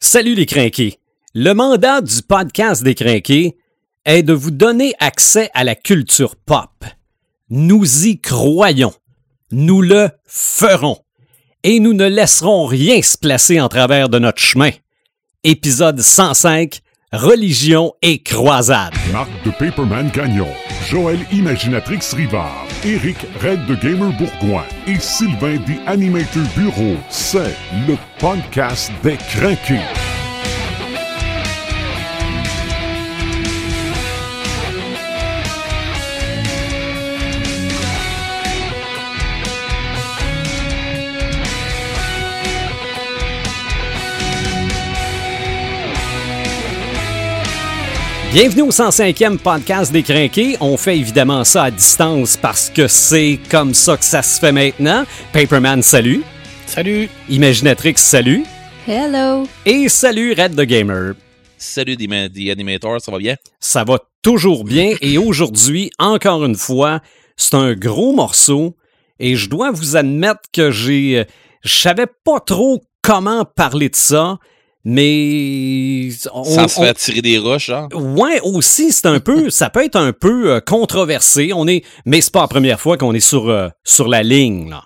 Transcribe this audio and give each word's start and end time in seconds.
Salut 0.00 0.36
les 0.36 0.46
crinqués. 0.46 1.00
Le 1.34 1.54
mandat 1.54 2.00
du 2.00 2.22
podcast 2.22 2.84
des 2.84 2.94
crinqués 2.94 3.56
est 4.04 4.22
de 4.22 4.32
vous 4.32 4.52
donner 4.52 4.94
accès 5.00 5.50
à 5.54 5.64
la 5.64 5.74
culture 5.74 6.36
pop. 6.36 6.70
Nous 7.50 8.06
y 8.06 8.20
croyons. 8.20 8.92
Nous 9.50 9.82
le 9.82 10.08
ferons. 10.24 10.98
Et 11.64 11.80
nous 11.80 11.94
ne 11.94 12.06
laisserons 12.06 12.66
rien 12.66 13.02
se 13.02 13.18
placer 13.18 13.60
en 13.60 13.68
travers 13.68 14.08
de 14.08 14.20
notre 14.20 14.40
chemin. 14.40 14.70
Épisode 15.42 16.00
105, 16.00 16.80
Religion 17.14 17.94
et 18.02 18.22
croisade. 18.22 18.92
Marc 19.12 19.30
de 19.42 19.50
Paperman 19.50 20.10
Gagnon, 20.10 20.46
Joël 20.90 21.18
Imaginatrix 21.32 22.00
Rivard, 22.14 22.66
Eric 22.84 23.16
Red 23.40 23.64
de 23.64 23.76
Gamer 23.76 24.12
Bourgoin 24.18 24.64
et 24.86 25.00
Sylvain 25.00 25.56
des 25.66 25.78
Animator 25.86 26.42
Bureau. 26.54 26.96
C'est 27.08 27.56
le 27.86 27.96
podcast 28.18 28.92
des 29.02 29.16
craqués. 29.16 30.17
Bienvenue 48.40 48.62
au 48.62 48.70
105e 48.70 49.36
podcast 49.36 49.90
des 49.90 50.04
crinqués. 50.04 50.56
On 50.60 50.76
fait 50.76 50.96
évidemment 50.96 51.42
ça 51.42 51.64
à 51.64 51.70
distance 51.72 52.36
parce 52.36 52.70
que 52.70 52.86
c'est 52.86 53.40
comme 53.50 53.74
ça 53.74 53.96
que 53.96 54.04
ça 54.04 54.22
se 54.22 54.38
fait 54.38 54.52
maintenant. 54.52 55.02
Paperman, 55.32 55.82
salut. 55.82 56.22
Salut. 56.64 57.08
Imaginatrix, 57.28 57.94
salut. 57.96 58.44
Hello. 58.86 59.48
Et 59.66 59.88
salut 59.88 60.34
Red 60.38 60.54
the 60.54 60.60
Gamer. 60.60 61.14
Salut 61.56 61.96
des, 61.96 62.50
animators, 62.52 63.00
ça 63.00 63.10
va 63.10 63.18
bien? 63.18 63.34
Ça 63.58 63.82
va 63.82 63.98
toujours 64.22 64.62
bien 64.62 64.94
et 65.00 65.18
aujourd'hui, 65.18 65.90
encore 65.98 66.44
une 66.44 66.54
fois, 66.54 67.00
c'est 67.36 67.54
un 67.56 67.74
gros 67.74 68.12
morceau 68.12 68.76
et 69.18 69.34
je 69.34 69.50
dois 69.50 69.72
vous 69.72 69.96
admettre 69.96 70.42
que 70.52 70.70
j'ai 70.70 71.26
je 71.64 71.74
savais 71.76 72.06
pas 72.06 72.38
trop 72.38 72.84
comment 73.02 73.44
parler 73.44 73.88
de 73.88 73.96
ça, 73.96 74.38
mais 74.84 76.08
on, 76.32 76.44
sans 76.44 76.68
se 76.68 76.80
faire 76.80 76.94
tirer 76.94 77.22
des 77.22 77.38
roches, 77.38 77.70
hein? 77.70 77.88
Ouais, 77.94 78.40
aussi 78.42 78.92
c'est 78.92 79.06
un 79.06 79.20
peu 79.20 79.50
ça 79.50 79.70
peut 79.70 79.84
être 79.84 79.96
un 79.96 80.12
peu 80.12 80.52
euh, 80.52 80.60
controversé, 80.60 81.52
on 81.54 81.66
est 81.66 81.84
mais 82.04 82.20
c'est 82.20 82.32
pas 82.32 82.42
la 82.42 82.48
première 82.48 82.80
fois 82.80 82.96
qu'on 82.96 83.14
est 83.14 83.20
sur 83.20 83.48
euh, 83.48 83.68
sur 83.84 84.08
la 84.08 84.22
ligne 84.22 84.70
là. 84.70 84.84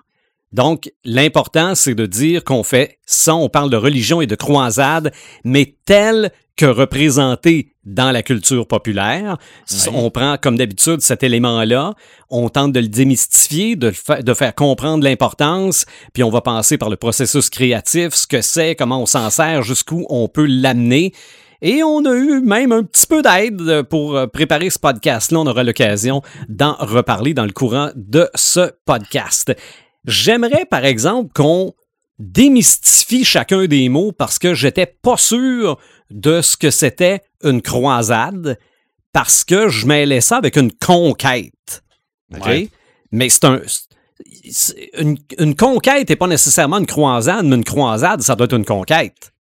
Donc, 0.53 0.93
l'important, 1.05 1.75
c'est 1.75 1.95
de 1.95 2.07
dire 2.07 2.45
qu'on 2.45 2.63
fait 2.63 2.99
ça, 3.07 3.35
on 3.35 3.49
parle 3.49 3.71
de 3.71 3.77
religion 3.77 4.21
et 4.21 4.27
de 4.27 4.35
croisade, 4.35 5.13
mais 5.45 5.77
tel 5.85 6.31
que 6.57 6.67
représenté 6.67 7.73
dans 7.85 8.11
la 8.11 8.23
culture 8.23 8.67
populaire. 8.67 9.39
Oui. 9.71 9.79
On 9.95 10.11
prend, 10.11 10.37
comme 10.41 10.57
d'habitude, 10.57 11.01
cet 11.01 11.23
élément-là, 11.23 11.95
on 12.31 12.49
tente 12.49 12.73
de 12.73 12.81
le 12.81 12.89
démystifier, 12.89 13.75
de, 13.75 13.89
le 13.89 13.93
fa 13.93 14.23
de 14.23 14.35
faire 14.35 14.55
comprendre 14.55 15.03
l'importance, 15.03 15.87
puis 16.13 16.23
on 16.23 16.31
va 16.31 16.41
passer 16.41 16.79
par 16.79 16.91
le 16.91 16.97
processus 16.97 17.51
créatif, 17.51 18.15
ce 18.15 18.27
que 18.27 18.43
c'est, 18.43 18.75
comment 18.77 19.03
on 19.03 19.07
s'en 19.07 19.31
sert, 19.31 19.63
jusqu'où 19.63 20.05
on 20.11 20.29
peut 20.29 20.47
l'amener. 20.47 21.13
Et 21.63 21.83
on 21.83 22.05
a 22.05 22.15
eu 22.15 22.41
même 22.41 22.73
un 22.73 22.83
petit 22.83 23.07
peu 23.07 23.23
d'aide 23.23 23.83
pour 23.83 24.19
préparer 24.33 24.69
ce 24.69 24.81
podcast-là. 24.81 25.39
On 25.39 25.47
aura 25.47 25.63
l'occasion 25.63 26.21
d'en 26.49 26.75
reparler 26.75 27.35
dans 27.35 27.45
le 27.47 27.53
courant 27.53 27.91
de 27.95 28.29
ce 28.35 28.73
podcast. 28.85 29.55
J'aimerais, 30.05 30.65
par 30.65 30.85
exemple, 30.85 31.33
qu'on 31.33 31.75
démystifie 32.19 33.25
chacun 33.25 33.67
des 33.67 33.89
mots 33.89 34.13
parce 34.13 34.39
que 34.39 34.55
j'étais 34.55 34.87
pas 34.87 35.17
sûr 35.17 35.79
de 36.11 36.41
ce 36.41 36.57
que 36.57 36.71
c'était 36.71 37.23
une 37.43 37.63
croisade 37.63 38.59
parce 39.13 39.45
que 39.45 39.69
je 39.69 39.87
mêlais 39.87 40.21
ça 40.21 40.37
avec 40.37 40.57
une 40.57 40.73
conquête. 40.73 41.83
OK? 42.35 42.47
Ouais. 42.47 42.69
Mais 43.11 43.29
c'est 43.29 43.45
un. 43.45 43.61
Une, 44.99 45.19
une, 45.39 45.57
conquête 45.57 46.09
n'est 46.09 46.17
pas 46.17 46.27
nécessairement 46.27 46.79
une 46.79 46.87
croisade, 46.87 47.45
mais 47.45 47.57
une 47.57 47.65
croisade, 47.65 48.23
ça 48.23 48.37
doit 48.37 48.45
être 48.45 48.57
une 48.57 48.65
conquête. 48.65 49.33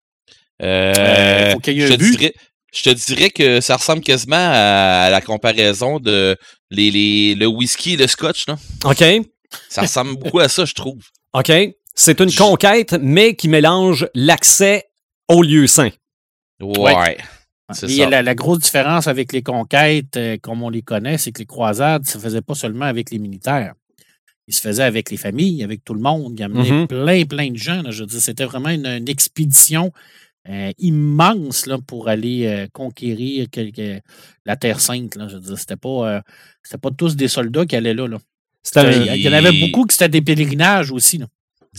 Euh, 0.62 1.54
je, 1.54 1.58
te 1.60 1.94
dirais, 1.94 2.34
je, 2.72 2.82
te 2.82 2.90
dirais, 2.90 3.30
que 3.30 3.60
ça 3.60 3.76
ressemble 3.76 4.02
quasiment 4.02 4.36
à, 4.36 5.08
la 5.10 5.20
comparaison 5.20 5.98
de 5.98 6.36
les, 6.70 6.90
les, 6.90 7.34
le 7.34 7.46
whisky 7.46 7.94
et 7.94 7.96
le 7.96 8.06
scotch. 8.06 8.46
Là. 8.48 8.56
OK. 8.84 9.02
Ça 9.68 9.82
ressemble 9.82 10.16
beaucoup 10.16 10.40
à 10.40 10.48
ça, 10.48 10.64
je 10.64 10.74
trouve. 10.74 11.02
OK. 11.32 11.52
C'est 11.94 12.20
une 12.20 12.32
conquête, 12.32 12.96
mais 13.00 13.34
qui 13.34 13.48
mélange 13.48 14.08
l'accès 14.14 14.86
au 15.28 15.42
lieu 15.42 15.66
saint. 15.66 15.90
Ouais. 16.60 16.94
ouais. 16.94 17.16
Et 17.88 18.06
la, 18.06 18.22
la, 18.22 18.34
grosse 18.34 18.58
différence 18.58 19.06
avec 19.06 19.32
les 19.32 19.42
conquêtes, 19.42 20.16
euh, 20.16 20.36
comme 20.40 20.62
on 20.62 20.68
les 20.68 20.82
connaît, 20.82 21.18
c'est 21.18 21.32
que 21.32 21.38
les 21.38 21.46
croisades, 21.46 22.04
ça 22.04 22.18
ne 22.18 22.22
se 22.22 22.26
faisait 22.26 22.42
pas 22.42 22.54
seulement 22.54 22.84
avec 22.84 23.10
les 23.10 23.18
militaires. 23.18 23.74
Il 24.46 24.54
se 24.54 24.60
faisait 24.60 24.82
avec 24.82 25.10
les 25.10 25.16
familles, 25.16 25.62
avec 25.62 25.84
tout 25.84 25.94
le 25.94 26.00
monde. 26.00 26.34
Il 26.38 26.42
amenait 26.42 26.70
mm 26.70 26.84
-hmm. 26.84 26.86
plein, 26.86 27.24
plein 27.24 27.50
de 27.50 27.56
gens. 27.56 27.82
Là. 27.82 27.90
Je 27.90 28.02
veux 28.02 28.08
dire, 28.08 28.20
c'était 28.20 28.44
vraiment 28.44 28.68
une, 28.68 28.86
une 28.86 29.08
expédition 29.08 29.92
euh, 30.48 30.72
immense 30.78 31.66
là, 31.66 31.78
pour 31.78 32.08
aller 32.08 32.46
euh, 32.46 32.66
conquérir 32.72 33.48
quelque, 33.50 34.00
la 34.44 34.56
Terre 34.56 34.80
Sainte. 34.80 35.14
Là. 35.16 35.28
Je 35.28 35.36
veux 35.36 35.40
dire, 35.42 35.58
c'était 35.58 35.76
pas, 35.76 36.22
c'était 36.62 36.80
pas 36.80 36.90
tous 36.90 37.16
des 37.16 37.28
soldats 37.28 37.64
qui 37.64 37.76
allaient 37.76 37.94
là. 37.94 38.08
là. 38.08 38.18
Il 38.76 39.16
y 39.16 39.28
en 39.28 39.32
avait 39.32 39.52
beaucoup 39.52 39.86
qui 39.86 39.94
c'était 39.94 40.08
des 40.08 40.22
pèlerinages 40.22 40.90
aussi. 40.90 41.18
Là. 41.18 41.26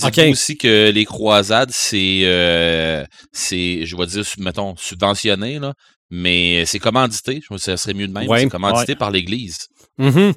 Okay. 0.02 0.32
aussi 0.32 0.58
que 0.58 0.90
les 0.90 1.06
croisades, 1.06 1.70
c'est, 1.72 2.22
euh, 2.24 3.06
c'est, 3.32 3.86
je 3.86 3.96
vais 3.96 4.08
dire, 4.08 4.24
mettons, 4.40 4.76
subventionné, 4.76 5.60
là, 5.60 5.74
mais 6.10 6.66
c'est 6.66 6.80
commandité. 6.80 7.40
Je 7.42 7.48
pense 7.48 7.60
que 7.60 7.66
ça 7.66 7.78
serait 7.78 7.94
mieux 7.94 8.08
de 8.08 8.14
même. 8.14 8.28
Ouais, 8.28 8.42
c'est 8.42 8.50
commandité 8.50 8.94
ouais. 8.94 8.98
par 8.98 9.12
l'Église. 9.12 9.68
Mm 9.98 10.10
-hmm. 10.10 10.34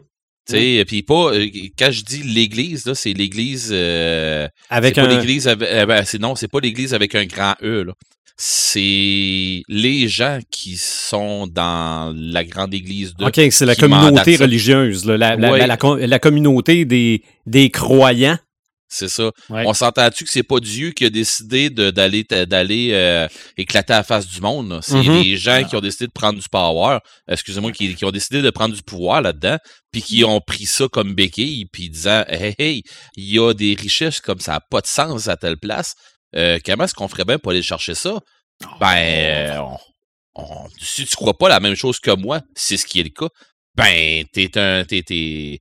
Tu 0.49 0.57
sais, 0.57 0.85
puis 0.87 1.03
pas, 1.03 1.33
quand 1.77 1.91
je 1.91 2.05
dis 2.05 2.23
l'Église, 2.23 2.87
là, 2.87 2.95
c'est 2.95 3.13
l'Église. 3.13 3.71
Euh, 3.73 4.47
avec 4.71 4.97
un. 4.99 5.09
l'Église 5.09 5.49
avec, 5.49 5.69
euh, 5.69 5.87
ben, 5.87 6.05
c'est, 6.05 6.21
non, 6.21 6.37
c'est 6.37 6.49
pas 6.49 6.61
l'Église 6.61 6.95
avec 6.95 7.15
un 7.15 7.25
grand 7.25 7.55
E, 7.63 7.83
là. 7.83 7.95
C'est 8.39 9.63
les 9.67 10.09
gens 10.09 10.41
qui 10.51 10.77
sont 10.77 11.47
dans 11.47 12.15
la 12.15 12.45
grande 12.45 12.75
église 12.75 13.15
de. 13.15 13.25
OK, 13.25 13.41
c'est 13.51 13.65
la 13.65 13.75
communauté 13.75 14.37
religieuse, 14.37 15.07
là, 15.07 15.17
la, 15.17 15.37
ouais. 15.37 15.59
la, 15.59 15.67
la, 15.67 16.07
la, 16.07 16.19
communauté 16.19 16.85
des, 16.85 17.23
des 17.47 17.71
croyants. 17.71 18.39
C'est 18.89 19.09
ça. 19.09 19.33
Ouais. 19.51 19.65
On 19.67 19.75
s'entend-tu 19.75 20.25
que 20.25 20.31
c'est 20.31 20.45
pas 20.45 20.61
Dieu 20.61 20.91
qui 20.93 21.05
a 21.05 21.11
décidé 21.11 21.71
d'aller 21.71 22.23
d'aller 22.25 22.91
euh, 22.93 23.27
éclater 23.57 23.93
la 23.95 24.05
face 24.05 24.29
du 24.29 24.41
monde? 24.41 24.79
C'est 24.83 24.95
mm 24.95 25.03
-hmm. 25.03 25.23
les 25.25 25.37
gens 25.37 25.65
qui 25.65 25.75
ont 25.75 25.81
décidé 25.81 26.07
de 26.07 26.13
prendre 26.13 26.39
du 26.39 26.49
power, 26.49 26.99
excusez-moi, 27.27 27.73
qui, 27.73 27.95
qui, 27.97 28.05
ont 28.05 28.13
décidé 28.13 28.43
de 28.43 28.51
prendre 28.51 28.75
du 28.75 28.83
pouvoir 28.83 29.23
là-dedans, 29.23 29.59
puis 29.91 30.03
qui 30.03 30.25
ont 30.25 30.41
pris 30.41 30.67
ça 30.67 30.87
comme 30.89 31.15
béquille, 31.15 31.67
puis 31.73 31.91
disant 31.91 32.23
Hey, 32.29 32.55
hey, 32.59 32.83
il 33.17 33.33
y 33.35 33.39
a 33.41 33.53
des 33.55 33.75
richesses 33.75 34.21
comme 34.21 34.41
ça 34.41 34.53
n'a 34.53 34.61
pas 34.61 34.81
de 34.83 34.87
sens 34.87 35.27
à 35.27 35.37
telle 35.37 35.59
place. 35.59 35.95
Euh, 36.37 36.59
comment 36.65 36.85
est-ce 36.85 36.95
qu'on 36.95 37.09
ferait 37.09 37.25
bien 37.25 37.39
pour 37.39 37.53
aller 37.53 37.63
chercher 37.63 37.95
ça? 37.95 38.15
Oh. 38.15 38.67
Ben, 38.81 39.59
on, 39.61 39.79
on, 40.35 40.69
si 40.79 41.05
tu 41.05 41.17
crois 41.17 41.37
pas 41.37 41.49
la 41.49 41.61
même 41.61 41.75
chose 41.75 41.99
que 41.99 42.15
moi, 42.15 42.41
c'est 42.55 42.77
ce 42.77 42.87
qui 42.87 43.01
est 43.01 43.05
le 43.05 43.11
cas, 43.11 43.29
ben, 43.75 44.25
t'es 44.33 44.57
un. 44.59 44.85
T'es, 44.85 45.03
t'es, 45.03 45.61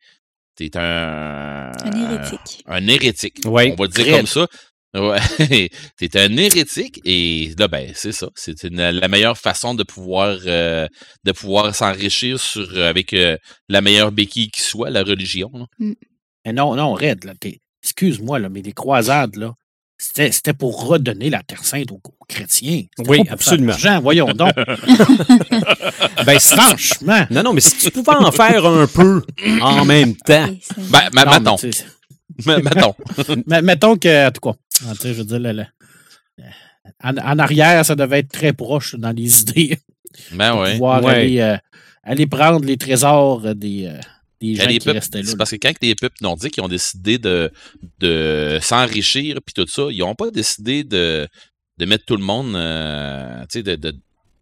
t'es 0.55 0.77
un. 0.77 1.71
Un 1.83 2.11
hérétique. 2.11 2.63
Un 2.65 2.87
hérétique. 2.87 3.39
Ouais. 3.45 3.73
On 3.73 3.75
va 3.75 3.85
le 3.85 4.03
dire 4.03 4.17
comme 4.17 4.27
ça. 4.27 4.47
Ouais. 4.95 5.69
t'es 5.97 6.17
un 6.17 6.37
hérétique 6.37 7.01
et 7.03 7.53
là, 7.59 7.67
ben, 7.67 7.91
c'est 7.93 8.13
ça. 8.13 8.29
C'est 8.35 8.63
la 8.63 9.07
meilleure 9.09 9.37
façon 9.37 9.75
de 9.75 9.83
pouvoir, 9.83 10.37
euh, 10.45 10.87
de 11.25 11.31
pouvoir 11.33 11.75
s'enrichir 11.75 12.39
sur, 12.39 12.77
avec 12.77 13.13
euh, 13.13 13.37
la 13.67 13.81
meilleure 13.81 14.13
béquille 14.13 14.49
qui 14.49 14.61
soit, 14.61 14.89
la 14.89 15.03
religion. 15.03 15.51
Mm. 15.79 15.93
Mais 16.45 16.53
non, 16.53 16.75
non, 16.75 16.93
Red, 16.93 17.25
là, 17.25 17.33
excuse-moi, 17.83 18.39
là, 18.39 18.49
mais 18.49 18.61
les 18.61 18.71
croisades, 18.71 19.35
là, 19.35 19.53
c'était 19.97 20.53
pour 20.53 20.87
redonner 20.87 21.29
la 21.29 21.41
Terre 21.43 21.63
Sainte 21.63 21.91
aux, 21.91 22.01
aux 22.03 22.25
chrétiens. 22.27 22.83
Oui, 23.07 23.21
absolument. 23.29 23.73
Jean, 23.73 24.01
voyons 24.01 24.27
donc. 24.33 24.53
ben, 26.25 26.39
franchement. 26.39 27.25
Non, 27.31 27.43
non, 27.43 27.53
mais 27.53 27.61
si 27.61 27.77
tu 27.77 27.91
pouvais 27.91 28.15
en 28.15 28.31
faire 28.31 28.65
un 28.65 28.87
peu 28.87 29.21
en 29.61 29.85
même 29.85 30.15
temps. 30.15 30.47
Ben, 30.77 31.09
ben 31.13 31.25
mettons. 31.25 31.57
mettons. 32.45 32.95
mettons 33.63 33.97
que, 33.97 34.27
en 34.27 34.31
tout 34.31 34.41
cas, 34.41 34.55
je 35.03 35.13
veux 35.13 35.23
dire, 35.23 35.39
le, 35.39 35.51
le, 35.53 35.63
en, 37.03 37.17
en, 37.17 37.39
arrière, 37.39 37.85
ça 37.85 37.95
devait 37.95 38.19
être 38.19 38.31
très 38.31 38.53
proche 38.53 38.95
dans 38.95 39.11
les 39.11 39.41
idées. 39.41 39.79
Ben 40.31 40.59
oui. 40.59 40.73
Pouvoir 40.73 41.03
ouais. 41.03 41.13
aller, 41.13 41.39
euh, 41.39 41.57
aller, 42.03 42.27
prendre 42.27 42.65
les 42.65 42.77
trésors 42.77 43.55
des. 43.55 43.87
Euh, 43.87 43.99
des 44.41 44.55
gens 44.55 44.67
qui 44.67 44.79
peuples, 44.79 44.99
là. 44.99 45.23
C'est 45.23 45.37
parce 45.37 45.51
que 45.51 45.55
quand 45.55 45.73
les 45.81 45.95
peuples 45.95 46.17
nordiques 46.21 46.59
ont 46.61 46.67
décidé 46.67 47.17
de, 47.17 47.51
de 47.99 48.59
s'enrichir 48.61 49.39
puis 49.45 49.53
tout 49.53 49.67
ça, 49.67 49.87
ils 49.91 49.99
n'ont 49.99 50.15
pas 50.15 50.31
décidé 50.31 50.83
de, 50.83 51.27
de 51.77 51.85
mettre 51.85 52.05
tout 52.05 52.17
le 52.17 52.23
monde, 52.23 52.55
euh, 52.55 53.41
tu 53.43 53.59
sais, 53.59 53.63
de, 53.63 53.75
de, 53.75 53.95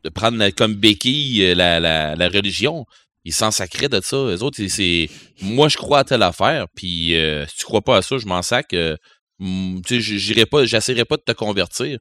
de, 0.04 0.10
prendre 0.10 0.38
la, 0.38 0.52
comme 0.52 0.76
béquille 0.76 1.54
la, 1.56 1.80
la, 1.80 2.16
la 2.16 2.30
religion. 2.30 2.86
Ils 3.26 3.34
s'en 3.34 3.52
sacraient 3.52 3.90
de 3.90 4.02
ça. 4.02 4.18
Les 4.30 4.44
autres, 4.44 4.62
c'est 4.68 5.10
moi 5.42 5.70
je 5.70 5.78
crois 5.78 6.00
à 6.00 6.04
telle 6.04 6.24
affaire, 6.24 6.66
puis 6.76 7.16
euh, 7.16 7.46
si 7.48 7.58
tu 7.58 7.64
crois 7.64 7.82
pas 7.82 7.98
à 7.98 8.02
ça, 8.02 8.18
je 8.18 8.26
m'en 8.26 8.42
sac. 8.42 8.74
Euh, 8.74 8.98
tu 9.40 10.02
sais, 10.02 10.02
j'irai 10.02 10.46
pas, 10.46 10.66
j'essaierai 10.66 11.06
pas 11.06 11.18
de 11.18 11.24
te 11.24 11.32
convertir. 11.32 12.00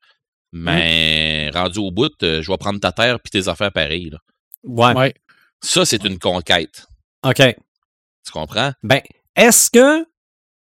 Mais 0.52 1.50
rendu 1.54 1.78
au 1.78 1.90
bout, 1.90 2.12
euh, 2.22 2.42
je 2.42 2.50
vais 2.50 2.58
prendre 2.58 2.78
ta 2.78 2.92
terre 2.92 3.18
puis 3.20 3.30
tes 3.30 3.48
affaires 3.48 3.72
pareilles. 3.72 4.10
Là. 4.10 4.18
Ouais. 4.64 4.94
Ouais. 4.94 5.14
Ça, 5.62 5.84
c'est 5.84 6.04
une 6.04 6.18
conquête. 6.18 6.86
OK. 7.24 7.40
Tu 8.24 8.32
comprends? 8.32 8.72
Ben, 8.82 9.00
est-ce 9.36 9.70
que 9.70 10.06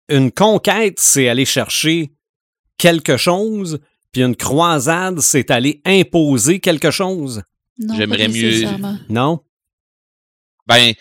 une 0.08 0.32
conquête, 0.32 0.98
c'est 0.98 1.28
aller 1.28 1.44
chercher 1.44 2.12
quelque 2.78 3.16
chose, 3.16 3.80
puis 4.12 4.22
une 4.22 4.36
croisade, 4.36 5.20
c'est 5.20 5.50
aller 5.50 5.80
imposer 5.84 6.60
quelque 6.60 6.90
chose? 6.90 7.42
Non, 7.78 7.94
J'aimerais 7.96 8.26
pas 8.26 8.32
mieux-. 8.32 8.64
Non? 9.08 9.40
Ben, 10.66 10.92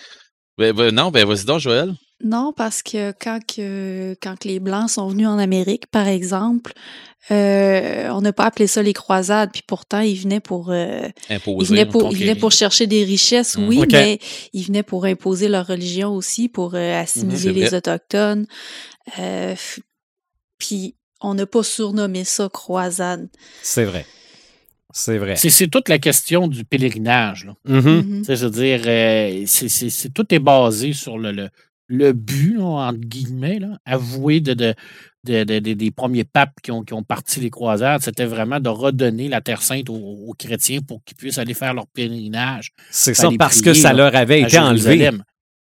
ben, 0.58 0.74
ben, 0.74 0.94
non, 0.94 1.12
ben 1.12 1.26
vas-y 1.26 1.46
donc, 1.46 1.60
Joël. 1.60 1.94
Non, 2.24 2.52
parce 2.56 2.82
que 2.82 3.12
quand, 3.22 3.40
que 3.46 4.16
quand 4.22 4.38
que 4.40 4.48
les 4.48 4.60
Blancs 4.60 4.90
sont 4.90 5.08
venus 5.08 5.28
en 5.28 5.38
Amérique, 5.38 5.86
par 5.88 6.08
exemple, 6.08 6.74
euh, 7.30 8.10
on 8.10 8.22
n'a 8.22 8.34
pas 8.34 8.46
appelé 8.46 8.66
ça 8.66 8.82
les 8.82 8.94
croisades, 8.94 9.52
puis 9.54 9.62
pourtant, 9.68 10.00
ils 10.00 10.16
venaient 10.16 10.40
pour, 10.40 10.72
euh, 10.72 11.08
ils 11.30 11.36
Imposer. 11.36 11.70
venaient 11.70 11.86
pour, 11.86 12.12
ils 12.12 12.18
venaient 12.20 12.36
pour 12.36 12.52
chercher 12.52 12.88
des 12.88 13.04
richesses, 13.04 13.58
Mm. 13.58 13.68
oui, 13.68 13.84
mais 13.92 14.20
ils 14.54 14.64
venaient 14.64 14.82
pour 14.84 15.06
imposer 15.06 15.48
leur 15.48 15.68
religion 15.68 16.10
aussi, 16.16 16.50
pour 16.50 16.74
euh, 16.74 16.80
Mhm, 16.94 17.02
assimiler 17.04 17.52
les. 17.54 17.74
Autochtones. 17.76 18.48
Euh, 19.20 19.54
puis 20.58 20.96
on 21.22 21.34
n'a 21.36 21.46
pas 21.46 21.64
surnommé 21.64 22.24
ça 22.24 22.50
croisade. 22.52 23.28
C'est 23.62 23.86
vrai. 23.86 24.06
C'est 24.94 25.18
vrai. 25.20 25.36
C'est 25.36 25.50
c'est 25.52 25.68
toute 25.68 25.90
la 25.90 26.00
question 26.00 26.48
du 26.48 26.64
pèlerinage. 26.64 27.46
Là. 27.46 27.56
Je 27.66 28.34
veux 28.46 28.50
dire, 28.50 28.82
euh, 28.86 29.44
c'est- 29.46 29.70
c'est- 29.70 29.90
c'est- 29.92 30.10
tout 30.10 30.34
est 30.34 30.40
basé 30.40 30.94
sur 30.94 31.18
le, 31.20 31.32
le, 31.32 31.50
le 31.88 32.12
but, 32.14 32.58
là, 32.58 32.64
entre 32.66 33.00
guillemets, 33.00 33.60
là, 33.60 33.78
avoué 33.86 34.40
de, 34.42 34.54
de, 34.54 34.74
de- 35.26 35.44
de- 35.44 35.60
de- 35.60 35.74
des 35.74 35.92
premiers 35.92 36.24
papes 36.26 36.54
qui 36.62 36.72
ont, 36.72 36.84
qui 36.84 36.94
ont 36.94 37.04
parti 37.04 37.40
les 37.40 37.50
croisades. 37.50 38.02
C'était 38.02 38.26
vraiment 38.26 38.60
de 38.60 38.70
redonner 38.70 39.28
la 39.30 39.42
Terre 39.42 39.62
Sainte 39.62 39.90
aux, 39.90 39.96
aux 39.96 40.34
chrétiens 40.38 40.80
pour 40.82 41.04
qu'ils 41.04 41.16
puissent 41.18 41.38
aller 41.38 41.54
faire 41.54 41.74
leur 41.74 41.88
pèlerinage 41.88 42.72
C'est 42.92 43.14
ça, 43.14 43.30
parce 43.38 43.60
prier, 43.62 43.74
que 43.74 43.74
ça 43.74 43.94
leur 43.94 44.16
avait 44.16 44.42
été 44.42 44.60
enlevé. 44.60 45.10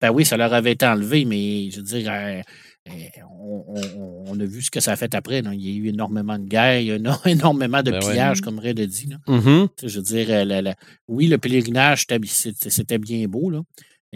Ben 0.01 0.12
oui, 0.12 0.25
ça 0.25 0.36
leur 0.38 0.54
avait 0.54 0.74
été 0.74 0.86
enlevé, 0.86 1.25
mais 1.25 1.69
je 1.72 1.77
veux 1.77 1.83
dire, 1.83 2.12
euh, 2.12 2.42
euh, 2.89 2.92
on, 3.39 3.63
on- 3.75 4.24
on 4.27 4.39
a 4.39 4.45
vu 4.45 4.62
ce 4.62 4.69
que 4.69 4.80
ça 4.81 4.92
a 4.92 4.95
fait 4.95 5.16
après. 5.16 5.42
là. 5.42 5.51
Il 5.54 5.62
y 5.62 5.72
a 5.74 5.75
eu 5.75 5.88
énormément 5.88 6.38
de 6.38 6.44
guerres, 6.45 6.80
il 6.81 6.88
y 6.88 6.92
a 6.92 6.98
eu 6.98 7.01
énormément 7.25 7.81
de 7.81 7.92
Ben 7.92 8.04
ouais. 8.04 8.12
pillages, 8.12 8.42
comme 8.42 8.60
Red 8.60 8.80
a 8.80 8.86
dit. 8.86 9.10
Mhm. 9.27 9.68
Sais, 9.80 9.88
Je 9.88 9.98
veux 9.98 10.04
dire, 10.04 10.27
euh, 10.30 10.44
la- 10.45 10.62
la- 10.62 10.75
oui, 11.07 11.27
le 11.27 11.38
pèlerinage, 11.38 12.06
c'était 12.68 12.98
bien 12.98 13.25
beau, 13.27 13.50
là. 13.50 13.62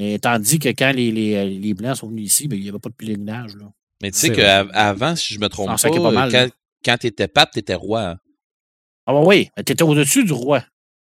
Et 0.02 0.18
tandis 0.20 0.60
que 0.60 0.70
quand 0.70 0.92
les, 0.96 1.12
les, 1.12 1.50
les 1.60 1.74
Blancs 1.74 1.98
sont 1.98 2.08
venus 2.08 2.32
ici, 2.32 2.48
ben, 2.48 2.58
il 2.58 2.64
n'y 2.64 2.70
avait 2.70 2.80
pas 2.80 2.90
de 2.90 2.96
pèlerinage. 2.96 3.56
Là. 3.58 3.66
Mais 4.02 4.12
tu 4.12 4.18
sais 4.20 4.32
qu'avant, 4.32 5.16
si 5.18 5.34
je 5.34 5.40
me 5.40 5.50
trompe 5.50 5.68
pas, 5.68 5.78
sacrait 5.78 6.00
pas 6.02 6.12
mal, 6.12 6.32
quand, 6.32 6.48
quand 6.86 6.98
t'étais 6.98 7.28
pape, 7.28 7.52
t'étais 7.52 7.76
roi. 7.76 8.02
hein. 8.12 8.18
Ah 9.06 9.14
bah 9.14 9.22
oui, 9.26 9.50
tu 9.66 9.74
étais 9.74 9.84
au-dessus 9.84 10.24
du 10.24 10.32
roi. 10.34 10.64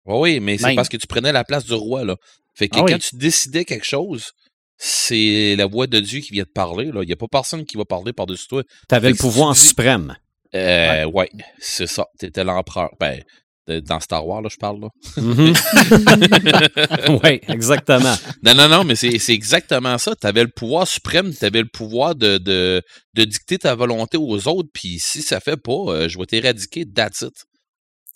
Oui, 0.06 0.16
oui, 0.20 0.40
mais 0.40 0.58
c'est 0.58 0.76
parce 0.76 0.90
que 0.90 0.98
tu 0.98 1.08
prenais 1.08 1.32
la 1.32 1.44
place 1.44 1.64
du 1.66 1.74
roi, 1.74 2.04
là. 2.04 2.16
Fait 2.56 2.68
que 2.68 2.78
Ah 2.80 2.84
quand 2.86 2.94
oui. 2.96 3.00
tu 3.00 3.16
décidais 3.16 3.64
quelque 3.64 3.86
chose, 3.86 4.32
c'est 4.78 5.56
la 5.56 5.68
voix 5.68 5.88
de 5.88 6.00
Dieu 6.00 6.20
qui 6.20 6.34
vient 6.34 6.44
te 6.44 6.50
parler, 6.52 6.86
là. 6.92 7.04
Il 7.04 7.08
n'y 7.08 7.14
a 7.14 7.16
pas 7.16 7.28
personne 7.32 7.64
qui 7.66 7.78
va 7.78 7.86
parler 7.86 8.12
par-dessus 8.12 8.48
toi. 8.48 8.64
T'avais 8.90 9.08
Fait 9.08 9.12
le 9.12 9.16
si 9.18 9.22
pouvoir 9.22 9.54
tu 9.56 9.62
dis- 9.62 9.68
suprême. 9.68 10.16
Euh, 10.54 11.06
ouais, 11.06 11.30
c'est 11.60 11.88
ça. 11.88 12.08
T'étais 12.20 12.44
l'empereur. 12.44 12.90
Ben, 13.00 13.22
de- 13.68 13.80
dans 13.80 14.00
Star 14.00 14.26
Wars, 14.26 14.42
là, 14.42 14.50
je 14.52 14.58
parle, 14.58 14.80
là. 14.82 14.88
Mhm. 15.22 15.54
oui, 17.24 17.40
exactement. 17.48 18.16
Non, 18.44 18.54
non, 18.56 18.68
non, 18.70 18.84
mais 18.84 18.96
c'est 18.96 19.18
c'est 19.20 19.34
exactement 19.34 19.98
ça. 19.98 20.16
Tu 20.16 20.28
avais 20.28 20.44
le 20.44 20.50
pouvoir 20.50 20.88
suprême, 20.88 21.34
tu 21.34 21.46
avais 21.46 21.62
le 21.62 21.68
pouvoir 21.68 22.16
de, 22.16 22.38
de, 22.38 22.82
de 23.14 23.24
dicter 23.24 23.58
ta 23.60 23.76
volonté 23.76 24.18
aux 24.18 24.48
autres, 24.48 24.70
puis 24.74 24.98
si 25.00 25.22
ça 25.22 25.40
fait 25.40 25.58
pas, 25.58 25.72
euh, 25.88 26.10
je 26.10 26.18
vais 26.18 26.26
t'éradiquer, 26.26 26.86
that's 26.86 27.22
it. 27.22 27.34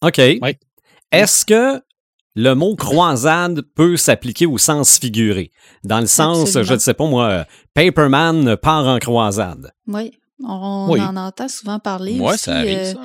OK. 0.02 0.18
Oui. 0.42 0.56
Est-ce 1.12 1.46
que 1.46 1.82
le 2.36 2.54
mot 2.54 2.76
croisade 2.76 3.62
peut 3.76 3.96
s'appliquer 3.98 4.46
au 4.46 4.58
sens 4.58 4.98
figuré? 5.00 5.52
Dans 5.84 6.00
le 6.00 6.08
sens, 6.08 6.42
Absolument. 6.42 6.68
je 6.70 6.74
ne 6.74 6.80
sais 6.80 6.94
pas 6.94 7.06
moi, 7.08 7.46
Paperman 7.74 8.58
part 8.58 8.86
en 8.88 9.00
croisade. 9.00 9.72
Oui, 9.88 10.12
on 10.44 10.88
Oui. 10.90 11.00
en 11.02 11.16
entend 11.16 11.48
souvent 11.48 11.80
parler 11.80 12.16
Moi, 12.16 12.34
aussi. 12.34 12.44
ça 12.44 12.56
arrive, 12.58 12.78
euh, 12.78 12.94
ça. 12.94 13.00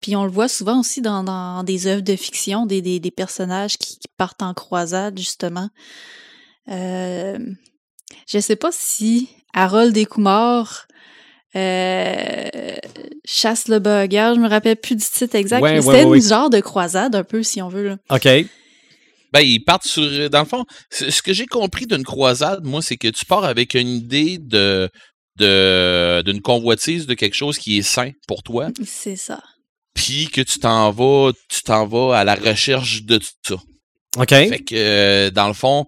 Puis 0.00 0.16
on 0.16 0.24
le 0.24 0.30
voit 0.30 0.48
souvent 0.48 0.80
aussi 0.80 1.00
dans, 1.02 1.22
dans 1.24 1.62
des 1.62 1.86
œuvres 1.86 2.02
de 2.02 2.16
fiction, 2.16 2.64
des, 2.66 2.80
des, 2.82 3.00
des 3.00 3.10
personnages 3.10 3.76
qui, 3.76 3.98
qui 3.98 4.08
partent 4.16 4.42
en 4.42 4.54
croisade, 4.54 5.18
justement. 5.18 5.68
Euh, 6.68 7.38
je 8.26 8.38
sais 8.38 8.56
pas 8.56 8.70
si 8.72 9.28
Harold 9.52 9.92
Descoumars 9.92 10.86
euh, 11.56 12.76
chasse 13.24 13.68
le 13.68 13.78
bugger, 13.78 14.32
je 14.36 14.40
me 14.40 14.48
rappelle 14.48 14.76
plus 14.76 14.94
du 14.96 15.04
titre 15.04 15.34
exact, 15.34 15.60
Ouais, 15.62 15.72
mais 15.72 15.84
ouais, 15.84 15.94
c'était 15.94 16.04
ouais, 16.08 16.18
une 16.18 16.24
genre 16.24 16.50
de 16.50 16.60
croisade, 16.60 17.14
un 17.14 17.24
peu, 17.24 17.42
si 17.42 17.60
on 17.60 17.68
veut. 17.68 17.88
Là. 17.88 17.96
OK. 18.10 18.28
Ben, 19.32 19.40
ils 19.40 19.60
partent 19.60 19.86
sur. 19.86 20.30
Dans 20.30 20.40
le 20.40 20.44
fond, 20.46 20.64
ce 20.90 21.22
que 21.22 21.32
j'ai 21.32 21.46
compris 21.46 21.86
d'une 21.86 22.02
croisade, 22.04 22.64
moi, 22.64 22.82
c'est 22.82 22.96
que 22.96 23.08
tu 23.08 23.24
pars 23.24 23.44
avec 23.44 23.74
une 23.74 23.88
idée 23.88 24.38
de 24.38 24.88
de- 25.38 26.22
d'une 26.24 26.40
convoitise 26.42 27.06
de 27.06 27.14
quelque 27.14 27.34
chose 27.36 27.56
qui 27.58 27.78
est 27.78 27.82
sain 27.82 28.10
pour 28.26 28.42
toi, 28.42 28.68
C'est 28.84 29.16
ça. 29.16 29.40
Puis 30.02 30.28
que 30.28 30.40
tu 30.40 30.58
t'en 30.58 30.90
vas, 30.92 31.32
tu 31.48 31.62
t'en 31.62 31.86
vas 31.86 32.18
à 32.18 32.24
la 32.24 32.34
recherche 32.34 33.02
de 33.02 33.18
tout 33.18 33.26
ça. 33.46 33.54
OK. 34.16 34.28
Fait 34.30 34.64
que 34.66 34.74
euh, 34.74 35.30
dans 35.30 35.46
le 35.48 35.52
fond, 35.54 35.84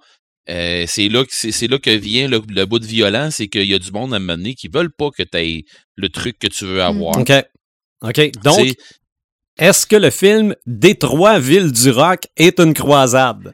euh, 0.51 0.85
c'est 0.87 1.09
là 1.09 1.25
que 1.25 1.31
c'est 1.33 1.67
là 1.69 1.79
que 1.79 1.91
vient 1.91 2.29
le, 2.29 2.43
le 2.49 2.67
bout 2.67 2.79
de 2.79 2.85
violent, 2.87 3.31
c'est 3.31 3.49
qu'il 3.49 3.65
y 3.65 3.75
a 3.75 3.79
du 3.79 3.91
monde 3.91 4.13
à 4.13 4.17
un 4.17 4.21
moment 4.21 4.37
donné 4.37 4.55
qui 4.55 4.69
veulent 4.69 4.93
pas 4.93 5.11
que 5.11 5.23
tu 5.23 5.39
aies 5.39 5.65
le 5.97 6.09
truc 6.11 6.39
que 6.39 6.47
tu 6.47 6.67
veux 6.67 6.83
avoir. 6.83 7.17
OK. 7.19 7.33
OK. 8.03 8.31
Donc, 8.43 8.57
C'est- 8.67 8.77
est-ce 9.59 9.87
que 9.87 9.97
le 9.97 10.11
film 10.11 10.55
Détroit, 10.67 11.39
ville 11.39 11.73
du 11.73 11.91
rock 11.91 12.21
est 12.37 12.59
une 12.61 12.75
croisade? 12.75 13.53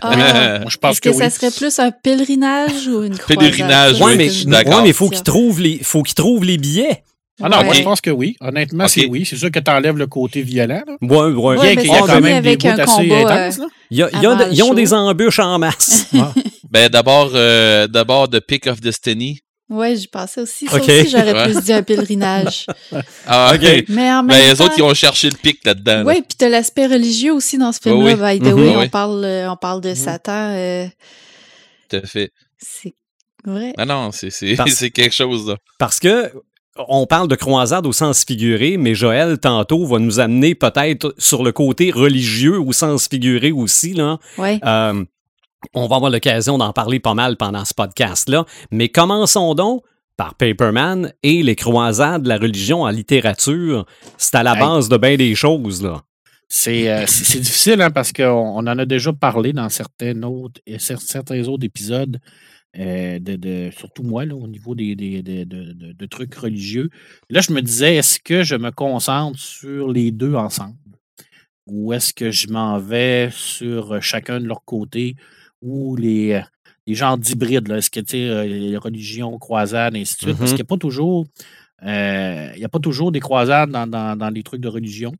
Ah, 0.00 0.16
Moi, 0.62 0.70
je 0.70 0.76
pense 0.76 0.92
Est-ce 0.92 1.00
que, 1.00 1.08
que 1.10 1.16
ça 1.16 1.30
serait 1.30 1.50
plus 1.50 1.78
un 1.78 1.90
pèlerinage 1.90 2.86
ou 2.88 3.02
une 3.02 3.16
croisade? 3.18 3.38
Pèlerinage, 3.52 4.00
Ouais, 4.00 4.12
oui, 4.12 4.16
mais, 4.16 4.28
je 4.28 4.32
suis 4.32 4.44
une 4.44 4.50
d'accord. 4.50 4.76
ouais, 4.76 4.82
mais 4.82 4.88
il 4.88 4.94
faut 4.94 5.06
qu'il 5.08 5.18
question. 5.18 5.32
trouve 5.32 5.60
les, 5.60 5.78
faut 5.82 6.02
qu'il 6.02 6.14
trouve 6.14 6.44
les 6.44 6.56
billets. 6.58 7.02
Ah 7.40 7.48
non, 7.48 7.64
moi, 7.64 7.74
je 7.74 7.82
pense 7.82 8.00
que 8.00 8.10
oui. 8.10 8.36
Honnêtement, 8.40 8.86
c'est 8.88 9.06
oui. 9.06 9.24
C'est 9.24 9.36
sûr 9.36 9.50
que 9.50 9.58
tu 9.58 9.70
enlèves 9.70 9.96
le 9.96 10.06
côté 10.06 10.42
violent. 10.42 10.82
Là. 10.86 10.96
Ouais, 11.00 11.32
ouais. 11.32 11.56
Bien 11.74 11.76
qu'il 11.82 11.90
y 11.90 11.94
a 11.94 11.98
quand 12.00 12.20
même 12.20 12.42
des 12.42 12.50
avec 12.50 12.60
bouts 12.60 12.68
un 12.68 12.78
assez 12.78 13.12
intenses. 13.12 13.60
il 13.90 14.08
ils 14.52 14.62
ont 14.62 14.74
des 14.74 14.92
embûches 14.92 15.38
en 15.38 15.58
masse. 15.58 16.06
Ben 16.70 16.88
d'abord, 16.88 17.30
euh, 17.34 17.86
d'abord 17.86 18.30
The 18.30 18.40
Pick 18.40 18.66
of 18.66 18.80
Destiny. 18.80 19.40
Ouais, 19.68 19.94
j'y 19.94 20.08
pensais 20.08 20.40
aussi. 20.40 20.66
Ça 20.66 20.76
Ok. 20.76 20.82
aussi, 20.88 21.08
j'aurais 21.10 21.44
plus 21.44 21.62
dit 21.64 21.72
un 21.72 21.82
pèlerinage. 21.82 22.64
Ah, 23.26 23.52
Ok. 23.54 23.84
Mais 23.88 24.10
en 24.10 24.22
Ben 24.22 24.36
même 24.38 24.50
les 24.50 24.56
temps, 24.56 24.64
autres, 24.64 24.74
ils 24.78 24.82
ont 24.82 24.94
cherché 24.94 25.28
le 25.28 25.36
pic 25.36 25.64
là-dedans. 25.66 25.96
là. 25.98 26.04
Oui, 26.04 26.14
puis 26.22 26.36
t'as 26.38 26.48
l'aspect 26.48 26.86
religieux 26.86 27.32
aussi 27.34 27.58
dans 27.58 27.72
ce 27.72 27.78
film-là, 27.82 28.14
oui. 28.14 28.38
by 28.38 28.44
the 28.44 28.52
Mhm. 28.52 28.60
Oui, 28.60 28.72
On 28.76 28.80
oui. 28.80 28.88
parle, 28.88 29.22
euh, 29.24 29.50
on 29.50 29.56
parle 29.56 29.80
de 29.82 29.90
Mhm. 29.90 29.94
Satan. 29.94 30.32
euh, 30.54 30.86
Tout 31.90 31.96
à 31.96 32.02
fait. 32.06 32.30
c'est 32.58 32.94
vrai. 33.44 33.72
Ah 33.76 33.84
non, 33.84 34.10
c'est 34.12 34.30
c'est- 34.30 34.56
Parce- 34.56 34.70
c'est 34.74 34.90
quelque 34.90 35.14
chose, 35.14 35.46
là. 35.48 35.56
Parce 35.78 35.98
que 36.00 36.30
on 36.76 37.06
parle 37.06 37.28
de 37.28 37.34
croisade 37.34 37.86
au 37.86 37.92
sens 37.92 38.24
figuré, 38.24 38.76
mais 38.76 38.94
Joël, 38.94 39.38
tantôt, 39.38 39.84
va 39.86 39.98
nous 39.98 40.20
amener 40.20 40.54
peut-être 40.54 41.14
sur 41.18 41.42
le 41.42 41.52
côté 41.52 41.90
religieux 41.90 42.58
au 42.58 42.72
sens 42.72 43.08
figuré 43.08 43.52
aussi. 43.52 43.92
Là. 43.92 44.18
Ouais. 44.38 44.58
Euh, 44.64 45.04
on 45.74 45.86
va 45.86 45.96
avoir 45.96 46.10
l'occasion 46.10 46.58
d'en 46.58 46.72
parler 46.72 47.00
pas 47.00 47.14
mal 47.14 47.36
pendant 47.36 47.64
ce 47.64 47.74
podcast-là. 47.74 48.46
Mais 48.70 48.88
commençons 48.88 49.54
donc 49.54 49.82
par 50.16 50.34
Paperman 50.34 51.12
et 51.22 51.42
les 51.42 51.56
croisades 51.56 52.22
de 52.22 52.28
la 52.28 52.38
religion 52.38 52.82
en 52.82 52.90
littérature. 52.90 53.86
C'est 54.18 54.34
à 54.34 54.42
la 54.42 54.54
base 54.54 54.88
de 54.88 54.96
bien 54.96 55.16
des 55.16 55.34
choses. 55.34 55.82
Là. 55.82 56.02
C'est 56.48 56.90
euh, 56.90 57.04
difficile 57.06 57.80
hein, 57.80 57.90
parce 57.90 58.12
qu'on 58.12 58.24
on 58.24 58.58
en 58.58 58.78
a 58.78 58.84
déjà 58.84 59.12
parlé 59.12 59.52
dans 59.52 59.68
certains 59.68 60.22
autres, 60.22 60.60
certains 60.78 61.48
autres 61.48 61.64
épisodes, 61.64 62.18
euh, 62.78 63.18
de, 63.18 63.36
de- 63.36 63.70
surtout 63.76 64.02
moi, 64.02 64.24
là, 64.24 64.34
au 64.34 64.46
niveau 64.48 64.74
des, 64.74 64.94
des- 64.94 65.22
de, 65.22 65.44
de- 65.44 65.72
de- 65.72 65.92
de 65.92 66.06
trucs 66.06 66.34
religieux. 66.34 66.90
Là, 67.30 67.40
je 67.40 67.52
me 67.52 67.60
disais, 67.60 67.96
est-ce 67.96 68.18
que 68.20 68.42
je 68.42 68.54
me 68.56 68.70
concentre 68.70 69.38
sur 69.38 69.90
les 69.92 70.10
deux 70.10 70.34
ensemble? 70.34 70.76
Ou 71.66 71.92
est-ce 71.92 72.12
que 72.12 72.30
je 72.30 72.48
m'en 72.48 72.78
vais 72.78 73.28
sur 73.32 73.92
euh, 73.94 74.00
chacun 74.00 74.40
de 74.40 74.46
leur 74.46 74.64
côté? 74.64 75.16
Ou 75.60 75.94
les, 75.96 76.32
euh, 76.32 76.40
les 76.86 76.94
genres 76.94 77.18
d'hybrides? 77.18 77.70
Est-ce 77.70 77.90
que 77.90 78.00
tu 78.00 78.12
sais, 78.16 78.48
les 78.48 78.76
religions, 78.76 79.38
croisades, 79.38 79.94
ainsi 79.94 80.14
de 80.16 80.20
suite? 80.20 80.38
Parce 80.38 80.50
Mhm. 80.50 80.56
qu'il 80.56 80.64
n'y 80.64 80.68
a 80.68 80.72
pas 80.74 80.76
toujours. 80.78 81.26
euh, 81.84 82.52
il 82.56 82.64
a 82.64 82.68
pas 82.68 82.78
toujours 82.78 83.12
des 83.12 83.20
croisades 83.20 83.70
dans, 83.70 83.86
dans, 83.86 84.16
dans 84.16 84.30
les 84.30 84.42
trucs 84.42 84.60
de 84.60 84.68
religion. 84.68 85.12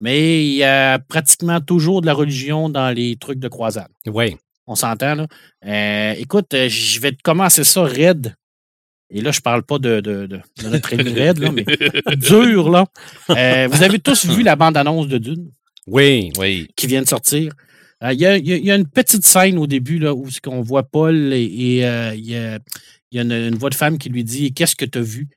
Mais 0.00 0.44
il 0.46 0.52
y 0.56 0.62
a 0.62 0.98
pratiquement 0.98 1.60
toujours 1.60 2.02
de 2.02 2.06
la 2.06 2.12
religion 2.12 2.68
dans 2.68 2.94
les 2.94 3.16
trucs 3.16 3.38
de 3.38 3.48
croisade. 3.48 3.88
Oui. 4.06 4.36
On 4.66 4.74
s'entend, 4.74 5.14
là. 5.14 5.26
Euh, 5.64 6.14
écoute, 6.18 6.52
euh, 6.54 6.68
je 6.68 7.00
vais 7.00 7.12
te 7.12 7.22
commencer 7.22 7.64
ça 7.64 7.82
raide. 7.84 8.34
Et 9.10 9.20
là, 9.20 9.30
je 9.30 9.40
parle 9.40 9.62
pas 9.62 9.78
de, 9.78 10.00
de, 10.00 10.26
de, 10.26 10.40
de 10.62 10.68
notre 10.68 10.92
ami 10.94 11.12
raide, 11.12 11.38
là, 11.38 11.52
mais 11.52 11.64
dur, 12.16 12.70
là. 12.70 12.86
Euh, 13.30 13.68
vous 13.70 13.82
avez 13.82 13.98
tous 14.00 14.26
vu 14.26 14.42
la 14.42 14.56
bande-annonce 14.56 15.06
de 15.08 15.18
Dune? 15.18 15.50
Oui. 15.86 16.32
Oui. 16.38 16.66
qui 16.76 16.88
vient 16.88 17.02
de 17.02 17.06
sortir. 17.08 17.52
Euh, 18.02 18.12
Il 18.12 18.18
y, 18.20 18.26
a, 18.26 18.36
y 18.36 18.52
a- 18.52 18.56
il 18.56 18.64
y 18.64 18.70
a 18.72 18.74
une 18.74 18.88
petite 18.88 19.24
scène 19.24 19.58
au 19.58 19.66
début 19.68 19.98
là, 20.00 20.12
où 20.12 20.26
on 20.48 20.60
voit 20.62 20.82
Paul 20.82 21.32
et, 21.32 21.84
euh, 21.84 22.12
il 22.16 22.26
y 22.28 22.36
a, 22.36 22.58
y 23.12 23.18
a 23.20 23.22
une, 23.22 23.30
une 23.32 23.54
voix 23.54 23.70
de 23.70 23.74
femme 23.76 23.96
qui 23.98 24.08
lui 24.08 24.24
dit 24.24 24.52
Qu'est-ce 24.52 24.74
que 24.76 24.84
tu 24.84 24.98
as 24.98 25.02
vu 25.02 25.28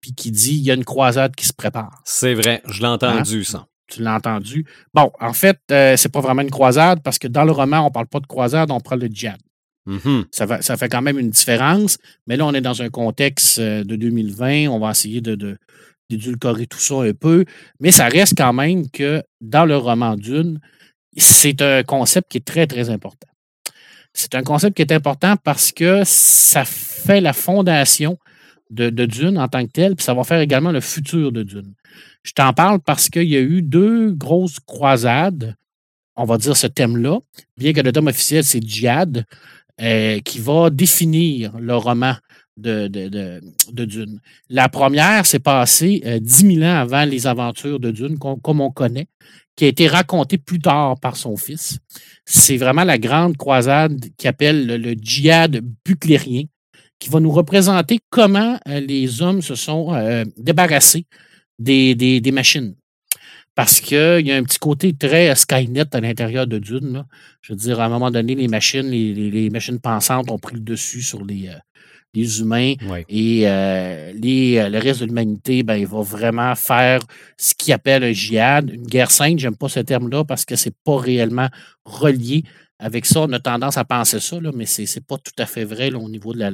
Puis 0.00 0.14
qui 0.14 0.30
dit 0.30 0.54
Il 0.54 0.62
y 0.64 0.70
a 0.70 0.74
une 0.74 0.84
croisade 0.86 1.36
qui 1.36 1.44
se 1.46 1.52
prépare. 1.52 2.00
C'est 2.06 2.32
vrai. 2.34 2.62
Je 2.66 2.80
l'ai 2.80 2.86
entendu, 2.88 3.42
Ah. 3.46 3.50
ça. 3.50 3.66
Tu 3.88 4.02
l'as 4.02 4.14
entendu. 4.14 4.64
Bon, 4.94 5.10
en 5.20 5.32
fait, 5.32 5.58
euh, 5.70 5.96
c'est 5.96 6.10
pas 6.10 6.20
vraiment 6.20 6.42
une 6.42 6.50
croisade 6.50 7.00
parce 7.02 7.18
que 7.18 7.28
dans 7.28 7.44
le 7.44 7.52
roman, 7.52 7.86
on 7.86 7.90
parle 7.90 8.06
pas 8.06 8.20
de 8.20 8.26
croisade, 8.26 8.70
on 8.70 8.80
parle 8.80 9.00
de 9.00 9.14
djihad. 9.14 9.38
Mhm. 9.86 10.26
ça, 10.30 10.60
ça, 10.60 10.76
fait 10.76 10.90
quand 10.90 11.00
même 11.00 11.18
une 11.18 11.30
différence, 11.30 11.96
mais 12.26 12.36
là, 12.36 12.44
on 12.44 12.52
est 12.52 12.60
dans 12.60 12.82
un 12.82 12.90
contexte 12.90 13.58
euh, 13.58 13.84
de 13.84 13.96
2020. 13.96 14.68
On 14.68 14.78
va 14.78 14.90
essayer 14.90 15.22
de, 15.22 15.56
d'édulcorer 16.10 16.66
tout 16.66 16.78
ça 16.78 17.02
un 17.02 17.14
peu, 17.14 17.46
mais 17.80 17.90
ça 17.90 18.06
reste 18.08 18.36
quand 18.36 18.52
même 18.52 18.90
que 18.90 19.22
dans 19.40 19.64
le 19.64 19.78
roman 19.78 20.16
Dune, 20.16 20.60
c'est 21.16 21.62
un 21.62 21.82
concept 21.82 22.30
qui 22.30 22.38
est 22.38 22.44
très, 22.44 22.66
très 22.66 22.90
important. 22.90 23.28
C'est 24.12 24.34
un 24.34 24.42
concept 24.42 24.76
qui 24.76 24.82
est 24.82 24.92
important 24.92 25.36
parce 25.36 25.72
que 25.72 26.02
ça 26.04 26.64
fait 26.64 27.20
la 27.20 27.32
fondation 27.32 28.18
de, 28.70 28.90
Dune 29.06 29.38
en 29.38 29.48
tant 29.48 29.64
que 29.66 29.72
tel, 29.72 29.96
puis 29.96 30.04
ça 30.04 30.14
va 30.14 30.24
faire 30.24 30.40
également 30.40 30.72
le 30.72 30.80
futur 30.80 31.32
de 31.32 31.42
Dune. 31.42 31.74
Je 32.28 32.34
t'en 32.34 32.52
parle 32.52 32.78
parce 32.80 33.08
qu'il 33.08 33.24
y 33.24 33.36
a 33.36 33.40
eu 33.40 33.62
deux 33.62 34.12
grosses 34.12 34.60
croisades, 34.60 35.54
on 36.14 36.24
va 36.24 36.36
dire 36.36 36.54
ce 36.54 36.66
thème-là, 36.66 37.20
bien 37.56 37.72
que 37.72 37.80
le 37.80 37.90
thème 37.90 38.08
officiel, 38.08 38.44
c'est 38.44 38.62
Djihad, 38.62 39.24
euh, 39.80 40.20
qui 40.20 40.38
va 40.38 40.68
définir 40.68 41.58
le 41.58 41.74
roman 41.74 42.16
de, 42.58 42.86
de, 42.86 43.84
Dune. 43.86 44.20
La 44.50 44.68
première 44.68 45.24
s'est 45.24 45.38
passée 45.38 46.02
euh, 46.04 46.18
dix 46.18 46.44
10 46.44 46.56
000 46.56 46.66
ans 46.66 46.76
avant 46.76 47.06
les 47.06 47.26
aventures 47.26 47.80
de 47.80 47.90
Dune, 47.90 48.18
comme 48.18 48.60
on 48.60 48.70
connaît, 48.70 49.06
qui 49.56 49.64
a 49.64 49.68
été 49.68 49.86
racontée 49.86 50.36
plus 50.36 50.58
tard 50.58 51.00
par 51.00 51.16
son 51.16 51.38
fils. 51.38 51.78
C'est 52.26 52.58
vraiment 52.58 52.84
la 52.84 52.98
grande 52.98 53.38
croisade 53.38 54.04
qui 54.18 54.28
appelle 54.28 54.66
le, 54.66 54.92
djihad 55.00 55.62
buclérien, 55.82 56.42
qui 56.98 57.08
va 57.08 57.20
nous 57.20 57.30
représenter 57.30 58.00
comment 58.10 58.58
euh, 58.68 58.80
les 58.80 59.22
hommes 59.22 59.40
se 59.40 59.54
sont 59.54 59.94
débarrassés 60.36 61.06
des, 61.58 61.94
des, 61.94 62.32
machines. 62.32 62.74
Parce 63.54 63.80
qu'il 63.80 64.26
y 64.26 64.32
a 64.32 64.36
un 64.36 64.44
petit 64.44 64.58
côté 64.58 64.94
très 64.94 65.34
Skynet 65.34 65.94
à 65.94 66.00
l'intérieur 66.00 66.46
de 66.46 66.58
Dune. 66.58 67.04
Je 67.42 67.52
veux 67.52 67.58
dire, 67.58 67.80
à 67.80 67.86
un 67.86 67.88
moment 67.88 68.10
donné, 68.10 68.34
les 68.34 68.48
machines, 68.48 68.88
les, 68.88 69.50
machines 69.50 69.80
pensantes 69.80 70.30
ont 70.30 70.38
pris 70.38 70.54
le 70.54 70.60
dessus 70.60 71.02
sur 71.02 71.24
les, 71.24 71.48
euh, 71.48 71.58
les 72.14 72.40
humains. 72.40 72.74
Et 73.08 73.42
euh, 73.48 74.12
les, 74.14 74.58
euh, 74.58 74.68
le 74.68 74.78
reste 74.78 75.00
de 75.00 75.06
l'humanité, 75.06 75.62
ben, 75.62 75.76
il 75.76 75.86
va 75.86 76.00
vraiment 76.00 76.54
faire 76.54 77.00
ce 77.36 77.54
qu'il 77.54 77.72
appelle 77.72 78.04
un 78.04 78.12
djihad, 78.12 78.70
une 78.70 78.86
guerre 78.86 79.10
sainte. 79.10 79.38
J'aime 79.38 79.56
pas 79.56 79.68
ce 79.68 79.80
terme-là 79.80 80.24
parce 80.24 80.44
que 80.44 80.56
c'est 80.56 80.74
pas 80.84 80.98
réellement 80.98 81.48
relié 81.84 82.44
avec 82.78 83.06
ça, 83.06 83.22
on 83.22 83.32
a 83.32 83.40
tendance 83.40 83.76
à 83.76 83.84
penser 83.84 84.20
ça, 84.20 84.40
là, 84.40 84.50
mais 84.54 84.66
ce 84.66 84.82
n'est 84.82 85.04
pas 85.06 85.18
tout 85.18 85.32
à 85.38 85.46
fait 85.46 85.64
vrai 85.64 85.92
au 85.92 86.08
niveau 86.08 86.32
de 86.32 86.44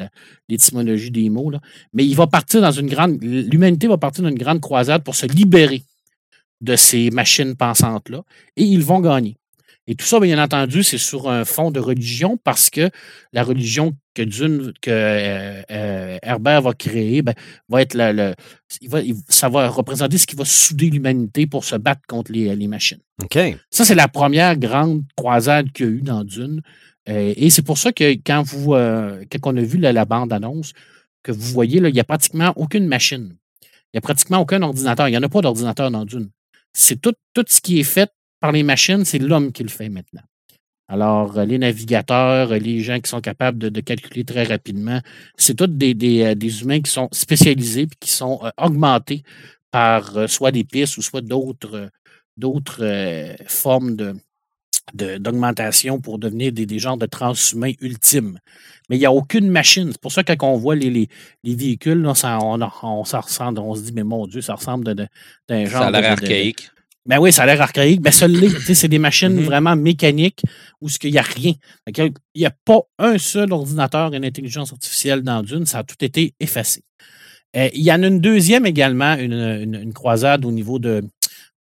l'étymologie 0.49 1.11
des 1.11 1.29
mots. 1.29 1.51
Là. 1.51 1.61
Mais 1.93 2.07
il 2.07 2.15
va 2.17 2.27
partir 2.27 2.63
dans 2.63 2.71
une 2.71 2.89
grande. 2.89 3.23
L'humanité 3.23 3.89
va 3.89 3.99
partir 3.99 4.25
dans 4.25 4.31
une 4.31 4.39
grande 4.39 4.61
croisade 4.61 5.05
pour 5.05 5.15
se 5.15 5.27
libérer 5.27 5.83
de 6.61 6.77
ces 6.77 7.11
machines 7.11 7.57
pensantes-là. 7.57 8.23
Et 8.57 8.65
ils 8.65 8.83
vont 8.83 9.01
gagner. 9.01 9.37
Et 9.87 9.95
tout 9.95 10.07
ça, 10.07 10.19
bien 10.19 10.43
entendu, 10.43 10.83
c'est 10.83 10.99
sur 10.99 11.29
un 11.29 11.45
fond 11.45 11.71
de 11.71 11.79
religion 11.79 12.39
parce 12.43 12.71
que 12.71 12.91
la 13.33 13.43
religion 13.43 13.95
que 14.15 14.23
Dune, 14.23 14.73
que 14.81 14.91
euh, 14.91 15.63
euh, 15.71 16.19
Herbert 16.23 16.63
va 16.63 16.73
créer, 16.73 17.21
ben, 17.21 17.35
va 17.69 17.83
être 17.83 17.95
le, 17.95 18.35
ça 19.29 19.49
va 19.49 19.69
représenter 19.69 20.17
ce 20.17 20.27
qui 20.27 20.37
va 20.37 20.45
souder 20.47 20.89
l'humanité 20.89 21.47
pour 21.47 21.65
se 21.65 21.77
battre 21.77 22.01
contre 22.09 22.33
les, 22.33 22.69
machines. 22.69 23.01
OK. 23.23 23.39
Ça, 23.71 23.85
c'est 23.85 23.95
la 23.95 24.09
première 24.09 24.57
grande 24.57 25.03
croisade 25.17 25.71
qu'il 25.73 25.87
y 25.87 25.89
a 25.89 25.93
eu 25.93 26.01
dans 26.01 26.25
Dune. 26.25 26.63
Euh, 27.11 27.35
et 27.37 27.51
c'est 27.51 27.63
pour 27.63 27.77
ça 27.77 27.93
que 27.93 28.15
quand 28.25 28.43
vous, 28.43 28.71
quand 28.71 29.53
on 29.53 29.57
a 29.57 29.63
vu 29.63 29.77
la, 29.79 30.05
bande-annonce, 30.07 30.73
que 31.23 31.33
vous 31.33 31.53
voyez, 31.53 31.81
là, 31.81 31.91
il 31.91 31.95
n'y 31.95 32.01
a 32.01 32.05
pratiquement 32.05 32.53
aucune 32.57 32.87
machine. 32.87 33.37
Il 33.63 33.97
n'y 33.97 33.99
a 33.99 34.01
pratiquement 34.01 34.39
aucun 34.39 34.63
ordinateur. 34.63 35.09
Il 35.09 35.11
n'y 35.11 35.19
en 35.19 35.23
a 35.23 35.29
pas 35.29 35.43
d'ordinateur 35.43 35.91
dans 35.91 36.05
Dune. 36.05 36.31
C'est 36.73 37.01
tout, 37.01 37.15
tout 37.35 37.45
ce 37.49 37.61
qui 37.61 37.81
est 37.81 37.85
fait 37.85 38.11
par 38.45 38.53
les 38.53 38.63
machines, 38.63 39.07
c'est 39.07 39.19
l'homme 39.19 39.53
qui 39.53 39.63
le 39.63 39.71
fait 39.71 39.89
maintenant. 39.89 40.21
Alors, 40.87 41.39
euh, 41.39 41.47
les 41.47 41.57
navigateurs, 41.57 42.53
euh, 42.53 42.59
les 42.59 42.81
gens 42.81 43.01
qui 43.01 43.09
sont 43.09 43.23
capables 43.23 43.57
de, 43.57 43.81
calculer 43.81 44.23
très 44.23 44.43
rapidement, 44.43 45.01
c'est 45.39 45.55
tous 45.55 45.67
des, 45.67 45.95
euh, 46.23 46.35
des, 46.35 46.61
humains 46.61 46.83
qui 46.83 46.91
sont 46.91 47.09
spécialisés 47.11 47.85
et 47.85 47.89
qui 47.99 48.11
sont 48.11 48.43
augmentés 48.59 49.23
par 49.71 50.29
soit 50.29 50.51
des 50.51 50.65
pistes 50.65 50.99
ou 50.99 51.03
soit 51.03 51.23
d'autres 51.23 51.89
d'autres 52.37 52.85
formes 53.47 53.97
de, 53.97 54.15
d'augmentation 54.93 55.99
pour 55.99 56.19
devenir 56.19 56.53
des, 56.53 56.67
des, 56.67 56.79
genres 56.79 56.99
de 56.99 57.07
transhumains 57.07 57.73
ultimes. 57.81 58.39
Mais 58.91 58.97
il 58.97 58.99
n'y 58.99 59.07
a 59.07 59.13
aucune 59.13 59.49
machine. 59.49 59.89
C'est 59.91 60.01
pour 60.03 60.13
ça 60.13 60.23
que 60.23 60.35
quand 60.35 60.51
on 60.51 60.59
voit 60.59 60.75
les, 60.75 60.91
les, 60.91 61.09
les 61.45 61.55
véhicules, 61.55 62.03
là, 62.03 62.15
ça, 62.15 62.39
on, 62.43 62.61
on, 62.83 63.05
ça 63.05 63.21
ressemble, 63.21 63.59
on 63.61 63.75
se 63.75 63.81
dit, 63.81 63.93
mais 63.95 64.05
mon 64.05 64.27
Dieu, 64.27 64.43
ça 64.43 64.55
ressemble 64.55 64.85
d'un 64.95 65.65
genre. 65.65 65.81
Ça 65.81 65.87
a 65.87 65.91
l'air 65.91 66.13
archaïque. 66.13 66.69
Ben 67.07 67.19
oui, 67.19 67.33
ça 67.33 67.43
a 67.43 67.47
l'air 67.47 67.61
archaïque. 67.61 68.01
Ben 68.01 68.13
ça 68.13 68.27
l'est. 68.27 68.75
c'est 68.75 68.89
des 68.89 68.99
machines 68.99 69.39
mm-hmm. 69.39 69.45
vraiment 69.45 69.77
mécaniques 69.77 70.43
où 70.81 70.89
il 71.03 71.13
n'y 71.13 71.19
a 71.19 71.23
rien. 71.23 71.53
Il 71.87 72.13
n'y 72.35 72.47
a 72.47 72.53
pas 72.65 72.81
un 72.99 73.19
seul 73.19 73.53
ordinateur 73.53 74.15
et 74.15 74.17
une 74.17 74.25
intelligence 74.25 74.73
artificielle 74.73 75.23
dans 75.23 75.43
Dune. 75.43 75.67
Ça 75.67 75.79
a 75.79 75.85
tout 75.85 76.03
été 76.03 76.35
effacé. 76.41 76.83
Euh, 77.57 77.69
il 77.75 77.83
y 77.83 77.93
en 77.93 78.03
a 78.03 78.07
une 78.07 78.21
deuxième 78.21 78.67
également, 78.67 79.15
une, 79.15 79.93
croisade 79.93 80.45
au 80.45 80.51
niveau 80.51 80.79
de, 80.79 81.05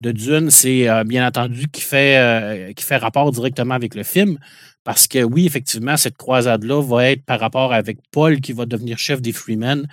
de 0.01 0.13
Dune. 0.13 0.51
C'est 0.51 0.89
euh, 0.89 1.05
bien 1.05 1.27
entendu 1.27 1.69
qui 1.69 1.83
fait, 1.83 2.17
euh, 2.17 2.73
qui 2.73 2.85
fait 2.85 2.97
rapport 2.97 3.31
directement 3.31 3.75
avec 3.75 3.95
le 3.95 4.03
film. 4.03 4.39
Parce 4.83 5.07
que 5.07 5.23
oui, 5.23 5.47
effectivement, 5.47 5.97
cette 5.97 6.17
croisade-là 6.17 6.83
va 6.83 7.11
être 7.11 7.25
par 7.25 7.41
rapport 7.41 7.73
avec 7.73 7.99
Paul 8.11 8.41
qui 8.41 8.53
va 8.53 8.67
devenir 8.67 8.99
chef 8.99 9.23
des 9.23 9.33
Freemen. 9.33 9.87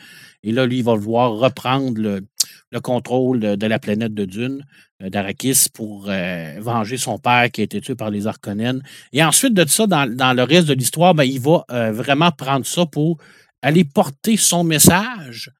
Et 0.43 0.51
là, 0.51 0.65
lui, 0.65 0.79
il 0.79 0.83
va 0.83 0.95
vouloir 0.95 1.31
reprendre 1.33 2.01
le, 2.01 2.21
le 2.71 2.79
contrôle 2.79 3.39
de, 3.39 3.67
la 3.67 3.79
planète 3.79 4.13
de 4.13 4.25
Dune, 4.25 4.65
euh, 5.01 5.09
d'Arakis, 5.09 5.67
pour 5.73 6.07
euh, 6.09 6.55
venger 6.59 6.97
son 6.97 7.17
père 7.17 7.49
qui 7.51 7.61
a 7.61 7.63
été 7.63 7.81
tué 7.81 7.95
par 7.95 8.09
les 8.09 8.27
Arconènes. 8.27 8.81
Et 9.13 9.23
ensuite 9.23 9.53
de 9.53 9.67
ça, 9.67 9.87
dans, 9.87 10.05
le 10.05 10.43
reste 10.43 10.67
de 10.67 10.73
l'histoire, 10.73 11.13
ben, 11.13 11.23
il 11.23 11.39
va 11.39 11.65
euh, 11.71 11.91
vraiment 11.91 12.31
prendre 12.31 12.65
ça 12.65 12.85
pour 12.85 13.17
aller 13.61 13.83
porter 13.83 14.37
son 14.37 14.63
message 14.63 15.51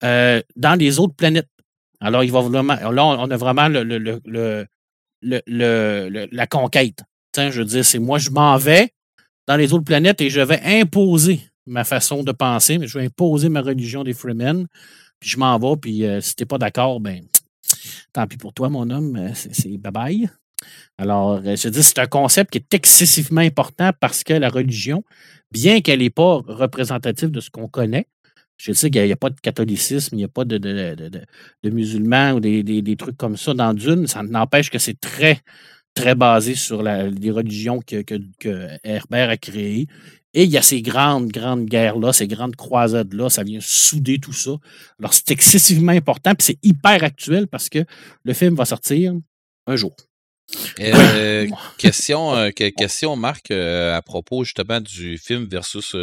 dans 0.00 0.78
les 0.78 1.00
autres 1.00 1.16
planètes. 1.16 1.48
Alors, 2.00 2.22
il 2.22 2.30
va. 2.30 2.40
Là, 2.42 3.04
on 3.04 3.30
a 3.30 3.36
vraiment 3.36 3.68
la 5.22 6.46
conquête. 6.46 7.02
je 7.36 7.58
veux 7.58 7.64
dire, 7.64 7.84
c'est 7.84 7.98
moi, 7.98 8.18
je 8.18 8.30
m'en 8.30 8.56
vais 8.58 8.92
dans 9.48 9.56
les 9.56 9.72
autres 9.72 9.84
planètes 9.84 10.20
et 10.20 10.30
je 10.30 10.40
vais 10.40 10.60
imposer 10.62 11.40
ma 11.66 11.84
façon 11.84 12.22
de 12.22 12.32
penser, 12.32 12.78
mais 12.78 12.86
je 12.86 12.98
vais 12.98 13.06
imposer 13.06 13.48
ma 13.48 13.60
religion 13.60 14.04
des 14.04 14.14
Freemen 14.14 14.66
puis 15.20 15.30
je 15.30 15.38
m'en 15.38 15.58
vais, 15.58 15.76
puis 15.80 16.04
euh, 16.04 16.20
si 16.20 16.34
t'es 16.36 16.46
pas 16.46 16.58
d'accord, 16.58 17.00
ben 17.00 17.24
tant 18.12 18.26
pis 18.26 18.36
pour 18.36 18.52
toi, 18.52 18.68
mon 18.68 18.88
homme, 18.90 19.16
euh, 19.16 19.30
c'est 19.34 19.68
bye-bye. 19.68 20.28
Alors, 20.96 21.40
euh, 21.44 21.56
je 21.56 21.68
dis, 21.68 21.82
c'est 21.82 21.98
un 21.98 22.06
concept 22.06 22.50
qui 22.50 22.58
est 22.58 22.74
excessivement 22.74 23.40
important 23.40 23.90
parce 24.00 24.24
que 24.24 24.32
la 24.32 24.48
religion, 24.48 25.04
bien 25.52 25.80
qu'elle 25.80 26.00
n'est 26.00 26.10
pas 26.10 26.42
représentative 26.46 27.30
de 27.30 27.40
ce 27.40 27.50
qu'on 27.50 27.68
connaît, 27.68 28.06
je 28.56 28.72
sais 28.72 28.90
qu'il 28.90 29.04
n'y 29.04 29.12
a, 29.12 29.16
pas 29.16 29.30
de 29.30 29.38
catholicisme, 29.40 30.16
il 30.16 30.18
n'y 30.18 30.24
a 30.24 30.28
pas 30.28 30.44
de, 30.44 30.58
musulmans 31.62 32.32
ou 32.32 32.40
des, 32.40 32.96
trucs 32.96 33.16
comme 33.16 33.36
ça 33.36 33.54
dans 33.54 33.72
Dune, 33.72 34.08
ça 34.08 34.24
n'empêche 34.24 34.68
que 34.68 34.78
c'est 34.78 34.98
très, 34.98 35.40
très 35.94 36.16
basé 36.16 36.56
sur 36.56 36.82
les 36.82 37.30
religions 37.30 37.78
que 37.78 38.02
Herbert 38.82 39.30
a 39.30 39.36
créées 39.36 39.86
et 40.38 40.44
il 40.44 40.50
y 40.50 40.56
a 40.56 40.62
ces 40.62 40.82
grandes, 40.82 41.32
grandes 41.32 41.64
guerres-là, 41.64 42.12
ces 42.12 42.28
grandes 42.28 42.54
croisades-là, 42.54 43.28
ça 43.28 43.42
vient 43.42 43.58
souder 43.60 44.20
tout 44.20 44.32
ça. 44.32 44.52
Alors, 45.00 45.12
c'est 45.12 45.32
excessivement 45.32 45.90
important, 45.90 46.32
puis 46.36 46.44
c'est 46.44 46.58
hyper 46.62 47.02
actuel 47.02 47.48
parce 47.48 47.68
que 47.68 47.80
le 48.22 48.34
film 48.34 48.54
va 48.54 48.64
sortir 48.64 49.14
un 49.66 49.74
jour. 49.74 49.96
Euh, 50.78 51.48
question, 51.76 52.36
euh, 52.36 52.50
question, 52.50 53.16
Marc, 53.16 53.50
euh, 53.50 53.96
à 53.96 54.00
propos 54.00 54.44
justement 54.44 54.80
du 54.80 55.18
film 55.18 55.48
versus, 55.50 55.96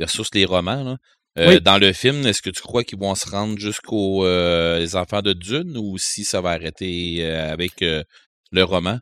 versus 0.00 0.28
les 0.34 0.46
romans. 0.46 0.96
Dans 1.36 1.78
le 1.78 1.92
film, 1.92 2.26
est-ce 2.26 2.42
que 2.42 2.50
tu 2.50 2.60
crois 2.60 2.82
qu'ils 2.82 2.98
vont 2.98 3.14
se 3.14 3.30
rendre 3.30 3.56
jusqu'aux 3.56 4.24
les 4.24 4.96
enfants 4.96 5.22
de 5.22 5.32
Dune 5.32 5.78
ou 5.78 5.96
si 5.96 6.24
ça 6.24 6.40
va 6.40 6.50
arrêter 6.50 7.24
avec 7.24 7.82
le 7.82 8.62
roman? 8.64 8.98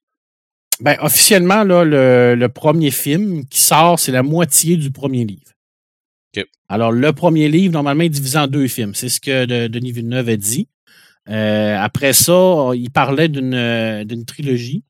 Ben, 0.82 0.96
officiellement, 1.00 1.62
là, 1.62 1.84
le, 1.84 2.46
premier 2.48 2.90
film 2.90 3.46
qui 3.46 3.60
sort, 3.60 4.00
c'est 4.00 4.10
la 4.10 4.24
moitié 4.24 4.76
du 4.76 4.90
premier 4.90 5.24
livre. 5.24 5.52
Alors, 6.68 6.90
le 6.90 7.12
premier 7.12 7.48
livre, 7.48 7.72
normalement, 7.72 8.02
est 8.02 8.08
divisé 8.08 8.38
en 8.38 8.46
deux 8.46 8.66
films. 8.66 8.94
C'est 8.94 9.10
ce 9.10 9.20
que 9.20 9.68
Denis 9.68 9.92
Villeneuve 9.92 10.30
a 10.30 10.36
dit. 10.36 10.68
Euh, 11.28 11.76
après 11.78 12.12
ça, 12.12 12.70
il 12.74 12.90
parlait 12.90 13.28
d'une 13.28 14.24
trilogie 14.26 14.82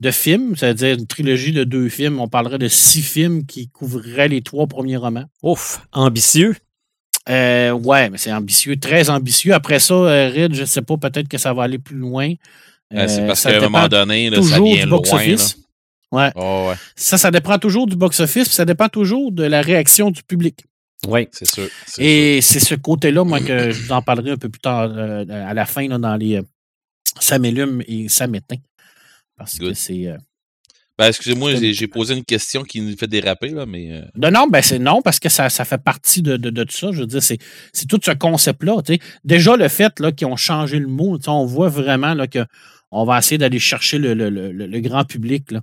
de 0.00 0.10
films, 0.10 0.54
c'est-à-dire 0.56 0.96
une 0.96 1.06
trilogie 1.06 1.52
de 1.52 1.64
deux 1.64 1.88
films. 1.88 2.20
On 2.20 2.28
parlerait 2.28 2.58
de 2.58 2.68
six 2.68 3.02
films 3.02 3.44
qui 3.44 3.68
couvriraient 3.68 4.28
les 4.28 4.40
trois 4.42 4.66
premiers 4.66 4.96
romans. 4.96 5.26
Ouf, 5.42 5.86
ambitieux. 5.92 6.54
Euh, 7.28 7.72
ouais, 7.72 8.08
mais 8.08 8.16
c'est 8.16 8.32
ambitieux, 8.32 8.76
très 8.76 9.10
ambitieux. 9.10 9.52
Après 9.52 9.78
ça, 9.78 9.94
euh, 9.94 10.30
Reed, 10.30 10.54
je 10.54 10.62
ne 10.62 10.66
sais 10.66 10.82
pas, 10.82 10.96
peut-être 10.96 11.28
que 11.28 11.36
ça 11.36 11.52
va 11.52 11.64
aller 11.64 11.78
plus 11.78 11.96
loin. 11.96 12.32
Euh, 12.94 13.06
c'est 13.08 13.26
parce 13.26 13.42
qu'à 13.42 13.58
un 13.58 13.60
moment 13.60 13.88
donné, 13.88 14.30
là, 14.30 14.42
ça 14.42 14.60
vient 14.60 14.86
loin. 14.86 15.00
Ouais. 16.10 16.30
Oh, 16.36 16.68
ouais. 16.70 16.76
Ça, 16.96 17.18
ça 17.18 17.30
dépend 17.30 17.58
toujours 17.58 17.86
du 17.86 17.94
box-office, 17.94 18.48
puis 18.48 18.54
ça 18.54 18.64
dépend 18.64 18.88
toujours 18.88 19.30
de 19.30 19.44
la 19.44 19.60
réaction 19.60 20.10
du 20.10 20.22
public. 20.22 20.64
Oui, 21.06 21.28
c'est 21.32 21.46
sûr. 21.46 21.68
Et 21.98 22.40
c'est 22.40 22.60
ce 22.60 22.74
côté-là, 22.74 23.24
moi, 23.24 23.40
que 23.40 23.70
je 23.70 23.82
vous 23.82 23.92
en 23.92 24.00
parlerai 24.00 24.30
un 24.30 24.36
peu 24.36 24.48
plus 24.48 24.60
tard, 24.60 24.90
euh, 24.96 25.24
à 25.28 25.52
la 25.52 25.66
fin, 25.66 25.86
là, 25.86 25.98
dans 25.98 26.16
les, 26.16 26.40
ça 27.20 27.38
m'allume 27.38 27.82
et 27.86 28.08
ça 28.08 28.26
m'éteint. 28.26 28.56
Parce 29.36 29.58
que 29.58 29.74
c'est. 29.74 30.08
Ben, 30.98 31.06
excusez-moi, 31.06 31.54
j'ai 31.54 31.86
posé 31.86 32.16
une 32.16 32.24
question 32.24 32.64
qui 32.64 32.80
nous 32.80 32.96
fait 32.96 33.06
déraper, 33.06 33.50
là, 33.50 33.66
mais. 33.66 33.92
Euh. 33.92 34.02
Non, 34.16 34.32
non, 34.32 34.46
ben 34.48 34.60
c'est 34.62 34.80
non, 34.80 35.00
parce 35.00 35.20
que 35.20 35.28
ça, 35.28 35.48
ça 35.48 35.64
fait 35.64 35.78
partie 35.78 36.22
de, 36.22 36.36
de, 36.36 36.64
tout 36.64 36.76
ça. 36.76 36.90
Je 36.90 37.00
veux 37.00 37.06
dire, 37.06 37.22
c'est 37.22 37.38
tout 37.88 38.00
ce 38.02 38.10
concept-là. 38.10 38.82
Déjà, 39.22 39.56
le 39.56 39.68
fait 39.68 39.94
qu'ils 40.16 40.26
ont 40.26 40.36
changé 40.36 40.80
le 40.80 40.88
mot, 40.88 41.16
on 41.28 41.46
voit 41.46 41.68
vraiment 41.68 42.14
qu'on 42.90 43.04
va 43.04 43.18
essayer 43.18 43.38
d'aller 43.38 43.58
chercher 43.58 43.98
le, 43.98 44.14
le, 44.14 44.28
le, 44.30 44.80
grand 44.80 45.04
public. 45.04 45.50
Là, 45.50 45.60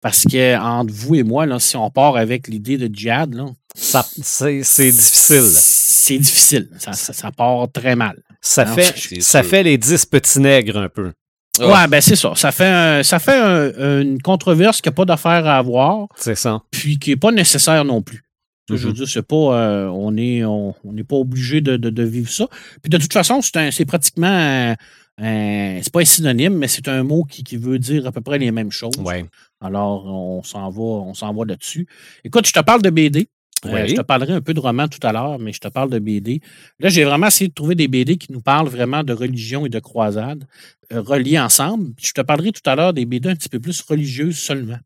parce 0.00 0.24
que 0.24 0.56
entre 0.58 0.92
vous 0.92 1.14
et 1.14 1.22
moi, 1.22 1.46
là, 1.46 1.58
si 1.58 1.76
on 1.76 1.90
part 1.90 2.16
avec 2.16 2.48
l'idée 2.48 2.78
de 2.78 2.92
djihad, 2.92 3.34
c'est 3.74 4.90
difficile. 4.90 5.42
C'est 5.42 6.18
difficile. 6.18 6.68
Ça, 6.78 6.92
ça, 6.92 7.30
part 7.32 7.70
très 7.72 7.96
mal. 7.96 8.22
Ça, 8.40 8.64
fait, 8.66 9.20
ça 9.20 9.42
fait 9.42 9.62
les 9.62 9.78
dix 9.78 10.06
petits 10.06 10.40
nègres 10.40 10.78
un 10.78 10.88
peu. 10.88 11.12
Ouais, 11.58 11.88
ben 11.88 12.00
c'est 12.00 12.16
ça. 12.16 12.34
Ça 12.36 12.52
fait, 12.52 13.02
ça 13.02 13.18
fait 13.18 13.38
une 13.38 14.20
controverse 14.20 14.80
qui 14.80 14.88
n'a 14.88 14.92
pas 14.92 15.04
d'affaire 15.04 15.46
à 15.46 15.58
avoir. 15.58 16.08
C'est 16.16 16.34
ça. 16.34 16.60
Puis 16.70 16.98
qui 16.98 17.10
n'est 17.10 17.16
pas 17.16 17.32
nécessaire 17.32 17.84
non 17.84 18.02
plus. 18.02 18.22
Je 18.68 18.74
veux 18.74 18.90
mm-hmm. 18.90 18.94
dire, 18.94 19.08
c'est 19.08 19.22
pas, 19.22 19.36
euh, 19.36 19.86
on 19.88 20.10
n'est 20.12 20.44
on, 20.44 20.74
pas 21.08 21.16
obligé 21.16 21.60
de, 21.60 22.02
vivre 22.02 22.30
ça. 22.30 22.48
Puis 22.82 22.90
de 22.90 22.98
toute 22.98 23.12
façon, 23.12 23.40
c'est 23.42 23.84
pratiquement, 23.84 24.74
c'est 25.18 25.92
pas 25.92 26.00
un 26.00 26.04
synonyme, 26.04 26.54
mais 26.54 26.68
c'est 26.68 26.88
un 26.88 27.02
mot 27.02 27.24
qui, 27.24 27.42
qui, 27.42 27.56
veut 27.56 27.78
dire 27.78 28.06
à 28.06 28.12
peu 28.12 28.20
près 28.20 28.38
les 28.38 28.50
mêmes 28.50 28.70
choses. 28.70 28.96
Ouais. 28.98 29.24
Alors, 29.60 30.06
on 30.06 30.42
s'en 30.42 30.70
va, 30.70 30.82
on 30.82 31.14
s'en 31.14 31.32
va 31.32 31.44
là-dessus. 31.44 31.86
Écoute, 32.24 32.46
je 32.46 32.52
te 32.52 32.60
parle 32.60 32.82
de 32.82 32.90
BD. 32.90 33.28
Euh, 33.64 33.86
je 33.86 33.94
te 33.94 34.02
parlerai 34.02 34.34
un 34.34 34.40
peu 34.40 34.54
de 34.54 34.60
romans 34.60 34.86
tout 34.86 35.04
à 35.04 35.12
l'heure, 35.12 35.38
mais 35.38 35.52
je 35.52 35.60
te 35.60 35.68
parle 35.68 35.90
de 35.90 35.98
BD. 35.98 36.40
Là, 36.78 36.88
j'ai 36.88 37.04
vraiment 37.04 37.28
essayé 37.28 37.48
de 37.48 37.54
trouver 37.54 37.74
des 37.74 37.88
BD 37.88 38.16
qui 38.16 38.32
nous 38.32 38.40
parlent 38.40 38.68
vraiment 38.68 39.02
de 39.02 39.12
religion 39.12 39.64
et 39.66 39.68
de 39.68 39.78
croisade, 39.78 40.46
euh, 40.92 41.00
reliés 41.00 41.38
ensemble. 41.38 41.92
Je 41.98 42.12
te 42.12 42.20
parlerai 42.20 42.52
tout 42.52 42.68
à 42.68 42.76
l'heure 42.76 42.92
des 42.92 43.06
BD 43.06 43.30
un 43.30 43.34
petit 43.34 43.48
peu 43.48 43.58
plus 43.58 43.80
religieuses 43.80 44.38
seulement, 44.38 44.78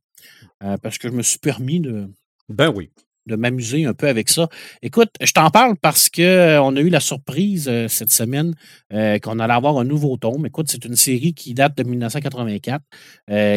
euh, 0.63 0.77
parce 0.79 0.99
que 0.99 1.09
je 1.09 1.15
me 1.15 1.23
suis 1.23 1.39
permis 1.39 1.81
de, 1.81 2.09
ben 2.49 2.73
oui 2.75 2.91
de 3.31 3.37
m'amuser 3.37 3.85
un 3.85 3.95
peu 3.95 4.09
avec 4.09 4.29
ça. 4.29 4.49
Écoute, 4.83 5.11
je 5.21 5.33
t'en 5.33 5.51
parle 5.51 5.77
parce 5.81 6.09
qu'on 6.11 6.23
euh, 6.23 6.77
a 6.77 6.81
eu 6.81 6.89
la 6.89 7.01
surprise 7.01 7.69
euh, 7.69 7.89
cette 7.89 8.13
semaine 8.13 8.55
euh, 8.93 9.19
qu'on 9.19 9.39
allait 9.39 9.55
avoir 9.55 9.79
un 9.79 9.85
nouveau 9.85 10.17
tome. 10.17 10.47
Écoute, 10.47 10.67
c'est 10.69 10.85
une 10.85 10.97
série 10.97 11.33
qui 11.35 11.55
date 11.55 11.77
de 11.77 11.85
1984, 11.85 12.83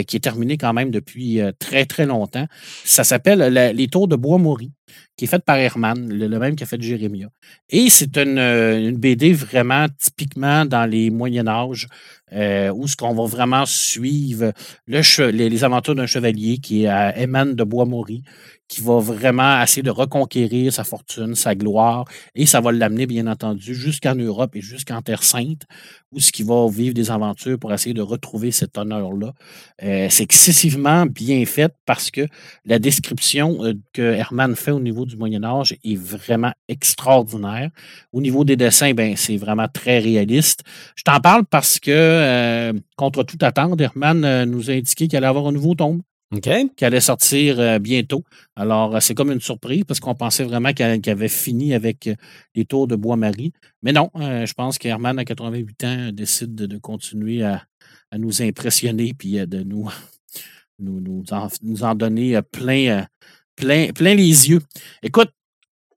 qui 0.06 0.16
est 0.16 0.24
terminée 0.24 0.58
quand 0.58 0.74
même 0.74 0.92
depuis 0.92 1.40
très, 1.60 1.86
très 1.86 2.06
longtemps. 2.06 2.48
Ça 2.86 3.04
s'appelle 3.04 3.54
Les 3.76 3.88
Tours 3.88 4.08
de 4.08 4.16
Bois-Maury 4.16 4.72
qui 5.16 5.26
est 5.26 5.28
faite 5.28 5.46
par 5.46 5.58
Herman, 5.58 6.12
le, 6.12 6.40
même 6.40 6.56
qui 6.56 6.64
a 6.64 6.66
fait 6.66 6.82
Jérémia. 6.82 7.28
Et 7.70 7.90
c'est 7.90 8.18
une, 8.18 8.98
BD 8.98 9.34
vraiment 9.34 9.88
typiquement 10.00 10.66
dans 10.66 10.86
les 10.86 11.10
Moyen 11.10 11.48
Âge, 11.48 11.88
où 12.32 12.88
ce 12.88 12.96
qu'on 12.96 13.14
va 13.14 13.26
vraiment 13.26 13.66
suivre 13.66 14.54
le, 14.88 15.30
les, 15.30 15.50
les, 15.50 15.64
aventures 15.64 15.94
d'un 15.94 16.08
chevalier 16.08 16.58
qui 16.58 16.84
est 16.84 16.88
à 16.88 17.16
Eman 17.16 17.54
de 17.54 17.64
Bois-Maury, 17.64 18.24
qui 18.74 18.82
va 18.82 19.00
vraiment 19.00 19.62
essayer 19.62 19.84
de 19.84 19.92
reconquérir 19.92 20.74
sa 20.74 20.84
fortune, 20.84 21.36
sa 21.36 21.54
gloire, 21.54 22.06
et 22.34 22.48
ça 22.48 22.60
va 22.60 22.72
l'amener, 22.72 23.06
bien 23.06 23.28
entendu, 23.28 23.76
jusqu'en 23.76 24.16
Europe 24.16 24.56
et 24.56 24.62
jusqu'en 24.62 25.02
Terre 25.02 25.24
Sainte, 25.24 25.64
où 26.12 26.20
ce 26.20 26.32
qui 26.32 26.42
va 26.44 26.68
vivre 26.70 26.94
des 26.94 27.12
aventures 27.12 27.60
pour 27.60 27.72
essayer 27.72 27.94
de 27.94 28.02
retrouver 28.02 28.52
cet 28.52 28.78
honneur-là. 28.78 29.34
Euh, 29.84 30.08
c'est 30.10 30.24
excessivement 30.24 31.06
bien 31.06 31.46
fait 31.46 31.74
parce 31.86 32.10
que 32.10 32.26
la 32.66 32.80
description 32.80 33.64
euh, 33.64 33.74
que 33.94 34.02
Herman 34.02 34.56
fait 34.56 34.72
au 34.72 34.80
niveau 34.84 35.06
du 35.06 35.18
Moyen 35.18 35.44
Âge 35.44 35.76
est 35.84 35.96
vraiment 35.96 36.52
extraordinaire. 36.68 37.70
Au 38.12 38.22
niveau 38.22 38.44
des 38.44 38.56
dessins, 38.56 38.94
ben, 38.94 39.16
c'est 39.16 39.38
vraiment 39.38 39.68
très 39.68 40.00
réaliste. 40.00 40.64
Je 40.96 41.04
t'en 41.04 41.20
parle 41.20 41.46
parce 41.46 41.80
que, 41.80 41.92
euh, 41.92 42.74
contre 42.96 43.24
toute 43.24 43.44
attente, 43.44 43.82
Herman 43.82 44.46
nous 44.46 44.70
a 44.70 44.74
indiqué 44.74 45.08
qu'il 45.08 45.18
allait 45.18 45.28
avoir 45.28 45.48
un 45.48 45.52
nouveau 45.52 45.74
tome 45.76 46.02
qui 46.42 46.86
allait 46.86 47.00
sortir 47.00 47.60
euh, 47.60 47.80
bientôt. 47.80 48.24
Alors, 48.56 48.96
euh, 48.96 49.00
c'est 49.00 49.14
comme 49.14 49.32
une 49.32 49.42
surprise 49.42 49.84
parce 49.88 50.00
qu'on 50.00 50.16
pensait 50.16 50.44
vraiment 50.44 50.74
qu'il 50.74 51.10
avait 51.10 51.28
fini 51.28 51.74
avec 51.74 52.08
euh, 52.08 52.16
les 52.56 52.66
tours 52.66 52.88
de 52.88 52.96
Bois-Marie. 52.96 53.54
Mais 53.82 53.92
non, 53.92 54.10
je 54.16 54.54
pense 54.54 54.78
qu'Herman, 54.78 55.20
à 55.20 55.26
88 55.26 55.84
ans, 55.84 56.10
décide 56.14 56.56
de, 56.56 56.78
continuer 56.78 57.44
à, 57.44 57.66
nous 58.18 58.42
impressionner 58.42 59.14
puis 59.18 59.34
de 59.34 59.64
nous, 59.64 59.90
nous, 60.80 61.00
nous, 61.02 61.84
en, 61.84 61.96
donner 61.96 62.40
plein, 62.52 63.08
plein, 63.56 63.92
les 64.00 64.50
yeux. 64.50 64.62
Écoute, 65.02 65.32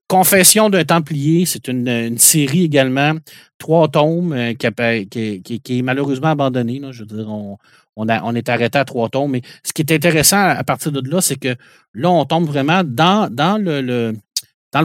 Confession 0.07 0.69
d'un 0.69 0.85
Templier, 0.85 1.45
c'est 1.45 1.67
une, 1.67 2.17
série 2.17 2.63
également, 2.63 3.13
trois 3.57 3.89
tomes 3.89 4.53
qui, 4.57 5.41
qui, 5.41 5.79
est 5.79 5.81
malheureusement 5.81 6.29
abandonnée. 6.29 6.81
Je 6.91 7.03
veux 7.03 7.23
dire, 7.23 7.27
on, 7.27 8.07
est 8.07 8.49
arrêté 8.49 8.77
à 8.79 8.85
trois 8.85 9.09
tombes. 9.09 9.31
Mais 9.31 9.41
ce 9.63 9.73
qui 9.73 9.81
est 9.81 9.91
intéressant 9.91 10.41
à 10.41 10.63
partir 10.63 10.91
de 10.91 11.09
là, 11.09 11.19
c'est 11.19 11.35
que 11.35 11.55
là, 11.93 12.09
on 12.09 12.23
tombe 12.25 12.45
vraiment 12.45 12.83
dans 12.85 13.29
le 13.61 14.13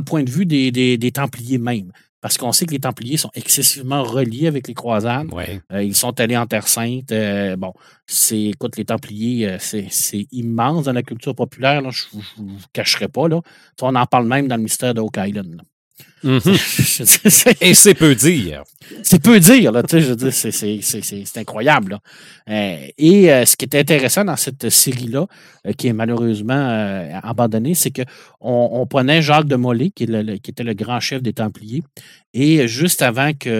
point 0.04 0.24
de 0.24 0.30
vue 0.30 0.46
des, 0.46 1.12
Templiers 1.14 1.58
même. 1.58 1.92
Parce 2.22 2.38
qu'on 2.38 2.52
sait 2.52 2.66
que 2.66 2.70
les 2.70 2.78
Templiers 2.78 3.16
sont 3.16 3.32
excessivement 3.34 4.04
reliés 4.04 4.46
avec 4.46 4.68
les 4.68 4.74
croisades. 4.74 5.26
Euh, 5.72 5.82
ils 5.82 5.96
sont 5.96 6.18
allés 6.20 6.36
en 6.36 6.46
Terre 6.46 6.68
Sainte. 6.68 7.10
Euh, 7.10 7.56
bon, 7.56 7.74
c'est, 8.06 8.40
écoute, 8.40 8.76
les 8.76 8.84
Templiers, 8.84 9.48
euh, 9.48 9.56
c'est, 9.58 10.28
immense 10.30 10.84
dans 10.84 10.92
la 10.92 11.02
culture 11.02 11.34
populaire. 11.34 11.82
je 11.90 12.04
ne 12.14 12.52
vous 12.52 12.66
cacherai 12.72 13.08
pas. 13.08 13.26
Là. 13.26 13.40
On 13.80 13.94
en 13.96 14.06
parle 14.06 14.28
même 14.28 14.46
dans 14.46 14.56
le 14.56 14.62
mystère 14.62 14.94
de 14.94 15.00
Oak 15.00 15.16
Island. 15.18 15.62
Mhm. 16.22 16.40
Et 17.60 17.74
c'est 17.74 17.94
peu 17.94 18.14
dire. 18.14 18.62
C'est 19.02 19.22
peu 19.22 19.40
dire, 19.40 19.72
là, 19.72 19.82
je 19.90 20.12
veux 20.12 20.30
c'est 20.30 21.38
incroyable. 21.38 21.98
Euh, 22.48 22.86
et 22.98 23.32
euh, 23.32 23.44
ce 23.44 23.56
qui 23.56 23.64
est 23.64 23.74
intéressant 23.74 24.24
dans 24.24 24.36
cette 24.36 24.68
série-là, 24.68 25.26
euh, 25.66 25.72
qui 25.72 25.88
est 25.88 25.92
malheureusement 25.92 27.08
abandonnée, 27.22 27.74
c'est 27.74 27.90
qu'on 27.90 28.04
on 28.72 28.86
prenait 28.86 29.22
Jacques 29.22 29.46
de 29.46 29.56
Molay, 29.56 29.90
qui, 29.90 30.04
était 30.04 30.64
le 30.64 30.74
grand 30.74 31.00
chef 31.00 31.22
des 31.22 31.32
Templiers, 31.32 31.82
et 32.34 32.68
juste 32.68 33.02
avant 33.02 33.32
qu'il 33.32 33.50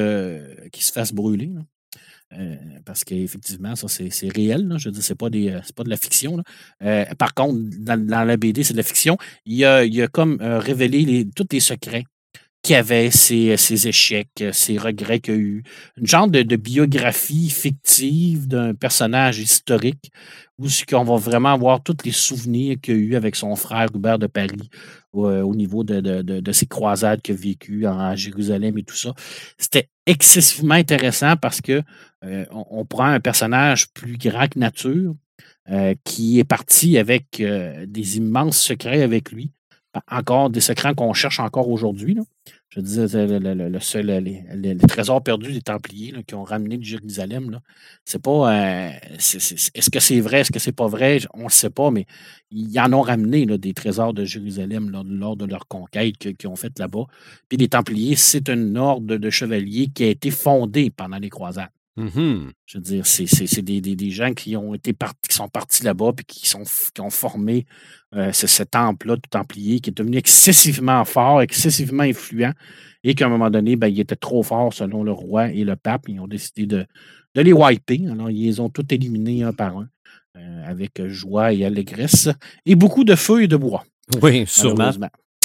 se 0.78 0.92
fasse 0.92 1.12
brûler, 1.12 1.50
parce 2.85 3.05
qu'effectivement, 3.05 3.76
ça, 3.76 3.88
c'est 3.88 4.33
réel. 4.35 4.74
Je 4.78 4.88
veux 4.88 4.92
dire, 4.92 5.02
c'est 5.02 5.14
pas, 5.14 5.28
pas 5.28 5.85
de 5.85 5.90
la 5.90 5.96
fiction. 5.96 6.42
par 7.18 7.35
contre, 7.35 7.59
dans, 7.78 8.26
la 8.26 8.37
BD, 8.37 8.62
c'est 8.62 8.72
de 8.72 8.78
la 8.78 8.85
fiction. 8.85 9.18
Il 9.44 9.64
a, 9.64 9.85
il 9.85 10.00
a 10.02 10.09
comme 10.09 10.38
révélé 10.40 11.05
les, 11.05 11.28
tous 11.28 11.46
les 11.52 11.61
secrets 11.61 12.05
qui 12.62 12.77
avait 12.77 13.11
ses, 13.11 13.57
ses, 13.57 13.88
échecs, 13.88 14.44
ses 14.53 14.79
regrets 14.79 15.18
qu'il 15.18 15.35
a 15.35 15.37
eu. 15.37 15.64
Une 15.96 16.07
genre 16.07 16.29
de, 16.29 16.42
biographie 16.57 17.51
fictive 17.51 18.46
d'un 18.46 18.72
personnage 18.72 19.40
historique 19.40 20.12
où 20.59 20.68
on 20.92 21.03
va 21.03 21.16
vraiment 21.16 21.59
voir 21.59 21.83
tous 21.83 21.96
les 22.05 22.12
souvenirs 22.12 22.77
qu'il 22.81 22.94
a 22.94 22.98
eu 22.98 23.14
avec 23.16 23.35
son 23.35 23.57
frère 23.57 23.88
Hubert 23.92 24.18
de 24.20 24.29
Paris 24.29 24.70
euh, 25.16 25.42
au 25.42 25.57
niveau 25.57 25.83
de, 25.83 26.01
de, 26.01 26.53
ses 26.53 26.66
croisades 26.66 27.20
qu'il 27.20 27.35
a 27.35 27.38
vécues 27.38 27.87
en 27.87 28.14
Jérusalem 28.14 28.79
et 28.79 28.85
tout 28.85 28.94
ça. 28.94 29.12
C'était 29.59 29.88
excessivement 30.07 30.75
intéressant 30.75 31.37
parce 31.37 31.61
que 31.61 31.83
euh, 32.25 32.46
on, 32.51 32.85
prend 32.85 33.07
un 33.07 33.20
personnage 33.20 33.88
plus 33.92 34.18
grand 34.18 34.46
que 34.46 34.61
nature 34.61 35.14
euh, 35.68 35.94
qui 36.05 36.38
est 36.38 36.44
parti 36.44 36.96
avec 36.96 37.42
des 37.42 38.16
immenses 38.18 38.59
secrets 38.59 39.03
avec 39.03 39.33
lui 39.33 39.51
encore 40.11 40.50
des 40.50 40.61
secrets 40.61 40.94
qu'on 40.94 41.12
cherche 41.12 41.40
encore 41.40 41.68
aujourd'hui. 41.68 42.18
Je 42.70 42.81
disais, 42.81 43.07
le, 43.07 43.81
seul, 43.81 44.07
les, 44.07 44.76
trésors 44.88 45.22
perdus 45.22 45.52
des 45.52 45.61
Templiers 45.61 46.14
qui 46.26 46.35
ont 46.35 46.42
ramené 46.42 46.78
de 46.78 46.83
Jérusalem, 46.83 47.61
c'est 48.07 48.22
pas. 48.22 48.55
Euh, 48.55 48.90
est-ce 49.18 49.90
que 49.90 50.00
c'est 50.00 50.20
vrai, 50.20 50.40
est-ce 50.40 50.50
que 50.50 50.59
c'est 50.59 50.72
pas 50.72 50.87
vrai? 50.87 51.18
On 51.35 51.44
ne 51.44 51.50
sait 51.50 51.68
pas, 51.68 51.90
mais 51.90 52.07
ils 52.50 52.81
en 52.81 52.92
ont 52.94 53.02
ramené 53.02 53.44
des 53.44 53.74
trésors 53.74 54.14
de 54.14 54.24
Jérusalem 54.24 54.90
lors, 54.90 55.37
de 55.37 55.44
leur 55.44 55.68
conquête 55.68 56.16
qu'ils 56.16 56.48
ont 56.48 56.57
faite 56.57 56.78
là-bas. 56.78 57.05
Puis 57.48 57.59
les 57.59 57.68
Templiers, 57.68 58.16
c'est 58.16 58.48
un 58.48 58.74
ordre 58.76 59.16
de 59.16 59.31
chevaliers 59.31 59.88
qui 59.88 60.05
a 60.05 60.09
été 60.09 60.31
fondé 60.31 60.90
pendant 60.90 61.18
les 61.18 61.31
croisades. 61.31 61.68
Mm-hmm. 61.98 62.50
Je 62.64 62.78
veux 62.78 62.83
dire, 62.83 63.07
c'est 63.07 63.61
des, 63.61 63.81
des, 63.81 64.11
gens 64.11 64.33
qui 64.33 64.57
ont 64.57 64.74
été 64.74 64.94
qui 65.28 65.37
sont 65.37 65.48
partis 65.48 65.85
là-bas 65.85 66.12
puis 66.16 66.24
qui, 66.24 66.48
sont, 66.48 66.62
qui 66.62 67.00
ont 67.02 67.11
formé 67.11 67.66
euh, 68.14 68.33
ce, 68.33 68.62
temple-là, 68.62 69.16
tout 69.16 69.28
templier, 69.28 69.81
qui 69.81 69.90
est 69.90 69.96
devenu 69.96 70.16
excessivement 70.16 71.05
fort, 71.05 71.42
excessivement 71.42 72.02
influent, 72.02 72.52
et 73.05 73.14
qu'à 73.14 73.26
un 73.26 73.28
moment 73.28 73.50
donné, 73.50 73.76
ben, 73.76 73.88
il 73.88 74.00
était 74.00 74.16
trop 74.16 74.42
fort 74.42 74.72
selon 74.72 75.02
le 75.02 75.12
roi 75.12 75.50
et 75.50 75.64
le 75.64 75.76
pape. 75.76 76.09
Ils 76.09 76.20
ont 76.20 76.28
décidé 76.28 76.66
de, 76.66 76.87
de 77.35 77.42
les 77.42 77.52
wiper. 77.52 78.07
Alors, 78.11 78.31
ils 78.31 78.46
les 78.46 78.61
ont 78.61 78.70
tous 78.70 78.87
éliminés 78.90 79.42
un 79.42 79.52
par 79.52 79.76
un, 79.76 79.88
euh, 80.37 80.64
avec 80.64 81.07
joie 81.09 81.52
et 81.52 81.64
allégresse, 81.64 82.31
et 82.64 82.74
beaucoup 82.74 83.05
de 83.05 83.14
feu 83.14 83.42
et 83.42 83.48
de 83.48 83.57
bois. 83.57 83.85
Oui, 84.22 84.44
sûrement. 84.46 84.92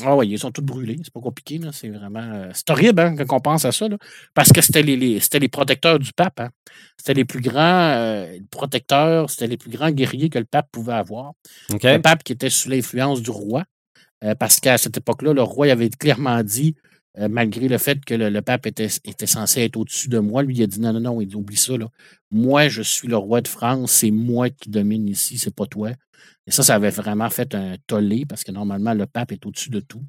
Ah 0.03 0.15
oui, 0.15 0.27
ils 0.29 0.39
sont 0.39 0.51
tous 0.51 0.61
brûlés. 0.61 0.97
C'est 1.03 1.13
pas 1.13 1.19
compliqué. 1.19 1.59
C'est 1.71 1.89
vraiment. 1.89 2.19
Euh, 2.19 2.49
c'est 2.53 2.69
horrible 2.69 2.99
hein, 3.01 3.15
quand 3.15 3.37
on 3.37 3.39
pense 3.39 3.65
à 3.65 3.71
ça. 3.71 3.87
parce 4.33 4.51
que 4.51 4.61
c'était 4.61 4.83
les, 4.83 4.95
les 4.95 5.47
protecteurs 5.49 5.99
du 5.99 6.13
pape. 6.13 6.39
Hein. 6.39 6.49
C'était 6.97 7.15
les 7.15 7.25
plus 7.25 7.41
grands 7.41 7.91
euh, 7.91 8.37
protecteurs, 8.51 9.29
c'était 9.29 9.47
les 9.47 9.57
plus 9.57 9.71
grands 9.71 9.91
guerriers 9.91 10.29
que 10.29 10.39
le 10.39 10.45
pape 10.45 10.67
pouvait 10.71 10.93
avoir. 10.93 11.33
Le 11.69 11.97
pape 11.97 12.23
qui 12.23 12.33
était 12.33 12.49
sous 12.49 12.69
l'influence 12.69 13.21
du 13.21 13.31
roi. 13.31 13.63
Euh, 14.23 14.33
parce 14.33 14.59
qu'à 14.59 14.77
cette 14.77 14.97
époque-là, 14.97 15.33
le 15.33 15.43
roi 15.43 15.67
avait 15.67 15.89
clairement 15.89 16.41
dit 16.43 16.75
euh, 17.19 17.27
malgré 17.29 17.67
le 17.67 17.77
fait 17.77 18.03
que 18.05 18.13
le, 18.13 18.41
pape 18.41 18.67
était, 18.67 18.87
était, 19.05 19.25
censé 19.27 19.61
être 19.61 19.77
au-dessus 19.77 20.07
de 20.07 20.19
moi. 20.19 20.43
Lui, 20.43 20.55
il 20.55 20.63
a 20.63 20.67
dit 20.67 20.79
non, 20.79 20.93
non, 20.93 20.99
non, 20.99 21.21
il 21.21 21.27
dit 21.27 21.35
oublie 21.35 21.57
ça. 21.57 21.77
Là. 21.77 21.87
Moi, 22.31 22.67
je 22.67 22.81
suis 22.81 23.07
le 23.07 23.17
roi 23.17 23.41
de 23.41 23.47
France, 23.47 23.91
c'est 23.91 24.11
moi 24.11 24.49
qui 24.49 24.69
domine 24.69 25.07
ici, 25.07 25.37
c'est 25.37 25.53
pas 25.53 25.65
toi. 25.65 25.91
Et 26.45 26.51
ça, 26.51 26.63
ça 26.63 26.75
avait 26.75 26.89
vraiment 26.89 27.29
fait 27.29 27.55
un 27.55 27.75
tollé 27.87 28.25
parce 28.25 28.43
que 28.43 28.51
normalement, 28.51 28.93
le 28.93 29.05
pape 29.05 29.31
est 29.31 29.45
au-dessus 29.45 29.69
de 29.69 29.79
tout. 29.79 30.03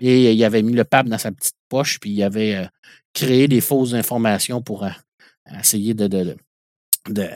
Et 0.00 0.32
il 0.32 0.44
avait 0.44 0.62
mis 0.62 0.72
le 0.72 0.84
pape 0.84 1.08
dans 1.08 1.18
sa 1.18 1.30
petite 1.30 1.54
poche, 1.68 2.00
puis 2.00 2.10
il 2.10 2.22
avait 2.22 2.56
euh, 2.56 2.66
créé 3.12 3.48
des 3.48 3.60
fausses 3.60 3.94
informations 3.94 4.62
pour 4.62 4.84
euh, 4.84 4.90
essayer 5.60 5.94
de, 5.94 6.06
de, 6.06 6.24
de, 6.24 6.36
de 7.10 7.28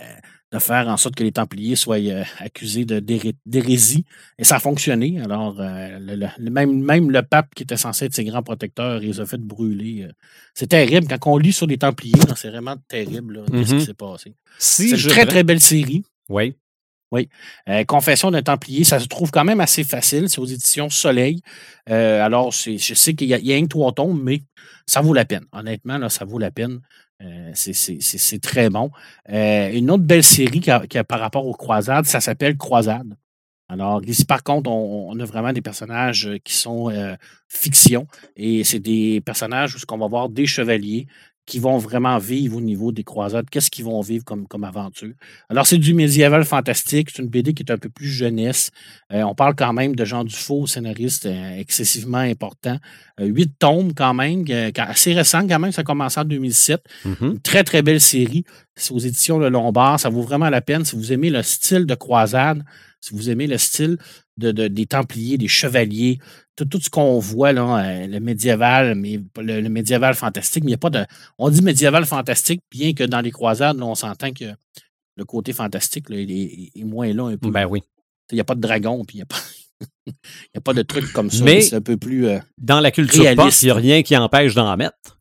faire 0.59 0.89
en 0.89 0.97
sorte 0.97 1.15
que 1.15 1.23
les 1.23 1.33
Templiers 1.33 1.77
soient 1.77 1.99
euh, 1.99 2.25
accusés 2.39 2.85
d'hérésie. 2.85 4.05
Et 4.39 4.45
ça 4.45 4.57
a 4.57 4.59
fonctionné. 4.59 5.21
Alors, 5.21 5.57
euh, 5.61 5.99
le, 6.01 6.51
même, 6.51 6.83
même 6.83 7.11
le 7.11 7.23
pape 7.23 7.55
qui 7.55 7.63
était 7.63 7.77
censé 7.77 8.07
être 8.07 8.15
ses 8.15 8.25
grands 8.25 8.43
protecteurs, 8.43 9.03
il 9.03 9.11
les 9.11 9.21
a 9.21 9.27
fait 9.27 9.41
brûler. 9.41 10.07
Euh. 10.09 10.13
C'est 10.55 10.67
terrible. 10.67 11.07
Quand 11.21 11.33
on 11.33 11.39
lit 11.39 11.53
sur 11.53 11.69
les 11.69 11.79
Templiers, 11.79 12.21
c'est 12.37 12.51
vraiment 12.51 12.77
terrible 12.89 13.45
ce 13.47 13.53
qui 13.53 13.75
mm-hmm. 13.75 13.87
s'est 13.87 13.95
passé. 13.95 14.35
c'est 14.59 14.91
une 14.91 14.97
très, 14.97 15.27
très 15.27 15.45
belle 15.45 15.61
série. 15.61 16.05
Oui. 16.29 16.55
Oui. 17.13 17.29
Confession 17.89 18.31
d'un 18.31 18.43
Templier, 18.43 18.85
ça 18.85 19.01
se 19.01 19.07
trouve 19.07 19.33
quand 19.33 19.45
même 19.45 19.61
assez 19.61 19.83
facile. 19.83 20.29
C'est 20.29 20.41
aux 20.41 20.47
éditions 20.47 20.89
Soleil. 20.91 21.43
alors, 21.87 22.53
je 22.53 22.95
sais 22.95 23.15
qu'il 23.15 23.29
y, 23.29 23.35
y, 23.35 23.53
a 23.53 23.57
un 23.57 23.67
trois 23.67 23.93
tombes, 23.93 24.21
mais 24.23 24.43
ça 24.87 25.01
vaut 25.01 25.13
la 25.13 25.25
peine. 25.25 25.45
Honnêtement, 25.53 25.99
là, 25.99 26.09
ça 26.09 26.25
vaut 26.25 26.39
la 26.39 26.53
peine. 26.53 26.81
Euh, 27.23 27.51
c'est 27.55 28.41
très 28.41 28.71
bon. 28.71 28.91
Euh, 29.31 29.71
une 29.73 29.91
autre 29.91 30.05
belle 30.05 30.23
série 30.23 30.61
qui 30.61 30.71
a, 30.71 31.05
par 31.05 31.21
rapport 31.21 31.47
aux 31.47 31.55
croisades, 31.55 32.07
ça 32.07 32.21
s'appelle 32.21 32.57
Croisade. 32.57 33.17
Alors, 33.69 34.03
ici, 34.05 34.25
par 34.25 34.43
contre, 34.43 34.69
on, 34.69 35.19
a 35.21 35.25
vraiment 35.25 35.53
des 35.53 35.61
personnages 35.61 36.29
qui 36.43 36.55
sont 36.55 36.91
euh, 36.91 37.15
fiction 37.47 38.09
et 38.37 38.65
c'est 38.65 38.81
des 38.81 39.21
personnages 39.21 39.77
où 39.77 39.79
on 39.91 39.99
va 39.99 40.09
voir 40.09 40.29
des 40.29 40.47
chevaliers 40.47 41.07
qui 41.47 41.59
vont 41.59 41.79
vraiment 41.79 42.19
vivre 42.19 42.59
au 42.59 42.61
niveau 42.61 42.93
des 42.93 43.03
croisades, 43.03 43.49
qu'est-ce 43.51 43.71
qu'ils 43.71 43.85
vont 43.85 44.01
vivre 44.01 44.25
comme, 44.25 44.47
comme 44.47 44.65
aventure? 44.65 45.13
Alors, 45.49 45.67
c'est 45.67 45.79
du 45.79 45.95
médiéval 45.95 46.45
fantastique, 46.45 47.11
c'est 47.11 47.23
une 47.23 47.29
BD 47.29 47.55
qui 47.55 47.63
est 47.63 47.73
un 47.73 47.79
peu 47.79 47.89
plus 47.89 48.09
jeunesse. 48.09 48.71
Euh, 49.13 49.23
on 49.23 49.35
parle 49.35 49.55
quand 49.57 49.73
même 49.73 49.97
de 49.97 50.05
Jean 50.05 50.25
Dufault, 50.25 50.67
scénariste 50.67 51.27
euh, 51.27 51.59
excessivement 51.59 52.19
important. 52.19 52.79
Euh, 53.19 53.27
huit 53.27 53.53
tomes 53.59 53.95
quand 53.95 54.15
même, 54.15 54.45
assez 54.77 55.13
récent 55.13 55.47
quand 55.49 55.59
même, 55.59 55.73
ça 55.73 55.81
a 55.81 55.85
commencé 55.85 56.21
en 56.21 56.25
2007. 56.25 56.83
Mm-hmm. 57.05 57.15
Une 57.23 57.41
très, 57.41 57.65
très 57.65 57.83
belle 57.83 58.01
série. 58.01 58.45
C'est 58.77 58.93
aux 58.93 58.99
éditions 58.99 59.39
Le 59.39 59.49
Lombard, 59.49 59.99
ça 59.99 60.09
vaut 60.09 60.23
vraiment 60.23 60.51
la 60.51 60.61
peine. 60.61 60.85
Si 60.85 60.97
vous 60.97 61.13
aimez 61.13 61.31
le 61.31 61.43
style 61.43 61.85
de 61.85 61.95
croisade, 61.95 62.65
si 63.01 63.15
vous 63.15 63.31
aimez 63.31 63.47
le 63.47 63.59
style 63.59 63.99
de, 64.41 64.69
des 64.69 64.87
Templiers, 64.87 65.39
des 65.39 65.49
Chevaliers, 65.49 66.19
tout, 66.65 66.81
ce 66.81 66.91
qu'on 66.91 67.19
voit, 67.19 67.53
là, 67.53 67.85
euh, 67.85 68.07
le 68.07 68.21
médiéval, 68.21 68.95
mais 68.95 69.21
le, 69.37 69.69
médiéval 69.69 70.15
fantastique, 70.15 70.65
mais 70.65 70.71
il 70.71 70.73
n'y 70.73 70.75
a 70.75 70.79
pas 70.79 70.91
de. 70.91 71.05
On 71.39 71.51
dit 71.51 71.63
médiéval 71.63 72.05
fantastique, 72.05 72.61
bien 72.71 72.93
que 72.93 73.05
dans 73.05 73.21
les 73.21 73.31
croisades, 73.31 73.81
on 73.81 73.95
s'entend 73.95 74.33
que 74.33 74.45
le 75.17 75.25
côté 75.25 75.53
fantastique 75.53 76.07
il, 76.11 76.71
est, 76.75 76.85
moins 76.85 77.13
là 77.13 77.29
un 77.29 77.37
peu. 77.37 77.51
Ben 77.51 77.67
oui. 77.67 77.83
Il 78.31 78.37
n'y 78.37 78.41
a 78.41 78.45
pas 78.45 78.55
de 78.55 78.61
dragon, 78.61 79.05
puis 79.05 79.19
il 79.19 79.19
n'y 79.19 79.23
a 79.23 79.27
pas. 79.27 79.41
Il 80.55 80.59
a 80.59 80.61
pas 80.61 80.75
de 80.75 80.83
trucs 80.83 81.11
comme 81.13 81.31
ça. 81.31 81.43
Mais 81.45 81.63
c'est 81.63 81.77
un 81.77 81.81
peu 81.81 81.97
plus. 81.97 82.27
Euh, 82.27 82.39
dans 82.59 82.81
la 82.81 82.91
culture 82.91 83.25
pop, 83.35 83.51
il 83.63 83.65
n'y 83.65 83.71
a 83.71 83.75
rien 83.75 84.03
qui 84.03 84.17
empêche 84.17 84.55
d'en 84.55 84.77
mettre. 84.77 85.19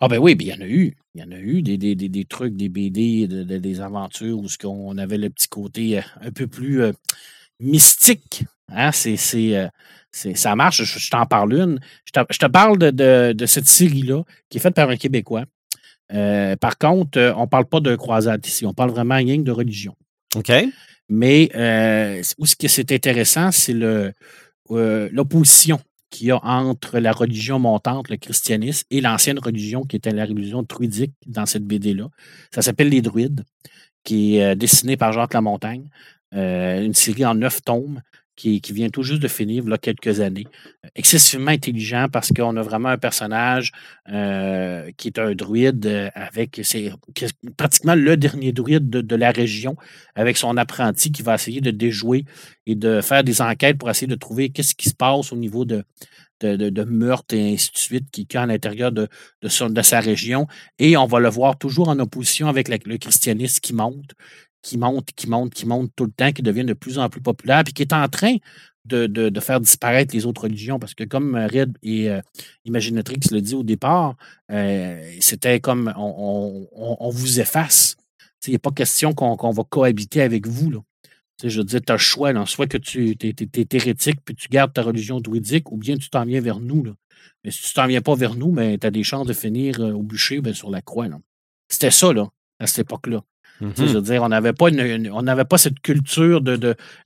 Ah 0.00 0.08
ben 0.08 0.18
oui, 0.18 0.36
il 0.38 0.46
y 0.46 0.52
en 0.52 0.60
a 0.60 0.66
eu. 0.66 0.96
Il 1.14 1.20
y 1.20 1.24
en 1.24 1.30
a 1.30 1.38
eu 1.38 1.62
des, 1.62 1.76
des, 1.78 1.94
des, 1.94 2.24
trucs, 2.24 2.56
des 2.56 2.68
BD, 2.68 3.26
des 3.28 3.80
aventures 3.80 4.38
où 4.38 4.48
on 4.64 4.98
avait 4.98 5.18
le 5.18 5.30
petit 5.30 5.48
côté 5.48 5.98
euh, 5.98 6.02
un 6.20 6.30
peu 6.32 6.46
plus 6.46 6.82
mystique. 7.60 8.44
Hein? 8.68 8.90
C'est, 8.92 9.16
ça 10.34 10.56
marche, 10.56 10.82
je, 10.82 11.10
t'en 11.10 11.26
parle 11.26 11.54
une. 11.54 11.80
Je 12.04 12.38
te, 12.38 12.46
parle 12.46 12.78
de, 12.78 13.46
cette 13.46 13.68
série-là 13.68 14.22
qui 14.48 14.58
est 14.58 14.60
faite 14.60 14.74
par 14.74 14.88
un 14.88 14.96
Québécois. 14.96 15.44
Euh, 16.12 16.56
par 16.56 16.78
contre, 16.78 17.18
euh, 17.18 17.34
on 17.36 17.42
ne 17.42 17.46
parle 17.46 17.66
pas 17.66 17.80
de 17.80 17.96
croisade 17.96 18.46
ici, 18.46 18.64
on 18.64 18.72
parle 18.72 18.90
vraiment 18.90 19.16
rien 19.16 19.38
de 19.38 19.50
religion. 19.50 19.96
OK. 20.36 20.52
Mais 21.08 21.50
euh, 21.54 22.22
où 22.38 22.46
ce 22.46 22.56
qui 22.56 22.66
est 22.66 22.92
intéressant, 22.92 23.50
c'est 23.50 23.74
l'opposition 24.70 25.80
qu'il 26.10 26.28
y 26.28 26.30
a 26.30 26.38
entre 26.44 26.98
la 26.98 27.12
religion 27.12 27.58
montante, 27.58 28.08
le 28.08 28.16
christianisme, 28.16 28.86
et 28.90 29.00
l'ancienne 29.00 29.38
religion 29.38 29.82
qui 29.82 29.96
était 29.96 30.12
la 30.12 30.24
religion 30.24 30.62
druidique 30.62 31.12
dans 31.26 31.46
cette 31.46 31.64
BD-là. 31.64 32.08
Ça 32.54 32.62
s'appelle 32.62 32.88
Les 32.88 33.02
Druides, 33.02 33.42
qui 34.04 34.36
est 34.36 34.54
dessinée 34.56 34.96
par 34.96 35.12
Jacques 35.12 35.34
Lamontagne. 35.34 35.88
Une 36.32 36.94
série 36.94 37.24
en 37.24 37.34
neuf 37.34 37.62
tomes 37.62 38.00
qui, 38.36 38.60
vient 38.70 38.90
tout 38.90 39.02
juste 39.02 39.22
de 39.22 39.28
finir, 39.28 39.64
il 39.64 39.70
y 39.70 39.72
a 39.72 39.78
quelques 39.78 40.20
années. 40.20 40.46
Euh, 40.84 40.88
excessivement 40.94 41.50
intelligent 41.50 42.06
parce 42.12 42.30
qu'on 42.32 42.56
a 42.56 42.62
vraiment 42.62 42.90
un 42.90 42.98
personnage 42.98 43.72
euh, 44.10 44.90
qui 44.96 45.08
est 45.08 45.18
un 45.18 45.34
druide 45.34 45.86
euh, 45.86 46.10
avec, 46.14 46.60
c'est 46.62 46.92
pratiquement 47.56 47.94
le 47.94 48.16
dernier 48.16 48.52
druide 48.52 48.88
de, 48.90 49.16
la 49.16 49.30
région, 49.30 49.76
avec 50.14 50.36
son 50.36 50.56
apprenti 50.58 51.10
qui 51.10 51.22
va 51.22 51.34
essayer 51.34 51.62
de 51.62 51.70
déjouer 51.70 52.26
et 52.66 52.74
de 52.74 53.00
faire 53.00 53.24
des 53.24 53.40
enquêtes 53.40 53.78
pour 53.78 53.88
essayer 53.88 54.06
de 54.06 54.14
trouver 54.14 54.50
qu'est-ce 54.50 54.74
qui 54.74 54.90
se 54.90 54.94
passe 54.94 55.32
au 55.32 55.36
niveau 55.36 55.64
de, 55.64 55.82
de, 56.40 57.34
et 57.34 57.54
ainsi 57.54 57.72
de 57.72 57.78
suite 57.78 58.10
qui, 58.10 58.26
est 58.30 58.36
à 58.36 58.44
l'intérieur 58.44 58.92
de, 58.92 59.08
de, 59.40 59.48
sa 59.48 60.00
région. 60.00 60.46
Et 60.78 60.96
on 60.98 61.06
va 61.06 61.18
le 61.18 61.30
voir 61.30 61.56
toujours 61.56 61.88
en 61.88 61.98
opposition 61.98 62.48
avec 62.48 62.68
le 62.68 62.98
christianisme 62.98 63.60
qui 63.60 63.72
monte 63.72 64.12
qui 64.66 64.78
monte, 64.78 65.12
qui 65.14 65.28
monte, 65.28 65.54
qui 65.54 65.64
monte 65.64 65.92
tout 65.94 66.06
le 66.06 66.10
temps, 66.10 66.32
qui 66.32 66.42
devient 66.42 66.64
de 66.64 66.72
plus 66.72 66.98
en 66.98 67.08
plus 67.08 67.20
populaire, 67.20 67.62
puis 67.62 67.72
qui 67.72 67.82
est 67.82 67.92
en 67.92 68.08
train 68.08 68.36
de, 68.84 69.40
faire 69.40 69.60
disparaître 69.60 70.12
les 70.12 70.26
autres 70.26 70.42
religions. 70.42 70.80
Parce 70.80 70.92
que 70.92 71.04
comme 71.04 71.36
Red 71.36 71.78
et 71.84 72.10
euh, 72.10 72.20
Imaginatrix 72.64 73.20
le 73.30 73.40
dit 73.40 73.54
au 73.54 73.62
départ, 73.62 74.16
euh, 74.50 75.00
c'était 75.20 75.60
comme 75.60 75.94
on, 75.96 77.10
vous 77.10 77.38
efface. 77.38 77.96
Il 78.48 78.56
a 78.56 78.58
pas 78.58 78.72
question 78.72 79.12
qu'on 79.12 79.50
va 79.50 79.62
cohabiter 79.64 80.20
avec 80.20 80.48
vous. 80.48 80.70
Là. 80.70 80.78
je 81.44 81.58
veux 81.58 81.64
dire, 81.64 81.80
tu 81.84 81.92
as 81.92 81.94
le 81.94 82.00
choix, 82.00 82.46
soit 82.46 82.66
que 82.66 82.78
tu 82.78 83.16
es, 83.20 83.66
hérétique 83.72 84.18
puis 84.24 84.34
tu 84.34 84.48
gardes 84.48 84.72
ta 84.72 84.82
religion 84.82 85.20
druidique, 85.20 85.70
ou 85.70 85.76
bien 85.76 85.96
tu 85.96 86.10
t'en 86.10 86.24
viens 86.24 86.40
vers 86.40 86.58
nous. 86.58 86.82
Là. 86.82 86.92
Mais 87.44 87.52
si 87.52 87.62
tu 87.62 87.72
t'en 87.72 87.86
viens 87.86 88.02
pas 88.02 88.16
vers 88.16 88.34
nous, 88.34 88.50
ben, 88.50 88.76
tu 88.78 88.86
as 88.86 88.90
des 88.90 89.04
chances 89.04 89.28
de 89.28 89.32
finir 89.32 89.80
euh, 89.80 89.92
au 89.92 90.02
bûcher 90.02 90.40
ben, 90.40 90.54
sur 90.54 90.70
la 90.70 90.82
croix. 90.82 91.06
C'était 91.68 91.92
ça, 91.92 92.12
là, 92.12 92.28
à 92.58 92.66
cette 92.66 92.80
époque-là. 92.80 93.22
Je 93.60 93.82
veux 93.82 93.94
mhm. 93.94 94.00
dire, 94.02 94.22
on 94.22 94.28
n'avait 94.28 94.52
pas, 94.52 94.66
on 94.70 95.44
pas 95.44 95.58
cette 95.58 95.80
culture 95.80 96.42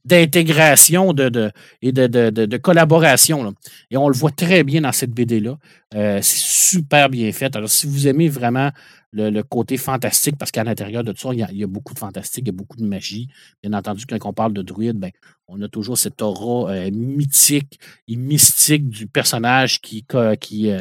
d'intégration 0.04 1.12
de, 1.12 1.28
de, 1.28 1.50
et 1.82 1.92
de, 1.92 2.06
de 2.30 2.56
collaboration. 2.56 3.54
Et 3.90 3.96
on 3.96 4.08
le 4.08 4.14
voit 4.14 4.30
très 4.30 4.64
bien 4.64 4.80
dans 4.80 4.92
cette 4.92 5.12
BD-là. 5.12 5.58
Euh, 5.94 6.20
c'est 6.22 6.70
super 6.76 7.08
bien 7.08 7.30
fait. 7.32 7.54
Alors, 7.56 7.68
si 7.68 7.86
vous 7.86 8.06
aimez 8.06 8.28
vraiment 8.28 8.70
le, 9.12 9.42
côté 9.42 9.76
fantastique, 9.76 10.36
parce 10.38 10.52
qu'à 10.52 10.62
l'intérieur 10.62 11.02
de 11.02 11.12
tout 11.12 11.18
ça, 11.18 11.30
il 11.32 11.58
y, 11.58 11.64
a, 11.64 11.66
beaucoup 11.66 11.94
de 11.94 11.98
fantastique, 11.98 12.44
il 12.44 12.48
y 12.48 12.50
a 12.50 12.56
beaucoup 12.56 12.76
de 12.76 12.84
magie. 12.84 13.28
Bien 13.62 13.72
entendu, 13.72 14.06
quand 14.06 14.18
on 14.24 14.32
parle 14.32 14.52
de 14.52 14.62
druide, 14.62 14.98
ben, 14.98 15.10
on 15.48 15.60
a 15.62 15.68
toujours 15.68 15.98
cette 15.98 16.22
aura 16.22 16.70
euh, 16.72 16.90
mythique 16.92 17.80
et 18.06 18.14
mystique 18.14 18.88
du 18.88 19.08
personnage 19.08 19.80
qui, 19.80 20.06
qui 20.40 20.70
euh, 20.70 20.80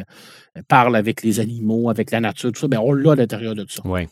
parle 0.68 0.94
avec 0.94 1.22
les 1.22 1.40
animaux, 1.40 1.90
avec 1.90 2.12
la 2.12 2.20
nature, 2.20 2.52
tout 2.52 2.60
ça. 2.60 2.68
Ben, 2.68 2.78
on 2.78 2.92
l'a 2.92 3.12
à 3.12 3.16
l'intérieur 3.16 3.56
de 3.56 3.64
tout 3.64 3.72
ça. 3.72 3.86
Ouais. 3.86 4.08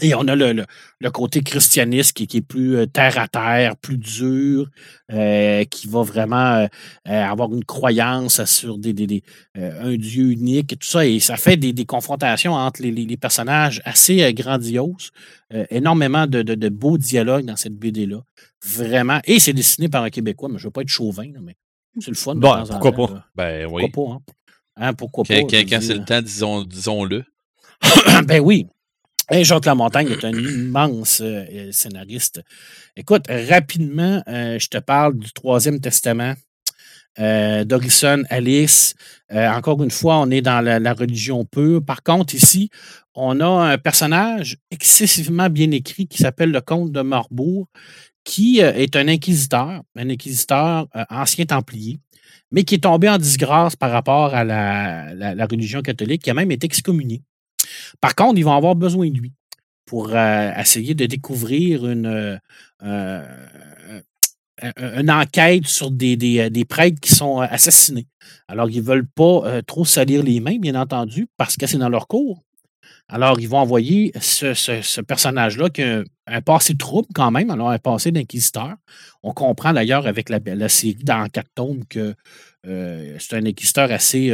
Et 0.00 0.14
on 0.14 0.26
a 0.26 0.34
le, 0.34 0.64
le, 1.00 1.10
côté 1.10 1.42
christianiste 1.42 2.14
qui, 2.14 2.26
qui, 2.26 2.38
est 2.38 2.40
plus 2.40 2.76
euh, 2.76 2.86
terre 2.86 3.18
à 3.18 3.28
terre, 3.28 3.76
plus 3.76 3.98
dur, 3.98 4.70
euh, 5.12 5.64
qui 5.64 5.86
va 5.86 6.02
vraiment 6.02 6.66
euh, 6.66 6.66
avoir 7.04 7.52
une 7.52 7.64
croyance 7.64 8.42
sur 8.46 8.78
des, 8.78 8.94
des, 8.94 9.22
un 9.54 9.94
Dieu 9.96 10.30
unique 10.30 10.72
et 10.72 10.76
tout 10.76 10.88
ça. 10.88 11.04
Et 11.04 11.20
ça 11.20 11.36
fait 11.36 11.58
des, 11.58 11.74
des 11.74 11.84
confrontations 11.84 12.54
entre 12.54 12.80
les, 12.80 12.90
les, 12.90 13.16
personnages 13.18 13.82
assez 13.84 14.32
grandioses. 14.32 15.10
énormément 15.68 16.26
de, 16.26 16.40
de, 16.40 16.68
beaux 16.70 16.96
dialogues 16.96 17.44
dans 17.44 17.56
cette 17.56 17.74
BD-là. 17.74 18.22
Vraiment. 18.64 19.20
Et 19.26 19.40
c'est 19.40 19.52
dessiné 19.52 19.90
par 19.90 20.04
un 20.04 20.10
Québécois, 20.10 20.48
mais 20.48 20.58
je 20.58 20.64
ne 20.64 20.68
veux 20.68 20.72
pas 20.72 20.82
être 20.82 20.88
chauvin, 20.88 21.26
mais 21.42 21.56
c'est 22.00 22.10
le 22.10 22.16
fun. 22.16 22.34
Bon, 22.36 22.64
pourquoi 22.66 22.92
pas? 22.92 23.26
Ben 23.34 23.66
oui. 23.70 23.82
Pourquoi 23.90 24.06
pas? 24.06 24.12
Hein? 24.14 24.88
Hein, 24.88 24.94
pourquoi 24.94 25.24
pas? 25.24 25.34
Quand, 25.34 25.80
c'est 25.82 25.94
le 25.94 26.04
temps, 26.04 26.22
disons, 26.22 26.62
disons-le. 26.62 27.24
ben 28.26 28.40
oui. 28.40 28.66
Et 29.30 29.44
Jacques 29.44 29.66
Lamontagne 29.66 30.10
est 30.10 30.24
un 30.24 30.32
immense 30.32 31.20
euh, 31.22 31.70
scénariste. 31.70 32.42
Écoute, 32.96 33.26
rapidement, 33.28 34.22
euh, 34.26 34.58
je 34.58 34.66
te 34.66 34.78
parle 34.78 35.16
du 35.16 35.32
Troisième 35.32 35.80
Testament. 35.80 36.34
Euh, 37.18 37.64
Dorison, 37.64 38.22
Alice. 38.30 38.94
encore 39.30 39.82
une 39.82 39.90
fois, 39.90 40.18
on 40.18 40.30
est 40.30 40.40
dans 40.40 40.60
la, 40.60 40.92
religion 40.92 41.44
pure. 41.44 41.84
Par 41.84 42.02
contre, 42.02 42.34
ici, 42.34 42.70
on 43.14 43.38
a 43.40 43.72
un 43.72 43.78
personnage 43.78 44.56
excessivement 44.70 45.50
bien 45.50 45.70
écrit 45.70 46.06
qui 46.06 46.18
s'appelle 46.18 46.50
le 46.50 46.60
comte 46.60 46.90
de 46.90 47.02
Marbourg, 47.02 47.68
qui 48.24 48.60
est 48.60 48.96
un 48.96 49.08
inquisiteur, 49.08 49.82
un 49.94 50.10
inquisiteur 50.10 50.86
ancien 51.10 51.44
templier, 51.44 52.00
mais 52.50 52.64
qui 52.64 52.76
est 52.76 52.84
tombé 52.84 53.10
en 53.10 53.18
disgrâce 53.18 53.76
par 53.76 53.90
rapport 53.90 54.34
à 54.34 54.42
la, 54.42 55.12
la 55.14 55.46
religion 55.46 55.82
catholique, 55.82 56.22
qui 56.22 56.30
a 56.30 56.34
même 56.34 56.50
été 56.50 56.64
excommunié. 56.64 57.22
Par 58.00 58.14
contre, 58.14 58.38
ils 58.38 58.44
vont 58.44 58.56
avoir 58.56 58.74
besoin 58.74 59.08
de 59.10 59.18
lui 59.18 59.32
pour 59.92 60.10
euh, 60.14 60.52
essayer 60.56 60.94
de 60.94 61.06
découvrir 61.06 61.86
une, 61.86 62.06
euh, 62.06 62.38
euh, 62.82 63.22
une 64.98 65.10
enquête 65.10 65.66
sur 65.66 65.90
des, 65.90 66.16
des, 66.16 66.64
prêtres 66.64 67.00
qui 67.00 67.14
sont 67.14 67.40
assassinés. 67.40 68.06
Alors, 68.48 68.70
ils 68.70 68.78
ne 68.78 68.86
veulent 68.86 69.06
pas 69.06 69.60
trop 69.66 69.84
salir 69.84 70.22
les 70.22 70.40
mains, 70.40 70.58
bien 70.58 70.76
entendu, 70.76 71.26
parce 71.36 71.56
que 71.56 71.66
c'est 71.66 71.78
dans 71.78 71.88
leur 71.88 72.06
cours. 72.06 72.42
Alors, 73.08 73.40
ils 73.40 73.48
vont 73.48 73.58
envoyer 73.58 74.12
ce, 74.18 75.00
personnage-là 75.00 75.68
qui 75.68 75.82
a 75.82 76.04
un, 76.26 76.40
passé 76.40 76.76
trouble 76.76 77.08
quand 77.14 77.30
même, 77.30 77.50
alors 77.50 77.70
un 77.70 77.78
passé 77.78 78.12
d'inquisiteur. 78.12 78.76
On 79.22 79.32
comprend 79.32 79.72
d'ailleurs 79.72 80.06
avec 80.06 80.28
la, 80.30 80.38
la, 80.42 80.68
série 80.68 81.04
dans 81.04 81.28
quatre 81.28 81.50
tomes 81.54 81.84
que 81.86 82.14
c'est 82.64 83.34
un 83.34 83.44
inquisiteur 83.44 83.90
assez, 83.90 84.32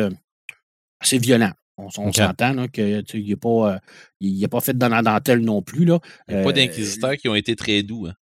assez 1.00 1.18
violent. 1.18 1.52
On, 1.78 1.90
s'entend 1.90 2.68
qu'il 2.68 3.04
n'est 3.14 3.36
pas, 3.36 3.80
il 4.20 4.48
pas 4.48 4.60
fait 4.60 4.76
dans 4.76 4.88
la 4.88 5.00
dentelle 5.00 5.40
non 5.40 5.62
plus. 5.62 5.84
Là. 5.84 6.00
Il 6.28 6.34
n'y 6.34 6.40
a 6.40 6.44
pas 6.44 6.52
d'inquisiteurs 6.52 7.16
qui 7.16 7.28
ont 7.28 7.36
été 7.36 7.54
très 7.54 7.82
doux. 7.84 8.06
Hein. 8.06 8.14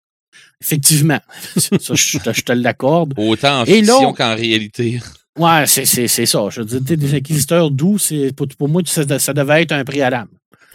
Effectivement. 0.60 1.20
ça, 1.56 1.94
je, 1.94 2.42
te, 2.42 2.52
l'accorde. 2.52 3.14
Autant 3.16 3.62
en 3.62 3.66
fiction 3.66 4.12
qu'en 4.12 4.34
réalité. 4.34 5.00
Ouais, 5.38 5.66
c'est, 5.66 6.06
ça. 6.08 6.48
Je 6.50 6.62
veux 6.62 6.80
dire, 6.80 6.96
des 6.96 7.14
inquisiteurs 7.14 7.70
doux, 7.70 7.98
pour, 8.36 8.46
pour 8.58 8.68
moi, 8.68 8.82
ça, 8.86 9.04
devait 9.04 9.62
être 9.62 9.72
un 9.72 9.84
préalable. 9.84 10.30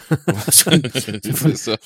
c'est 0.50 1.56
ça. 1.56 1.78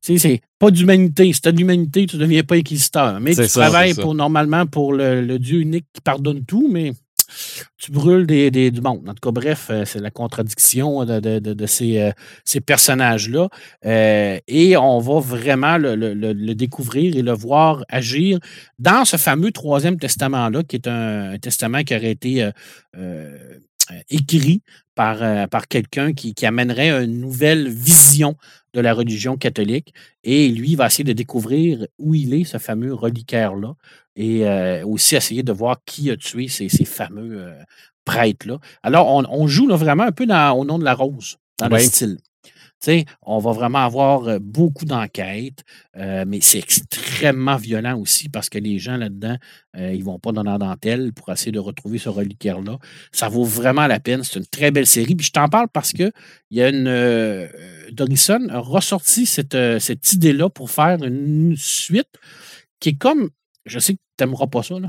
c'est 0.00 0.42
pas 0.58 0.70
d'humanité. 0.70 1.32
Si 1.32 1.40
tu 1.40 1.48
as 1.48 1.52
de 1.52 1.58
l'humanité, 1.58 2.06
tu 2.06 2.16
ne 2.16 2.22
deviens 2.22 2.42
pas 2.42 2.56
inquisiteur. 2.56 3.18
Mais 3.20 3.34
tu 3.34 3.46
travailles 3.48 3.94
pour, 3.94 4.14
normalement 4.14 4.66
pour 4.66 4.92
le, 4.92 5.38
Dieu 5.38 5.60
unique 5.60 5.86
qui 5.92 6.00
pardonne 6.00 6.44
tout, 6.44 6.68
mais 6.70 6.92
tu 7.78 7.90
brûles 7.90 8.26
des, 8.26 8.70
du 8.70 8.80
monde. 8.80 9.08
En 9.08 9.14
tout 9.14 9.20
cas, 9.22 9.32
bref, 9.32 9.68
euh, 9.70 9.84
c'est 9.84 10.00
la 10.00 10.10
contradiction 10.10 11.04
de, 11.04 11.66
ces, 11.66 11.98
euh, 11.98 12.10
ces 12.44 12.60
personnages-là. 12.60 13.48
Euh, 13.84 14.38
et 14.46 14.76
on 14.76 14.98
va 14.98 15.20
vraiment 15.20 15.78
le, 15.78 16.54
découvrir 16.54 17.16
et 17.16 17.22
le 17.22 17.32
voir 17.32 17.84
agir 17.88 18.38
dans 18.78 19.04
ce 19.04 19.16
fameux 19.16 19.52
troisième 19.52 19.98
testament-là, 19.98 20.62
qui 20.62 20.76
est 20.76 20.86
un, 20.86 21.38
testament 21.38 21.82
qui 21.82 21.94
aurait 21.94 22.10
été 22.10 22.48
écrit 24.10 24.62
par, 24.94 25.48
par 25.48 25.66
quelqu'un 25.66 26.12
qui, 26.12 26.34
qui, 26.34 26.46
amènerait 26.46 27.04
une 27.04 27.18
nouvelle 27.18 27.68
vision 27.68 28.36
de 28.74 28.80
la 28.80 28.94
religion 28.94 29.36
catholique. 29.36 29.94
Et 30.24 30.48
lui, 30.48 30.70
il 30.70 30.76
va 30.76 30.86
essayer 30.86 31.04
de 31.04 31.12
découvrir 31.12 31.86
où 31.98 32.14
il 32.14 32.34
est, 32.34 32.44
ce 32.44 32.58
fameux 32.58 32.94
reliquaire-là 32.94 33.74
et 34.16 34.44
aussi 34.84 35.16
essayer 35.16 35.42
de 35.42 35.52
voir 35.52 35.78
qui 35.84 36.10
a 36.10 36.16
tué 36.16 36.48
ces, 36.48 36.68
fameux 36.84 37.52
prêtres-là. 38.04 38.58
Alors, 38.82 39.08
on, 39.08 39.46
joue 39.46 39.68
vraiment 39.68 40.04
un 40.04 40.12
peu 40.12 40.24
au 40.24 40.64
nom 40.64 40.78
de 40.78 40.84
la 40.84 40.94
rose, 40.94 41.38
dans 41.58 41.68
le 41.68 41.78
style. 41.78 42.18
on 43.22 43.38
va 43.38 43.52
vraiment 43.52 43.84
avoir 43.84 44.40
beaucoup 44.40 44.84
d'enquêtes, 44.84 45.64
mais 45.96 46.40
c'est 46.40 46.58
extrêmement 46.58 47.56
violent 47.56 47.98
aussi 47.98 48.28
parce 48.28 48.48
que 48.48 48.58
les 48.58 48.78
gens 48.78 48.96
là-dedans, 48.96 49.36
ils 49.76 49.98
ne 49.98 50.04
vont 50.04 50.18
pas 50.18 50.32
dans 50.32 50.42
la 50.42 50.58
dentelle 50.58 51.12
pour 51.12 51.30
essayer 51.30 51.52
de 51.52 51.60
retrouver 51.60 51.98
ce 51.98 52.08
reliquaire-là. 52.08 52.78
Ça 53.12 53.28
vaut 53.28 53.44
vraiment 53.44 53.86
la 53.86 54.00
peine. 54.00 54.24
C'est 54.24 54.38
une 54.38 54.46
très 54.46 54.70
belle 54.70 54.86
série. 54.86 55.14
Puis 55.14 55.26
je 55.26 55.32
t'en 55.32 55.48
parle 55.48 55.68
parce 55.72 55.92
que 55.92 56.10
il 56.50 56.58
y 56.58 56.62
a 56.62 56.68
une. 56.68 57.48
Dorison 57.92 58.48
a 58.48 58.58
ressorti 58.58 59.26
cette, 59.26 59.56
cette 59.78 60.12
idée-là 60.12 60.48
pour 60.50 60.70
faire 60.70 61.02
une 61.02 61.54
suite 61.56 62.08
qui 62.80 62.90
est 62.90 62.98
comme 62.98 63.30
je 63.66 63.78
sais 63.78 63.94
que 63.94 63.98
tu 64.16 64.24
n'aimeras 64.24 64.46
pas 64.46 64.62
ça, 64.62 64.78
là. 64.78 64.88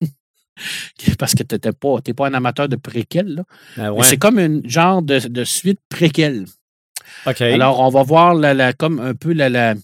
parce 1.18 1.34
que 1.34 1.42
tu 1.42 1.54
n'es 1.54 1.72
pas, 1.72 2.00
pas 2.16 2.26
un 2.28 2.34
amateur 2.34 2.68
de 2.68 2.76
préquel. 2.76 3.44
Ah 3.76 3.90
c'est 4.02 4.18
comme 4.18 4.38
un 4.38 4.60
genre 4.64 5.02
de, 5.02 5.44
suite 5.44 5.80
préquel. 5.88 6.46
Alors, 7.40 7.80
on 7.80 7.88
va 7.88 8.02
voir 8.02 8.34
la, 8.34 8.72
comme 8.72 9.00
un 9.00 9.14
peu 9.14 9.32
la, 9.32 9.74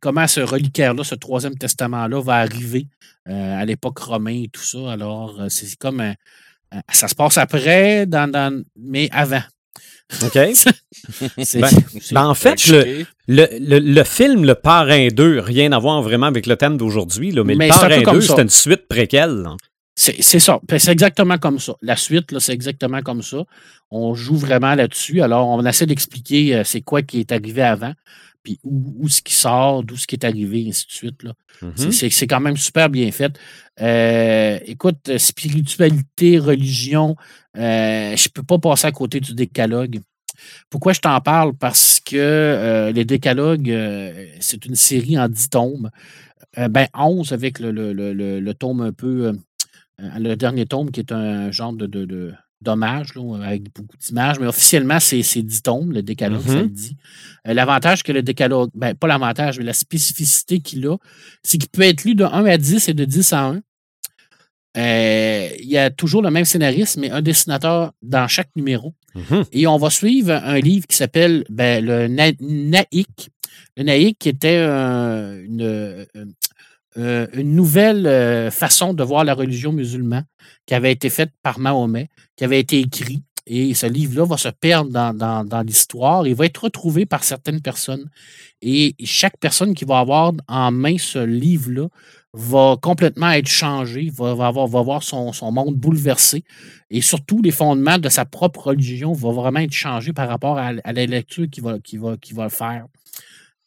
comment 0.00 0.26
ce 0.26 0.40
reliquaire-là, 0.40 1.04
ce 1.04 1.14
troisième 1.14 1.56
testament-là, 1.56 2.20
va 2.20 2.36
arriver 2.36 2.86
euh, 3.28 3.60
à 3.60 3.64
l'époque 3.64 3.98
romaine 3.98 4.44
et 4.44 4.48
tout 4.48 4.62
ça. 4.62 4.92
Alors, 4.92 5.40
euh, 5.40 5.48
c'est 5.48 5.76
comme 5.76 6.14
ça 6.90 7.08
se 7.08 7.14
passe 7.14 7.38
après, 7.38 8.06
dans, 8.06 8.64
mais 8.76 9.08
avant. 9.12 9.42
OK. 10.22 10.38
Ben, 11.36 11.68
ben, 12.12 12.26
en 12.26 12.34
fait, 12.34 12.66
le, 12.66 13.06
le, 13.28 14.04
film 14.04 14.44
Le 14.44 14.54
Parrain 14.54 15.08
2, 15.08 15.40
rien 15.40 15.72
à 15.72 15.78
voir 15.78 16.02
vraiment 16.02 16.26
avec 16.26 16.46
le 16.46 16.56
thème 16.56 16.76
d'aujourd'hui, 16.76 17.32
mais, 17.44 17.54
le 17.54 17.68
Parrain 17.68 18.02
2, 18.02 18.20
c'est 18.20 18.40
une 18.40 18.50
suite 18.50 18.86
préquelle. 18.88 19.46
C'est 19.96 20.40
ça. 20.40 20.60
Ben, 20.66 20.78
c'est 20.78 20.92
exactement 20.92 21.38
comme 21.38 21.58
ça. 21.58 21.74
La 21.82 21.96
suite, 21.96 22.38
c'est 22.38 22.52
exactement 22.52 23.02
comme 23.02 23.22
ça. 23.22 23.44
On 23.90 24.14
joue 24.14 24.36
vraiment 24.36 24.74
là-dessus. 24.74 25.20
Alors, 25.20 25.48
on 25.48 25.64
essaie 25.66 25.86
d'expliquer 25.86 26.56
euh, 26.56 26.64
c'est 26.64 26.80
quoi 26.80 27.02
qui 27.02 27.20
est 27.20 27.32
arrivé 27.32 27.62
avant, 27.62 27.92
puis 28.42 28.58
où, 28.64 29.08
ce 29.08 29.20
qui 29.20 29.34
sort, 29.34 29.82
d'où 29.82 29.96
ce 29.96 30.06
qui 30.06 30.14
est 30.14 30.24
arrivé, 30.24 30.62
et 30.62 30.68
ainsi 30.68 30.86
de 30.86 30.92
suite. 30.92 31.20
Mm-hmm. 31.62 32.10
C'est 32.10 32.26
quand 32.26 32.40
même 32.40 32.56
super 32.56 32.88
bien 32.88 33.10
fait. 33.12 33.38
Euh, 33.80 34.58
écoute, 34.64 35.18
spiritualité, 35.18 36.38
religion, 36.38 37.16
euh, 37.56 38.16
je 38.16 38.28
ne 38.28 38.32
peux 38.32 38.42
pas 38.42 38.58
passer 38.58 38.86
à 38.86 38.92
côté 38.92 39.20
du 39.20 39.34
décalogue. 39.34 40.00
Pourquoi 40.70 40.92
je 40.92 41.00
t'en 41.00 41.20
parle? 41.20 41.54
Parce 41.54 42.00
que 42.00 42.16
euh, 42.16 42.92
les 42.92 43.04
décalogues, 43.04 43.72
c'est 44.40 44.64
une 44.66 44.76
série 44.76 45.18
en 45.18 45.28
dix 45.28 45.50
tomes. 45.50 45.90
ben, 46.56 46.86
11 46.94 47.32
avec 47.32 47.58
le, 47.58 48.52
tome 48.52 48.80
un 48.80 48.92
peu, 48.92 49.32
le 49.98 50.34
dernier 50.34 50.66
tome 50.66 50.90
qui 50.90 51.00
est 51.00 51.12
un 51.12 51.50
genre 51.50 51.72
de, 51.72 51.86
de, 51.86 52.32
d'hommage, 52.60 53.12
avec 53.42 53.72
beaucoup 53.74 53.96
d'images, 53.96 54.38
mais 54.38 54.46
officiellement, 54.46 55.00
c'est, 55.00 55.22
c'est 55.22 55.42
10 55.42 55.62
tomes, 55.62 55.92
le 55.92 56.02
décalogue, 56.02 56.46
ça 56.46 56.62
le 56.62 56.68
dit. 56.68 56.96
l'avantage 57.44 58.02
que 58.02 58.12
le 58.12 58.22
décalogue, 58.22 58.70
ben, 58.74 58.94
pas 58.94 59.06
l'avantage, 59.06 59.58
mais 59.58 59.64
la 59.64 59.72
spécificité 59.72 60.60
qu'il 60.60 60.86
a, 60.86 60.96
c'est 61.42 61.58
qu'il 61.58 61.70
peut 61.70 61.82
être 61.82 62.04
lu 62.04 62.14
de 62.14 62.24
1 62.24 62.44
à 62.44 62.58
10 62.58 62.88
et 62.88 62.94
de 62.94 63.04
10 63.04 63.32
à 63.32 63.46
1. 63.46 63.60
Euh, 64.76 65.48
il 65.58 65.68
y 65.68 65.78
a 65.78 65.90
toujours 65.90 66.22
le 66.22 66.30
même 66.30 66.44
scénariste, 66.44 66.96
mais 66.96 67.10
un 67.10 67.22
dessinateur 67.22 67.92
dans 68.02 68.28
chaque 68.28 68.50
numéro. 68.54 68.94
Mhm. 69.14 69.44
Et 69.52 69.66
on 69.66 69.76
va 69.76 69.90
suivre 69.90 70.32
un 70.32 70.60
livre 70.60 70.86
qui 70.86 70.96
s'appelle 70.96 71.44
ben, 71.48 71.84
le 71.84 72.06
Naïk. 72.08 73.30
Le 73.76 73.82
Naïk 73.82 74.18
qui 74.18 74.28
était 74.28 74.58
une, 74.58 76.06
euh, 76.96 77.26
une, 77.34 77.54
nouvelle 77.54 78.04
euh, 78.06 78.50
façon 78.50 78.94
de 78.94 79.04
voir 79.04 79.24
la 79.24 79.34
religion 79.34 79.72
musulmane 79.72 80.26
qui 80.66 80.74
avait 80.74 80.90
été 80.90 81.08
faite 81.08 81.30
par 81.40 81.60
Mahomet, 81.60 82.08
qui 82.34 82.42
avait 82.42 82.58
été 82.58 82.80
écrit. 82.80 83.22
Et 83.46 83.74
ce 83.74 83.86
livre-là 83.86 84.26
va 84.26 84.36
se 84.36 84.48
perdre 84.48 84.90
dans, 84.90 85.16
dans, 85.16 85.44
dans 85.44 85.62
l'histoire 85.62 86.26
et 86.26 86.34
va 86.34 86.46
être 86.46 86.64
retrouvé 86.64 87.06
par 87.06 87.22
certaines 87.22 87.60
personnes. 87.60 88.10
Et 88.60 88.96
chaque 89.04 89.38
personne 89.38 89.74
qui 89.74 89.84
va 89.84 90.00
avoir 90.00 90.32
en 90.48 90.72
main 90.72 90.96
ce 90.98 91.18
livre-là 91.18 91.88
va 92.32 92.76
complètement 92.80 93.30
être 93.30 93.48
changé, 93.48 94.10
va, 94.14 94.34
va, 94.34 94.46
avoir, 94.46 94.66
va 94.66 94.82
voir 94.82 95.02
son, 95.02 95.32
monde 95.50 95.74
bouleversé. 95.74 96.44
Et 96.90 97.00
surtout, 97.00 97.42
les 97.42 97.50
fondements 97.50 97.98
de 97.98 98.08
sa 98.08 98.24
propre 98.24 98.68
religion 98.68 99.12
vont 99.12 99.32
vraiment 99.32 99.60
être 99.60 99.72
changés 99.72 100.12
par 100.12 100.28
rapport 100.28 100.58
à, 100.58 100.72
la 100.72 101.06
lecture 101.06 101.48
qu'il 101.50 101.62
va, 101.62 101.78
va, 101.94 102.16
va 102.32 102.48
faire. 102.48 102.86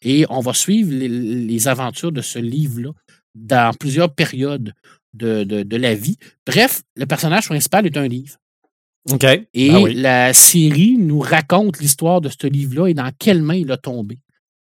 Et 0.02 0.26
on 0.30 0.40
va 0.40 0.54
suivre 0.54 0.92
les, 0.92 1.68
aventures 1.68 2.12
de 2.12 2.22
ce 2.22 2.40
livre-là 2.40 2.92
dans 3.36 3.74
plusieurs 3.74 4.14
périodes 4.14 4.74
de, 5.14 5.78
la 5.78 5.96
vie. 5.96 6.18
Bref, 6.46 6.84
le 6.96 7.06
personnage 7.06 7.48
principal 7.48 7.86
est 7.86 7.98
un 7.98 8.08
livre. 8.08 8.38
OK. 9.12 9.26
Et 9.54 9.72
ah 9.72 9.80
la 9.94 10.34
série 10.34 10.98
nous 10.98 11.20
raconte 11.20 11.80
l'histoire 11.80 12.22
de 12.22 12.30
ce 12.30 12.48
livre-là 12.48 12.88
et 12.88 12.94
dans 12.94 13.12
quelle 13.18 13.42
main 13.42 13.56
il 13.56 13.72
a 13.72 13.78
tombé 13.78 14.20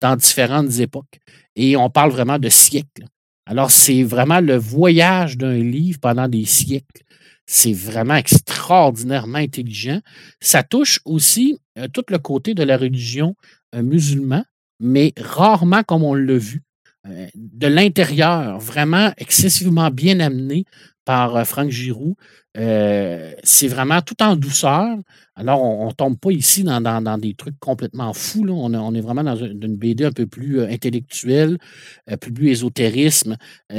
dans 0.00 0.16
différentes 0.16 0.78
époques. 0.80 1.20
Et 1.54 1.76
on 1.76 1.90
parle 1.90 2.10
vraiment 2.10 2.38
de 2.38 2.48
siècles. 2.48 3.06
Alors, 3.46 3.70
c'est 3.70 4.02
vraiment 4.02 4.40
le 4.40 4.56
voyage 4.56 5.38
d'un 5.38 5.54
livre 5.54 6.00
pendant 6.00 6.28
des 6.28 6.44
siècles. 6.44 7.04
C'est 7.46 7.72
vraiment 7.72 8.16
extraordinairement 8.16 9.38
intelligent. 9.38 10.00
Ça 10.40 10.64
touche 10.64 11.00
aussi 11.04 11.60
euh, 11.78 11.86
tout 11.86 12.04
le 12.08 12.18
côté 12.18 12.54
de 12.54 12.64
la 12.64 12.76
religion 12.76 13.36
euh, 13.76 13.82
musulmane, 13.82 14.44
mais 14.80 15.12
rarement 15.16 15.84
comme 15.84 16.02
on 16.02 16.14
l'a 16.14 16.36
vu. 16.36 16.62
Euh, 17.06 17.28
de 17.36 17.68
l'intérieur, 17.68 18.58
vraiment 18.58 19.12
excessivement 19.16 19.90
bien 19.92 20.18
amené 20.18 20.64
par 21.04 21.46
Franck 21.46 21.70
Giroux. 21.70 22.16
C'est 22.56 23.68
vraiment 23.68 24.00
tout 24.00 24.22
en 24.22 24.36
douceur. 24.36 24.96
Alors, 25.34 25.62
on 25.62 25.88
ne 25.88 25.92
tombe 25.92 26.18
pas 26.18 26.32
ici 26.32 26.64
dans, 26.64 27.18
des 27.18 27.34
trucs 27.34 27.58
complètement 27.60 28.12
fous. 28.14 28.46
On, 28.48 28.94
est 28.94 29.00
vraiment 29.00 29.22
dans 29.22 29.36
une, 29.36 29.76
BD 29.76 30.04
un 30.04 30.12
peu 30.12 30.26
plus 30.26 30.62
intellectuelle, 30.62 31.58
un 32.06 32.16
peu 32.16 32.32
plus 32.32 32.50
ésotérisme, 32.50 33.36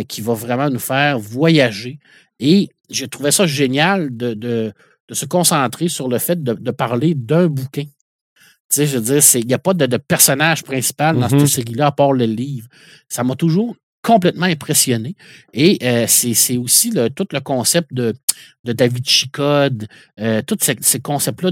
qui 0.07 0.21
va 0.21 0.33
vraiment 0.33 0.69
nous 0.69 0.79
faire 0.79 1.17
voyager. 1.17 1.99
Et 2.39 2.69
j'ai 2.89 3.07
trouvé 3.07 3.31
ça 3.31 3.47
génial 3.47 4.15
de, 4.15 4.73
se 5.11 5.25
concentrer 5.25 5.87
sur 5.87 6.07
le 6.07 6.19
fait 6.19 6.43
de, 6.43 6.71
parler 6.71 7.15
d'un 7.15 7.47
bouquin. 7.47 7.85
Tu 8.69 8.75
sais, 8.75 8.85
je 8.85 8.97
veux 8.97 9.19
dire, 9.19 9.23
il 9.35 9.47
n'y 9.47 9.53
a 9.53 9.59
pas 9.59 9.73
de, 9.73 9.97
personnage 9.97 10.63
principal 10.63 11.17
dans 11.17 11.29
cette 11.29 11.39
mm-hmm. 11.39 11.47
série-là 11.47 11.87
à 11.87 11.91
part 11.91 12.13
le 12.13 12.25
livre. 12.25 12.67
Ça 13.07 13.23
m'a 13.23 13.35
toujours 13.35 13.75
complètement 14.07 14.45
impressionné. 14.45 15.17
Et 15.53 15.79
euh, 15.83 16.05
c'est 16.07 16.55
aussi 16.55 16.93
tout 17.13 17.27
le 17.33 17.41
concept 17.41 17.93
de, 17.93 18.13
de 18.63 18.71
David 18.71 19.05
Chicode, 19.05 19.85
euh, 20.21 20.41
tous 20.47 20.57
ces, 20.61 20.99
concepts-là 21.01 21.51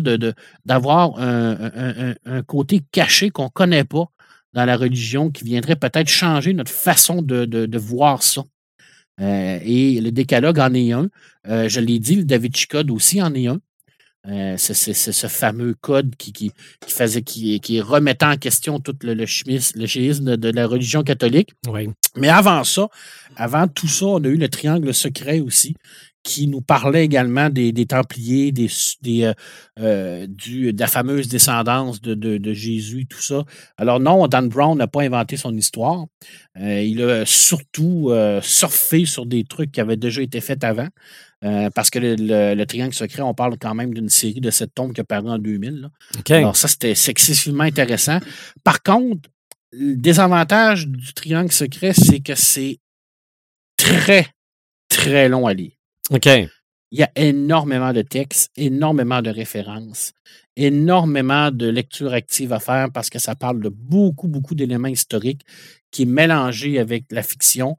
d'avoir 0.64 1.16
de, 1.16 2.16
un, 2.26 2.42
côté 2.44 2.82
caché 2.94 3.30
qu'on 3.30 3.46
ne 3.46 3.50
connaît 3.50 3.84
pas 3.84 4.06
dans 4.54 4.64
la 4.64 4.78
religion 4.78 5.32
qui 5.32 5.44
viendrait 5.44 5.76
peut-être 5.76 6.08
changer 6.08 6.54
notre 6.54 6.72
façon 6.72 7.22
de, 7.22 7.78
voir 7.78 8.24
ça. 8.24 8.46
Euh, 9.20 9.60
et 9.62 10.00
le 10.00 10.12
décalogue 10.12 10.60
en 10.60 10.74
est 10.74 10.94
un. 10.94 11.10
Euh, 11.48 11.68
je 11.68 11.82
l'ai 11.82 12.00
dit, 12.00 12.16
le 12.16 12.24
David 12.24 12.56
Code 12.68 12.90
aussi 12.90 13.22
en 13.22 13.34
est 13.34 13.48
un. 13.48 13.60
Euh, 14.28 14.56
c'est 14.58 14.94
ce 14.94 15.28
fameux 15.28 15.76
code 15.76 16.16
qui, 16.16 16.34
qui, 16.34 16.52
faisait, 16.88 17.22
qui, 17.22 17.60
qui 17.60 17.80
remettant 17.80 18.32
en 18.32 18.38
question 18.38 18.80
tout 18.80 18.96
le, 19.02 19.14
le, 19.14 19.26
schisme 19.26 20.38
de 20.38 20.50
la 20.50 20.66
religion 20.66 21.04
catholique. 21.04 21.54
Mais 22.16 22.30
avant 22.30 22.64
ça, 22.64 22.88
avant 23.36 23.68
tout 23.68 23.88
ça, 23.88 24.06
on 24.06 24.24
a 24.24 24.28
eu 24.28 24.38
le 24.38 24.50
triangle 24.50 24.94
secret 24.94 25.42
aussi, 25.42 25.76
qui 26.26 26.48
nous 26.48 26.62
parlait 26.62 27.06
également 27.06 27.50
des, 27.50 27.86
Templiers, 27.86 28.52
des, 28.52 28.68
des 29.04 29.24
euh, 29.26 29.34
euh, 29.80 30.28
du, 30.28 30.74
de 30.74 30.80
la 30.80 30.88
fameuse 30.88 31.28
descendance 31.28 32.02
de, 32.02 32.16
de, 32.16 32.54
Jésus, 32.54 33.06
tout 33.06 33.22
ça. 33.22 33.46
Alors 33.78 34.00
non, 34.00 34.28
Dan 34.28 34.50
Brown 34.50 34.76
n'a 34.78 34.88
pas 34.88 35.04
inventé 35.04 35.38
son 35.38 35.56
histoire. 35.56 36.06
Euh, 36.60 36.82
il 36.82 37.02
a 37.04 37.26
surtout 37.26 38.12
surfé 38.42 39.06
sur 39.06 39.26
des 39.28 39.44
trucs 39.44 39.72
qui 39.72 39.80
avaient 39.80 39.98
déjà 39.98 40.22
été 40.24 40.42
faits 40.42 40.64
avant. 40.64 40.88
Parce 41.76 41.90
que 41.90 42.00
le, 42.00 42.64
Triangle 42.66 42.94
secret, 42.94 43.22
on 43.22 43.34
parle 43.34 43.58
quand 43.60 43.76
même 43.76 43.94
d'une 43.94 44.10
série 44.10 44.42
de 44.42 44.50
sept 44.50 44.74
tombes 44.74 44.94
qui 44.94 45.02
a 45.02 45.04
paru 45.04 45.30
en 45.30 45.38
2000. 45.38 45.90
Alors 46.30 46.56
ça, 46.56 46.68
c'était 46.68 46.92
excessivement 46.92 47.64
intéressant. 47.64 48.20
Par 48.64 48.82
contre, 48.82 49.30
le 49.72 49.96
désavantage 49.96 50.88
du 50.88 51.14
Triangle 51.14 51.52
secret, 51.52 51.94
c'est 51.94 52.20
que 52.20 52.36
c'est 52.36 52.80
très, 53.78 54.28
très 54.90 55.30
long 55.30 55.48
à 55.48 55.54
lire. 55.54 55.74
OK. 56.10 56.28
Il 56.92 57.00
y 57.00 57.04
a 57.04 57.12
énormément 57.16 57.92
de 57.92 58.02
textes, 58.02 58.52
énormément 58.56 59.22
de 59.22 59.30
références, 59.30 60.14
énormément 60.56 61.52
de 61.52 61.68
lecture 61.68 62.14
active 62.14 62.54
à 62.54 62.60
faire 62.60 62.90
parce 62.94 63.10
que 63.10 63.20
ça 63.20 63.36
parle 63.36 63.60
de 63.60 63.70
beaucoup, 63.70 64.28
beaucoup 64.28 64.56
d'éléments 64.56 64.88
historiques 64.88 65.42
qui 65.92 66.04
est 66.04 66.06
mélangé 66.06 66.80
avec 66.80 67.06
la 67.12 67.24
fiction 67.24 67.76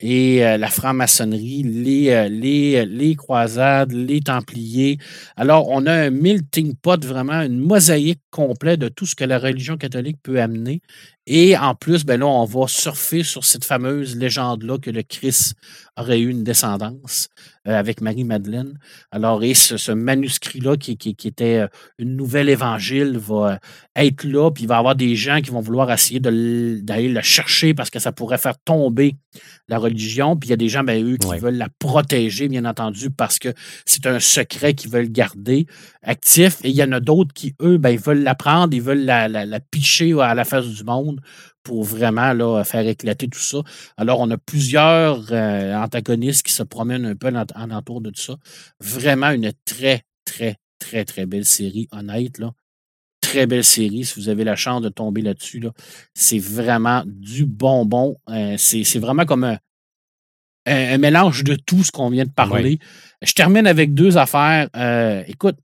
et 0.00 0.44
euh, 0.44 0.56
la 0.56 0.68
franc-maçonnerie, 0.68 1.62
les, 1.64 2.10
euh, 2.10 2.28
les, 2.28 2.76
euh, 2.76 2.84
les, 2.84 3.16
croisades, 3.16 3.92
les 3.92 4.20
templiers. 4.20 4.98
Alors, 5.36 5.68
on 5.70 5.86
a 5.86 5.92
un 5.92 6.10
melting 6.10 6.74
pot, 6.76 7.04
vraiment 7.04 7.42
une 7.42 7.58
mosaïque 7.58 8.22
complète 8.30 8.80
de 8.80 8.88
tout 8.88 9.06
ce 9.06 9.16
que 9.16 9.24
la 9.24 9.38
religion 9.38 9.76
catholique 9.76 10.18
peut 10.22 10.40
amener. 10.40 10.82
Et 11.30 11.58
en 11.58 11.74
plus, 11.74 12.06
ben 12.06 12.18
là, 12.18 12.26
on 12.26 12.46
va 12.46 12.66
surfer 12.68 13.22
sur 13.22 13.44
cette 13.44 13.66
fameuse 13.66 14.16
légende-là 14.16 14.78
que 14.78 14.88
le 14.88 15.02
Christ 15.02 15.54
aurait 15.98 16.20
eu 16.20 16.30
une 16.30 16.42
descendance 16.42 17.28
avec 17.66 18.00
Marie-Madeleine. 18.00 18.78
Alors, 19.10 19.42
et 19.44 19.52
ce, 19.52 19.92
manuscrit-là, 19.92 20.76
qui, 20.76 20.96
qui, 20.96 21.28
était 21.28 21.66
une 21.98 22.16
nouvelle 22.16 22.48
évangile, 22.48 23.18
va 23.18 23.58
être 23.94 24.24
là, 24.24 24.50
puis 24.50 24.64
il 24.64 24.68
va 24.68 24.76
y 24.76 24.78
avoir 24.78 24.94
des 24.94 25.16
gens 25.16 25.40
qui 25.42 25.50
vont 25.50 25.60
vouloir 25.60 25.92
essayer 25.92 26.18
d'aller 26.18 27.08
le 27.08 27.20
chercher 27.20 27.74
parce 27.74 27.90
que 27.90 27.98
ça 27.98 28.10
pourrait 28.10 28.38
faire 28.38 28.58
tomber 28.58 29.16
la 29.68 29.78
religion. 29.78 30.36
Puis 30.36 30.48
il 30.48 30.50
y 30.50 30.54
a 30.54 30.56
des 30.56 30.68
gens, 30.68 30.82
ben, 30.82 31.04
eux, 31.04 31.18
qui 31.18 31.38
veulent 31.38 31.58
la 31.58 31.68
protéger, 31.78 32.48
bien 32.48 32.64
entendu, 32.64 33.10
parce 33.10 33.38
que 33.38 33.52
c'est 33.84 34.06
un 34.06 34.20
secret 34.20 34.72
qu'ils 34.72 34.90
veulent 34.90 35.12
garder 35.12 35.66
actif. 36.02 36.58
Et 36.64 36.70
il 36.70 36.76
y 36.76 36.82
en 36.82 36.92
a 36.92 37.00
d'autres 37.00 37.34
qui, 37.34 37.54
eux, 37.60 37.76
ben, 37.76 37.90
ils 37.90 37.98
veulent 37.98 38.22
la 38.22 38.34
prendre, 38.34 38.74
ils 38.74 38.82
veulent 38.82 39.04
la, 39.04 39.28
la, 39.28 39.60
picher 39.60 40.18
à 40.20 40.34
la 40.34 40.44
face 40.44 40.66
du 40.66 40.84
monde 40.84 41.17
pour 41.62 41.84
vraiment 41.84 42.32
là, 42.32 42.62
faire 42.64 42.86
éclater 42.86 43.28
tout 43.28 43.38
ça. 43.38 43.58
Alors, 43.96 44.20
on 44.20 44.30
a 44.30 44.38
plusieurs 44.38 45.32
euh, 45.32 45.74
antagonistes 45.74 46.44
qui 46.44 46.52
se 46.52 46.62
promènent 46.62 47.06
un 47.06 47.16
peu 47.16 47.28
en, 47.28 47.44
en 47.54 47.70
entour 47.70 48.00
de 48.00 48.10
tout 48.10 48.22
ça. 48.22 48.36
Vraiment 48.80 49.30
une 49.30 49.52
très, 49.64 50.02
très, 50.24 50.56
très, 50.78 51.04
très 51.04 51.26
belle 51.26 51.44
série, 51.44 51.88
honnête. 51.92 52.38
Là 52.38 52.52
très 53.28 53.46
belle 53.46 53.64
série. 53.64 54.04
Si 54.04 54.18
vous 54.18 54.28
avez 54.28 54.44
la 54.44 54.56
chance 54.56 54.82
de 54.82 54.88
tomber 54.88 55.22
là-dessus, 55.22 55.60
là, 55.60 55.70
c'est 56.14 56.38
vraiment 56.38 57.02
du 57.06 57.44
bonbon. 57.44 58.16
Euh, 58.30 58.54
c'est, 58.56 58.98
vraiment 58.98 59.24
comme 59.24 59.44
un, 59.44 59.58
un, 60.66 60.98
mélange 60.98 61.44
de 61.44 61.54
tout 61.54 61.84
ce 61.84 61.90
qu'on 61.90 62.10
vient 62.10 62.24
de 62.24 62.30
parler. 62.30 62.78
Je 63.22 63.32
termine 63.32 63.66
avec 63.66 63.94
deux 63.94 64.16
affaires. 64.16 64.68
Euh, 64.76 65.22
écoute, 65.26 65.56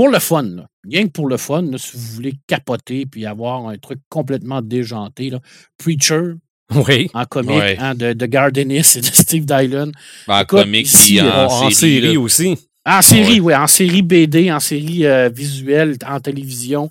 pour 0.00 0.08
le 0.08 0.18
fun, 0.18 0.44
là, 0.44 0.66
rien 0.90 1.04
que 1.04 1.10
pour 1.10 1.28
le 1.28 1.36
fun, 1.36 1.62
si 1.76 1.90
vous 1.94 2.14
voulez 2.14 2.32
capoter 2.46 3.04
puis 3.04 3.26
avoir 3.26 3.68
un 3.68 3.76
truc 3.76 3.98
complètement 4.08 4.62
déjanté, 4.62 5.28
là, 5.28 5.40
Preacher, 5.76 6.36
oui. 6.74 7.10
En 7.12 7.26
comique, 7.26 7.76
hein, 7.78 7.94
de, 7.94 8.14
de 8.14 8.26
Gardenis 8.26 8.96
et 8.96 9.00
de 9.00 9.04
Steve 9.04 9.44
Dylan. 9.44 9.92
En 10.26 10.44
comique 10.46 10.88
et 11.10 11.20
en, 11.20 11.70
série, 11.70 12.16
aussi. 12.16 12.56
En 12.86 13.02
série, 13.02 13.40
oui, 13.40 13.54
en 13.54 13.66
série 13.66 14.00
BD, 14.00 14.50
en 14.50 14.58
série 14.58 15.04
euh, 15.04 15.28
visuelle, 15.28 15.98
en 16.08 16.18
télévision. 16.18 16.88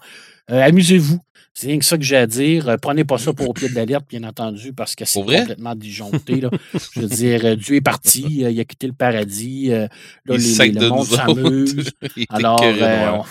Euh, 0.52 0.62
amusez-vous. 0.62 1.20
C'est 1.54 1.68
rien 1.68 1.80
que 1.80 1.86
ça 1.86 1.98
que 1.98 2.04
j'ai 2.04 2.16
à 2.16 2.28
dire. 2.28 2.70
Euh, 2.70 2.78
prenez 2.78 3.04
pas 3.04 3.18
ça 3.18 3.34
pour 3.34 3.50
au 3.50 3.54
pied 3.54 3.70
de 3.70 3.76
l'alerte, 3.76 4.06
bien 4.10 4.24
entendu, 4.24 4.72
parce 4.74 4.96
que 4.96 5.06
c'est 5.06 5.20
complètement 5.20 5.76
disjoncté. 5.76 6.42
Là. 6.42 6.50
Je 6.94 7.02
veux 7.02 7.08
dire, 7.08 7.58
Dieu 7.58 7.76
est 7.76 7.82
parti, 7.82 8.26
il 8.28 8.60
a 8.60 8.66
quitté 8.66 8.88
le 8.88 8.94
paradis. 8.94 9.68
là, 9.70 9.90
les, 10.28 10.72
le 10.72 10.90
monde 10.90 11.06
s'amuse. 11.06 11.92
Alors, 12.30 13.28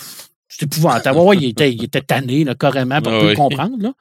c'est 0.48 0.64
épouvantable. 0.64 1.18
Ouais, 1.18 1.36
il, 1.36 1.44
était, 1.50 1.72
il 1.72 1.84
était 1.84 2.00
tanné, 2.00 2.44
là, 2.44 2.54
carrément, 2.54 3.00
pour 3.00 3.12
tout 3.20 3.34
comprendre. 3.34 3.76
Là. 3.80 3.92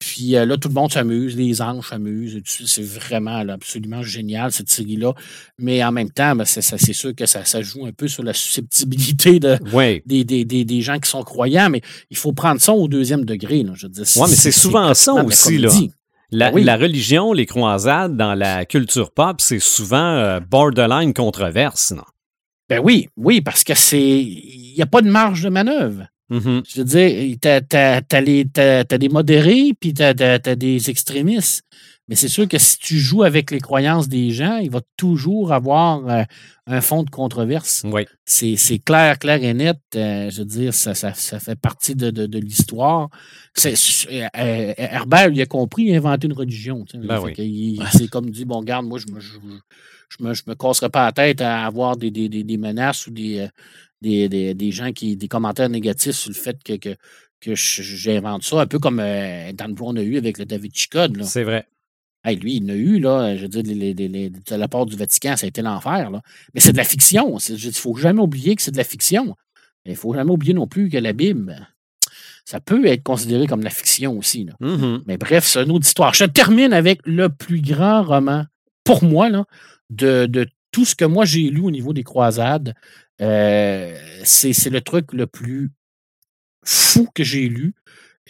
Puis 0.00 0.34
euh, 0.34 0.46
là, 0.46 0.56
tout 0.56 0.68
le 0.68 0.74
monde 0.74 0.90
s'amuse, 0.90 1.36
les 1.36 1.60
anges 1.60 1.90
s'amusent. 1.90 2.40
C'est 2.46 2.82
vraiment 2.82 3.36
absolument 3.48 4.02
génial, 4.02 4.50
cette 4.50 4.70
série-là. 4.70 5.12
Mais 5.58 5.84
en 5.84 5.92
même 5.92 6.10
temps, 6.10 6.34
ben, 6.34 6.46
c'est 6.46 6.92
sûr 6.94 7.14
que 7.14 7.26
ça, 7.26 7.44
ça, 7.44 7.60
joue 7.60 7.84
un 7.84 7.92
peu 7.92 8.08
sur 8.08 8.22
la 8.22 8.32
susceptibilité 8.32 9.38
de, 9.38 9.58
des, 10.06 10.24
des, 10.24 10.64
des, 10.64 10.80
gens 10.80 10.98
qui 10.98 11.08
sont 11.08 11.22
croyants, 11.22 11.68
mais 11.68 11.82
il 12.08 12.16
faut 12.16 12.32
prendre 12.32 12.62
ça 12.62 12.72
au 12.72 12.88
deuxième 12.88 13.26
degré. 13.26 13.62
Là, 13.62 13.72
je 13.74 13.86
oui, 13.86 14.26
mais 14.30 14.36
c'est 14.36 14.50
souvent 14.50 14.94
ça 14.94 15.12
aussi. 15.12 15.58
Là. 15.58 15.68
La, 16.32 16.50
la, 16.50 16.76
religion, 16.76 17.34
les 17.34 17.44
croisades 17.44 18.16
dans 18.16 18.34
la 18.34 18.64
culture 18.64 19.10
pop, 19.10 19.40
c'est 19.40 19.58
souvent 19.58 20.14
euh, 20.14 20.40
borderline 20.40 21.12
controverse. 21.12 21.90
Non? 21.90 22.04
Ben 22.70 22.80
oui, 22.82 23.08
oui, 23.16 23.42
parce 23.42 23.64
que 23.64 23.74
c'est. 23.74 24.00
Il 24.00 24.72
n'y 24.76 24.82
a 24.82 24.86
pas 24.86 25.02
de 25.02 25.10
marge 25.10 25.42
de 25.42 25.50
manœuvre. 25.50 26.06
Mm-hmm. 26.30 26.62
Je 26.68 26.78
veux 26.78 26.84
dire, 26.84 27.36
t'as 27.40 28.00
as, 28.08 28.98
des 28.98 29.08
modérés, 29.08 29.72
puis 29.78 29.92
t'as 29.92 30.14
as, 30.18 30.56
des 30.56 30.90
extrémistes. 30.90 31.64
Mais 32.08 32.16
c'est 32.16 32.28
sûr 32.28 32.48
que 32.48 32.58
si 32.58 32.76
tu 32.78 32.98
joues 32.98 33.22
avec 33.22 33.52
les 33.52 33.60
croyances 33.60 34.08
des 34.08 34.32
gens, 34.32 34.56
il 34.56 34.68
va 34.68 34.80
toujours 34.96 35.52
avoir 35.52 36.08
euh, 36.08 36.24
un 36.66 36.80
fond 36.80 37.04
de 37.04 37.10
controverse. 37.10 37.84
Oui. 37.84 38.04
C'est 38.24 38.80
clair, 38.84 39.16
clair 39.20 39.42
et 39.44 39.54
net. 39.54 39.78
Euh, 39.94 40.28
je 40.28 40.40
veux 40.40 40.44
dire, 40.44 40.74
ça, 40.74 40.94
ça, 40.94 41.14
ça 41.14 41.38
fait 41.38 41.54
partie 41.54 41.94
de, 41.94 42.10
de, 42.10 42.26
de 42.26 42.38
l'histoire. 42.40 43.10
Euh, 43.64 44.26
Herbert, 44.76 45.28
il 45.28 45.40
a 45.40 45.46
compris, 45.46 45.84
il 45.84 45.94
a 45.94 45.98
inventé 45.98 46.26
une 46.26 46.32
religion. 46.32 46.84
Ben 46.94 47.22
c'est 47.92 48.08
comme 48.08 48.28
dit, 48.30 48.44
bon, 48.44 48.60
garde, 48.64 48.86
moi, 48.86 48.98
je 48.98 49.06
me, 49.12 49.20
je, 49.20 49.38
me, 50.18 50.34
je 50.34 50.42
me 50.48 50.54
casserai 50.56 50.88
pas 50.88 51.04
la 51.04 51.12
tête 51.12 51.40
à 51.40 51.64
avoir 51.64 51.96
des, 51.96 52.10
des, 52.10 52.28
des 52.28 52.56
menaces 52.56 53.06
ou 53.06 53.12
des, 53.12 53.48
des, 54.00 54.54
des, 54.54 54.70
gens 54.70 54.92
qui 54.92 55.16
des 55.16 55.28
commentaires 55.28 55.68
négatifs 55.68 56.16
sur 56.16 56.30
le 56.30 56.34
fait 56.34 56.62
que, 56.62 56.74
que, 56.74 56.96
que 57.40 57.54
j'invente 57.54 58.42
ça, 58.42 58.60
un 58.60 58.66
peu 58.66 58.78
comme 58.78 59.00
euh, 59.00 59.52
Dan 59.52 59.74
Brown 59.74 59.98
a 59.98 60.02
eu 60.02 60.16
avec 60.16 60.38
le 60.38 60.44
David 60.44 60.74
Chicode. 60.74 61.22
C'est 61.24 61.44
vrai. 61.44 61.66
lui, 62.26 62.56
il 62.56 62.64
en 62.64 62.68
a 62.70 62.76
eu, 62.76 62.98
là, 62.98 63.36
je 63.36 63.42
veux 63.42 63.48
dire, 63.48 63.62
les, 63.64 63.94
de 63.94 64.54
la 64.54 64.68
part 64.68 64.86
du 64.86 64.96
Vatican, 64.96 65.36
ça 65.36 65.46
a 65.46 65.48
été 65.48 65.62
l'enfer. 65.62 66.10
Mais 66.54 66.60
c'est 66.60 66.72
de 66.72 66.78
la 66.78 66.84
fiction. 66.84 67.38
Il 67.38 67.66
ne 67.66 67.72
faut 67.72 67.96
jamais 67.96 68.22
oublier 68.22 68.56
que 68.56 68.62
c'est 68.62 68.70
de 68.70 68.76
la 68.76 68.84
fiction. 68.84 69.36
Il 69.84 69.92
ne 69.92 69.96
faut 69.96 70.14
jamais 70.14 70.30
oublier 70.30 70.54
non 70.54 70.66
plus 70.66 70.90
que 70.90 70.98
la 70.98 71.12
Bible, 71.12 71.68
ça 72.44 72.60
peut 72.60 72.84
être 72.86 73.02
considéré 73.02 73.46
comme 73.46 73.60
de 73.60 73.64
la 73.64 73.70
fiction 73.70 74.18
aussi. 74.18 74.44
Là. 74.44 74.54
Mm-hmm. 74.60 75.02
Mais 75.06 75.16
bref, 75.16 75.44
c'est 75.44 75.62
une 75.62 75.70
autre 75.70 75.86
histoire. 75.86 76.14
Je 76.14 76.24
termine 76.24 76.72
avec 76.72 77.00
le 77.04 77.28
plus 77.28 77.60
grand 77.60 78.02
roman, 78.02 78.44
pour 78.84 79.04
moi, 79.04 79.28
là, 79.28 79.44
de, 79.90 80.26
de 80.26 80.46
tout 80.72 80.84
ce 80.84 80.94
que 80.94 81.04
moi 81.04 81.24
j'ai 81.24 81.48
lu 81.50 81.60
au 81.60 81.70
niveau 81.70 81.92
des 81.92 82.04
croisades. 82.04 82.74
Euh, 83.20 83.96
c'est 84.24 84.70
le 84.70 84.80
truc 84.80 85.12
le 85.12 85.26
plus 85.26 85.70
fou 86.64 87.08
que 87.14 87.24
j'ai 87.24 87.48
lu. 87.48 87.74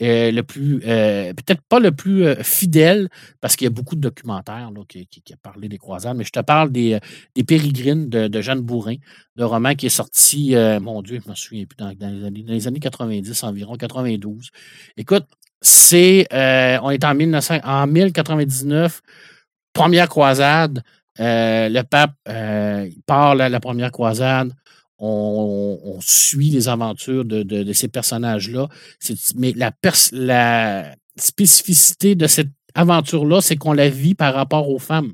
Euh, 0.03 0.31
le 0.31 0.43
plus, 0.43 0.81
euh, 0.87 1.35
peut-être 1.35 1.61
pas 1.69 1.79
le 1.79 1.93
plus 1.93 2.25
fidèle, 2.43 3.11
parce 3.43 3.55
qu'il 3.55 3.67
y 3.67 3.69
a 3.69 3.71
beaucoup 3.71 3.97
de 3.97 4.01
documentaires 4.01 4.71
qui, 4.89 5.07
qui, 5.07 5.33
a 5.35 5.37
parlé 5.37 5.69
des 5.69 5.77
croisades, 5.77 6.17
mais 6.17 6.25
je 6.25 6.31
te 6.31 6.41
parle 6.41 6.73
des, 6.73 6.99
des 7.35 7.45
Pérégrines 7.45 8.09
de, 8.09 8.41
Jeanne 8.41 8.63
Bourrin, 8.63 8.95
le 9.37 9.45
roman 9.45 9.75
qui 9.75 9.87
est 9.87 9.91
sorti, 9.91 10.55
mon 10.81 11.03
Dieu, 11.03 11.21
je 11.23 11.29
me 11.29 11.35
souviens 11.35 11.67
plus, 11.67 11.77
dans, 11.77 11.95
les, 12.33 12.67
années 12.67 12.81
90 12.81 13.45
environ, 13.45 13.77
92. 13.77 14.49
Écoute, 14.97 15.27
c'est, 15.61 16.27
on 16.33 16.91
est 16.91 17.05
en, 17.05 17.15
1900, 17.15 17.59
en 17.63 17.87
1099, 17.87 19.03
première 19.75 20.09
croisade, 20.09 20.83
le 21.19 21.83
pape 21.83 22.15
part 23.05 23.39
à 23.39 23.49
la 23.51 23.61
première 23.61 23.93
croisade, 23.93 24.55
on, 25.01 25.99
suit 26.01 26.51
les 26.51 26.69
aventures 26.69 27.25
de, 27.25 27.73
ces 27.73 27.89
personnages-là. 27.89 28.69
Mais 29.37 29.53
la, 29.57 29.73
la 30.13 30.95
spécificité 31.17 32.15
de 32.15 32.27
cette 32.27 32.51
aventure-là, 32.75 33.41
c'est 33.41 33.57
qu'on 33.57 33.73
la 33.73 33.89
vit 33.89 34.15
par 34.15 34.35
rapport 34.35 34.69
aux 34.69 34.79
femmes. 34.79 35.13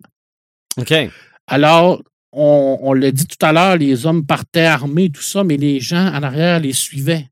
OK. 0.77 0.93
Alors, 1.47 2.03
on, 2.33 2.93
l'a 2.93 3.11
dit 3.11 3.27
tout 3.27 3.45
à 3.45 3.53
l'heure, 3.53 3.77
les 3.77 4.05
hommes 4.05 4.27
partaient 4.27 4.67
armés, 4.67 5.11
tout 5.11 5.23
ça, 5.23 5.43
mais 5.43 5.57
les 5.57 5.81
gens 5.81 6.07
en 6.07 6.23
arrière 6.23 6.61
les 6.61 6.73
suivaient. 6.73 7.29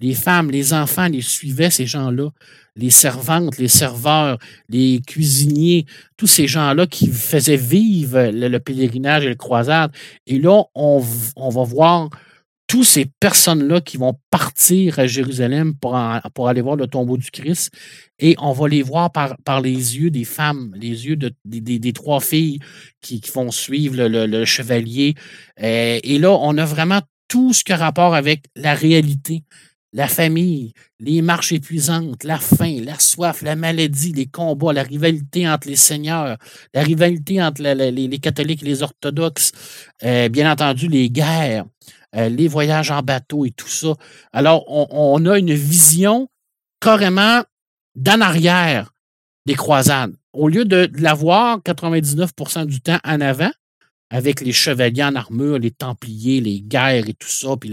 Les 0.00 0.14
femmes, 0.14 0.50
les 0.50 0.72
enfants 0.72 1.08
les 1.08 1.20
suivaient, 1.20 1.70
ces 1.70 1.86
gens-là. 1.86 2.30
Les 2.76 2.90
servantes, 2.90 3.58
les 3.58 3.68
serveurs, 3.68 4.38
les 4.68 5.00
cuisiniers, 5.04 5.84
tous 6.16 6.28
ces 6.28 6.46
gens-là 6.46 6.86
qui 6.86 7.08
faisaient 7.08 7.56
vivre 7.56 8.30
le, 8.32 8.58
pèlerinage 8.58 9.24
et 9.24 9.30
le 9.30 9.34
croisade. 9.34 9.90
Et 10.28 10.38
là, 10.38 10.62
on, 10.76 11.00
va 11.00 11.64
voir 11.64 12.08
tous 12.68 12.84
ces 12.84 13.06
personnes-là 13.18 13.80
qui 13.80 13.96
vont 13.96 14.16
partir 14.30 15.00
à 15.00 15.08
Jérusalem 15.08 15.74
pour, 15.74 15.96
aller 15.96 16.60
voir 16.60 16.76
le 16.76 16.86
tombeau 16.86 17.16
du 17.16 17.32
Christ. 17.32 17.72
Et 18.20 18.36
on 18.38 18.52
va 18.52 18.68
les 18.68 18.82
voir 18.82 19.10
par, 19.10 19.60
les 19.60 19.98
yeux 19.98 20.10
des 20.10 20.24
femmes, 20.24 20.72
les 20.76 21.06
yeux 21.06 21.16
de, 21.16 21.34
des, 21.44 21.92
trois 21.92 22.20
filles 22.20 22.60
qui, 23.00 23.20
vont 23.34 23.50
suivre 23.50 23.96
le, 23.96 24.44
chevalier. 24.44 25.16
Euh, 25.60 25.98
et 26.04 26.18
là, 26.20 26.30
on 26.30 26.56
a 26.58 26.64
vraiment 26.64 27.00
tout 27.26 27.52
ce 27.52 27.62
qui 27.64 27.72
a 27.72 27.76
rapport 27.76 28.14
avec 28.14 28.44
la 28.56 28.74
réalité, 28.74 29.42
la 29.98 30.06
famille, 30.06 30.74
les 31.00 31.22
marches 31.22 31.50
épuisantes, 31.50 32.22
la 32.22 32.38
faim, 32.38 32.78
la 32.84 33.00
soif, 33.00 33.42
la 33.42 33.56
maladie, 33.56 34.12
les 34.12 34.26
combats, 34.26 34.72
la 34.72 34.84
rivalité 34.84 35.48
entre 35.48 35.66
les 35.66 35.74
seigneurs, 35.74 36.38
la 36.72 36.82
rivalité 36.84 37.42
entre 37.42 37.62
les, 37.62 38.18
catholiques 38.20 38.62
et 38.62 38.66
les 38.66 38.84
orthodoxes, 38.84 39.50
euh, 40.04 40.28
bien 40.28 40.52
entendu 40.52 40.86
les 40.86 41.10
guerres, 41.10 41.64
euh, 42.14 42.28
les 42.28 42.46
voyages 42.46 42.92
en 42.92 43.02
bateau 43.02 43.44
et 43.44 43.50
tout 43.50 43.66
ça. 43.66 43.94
Alors, 44.32 44.62
on, 44.68 45.26
a 45.26 45.36
une 45.36 45.52
vision 45.52 46.28
carrément 46.80 47.42
d'en 47.96 48.20
arrière 48.20 48.92
des 49.46 49.56
croisades. 49.56 50.14
Au 50.32 50.48
lieu 50.48 50.64
de, 50.64 50.88
l'avoir 50.94 51.58
99% 51.58 52.66
du 52.66 52.80
temps 52.80 53.00
en 53.02 53.20
avant, 53.20 53.50
avec 54.10 54.40
les 54.40 54.52
chevaliers 54.52 55.04
en 55.04 55.14
armure, 55.14 55.58
les 55.58 55.70
templiers, 55.70 56.40
les 56.40 56.60
guerres 56.60 57.08
et 57.08 57.14
tout 57.14 57.28
ça, 57.28 57.56
puis 57.60 57.72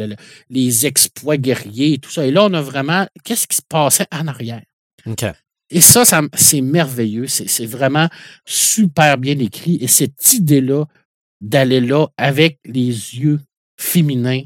les 0.49 0.85
exploits 0.85 1.37
guerriers 1.37 1.93
et 1.93 1.97
tout 1.97 2.11
ça. 2.11 2.25
Et 2.25 2.31
là, 2.31 2.45
on 2.45 2.53
a 2.53 2.61
vraiment 2.61 3.07
qu'est-ce 3.23 3.47
qui 3.47 3.57
se 3.57 3.61
passait 3.61 4.07
en 4.11 4.27
arrière? 4.27 4.63
Et 5.69 5.81
ça, 5.81 6.05
ça 6.05 6.21
c'est 6.35 6.61
merveilleux. 6.61 7.27
C'est 7.27 7.65
vraiment 7.65 8.09
super 8.45 9.17
bien 9.17 9.37
écrit. 9.39 9.77
Et 9.81 9.87
cette 9.87 10.33
idée-là 10.33 10.85
d'aller 11.41 11.81
là 11.81 12.07
avec 12.17 12.59
les 12.65 12.87
yeux 12.87 13.39
féminin. 13.77 14.41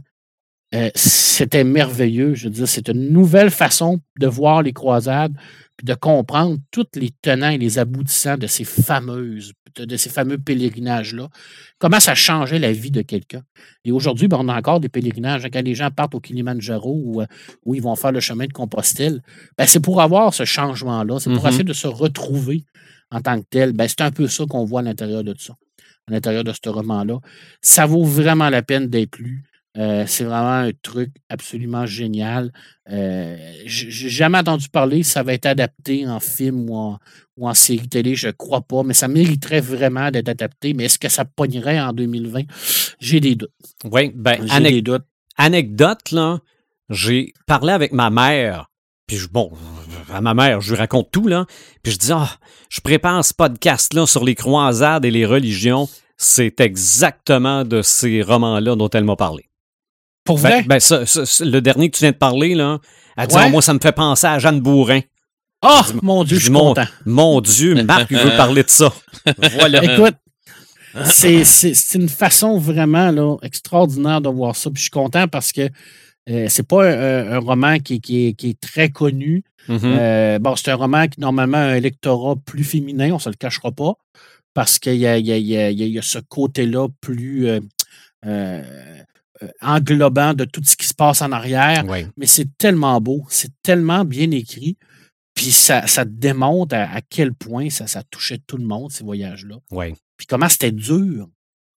Euh, 0.76 0.90
c'était 0.96 1.64
merveilleux. 1.64 2.36
Je 2.36 2.46
veux 2.46 2.54
dire, 2.54 2.68
c'est 2.68 2.90
une 2.90 3.10
nouvelle 3.10 3.50
façon 3.50 4.00
de 4.20 4.28
voir 4.28 4.62
les 4.62 4.74
croisades, 4.74 5.34
puis 5.80 5.86
de 5.86 5.94
comprendre 5.94 6.58
tous 6.72 6.88
les 6.96 7.10
tenants 7.22 7.52
et 7.52 7.58
les 7.58 7.80
aboutissants 7.80 8.36
de 8.36 8.48
ces 8.48 8.66
fameuses, 8.66 9.54
de, 9.78 9.96
ces 9.96 10.10
fameux 10.10 10.38
pèlerinages-là. 10.38 11.30
Comment 11.78 12.02
ça 12.02 12.16
changeait 12.16 12.60
la 12.60 12.74
vie 12.74 12.92
de 12.92 13.02
quelqu'un. 13.02 13.44
Et 13.86 13.94
aujourd'hui, 13.94 14.28
ben, 14.28 14.40
on 14.42 14.50
a 14.50 14.58
encore 14.58 14.82
des 14.82 14.90
pèlerinages. 14.90 15.48
Quand 15.54 15.64
les 15.64 15.76
gens 15.76 15.90
partent 15.90 16.16
au 16.16 16.20
Kilimanjaro 16.20 17.02
ou 17.02 17.22
euh, 17.22 17.28
où 17.64 17.76
ils 17.76 17.82
vont 17.82 17.96
faire 17.96 18.12
le 18.12 18.20
chemin 18.20 18.46
de 18.46 18.52
Compostelle, 18.52 19.22
ben, 19.58 19.66
c'est 19.66 19.80
pour 19.80 20.02
avoir 20.02 20.34
ce 20.34 20.44
changement-là. 20.44 21.18
C'est 21.22 21.30
pour 21.30 21.46
mm-hmm. 21.46 21.48
essayer 21.48 21.64
de 21.64 21.72
se 21.72 21.88
retrouver 21.88 22.66
en 23.10 23.22
tant 23.22 23.40
que 23.40 23.46
tel. 23.50 23.72
Ben, 23.72 23.88
c'est 23.88 24.02
un 24.02 24.12
peu 24.12 24.28
ça 24.28 24.44
qu'on 24.50 24.66
voit 24.66 24.82
à 24.82 24.84
l'intérieur 24.84 25.24
de 25.24 25.32
tout 25.32 25.44
ça 25.44 25.56
à 26.10 26.12
l'intérieur 26.12 26.44
de 26.44 26.52
ce 26.52 26.70
roman-là. 26.70 27.20
Ça 27.62 27.86
vaut 27.86 28.04
vraiment 28.04 28.50
la 28.50 28.64
peine 28.64 28.88
d'être 28.88 29.18
lu. 29.18 29.46
Euh, 29.80 30.04
c'est 30.08 30.26
vraiment 30.26 30.68
un 30.68 30.72
truc 30.82 31.12
absolument 31.30 31.86
génial. 31.86 32.52
Euh, 32.92 33.38
J'ai 33.66 34.10
jamais 34.10 34.38
entendu 34.38 34.68
parler 34.70 35.04
ça 35.04 35.24
va 35.24 35.34
être 35.34 35.46
adapté 35.46 36.08
en 36.08 36.20
film 36.20 36.70
ou 36.70 36.98
en, 37.48 37.54
série 37.54 37.88
télé, 37.88 38.16
je 38.16 38.30
crois 38.30 38.62
pas, 38.62 38.84
mais 38.84 38.94
ça 38.94 39.08
mériterait 39.08 39.62
vraiment 39.62 40.12
d'être 40.12 40.30
adapté. 40.30 40.74
Mais 40.74 40.86
est-ce 40.86 41.00
que 41.00 41.10
ça 41.10 41.26
pognerait 41.26 41.80
en 41.80 41.94
2020? 41.94 42.44
J'ai 43.00 43.20
des 43.20 43.36
doutes. 43.36 43.52
Oui, 43.86 44.12
ben, 44.14 44.46
des 44.62 44.82
doutes. 44.82 45.06
anecdote, 45.38 46.12
là, 46.12 46.40
j'ai 46.90 47.34
parlé 47.48 47.72
avec 47.72 47.94
ma 47.94 48.10
mère 48.10 48.70
puis 49.10 49.18
bon, 49.32 49.52
à 50.14 50.22
ma 50.22 50.36
mère, 50.36 50.62
je 50.62 50.70
lui 50.70 50.80
raconte 50.80 51.10
tout, 51.10 51.28
là. 51.28 51.48
Puis 51.82 51.94
je 51.94 51.98
dis, 51.98 52.12
ah, 52.12 52.30
je 52.70 52.80
prépare 52.80 53.26
ce 53.26 53.34
podcast-là 53.34 54.06
sur 54.06 54.24
les 54.24 54.36
croisades 54.36 55.04
et 55.04 55.10
les 55.10 55.26
religions. 55.26 55.90
C'est 56.16 56.62
exactement 56.62 57.66
de 57.66 57.82
ces 57.82 58.22
romans-là 58.22 58.76
dont 58.76 58.90
elle 58.90 59.06
m'a 59.06 59.16
parlé. 59.16 59.49
Pour 60.24 60.38
vrai? 60.38 60.64
Ben, 60.64 60.80
le 60.80 61.60
dernier 61.60 61.90
que 61.90 61.98
tu 61.98 62.04
viens 62.04 62.12
de 62.12 62.18
parler, 62.18 62.56
là, 62.56 62.80
elle 63.18 63.28
dit, 63.28 63.36
ah, 63.38 63.50
moi, 63.50 63.62
ça 63.62 63.74
me 63.74 63.80
fait 63.80 63.92
penser 63.92 64.28
à 64.28 64.40
Jeanne 64.40 64.62
Bourrin. 64.62 65.02
Oh, 65.62 65.82
mon 66.02 66.24
Dieu, 66.24 66.38
je 66.38 66.44
suis 66.44 66.52
mon, 66.52 66.70
content. 66.74 66.86
Mon 67.06 67.42
Dieu, 67.42 67.84
Marc, 67.84 68.08
il 68.12 68.18
veut 68.18 68.30
parler 68.38 68.64
de 68.64 68.70
ça. 68.70 68.94
Voilà. 69.56 69.84
Écoute, 69.84 70.16
c'est 71.06 71.96
une 71.96 72.10
façon 72.10 72.58
vraiment 72.58 73.12
là, 73.12 73.36
extraordinaire 73.44 74.22
de 74.22 74.30
voir 74.30 74.56
ça. 74.56 74.70
Puis 74.70 74.78
je 74.78 74.84
suis 74.84 74.92
content 74.92 75.28
parce 75.28 75.52
que 75.52 75.70
euh, 76.30 76.46
c'est 76.48 76.68
pas 76.68 76.86
un, 76.86 77.40
roman 77.40 77.80
qui, 77.80 78.02
est, 78.38 78.60
très 78.62 78.90
connu. 78.90 79.44
Mm-hmm. 79.68 79.80
Euh, 79.84 80.40
bon, 80.40 80.56
c'est 80.56 80.72
un 80.72 80.76
roman 80.76 81.08
qui, 81.08 81.20
normalement, 81.20 81.58
a 81.58 81.62
un 81.62 81.80
lectorat 81.80 82.36
plus 82.46 82.64
féminin, 82.64 83.12
on 83.12 83.16
ne 83.16 83.20
se 83.20 83.30
le 83.30 83.36
cachera 83.36 83.72
pas, 83.72 83.94
parce 84.54 84.80
qu'il 84.80 84.96
y, 84.96 85.08
a, 85.08 86.02
ce 86.02 86.20
côté-là 86.20 86.88
plus 87.02 87.48
euh, 88.26 88.64
englobant 89.62 90.34
de 90.34 90.46
tout 90.46 90.62
ce 90.64 90.76
qui 90.76 90.88
se 90.88 90.94
passe 90.94 91.22
en 91.22 91.32
arrière. 91.32 91.86
Mais 92.18 92.26
c'est 92.26 92.58
tellement 92.58 93.00
beau, 93.02 93.26
c'est 93.30 93.52
tellement 93.62 94.06
bien 94.06 94.32
écrit. 94.32 94.78
Puis 95.36 95.52
ça, 95.52 95.88
ça 95.88 96.04
démontre 96.04 96.76
à, 96.76 97.02
quel 97.02 97.34
point 97.34 97.70
ça, 97.70 97.88
ça 97.88 98.04
touchait 98.04 98.40
tout 98.46 98.58
le 98.58 98.66
monde, 98.66 98.92
ces 98.92 99.04
voyages-là. 99.04 99.56
Puis 100.18 100.28
comment 100.28 100.50
c'était 100.50 100.72
dur. 100.72 101.28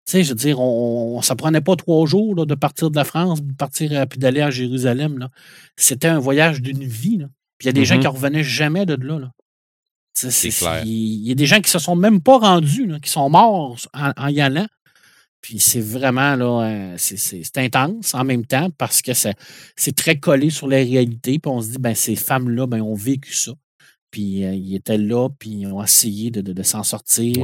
Tu 0.05 0.13
sais, 0.13 0.25
je 0.25 0.31
veux 0.31 0.35
dire, 0.35 0.59
on, 0.59 1.23
ça 1.23 1.37
prenait 1.37 1.61
pas 1.61 1.77
trois 1.77 2.05
jours 2.07 2.45
de 2.45 2.55
partir 2.57 2.91
de 2.91 2.97
la 2.97 3.05
France, 3.05 3.41
de 3.41 3.53
partir 3.53 3.93
euh, 3.93 4.05
puis 4.05 4.19
d'aller 4.19 4.41
à 4.41 4.51
Jérusalem. 4.51 5.29
C'était 5.77 6.09
un 6.09 6.19
voyage 6.19 6.61
d'une 6.61 6.83
vie. 6.83 7.19
Puis 7.59 7.67
il 7.67 7.67
y 7.67 7.69
a 7.69 7.73
des 7.73 7.85
gens 7.85 7.95
mm-hmm. 7.95 8.01
qui 8.01 8.07
ne 8.07 8.13
revenaient 8.13 8.43
jamais 8.43 8.85
de 8.85 8.95
là. 8.95 9.31
C'est 10.15 10.51
clair. 10.51 10.83
Il 10.85 11.27
y 11.27 11.31
a 11.31 11.35
des 11.35 11.47
gens 11.47 11.61
qui 11.61 11.71
se 11.71 11.79
sont 11.79 11.95
même 11.95 12.21
pas 12.21 12.39
rendus, 12.39 12.91
qui 13.01 13.11
sont 13.11 13.31
morts 13.31 13.79
en, 13.95 14.29
y 14.29 14.41
allant. 14.41 14.67
Puis 15.43 15.59
c'est 15.59 15.81
vraiment 15.81 16.37
là, 16.37 16.95
c'est 16.97 17.59
intense 17.59 18.15
en 18.15 18.25
même 18.25 18.47
temps 18.47 18.71
parce 18.79 19.03
que 19.03 19.13
c'est 19.13 19.97
très 19.97 20.19
collé 20.19 20.51
sur 20.51 20.69
la 20.69 20.77
réalité. 20.77 21.41
Puis 21.41 21.51
on 21.51 21.61
se 21.61 21.73
dit, 21.73 21.79
ben 21.79 21.95
ces 21.95 22.15
femmes-là, 22.15 22.67
ben, 22.69 22.81
ont 22.81 22.95
vécu 22.95 23.35
ça. 23.35 23.53
Puis 24.13 24.45
euh, 24.45 24.55
ils 24.55 24.77
étaient 24.77 24.99
là, 24.99 25.29
puis 25.39 25.51
ils 25.51 25.67
ont 25.67 25.83
essayé 25.83 26.31
de, 26.31 26.63
s'en 26.63 26.85
sortir. 26.85 27.35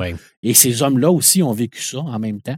Et 0.43 0.55
ces 0.55 0.83
hommes-là 0.83 1.11
aussi 1.11 1.43
ont 1.43 1.53
vécu 1.53 1.83
ça 1.83 1.99
en 1.99 2.19
même 2.21 2.41
temps. 2.41 2.57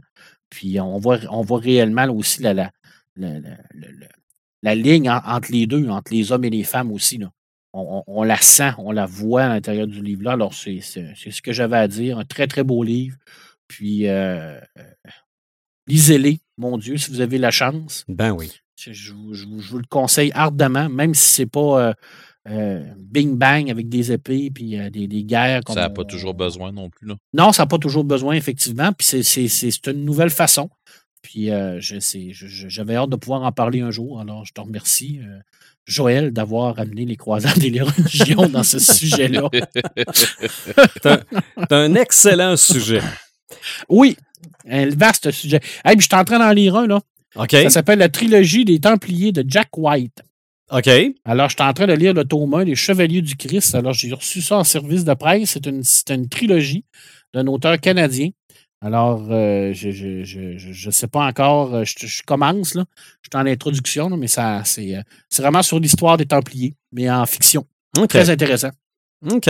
Puis 0.49 0.79
on 0.79 0.99
voit, 0.99 1.19
on 1.31 1.41
voit 1.41 1.59
réellement 1.59 2.05
aussi 2.09 2.43
la, 2.43 2.53
la, 2.53 2.69
la, 3.15 4.75
ligne 4.75 5.09
entre 5.09 5.51
les 5.51 5.65
deux, 5.65 5.89
entre 5.89 6.13
les 6.13 6.31
hommes 6.31 6.43
et 6.43 6.49
les 6.49 6.63
femmes 6.63 6.91
aussi. 6.91 7.17
Là. 7.17 7.31
On, 7.73 8.23
la 8.23 8.35
sent, 8.35 8.73
on 8.79 8.91
la 8.91 9.05
voit 9.05 9.43
à 9.43 9.47
l'intérieur 9.47 9.87
du 9.87 10.03
livre-là. 10.03 10.33
Alors, 10.33 10.53
c'est 10.53 10.81
ce 10.81 11.41
que 11.41 11.53
j'avais 11.53 11.77
à 11.77 11.87
dire. 11.87 12.19
Un 12.19 12.25
très, 12.25 12.47
très 12.47 12.63
beau 12.63 12.83
livre. 12.83 13.15
Puis, 13.69 14.07
euh, 14.07 14.59
euh, 14.77 14.83
lisez-les, 15.87 16.39
mon 16.57 16.77
Dieu, 16.77 16.97
si 16.97 17.11
vous 17.11 17.21
avez 17.21 17.37
la 17.37 17.51
chance. 17.51 18.05
Ben 18.07 18.31
oui. 18.31 18.51
Je, 18.75 19.13
vous 19.13 19.77
le 19.77 19.85
conseille 19.89 20.31
ardemment, 20.33 20.89
même 20.89 21.13
si 21.13 21.33
c'est 21.33 21.45
pas. 21.45 21.93
Euh, 22.49 22.83
bing 22.97 23.37
bang 23.37 23.69
avec 23.69 23.87
des 23.87 24.11
épées 24.11 24.49
puis 24.49 24.75
euh, 24.75 24.89
des, 24.89 25.07
guerres. 25.23 25.61
ça 25.67 25.75
n'a 25.75 25.89
pas 25.91 26.05
toujours 26.05 26.33
besoin 26.33 26.71
non 26.71 26.89
plus. 26.89 27.07
Là. 27.07 27.15
Non, 27.33 27.51
ça 27.51 27.63
n'a 27.63 27.67
pas 27.67 27.77
toujours 27.77 28.03
besoin, 28.03 28.33
effectivement. 28.33 28.91
Puis 28.93 29.05
c'est 29.23 29.87
une 29.87 30.03
nouvelle 30.03 30.31
façon. 30.31 30.71
Puis 31.21 31.51
euh, 31.51 31.77
j'avais 31.79 32.95
hâte 32.95 33.11
de 33.11 33.15
pouvoir 33.15 33.43
en 33.43 33.51
parler 33.51 33.81
un 33.81 33.91
jour. 33.91 34.19
Alors, 34.19 34.43
je 34.43 34.53
te 34.53 34.61
remercie, 34.61 35.19
Joël, 35.85 36.31
d'avoir 36.31 36.79
amené 36.79 37.05
les 37.05 37.15
croisades 37.15 37.63
et 37.63 37.69
les 37.69 37.81
religions 37.81 38.49
dans 38.49 38.63
ce 38.63 38.79
sujet-là. 38.79 39.47
C'est 41.03 41.71
un, 41.71 41.93
excellent 41.93 42.57
sujet. 42.57 43.01
Oui, 43.87 44.17
un 44.69 44.89
vaste 44.89 45.31
sujet. 45.31 45.59
Hey, 45.85 45.95
je 45.97 46.05
suis 46.05 46.15
en 46.15 46.23
train 46.23 46.39
d'en 46.39 46.51
lire 46.51 46.75
un, 46.75 46.87
là. 46.87 47.01
Ça 47.49 47.69
s'appelle 47.69 47.99
La 47.99 48.09
trilogie 48.09 48.65
des 48.65 48.79
Templiers 48.79 49.31
de 49.31 49.43
Jack 49.47 49.69
White. 49.77 50.23
OK. 50.71 50.89
Alors, 51.25 51.49
je 51.49 51.55
suis 51.55 51.63
en 51.63 51.73
train 51.73 51.87
de 51.87 51.93
lire 51.93 52.13
le 52.13 52.23
tome 52.23 52.53
1, 52.53 52.63
Les 52.63 52.75
Chevaliers 52.75 53.21
du 53.21 53.35
Christ. 53.35 53.75
Alors, 53.75 53.93
j'ai 53.93 54.13
reçu 54.13 54.41
ça 54.41 54.57
en 54.57 54.63
service 54.63 55.03
de 55.03 55.13
presse. 55.13 55.51
C'est 55.51 55.65
une, 55.65 55.83
une 56.09 56.29
trilogie 56.29 56.85
d'un 57.33 57.47
auteur 57.47 57.79
canadien. 57.79 58.29
Alors, 58.83 59.27
euh, 59.29 59.73
je 59.73 60.87
ne 60.87 60.91
sais 60.91 61.07
pas 61.07 61.27
encore, 61.27 61.75
euh, 61.75 61.83
je, 61.85 62.23
commence, 62.23 62.73
là. 62.73 62.83
Je 63.21 63.29
suis 63.31 63.41
en 63.41 63.45
introduction, 63.45 64.09
mais 64.17 64.27
ça, 64.27 64.63
c'est, 64.65 64.95
euh, 64.95 65.01
c'est 65.29 65.43
vraiment 65.43 65.61
sur 65.61 65.79
l'histoire 65.79 66.17
des 66.17 66.25
Templiers, 66.25 66.73
mais 66.91 67.09
en 67.09 67.25
fiction. 67.27 67.65
Très 68.09 68.29
intéressant. 68.29 68.71
OK. 69.29 69.49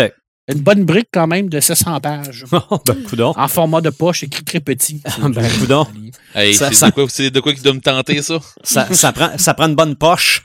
Une 0.51 0.59
bonne 0.59 0.83
brique 0.83 1.07
quand 1.13 1.27
même 1.27 1.49
de 1.49 1.59
700 1.59 1.99
pages. 1.99 2.45
Ben, 2.85 3.33
en 3.35 3.47
format 3.47 3.81
de 3.81 3.89
poche, 3.89 4.23
écrit 4.23 4.43
très 4.43 4.59
petit. 4.59 5.01
ben, 5.21 5.47
coudon. 5.59 5.85
Hey, 6.33 6.53
c'est, 6.53 6.69
De 6.69 6.91
quoi, 6.91 7.05
de 7.05 7.39
quoi 7.39 7.53
qui 7.53 7.61
doit 7.61 7.73
me 7.73 7.79
tenter, 7.79 8.21
ça? 8.21 8.39
ça, 8.63 8.93
ça, 8.93 9.11
prend, 9.11 9.37
ça 9.37 9.53
prend 9.53 9.67
une 9.67 9.75
bonne 9.75 9.95
poche. 9.95 10.43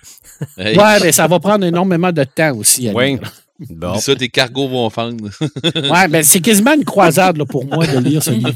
Ouais, 0.59 1.01
mais 1.01 1.13
ça 1.13 1.27
va 1.27 1.41
prendre 1.41 1.65
énormément 1.65 2.13
de 2.13 2.25
temps 2.25 2.57
aussi. 2.57 2.91
Oui. 2.95 3.19
Bon. 3.59 3.99
Ça, 3.99 4.15
tes 4.15 4.29
cargos 4.29 4.69
vont 4.69 4.91
fendre. 4.91 5.31
ouais, 5.75 6.09
ben 6.09 6.23
c'est 6.23 6.41
quasiment 6.41 6.75
une 6.75 6.85
croisade 6.85 7.39
là, 7.39 7.47
pour 7.47 7.65
moi 7.65 7.87
de 7.87 7.99
lire 8.01 8.23
ce 8.23 8.33
livre 8.33 8.53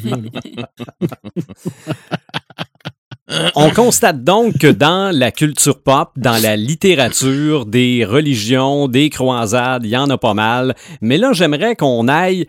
On 3.55 3.71
constate 3.71 4.25
donc 4.25 4.59
que 4.59 4.67
dans 4.67 5.15
la 5.17 5.31
culture 5.31 5.83
pop, 5.83 6.11
dans 6.17 6.41
la 6.43 6.57
littérature, 6.57 7.67
des 7.67 8.05
religions, 8.05 8.89
des 8.89 9.11
croisades, 9.11 9.85
il 9.85 9.91
y 9.91 9.97
en 9.97 10.11
a 10.11 10.19
pas 10.19 10.35
mal. 10.35 10.75
Mais 11.01 11.17
là, 11.17 11.33
j'aimerais 11.33 11.77
qu'on 11.77 12.09
aille 12.09 12.47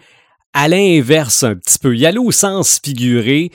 à 0.53 0.67
l'inverse 0.67 1.43
un 1.43 1.55
petit 1.55 1.79
peu, 1.79 1.95
y 1.95 2.05
aller 2.05 2.17
au 2.17 2.31
sens 2.31 2.79
figuré. 2.83 3.51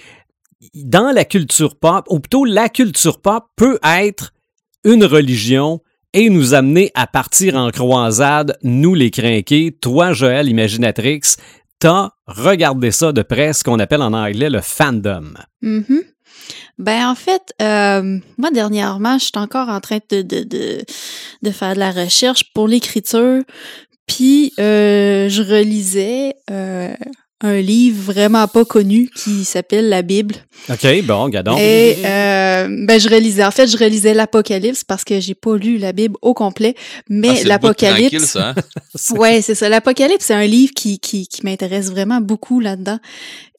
Dans 0.74 1.12
la 1.12 1.24
culture 1.24 1.76
pop, 1.76 2.06
ou 2.08 2.20
plutôt 2.20 2.44
la 2.44 2.68
culture 2.68 3.20
pop 3.20 3.44
peut 3.56 3.78
être 3.82 4.32
une 4.84 5.04
religion 5.04 5.80
et 6.12 6.30
nous 6.30 6.54
amener 6.54 6.90
à 6.94 7.06
partir 7.06 7.56
en 7.56 7.70
croisade, 7.70 8.56
nous 8.62 8.94
les 8.94 9.10
crinqués, 9.10 9.76
toi 9.80 10.12
Joël 10.12 10.48
Imaginatrix, 10.48 11.20
t'as 11.78 12.10
regardé 12.26 12.90
ça 12.90 13.12
de 13.12 13.22
près, 13.22 13.52
ce 13.52 13.62
qu'on 13.62 13.78
appelle 13.78 14.00
en 14.00 14.14
anglais 14.14 14.48
le 14.48 14.60
fandom. 14.62 15.34
Mm-hmm. 15.62 16.02
Ben 16.78 17.08
en 17.08 17.14
fait, 17.14 17.52
euh, 17.62 18.18
moi 18.36 18.50
dernièrement, 18.50 19.18
je 19.18 19.24
suis 19.24 19.32
encore 19.36 19.68
en 19.68 19.80
train 19.80 19.98
de, 20.10 20.22
de, 20.22 20.42
de, 20.42 20.84
de 21.42 21.50
faire 21.50 21.74
de 21.74 21.78
la 21.80 21.90
recherche 21.90 22.52
pour 22.54 22.68
l'écriture, 22.68 23.42
puis 24.06 24.52
euh, 24.60 25.28
je 25.28 25.42
relisais 25.42 26.34
euh, 26.50 26.92
un 27.42 27.60
livre 27.60 28.12
vraiment 28.12 28.46
pas 28.48 28.64
connu 28.64 29.10
qui 29.14 29.44
s'appelle 29.44 29.88
la 29.88 30.02
Bible. 30.02 30.34
OK, 30.70 30.86
bon, 31.04 31.24
regardons. 31.24 31.56
Et 31.58 31.96
euh, 32.04 32.68
ben 32.86 32.98
je 33.00 33.08
relisais 33.08 33.44
en 33.44 33.50
fait, 33.50 33.66
je 33.66 33.76
relisais 33.76 34.14
l'Apocalypse 34.14 34.84
parce 34.84 35.04
que 35.04 35.20
j'ai 35.20 35.34
pas 35.34 35.56
lu 35.56 35.76
la 35.76 35.92
Bible 35.92 36.16
au 36.22 36.34
complet, 36.34 36.74
mais 37.08 37.40
Ah, 37.42 37.48
l'Apocalypse 37.48 38.36
Hein? 38.36 38.54
Ouais, 39.16 39.42
c'est 39.42 39.54
ça. 39.54 39.68
L'Apocalypse, 39.68 40.24
c'est 40.26 40.34
un 40.34 40.46
livre 40.46 40.72
qui, 40.74 40.98
qui, 40.98 41.26
qui 41.26 41.44
m'intéresse 41.44 41.90
vraiment 41.90 42.20
beaucoup 42.20 42.60
là-dedans. 42.60 42.98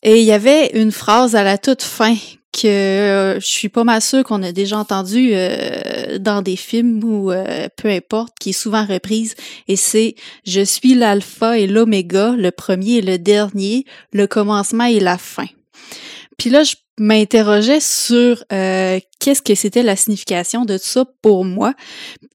Et 0.03 0.19
il 0.21 0.25
y 0.25 0.31
avait 0.31 0.71
une 0.73 0.91
phrase 0.91 1.35
à 1.35 1.43
la 1.43 1.57
toute 1.57 1.83
fin 1.83 2.15
que 2.59 2.67
euh, 2.67 3.39
je 3.39 3.45
suis 3.45 3.69
pas 3.69 3.83
mal 3.83 4.01
sûre 4.01 4.23
qu'on 4.23 4.41
a 4.41 4.51
déjà 4.51 4.77
entendu 4.77 5.29
euh, 5.33 6.17
dans 6.19 6.41
des 6.41 6.55
films 6.55 7.03
ou 7.03 7.31
euh, 7.31 7.67
peu 7.75 7.89
importe, 7.89 8.33
qui 8.39 8.49
est 8.49 8.53
souvent 8.53 8.85
reprise. 8.85 9.35
Et 9.67 9.75
c'est 9.75 10.15
Je 10.45 10.61
suis 10.61 10.95
l'alpha 10.95 11.57
et 11.57 11.67
l'oméga, 11.67 12.35
le 12.37 12.51
premier 12.51 12.95
et 12.95 13.01
le 13.01 13.17
dernier, 13.17 13.85
le 14.11 14.27
commencement 14.27 14.85
et 14.85 14.99
la 14.99 15.17
fin. 15.17 15.47
Puis 16.37 16.49
là, 16.49 16.63
je 16.63 16.75
m'interrogeais 16.99 17.79
sur 17.79 18.43
euh, 18.51 18.99
qu'est-ce 19.19 19.41
que 19.41 19.55
c'était 19.55 19.83
la 19.83 19.95
signification 19.95 20.65
de 20.65 20.77
tout 20.77 20.83
ça 20.83 21.05
pour 21.21 21.45
moi. 21.45 21.73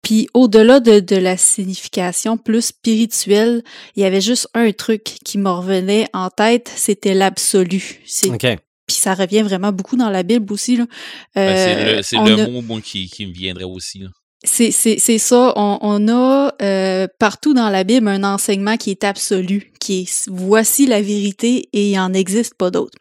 Puis 0.03 0.29
au-delà 0.35 0.81
de, 0.81 1.01
de 1.01 1.17
la 1.17 1.37
signification 1.37 2.37
plus 2.37 2.67
spirituelle, 2.67 3.63
il 3.97 4.03
y 4.03 4.07
avait 4.07 4.21
juste 4.21 4.49
un 4.55 4.71
truc 4.73 5.03
qui 5.25 5.39
me 5.39 5.51
revenait 5.51 6.07
en 6.13 6.31
tête, 6.31 6.71
c'était 6.75 7.15
l'absolu. 7.15 8.01
C'est 8.05 8.31
OK. 8.31 8.47
Puis 8.93 9.01
ça 9.01 9.15
revient 9.15 9.43
vraiment 9.43 9.73
beaucoup 9.73 9.97
dans 9.97 10.11
la 10.11 10.23
Bible 10.23 10.53
aussi. 10.53 10.77
Là. 10.77 10.87
Ben, 11.35 11.57
c'est 11.57 11.77
Euh, 11.77 11.97
le, 11.97 12.03
c'est 12.03 12.19
on 12.19 12.25
le 12.25 12.41
a- 12.43 12.49
mot 12.49 12.81
qui, 12.81 13.09
qui 13.09 13.27
me 13.27 13.33
viendrait 13.33 13.65
aussi. 13.65 13.99
là. 14.01 14.09
C'est, 14.45 14.73
c'est, 14.73 14.99
c'est 14.99 15.19
ça. 15.19 15.53
On, 15.57 15.79
on 15.83 16.09
a 16.09 16.53
euh, 16.63 17.07
partout 17.21 17.55
dans 17.55 17.69
la 17.69 17.85
Bible 17.85 18.09
un 18.09 18.25
enseignement 18.25 18.77
qui 18.77 18.91
est 18.91 19.05
absolu, 19.05 19.73
qui 19.79 20.01
est 20.03 20.29
voici 20.29 20.87
la 20.87 21.01
vérité 21.01 21.69
et 21.73 21.91
il 21.93 21.97
n'en 21.97 22.13
existe 22.13 22.55
pas 22.55 22.71
d'autre. 22.71 22.99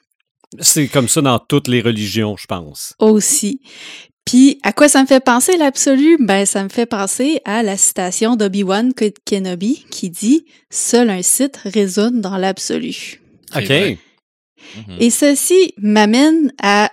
C'est 0.59 0.87
comme 0.87 1.07
ça 1.07 1.21
dans 1.21 1.39
toutes 1.39 1.67
les 1.67 1.81
religions, 1.81 2.35
je 2.37 2.45
pense. 2.45 2.93
Aussi. 2.99 3.59
Puis, 4.23 4.59
à 4.61 4.71
quoi 4.71 4.87
ça 4.87 5.01
me 5.01 5.07
fait 5.07 5.19
penser 5.23 5.57
l'absolu? 5.57 6.17
Ben, 6.19 6.45
ça 6.45 6.63
me 6.63 6.69
fait 6.69 6.85
penser 6.85 7.39
à 7.43 7.63
la 7.63 7.75
citation 7.75 8.35
d'Obi-Wan 8.35 8.93
Kenobi 9.25 9.83
qui 9.89 10.11
dit 10.11 10.45
«Seul 10.69 11.09
un 11.09 11.23
site 11.23 11.57
résonne 11.65 12.21
dans 12.21 12.37
l'absolu 12.37 13.19
OK. 13.55 13.97
Mhm.». 14.87 14.97
Et 14.99 15.09
ceci 15.09 15.73
m'amène 15.77 16.51
à 16.61 16.91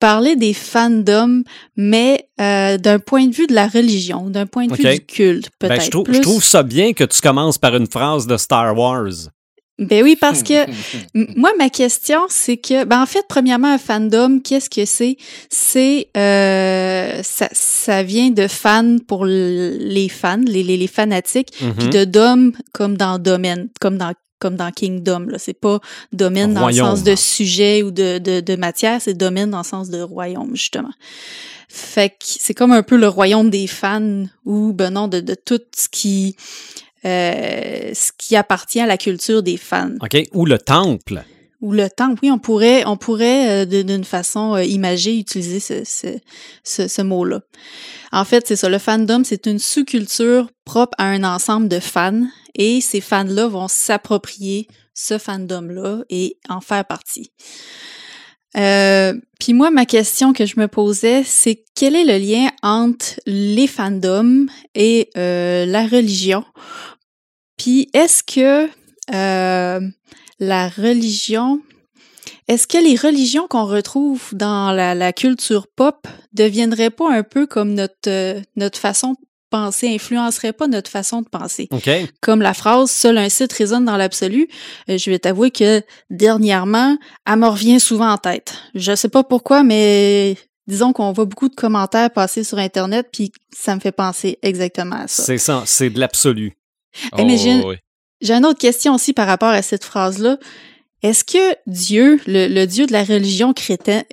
parler 0.00 0.36
des 0.36 0.52
fandoms, 0.52 1.44
mais 1.76 2.28
euh, 2.40 2.76
d'un 2.76 2.98
point 2.98 3.26
de 3.26 3.34
vue 3.34 3.46
de 3.46 3.54
la 3.54 3.68
religion, 3.68 4.28
d'un 4.28 4.44
point 4.46 4.66
de 4.66 4.74
vue 4.74 4.82
du 4.84 5.00
culte, 5.06 5.48
peut-être. 5.58 5.76
Ben, 5.78 5.80
je, 5.80 5.90
trouve, 5.90 6.04
plus. 6.04 6.14
je 6.16 6.20
trouve 6.20 6.44
ça 6.44 6.62
bien 6.62 6.92
que 6.92 7.04
tu 7.04 7.20
commences 7.22 7.56
par 7.58 7.74
une 7.74 7.86
phrase 7.86 8.26
de 8.26 8.36
Star 8.36 8.76
Wars. 8.76 9.30
Ben 9.78 10.04
oui, 10.04 10.14
parce 10.20 10.42
que 10.42 10.66
moi, 11.36 11.50
ma 11.58 11.68
question, 11.70 12.20
c'est 12.28 12.58
que, 12.58 12.84
ben 12.84 13.02
en 13.02 13.06
fait, 13.06 13.24
premièrement, 13.28 13.72
un 13.72 13.78
fandom, 13.78 14.40
qu'est-ce 14.40 14.68
que 14.70 14.84
c'est? 14.84 15.16
C'est, 15.48 16.08
euh, 16.16 17.20
ça, 17.22 17.48
ça 17.52 18.02
vient 18.02 18.30
de 18.30 18.46
fans 18.46 18.98
pour 19.08 19.24
les 19.24 20.08
fans, 20.08 20.40
les, 20.46 20.62
les, 20.62 20.76
les 20.76 20.86
fanatiques, 20.86 21.50
puis 21.58 21.86
Mhm. 21.86 21.90
de 21.90 22.04
dom 22.04 22.52
comme 22.72 22.96
dans 22.96 23.18
domaine, 23.18 23.68
comme 23.80 23.96
dans 23.98 24.12
comme 24.44 24.56
dans 24.56 24.70
Kingdom. 24.70 25.20
Là. 25.20 25.38
C'est 25.38 25.58
pas 25.58 25.80
domaine 26.12 26.52
dans 26.52 26.66
le 26.66 26.74
sens 26.74 27.02
de 27.02 27.14
sujet 27.14 27.82
ou 27.82 27.90
de, 27.90 28.18
de, 28.18 28.40
de 28.40 28.56
matière, 28.56 29.00
c'est 29.00 29.14
domaine 29.14 29.48
dans 29.48 29.58
le 29.58 29.64
sens 29.64 29.88
de 29.88 30.02
royaume, 30.02 30.50
justement. 30.54 30.92
Fait 31.70 32.10
que 32.10 32.16
c'est 32.20 32.52
comme 32.52 32.72
un 32.72 32.82
peu 32.82 32.98
le 32.98 33.08
royaume 33.08 33.48
des 33.48 33.66
fans 33.66 34.26
ou, 34.44 34.74
ben 34.74 34.90
non, 34.90 35.08
de, 35.08 35.20
de 35.20 35.34
tout 35.34 35.62
ce 35.74 35.88
qui, 35.88 36.36
euh, 37.06 37.92
ce 37.94 38.12
qui 38.18 38.36
appartient 38.36 38.80
à 38.80 38.86
la 38.86 38.98
culture 38.98 39.42
des 39.42 39.56
fans. 39.56 39.94
OK. 40.02 40.14
Ou 40.34 40.44
le 40.44 40.58
temple. 40.58 41.24
Ou 41.64 41.72
le 41.72 41.88
temps, 41.88 42.14
oui, 42.22 42.30
on 42.30 42.38
pourrait, 42.38 42.84
euh, 42.84 43.64
d'une 43.64 44.04
façon 44.04 44.54
euh, 44.54 44.64
imagée 44.64 45.18
utiliser 45.18 45.60
ce, 45.60 47.00
mot-là. 47.02 47.40
En 48.12 48.26
fait, 48.26 48.46
c'est 48.46 48.56
ça. 48.56 48.68
Le 48.68 48.76
fandom, 48.76 49.24
c'est 49.24 49.46
une 49.46 49.58
sous-culture 49.58 50.50
propre 50.66 50.94
à 50.98 51.04
un 51.04 51.24
ensemble 51.24 51.68
de 51.68 51.80
fans 51.80 52.20
et 52.54 52.82
ces 52.82 53.00
fans-là 53.00 53.48
vont 53.48 53.66
s'approprier 53.66 54.68
ce 54.92 55.16
fandom-là 55.16 56.02
et 56.10 56.36
en 56.50 56.60
faire 56.60 56.84
partie. 56.84 57.32
Euh, 58.58 59.14
Puis 59.40 59.54
moi, 59.54 59.70
ma 59.70 59.86
question 59.86 60.34
que 60.34 60.44
je 60.44 60.60
me 60.60 60.68
posais, 60.68 61.24
c'est 61.24 61.64
quel 61.74 61.96
est 61.96 62.04
le 62.04 62.18
lien 62.18 62.50
entre 62.62 63.06
les 63.24 63.68
fandoms 63.68 64.48
et 64.74 65.08
la 65.14 65.86
religion? 65.86 66.44
Puis 67.56 67.88
est-ce 67.94 68.22
que 68.22 68.68
la 70.38 70.68
religion, 70.68 71.60
est-ce 72.48 72.66
que 72.66 72.78
les 72.78 72.96
religions 72.96 73.46
qu'on 73.48 73.66
retrouve 73.66 74.22
dans 74.32 74.72
la, 74.72 74.94
la 74.94 75.12
culture 75.12 75.66
pop 75.68 76.06
deviendraient 76.32 76.90
pas 76.90 77.10
un 77.12 77.22
peu 77.22 77.46
comme 77.46 77.74
notre, 77.74 78.08
euh, 78.08 78.40
notre 78.56 78.78
façon 78.78 79.12
de 79.12 79.16
penser, 79.50 79.88
influenceraient 79.94 80.52
pas 80.52 80.66
notre 80.66 80.90
façon 80.90 81.22
de 81.22 81.28
penser? 81.28 81.68
OK. 81.70 81.88
Comme 82.20 82.42
la 82.42 82.54
phrase 82.54 82.90
Seul 82.90 83.18
un 83.18 83.28
site 83.28 83.52
résonne 83.52 83.84
dans 83.84 83.96
l'absolu, 83.96 84.48
euh, 84.88 84.98
je 84.98 85.10
vais 85.10 85.18
t'avouer 85.18 85.50
que 85.50 85.82
dernièrement, 86.10 86.96
elle 87.26 87.36
me 87.36 87.48
revient 87.48 87.80
souvent 87.80 88.10
en 88.10 88.18
tête. 88.18 88.54
Je 88.74 88.94
sais 88.94 89.08
pas 89.08 89.22
pourquoi, 89.24 89.62
mais 89.62 90.36
disons 90.66 90.92
qu'on 90.92 91.12
voit 91.12 91.26
beaucoup 91.26 91.48
de 91.48 91.54
commentaires 91.54 92.10
passer 92.10 92.42
sur 92.44 92.58
Internet, 92.58 93.08
puis 93.12 93.30
ça 93.56 93.74
me 93.74 93.80
fait 93.80 93.92
penser 93.92 94.38
exactement 94.42 94.96
à 94.96 95.08
ça. 95.08 95.22
C'est 95.22 95.38
ça. 95.38 95.62
C'est 95.66 95.90
de 95.90 96.00
l'absolu. 96.00 96.54
Mais 97.16 97.24
Oh, 97.34 97.36
j'ai- 97.36 97.62
ouais. 97.64 97.78
J'ai 98.20 98.32
une 98.34 98.46
autre 98.46 98.58
question 98.60 98.94
aussi 98.94 99.12
par 99.12 99.26
rapport 99.26 99.48
à 99.50 99.62
cette 99.62 99.84
phrase-là. 99.84 100.38
Est-ce 101.02 101.24
que 101.24 101.56
Dieu, 101.66 102.18
le, 102.26 102.46
le 102.48 102.66
Dieu 102.66 102.86
de 102.86 102.92
la 102.92 103.04
religion 103.04 103.52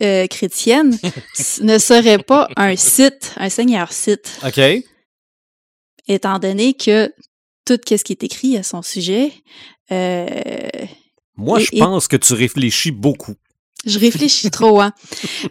euh, 0.02 0.28
chrétienne, 0.28 0.98
ne 1.62 1.78
serait 1.78 2.18
pas 2.18 2.50
un 2.58 2.76
site, 2.76 3.34
un 3.38 3.50
seigneur 3.50 3.94
site, 3.94 4.40
OK. 4.46 4.60
étant 6.08 6.40
donné 6.40 6.74
que 6.74 7.14
tout 7.66 7.78
ce 7.88 7.96
qui 8.04 8.12
est 8.12 8.24
écrit 8.24 8.58
à 8.58 8.64
son 8.64 8.82
sujet, 8.82 9.32
euh, 9.92 10.28
Moi, 11.38 11.62
Et- 11.62 11.66
je 11.66 11.70
et- 11.74 11.80
pense 11.80 12.08
que 12.10 12.18
tu 12.18 12.34
réfléchis 12.34 12.92
beaucoup. 12.92 13.36
je 13.86 13.98
réfléchis 13.98 14.52
trop, 14.52 14.82
hein. 14.82 14.92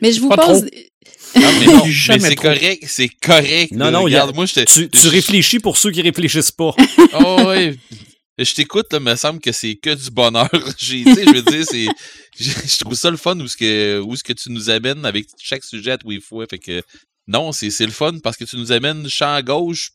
Mais 0.02 0.12
je 0.12 0.20
vous 0.20 0.28
Pas 0.28 0.36
pose... 0.46 0.60
trop. 0.66 1.40
Non, 1.40 1.48
mais, 1.60 1.66
non, 1.66 1.84
mais 2.08 2.18
c'est 2.18 2.34
trop. 2.34 2.48
correct, 2.48 2.84
c'est 2.86 3.08
correct. 3.08 3.72
Non, 3.72 3.90
non, 3.90 4.00
y 4.08 4.14
a- 4.14 4.22
regarde, 4.24 4.34
moi, 4.34 4.44
je 4.46 4.54
te- 4.54 4.60
Tu, 4.72 4.90
tu 4.90 5.06
réfléchis 5.08 5.58
pour 5.60 5.78
ceux 5.78 5.90
qui 5.90 6.02
réfléchissent 6.02 6.50
pas. 6.52 6.74
Oh, 7.14 7.44
ouais. 7.46 7.76
Je 8.42 8.54
t'écoute, 8.54 8.90
là, 8.90 9.00
me 9.00 9.14
semble 9.16 9.38
que 9.38 9.52
c'est 9.52 9.76
que 9.76 9.94
du 9.94 10.10
bonheur. 10.10 10.48
Je 10.78 11.04
veux 11.34 11.42
dire, 11.42 11.64
c'est, 11.68 11.88
je, 12.38 12.78
trouve 12.78 12.94
ça 12.94 13.10
le 13.10 13.18
fun 13.18 13.38
où 13.38 13.46
ce 13.46 13.56
que, 13.56 14.00
où 14.00 14.16
ce 14.16 14.24
que 14.24 14.32
tu 14.32 14.50
nous 14.50 14.70
amènes 14.70 15.04
avec 15.04 15.26
chaque 15.38 15.62
sujet 15.62 15.92
à 15.92 15.98
tous 15.98 16.18
fois. 16.20 16.46
Fait 16.48 16.58
que, 16.58 16.82
non, 17.26 17.52
c'est, 17.52 17.70
c'est 17.70 17.84
le 17.84 17.92
fun 17.92 18.18
parce 18.22 18.38
que 18.38 18.44
tu 18.44 18.56
nous 18.56 18.72
amènes 18.72 19.06
champ 19.10 19.34
à 19.34 19.42
gauche, 19.42 19.90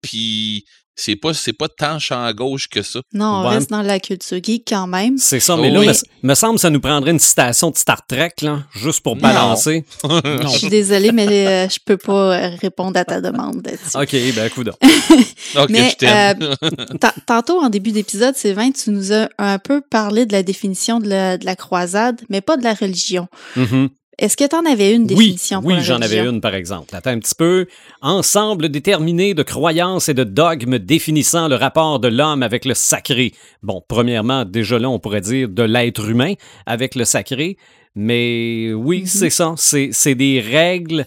puis 0.00 0.64
c'est 1.00 1.16
pas, 1.16 1.32
c'est 1.32 1.52
pas 1.52 1.68
tant 1.68 1.98
champ 1.98 2.22
à 2.24 2.32
gauche 2.32 2.68
que 2.68 2.82
ça. 2.82 3.00
Non, 3.14 3.26
on 3.26 3.42
Ouais. 3.48 3.54
reste 3.54 3.70
dans 3.70 3.82
la 3.82 4.00
culture 4.00 4.38
geek 4.42 4.64
quand 4.68 4.86
même. 4.86 5.16
C'est 5.16 5.40
ça, 5.40 5.56
mais 5.56 5.70
Oh 5.70 5.82
là, 5.82 5.92
me, 6.22 6.28
me 6.28 6.34
semble 6.34 6.54
que 6.56 6.60
ça 6.60 6.70
nous 6.70 6.80
prendrait 6.80 7.12
une 7.12 7.18
citation 7.18 7.70
de 7.70 7.76
Star 7.76 8.04
Trek, 8.06 8.32
là, 8.42 8.64
juste 8.74 9.00
pour 9.00 9.16
balancer. 9.16 9.84
Non. 10.04 10.20
Je 10.52 10.58
suis 10.58 10.68
désolée, 10.68 11.12
mais 11.12 11.28
euh, 11.28 11.68
je 11.68 11.78
peux 11.84 11.96
pas 11.96 12.36
euh, 12.36 12.50
répondre 12.60 12.98
à 12.98 13.04
ta 13.04 13.20
demande 13.20 13.64
là-dessus. 13.66 13.96
OK, 13.96 14.34
ben, 14.34 14.50
coudonc. 14.50 14.72
Ok, 15.56 15.70
Mais, 15.70 15.90
je 15.90 15.96
t'aime. 15.96 16.54
Ta- 17.00 17.14
Tantôt, 17.26 17.60
en 17.60 17.68
début 17.70 17.92
d'épisode, 17.92 18.34
Sylvain, 18.36 18.70
tu 18.70 18.90
nous 18.90 19.12
as 19.12 19.28
un 19.38 19.58
peu 19.58 19.80
parlé 19.80 20.26
de 20.26 20.32
la 20.32 20.42
définition 20.42 20.98
de 20.98 21.08
la, 21.08 21.38
de 21.38 21.44
la 21.44 21.56
croisade, 21.56 22.20
mais 22.28 22.40
pas 22.40 22.56
de 22.56 22.64
la 22.64 22.74
religion. 22.74 23.28
Mhm. 23.56 23.88
Est-ce 24.18 24.36
que 24.36 24.48
tu 24.48 24.56
en 24.56 24.64
avais 24.64 24.94
une 24.94 25.06
définition 25.06 25.60
oui, 25.62 25.74
Oui, 25.74 25.80
j'en 25.82 26.00
avais 26.00 26.18
une, 26.18 26.40
par 26.40 26.54
exemple. 26.54 26.94
Attends 26.96 27.10
un 27.10 27.20
petit 27.20 27.36
peu. 27.36 27.66
Ensemble 28.02 28.68
déterminé 28.68 29.32
de 29.32 29.44
croyances 29.44 30.08
et 30.08 30.14
de 30.14 30.24
dogmes 30.24 30.78
définissant 30.78 31.46
le 31.46 31.54
rapport 31.54 32.00
de 32.00 32.08
l'homme 32.08 32.42
avec 32.42 32.64
le 32.64 32.74
sacré. 32.74 33.32
Bon, 33.62 33.80
premièrement, 33.86 34.44
déjà 34.44 34.78
là, 34.80 34.90
on 34.90 34.98
pourrait 34.98 35.20
dire 35.20 35.48
de 35.48 35.62
l'être 35.62 36.08
humain 36.08 36.34
avec 36.66 36.96
le 36.96 37.04
sacré. 37.04 37.58
Mais 37.94 38.72
oui, 38.74 39.02
mm-hmm. 39.02 39.06
c'est 39.06 39.30
ça. 39.30 39.54
C'est 39.56 40.14
des 40.16 40.40
règles 40.40 41.06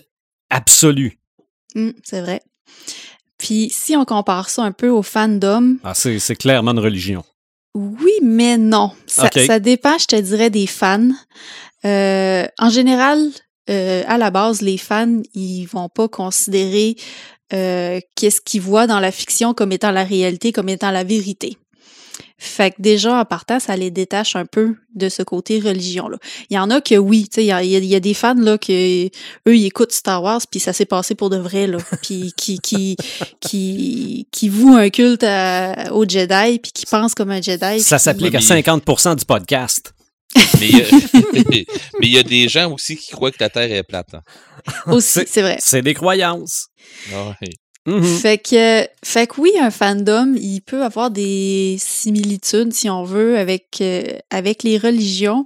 absolues. 0.49 1.19
Mm, 1.75 1.91
c'est 2.03 2.21
vrai. 2.21 2.41
Puis 3.37 3.69
si 3.71 3.95
on 3.97 4.05
compare 4.05 4.49
ça 4.49 4.63
un 4.63 4.71
peu 4.71 4.89
au 4.89 5.01
fandom. 5.01 5.77
Ah, 5.83 5.93
c'est 5.93 6.35
clairement 6.35 6.71
une 6.71 6.79
religion. 6.79 7.25
Oui, 7.73 8.13
mais 8.21 8.57
non. 8.57 8.91
Ça, 9.07 9.29
ça 9.33 9.59
dépend, 9.59 9.97
je 9.97 10.05
te 10.05 10.15
dirais, 10.15 10.49
des 10.49 10.67
fans. 10.67 11.09
Euh, 11.85 12.45
en 12.59 12.69
général, 12.69 13.19
euh, 13.69 14.03
à 14.07 14.17
la 14.17 14.31
base, 14.31 14.61
les 14.61 14.77
fans, 14.77 15.21
ils 15.33 15.65
vont 15.65 15.89
pas 15.89 16.07
considérer 16.07 16.95
euh, 17.53 17.99
qu'est-ce 18.15 18.41
qu'ils 18.41 18.61
voient 18.61 18.87
dans 18.87 18.99
la 18.99 19.11
fiction 19.11 19.53
comme 19.53 19.71
étant 19.71 19.91
la 19.91 20.03
réalité, 20.03 20.51
comme 20.51 20.69
étant 20.69 20.91
la 20.91 21.03
vérité. 21.03 21.57
Fait 22.37 22.71
que 22.71 22.77
déjà, 22.79 23.19
en 23.19 23.25
partant, 23.25 23.59
ça 23.59 23.75
les 23.75 23.91
détache 23.91 24.35
un 24.35 24.45
peu 24.45 24.75
de 24.95 25.09
ce 25.09 25.21
côté 25.21 25.59
religion-là. 25.59 26.17
Il 26.49 26.55
y 26.55 26.59
en 26.59 26.71
a 26.71 26.81
que 26.81 26.95
oui, 26.95 27.27
tu 27.29 27.35
sais, 27.35 27.43
il 27.43 27.47
y 27.47 27.51
a, 27.51 27.63
y 27.63 27.95
a, 27.95 27.99
des 27.99 28.15
fans, 28.15 28.33
là, 28.33 28.57
que 28.57 29.05
eux, 29.05 29.55
ils 29.55 29.65
écoutent 29.65 29.91
Star 29.91 30.23
Wars, 30.23 30.41
puis 30.49 30.59
ça 30.59 30.73
s'est 30.73 30.85
passé 30.85 31.13
pour 31.13 31.29
de 31.29 31.37
vrai, 31.37 31.67
là. 31.67 31.77
Puis 32.01 32.33
qui, 32.35 32.59
qui, 32.59 32.97
qui, 33.39 34.27
qui 34.31 34.49
vouent 34.49 34.75
un 34.75 34.89
culte 34.89 35.23
au 35.91 36.05
Jedi, 36.07 36.59
puis 36.59 36.71
qui 36.71 36.85
pensent 36.87 37.13
comme 37.13 37.29
un 37.29 37.41
Jedi. 37.41 37.79
Ça 37.79 37.99
s'applique 37.99 38.33
à 38.33 38.39
50% 38.39 39.17
du 39.17 39.25
podcast. 39.25 39.93
mais 40.59 42.07
il 42.07 42.13
y 42.13 42.17
a 42.19 42.23
des 42.23 42.47
gens 42.47 42.71
aussi 42.71 42.95
qui 42.95 43.11
croient 43.11 43.31
que 43.31 43.37
la 43.39 43.49
Terre 43.49 43.71
est 43.71 43.83
plate. 43.83 44.13
Hein. 44.13 44.21
Aussi, 44.91 45.21
c'est 45.25 45.41
vrai. 45.41 45.57
C'est 45.59 45.81
des 45.81 45.93
croyances. 45.93 46.67
Mm-hmm. 47.87 48.19
Fait 48.19 48.37
que, 48.37 48.87
fait 49.03 49.27
que 49.27 49.41
oui, 49.41 49.51
un 49.59 49.71
fandom, 49.71 50.35
il 50.35 50.61
peut 50.61 50.83
avoir 50.83 51.09
des 51.09 51.77
similitudes, 51.79 52.73
si 52.73 52.89
on 52.89 53.03
veut, 53.03 53.37
avec, 53.39 53.79
euh, 53.81 54.03
avec 54.29 54.61
les 54.61 54.77
religions, 54.77 55.45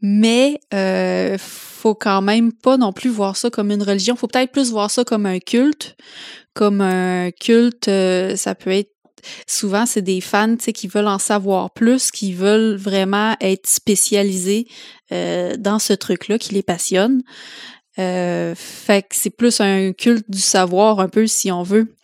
mais 0.00 0.58
euh, 0.72 1.36
faut 1.38 1.94
quand 1.94 2.22
même 2.22 2.52
pas 2.52 2.76
non 2.76 2.92
plus 2.92 3.10
voir 3.10 3.36
ça 3.36 3.50
comme 3.50 3.70
une 3.70 3.82
religion. 3.82 4.16
Faut 4.16 4.26
peut-être 4.26 4.52
plus 4.52 4.70
voir 4.70 4.90
ça 4.90 5.04
comme 5.04 5.26
un 5.26 5.38
culte. 5.38 5.96
Comme 6.54 6.80
un 6.80 7.30
culte, 7.32 7.88
euh, 7.88 8.34
ça 8.34 8.54
peut 8.54 8.70
être 8.70 8.95
souvent 9.46 9.86
c'est 9.86 10.02
des 10.02 10.20
fans 10.20 10.56
qui 10.56 10.88
veulent 10.88 11.08
en 11.08 11.18
savoir 11.18 11.70
plus, 11.70 12.10
qui 12.10 12.32
veulent 12.32 12.76
vraiment 12.76 13.36
être 13.40 13.66
spécialisés 13.66 14.66
euh, 15.12 15.56
dans 15.56 15.78
ce 15.78 15.92
truc-là 15.92 16.38
qui 16.38 16.54
les 16.54 16.62
passionne. 16.62 17.22
Euh, 17.98 18.54
fait 18.54 19.02
que 19.02 19.14
c'est 19.14 19.30
plus 19.30 19.60
un 19.60 19.92
culte 19.92 20.30
du 20.30 20.40
savoir, 20.40 21.00
un 21.00 21.08
peu, 21.08 21.26
si 21.26 21.50
on 21.50 21.62
veut, 21.62 21.94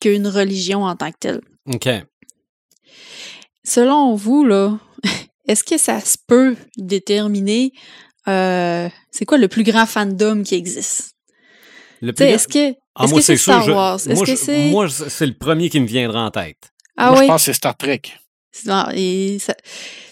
qu'une 0.00 0.28
religion 0.28 0.84
en 0.84 0.94
tant 0.94 1.10
que 1.10 1.18
telle. 1.18 1.40
OK. 1.66 1.88
Selon 3.64 4.14
vous, 4.14 4.44
là, 4.44 4.78
est-ce 5.48 5.64
que 5.64 5.76
ça 5.78 6.00
se 6.00 6.16
peut 6.26 6.56
déterminer 6.76 7.72
euh, 8.28 8.88
c'est 9.10 9.24
quoi 9.24 9.38
le 9.38 9.48
plus 9.48 9.64
grand 9.64 9.86
fandom 9.86 10.42
qui 10.42 10.54
existe? 10.54 11.14
Est-ce 12.02 12.48
que 12.48 12.74
ah, 12.94 13.04
est-ce 13.04 13.14
que 13.14 13.20
c'est 13.20 13.36
Star 13.36 13.66
Wars? 13.68 14.00
moi, 14.08 14.26
que 14.26 14.36
c'est... 14.36 14.70
moi, 14.70 14.88
c'est 14.88 15.26
le 15.26 15.34
premier 15.34 15.70
qui 15.70 15.80
me 15.80 15.86
viendra 15.86 16.24
en 16.24 16.30
tête. 16.30 16.72
Ah 16.96 17.12
moi, 17.12 17.22
je 17.22 17.26
pense 17.28 17.42
que 17.42 17.44
c'est 17.46 17.52
Star 17.52 17.76
Trek. 17.76 18.02
Non, 18.66 18.86
et 18.92 19.38
ça, 19.40 19.54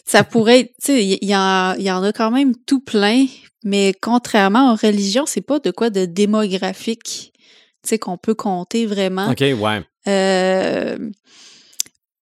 ça 0.04 0.24
pourrait 0.24 0.60
être, 0.60 0.72
tu 0.82 0.92
sais, 0.92 1.04
il 1.04 1.24
y, 1.24 1.32
y, 1.32 1.34
en 1.34 2.02
a 2.02 2.12
quand 2.14 2.30
même 2.30 2.54
tout 2.66 2.80
plein, 2.80 3.26
mais 3.64 3.92
contrairement 4.00 4.72
aux 4.72 4.76
religions, 4.76 5.26
c'est 5.26 5.40
pas 5.40 5.58
de 5.58 5.70
quoi 5.70 5.90
de 5.90 6.04
démographique, 6.04 7.32
tu 7.82 7.88
sais, 7.88 7.98
qu'on 7.98 8.16
peut 8.16 8.34
compter 8.34 8.86
vraiment. 8.86 9.30
OK, 9.30 9.40
ouais. 9.40 9.82
Euh, 10.06 11.10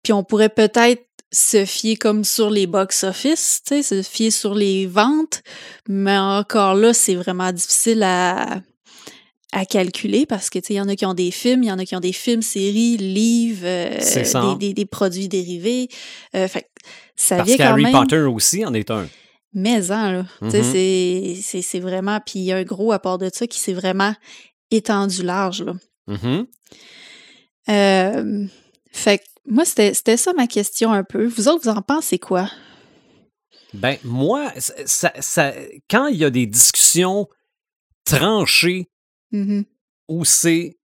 puis 0.03 0.11
on 0.11 0.23
pourrait 0.23 0.49
peut-être 0.49 1.03
se 1.31 1.65
fier 1.65 1.97
comme 1.97 2.23
sur 2.23 2.49
les 2.49 2.67
box-office, 2.67 3.61
tu 3.65 3.83
sais, 3.83 3.83
se 3.83 4.01
fier 4.01 4.31
sur 4.31 4.55
les 4.55 4.87
ventes, 4.87 5.43
mais 5.87 6.17
encore 6.17 6.73
là, 6.73 6.93
c'est 6.93 7.15
vraiment 7.15 7.51
difficile 7.51 8.01
à, 8.03 8.61
à 9.53 9.65
calculer 9.65 10.25
parce 10.25 10.49
que, 10.49 10.59
tu 10.59 10.67
sais, 10.67 10.73
il 10.73 10.77
y 10.77 10.81
en 10.81 10.87
a 10.87 10.95
qui 10.95 11.05
ont 11.05 11.13
des 11.13 11.31
films, 11.31 11.63
il 11.63 11.67
y 11.67 11.71
en 11.71 11.79
a 11.79 11.85
qui 11.85 11.95
ont 11.95 12.01
des 12.01 12.13
films, 12.13 12.41
séries, 12.41 12.97
livres, 12.97 13.65
euh, 13.65 14.57
des, 14.57 14.73
des, 14.73 14.85
produits 14.85 15.29
dérivés. 15.29 15.87
Euh, 16.35 16.47
fait, 16.47 16.69
ça 17.15 17.37
parce 17.37 17.47
vient 17.47 17.57
quand 17.57 17.71
Harry 17.71 17.91
Potter 17.91 18.21
aussi 18.21 18.65
en 18.65 18.73
est 18.73 18.91
un. 18.91 19.07
Mais 19.53 19.91
hein, 19.91 20.11
là, 20.11 20.49
sais, 20.51 20.61
mm-hmm. 20.61 21.61
c'est 21.61 21.79
vraiment... 21.79 22.19
Puis 22.19 22.39
il 22.39 22.45
y 22.45 22.51
a 22.51 22.57
un 22.57 22.63
gros 22.63 22.91
apport 22.91 23.17
de 23.17 23.29
ça 23.33 23.47
qui 23.47 23.59
s'est 23.59 23.73
vraiment 23.73 24.13
étendu 24.69 25.23
large, 25.23 25.63
là. 25.63 25.73
Mm-hmm. 26.09 26.45
euh, 27.69 28.45
fait 28.91 29.17
que 29.19 29.23
moi, 29.45 29.65
c'était 29.65 30.17
ça 30.17 30.33
ma 30.33 30.47
question 30.47 30.91
un 30.91 31.03
peu. 31.03 31.25
Vous 31.25 31.47
autres, 31.47 31.63
vous 31.63 31.77
en 31.77 31.81
pensez 31.81 32.19
quoi? 32.19 32.49
Ben, 33.73 33.97
moi, 34.03 34.51
ça, 34.57 35.11
ça, 35.19 35.53
quand 35.89 36.07
il 36.07 36.17
y 36.17 36.25
a 36.25 36.29
des 36.29 36.45
discussions 36.45 37.27
tranchées 38.05 38.89
Mm-hmm. 39.33 39.65
ou 40.07 40.23
c'est 40.23 40.77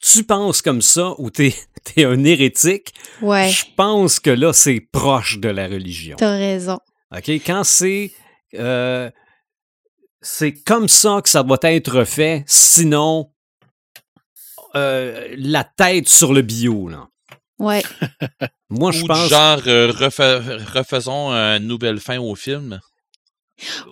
tu 0.00 0.22
penses 0.24 0.62
comme 0.62 0.82
ça 0.82 1.14
ou 1.18 1.30
t'es 1.30 1.54
es 1.96 2.04
un 2.04 2.24
hérétique, 2.24 2.94
ouais. 3.22 3.50
je 3.50 3.64
pense 3.76 4.20
que 4.20 4.30
là, 4.30 4.52
c'est 4.52 4.80
proche 4.80 5.38
de 5.38 5.48
la 5.48 5.66
religion. 5.66 6.16
T'as 6.16 6.36
raison. 6.36 6.78
OK? 7.14 7.28
Quand 7.28 7.64
c'est. 7.64 8.12
Euh, 8.54 9.10
c'est 10.20 10.52
comme 10.52 10.88
ça 10.88 11.20
que 11.22 11.28
ça 11.28 11.42
doit 11.42 11.58
être 11.62 12.04
fait, 12.04 12.42
sinon 12.46 13.30
euh, 14.74 15.34
la 15.36 15.64
tête 15.64 16.08
sur 16.08 16.32
le 16.32 16.42
bio, 16.42 16.88
là. 16.88 17.08
Ouais. 17.58 17.82
Moi, 18.68 18.90
je 18.92 19.04
pense. 19.04 19.28
Genre, 19.28 19.60
euh, 19.66 19.92
refaisons 19.92 21.30
une 21.30 21.66
nouvelle 21.66 22.00
fin 22.00 22.18
au 22.18 22.34
film. 22.34 22.80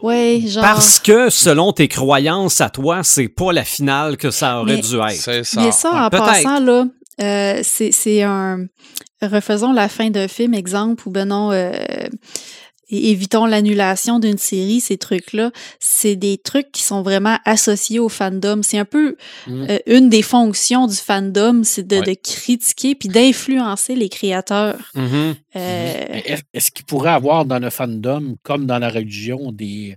Oui, 0.02 0.48
genre. 0.48 0.62
Parce 0.62 0.98
que 0.98 1.30
selon 1.30 1.72
tes 1.72 1.88
croyances 1.88 2.60
à 2.60 2.70
toi, 2.70 3.02
c'est 3.02 3.28
pas 3.28 3.52
la 3.52 3.64
finale 3.64 4.16
que 4.16 4.30
ça 4.30 4.60
aurait 4.60 4.78
dû 4.78 4.96
être. 4.96 5.12
C'est 5.12 5.44
ça. 5.44 5.60
Mais 5.60 5.72
ça, 5.72 6.06
en 6.06 6.10
passant, 6.10 6.60
là, 6.60 6.86
euh, 7.20 7.60
c'est 7.62 8.22
un. 8.22 8.66
Refaisons 9.22 9.72
la 9.72 9.88
fin 9.88 10.10
d'un 10.10 10.28
film, 10.28 10.52
exemple, 10.52 11.08
ou 11.08 11.10
ben 11.10 11.28
non, 11.28 11.50
euh, 11.50 11.72
évitons 12.88 13.46
l'annulation 13.46 14.18
d'une 14.18 14.38
série, 14.38 14.80
ces 14.80 14.96
trucs-là, 14.96 15.50
c'est 15.80 16.16
des 16.16 16.38
trucs 16.38 16.70
qui 16.72 16.82
sont 16.82 17.02
vraiment 17.02 17.38
associés 17.44 17.98
au 17.98 18.08
fandom. 18.08 18.62
C'est 18.62 18.78
un 18.78 18.84
peu 18.84 19.16
mm. 19.46 19.66
euh, 19.70 19.78
une 19.86 20.08
des 20.08 20.22
fonctions 20.22 20.86
du 20.86 20.96
fandom, 20.96 21.62
c'est 21.64 21.86
de, 21.86 22.00
critiquer 22.14 22.94
puis 22.94 23.08
d'influencer 23.08 23.96
les 23.96 24.08
créateurs. 24.08 24.92
Mm-hmm. 24.94 25.34
Euh, 25.56 26.20
est-ce 26.52 26.70
qu'il 26.70 26.84
pourrait 26.84 27.10
avoir 27.10 27.44
dans 27.44 27.58
le 27.58 27.70
fandom, 27.70 28.36
comme 28.42 28.66
dans 28.66 28.78
la 28.78 28.88
religion, 28.88 29.52
des 29.52 29.96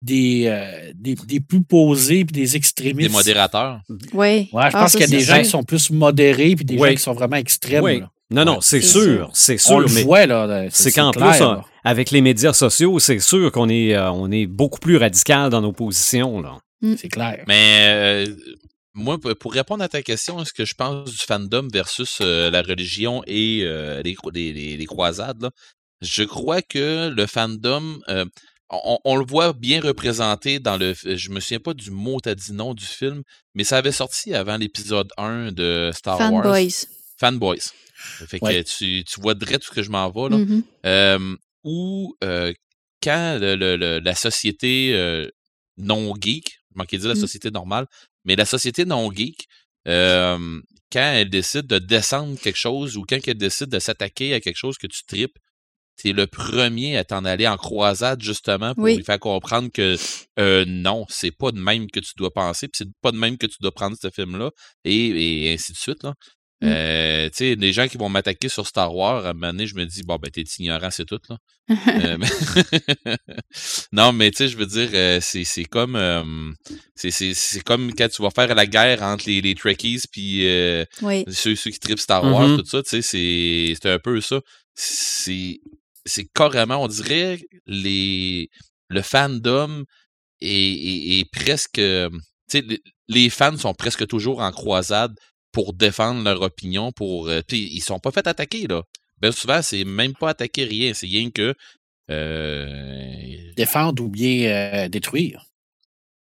des, 0.00 0.44
euh, 0.46 0.92
des, 0.94 1.16
des, 1.26 1.40
plus 1.40 1.60
posés 1.60 2.24
puis 2.24 2.32
des 2.32 2.54
extrémistes? 2.56 3.08
Des 3.08 3.16
modérateurs. 3.16 3.80
Oui. 4.12 4.48
Ouais, 4.52 4.70
je 4.70 4.72
pense 4.72 4.92
qu'il 4.92 5.00
y 5.00 5.04
a 5.04 5.06
des 5.08 5.20
gens 5.20 5.38
qui 5.38 5.48
sont 5.48 5.64
plus 5.64 5.90
modérés 5.90 6.54
puis 6.54 6.64
des 6.64 6.78
gens 6.78 6.90
qui 6.90 6.98
sont 6.98 7.14
vraiment 7.14 7.36
extrêmes. 7.36 8.06
Non, 8.30 8.44
non, 8.44 8.60
c'est 8.60 8.82
sûr, 8.82 9.30
c'est 9.32 9.56
sûr. 9.56 9.76
On 9.76 9.78
le 9.78 9.86
voit, 9.86 10.26
là. 10.26 10.68
C'est 10.70 10.92
qu'en 10.92 11.12
plus, 11.12 11.42
avec 11.84 12.10
les 12.10 12.20
médias 12.20 12.52
sociaux, 12.52 12.98
c'est 12.98 13.20
sûr 13.20 13.50
qu'on 13.50 13.68
est, 13.68 13.94
euh, 13.94 14.10
on 14.10 14.30
est 14.30 14.46
beaucoup 14.46 14.80
plus 14.80 14.98
radical 14.98 15.50
dans 15.50 15.62
nos 15.62 15.72
positions, 15.72 16.40
là. 16.40 16.58
Mm. 16.82 16.94
C'est 16.96 17.08
clair. 17.08 17.44
Mais 17.48 18.26
euh, 18.26 18.26
moi, 18.92 19.18
pour 19.40 19.52
répondre 19.52 19.82
à 19.82 19.88
ta 19.88 20.02
question, 20.02 20.44
ce 20.44 20.52
que 20.52 20.66
je 20.66 20.74
pense 20.74 21.10
du 21.10 21.16
fandom 21.16 21.68
versus 21.72 22.18
euh, 22.20 22.50
la 22.50 22.60
religion 22.60 23.22
et 23.26 23.64
les, 24.04 24.16
les, 24.34 24.76
les, 24.76 24.86
croisades, 24.86 25.42
là, 25.42 25.50
je 26.02 26.22
crois 26.22 26.60
que 26.60 27.08
le 27.08 27.26
fandom, 27.26 27.98
on, 28.70 28.98
on, 29.02 29.16
le 29.16 29.24
voit 29.24 29.54
bien 29.54 29.80
représenté 29.80 30.58
dans 30.58 30.76
le. 30.76 30.92
Je 30.92 31.30
me 31.30 31.40
souviens 31.40 31.60
pas 31.60 31.72
du 31.72 31.90
mot, 31.90 32.20
t'as 32.20 32.34
dit 32.34 32.52
non 32.52 32.74
du 32.74 32.84
film, 32.84 33.22
mais 33.54 33.64
ça 33.64 33.78
avait 33.78 33.92
sorti 33.92 34.34
avant 34.34 34.58
l'épisode 34.58 35.08
1 35.16 35.52
de 35.52 35.90
Star 35.94 36.18
Wars. 36.20 36.42
Fanboys. 36.42 36.86
Fanboys. 37.18 37.72
Fait 37.98 38.38
que 38.38 38.62
tu, 38.62 39.04
tu 39.04 39.20
vois 39.20 39.34
direct 39.34 39.62
tout 39.62 39.70
ce 39.70 39.74
que 39.74 39.82
je 39.82 39.90
m'en 39.90 40.10
vais. 40.10 40.36
Là. 40.36 40.38
Mm-hmm. 40.38 41.36
ou 41.64 42.16
quand 43.02 43.38
le, 43.40 43.98
la 43.98 44.14
société 44.14 45.28
non 45.76 46.14
geek, 46.20 46.58
je 46.72 46.78
manquais 46.78 46.96
de 46.96 47.02
dire 47.02 47.08
la 47.08 47.14
mmh. 47.14 47.20
société 47.20 47.50
normale, 47.50 47.86
mais 48.24 48.36
la 48.36 48.44
société 48.44 48.84
non 48.84 49.10
geek, 49.12 49.46
quand 49.86 51.12
elle 51.12 51.30
décide 51.30 51.66
de 51.66 51.78
descendre 51.78 52.38
quelque 52.38 52.58
chose 52.58 52.96
ou 52.96 53.04
quand 53.08 53.18
elle 53.26 53.36
décide 53.36 53.68
de 53.68 53.78
s'attaquer 53.78 54.34
à 54.34 54.40
quelque 54.40 54.56
chose 54.56 54.78
que 54.78 54.86
tu 54.86 55.04
tripes, 55.04 55.38
t'es 55.96 56.12
le 56.12 56.26
premier 56.26 56.96
à 56.96 57.04
t'en 57.04 57.24
aller 57.24 57.46
en 57.48 57.56
croisade 57.56 58.22
justement 58.22 58.74
pour 58.74 58.86
lui 58.86 59.02
faire 59.02 59.18
comprendre 59.18 59.68
que 59.72 59.96
euh, 60.38 60.64
non, 60.66 61.04
c'est 61.08 61.32
pas 61.32 61.50
de 61.50 61.58
même 61.58 61.90
que 61.90 62.00
tu 62.00 62.12
dois 62.16 62.32
penser, 62.32 62.68
puis 62.68 62.78
c'est 62.78 63.00
pas 63.02 63.10
de 63.10 63.16
même 63.16 63.36
que 63.36 63.46
tu 63.46 63.56
dois 63.60 63.72
prendre 63.72 63.96
ce 64.00 64.08
film-là, 64.08 64.50
et, 64.84 65.46
et 65.48 65.52
ainsi 65.52 65.72
de 65.72 65.76
suite. 65.76 66.02
Là. 66.04 66.14
Mm. 66.60 66.66
Euh, 66.66 67.28
tu 67.28 67.36
sais, 67.36 67.54
les 67.54 67.72
gens 67.72 67.86
qui 67.86 67.98
vont 67.98 68.08
m'attaquer 68.08 68.48
sur 68.48 68.66
Star 68.66 68.92
Wars, 68.94 69.24
à 69.24 69.30
un 69.30 69.32
moment 69.32 69.52
donné, 69.52 69.66
je 69.66 69.76
me 69.76 69.84
dis, 69.84 70.02
bon, 70.02 70.16
ben, 70.16 70.28
t'es 70.30 70.42
ignorant, 70.58 70.90
c'est 70.90 71.04
tout, 71.04 71.20
là. 71.28 71.38
Euh, 71.70 72.18
non, 73.92 74.12
mais 74.12 74.30
tu 74.30 74.38
sais, 74.38 74.48
je 74.48 74.56
veux 74.56 74.66
dire, 74.66 74.88
euh, 74.92 75.20
c'est, 75.20 75.44
c'est 75.44 75.64
comme 75.64 76.56
c'est, 76.96 77.10
c'est, 77.10 77.34
c'est 77.34 77.60
comme 77.60 77.94
quand 77.94 78.08
tu 78.08 78.22
vas 78.22 78.30
faire 78.30 78.54
la 78.54 78.66
guerre 78.66 79.02
entre 79.02 79.24
les, 79.28 79.40
les 79.40 79.54
Trekkies 79.54 80.02
puis 80.10 80.40
ceux, 81.28 81.54
ceux 81.54 81.70
qui 81.70 81.78
tripent 81.78 82.00
Star 82.00 82.24
Wars, 82.24 82.48
Mm-hmm. 82.48 82.56
tout 82.56 82.66
ça, 82.66 82.82
tu 82.82 82.88
sais, 82.88 83.02
c'est, 83.02 83.74
c'est 83.80 83.90
un 83.90 83.98
peu 83.98 84.20
ça. 84.20 84.40
C'est, 84.74 85.60
c'est 86.04 86.24
carrément, 86.32 86.82
on 86.82 86.88
dirait, 86.88 87.40
les, 87.66 88.48
le 88.88 89.02
fandom 89.02 89.84
est, 90.40 90.48
est, 90.48 91.18
est 91.20 91.30
presque, 91.30 91.74
tu 91.74 92.10
sais, 92.48 92.64
les 93.08 93.30
fans 93.30 93.56
sont 93.56 93.74
presque 93.74 94.06
toujours 94.06 94.40
en 94.40 94.50
croisade 94.50 95.14
pour 95.52 95.72
défendre 95.72 96.22
leur 96.24 96.42
opinion, 96.42 96.92
pour. 96.92 97.28
Euh, 97.28 97.40
puis 97.46 97.68
ils 97.72 97.80
sont 97.80 97.98
pas 97.98 98.10
fait 98.10 98.26
attaquer, 98.26 98.66
là. 98.66 98.82
Ben 99.20 99.32
souvent, 99.32 99.62
c'est 99.62 99.84
même 99.84 100.14
pas 100.14 100.30
attaquer 100.30 100.64
rien, 100.64 100.92
c'est 100.94 101.06
rien 101.06 101.30
que. 101.30 101.54
Euh... 102.10 103.52
Défendre 103.56 104.02
ou 104.04 104.08
bien 104.08 104.48
euh, 104.50 104.88
détruire. 104.88 105.44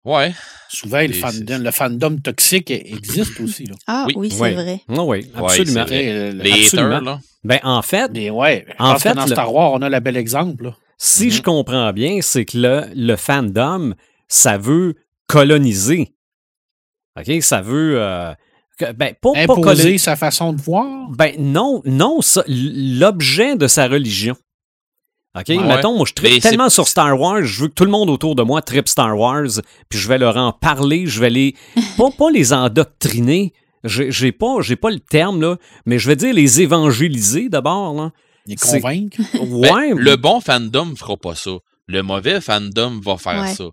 Ouais. 0.04 0.34
Souvent, 0.70 1.02
le 1.02 1.14
fandom, 1.14 1.58
le 1.64 1.72
fandom 1.72 2.18
toxique 2.18 2.70
existe 2.70 3.40
aussi. 3.42 3.66
Là. 3.66 3.76
Ah 3.88 4.06
Oui. 4.08 4.14
oui, 4.18 4.32
c'est 4.32 4.40
Ouais. 4.40 4.54
vrai. 4.54 4.82
Ah 4.88 4.94
oui, 5.04 5.04
Ouais, 5.06 5.26
absolument. 5.36 5.86
vrai. 5.86 6.32
Les 6.32 6.52
Absolument. 6.52 6.88
haters, 6.98 7.02
là. 7.02 7.20
ben, 7.44 7.60
en 7.64 7.82
fait, 7.82 8.12
Mais 8.14 8.30
ouais, 8.30 8.66
En 8.78 9.00
fait, 9.00 9.14
dans 9.16 9.26
le- 9.26 9.32
Star 9.32 9.52
Wars, 9.52 9.74
on 9.74 9.82
a 9.82 9.90
le 9.90 10.00
bel 10.00 10.16
exemple. 10.18 10.66
Là. 10.66 10.78
si 10.98 11.32
je 11.32 11.42
comprends 11.42 11.92
bien, 11.92 12.20
c'est 12.22 12.46
que 12.46 12.58
le, 12.58 12.84
le 12.96 13.16
fandom, 13.16 13.96
ça 14.28 14.58
veut 14.60 14.94
coloniser. 15.28 16.14
OK? 17.20 17.42
Ça 17.42 17.62
veut. 17.62 18.00
euh, 18.00 18.34
que- 18.78 18.92
ben, 18.94 19.14
pas, 19.22 19.32
pas 19.34 19.40
Imposer 19.40 19.62
coloniser. 19.62 19.98
sa 19.98 20.16
façon 20.16 20.54
de 20.54 20.62
voir? 20.62 21.10
Ben 21.10 21.34
non, 21.40 21.82
non, 21.86 22.22
ça, 22.22 22.44
l'objet 22.48 23.56
de 23.56 23.68
sa 23.68 23.88
religion. 23.88 24.36
OK? 25.38 25.46
Ouais. 25.50 25.58
Mettons, 25.68 25.96
moi, 25.98 26.06
je 26.08 26.14
tripe 26.14 26.42
tellement 26.42 26.70
sur 26.70 26.88
Star 26.88 27.20
Wars, 27.20 27.44
je 27.44 27.62
veux 27.64 27.68
que 27.68 27.74
tout 27.74 27.84
le 27.86 27.92
monde 27.92 28.10
autour 28.10 28.36
de 28.36 28.44
moi 28.44 28.62
tripe 28.62 28.88
Star 28.88 29.18
Wars, 29.18 29.48
puis 29.90 30.00
je 30.00 30.08
vais 30.08 30.18
leur 30.18 30.38
en 30.38 30.54
parler, 30.54 31.08
je 31.08 31.20
vais 31.20 31.30
les. 31.30 31.56
pas, 31.98 32.10
pas 32.12 32.32
les 32.32 32.54
endoctriner. 32.54 33.54
J'ai 33.84 34.32
pas, 34.32 34.62
j'ai 34.62 34.76
pas 34.78 34.90
le 34.90 35.00
terme, 35.00 35.42
là, 35.42 35.58
mais 35.86 36.00
je 36.00 36.08
vais 36.08 36.16
dire 36.16 36.34
les 36.34 36.62
évangéliser 36.62 37.50
d'abord. 37.50 38.10
Les 38.48 38.56
convaincre? 38.56 39.18
Ouais. 39.42 39.70
Ben, 39.94 39.98
le 39.98 40.16
bon 40.16 40.40
fandom 40.40 40.96
fera 40.96 41.18
pas 41.18 41.36
ça. 41.36 41.52
Le 41.88 42.02
mauvais 42.02 42.42
fandom 42.42 43.00
va 43.04 43.18
faire 43.18 43.42
Ouais. 43.44 43.54
ça. 43.54 43.66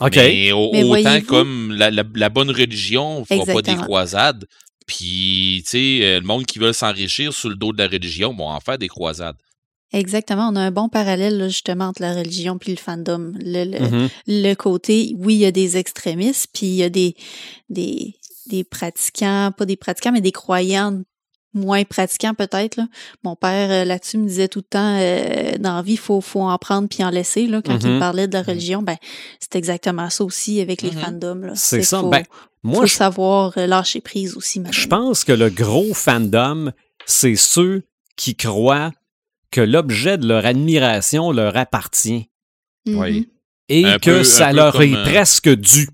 Mais, 0.00 0.52
au- 0.52 0.70
Mais 0.72 0.82
autant 0.84 1.20
comme 1.22 1.72
la, 1.72 1.90
la- 1.90 2.04
la 2.14 2.28
bonne 2.28 2.50
religion 2.50 3.24
fera 3.24 3.38
pas 3.40 3.44
des 3.46 3.50
Exactement. 3.60 3.82
croisades. 3.84 4.44
Puis, 4.86 5.62
tu 5.64 5.70
sais, 5.70 5.98
euh, 6.02 6.20
le 6.20 6.26
monde 6.26 6.44
qui 6.46 6.58
veut 6.58 6.72
s'enrichir 6.72 7.32
sur 7.32 7.48
le 7.48 7.56
dos 7.56 7.72
de 7.72 7.78
la 7.82 7.88
religion 7.88 8.34
vont 8.34 8.48
en 8.48 8.60
faire 8.60 8.78
des 8.78 8.88
croisades. 8.88 9.36
Exactement. 9.92 10.48
On 10.52 10.56
a 10.56 10.60
un 10.60 10.70
bon 10.70 10.88
parallèle, 10.88 11.38
là, 11.38 11.48
justement, 11.48 11.86
entre 11.86 12.02
la 12.02 12.14
religion 12.14 12.58
puis 12.58 12.72
le 12.72 12.76
fandom. 12.78 13.32
Le, 13.40 13.64
le, 13.64 13.80
Mhm. 13.88 14.08
le 14.26 14.54
côté, 14.54 15.14
oui, 15.16 15.34
il 15.34 15.40
y 15.40 15.46
a 15.46 15.52
des 15.52 15.76
extrémistes, 15.76 16.48
puis 16.52 16.66
il 16.66 16.74
y 16.74 16.82
a 16.82 16.88
des, 16.88 17.14
des, 17.68 18.14
des 18.46 18.64
pratiquants, 18.64 19.50
pas 19.56 19.64
des 19.64 19.76
pratiquants, 19.76 20.12
mais 20.12 20.20
des 20.20 20.32
croyants 20.32 21.02
moins 21.56 21.84
pratiquants 21.84 22.34
peut-être. 22.34 22.76
là. 22.76 22.86
Mon 23.24 23.34
père, 23.36 23.70
euh, 23.70 23.84
là-dessus, 23.84 24.18
me 24.18 24.28
disait 24.28 24.48
tout 24.48 24.60
le 24.60 24.68
temps, 24.68 24.98
euh, 25.00 25.56
dans 25.58 25.74
la 25.76 25.82
vie, 25.82 25.92
il 25.94 25.98
faut, 25.98 26.20
faut 26.20 26.42
en 26.42 26.56
prendre 26.58 26.88
puis 26.88 27.02
en 27.02 27.10
laisser. 27.10 27.46
Là, 27.46 27.62
quand 27.62 27.78
il 27.82 27.86
Mhm. 27.88 27.94
me 27.94 27.98
parlait 28.00 28.28
de 28.28 28.32
la 28.34 28.42
religion, 28.42 28.82
ben, 28.82 28.96
c'est 29.40 29.56
exactement 29.56 30.10
ça 30.10 30.24
aussi 30.24 30.60
avec 30.60 30.82
les 30.82 30.90
Mhm. 30.92 30.98
fandoms. 31.00 31.40
là. 31.46 31.52
C'est 31.56 31.82
ça. 31.82 32.00
Faut, 32.00 32.08
Ben, 32.10 32.22
moi, 32.62 32.80
faut 32.82 32.86
je 32.86 32.94
savoir 32.94 33.52
euh, 33.58 33.66
lâcher 33.66 34.00
prise 34.00 34.36
aussi. 34.36 34.62
Je 34.70 34.86
pense 34.86 35.24
que 35.24 35.32
le 35.32 35.50
gros 35.50 35.92
fandom, 35.94 36.72
c'est 37.06 37.36
ceux 37.36 37.82
qui 38.16 38.34
croient 38.36 38.92
que 39.50 39.60
l'objet 39.60 40.18
de 40.18 40.26
leur 40.26 40.44
admiration 40.46 41.30
leur 41.32 41.56
appartient. 41.56 42.28
Oui. 42.86 43.28
et 43.68 43.84
Un 43.84 43.98
que 43.98 44.18
peu- 44.18 44.24
ça 44.24 44.52
leur 44.52 44.72
comme, 44.74 44.82
est 44.82 45.02
presque 45.02 45.48
dû. 45.48 45.88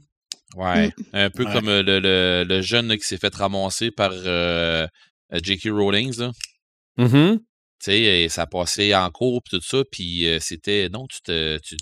Ouais. 0.56 0.88
Mm. 0.88 0.92
Un 1.14 1.30
peu 1.30 1.44
Ouais. 1.46 1.52
comme 1.54 1.66
le, 1.68 1.82
le, 2.00 2.44
le 2.46 2.60
jeune 2.60 2.94
qui 2.98 3.04
s'est 3.06 3.16
fait 3.16 3.34
ramasser 3.34 3.90
par 3.90 4.10
euh, 4.12 4.86
J.K. 5.40 5.68
Rowling, 5.70 6.16
là. 6.18 6.32
Mhm. 6.98 7.38
Tu 7.38 7.44
sais, 7.86 8.00
et 8.00 8.28
ça 8.28 8.46
passait 8.46 8.94
en 8.94 9.10
cours 9.10 9.42
pis 9.42 9.50
tout 9.56 9.62
ça, 9.62 9.82
puis 9.90 10.26
euh, 10.28 10.38
c'était 10.40 10.88
non, 10.88 11.06
tu 11.08 11.20
te 11.22 11.58
tu, 11.58 11.76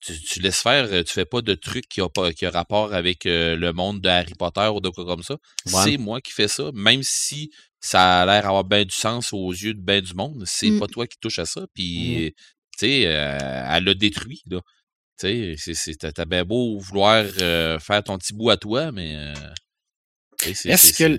tu, 0.00 0.20
tu 0.20 0.40
laisses 0.40 0.60
faire, 0.62 0.84
euh, 0.92 1.02
tu 1.02 1.12
fais 1.12 1.24
pas 1.26 1.42
de 1.42 1.54
trucs 1.54 1.88
qui 1.88 2.00
a 2.00 2.08
pas 2.08 2.32
qui 2.32 2.46
a 2.46 2.50
rapport 2.50 2.94
avec 2.94 3.26
euh, 3.26 3.56
le 3.56 3.72
monde 3.72 4.00
de 4.00 4.08
Harry 4.08 4.34
Potter 4.38 4.68
ou 4.74 4.80
de 4.80 4.88
quoi 4.88 5.04
comme 5.04 5.22
ça. 5.22 5.34
Ouais. 5.66 5.72
C'est 5.84 5.96
moi 5.98 6.20
qui 6.20 6.32
fais 6.32 6.48
ça, 6.48 6.70
même 6.74 7.02
si 7.02 7.50
ça 7.80 8.22
a 8.22 8.26
l'air 8.26 8.46
avoir 8.46 8.64
bien 8.64 8.84
du 8.84 8.94
sens 8.94 9.32
aux 9.34 9.50
yeux 9.52 9.74
de 9.74 9.80
ben 9.80 10.00
du 10.00 10.14
monde, 10.14 10.44
c'est 10.46 10.70
Mm. 10.70 10.78
pas 10.80 10.86
toi 10.86 11.06
qui 11.06 11.18
touches 11.18 11.38
à 11.40 11.44
ça, 11.46 11.66
puis 11.74 12.32
tu 12.78 12.86
sais, 12.86 13.02
euh, 13.06 13.66
elle 13.70 13.84
l'a 13.84 13.94
détruit 13.94 14.42
là. 14.46 14.60
Tu 15.20 15.56
sais, 15.58 15.94
t'as 15.96 16.24
bien 16.24 16.44
beau 16.44 16.78
vouloir 16.78 17.24
euh, 17.40 17.78
faire 17.78 18.02
ton 18.02 18.16
petit 18.18 18.32
bout 18.34 18.50
à 18.50 18.56
toi, 18.56 18.90
mais 18.92 19.14
euh, 19.16 19.34
Est-ce 20.46 20.92
que, 20.92 21.18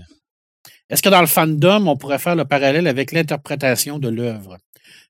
est-ce 0.90 1.02
que 1.02 1.10
dans 1.10 1.22
le 1.22 1.28
fandom, 1.28 1.88
on 1.88 1.98
pourrait 1.98 2.20
faire 2.20 2.36
le 2.36 2.46
parallèle 2.46 2.88
avec 2.88 3.12
l'interprétation 3.12 4.00
de 4.00 4.10
l'œuvre? 4.10 4.58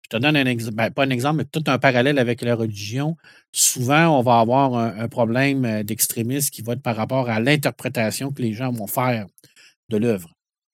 Je 0.03 0.09
te 0.09 0.17
donne 0.17 0.35
un 0.35 0.45
exemple, 0.45 0.75
ben, 0.75 0.91
pas 0.91 1.03
un 1.03 1.09
exemple, 1.09 1.37
mais 1.37 1.45
tout 1.45 1.63
un 1.65 1.79
parallèle 1.79 2.19
avec 2.19 2.41
la 2.43 2.55
religion. 2.55 3.17
Souvent, 3.51 4.19
on 4.19 4.21
va 4.21 4.39
avoir 4.39 4.75
un, 4.75 4.99
un 4.99 5.07
problème 5.07 5.65
euh, 5.65 5.83
d'extrémisme 5.83 6.51
qui 6.51 6.61
va 6.61 6.73
être 6.73 6.83
par 6.83 6.95
rapport 6.95 7.27
à 7.27 7.39
l'interprétation 7.39 8.31
que 8.31 8.41
les 8.41 8.53
gens 8.53 8.71
vont 8.71 8.85
faire 8.87 9.25
de 9.89 9.97
l'œuvre. 9.97 10.29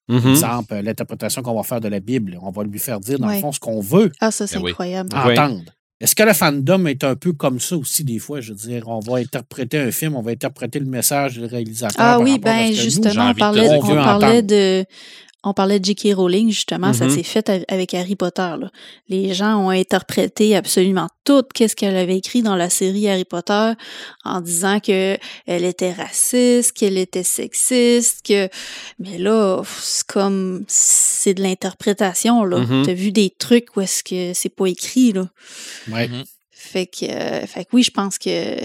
Mhm. 0.08 0.30
Exemple, 0.30 0.74
euh, 0.74 0.82
l'interprétation 0.82 1.42
qu'on 1.42 1.54
va 1.54 1.62
faire 1.62 1.80
de 1.80 1.88
la 1.88 2.00
Bible. 2.00 2.38
On 2.42 2.50
va 2.50 2.64
lui 2.64 2.78
faire 2.78 3.00
dire, 3.00 3.18
dans 3.18 3.28
le 3.28 3.38
fond, 3.38 3.52
ce 3.52 3.60
qu'on 3.60 3.80
veut 3.80 4.12
Ah, 4.20 4.30
ça, 4.30 4.46
c'est 4.46 4.58
Ben 4.58 4.68
incroyable. 4.68 5.10
Entendre. 5.14 5.72
Est-ce 6.02 6.16
que 6.16 6.24
le 6.24 6.32
fandom 6.32 6.86
est 6.86 7.04
un 7.04 7.14
peu 7.14 7.32
comme 7.32 7.60
ça 7.60 7.76
aussi 7.76 8.02
des 8.02 8.18
fois? 8.18 8.40
Je 8.40 8.52
veux 8.52 8.58
dire, 8.58 8.88
on 8.88 8.98
va 8.98 9.18
interpréter 9.18 9.78
un 9.78 9.92
film, 9.92 10.16
on 10.16 10.20
va 10.20 10.32
interpréter 10.32 10.80
le 10.80 10.86
message 10.86 11.38
du 11.38 11.44
réalisateur. 11.44 11.96
Ah 11.96 12.18
oui, 12.18 12.40
ben 12.40 12.70
nous, 12.70 12.74
justement, 12.74 13.30
on 13.30 13.34
parlait, 13.34 13.68
on 13.70 14.42
de 14.42 14.84
on 15.44 15.52
parlait 15.54 15.80
de 15.80 15.84
J.K. 15.84 16.14
Rowling, 16.14 16.50
justement, 16.50 16.92
ça 16.92 17.06
Mhm. 17.06 17.10
s'est 17.16 17.22
fait 17.24 17.50
avec 17.68 17.94
Harry 17.94 18.14
Potter. 18.16 18.54
là. 18.60 18.70
Les 19.08 19.34
gens 19.34 19.56
ont 19.56 19.70
interprété 19.70 20.54
absolument 20.54 21.08
tout 21.24 21.42
qu'est-ce 21.54 21.74
qu'elle 21.76 21.96
avait 21.96 22.16
écrit 22.16 22.42
dans 22.42 22.54
la 22.56 22.70
série 22.70 23.08
Harry 23.08 23.24
Potter 23.24 23.72
en 24.24 24.40
disant 24.40 24.78
que 24.80 25.16
elle 25.46 25.64
était 25.64 25.92
raciste, 25.92 26.72
qu'elle 26.72 26.96
était 26.98 27.22
sexiste, 27.24 28.24
que 28.26 28.48
mais 28.98 29.18
là, 29.18 29.62
c'est 29.80 30.06
comme 30.06 30.64
c'est 30.68 31.34
de 31.34 31.42
l'interprétation 31.42 32.44
là. 32.44 32.58
Mhm. 32.58 32.82
T'as 32.86 32.94
vu 32.94 33.10
des 33.12 33.30
trucs 33.30 33.76
où 33.76 33.80
est-ce 33.80 34.04
que 34.04 34.32
c'est 34.34 34.48
pas 34.54 34.66
écrit 34.66 35.12
là. 35.12 35.28
Ouais. 35.90 36.08
Mhm. 36.08 36.24
Fait 36.52 36.86
que, 36.86 37.04
euh, 37.06 37.46
fait 37.46 37.64
que 37.64 37.70
oui, 37.72 37.82
je 37.82 37.90
pense 37.90 38.18
que 38.18 38.56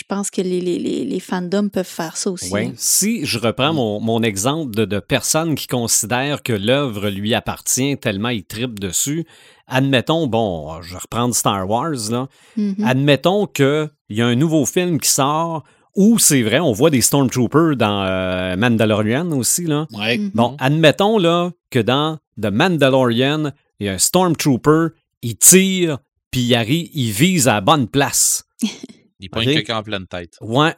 je 0.00 0.04
pense 0.08 0.30
que 0.30 0.40
les, 0.40 0.60
les, 0.62 0.78
les, 1.04 1.20
fandoms 1.20 1.68
peuvent 1.68 1.84
faire 1.84 2.16
ça 2.16 2.30
aussi. 2.30 2.50
Si 2.76 3.26
je 3.26 3.38
reprends 3.38 3.74
mon, 3.74 4.00
mon 4.00 4.22
exemple 4.22 4.74
de, 4.74 4.86
de 4.86 4.98
personnes 4.98 5.54
qui 5.54 5.66
considèrent 5.66 6.42
que 6.42 6.54
l'œuvre 6.54 7.10
lui 7.10 7.34
appartient 7.34 7.98
tellement 7.98 8.30
ils 8.30 8.44
tripent 8.44 8.78
dessus, 8.78 9.26
admettons, 9.66 10.26
bon, 10.26 10.80
je 10.80 10.92
vais 10.94 10.98
reprendre 11.00 11.34
Star 11.34 11.68
Wars, 11.68 12.10
là, 12.10 12.28
Mhm. 12.56 12.76
admettons 12.84 13.46
qu'il 13.46 13.90
y 14.08 14.22
a 14.22 14.26
un 14.26 14.34
nouveau 14.36 14.64
film 14.64 14.98
qui 14.98 15.10
sort 15.10 15.64
où 15.96 16.18
c'est 16.18 16.42
vrai, 16.42 16.60
on 16.60 16.72
voit 16.72 16.88
des 16.90 17.02
Stormtroopers 17.02 17.76
dans 17.76 18.04
euh, 18.04 18.56
Mandalorian 18.56 19.30
aussi, 19.32 19.64
là. 19.64 19.86
Ouais. 19.92 20.16
Mhm. 20.16 20.30
Bon, 20.34 20.56
admettons 20.60 21.18
là 21.18 21.50
que 21.70 21.78
dans 21.80 22.16
The 22.40 22.46
Mandalorian, 22.46 23.50
il 23.80 23.86
y 23.86 23.88
a 23.90 23.92
un 23.92 23.98
Stormtrooper, 23.98 24.88
il 25.20 25.36
tire, 25.36 25.98
puis 26.30 26.40
il 26.40 26.54
arrive, 26.54 26.88
il 26.94 27.10
vise 27.10 27.48
à 27.48 27.54
la 27.54 27.60
bonne 27.60 27.86
place. 27.86 28.44
Il 29.20 29.30
pogne 29.30 29.48
Ok. 29.48 29.54
quelqu'un 29.54 29.78
en 29.78 29.82
pleine 29.82 30.06
tête. 30.06 30.34
Ouais. 30.40 30.74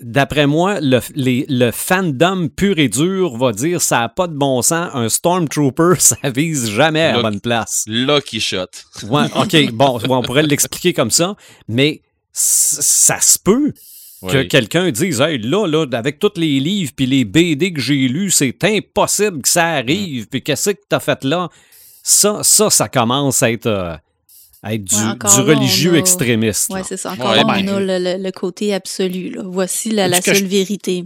D'après 0.00 0.46
moi, 0.46 0.80
le, 0.80 1.00
les- 1.14 1.44
le 1.50 1.70
fandom 1.70 2.48
pur 2.48 2.78
et 2.78 2.88
dur 2.88 3.36
va 3.36 3.52
dire 3.52 3.82
ça 3.82 3.98
n'a 3.98 4.08
pas 4.08 4.26
de 4.26 4.32
bon 4.34 4.62
sens. 4.62 4.88
Un 4.94 5.08
Stormtrooper, 5.10 5.94
ça 5.98 6.16
vise 6.30 6.70
jamais 6.70 7.02
à 7.02 7.16
la 7.16 7.22
bonne 7.22 7.40
place. 7.40 7.84
Là 7.86 8.20
qui 8.22 8.40
shot. 8.40 8.66
Ouais, 9.08 9.24
OK, 9.36 9.72
bon, 9.72 10.00
on 10.08 10.22
pourrait 10.22 10.44
l'expliquer 10.44 10.94
comme 10.94 11.10
ça, 11.10 11.36
mais 11.68 12.00
ça 12.32 13.20
se 13.20 13.38
peut 13.38 13.72
que 14.26 14.42
quelqu'un 14.44 14.90
dise 14.90 15.20
Hey, 15.20 15.38
là, 15.38 15.66
là, 15.66 15.84
avec 15.92 16.18
tous 16.18 16.32
les 16.36 16.58
livres 16.58 16.92
puis 16.96 17.04
les 17.06 17.24
BD 17.26 17.72
que 17.72 17.80
j'ai 17.80 18.08
lus, 18.08 18.30
c'est 18.30 18.56
impossible 18.64 19.42
que 19.42 19.48
ça 19.48 19.66
arrive, 19.66 20.26
puis 20.28 20.42
qu'est-ce 20.42 20.70
que 20.70 20.80
t'as 20.88 21.00
fait 21.00 21.22
là? 21.22 21.48
Ça, 22.02 22.38
ça, 22.42 22.70
ça 22.70 22.88
commence 22.88 23.42
à 23.42 23.50
être, 23.50 23.66
euh, 23.66 23.94
à 24.62 24.74
être 24.74 24.84
du, 24.84 24.94
Ouais, 24.94 25.02
encore 25.02 25.30
du 25.30 25.36
là, 25.36 25.54
on 25.54 25.58
religieux 25.58 25.94
a- 25.94 25.98
extrémiste. 25.98 26.70
Ouais, 26.72 26.80
là. 26.80 26.86
c'est 26.88 26.96
ça. 26.96 27.12
Encore 27.12 27.30
Ouais, 27.30 27.36
là, 27.36 27.44
ben, 27.44 27.68
on 27.68 27.76
a 27.76 27.80
le, 27.80 27.98
le- 27.98 28.22
le 28.22 28.30
côté 28.32 28.74
absolu. 28.74 29.30
Là. 29.30 29.42
Voici 29.44 29.90
la, 29.90 30.08
la 30.08 30.20
seule 30.22 30.36
je- 30.36 30.44
vérité. 30.44 31.04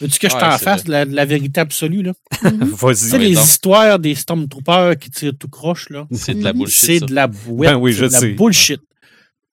Veux-tu 0.00 0.20
que 0.20 0.28
je 0.28 0.34
t'en 0.36 0.56
fasse 0.58 0.86
la, 0.86 1.04
la 1.04 1.24
vérité 1.24 1.58
absolue? 1.60 2.02
Là? 2.04 2.12
Tu 2.40 2.48
Vas-y. 2.62 2.94
sais, 2.96 3.12
Ouais, 3.16 3.18
les 3.24 3.34
donc. 3.34 3.44
histoires 3.44 3.98
des 3.98 4.14
Stormtroopers 4.14 4.96
qui 4.96 5.10
tirent 5.10 5.32
tout 5.36 5.48
croche, 5.48 5.90
là, 5.90 6.06
C'est 6.12 6.34
de 6.34 6.44
la 6.44 6.52
Mhm. 6.52 6.58
bullshit. 6.60 6.78
c'est 6.78 6.98
ça. 7.00 7.06
de 7.06 7.14
la 7.14 7.26
bouette. 7.26 7.70
Ben 7.72 7.76
oui, 7.78 7.92
c'est 7.92 7.98
je 8.00 8.04
de 8.06 8.12
la 8.12 8.18
sais. 8.20 8.28
bullshit. 8.32 8.80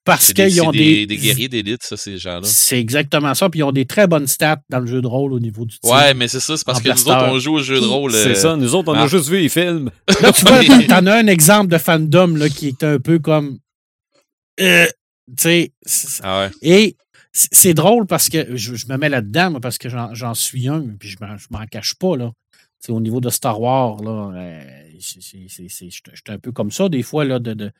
Parce 0.06 0.32
qu'ils 0.32 0.62
ont 0.62 0.70
des, 0.70 1.04
des, 1.04 1.16
guerriers 1.16 1.48
d'élite, 1.48 1.82
ça, 1.82 1.96
ces 1.96 2.16
gens-là. 2.16 2.44
C'est 2.44 2.78
exactement 2.78 3.34
ça. 3.34 3.50
Puis 3.50 3.58
ils 3.58 3.64
ont 3.64 3.72
des 3.72 3.86
très 3.86 4.06
bonnes 4.06 4.28
stats 4.28 4.62
dans 4.70 4.78
le 4.78 4.86
jeu 4.86 5.02
de 5.02 5.06
rôle 5.08 5.32
au 5.32 5.40
niveau 5.40 5.66
du 5.66 5.80
tir. 5.80 5.92
Ouais, 5.92 6.14
mais 6.14 6.28
c'est 6.28 6.38
ça. 6.38 6.56
C'est 6.56 6.64
parce 6.64 6.80
que 6.80 6.88
nous 6.88 7.08
autres, 7.08 7.28
on 7.28 7.38
joue 7.40 7.54
au 7.54 7.62
jeu 7.62 7.80
de 7.80 7.86
rôle. 7.86 8.12
C'est 8.12 8.36
ça. 8.36 8.54
Nous 8.54 8.76
autres, 8.76 8.92
on 8.92 8.96
a 8.96 9.08
juste 9.08 9.28
vu 9.28 9.40
les 9.40 9.48
films. 9.48 9.90
Là, 10.22 10.32
tu 10.32 10.44
vois, 10.44 10.60
t'en 10.88 11.06
as 11.06 11.16
un 11.16 11.26
exemple 11.26 11.66
de 11.72 11.76
fandom 11.76 12.36
là, 12.36 12.48
qui 12.48 12.68
est 12.68 12.84
un 12.84 13.00
peu 13.00 13.18
comme. 13.18 13.58
Euh, 14.60 14.86
tu 15.36 15.42
sais. 15.42 15.72
Ah 16.22 16.42
ouais. 16.42 16.50
Et 16.62 16.96
c'est 17.32 17.74
drôle 17.74 18.06
parce 18.06 18.28
que 18.28 18.56
je, 18.56 18.86
me 18.88 18.96
mets 18.96 19.08
là-dedans, 19.08 19.58
parce 19.60 19.76
que 19.76 19.88
j'en 19.88 20.34
suis 20.34 20.68
un, 20.68 20.84
puis 21.00 21.08
je 21.08 21.16
m'en 21.50 21.66
cache 21.66 21.96
pas. 21.96 22.16
Là. 22.16 22.30
au 22.88 23.00
niveau 23.00 23.20
de 23.20 23.28
Star 23.28 23.60
Wars, 23.60 24.00
là, 24.04 24.30
euh, 24.36 24.62
je 25.00 25.20
suis 25.20 25.90
un 26.28 26.38
peu 26.38 26.52
comme 26.52 26.70
ça, 26.70 26.88
des 26.88 27.02
fois, 27.02 27.24
là, 27.24 27.40
de, 27.40 27.54
de, 27.54 27.72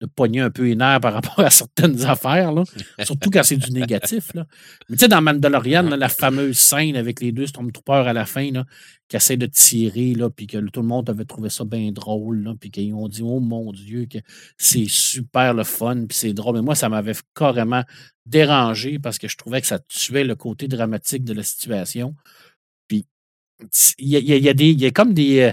de 0.00 0.06
pogner 0.06 0.40
un 0.40 0.50
peu 0.50 0.64
les 0.64 0.76
par 0.76 1.12
rapport 1.12 1.40
à 1.40 1.50
certaines 1.50 2.04
affaires, 2.06 2.52
là. 2.52 2.64
surtout 3.04 3.30
quand 3.30 3.42
c'est 3.42 3.56
du 3.56 3.70
négatif. 3.70 4.32
Là. 4.34 4.46
Mais 4.88 4.96
tu 4.96 5.00
sais, 5.00 5.08
dans 5.08 5.20
Mandalorian, 5.20 5.82
la 5.82 6.08
fameuse 6.08 6.58
scène 6.58 6.96
avec 6.96 7.20
les 7.20 7.32
deux 7.32 7.46
Stormtroopers 7.46 8.08
à 8.08 8.12
la 8.12 8.24
fin, 8.24 8.50
là, 8.50 8.64
qui 9.08 9.16
essaient 9.16 9.36
de 9.36 9.46
tirer, 9.46 10.14
là, 10.14 10.30
puis 10.30 10.46
que 10.46 10.58
tout 10.58 10.80
le 10.80 10.86
monde 10.86 11.10
avait 11.10 11.24
trouvé 11.24 11.50
ça 11.50 11.64
bien 11.64 11.92
drôle, 11.92 12.44
là, 12.44 12.54
puis 12.58 12.70
qu'ils 12.70 12.94
ont 12.94 13.08
dit, 13.08 13.22
oh 13.22 13.40
mon 13.40 13.72
Dieu, 13.72 14.06
que 14.06 14.18
c'est 14.56 14.88
super 14.88 15.52
le 15.52 15.64
fun, 15.64 16.06
puis 16.08 16.16
c'est 16.16 16.32
drôle. 16.32 16.56
Mais 16.56 16.62
moi, 16.62 16.74
ça 16.74 16.88
m'avait 16.88 17.14
carrément 17.34 17.84
dérangé 18.24 18.98
parce 18.98 19.18
que 19.18 19.28
je 19.28 19.36
trouvais 19.36 19.60
que 19.60 19.66
ça 19.66 19.78
tuait 19.80 20.24
le 20.24 20.34
côté 20.34 20.68
dramatique 20.68 21.24
de 21.24 21.34
la 21.34 21.42
situation. 21.42 22.14
Puis, 22.88 23.06
il 23.98 24.08
y 24.08 24.32
a, 24.32 24.36
il 24.52 24.80
y 24.80 24.86
a 24.86 24.90
comme 24.92 25.12
des, 25.12 25.40
euh, 25.40 25.52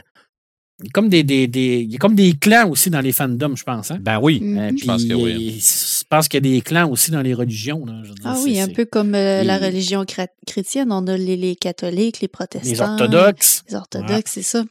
comme 0.94 1.10
des, 1.10 1.24
des, 1.24 1.48
des, 1.48 1.80
il 1.80 1.92
y 1.92 1.96
a 1.96 1.98
comme 1.98 2.14
des 2.14 2.34
clans 2.34 2.70
aussi 2.70 2.92
dans 2.92 3.02
les 3.02 3.12
fandoms, 3.12 3.56
je 3.56 3.64
pense. 3.64 3.90
Hein? 3.90 3.98
Ben 4.00 4.20
oui. 4.22 4.40
Euh, 4.44 4.72
je 4.78 4.86
pense 4.86 5.04
que 5.06 5.14
oui. 5.14 5.60
Je 5.60 6.04
pense 6.08 6.28
qu'il 6.28 6.46
y 6.46 6.48
a 6.50 6.54
des 6.54 6.62
clans 6.62 6.90
aussi 6.90 7.10
dans 7.10 7.22
les 7.22 7.34
religions. 7.34 7.84
Là. 7.86 7.94
ah 8.24 8.36
oui, 8.44 8.60
un 8.60 8.68
peu 8.68 8.86
comme 8.86 9.16
euh, 9.16 9.44
la 9.44 9.58
religion 9.58 10.06
chrétienne. 10.46 10.92
On 10.92 11.08
a 11.08 11.18
les, 11.18 11.36
les, 11.36 11.56
catholiques, 11.56 12.22
les 12.22 12.28
protestants. 12.28 12.70
Les 12.70 12.82
orthodoxes. 12.82 13.64
Les 13.70 13.76
orthodoxes, 13.76 14.32
c'est 14.32 14.44
ça. 14.44 14.64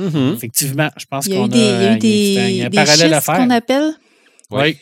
Mm-hmm. 0.00 0.34
Effectivement, 0.34 0.90
je 0.96 1.04
pense 1.06 1.28
qu'on 1.28 1.48
a, 1.48 1.56
il 1.56 1.60
y 1.60 1.64
a 1.64 1.94
eu 1.94 1.98
des, 1.98 2.62
un, 2.64 2.70
parallèle 2.70 3.14
à 3.14 3.20
faire. 3.20 3.36
qu'on 3.36 3.50
appelle. 3.50 3.92
Oui. 4.50 4.76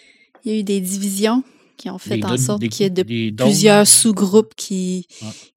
Il 0.45 0.53
y 0.53 0.57
a 0.57 0.59
eu 0.61 0.63
des 0.63 0.81
divisions 0.81 1.45
qui 1.83 1.91
ont 1.91 1.99
fait 1.99 2.25
en 2.25 2.37
sorte 2.37 2.61
qu'il 2.69 2.83
y 2.83 2.87
ait 2.87 2.91
de 2.91 3.03
plusieurs 3.03 3.89
sous-groupes 3.89 4.55
qui, 4.55 5.09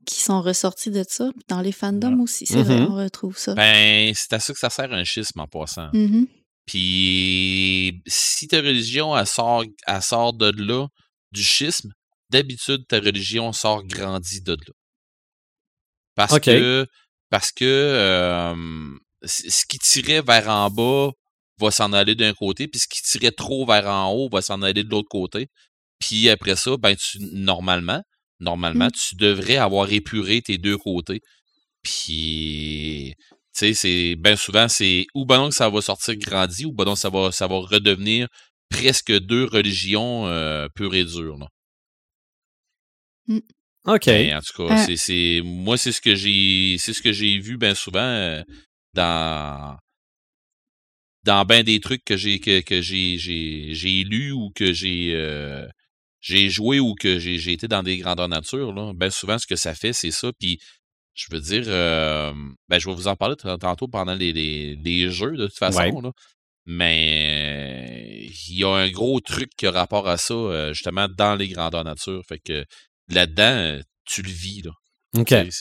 qui 0.07 0.21
sont 0.21 0.41
ressortis 0.41 0.89
de 0.89 1.05
ça. 1.07 1.30
Dans 1.47 1.61
les 1.61 1.71
fandoms 1.71 2.19
aussi, 2.19 2.47
c'est 2.47 2.63
vrai, 2.63 2.80
mm-hmm. 2.80 2.89
on 2.89 2.95
retrouve 2.95 3.38
ça. 3.38 3.53
Ben, 3.53 4.11
c'est 4.15 4.34
à 4.34 4.39
ça 4.39 4.51
que 4.51 4.57
ça 4.57 4.71
sert 4.71 4.91
un 4.91 5.03
schisme 5.03 5.39
en 5.39 5.45
passant. 5.45 5.91
Mm-hmm. 5.91 6.26
Puis, 6.65 8.01
si 8.07 8.47
ta 8.47 8.57
religion, 8.57 9.15
elle 9.15 9.28
sort, 9.28 9.65
elle 9.86 10.01
sort 10.01 10.34
de 10.34 10.51
là, 10.57 10.88
du 11.32 11.43
schisme, 11.43 11.91
d'habitude, 12.32 12.88
ta 12.88 12.97
religion 12.99 13.53
sort 13.53 13.84
grandie 13.84 14.41
de 14.41 14.53
là. 14.53 14.73
Parce 16.15 16.39
que, 16.39 16.88
parce 17.30 17.51
que 17.51 17.65
euh, 17.65 18.55
ce 19.23 19.63
qui 19.67 19.78
tirait 19.78 20.23
vers 20.23 20.49
en 20.49 20.71
bas 20.71 21.11
va 21.59 21.69
s'en 21.69 21.93
aller 21.93 22.15
d'un 22.15 22.34
côté, 22.34 22.67
puis 22.67 22.80
ce 22.80 22.88
qui 22.88 23.03
tirait 23.03 23.30
trop 23.30 23.63
vers 23.67 23.86
en 23.86 24.11
haut 24.11 24.28
va 24.28 24.41
s'en 24.41 24.63
aller 24.63 24.84
de 24.84 24.89
l'autre 24.89 25.09
côté. 25.09 25.49
Puis 26.00 26.30
après 26.30 26.56
ça, 26.56 26.78
ben 26.78 26.96
tu 26.96 27.20
normalement, 27.34 28.02
normalement, 28.39 28.88
mmh. 28.88 28.91
tu 28.91 29.16
devrais 29.16 29.58
avoir 29.58 29.91
épuré 29.91 30.41
tes 30.41 30.58
deux 30.58 30.78
côtés. 30.78 31.22
Puis 31.82 33.14
tu 33.18 33.34
sais, 33.54 33.74
c'est 33.74 34.16
bien 34.16 34.36
souvent, 34.36 34.68
c'est 34.68 35.06
ou 35.14 35.26
ben 35.26 35.38
donc 35.38 35.54
ça 35.54 35.70
va 35.70 35.82
sortir 35.82 36.16
grandi, 36.18 36.66
ou 36.66 36.74
ben 36.74 36.86
donc 36.86 36.98
ça 36.98 37.10
va, 37.10 37.32
ça 37.32 37.48
va 37.48 37.58
redevenir 37.60 38.28
presque 38.70 39.12
deux 39.20 39.46
religions 39.46 40.28
euh, 40.28 40.68
pures 40.76 40.96
et 40.96 41.06
dures. 41.06 41.38
Là. 41.38 41.48
Mmh. 43.28 43.39
OK. 43.88 44.06
Ben, 44.08 44.38
en 44.38 44.41
tout 44.41 44.68
cas, 44.68 44.88
c'est, 44.96 45.41
moi, 45.43 45.78
c'est 45.78 45.91
ce 45.91 46.02
que 46.02 46.16
j'ai 46.16 46.78
c'est 46.80 46.93
ce 46.93 47.02
que 47.02 47.12
j'ai 47.12 47.38
vu 47.39 47.58
bien 47.58 47.76
souvent 47.76 48.00
euh, 48.02 48.41
dans 48.93 49.78
dans 51.24 51.46
bien 51.46 51.64
des 51.64 51.80
trucs 51.80 52.04
que 52.04 52.18
j'ai 52.18 52.39
que, 52.39 52.62
que 52.62 52.82
j'ai, 52.82 53.18
j'ai, 53.18 53.74
j'ai 53.74 54.04
lu 54.04 54.32
ou 54.32 54.52
que 54.56 54.74
j'ai 54.74 55.12
euh, 55.16 55.68
j'ai 56.26 56.49
joué 56.49 56.80
ou 56.80 56.95
que 56.95 57.19
j'ai 57.19 57.51
été 57.51 57.67
dans 57.67 57.84
des 57.84 57.99
grandeurs 57.99 58.28
nature, 58.28 58.73
là, 58.73 58.93
ben 58.95 59.11
souvent, 59.11 59.38
ce 59.38 59.45
que 59.45 59.55
ça 59.55 59.76
fait, 59.76 59.93
c'est 59.93 60.09
ça. 60.09 60.32
Puis, 60.39 60.59
je 61.13 61.28
veux 61.30 61.39
dire, 61.39 61.65
euh, 61.67 62.34
ben, 62.67 62.80
je 62.80 62.89
vais 62.89 62.95
vous 62.95 63.07
en 63.07 63.15
parler 63.15 63.36
tantôt 63.36 63.88
pendant 63.88 64.15
les, 64.15 64.34
les, 64.34 65.09
jeux, 65.11 65.38
de 65.38 65.45
toute 65.45 65.57
façon. 65.57 66.01
Là. 66.01 66.11
Mais 66.65 68.28
il 68.49 68.57
y 68.57 68.63
a 68.63 68.69
un 68.69 68.89
gros 68.89 69.19
truc 69.19 69.51
qui 69.55 69.67
a 69.67 69.71
rapport 69.71 70.07
à 70.07 70.17
ça, 70.17 70.73
justement, 70.73 71.07
dans 71.07 71.36
les 71.36 71.47
grandeurs 71.47 71.84
nature. 71.84 72.23
Fait 72.28 72.39
que 72.39 72.65
là-dedans, 73.07 73.80
tu 74.03 74.23
le 74.23 74.32
vis. 74.32 74.63
Là. 74.63 74.71
OK. 75.19 75.32
Et 75.32 75.51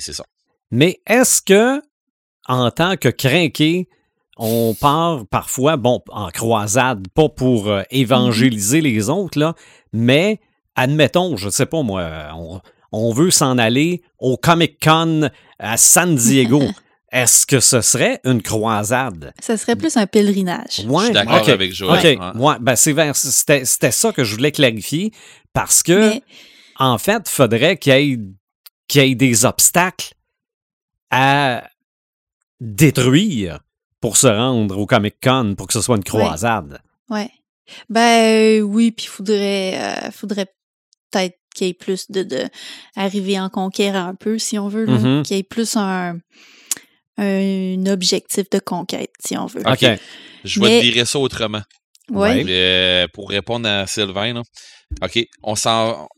c'est 0.00 0.12
ça. 0.12 0.26
Mais 0.70 1.00
est-ce 1.06 1.40
que, 1.40 1.80
en 2.46 2.70
tant 2.70 2.98
que 2.98 3.08
crinqué, 3.08 3.88
on 4.38 4.74
part 4.74 5.26
parfois, 5.26 5.76
bon, 5.76 6.00
en 6.08 6.30
croisade, 6.30 7.08
pas 7.08 7.28
pour 7.28 7.68
euh, 7.68 7.82
évangéliser 7.90 8.80
les 8.80 9.10
autres, 9.10 9.38
là, 9.38 9.54
mais 9.92 10.40
admettons, 10.76 11.36
je 11.36 11.50
sais 11.50 11.66
pas 11.66 11.82
moi, 11.82 12.08
on, 12.92 13.12
veut 13.12 13.30
s'en 13.30 13.58
aller 13.58 14.02
au 14.18 14.36
Comic 14.36 14.78
Con 14.82 15.28
à 15.58 15.76
San 15.76 16.14
Diego. 16.14 16.62
Est-ce 17.10 17.46
que 17.46 17.58
ce 17.58 17.80
serait 17.80 18.20
une 18.24 18.42
croisade? 18.42 19.32
Ce 19.40 19.56
serait 19.56 19.76
plus 19.76 19.96
un 19.96 20.06
pèlerinage. 20.06 20.84
Ouais, 20.86 20.98
je 20.98 21.04
suis 21.04 21.12
d'accord 21.14 21.48
avec 21.48 21.74
Joël. 21.74 22.18
OK. 22.18 22.38
Ouais. 22.38 22.56
Ben, 22.60 22.76
c'était, 22.76 23.64
ça 23.64 24.12
que 24.12 24.24
je 24.24 24.34
voulais 24.34 24.52
clarifier 24.52 25.12
parce 25.54 25.82
que, 25.82 26.12
en 26.78 26.98
fait, 26.98 27.22
il 27.26 27.30
faudrait 27.30 27.78
qu'il 27.78 27.92
y, 27.94 27.96
ait, 27.96 28.18
qu'il 28.88 29.02
y 29.02 29.10
ait 29.10 29.14
des 29.14 29.46
obstacles 29.46 30.12
à 31.10 31.64
détruire 32.60 33.60
pour 34.00 34.16
se 34.16 34.26
rendre 34.26 34.78
au 34.78 34.86
Comic 34.86 35.16
Con 35.22 35.54
pour 35.56 35.66
que 35.66 35.72
ce 35.72 35.80
soit 35.80 35.96
une 35.96 36.04
croisade. 36.04 36.80
Ouais. 37.10 37.30
Ben 37.88 38.62
oui, 38.62 38.92
puis 38.92 39.06
faudrait 39.06 39.78
euh, 39.78 40.10
faudrait 40.10 40.46
peut-être 41.10 41.36
qu'il 41.54 41.66
y 41.66 41.70
ait 41.70 41.74
plus 41.74 42.10
de, 42.10 42.22
de 42.22 42.48
arriver 42.96 43.38
en 43.38 43.50
conquête 43.50 43.94
un 43.94 44.14
peu, 44.14 44.38
si 44.38 44.58
on 44.58 44.68
veut, 44.68 44.86
mm-hmm. 44.86 45.22
qu'il 45.22 45.36
y 45.36 45.40
ait 45.40 45.42
plus 45.42 45.76
un, 45.76 46.18
un 47.18 47.86
objectif 47.86 48.48
de 48.50 48.58
conquête, 48.58 49.12
si 49.24 49.36
on 49.36 49.46
veut. 49.46 49.62
OK. 49.66 49.84
Je 50.44 50.60
vais 50.60 50.80
te 50.80 50.92
dire 50.92 51.06
ça 51.06 51.18
autrement. 51.18 51.62
Ouais. 52.10 52.44
Euh, 52.48 53.06
pour 53.12 53.28
répondre 53.28 53.68
à 53.68 53.86
Sylvain, 53.86 54.32
là. 54.32 54.42
OK, 55.02 55.26
on 55.42 55.54
s'en 55.54 56.08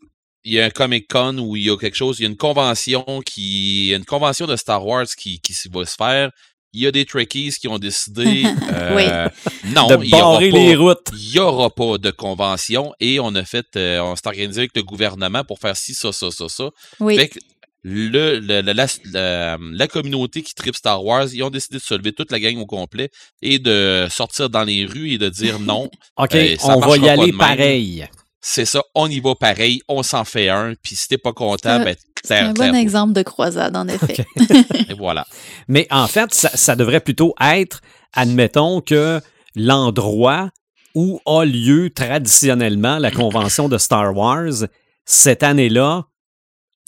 il 0.45 0.55
y 0.55 0.61
a 0.61 0.65
un 0.65 0.71
Comic 0.71 1.09
Con 1.09 1.39
où 1.39 1.57
il 1.57 1.65
y 1.65 1.71
a 1.71 1.77
quelque 1.77 1.97
chose, 1.97 2.19
il 2.19 2.23
y 2.23 2.27
a 2.27 2.31
une 2.31 2.37
convention 2.37 3.05
qui, 3.25 3.93
une 3.93 4.05
convention 4.05 4.47
de 4.47 4.57
Star 4.57 4.85
Wars 4.87 5.07
qui, 5.07 5.41
qui 5.41 5.55
va 5.71 5.85
se 5.85 5.97
faire 5.97 6.31
il 6.73 6.83
y 6.83 6.87
a 6.87 6.93
des 6.93 7.05
Trekkies 7.05 7.53
qui 7.61 7.69
ont 7.69 7.79
décidé 7.79 8.45
euh, 8.73 9.29
non, 9.67 9.89
de 9.89 10.11
barrer 10.11 10.51
les 10.51 10.77
routes. 10.77 11.09
Il 11.13 11.33
n'y 11.33 11.39
aura 11.39 11.71
pas 11.71 11.99
de 11.99 12.11
convention 12.11 12.93
et 13.01 13.21
on 13.21 13.35
a 13.35 13.45
fait, 13.45 13.67
euh, 13.77 14.01
on 14.01 14.17
s'est 14.17 14.27
organisé 14.27 14.61
avec 14.61 14.77
le 14.77 14.83
gouvernement 14.83 15.45
pour 15.45 15.59
faire 15.59 15.77
ci, 15.77 15.95
ça, 15.95 16.13
ça, 16.13 16.31
ça, 16.31 16.49
ça. 16.49 16.71
Oui. 17.01 17.17
Fait 17.17 17.29
que 17.29 17.39
le, 17.83 18.39
la, 18.39 19.57
la, 19.57 19.89
communauté 19.89 20.43
qui 20.43 20.55
tripe 20.55 20.77
Star 20.77 21.03
Wars, 21.03 21.29
ils 21.33 21.43
ont 21.43 21.51
décidé 21.51 21.79
de 21.79 21.83
se 21.83 21.95
lever 21.95 22.13
toute 22.13 22.31
la 22.31 22.39
gang 22.39 22.59
au 22.59 22.67
complet 22.67 23.11
et 23.41 23.59
de 23.59 24.07
sortir 24.11 24.51
dans 24.51 24.65
les 24.65 24.85
rues 24.85 25.13
et 25.13 25.19
de 25.19 25.29
dire 25.29 25.59
non. 25.61 25.91
OK, 26.17 26.35
euh, 26.35 26.57
on 26.65 26.79
va 26.81 26.97
y 26.99 27.09
aller 27.09 27.33
pareil. 27.33 28.07
C'est 28.43 28.65
ça, 28.65 28.83
on 28.95 29.09
y 29.09 29.21
va 29.21 29.35
pareil, 29.35 29.83
on 29.87 30.03
s'en 30.03 30.25
fait 30.25 30.49
un, 30.49 30.75
puis 30.83 30.97
si 30.97 31.09
t'es 31.09 31.19
pas 31.19 31.35
content, 31.35 31.79
ben 31.85 31.95
c'est 32.25 32.39
un 32.39 32.53
bon 32.53 32.75
exemple 32.75 33.13
de 33.13 33.23
croisade, 33.23 33.77
en 33.77 33.89
effet. 33.89 34.17
Et 34.89 34.95
voilà. 34.95 35.27
Mais 35.69 35.87
en 35.91 36.07
fait, 36.07 36.33
ça, 36.33 36.77
devrait 36.77 37.01
plutôt 37.01 37.35
être, 37.41 37.81
admettons 38.13 38.81
que 38.81 39.21
l'endroit 39.55 40.51
où 40.95 41.21
a 41.25 41.45
lieu 41.45 41.91
traditionnellement 41.91 42.99
la 42.99 43.11
convention 43.11 43.69
de 43.69 43.79
Star 43.79 44.17
Wars, 44.17 44.67
cette 45.05 45.43
année-là, 45.43 46.05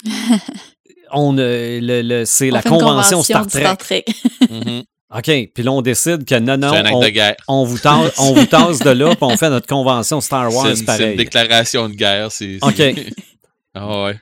on, 1.12 1.35
le, 1.37 2.24
c'est 2.24 2.51
la 2.51 2.62
convention, 2.62 3.22
Star 3.22 3.47
Trek. 3.47 4.05
Mm-hmm. 4.43 4.85
OK, 5.14 5.51
puis 5.55 5.62
là, 5.62 5.72
on 5.72 5.83
décide 5.83 6.24
que 6.24 6.39
non, 6.39 6.57
non, 6.57 6.72
on, 6.72 7.03
on, 7.49 7.64
vous 7.64 7.78
tasse, 7.78 8.14
on 8.18 8.33
vous 8.33 8.47
tasse 8.47 8.78
de 8.78 8.91
là, 8.91 9.11
puis 9.11 9.18
on 9.20 9.37
fait 9.37 9.51
notre 9.51 9.66
convention 9.66 10.22
Star 10.22 10.53
Wars 10.53 10.74
c'est 10.74 10.85
pareil. 10.87 11.01
C'est 11.03 11.11
une 11.11 11.16
déclaration 11.18 11.89
de 11.91 11.95
guerre. 11.95 12.33
C'est, 12.33 12.59
OK. 12.62 12.83
ah 13.74 14.05
ouais. 14.05 14.16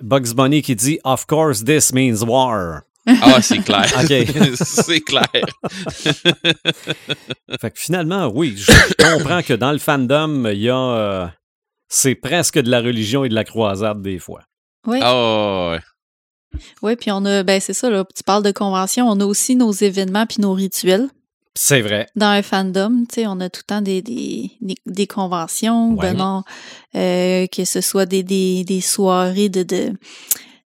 Bugs 0.00 0.34
Bunny 0.34 0.62
qui 0.62 0.76
dit 0.76 0.98
Of 1.04 1.26
course 1.26 1.64
this 1.64 1.92
means 1.92 2.24
war. 2.24 2.82
Ah, 3.06 3.40
c'est 3.42 3.58
clair. 3.58 3.86
c'est 4.54 5.00
clair. 5.00 5.28
fait 7.60 7.70
que 7.70 7.78
finalement, 7.78 8.26
oui, 8.26 8.54
je, 8.56 8.72
comprends 9.16 9.42
que 9.42 9.54
dans 9.54 9.72
le 9.72 9.78
fandom, 9.78 10.46
il 10.46 10.58
y 10.60 10.70
a. 10.70 10.76
Euh, 10.76 11.26
c'est 11.88 12.14
presque 12.14 12.58
de 12.58 12.70
la 12.70 12.80
religion 12.80 13.24
et 13.24 13.28
de 13.28 13.34
la 13.34 13.44
croisade 13.44 14.02
des 14.02 14.18
fois. 14.18 14.42
Oui. 14.86 15.00
Ah, 15.02 15.72
ouais. 15.72 15.80
Oui, 16.82 16.96
puis 16.96 17.10
on 17.12 17.24
a, 17.24 17.42
ben 17.42 17.60
c'est 17.60 17.72
ça, 17.72 17.90
là, 17.90 18.04
tu 18.14 18.22
parles 18.24 18.42
de 18.42 18.50
convention, 18.50 19.08
on 19.08 19.20
a 19.20 19.24
aussi 19.24 19.54
nos 19.56 19.72
événements 19.72 20.26
puis 20.26 20.40
nos 20.40 20.52
rituels. 20.52 21.08
C'est 21.54 21.80
vrai. 21.80 22.06
Dans 22.16 22.26
un 22.28 22.42
fandom, 22.42 23.04
tu 23.08 23.16
sais, 23.16 23.26
on 23.26 23.40
a 23.40 23.50
tout 23.50 23.62
le 23.64 23.66
temps 23.66 23.80
des, 23.82 24.02
des, 24.02 24.52
des, 24.86 25.06
conventions, 25.06 25.92
ben 25.92 26.16
non, 26.16 26.44
euh, 26.94 27.46
que 27.48 27.64
ce 27.64 27.80
soit 27.80 28.06
des, 28.06 28.22
des, 28.22 28.64
des 28.64 28.80
soirées 28.80 29.48
de, 29.48 29.64
de 29.64 29.92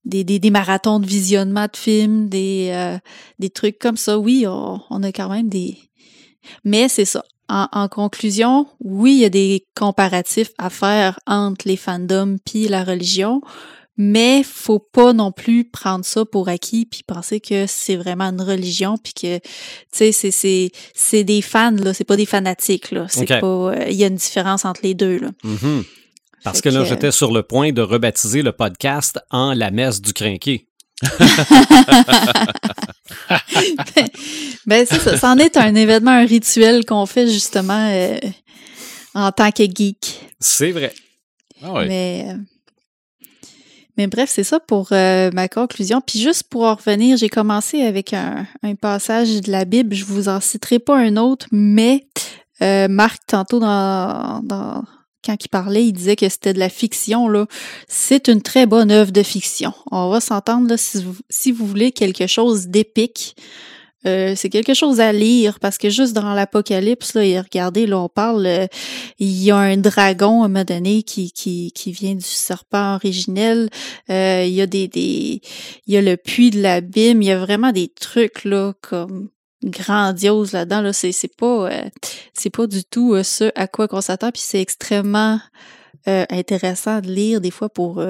des, 0.05 0.25
des, 0.25 0.39
des, 0.39 0.51
marathons 0.51 1.01
de 1.01 1.07
visionnement 1.07 1.65
de 1.65 1.77
films, 1.77 2.29
des, 2.29 2.71
euh, 2.73 2.99
des 3.39 3.49
trucs 3.49 3.79
comme 3.79 3.97
ça. 3.97 4.19
Oui, 4.19 4.45
on, 4.47 4.81
on 4.91 5.03
a 5.03 5.13
quand 5.13 5.31
même 5.31 5.49
des... 5.49 5.79
Mais 6.65 6.89
c'est 6.89 7.07
ça. 7.07 7.25
En, 7.49 7.69
en, 7.73 7.89
conclusion, 7.89 8.67
oui, 8.81 9.15
il 9.15 9.21
y 9.21 9.25
a 9.25 9.31
des 9.31 9.67
comparatifs 9.75 10.53
à 10.59 10.69
faire 10.69 11.19
entre 11.27 11.67
les 11.67 11.77
fandoms 11.77 12.37
puis 12.45 12.69
la 12.69 12.85
religion, 12.85 13.41
mais 13.97 14.43
faut 14.43 14.81
pas 14.81 15.13
non 15.13 15.31
plus 15.31 15.65
prendre 15.65 16.05
ça 16.05 16.25
pour 16.25 16.49
acquis 16.49 16.87
puis 16.87 17.03
penser 17.07 17.41
que 17.41 17.67
c'est 17.67 17.97
vraiment 17.97 18.25
une 18.25 18.43
religion 18.43 18.97
puis 18.99 19.13
que 19.15 19.39
tu 19.39 19.45
sais 19.93 20.13
c'est 20.13 20.31
c'est 20.31 20.71
c'est 20.95 21.25
des 21.25 21.43
fans 21.43 21.71
là, 21.71 21.95
c'est 21.95 22.05
pas 22.05 22.17
des 22.17 22.27
fanatiques 22.27 22.91
là, 22.91 23.07
c'est 23.09 23.27
pas 23.27 23.47
euh, 23.47 23.87
il 23.89 23.97
y 23.97 24.05
a 24.05 24.09
une 24.09 24.17
différence 24.17 24.65
entre 24.65 24.81
les 24.83 24.95
deux 24.95 25.19
là. 25.19 25.29
Mm-hmm. 25.45 25.85
Parce 26.43 26.61
que, 26.61 26.69
là 26.69 26.85
j'étais 26.85 27.13
sur 27.13 27.33
le 27.33 27.43
point 27.43 27.73
de 27.73 27.83
rebaptiser 27.83 28.43
le 28.43 28.53
podcast 28.53 29.19
en 29.31 29.55
la 29.55 29.71
messe 29.71 30.03
du 30.03 30.13
crinqué. 30.13 30.67
ben, 33.29 34.09
ben 34.67 34.87
c'est 34.89 35.01
ça, 35.01 35.17
c'en 35.19 35.39
est 35.39 35.57
un 35.57 35.75
événement, 35.75 36.13
un 36.13 36.27
rituel 36.27 36.85
qu'on 36.85 37.07
fait 37.07 37.27
justement 37.27 37.91
euh, 37.91 38.19
en 39.15 39.33
tant 39.33 39.51
que 39.51 39.65
geek. 39.65 40.21
C'est 40.41 40.73
vrai. 40.73 40.93
Ah 41.63 41.73
ouais. 41.73 41.87
Mais 41.87 42.27
euh, 42.29 42.35
mais 43.97 44.07
bref, 44.07 44.31
c'est 44.33 44.45
ça 44.45 44.59
pour 44.61 44.89
euh, 44.93 45.31
ma 45.33 45.49
conclusion. 45.49 46.01
Puis 46.01 46.19
juste 46.19 46.45
pour 46.45 46.65
en 46.65 46.75
revenir, 46.75 47.17
j'ai 47.17 47.29
commencé 47.29 47.83
avec 47.83 48.13
un, 48.13 48.47
passage 48.81 49.41
de 49.41 49.51
la 49.51 49.65
Bible. 49.65 49.95
Je 49.95 50.05
vous 50.05 50.29
en 50.29 50.41
citerai 50.41 50.79
pas 50.79 50.97
un 50.99 51.17
autre, 51.17 51.47
mais 51.53 52.07
euh, 52.63 52.89
Marc, 52.89 53.23
tantôt 53.27 53.61
dans, 53.61 54.43
quand 55.25 55.37
il 55.45 55.49
parlait, 55.49 55.87
il 55.87 55.93
disait 55.93 56.17
que 56.17 56.29
c'était 56.29 56.53
de 56.53 56.59
la 56.59 56.69
fiction. 56.69 57.29
Là. 57.29 57.47
C'est 57.87 58.29
une 58.29 58.43
très 58.43 58.67
bonne 58.67 58.91
œuvre 58.91 59.13
de 59.13 59.23
fiction. 59.23 59.73
On 59.91 60.11
va 60.11 60.21
s'entendre 60.21 60.77
si 60.77 61.05
si 61.31 61.53
vous 61.53 61.67
voulez 61.67 61.93
quelque 61.93 62.27
chose 62.27 62.67
d'épique. 62.67 63.37
Euh, 64.07 64.35
c'est 64.37 64.51
quelque 64.51 64.75
chose 64.75 65.01
à 65.01 65.13
lire 65.13 65.59
parce 65.61 65.79
que 65.79 65.89
juste 65.89 66.13
dans 66.13 66.35
l'Apocalypse, 66.35 67.15
là, 67.15 67.25
et 67.25 67.41
regardez, 67.41 67.87
là, 67.87 67.99
on 68.01 68.09
parle, 68.09 68.47
euh, 68.47 68.67
il 69.19 69.43
y 69.43 69.51
a 69.51 69.57
un 69.57 69.77
dragon 69.77 70.43
à 70.43 70.47
un 70.47 70.49
moment 70.49 70.65
donné 70.65 71.03
qui, 71.03 71.33
qui, 71.33 71.73
qui 71.73 71.93
vient 71.93 72.15
du 72.15 72.25
serpent 72.25 72.97
originel. 72.97 73.71
Euh, 74.11 74.45
il 74.47 74.53
y 74.53 74.61
a 74.61 74.67
des, 74.67 74.89
des, 74.89 75.41
il 75.87 75.95
y 75.95 75.97
a 75.97 76.03
le 76.03 76.17
puits 76.17 76.51
de 76.51 76.61
l'abîme. 76.61 77.23
Il 77.23 77.29
y 77.29 77.33
a 77.33 77.39
vraiment 77.39 77.73
des 77.73 77.89
trucs 77.89 78.45
là 78.45 78.75
comme 78.81 79.31
grandioses 79.63 80.53
là-dedans. 80.53 80.83
Là, 80.83 80.93
c'est, 80.93 81.13
c'est 81.13 81.35
pas, 81.35 81.71
c'est 82.35 82.51
pas 82.51 82.67
du 82.67 82.85
tout 82.85 83.17
ce 83.23 83.51
à 83.55 83.67
quoi 83.67 83.89
qu'on 83.89 84.03
s'attend. 84.03 84.31
Puis 84.31 84.43
c'est 84.45 84.61
extrêmement 84.61 85.41
intéressant 86.07 87.01
de 87.01 87.09
lire 87.09 87.41
des 87.41 87.51
fois 87.51 87.71
pour 87.71 88.05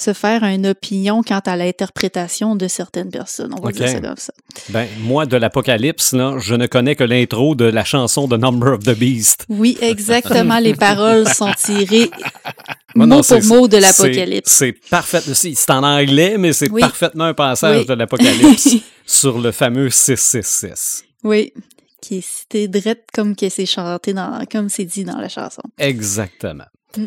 se 0.00 0.12
faire 0.12 0.42
une 0.44 0.66
opinion 0.66 1.22
quant 1.22 1.40
à 1.44 1.56
l'interprétation 1.56 2.56
de 2.56 2.68
certaines 2.68 3.10
personnes. 3.10 3.54
On 3.56 3.62
va 3.62 3.72
dire 3.72 3.88
ça 3.88 4.00
comme 4.00 4.16
ça. 4.16 4.32
Ben, 4.70 4.86
moi, 5.00 5.26
de 5.26 5.36
l'Apocalypse, 5.36 6.14
je 6.38 6.54
ne 6.54 6.66
connais 6.66 6.96
que 6.96 7.04
l'intro 7.04 7.54
de 7.54 7.64
la 7.64 7.84
chanson 7.84 8.26
de 8.26 8.36
Number 8.36 8.74
of 8.74 8.84
the 8.84 8.96
Beast. 8.96 9.44
Oui, 9.48 9.76
exactement. 9.80 10.58
les 10.58 10.74
paroles 10.74 11.28
sont 11.28 11.52
tirées 11.56 12.10
mot 12.94 13.22
pour 13.22 13.44
mot 13.44 13.68
de 13.68 13.76
l'Apocalypse. 13.76 14.50
C'est 14.50 14.72
parfait. 14.72 15.20
C'est 15.20 15.70
en 15.70 15.82
anglais, 15.82 16.36
mais 16.38 16.52
c'est 16.52 16.68
parfaitement 16.68 17.24
un 17.24 17.34
passage 17.34 17.86
de 17.86 17.94
l'Apocalypse 17.94 18.76
sur 19.06 19.38
le 19.38 19.52
fameux 19.52 19.90
666. 19.90 21.04
Oui, 21.22 21.52
qui 22.00 22.18
est 22.18 22.26
cité 22.26 22.68
drette 22.68 23.04
comme 23.12 23.36
que 23.36 23.48
c'est 23.48 23.66
chanté 23.66 24.14
dans, 24.14 24.44
comme 24.50 24.68
c'est 24.68 24.84
dit 24.84 25.04
dans 25.04 25.18
la 25.18 25.28
chanson. 25.28 25.62
Exactement. 25.78 26.64
Mm. 26.96 27.06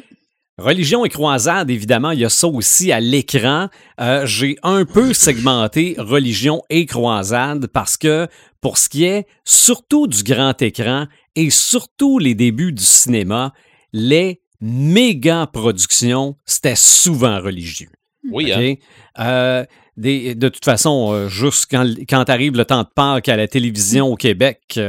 Religion 0.60 1.04
et 1.04 1.10
croisade, 1.10 1.72
évidemment, 1.72 2.12
il 2.12 2.20
y 2.20 2.26
a 2.26 2.30
ça 2.30 2.48
aussi 2.48 2.92
à 2.92 3.00
l'écran. 3.00 3.70
Euh, 4.00 4.24
j'ai 4.28 4.58
un 4.62 4.86
peu 4.86 5.12
segmenté 5.14 5.96
religion 5.98 6.62
et 6.70 6.86
croisade 6.86 7.66
parce 7.68 7.98
que 7.98 8.28
pour 8.62 8.78
ce 8.78 8.88
qui 8.88 9.04
est 9.04 9.26
surtout 9.44 10.06
du 10.06 10.22
grand 10.22 10.62
écran 10.62 11.08
et 11.36 11.50
surtout 11.50 12.20
les 12.20 12.36
débuts 12.36 12.72
du 12.72 12.84
cinéma, 12.84 13.52
les 13.94 14.42
méga 14.62 15.48
productions, 15.48 16.38
c'était 16.46 16.76
souvent 16.76 17.42
religieux. 17.42 17.90
Oui, 18.32 18.52
hein? 18.52 18.76
euh, 19.20 19.66
de 19.98 20.50
toute 20.50 20.64
façon, 20.64 21.12
euh, 21.14 21.30
juste 21.30 21.66
quand, 21.70 21.92
quand 22.08 22.30
arrive 22.30 22.56
le 22.56 22.66
temps 22.66 22.84
de 22.84 22.90
Pâques 22.94 23.28
à 23.28 23.38
la 23.38 23.48
télévision 23.48 24.12
au 24.12 24.16
Québec, 24.16 24.80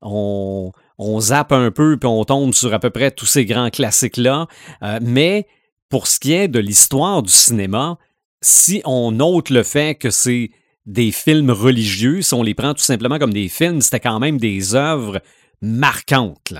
on, 0.00 0.72
on 0.98 1.20
zappe 1.20 1.52
un 1.52 1.70
peu 1.70 1.96
puis 1.96 2.08
on 2.08 2.24
tombe 2.24 2.52
sur 2.52 2.74
à 2.74 2.78
peu 2.78 2.90
près 2.90 3.10
tous 3.10 3.26
ces 3.26 3.44
grands 3.44 3.70
classiques-là. 3.70 4.48
Euh, 4.82 4.98
mais 5.00 5.46
pour 5.88 6.06
ce 6.06 6.18
qui 6.18 6.32
est 6.32 6.48
de 6.48 6.58
l'histoire 6.58 7.22
du 7.22 7.32
cinéma, 7.32 7.98
si 8.42 8.82
on 8.84 9.12
note 9.12 9.50
le 9.50 9.62
fait 9.62 9.94
que 9.94 10.10
c'est 10.10 10.50
des 10.86 11.12
films 11.12 11.50
religieux, 11.50 12.22
si 12.22 12.34
on 12.34 12.42
les 12.42 12.54
prend 12.54 12.74
tout 12.74 12.82
simplement 12.82 13.18
comme 13.18 13.32
des 13.32 13.48
films, 13.48 13.80
c'était 13.80 14.00
quand 14.00 14.18
même 14.20 14.38
des 14.38 14.74
œuvres 14.74 15.20
marquantes. 15.60 16.52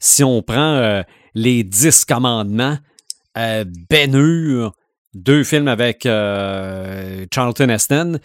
Si 0.00 0.24
on 0.24 0.42
prend 0.42 0.74
euh, 0.76 1.02
les 1.34 1.62
Dix 1.62 2.04
Commandements, 2.04 2.78
euh, 3.38 3.64
Ben 3.90 4.14
Hur, 4.14 4.72
deux 5.14 5.44
films 5.44 5.68
avec 5.68 6.02
Charlton 6.02 7.68
Heston, 7.68 8.18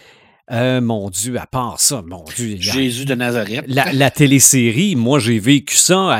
euh, 0.52 0.82
mon 0.82 1.10
Dieu, 1.10 1.40
à 1.40 1.46
part 1.46 1.80
ça, 1.80 2.02
mon 2.06 2.26
Dieu. 2.36 2.58
Jésus 2.60 3.06
de 3.06 3.16
Nazareth. 3.16 3.64
La, 3.68 3.94
la 3.94 4.12
télésérie, 4.12 4.98
moi, 4.98 5.18
j'ai 5.20 5.40
vécu 5.40 5.76
ça 5.76 6.20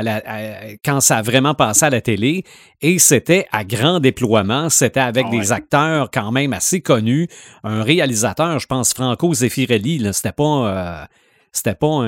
quand 0.82 1.00
ça 1.00 1.18
a 1.18 1.22
vraiment 1.22 1.54
passé 1.54 1.84
à 1.84 1.90
la 1.90 2.00
télé 2.00 2.44
et 2.80 2.98
c'était 2.98 3.46
à 3.52 3.64
grand 3.64 4.00
déploiement. 4.00 4.70
C'était 4.70 5.00
avec 5.00 5.26
ah 5.28 5.30
des 5.30 5.52
acteurs 5.52 6.10
quand 6.10 6.32
même 6.32 6.54
assez 6.54 6.80
connus. 6.80 7.28
Un 7.62 7.82
réalisateur, 7.82 8.58
je 8.58 8.66
pense, 8.66 8.94
Franco 8.94 9.34
Zeffirelli, 9.34 10.02
c'était 10.14 10.32
pas, 10.32 10.66
euh, 10.66 11.04
c'était 11.52 11.74
pas 11.74 12.06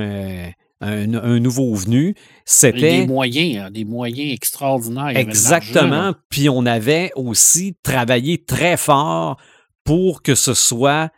un, 0.81 1.41
nouveau 1.41 1.75
venu. 1.75 2.15
C'était 2.47 3.01
des 3.01 3.07
moyens, 3.07 3.67
hein, 3.67 3.71
des 3.71 3.85
moyens 3.85 4.33
extraordinaires. 4.33 5.15
Exactement. 5.15 6.15
Puis 6.31 6.49
on 6.49 6.65
avait 6.65 7.11
aussi 7.17 7.77
travaillé 7.83 8.43
très 8.43 8.79
fort 8.79 9.37
pour 9.85 10.23
que 10.23 10.35
ce 10.35 10.55
soit 10.55 11.11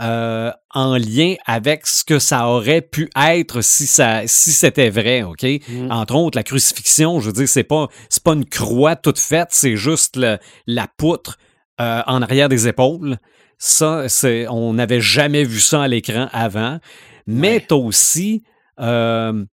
euh, 0.00 0.50
en 0.70 0.96
lien 0.96 1.34
avec 1.46 1.86
ce 1.86 2.04
que 2.04 2.18
ça 2.18 2.46
aurait 2.46 2.80
pu 2.80 3.10
être 3.16 3.60
si 3.60 3.86
ça 3.86 4.22
si 4.26 4.52
c'était 4.52 4.88
vrai, 4.88 5.22
OK? 5.22 5.42
Mm. 5.42 5.90
Entre 5.90 6.14
autres, 6.14 6.38
la 6.38 6.42
crucifixion, 6.42 7.20
je 7.20 7.26
veux 7.26 7.32
dire, 7.32 7.48
c'est 7.48 7.64
pas, 7.64 7.88
c'est 8.08 8.22
pas 8.22 8.32
une 8.32 8.46
croix 8.46 8.96
toute 8.96 9.18
faite, 9.18 9.48
c'est 9.50 9.76
juste 9.76 10.18
la 10.66 10.86
poutre 10.96 11.38
euh, 11.80 12.02
en 12.06 12.22
arrière 12.22 12.48
des 12.48 12.66
épaules. 12.66 13.18
Ça, 13.58 14.08
c'est, 14.08 14.48
on 14.48 14.72
n'avait 14.74 15.02
jamais 15.02 15.44
vu 15.44 15.60
ça 15.60 15.82
à 15.82 15.88
l'écran 15.88 16.28
avant. 16.32 16.78
Mais 17.26 17.60
t'as 17.60 17.74
aussi 17.74 18.42
euh, 18.80 19.44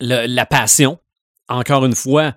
la 0.00 0.46
passion. 0.46 0.98
Encore 1.48 1.84
une 1.86 1.94
fois, 1.94 2.34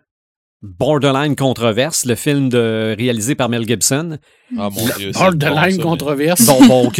Borderline 0.61 1.35
Controverse, 1.35 2.05
le 2.05 2.15
film 2.15 2.49
de, 2.49 2.95
réalisé 2.97 3.35
par 3.35 3.49
Mel 3.49 3.67
Gibson. 3.67 4.17
Ah 4.57 4.69
mon 4.69 4.85
Dieu. 4.97 5.11
Borderline 5.11 5.79
Controverse. 5.79 6.45
Bon, 6.45 6.65
bon, 6.65 6.87
OK, 6.87 6.99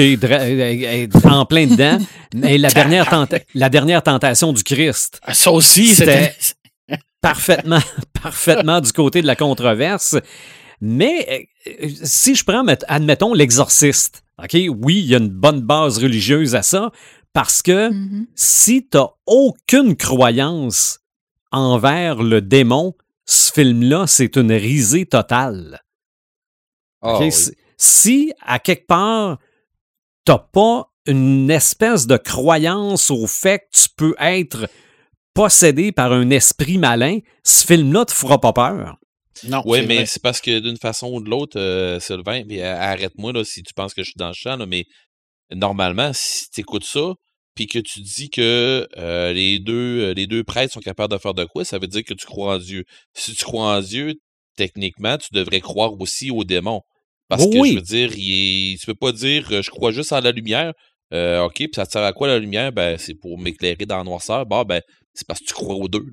en 1.25 1.45
plein 1.45 1.67
dedans. 1.67 1.97
Mais 2.35 2.57
la 2.57 2.69
dernière, 2.69 3.27
la 3.53 3.69
dernière 3.69 4.03
tentation 4.03 4.53
du 4.53 4.63
Christ. 4.63 5.19
Ah, 5.23 5.33
ça 5.33 5.51
aussi, 5.51 5.87
c'était 5.87 6.33
parfaitement, 7.21 7.79
parfaitement 8.21 8.81
du 8.81 8.91
côté 8.91 9.21
de 9.21 9.27
la 9.27 9.35
controverse. 9.35 10.15
Mais 10.81 11.47
euh, 11.67 11.87
si 12.03 12.35
je 12.35 12.43
prends, 12.43 12.63
admettons, 12.87 13.33
l'exorciste, 13.33 14.23
OK, 14.37 14.55
oui, 14.69 14.99
il 14.99 15.05
y 15.05 15.15
a 15.15 15.17
une 15.17 15.29
bonne 15.29 15.61
base 15.61 15.97
religieuse 15.97 16.55
à 16.55 16.61
ça, 16.61 16.91
parce 17.33 17.61
que 17.61 17.89
mm-hmm. 17.89 18.25
si 18.35 18.87
tu 18.87 18.97
n'as 18.97 19.07
aucune 19.25 19.95
croyance 19.95 20.99
envers 21.51 22.21
le 22.21 22.41
démon, 22.41 22.93
ce 23.25 23.51
film-là, 23.51 24.07
c'est 24.07 24.35
une 24.37 24.51
risée 24.51 25.05
totale. 25.05 25.81
Ah 27.01 27.19
si, 27.77 28.33
à 28.41 28.59
quelque 28.59 28.87
part, 28.87 29.37
t'as 30.23 30.39
pas 30.39 30.91
une 31.05 31.51
espèce 31.51 32.07
de 32.07 32.17
croyance 32.17 33.11
au 33.11 33.27
fait 33.27 33.59
que 33.59 33.81
tu 33.81 33.89
peux 33.95 34.15
être 34.19 34.67
possédé 35.33 35.91
par 35.91 36.13
un 36.13 36.29
esprit 36.29 36.77
malin, 36.77 37.19
ce 37.43 37.65
film-là 37.65 38.05
te 38.05 38.13
fera 38.13 38.39
pas 38.39 38.53
peur. 38.53 38.97
Non. 39.43 39.61
Oui, 39.65 39.85
mais 39.85 40.05
c'est 40.05 40.21
parce 40.21 40.39
que 40.39 40.59
d'une 40.59 40.77
façon 40.77 41.11
ou 41.11 41.21
de 41.21 41.29
l'autre, 41.29 41.59
euh, 41.59 41.99
Sylvain, 41.99 42.43
mais 42.47 42.63
euh, 42.63 42.75
arrête-moi 42.75 43.33
là, 43.33 43.43
si 43.43 43.61
tu 43.61 43.73
penses 43.73 43.93
que 43.93 44.01
je 44.01 44.11
suis 44.11 44.17
dans 44.17 44.29
le 44.29 44.33
champ, 44.33 44.57
mais 44.65 44.85
normalement, 45.51 46.11
si 46.13 46.49
tu 46.49 46.61
écoutes 46.61 46.85
ça, 46.85 47.13
puis 47.55 47.67
que 47.67 47.79
tu 47.79 48.01
dis 48.01 48.29
que 48.29 48.87
euh, 48.97 49.33
les, 49.33 49.59
deux, 49.59 50.11
les 50.11 50.27
deux 50.27 50.43
prêtres 50.43 50.73
sont 50.73 50.81
capables 50.81 51.13
de 51.13 51.17
faire 51.17 51.33
de 51.33 51.45
quoi, 51.45 51.63
ça 51.65 51.79
veut 51.79 51.87
dire 51.87 52.03
que 52.03 52.13
tu 52.13 52.25
crois 52.25 52.55
en 52.55 52.59
Dieu. 52.59 52.83
Si 53.13 53.33
tu 53.33 53.43
crois 53.45 53.77
en 53.77 53.81
Dieu, 53.81 54.15
techniquement, 54.57 55.17
tu 55.17 55.29
devrais 55.31 55.61
croire 55.61 55.99
aussi 55.99 56.29
aux 56.31 56.43
démons. 56.43 56.81
Parce 57.27 57.45
que 57.47 57.57
je 57.65 57.75
veux 57.75 57.81
dire, 57.81 58.11
il 58.15 58.77
tu 58.79 58.85
peux 58.85 58.93
pas 58.93 59.11
dire 59.11 59.61
je 59.63 59.69
crois 59.71 59.91
juste 59.91 60.11
en 60.13 60.19
la 60.19 60.31
lumière, 60.31 60.73
Euh, 61.13 61.43
OK, 61.45 61.55
puis 61.55 61.69
ça 61.75 61.85
te 61.85 61.91
sert 61.91 62.03
à 62.03 62.13
quoi 62.13 62.27
la 62.27 62.39
lumière? 62.39 62.71
Ben, 62.71 62.97
c'est 62.97 63.13
pour 63.13 63.39
m'éclairer 63.39 63.85
dans 63.85 63.97
la 63.97 64.03
noirceur. 64.03 64.45
Bah, 64.45 64.63
ben, 64.63 64.81
c'est 65.13 65.25
parce 65.27 65.39
que 65.39 65.45
tu 65.45 65.53
crois 65.53 65.75
aux 65.75 65.87
deux. 65.87 66.03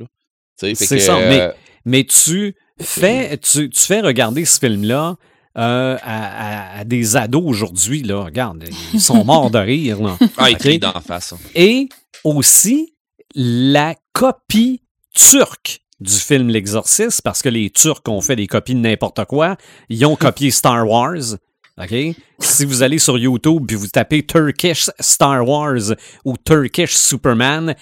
C'est 0.57 0.74
ça, 0.74 1.18
mais, 1.18 1.51
mais 1.84 2.05
tu 2.05 2.55
fais, 2.80 3.36
tu, 3.38 3.68
tu 3.70 3.80
fais 3.80 4.01
regarder 4.01 4.45
ce 4.45 4.59
film-là 4.61 5.16
euh, 5.59 5.98
à, 6.03 6.84
des 6.84 7.16
ados 7.16 7.44
aujourd'hui, 7.44 8.03
là. 8.03 8.24
Regarde, 8.24 8.64
ils 8.94 9.00
sont 9.00 9.24
morts 9.24 9.50
de 9.50 9.59
rire, 9.59 10.03
là. 10.03 10.16
Ah, 10.36 10.50
ils 10.50 10.80
d'en 10.80 11.00
face. 11.00 11.32
Hein. 11.32 11.38
Et 11.55 11.88
aussi 12.24 12.94
la 13.34 13.94
copie 14.12 14.80
turque 15.14 15.80
du 16.00 16.14
film 16.14 16.48
L'Exorciste, 16.48 17.22
parce 17.22 17.42
que 17.42 17.48
les 17.48 17.70
Turcs 17.70 18.03
ont 18.09 18.20
fait 18.20 18.36
des 18.36 18.46
copies 18.46 18.74
de 18.74 18.80
n'importe 18.80 19.24
quoi. 19.26 19.57
Ils 19.88 20.05
ont 20.05 20.16
copié 20.16 20.50
Star 20.50 20.88
Wars. 20.88 21.36
OK? 21.78 21.94
Si 22.38 22.64
vous 22.64 22.82
allez 22.82 22.98
sur 22.98 23.16
YouTube 23.16 23.70
et 23.70 23.76
vous 23.76 23.86
tapez 23.86 24.24
Turkish 24.24 24.90
Star 25.00 25.46
Wars 25.46 25.94
ou 26.24 26.36
Turkish 26.36 26.94
Superman, 26.94 27.74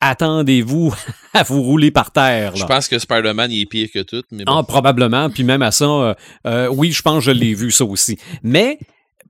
attendez-vous 0.00 0.94
à 1.34 1.42
vous 1.42 1.62
rouler 1.62 1.90
par 1.90 2.10
terre. 2.10 2.56
Je 2.56 2.64
pense 2.64 2.88
que 2.88 2.98
Spider-Man 2.98 3.52
est 3.52 3.66
pire 3.66 3.88
que 3.92 4.00
tout. 4.00 4.22
Mais 4.30 4.44
ah, 4.46 4.62
probablement. 4.66 5.30
Puis 5.30 5.44
même 5.44 5.62
à 5.62 5.70
ça, 5.70 5.84
euh, 5.84 6.14
euh, 6.46 6.68
oui, 6.68 6.92
je 6.92 7.02
pense 7.02 7.24
que 7.24 7.32
je 7.32 7.36
l'ai 7.36 7.54
vu 7.54 7.70
ça 7.70 7.84
aussi. 7.84 8.18
Mais 8.42 8.78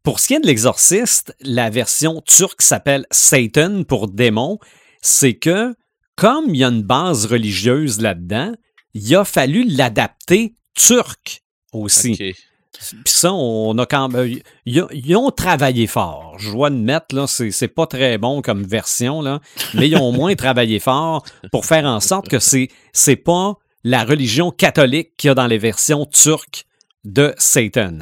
pour 0.03 0.21
ce 0.21 0.29
qui 0.29 0.35
est 0.35 0.41
de 0.41 0.47
l'exorciste, 0.47 1.35
la 1.41 1.71
version 1.71 2.23
turque 2.27 2.63
s'appelle 2.63 3.07
Satan 3.11 3.85
pour 3.85 4.09
démon. 4.09 4.59
C'est 5.03 5.35
que 5.35 5.75
comme 6.17 6.47
il 6.49 6.57
y 6.57 6.65
a 6.65 6.69
une 6.69 6.83
base 6.83 7.27
religieuse 7.27 8.01
là-dedans, 8.01 8.53
il 8.95 9.17
a 9.17 9.25
fallu 9.25 9.65
l'adapter 9.65 10.55
turc 10.75 11.43
aussi. 11.73 12.35
Puis 12.89 13.03
ça, 13.07 13.33
on 13.33 13.77
a 13.79 13.87
quand 13.87 14.09
même. 14.09 14.39
Ils, 14.67 15.17
ont 15.17 15.31
travaillé 15.31 15.87
fort. 15.87 16.35
Je 16.39 16.51
dois 16.51 16.69
admettre, 16.69 17.15
là, 17.15 17.27
c'est, 17.27 17.69
pas 17.69 17.87
très 17.87 18.19
bon 18.19 18.43
comme 18.43 18.65
version, 18.65 19.21
là, 19.21 19.41
mais 19.75 19.89
ils 19.89 19.97
ont 19.97 20.13
moins 20.13 20.35
travaillé 20.35 20.79
fort 20.79 21.25
pour 21.53 21.67
faire 21.67 21.85
en 21.85 22.01
sorte 22.01 22.29
que 22.29 22.39
c'est 22.39 23.17
pas 23.17 23.55
la 23.85 24.05
religion 24.05 24.51
catholique 24.51 25.17
qu'il 25.17 25.29
y 25.29 25.31
a 25.31 25.35
dans 25.35 25.47
les 25.47 25.59
versions 25.59 26.07
turques 26.07 26.65
de 27.05 27.35
Satan. 27.39 27.99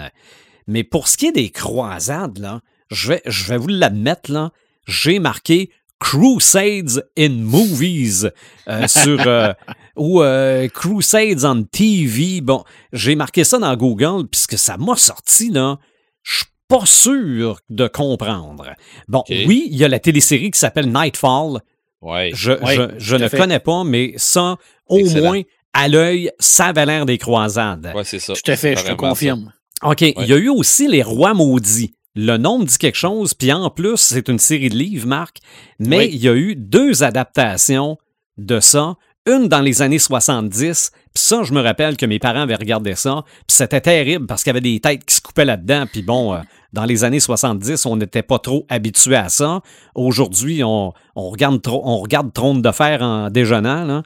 Mais 0.66 0.84
pour 0.84 1.08
ce 1.08 1.16
qui 1.16 1.26
est 1.26 1.32
des 1.32 1.50
croisades, 1.50 2.38
là, 2.38 2.60
je 2.90 3.08
vais, 3.08 3.22
je 3.26 3.46
vais 3.46 3.56
vous 3.56 3.68
l'admettre, 3.68 4.32
là, 4.32 4.50
j'ai 4.86 5.18
marqué 5.18 5.70
Crusades 6.00 7.04
in 7.18 7.30
Movies 7.30 8.30
euh, 8.68 8.86
sur 8.86 9.26
euh, 9.26 9.52
ou 9.98 10.22
euh, 10.22 10.68
Crusades 10.68 11.44
on 11.44 11.64
TV. 11.64 12.40
Bon, 12.40 12.64
j'ai 12.92 13.14
marqué 13.14 13.44
ça 13.44 13.58
dans 13.58 13.76
Google 13.76 14.26
puisque 14.28 14.58
ça 14.58 14.76
m'a 14.76 14.96
sorti 14.96 15.50
là. 15.50 15.78
Je 16.22 16.38
suis 16.38 16.46
pas 16.68 16.84
sûr 16.84 17.60
de 17.70 17.88
comprendre. 17.88 18.74
Bon, 19.08 19.24
oui, 19.28 19.68
il 19.70 19.76
y 19.76 19.84
a 19.84 19.88
la 19.88 19.98
télésérie 19.98 20.50
qui 20.50 20.58
s'appelle 20.58 20.92
Nightfall. 20.92 21.60
Ouais. 22.00 22.30
Je, 22.34 22.52
je, 22.98 23.16
ne 23.16 23.28
connais 23.28 23.58
pas, 23.58 23.82
mais 23.84 24.12
ça, 24.16 24.56
au 24.86 25.04
moins, 25.04 25.42
à 25.72 25.88
l'œil, 25.88 26.30
ça 26.38 26.66
avait 26.66 26.86
l'air 26.86 27.06
des 27.06 27.18
croisades. 27.18 27.92
Ouais, 27.94 28.04
c'est 28.04 28.18
ça. 28.18 28.34
Tout 28.34 28.50
à 28.50 28.56
fait, 28.56 28.76
je 28.76 28.84
te 28.84 28.92
confirme. 28.92 29.52
OK. 29.82 30.02
Il 30.02 30.26
y 30.26 30.32
a 30.32 30.36
eu 30.36 30.48
aussi 30.48 30.88
Les 30.88 31.02
Rois 31.02 31.34
Maudits. 31.34 31.94
Le 32.14 32.36
nom 32.36 32.62
dit 32.62 32.78
quelque 32.78 32.96
chose, 32.96 33.32
puis 33.32 33.52
en 33.52 33.70
plus, 33.70 33.96
c'est 33.96 34.28
une 34.28 34.40
série 34.40 34.70
de 34.70 34.76
livres, 34.76 35.06
Marc, 35.06 35.38
mais 35.78 36.08
il 36.08 36.16
y 36.16 36.28
a 36.28 36.34
eu 36.34 36.56
deux 36.56 37.04
adaptations 37.04 37.96
de 38.38 38.58
ça. 38.58 38.96
Une 39.28 39.48
dans 39.48 39.60
les 39.60 39.82
années 39.82 39.98
70, 39.98 40.90
puis 41.14 41.22
ça, 41.22 41.42
je 41.42 41.52
me 41.52 41.60
rappelle 41.60 41.96
que 41.98 42.06
mes 42.06 42.18
parents 42.18 42.40
avaient 42.40 42.54
regardé 42.54 42.94
ça, 42.94 43.22
puis 43.46 43.56
c'était 43.56 43.80
terrible 43.80 44.26
parce 44.26 44.42
qu'il 44.42 44.50
y 44.50 44.52
avait 44.52 44.60
des 44.62 44.80
têtes 44.80 45.04
qui 45.04 45.14
se 45.14 45.20
coupaient 45.20 45.44
là-dedans, 45.44 45.84
puis 45.90 46.02
bon, 46.02 46.34
euh, 46.34 46.38
dans 46.72 46.84
les 46.84 47.04
années 47.04 47.20
70, 47.20 47.84
on 47.84 47.96
n'était 47.96 48.22
pas 48.22 48.38
trop 48.38 48.64
habitué 48.70 49.16
à 49.16 49.28
ça. 49.28 49.60
Aujourd'hui, 49.94 50.64
on, 50.64 50.92
regarde, 51.14 51.60
on 51.66 51.98
regarde 51.98 52.32
Trône 52.32 52.62
de 52.62 52.72
fer 52.72 53.02
en 53.02 53.28
déjeunant, 53.28 53.84
là. 53.84 54.02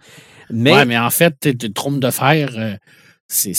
Mais... 0.50 0.72
Ouais, 0.72 0.84
mais 0.84 0.98
en 0.98 1.10
fait, 1.10 1.56
Trône 1.72 2.00
de 2.00 2.10
fer, 2.10 2.50
euh, 2.56 2.74
c'est 3.28 3.54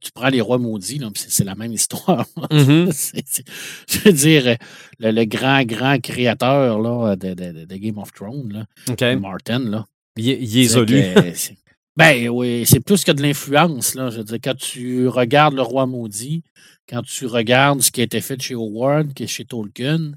tu 0.00 0.10
prends 0.12 0.28
les 0.28 0.40
rois 0.40 0.58
maudits, 0.58 1.00
c'est 1.14 1.44
la 1.44 1.54
même 1.54 1.72
histoire. 1.72 2.26
Mm-hmm. 2.52 3.42
je 3.88 3.98
veux 4.00 4.12
dire, 4.12 4.56
le, 4.98 5.24
grand, 5.24 5.62
grand 5.64 5.98
créateur 6.00 6.80
là, 6.80 7.16
de, 7.16 7.76
Game 7.76 7.98
of 7.98 8.12
Thrones, 8.12 8.66
là, 8.88 9.16
Martin, 9.16 9.58
là, 9.60 9.84
il, 10.16 10.58
est 10.58 11.52
Ben 11.96 12.28
oui, 12.30 12.64
c'est 12.66 12.80
plus 12.80 13.04
que 13.04 13.12
de 13.12 13.20
l'influence. 13.20 13.92
Je 13.94 14.18
veux 14.18 14.24
dire, 14.24 14.38
quand 14.42 14.56
tu 14.56 15.08
regardes 15.08 15.54
le 15.54 15.62
roi 15.62 15.86
maudit, 15.86 16.42
quand 16.88 17.02
tu 17.02 17.26
regardes 17.26 17.82
ce 17.82 17.90
qui 17.90 18.00
a 18.00 18.04
été 18.04 18.20
fait 18.20 18.40
chez 18.40 18.54
Howard, 18.54 19.12
qui 19.12 19.24
est 19.24 19.26
chez 19.26 19.44
Tolkien, 19.44 20.12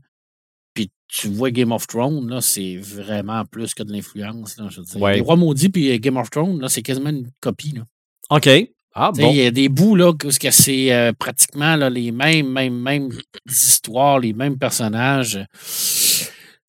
puis 0.74 0.90
tu 1.08 1.28
vois 1.28 1.52
Game 1.52 1.74
of 1.74 1.86
Thrones, 1.88 2.30
là, 2.30 2.40
c'est 2.40 2.78
vraiment 2.78 3.44
plus 3.46 3.74
que 3.74 3.84
de 3.84 3.92
l'influence. 3.92 4.58
Les 4.96 5.20
rois 5.20 5.36
maudits 5.36 5.70
puis 5.70 6.00
Game 6.00 6.18
of 6.18 6.30
Thrones, 6.30 6.62
là, 6.62 6.70
c'est 6.70 6.82
quasiment 6.82 7.10
une 7.10 7.30
copie. 7.42 7.74
Là. 7.74 7.86
OK. 8.30 8.50
Ah, 8.98 9.12
il 9.18 9.36
y 9.36 9.46
a 9.46 9.52
des 9.52 9.68
bouts 9.68 9.98
là, 9.98 10.12
où 10.12 10.32
c'est 10.32 10.94
euh, 10.94 11.12
pratiquement 11.12 11.76
là, 11.76 11.90
les 11.90 12.14
mêmes, 12.14 12.50
mêmes, 12.50 12.82
mêmes 12.82 13.10
histoires, 13.46 14.20
les 14.20 14.32
mêmes 14.32 14.58
personnages. 14.58 15.38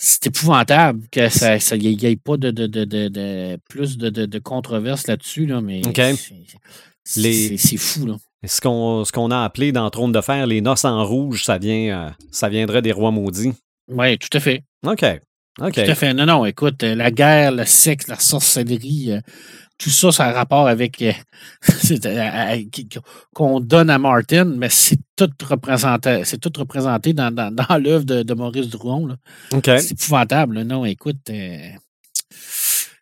C'est 0.08 0.28
épouvantable 0.28 1.02
que 1.10 1.28
ça 1.28 1.58
n'y 1.76 2.06
ait 2.06 2.14
pas 2.14 2.36
de, 2.36 2.52
de, 2.52 2.68
de, 2.68 2.84
de 2.84 3.58
plus 3.68 3.98
de, 3.98 4.08
de, 4.08 4.38
controverses 4.38 5.08
là-dessus, 5.08 5.46
là, 5.46 5.60
mais 5.60 5.82
c'est 7.04 7.76
fou. 7.76 8.06
Là. 8.06 8.16
Ce 8.44 8.60
qu'on 9.10 9.30
a 9.32 9.42
appelé 9.42 9.72
dans 9.72 9.90
Trône 9.90 10.12
de 10.12 10.20
Fer, 10.20 10.46
les 10.46 10.60
noces 10.60 10.84
en 10.84 11.04
rouge, 11.04 11.42
ça 11.42 11.58
vient 11.58 12.06
euh, 12.06 12.10
ça 12.30 12.48
viendrait 12.48 12.82
des 12.82 12.92
rois 12.92 13.10
maudits. 13.10 13.54
Oui, 13.88 14.16
tout 14.16 14.28
à 14.32 14.38
fait. 14.38 14.62
OK. 14.86 15.04
OK. 15.60 15.72
Tout 15.72 15.80
à 15.80 15.94
fait. 15.96 16.14
Non, 16.14 16.26
non, 16.26 16.46
écoute, 16.46 16.84
la 16.84 17.10
guerre, 17.10 17.50
le 17.50 17.64
sexe, 17.64 18.06
la 18.06 18.20
sorcellerie, 18.20 19.10
euh, 19.10 19.20
tout 19.78 19.90
ça, 19.90 20.10
ça 20.10 20.24
a 20.26 20.32
rapport 20.32 20.68
avec 20.68 21.02
euh, 21.02 21.12
euh, 22.06 22.62
qu'on 23.34 23.60
donne 23.60 23.90
à 23.90 23.98
Martin, 23.98 24.44
mais 24.44 24.70
c'est 24.70 24.98
tout 25.16 25.30
représenté, 25.48 26.22
c'est 26.24 26.38
tout 26.38 26.52
représenté 26.58 27.12
dans, 27.12 27.34
dans, 27.34 27.50
dans 27.68 27.76
l'œuvre 27.78 28.04
de, 28.04 28.34
Maurice 28.34 28.68
Drouon. 28.68 29.16
C'est 29.64 29.92
épouvantable. 29.92 30.62
Non, 30.62 30.84
écoute, 30.84 31.28
euh, 31.30 31.70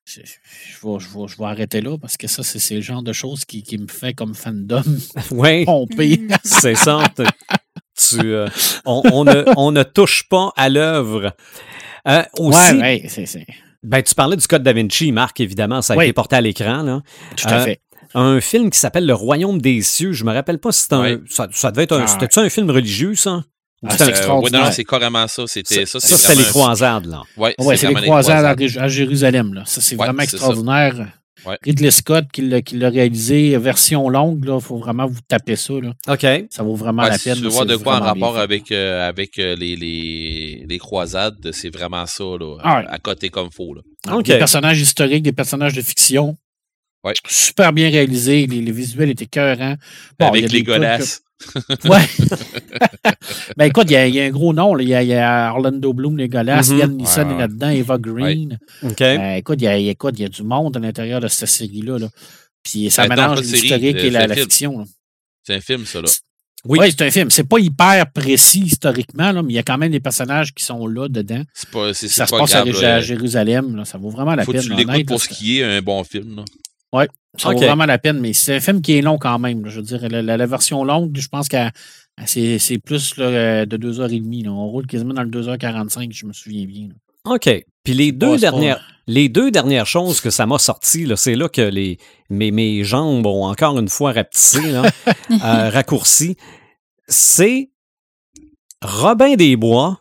je, 0.05 0.21
vais, 0.21 0.99
je, 0.99 1.39
vais, 1.39 1.45
arrêter 1.45 1.81
là 1.81 1.97
parce 1.99 2.17
que 2.17 2.27
ça, 2.27 2.43
c'est, 2.43 2.75
le 2.75 2.81
genre 2.81 3.03
de 3.03 3.13
choses 3.13 3.45
qui, 3.45 3.63
qui 3.63 3.79
me 3.79 3.89
fait 3.89 4.15
comme 4.15 4.35
fandom 4.35 4.83
oui, 5.31 5.65
pomper. 5.65 6.27
c'est 6.43 6.75
ça. 6.75 7.05
Tu, 7.97 8.35
on, 8.85 9.03
on, 9.13 9.25
ne, 9.25 9.45
on, 9.57 9.71
ne, 9.71 9.85
touche 9.85 10.29
pas 10.29 10.53
à 10.57 10.69
l'œuvre. 10.69 11.33
aussi, 12.39 12.75
ouais, 12.75 13.05
c'est, 13.09 13.47
ben, 13.85 14.03
tu 14.03 14.15
parlais 14.15 14.37
du 14.37 14.47
Code 14.47 14.63
Da 14.63 14.73
Vinci, 14.73 15.13
Marc, 15.13 15.41
évidemment, 15.41 15.83
ça 15.83 15.95
a 15.95 16.03
été 16.03 16.13
porté 16.13 16.37
à 16.37 16.41
l'écran. 16.41 16.83
Là. 16.83 17.03
Tout 17.37 17.49
à 17.49 17.61
euh, 17.61 17.65
fait. 17.65 17.81
Un 18.15 18.41
film 18.41 18.71
qui 18.71 18.79
s'appelle 18.79 19.07
Le 19.07 19.15
Royaume 19.15 19.61
des 19.61 19.83
cieux. 19.83 20.13
Je 20.13 20.25
me 20.25 20.33
rappelle 20.33 20.59
pas 20.59 20.73
si 20.73 20.83
c'était 20.83 20.95
un. 20.95 21.19
Ça, 21.29 21.71
devait 21.71 21.85
être 21.85 21.93
un. 21.93 22.05
Ah, 22.05 22.07
c'était-tu 22.07 22.39
un 22.39 22.49
film 22.49 22.71
religieux, 22.71 23.15
ça? 23.15 23.43
Ah, 23.87 23.95
c'est 23.99 24.09
extraordinaire? 24.09 24.65
non, 24.65 24.73
c'est 24.73 24.85
carrément 24.85 25.29
ça. 25.29 25.47
C'était 25.47 25.85
ça. 25.85 26.01
Ça, 26.01 26.17
c'était 26.17 26.43
les 26.43 26.49
croisades, 26.49 27.07
là. 27.07 27.23
Oui, 27.37 27.51
ouais, 27.59 27.77
c'est 27.77 27.89
les 27.89 27.95
croisades, 27.95 28.45
à, 28.79 28.89
Jérusalem, 28.89 29.53
là. 29.55 29.63
Ça, 29.67 29.81
c'est 29.81 29.97
vraiment 29.97 30.23
extraordinaire. 30.23 30.95
Ridley 31.63 31.91
Scott 31.91 32.27
qui 32.33 32.43
l'a 32.43 32.89
réalisé, 32.89 33.57
version 33.59 34.09
longue, 34.09 34.45
il 34.47 34.61
faut 34.61 34.79
vraiment 34.79 35.07
vous 35.07 35.21
taper 35.27 35.57
ça. 35.57 35.75
Là. 35.75 35.93
OK. 36.09 36.47
Ça 36.51 36.63
vaut 36.63 36.75
vraiment 36.75 37.03
la 37.03 37.19
peine. 37.19 37.37
Si 37.37 37.43
tu 37.43 37.49
vois 37.49 37.65
de 37.65 37.77
quoi 37.77 37.99
en 37.99 38.05
rapport 38.05 38.39
avec, 38.39 38.73
euh, 38.73 39.09
avec 39.09 39.39
euh, 39.39 39.57
les, 39.57 39.77
les, 39.77 40.65
les, 40.69 40.79
croisades, 40.79 41.51
c'est 41.53 41.71
vraiment 41.71 42.07
ça, 42.07 42.25
là, 42.25 42.57
ah 42.63 42.83
à 42.89 42.99
côté 42.99 43.29
comme 43.29 43.51
faux. 43.51 43.75
Là. 43.75 43.83
Des 44.23 44.39
personnages 44.39 44.81
historiques, 44.81 45.23
des 45.23 45.33
personnages 45.33 45.75
de 45.75 45.83
fiction. 45.83 46.37
Super 47.29 47.73
bien 47.73 47.91
réalisés, 47.91 48.47
les, 48.47 48.73
visuels 48.73 49.11
étaient 49.11 49.27
cœurants. 49.27 49.77
avec 50.19 50.51
les 50.51 50.63
godasses. 50.63 51.24
Ouais. 51.85 52.07
ben 53.57 53.65
écoute, 53.67 53.87
il 53.91 54.15
y, 54.15 54.21
a 54.21 54.25
un 54.25 54.31
gros 54.31 54.53
nom. 54.53 54.79
Il 54.79 54.89
y, 54.89 55.15
a 55.15 55.53
Orlando 55.53 55.93
Bloom, 55.93 56.19
les 56.19 56.29
Golas, 56.29 56.71
mm 56.71 57.01
est 57.01 57.39
là-dedans, 57.39 57.71
Eva 57.71 57.99
Green. 57.99 58.59
Ben, 58.83 59.37
écoute, 59.37 59.61
il 59.61 59.65
y, 59.65 59.69
a, 59.69 59.77
écoute, 59.77 60.15
il 60.19 60.23
y 60.23 60.25
a 60.25 60.29
du 60.29 60.43
monde 60.43 60.77
à 60.77 60.81
l'intérieur 60.81 61.21
de 61.21 61.29
cette 61.29 61.49
série-là. 61.49 61.99
Là. 61.99 62.09
Puis 62.63 62.91
ça 62.91 63.07
mélange 63.07 63.41
l'historique 63.43 63.99
et 63.99 64.11
la, 64.11 64.29
fiction. 64.35 64.85
C'est 65.43 65.57
un 65.57 65.61
film, 65.61 65.85
ça. 65.85 66.01
Là. 66.01 66.09
Oui, 66.67 66.79
c'est 66.91 67.03
un 67.03 67.11
film. 67.11 67.31
C'est 67.31 67.45
pas 67.45 67.59
hyper 67.59 68.11
précis 68.13 68.63
historiquement, 68.65 69.33
là, 69.33 69.43
mais 69.43 69.53
il 69.53 69.57
y 69.57 69.59
a 69.59 69.63
quand 69.63 69.77
même 69.77 69.93
des 69.93 70.01
personnages 70.01 70.55
qui 70.55 70.65
sont 70.65 70.87
là 70.87 71.09
dedans. 71.09 71.43
Pas, 71.73 71.93
ça 71.93 72.27
se 72.27 72.35
passe 72.35 72.55
à, 72.55 73.01
Jérusalem. 73.01 73.77
Là, 73.77 73.85
ça 73.85 73.99
vaut 73.99 74.09
vraiment 74.09 74.35
la 74.35 74.45
Faut 74.45 74.53
peine. 74.53 74.63
Faut 74.63 74.69
que 74.69 74.75
tu 74.75 74.87
l'écoutes 74.87 75.07
pour 75.07 75.21
ce 75.21 75.29
qui 75.29 75.59
est 75.59 75.65
un 75.65 75.83
bon 75.83 76.03
film. 76.05 76.37
Là. 76.37 76.45
Oui, 76.93 77.05
ça 77.37 77.51
vaut 77.51 77.59
vraiment 77.59 77.87
la 77.87 77.99
peine, 77.99 78.21
mais 78.21 78.33
c'est 78.33 78.57
un 78.57 78.61
film 78.61 78.81
qui 78.81 78.99
est 78.99 79.03
long 79.03 79.19
quand 79.19 79.39
même. 79.39 79.69
je 79.69 79.77
veux 79.77 79.83
dire, 79.83 80.09
la, 80.09 80.47
version 80.47 80.85
longue, 80.85 81.17
je 81.17 81.29
pense 81.29 81.49
que 81.49 81.57
c'est 82.27 82.79
plus 82.79 83.17
là, 83.17 83.67
de 83.67 83.77
2h30. 83.77 84.49
On 84.49 84.67
roule 84.67 84.87
quasiment 84.87 85.15
dans 85.15 85.23
le 85.23 85.31
2h45, 85.31 86.13
je 86.13 86.27
me 86.27 86.33
souviens 86.33 86.65
bien. 86.67 86.89
OK. 87.25 87.49
Puis 87.85 87.95
les 87.95 88.13
deux, 88.13 88.39
dernières, 88.39 88.81
les 89.07 89.29
deux 89.29 89.51
dernières 89.51 89.87
choses 89.87 90.21
que 90.21 90.31
ça 90.31 90.47
m'a 90.47 90.59
sorti, 90.59 91.07
c'est 91.17 91.35
là 91.35 91.49
que 91.49 91.63
les, 91.63 91.99
mes, 92.31 92.51
mes 92.51 92.85
jambes 92.85 93.27
ont 93.27 93.47
encore 93.47 93.79
une 93.79 93.89
fois 93.89 94.13
rapetissé, 94.13 94.61
euh, 94.75 95.71
raccourci. 95.71 96.37
C'est 97.07 97.71
Robin 98.83 99.35
des 99.35 99.57
Bois 99.57 100.01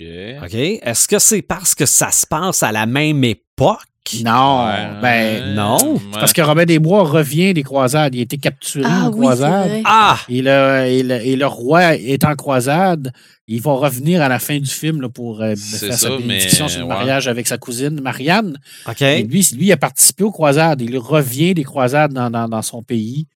OK. 0.00 0.54
Est-ce 0.54 1.06
que 1.06 1.18
c'est 1.18 1.42
parce 1.42 1.74
que 1.74 1.86
ça 1.86 2.10
se 2.10 2.26
passe 2.26 2.62
à 2.62 2.72
la 2.72 2.86
même 2.86 3.22
époque? 3.22 3.78
Non, 4.22 4.66
ben 5.00 5.54
non. 5.54 5.98
Parce 6.12 6.32
que 6.34 6.42
Robin 6.42 6.66
des 6.66 6.78
Bois 6.78 7.04
revient 7.04 7.54
des 7.54 7.62
croisades. 7.62 8.14
Il 8.14 8.18
a 8.18 8.22
été 8.22 8.36
capturé 8.36 8.84
Ah 8.86 9.06
en 9.06 9.12
oui, 9.12 9.20
croisade. 9.20 9.62
c'est 9.64 9.68
vrai. 9.70 9.82
Ah! 9.86 10.18
Et 10.28 10.42
le, 10.42 10.84
et, 10.86 11.02
le, 11.02 11.14
et 11.26 11.36
le 11.36 11.46
roi 11.46 11.96
est 11.96 12.22
en 12.24 12.34
croisade. 12.34 13.12
Il 13.46 13.62
va 13.62 13.72
revenir 13.72 14.20
à 14.22 14.28
la 14.28 14.38
fin 14.38 14.58
du 14.58 14.70
film 14.70 15.00
là, 15.00 15.08
pour 15.08 15.40
euh, 15.40 15.54
faire 15.56 15.92
ça, 15.92 15.96
sa 15.96 16.10
mais, 16.10 16.18
bénédiction 16.18 16.68
sur 16.68 16.80
le 16.80 16.86
ouais. 16.86 16.94
mariage 16.94 17.28
avec 17.28 17.46
sa 17.46 17.56
cousine 17.56 17.98
Marianne. 18.00 18.58
OK. 18.86 19.00
Et 19.02 19.22
lui, 19.22 19.46
lui, 19.56 19.66
il 19.66 19.72
a 19.72 19.76
participé 19.78 20.22
aux 20.24 20.30
croisades. 20.32 20.82
Il 20.82 20.96
revient 20.98 21.54
des 21.54 21.64
croisades 21.64 22.12
dans, 22.12 22.30
dans, 22.30 22.48
dans 22.48 22.62
son 22.62 22.82
pays. 22.82 23.26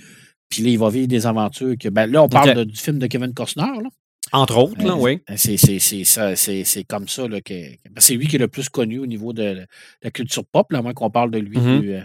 Puis 0.50 0.62
là, 0.62 0.68
il 0.70 0.78
va 0.78 0.90
vivre 0.90 1.08
des 1.08 1.26
aventures. 1.26 1.76
Que, 1.80 1.88
ben, 1.88 2.10
là, 2.10 2.22
on 2.22 2.28
parle 2.28 2.54
de- 2.54 2.64
du 2.64 2.76
film 2.76 2.98
de 2.98 3.06
Kevin 3.06 3.32
Costner. 3.32 3.62
Là. 3.82 3.88
Entre 4.32 4.56
autres, 4.56 4.82
là, 4.84 4.92
Euh, 4.92 4.96
oui. 4.96 5.20
C'est, 5.36 5.56
c'est, 5.56 6.84
comme 6.84 7.08
ça. 7.08 7.26
Là, 7.28 7.40
que, 7.40 7.54
c'est 7.96 8.14
lui 8.14 8.26
qui 8.26 8.36
est 8.36 8.38
le 8.38 8.48
plus 8.48 8.68
connu 8.68 8.98
au 8.98 9.06
niveau 9.06 9.32
de 9.32 9.64
la 10.02 10.10
culture 10.10 10.44
pop, 10.50 10.70
là, 10.72 10.78
à 10.78 10.82
moins 10.82 10.92
qu'on 10.94 11.10
parle 11.10 11.30
de 11.30 11.38
lui, 11.38 11.58
Mhm. 11.58 11.80
du, 11.80 11.94
euh, 11.94 12.00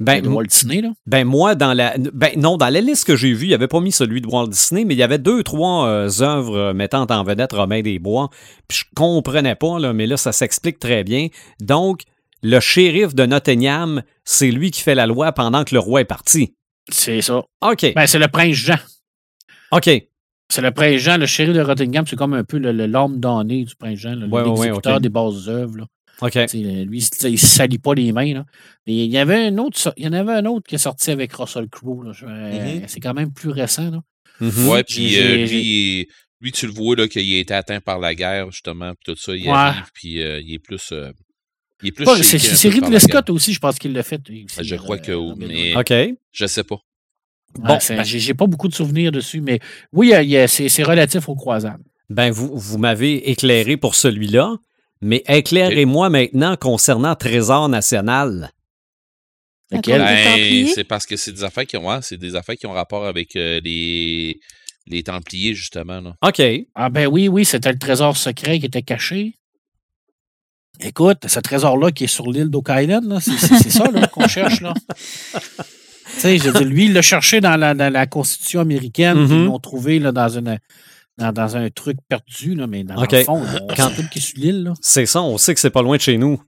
Ben, 0.00 0.20
de 0.22 0.28
Walt 0.28 0.44
Disney. 0.46 0.80
Là. 0.80 0.90
Ben 1.06 1.24
moi, 1.24 1.54
dans 1.54 1.72
la. 1.72 1.94
Ben 1.98 2.32
non, 2.36 2.56
dans 2.56 2.68
la 2.68 2.80
liste 2.80 3.04
que 3.04 3.14
j'ai 3.16 3.32
vue, 3.32 3.44
il 3.46 3.48
n'y 3.48 3.54
avait 3.54 3.68
pas 3.68 3.80
mis 3.80 3.92
celui 3.92 4.20
de 4.20 4.26
Walt 4.26 4.48
Disney, 4.48 4.84
mais 4.84 4.94
il 4.94 4.98
y 4.98 5.02
avait 5.02 5.18
deux, 5.18 5.42
trois 5.44 5.86
euh, 5.86 6.08
œuvres 6.20 6.56
euh, 6.56 6.72
mettant 6.74 7.06
en 7.08 7.22
vedette 7.22 7.52
Romain 7.52 7.80
des 7.82 7.98
Bois. 7.98 8.28
Puis 8.66 8.78
je 8.78 8.84
comprenais 8.96 9.54
pas, 9.54 9.78
là, 9.78 9.92
mais 9.92 10.06
là, 10.06 10.16
ça 10.16 10.32
s'explique 10.32 10.78
très 10.80 11.04
bien. 11.04 11.28
Donc, 11.60 12.02
le 12.42 12.58
shérif 12.60 13.14
de 13.14 13.24
Nottingham, 13.26 14.02
c'est 14.24 14.50
lui 14.50 14.70
qui 14.70 14.80
fait 14.82 14.94
la 14.94 15.06
loi 15.06 15.32
pendant 15.32 15.64
que 15.64 15.74
le 15.74 15.80
roi 15.80 16.00
est 16.00 16.04
parti. 16.06 16.54
C'est 16.90 17.20
ça. 17.20 17.42
OK. 17.60 17.92
Ben, 17.94 18.06
c'est 18.06 18.18
le 18.18 18.28
prince 18.28 18.54
Jean. 18.56 18.78
OK. 19.72 19.90
C'est 20.50 20.62
le 20.62 20.70
prince 20.70 20.96
Jean, 21.00 21.18
le 21.18 21.26
shérif 21.26 21.54
de 21.54 21.60
Rottingham, 21.60 22.06
c'est 22.06 22.16
comme 22.16 22.32
un 22.34 22.44
peu 22.44 22.58
le, 22.58 22.72
le- 22.72 22.86
l'homme 22.86 23.20
donné 23.20 23.64
du 23.64 23.74
prince 23.76 23.98
Jean, 23.98 24.18
Ouais, 24.30 24.44
l'exécuteur 24.44 25.00
des 25.00 25.08
bases 25.10 25.48
œuvres. 25.48 25.76
là. 25.78 25.86
OK. 26.20 26.32
Tu 26.32 26.38
sais, 26.48 26.58
Lui, 26.58 26.98
il 27.22 27.30
ne 27.32 27.36
salit 27.36 27.78
pas 27.78 27.94
les 27.94 28.10
mains. 28.12 28.34
Là. 28.34 28.44
Et 28.86 29.04
il, 29.04 29.10
y 29.10 29.18
avait 29.18 29.46
un 29.46 29.58
autre, 29.58 29.92
il 29.96 30.04
y 30.04 30.08
en 30.08 30.12
avait 30.12 30.32
un 30.32 30.46
autre 30.46 30.66
qui 30.68 30.74
est 30.74 30.78
sorti 30.78 31.10
avec 31.10 31.32
Russell 31.34 31.68
Crowe. 31.68 32.02
là. 32.04 32.12
Je- 32.12 32.24
euh. 32.26 32.80
C'est 32.86 33.00
quand 33.00 33.14
même 33.14 33.32
plus 33.32 33.50
récent. 33.50 33.90
Là. 33.90 34.00
Mhm. 34.40 34.68
Ouais, 34.68 34.82
puis 34.84 35.18
euh, 35.18 35.46
lui, 35.46 36.08
lui, 36.40 36.52
tu 36.52 36.66
le 36.66 36.72
vois 36.72 36.96
là, 36.96 37.06
qu'il 37.08 37.34
a 37.34 37.38
été 37.38 37.52
atteint 37.54 37.80
par 37.80 37.98
la 37.98 38.14
guerre, 38.14 38.50
justement, 38.50 38.92
puis 38.94 39.12
tout 39.14 39.20
ça, 39.20 39.34
il 39.36 39.42
Ouais. 39.44 39.50
arrive, 39.50 39.90
puis 39.92 40.22
euh, 40.22 40.40
il 40.40 40.54
est 40.54 40.58
plus. 40.58 40.90
euh, 40.92 41.10
il 41.82 41.88
est 41.88 41.92
plus 41.92 42.06
C'est 42.22 42.68
Ridley. 42.68 42.98
Scott 42.98 43.30
aussi, 43.30 43.52
je 43.52 43.58
pense 43.60 43.78
qu'il 43.78 43.92
l'a 43.92 44.02
fait. 44.02 44.20
Je 44.60 44.74
crois 44.76 44.96
euh, 44.96 45.00
que 45.00 45.12
oui, 45.12 45.34
mais-. 45.36 45.76
OK. 45.76 46.16
Je 46.32 46.46
sais 46.46 46.64
pas. 46.64 46.78
Bon, 47.54 47.78
ben- 47.88 48.04
j'ai 48.04 48.34
pas 48.34 48.46
beaucoup 48.46 48.68
de 48.68 48.74
souvenirs 48.74 49.10
dessus, 49.10 49.40
mais 49.40 49.58
oui, 49.92 50.12
c'est 50.48 50.82
relatif 50.82 51.28
aux 51.28 51.34
croisades. 51.34 51.80
Ben, 52.10 52.30
vous, 52.30 52.50
vous 52.56 52.78
m'avez 52.78 53.30
éclairé 53.30 53.76
pour 53.76 53.94
celui-là, 53.94 54.56
mais 55.00 55.22
éclairez-moi 55.28 56.08
maintenant 56.10 56.56
concernant 56.56 57.14
Trésor 57.14 57.68
national. 57.68 58.50
Ben, 59.70 59.80
c'est 60.74 60.84
parce 60.84 61.04
que 61.04 61.16
c'est 61.16 61.32
des 61.32 61.44
affaires 61.44 61.66
qui 61.66 61.76
ont, 61.76 61.86
ouais, 61.86 61.98
c'est 62.00 62.16
des 62.16 62.34
affaires 62.36 62.56
qui 62.56 62.66
ont 62.66 62.72
rapport 62.72 63.06
avec 63.06 63.36
euh, 63.36 63.60
les, 63.62 64.40
les 64.86 65.02
Templiers, 65.02 65.54
justement. 65.54 66.00
Là. 66.00 66.14
OK. 66.22 66.42
Ah 66.74 66.88
ben 66.88 67.06
oui, 67.06 67.28
oui, 67.28 67.44
c'était 67.44 67.72
le 67.72 67.78
trésor 67.78 68.16
secret 68.16 68.58
qui 68.60 68.66
était 68.66 68.82
caché. 68.82 69.34
Écoute, 70.80 71.26
ce 71.26 71.40
trésor-là 71.40 71.90
qui 71.90 72.04
est 72.04 72.08
sur 72.08 72.30
l'île 72.30 72.48
d'Oak 72.48 72.68
Island, 72.70 73.18
c'est 73.20 73.70
ça 73.70 73.88
qu'on 74.12 74.28
cherche. 74.28 74.60
là. 74.60 74.72
Tu 76.14 76.20
sais, 76.20 76.38
je 76.38 76.44
veux 76.44 76.52
dire, 76.52 76.64
lui, 76.68 76.86
il 76.86 76.92
l'a 76.92 77.02
cherché 77.02 77.40
dans 77.40 77.56
la, 77.56 77.74
dans 77.74 77.92
la 77.92 78.06
Constitution 78.06 78.60
américaine, 78.60 79.26
ils 79.30 79.44
l'ont 79.44 79.58
trouvé 79.58 79.98
là, 79.98 80.10
dans, 80.12 80.28
une, 80.28 80.58
dans, 81.18 81.32
dans 81.32 81.56
un 81.56 81.68
truc 81.70 81.98
perdu, 82.08 82.54
là, 82.54 82.66
mais 82.66 82.84
dans 82.84 83.00
le 83.00 83.24
fond, 83.24 83.42
on 83.62 83.74
Quand- 83.74 83.88
sait 83.90 84.02
tout 84.02 84.08
qui 84.10 84.18
est 84.18 84.22
sur 84.22 84.38
l'île. 84.38 84.64
là. 84.64 84.74
C'est 84.80 85.06
ça, 85.06 85.22
on 85.22 85.38
sait 85.38 85.54
que 85.54 85.60
c'est 85.60 85.70
pas 85.70 85.82
loin 85.82 85.96
de 85.96 86.02
chez 86.02 86.16
nous. 86.18 86.40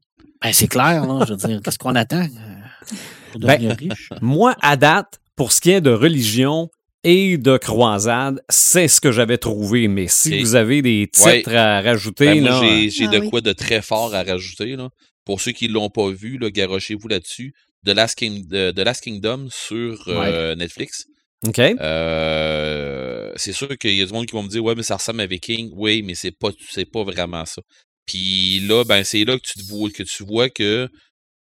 Ben, 0.43 0.53
c'est 0.53 0.69
clair, 0.69 1.07
là, 1.07 1.24
je 1.28 1.35
veux 1.35 1.37
dire, 1.49 1.61
qu'est-ce 1.62 1.78
qu'on 1.78 1.95
attend 1.95 2.23
euh, 2.23 2.95
pour 3.32 3.41
Ben, 3.41 3.57
devenir 3.59 3.77
riche? 3.77 4.09
Moi, 4.23 4.55
à 4.62 4.77
date, 4.77 5.20
pour 5.37 5.53
ce 5.53 5.61
qui 5.61 5.70
est 5.70 5.81
de 5.82 5.91
religion 5.91 6.69
et 7.05 7.37
de 7.39 7.57
croisade, 7.59 8.41
c'est 8.49 8.89
ce 8.89 9.01
que 9.01 9.12
j'avais 9.12 9.39
trouvé. 9.39 9.89
Mais 9.89 10.07
si 10.09 10.41
vous 10.41 10.55
avez 10.55 10.82
des 10.82 11.09
titres 11.12 11.55
à 11.55 11.81
rajouter, 11.82 12.27
Ben, 12.27 12.41
moi, 12.43 12.51
là, 12.51 12.61
j'ai 12.62 12.91
j'ai 12.91 13.05
Ah 13.07 13.09
de 13.11 13.19
oui. 13.19 13.31
quoi 13.31 13.41
de 13.41 13.53
très 13.53 13.82
fort 13.82 14.15
à 14.15 14.23
rajouter. 14.23 14.77
Là. 14.77 14.89
Pour 15.24 15.41
ceux 15.41 15.53
qui 15.53 15.69
ne 15.69 15.74
l'ont 15.74 15.91
pas 15.91 16.11
vu, 16.11 16.39
là, 16.39 16.51
garochez-vous 16.51 17.09
là-dessus. 17.09 17.55
The 17.86 17.90
Last, 17.90 18.16
King- 18.19 18.47
de- 18.47 18.73
The 18.73 18.81
Last 18.81 19.02
Kingdom 19.02 19.48
sur 19.51 20.02
euh, 20.09 20.55
Netflix. 20.55 21.05
OK. 21.47 21.59
Euh, 21.59 23.32
c'est 23.36 23.52
sûr 23.52 23.69
qu'il 23.78 23.94
y 23.94 24.02
a 24.02 24.07
du 24.07 24.12
monde 24.12 24.27
qui 24.27 24.32
vont 24.32 24.43
me 24.43 24.48
dire 24.48 24.62
Ouais, 24.65 24.74
mais 24.74 24.82
ça 24.82 24.97
ressemble 24.97 25.20
à 25.23 25.27
Viking. 25.27 25.70
Oui, 25.74 26.02
mais 26.02 26.15
c'est 26.15 26.32
pas, 26.32 26.51
c'est 26.70 26.85
pas 26.90 27.02
vraiment 27.05 27.44
ça. 27.44 27.62
Puis 28.07 28.61
là, 28.61 28.85
ben, 28.85 29.05
c'est 29.05 29.24
là 29.24 29.36
que 29.39 29.43
tu, 29.43 29.59
te 29.61 29.69
vois, 29.70 29.90
que 29.90 30.02
tu 30.02 30.24
vois 30.24 30.51
que 30.51 30.89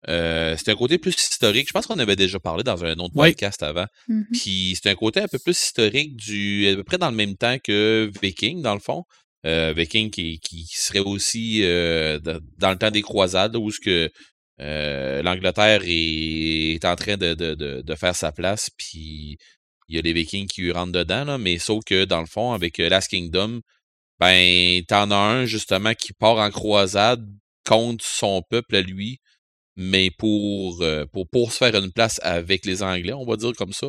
euh, 0.07 0.55
c'est 0.57 0.69
un 0.71 0.75
côté 0.75 0.97
plus 0.97 1.13
historique. 1.15 1.67
Je 1.67 1.73
pense 1.73 1.87
qu'on 1.87 1.99
avait 1.99 2.15
déjà 2.15 2.39
parlé 2.39 2.63
dans 2.63 2.85
un 2.85 2.93
autre 2.99 3.13
Oui. 3.15 3.29
podcast 3.31 3.61
avant. 3.63 3.87
Mhm. 4.07 4.25
Puis 4.31 4.77
c'est 4.81 4.89
un 4.89 4.95
côté 4.95 5.19
un 5.19 5.27
peu 5.27 5.39
plus 5.39 5.59
historique 5.61 6.15
du 6.15 6.67
à 6.69 6.75
peu 6.75 6.83
près 6.83 6.97
dans 6.97 7.09
le 7.09 7.17
même 7.17 7.35
temps 7.35 7.57
que 7.61 8.09
Viking, 8.21 8.61
dans 8.61 8.73
le 8.75 8.79
fond. 8.79 9.03
Euh, 9.45 9.73
Viking 9.75 10.09
qui, 10.11 10.39
qui 10.39 10.65
serait 10.69 10.99
aussi 10.99 11.63
euh, 11.63 12.19
dans, 12.19 12.39
dans 12.57 12.71
le 12.71 12.77
temps 12.77 12.91
des 12.91 13.01
croisades, 13.01 13.55
où 13.55 13.71
ce 13.71 13.79
que 13.79 14.09
euh, 14.61 15.21
l'Angleterre 15.21 15.81
est, 15.85 16.73
est 16.75 16.85
en 16.85 16.95
train 16.95 17.17
de, 17.17 17.33
de, 17.33 17.55
de, 17.55 17.81
de 17.81 17.95
faire 17.95 18.15
sa 18.15 18.31
place, 18.31 18.69
puis 18.77 19.37
il 19.87 19.95
y 19.95 19.99
a 19.99 20.01
les 20.01 20.13
Vikings 20.13 20.47
qui 20.47 20.69
rentrent 20.71 20.91
dedans, 20.91 21.23
là, 21.25 21.37
mais 21.37 21.57
sauf 21.59 21.83
que 21.85 22.05
dans 22.05 22.19
le 22.21 22.27
fond, 22.27 22.51
avec 22.53 22.79
euh, 22.79 22.89
Last 22.89 23.09
Kingdom, 23.09 23.61
ben 24.19 24.83
t'en 24.87 25.11
as 25.11 25.15
un 25.15 25.45
justement 25.45 25.93
qui 25.93 26.13
part 26.13 26.37
en 26.37 26.49
croisade 26.51 27.25
contre 27.65 28.03
son 28.05 28.41
peuple 28.49 28.75
à 28.75 28.81
lui, 28.81 29.19
mais 29.75 30.11
pour, 30.11 30.81
euh, 30.81 31.05
pour, 31.11 31.27
pour 31.29 31.53
se 31.53 31.57
faire 31.57 31.75
une 31.75 31.91
place 31.91 32.19
avec 32.23 32.65
les 32.65 32.83
Anglais, 32.83 33.13
on 33.13 33.25
va 33.25 33.37
dire 33.37 33.53
comme 33.57 33.73
ça. 33.73 33.87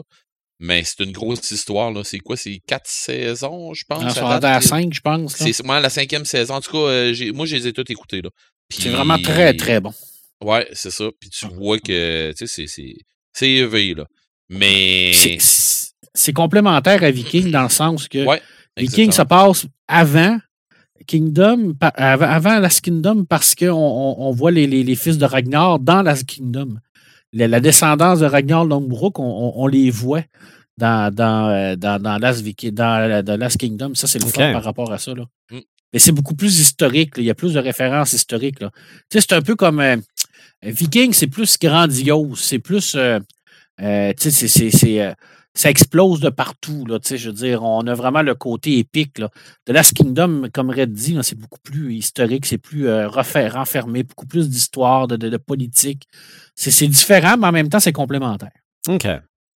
Mais 0.62 0.84
c'est 0.84 1.00
une 1.02 1.12
grosse 1.12 1.50
histoire, 1.50 1.90
là. 1.90 2.04
C'est 2.04 2.18
quoi? 2.18 2.36
C'est 2.36 2.60
quatre 2.66 2.86
saisons, 2.88 3.72
je 3.72 3.82
pense. 3.88 4.02
On 4.02 4.06
à 4.44 4.60
5, 4.60 4.92
je 4.92 5.00
pense. 5.00 5.34
C'est 5.36 5.64
moi 5.64 5.80
la 5.80 5.88
cinquième 5.88 6.26
saison. 6.26 6.54
En 6.56 6.60
tout 6.60 6.70
cas, 6.72 6.78
euh, 6.78 7.12
j'ai- 7.14 7.32
moi, 7.32 7.46
je 7.46 7.56
les 7.56 7.66
ai 7.66 7.72
toutes 7.72 7.88
écoutées, 7.90 8.20
là. 8.20 8.28
C'est 8.70 8.90
vraiment 8.90 9.16
très, 9.18 9.56
très 9.56 9.80
bon. 9.80 9.92
Ouais, 10.42 10.66
c'est 10.72 10.90
ça. 10.90 11.04
Puis 11.20 11.30
tu 11.30 11.46
vois 11.48 11.78
que, 11.78 12.30
tu 12.32 12.46
sais, 12.46 12.46
c'est- 12.46 12.66
c'est 12.66 12.94
c'est 13.32 13.50
élevé, 13.50 13.94
là. 13.94 14.06
Mais... 14.48 15.12
C'est- 15.14 16.32
complémentaire 16.32 17.02
à 17.04 17.10
Viking 17.10 17.50
dans 17.50 17.62
le 17.64 17.68
sens 17.68 18.08
que 18.08 18.24
Ouais, 18.26 18.42
Viking, 18.76 19.12
ça 19.12 19.22
exactement. 19.22 19.46
passe 19.52 19.66
avant 19.86 20.38
Kingdom, 21.06 21.74
avant, 21.80 22.58
Last 22.58 22.80
Kingdom, 22.82 23.24
parce 23.24 23.54
qu'on 23.54 23.68
on, 23.70 24.16
on 24.18 24.30
voit 24.32 24.50
les, 24.50 24.66
les- 24.66 24.82
les 24.82 24.94
fils 24.96 25.18
de 25.18 25.24
Ragnar 25.24 25.78
dans 25.78 26.02
Last 26.02 26.26
Kingdom. 26.26 26.76
La, 27.32 27.46
la 27.48 27.60
descendance 27.60 28.18
de 28.20 28.26
Ragnar 28.26 28.64
Longbrook, 28.64 29.18
on, 29.18 29.24
on- 29.24 29.52
on 29.62 29.66
les 29.66 29.90
voit 29.90 30.22
dans, 30.76 31.14
dans, 31.14 31.48
euh, 31.48 31.76
dans, 31.76 32.02
dans 32.02 32.18
Last, 32.18 32.44
dans, 32.72 33.36
Last 33.38 33.56
Kingdom. 33.58 33.94
Ça, 33.94 34.06
c'est 34.06 34.18
le 34.18 34.26
Ok. 34.26 34.34
fun 34.34 34.52
par 34.52 34.64
rapport 34.64 34.92
à 34.92 34.98
ça. 34.98 35.14
Là. 35.14 35.24
Mm. 35.50 35.58
Mais 35.92 35.98
c'est 35.98 36.12
beaucoup 36.12 36.34
plus 36.34 36.58
historique. 36.60 37.16
là. 37.16 37.22
Il 37.22 37.26
y 37.26 37.30
a 37.30 37.34
plus 37.34 37.54
de 37.54 37.58
références 37.60 38.12
historiques. 38.12 38.60
là. 38.60 38.70
Tu 39.10 39.18
sais, 39.18 39.20
c'est 39.28 39.32
un 39.34 39.42
peu 39.42 39.56
comme 39.56 39.80
euh, 39.80 39.96
Viking, 40.62 41.12
c'est 41.12 41.26
plus 41.26 41.58
grandiose. 41.58 42.40
C'est 42.40 42.58
plus. 42.58 42.94
euh, 42.94 43.18
euh, 43.80 44.12
tu 44.18 44.30
sais, 44.30 44.48
c'est- 44.70 45.00
euh, 45.00 45.12
ça 45.54 45.68
explose 45.70 46.20
de 46.20 46.28
partout. 46.28 46.84
Là, 46.86 46.98
tu 47.00 47.08
sais, 47.08 47.18
je 47.18 47.28
veux 47.30 47.34
dire, 47.34 47.62
on 47.64 47.86
a 47.86 47.94
vraiment 47.94 48.22
le 48.22 48.34
côté 48.34 48.78
épique. 48.78 49.18
Là. 49.18 49.30
The 49.66 49.70
Last 49.70 49.94
Kingdom, 49.94 50.48
comme 50.52 50.70
Red 50.70 50.92
dit, 50.92 51.16
c'est 51.22 51.36
beaucoup 51.38 51.58
plus 51.62 51.94
historique, 51.94 52.46
c'est 52.46 52.58
plus 52.58 52.86
euh, 52.88 53.08
refait- 53.08 53.48
renfermé, 53.48 54.02
beaucoup 54.02 54.26
plus 54.26 54.48
d'histoire, 54.48 55.08
de, 55.08 55.16
de, 55.16 55.28
de 55.28 55.36
politique. 55.38 56.06
C'est 56.54 56.70
c'est 56.70 56.86
différent, 56.88 57.36
mais 57.38 57.46
en 57.48 57.52
même 57.52 57.68
temps, 57.68 57.80
c'est 57.80 57.92
complémentaire. 57.92 58.52
OK. 58.88 59.06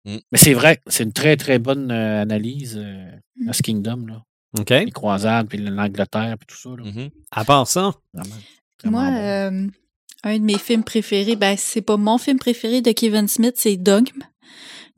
Mais 0.06 0.22
c'est 0.34 0.54
vrai, 0.54 0.80
c'est 0.88 1.04
une 1.04 1.14
très, 1.14 1.36
très 1.36 1.60
bonne 1.60 1.92
euh, 1.92 2.22
analyse, 2.22 2.76
euh, 2.82 3.12
Last 3.46 3.62
Kingdom. 3.64 4.06
Là. 4.08 4.24
OK. 4.60 4.70
Les 4.70 4.92
croisades, 4.92 5.48
puis 5.48 5.58
l'Angleterre, 5.58 6.36
puis 6.40 6.48
tout 6.48 6.58
ça. 6.58 6.70
Là. 6.70 6.84
Mhm. 6.90 7.10
À 7.32 7.44
part 7.44 7.68
ça, 7.68 7.92
Vraiment, 8.14 8.36
vraiment 8.84 9.02
Moi, 9.12 9.50
bon. 9.52 9.70
Un 10.24 10.38
de 10.38 10.44
mes 10.44 10.58
films 10.58 10.84
préférés, 10.84 11.36
ben, 11.36 11.56
c'est 11.58 11.82
pas 11.82 11.98
mon 11.98 12.18
film 12.18 12.38
préféré 12.38 12.82
de 12.82 12.92
Kevin 12.92 13.28
Smith, 13.28 13.56
c'est 13.58 13.78
Dogme. 13.78 14.22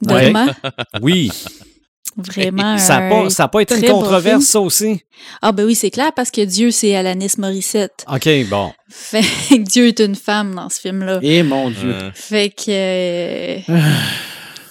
Ouais. 0.06 0.26
Dogma. 0.26 0.54
oui. 1.02 1.32
Vraiment. 2.16 2.78
Ça 2.78 3.00
n'a 3.00 3.10
pas, 3.10 3.30
ça 3.30 3.44
a 3.46 3.48
pas 3.48 3.62
été 3.62 3.76
une 3.76 3.86
controverse, 3.92 4.44
ça 4.44 4.60
aussi? 4.60 5.02
Ah, 5.42 5.52
ben 5.52 5.66
oui, 5.66 5.74
c'est 5.74 5.90
clair, 5.90 6.12
parce 6.14 6.30
que 6.30 6.42
Dieu, 6.42 6.70
c'est 6.70 6.96
Alanis 6.96 7.34
Morissette. 7.40 8.06
OK, 8.08 8.30
bon. 8.50 8.72
Fait 8.90 9.22
que 9.22 9.58
Dieu 9.64 9.88
est 9.88 10.00
une 10.00 10.16
femme 10.16 10.54
dans 10.54 10.70
ce 10.70 10.80
film-là. 10.80 11.20
Et 11.24 11.42
mon 11.42 11.70
Dieu. 11.72 11.92
Euh, 11.92 12.12
Fait 12.14 12.50
que. 12.50 12.66
euh, 12.70 13.80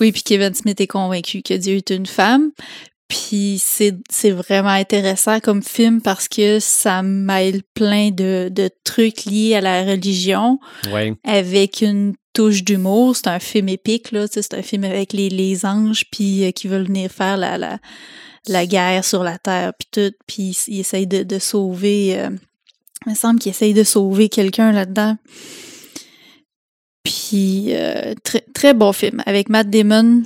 oui, 0.00 0.12
puis 0.12 0.22
Kevin 0.22 0.54
Smith 0.54 0.80
est 0.80 0.86
convaincu 0.86 1.42
que 1.42 1.54
Dieu 1.54 1.76
est 1.76 1.90
une 1.90 2.06
femme. 2.06 2.50
Puis 3.12 3.62
c'est 3.62 4.30
vraiment 4.30 4.70
intéressant 4.70 5.38
comme 5.40 5.62
film 5.62 6.00
parce 6.00 6.28
que 6.28 6.60
ça 6.60 7.02
mêle 7.02 7.60
plein 7.74 8.10
de, 8.10 8.48
de 8.50 8.70
trucs 8.84 9.26
liés 9.26 9.54
à 9.54 9.60
la 9.60 9.84
religion 9.84 10.58
Oui. 10.94 11.12
avec 11.22 11.82
une 11.82 12.14
touche 12.32 12.64
d'humour. 12.64 13.14
C'est 13.14 13.26
un 13.26 13.38
film 13.38 13.68
épique, 13.68 14.12
là. 14.12 14.26
tu 14.28 14.34
sais, 14.34 14.42
C'est 14.42 14.54
un 14.54 14.62
film 14.62 14.84
avec 14.84 15.12
les, 15.12 15.28
les 15.28 15.66
anges 15.66 16.06
puis 16.10 16.42
euh, 16.46 16.52
qui 16.52 16.68
veulent 16.68 16.86
venir 16.86 17.10
faire 17.12 17.36
la, 17.36 17.58
la, 17.58 17.78
la 18.48 18.64
guerre 18.64 19.04
sur 19.04 19.22
la 19.22 19.36
terre 19.36 19.72
puis 19.78 19.88
tout. 19.92 20.14
Puis 20.26 20.56
ils 20.68 20.80
essayent 20.80 21.06
de, 21.06 21.22
de 21.22 21.38
sauver 21.38 22.18
euh, 22.18 22.30
Il 23.06 23.10
me 23.10 23.14
semble 23.14 23.40
qu'il 23.40 23.50
essaye 23.50 23.74
de 23.74 23.84
sauver 23.84 24.30
quelqu'un 24.30 24.72
là-dedans. 24.72 25.18
Puis, 27.04 27.74
euh, 27.74 28.14
très, 28.24 28.44
très 28.54 28.72
bon 28.72 28.92
film 28.94 29.22
avec 29.26 29.50
Matt 29.50 29.68
Damon 29.68 30.22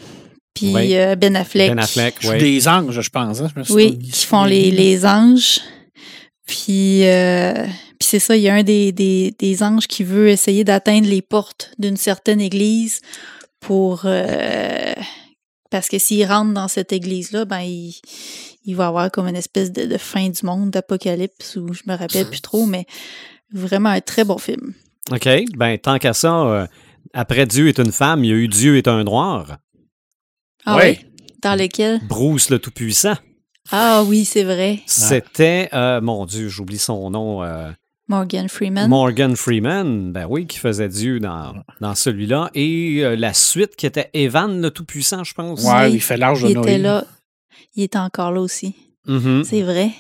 puis 0.57 0.75
Oui. 0.75 0.97
euh, 0.97 1.15
Ben 1.15 1.37
Affleck. 1.37 1.69
Ben 1.71 1.79
Affleck, 1.79 2.17
Je 2.19 2.27
suis 2.27 2.37
oui. 2.37 2.39
des 2.41 2.67
anges, 2.69 3.01
je 3.01 3.11
pense. 3.11 3.41
hein, 3.41 3.49
je 3.55 3.59
me 3.61 3.65
suis 3.65 3.75
Oui, 3.75 3.99
qui 3.99 4.27
font 4.27 4.45
les, 4.45 4.73
les 4.73 5.07
anges. 5.07 5.61
Puis, 6.47 7.05
euh, 7.07 7.65
puis 7.99 8.09
c'est 8.09 8.19
ça, 8.19 8.37
il 8.37 8.43
y 8.43 8.49
a 8.49 8.55
un 8.55 8.63
des, 8.63 8.93
des, 8.93 9.35
des 9.39 9.63
anges 9.63 9.87
qui 9.87 10.05
veut 10.05 10.29
essayer 10.29 10.65
d'atteindre 10.65 11.09
les 11.09 11.23
portes 11.23 11.71
d'une 11.79 11.97
certaine 11.97 12.41
église 12.41 13.01
pour... 13.61 14.03
euh, 14.05 14.93
parce 15.71 15.89
que 15.89 15.99
s'il 15.99 16.25
rentre 16.25 16.53
dans 16.55 16.69
cette 16.69 16.93
église-là, 16.93 17.45
ben 17.45 17.61
il, 17.61 17.95
il 18.65 18.77
va 18.77 18.87
avoir 18.87 19.11
comme 19.11 19.27
une 19.27 19.37
espèce 19.37 19.73
de, 19.73 19.85
de 19.87 19.99
fin 19.99 20.29
du 20.29 20.47
monde, 20.47 20.71
d'apocalypse, 20.71 21.57
ou 21.57 21.73
je 21.75 21.83
me 21.87 21.97
rappelle 21.97 22.29
plus 22.29 22.41
trop, 22.41 22.65
mais 22.67 22.87
vraiment 23.53 23.89
un 23.91 24.01
très 24.01 24.25
bon 24.25 24.39
film. 24.39 24.73
OK. 25.11 25.29
Ben, 25.57 25.77
tant 25.79 25.99
qu'à 25.99 26.13
ça, 26.13 26.33
euh, 26.43 26.67
après 27.13 27.47
Dieu 27.47 27.67
est 27.69 27.79
une 27.81 27.93
femme, 27.93 28.23
il 28.25 28.31
y 28.31 28.33
a 28.33 28.37
eu 28.37 28.47
Dieu 28.49 28.77
est 28.77 28.87
un 28.89 29.03
noir. 29.05 29.59
Ah 30.67 30.77
Ouais. 30.77 30.99
oui? 31.01 31.07
Dans 31.43 31.55
lequel? 31.55 32.01
Bruce 32.09 32.51
le 32.51 32.59
Tout-Puissant. 32.59 33.15
Ah 33.73 34.03
oui, 34.07 34.25
c'est 34.25 34.45
vrai. 34.45 34.81
C'était, 34.87 35.69
euh, 35.73 36.01
mon 36.01 36.25
Dieu, 36.27 36.49
j'oublie 36.49 36.79
son 36.79 37.11
nom. 37.11 37.43
euh, 37.43 37.71
Morgan 38.09 38.49
Freeman. 38.49 38.89
Morgan 38.89 39.35
Freeman, 39.35 40.13
ben 40.13 40.27
oui, 40.29 40.47
qui 40.47 40.59
faisait 40.59 40.89
Dieu 40.89 41.19
dans, 41.19 41.55
dans 41.81 41.95
celui-là. 41.97 42.51
Et 42.55 43.01
euh, 43.03 43.17
la 43.17 43.35
suite 43.35 43.75
qui 43.77 43.85
était 43.87 44.11
Evan 44.15 44.61
le 44.61 44.71
Tout-Puissant, 44.71 45.25
je 45.25 45.35
pense. 45.35 45.65
Ouais, 45.65 45.87
Oui, 45.89 45.95
il 45.95 46.01
fait 46.01 46.17
l'âge 46.17 46.43
de 46.43 46.49
il 46.49 46.59
était 46.59 46.79
là. 46.79 47.05
Il 47.75 47.83
était 47.83 47.99
encore 47.99 48.31
là 48.31 48.41
aussi. 48.41 48.75
Mhm. 49.09 49.43
C'est 49.45 49.63
vrai. 49.63 49.91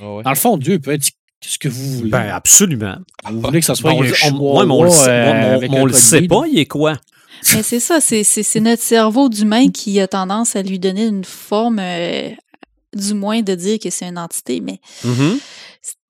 Ah 0.00 0.12
ouais. 0.16 0.22
Dans 0.24 0.30
le 0.30 0.36
fond, 0.36 0.56
Dieu 0.56 0.78
peut 0.80 0.92
être 0.92 1.08
ce 1.40 1.58
que 1.58 1.68
vous 1.68 1.98
voulez. 1.98 2.10
Ben, 2.10 2.28
absolument. 2.30 2.96
vous 3.30 3.40
voulez 3.40 3.60
que 3.60 3.66
ça 3.66 3.74
soit 3.76 3.92
on, 3.92 4.02
un 4.02 4.08
on- 4.08 4.12
chihuahua, 4.12 4.60
ouais, 4.60 4.66
mais 4.66 4.72
on 4.72 4.82
le 4.84 4.90
sait, 4.90 5.08
euh, 5.10 5.66
on- 5.70 5.84
le 5.86 5.92
sait 5.92 6.22
pas, 6.22 6.42
il 6.50 6.58
est 6.58 6.66
quoi? 6.66 6.94
Mais 7.54 7.62
c'est 7.62 7.80
ça, 7.80 8.00
c'est- 8.00 8.60
notre 8.60 8.82
cerveau 8.82 9.28
d'humain 9.28 9.70
qui 9.70 10.00
a 10.00 10.08
tendance 10.08 10.56
à 10.56 10.62
lui 10.62 10.78
donner 10.78 11.06
une 11.06 11.24
forme, 11.24 11.78
euh, 11.78 12.30
du 12.94 13.14
moins 13.14 13.42
de 13.42 13.54
dire 13.54 13.78
que 13.78 13.90
c'est 13.90 14.06
une 14.06 14.18
entité. 14.18 14.60
Mais 14.60 14.78
Mhm. 15.04 15.38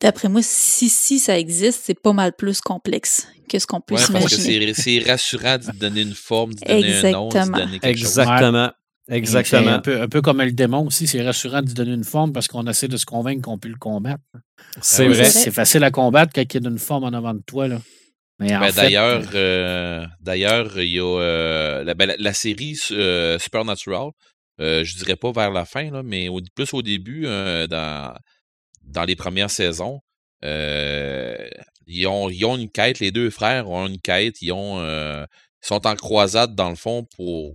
d'après 0.00 0.28
moi, 0.28 0.40
si, 0.42 0.88
si 0.88 1.18
ça 1.18 1.38
existe, 1.38 1.80
c'est 1.84 1.98
pas 2.00 2.12
mal 2.12 2.32
plus 2.36 2.60
complexe 2.60 3.26
que 3.48 3.58
ce 3.58 3.66
qu'on 3.66 3.80
peut 3.80 3.94
Ouais, 3.94 4.00
parce 4.12 4.36
que 4.36 4.72
c'est 4.74 4.98
rassurant 5.06 5.58
d'y 5.58 5.76
donner 5.78 6.02
une 6.02 6.14
forme, 6.14 6.54
d'y 6.54 6.64
donner 6.64 6.94
un 6.96 7.10
nom, 7.12 7.28
Exactement. 7.28 7.58
donner 7.58 7.78
quelque 7.80 7.98
chose. 7.98 8.18
Exactement. 8.18 8.70
C'est 9.06 9.16
Exactement. 9.16 9.68
Un 9.70 9.78
peu, 9.80 10.00
un 10.00 10.08
peu 10.08 10.22
comme 10.22 10.40
le 10.40 10.52
démon 10.52 10.86
aussi, 10.86 11.06
c'est 11.06 11.22
rassurant 11.22 11.60
de 11.60 11.66
lui 11.66 11.74
donner 11.74 11.92
une 11.92 12.04
forme 12.04 12.32
parce 12.32 12.48
qu'on 12.48 12.66
essaie 12.66 12.88
de 12.88 12.96
se 12.96 13.04
convaincre 13.04 13.42
qu'on 13.42 13.58
peut 13.58 13.68
le 13.68 13.76
combattre. 13.76 14.22
C'est 14.80 15.06
vrai. 15.08 15.24
c'est 15.26 15.40
C'est 15.40 15.50
facile 15.50 15.84
à 15.84 15.90
combattre 15.90 16.32
quand 16.34 16.40
il 16.42 16.62
y 16.62 16.66
a 16.66 16.70
une 16.70 16.78
forme 16.78 17.04
en 17.04 17.12
avant 17.12 17.34
de 17.34 17.42
toi. 17.46 17.68
Là. 17.68 17.80
Ben, 18.60 18.66
d'ailleurs, 18.82 19.22
euh, 19.34 20.02
euh, 20.02 20.06
d'ailleurs, 20.20 20.80
il 20.80 20.88
y 20.90 20.98
a 20.98 21.04
euh, 21.20 21.84
la, 21.84 21.94
ben, 21.94 22.06
la- 22.06 22.16
la 22.18 22.32
série 22.34 22.76
euh, 22.90 23.38
Supernatural. 23.38 24.10
je 24.58 24.96
dirais 24.96 25.16
pas 25.16 25.32
vers 25.32 25.50
la 25.50 25.64
fin, 25.64 25.90
là, 25.90 26.02
mais 26.02 26.28
au- 26.28 26.40
plus 26.54 26.72
au 26.74 26.82
début, 26.82 27.22
dans, 27.24 28.14
dans 28.82 29.04
les 29.04 29.16
premières 29.16 29.50
saisons, 29.50 30.00
ils, 30.42 32.06
ont, 32.06 32.28
ils 32.30 32.44
ont 32.44 32.56
une 32.56 32.70
quête, 32.70 33.00
les 33.00 33.10
deux 33.12 33.30
frères 33.30 33.68
ont 33.68 33.86
une 33.86 34.00
quête, 34.00 34.40
ils 34.42 34.52
ont 34.52 34.80
sont 35.60 35.86
en 35.86 35.94
croisade 35.96 36.54
dans 36.54 36.68
le 36.70 36.76
fond 36.76 37.06
pour. 37.16 37.54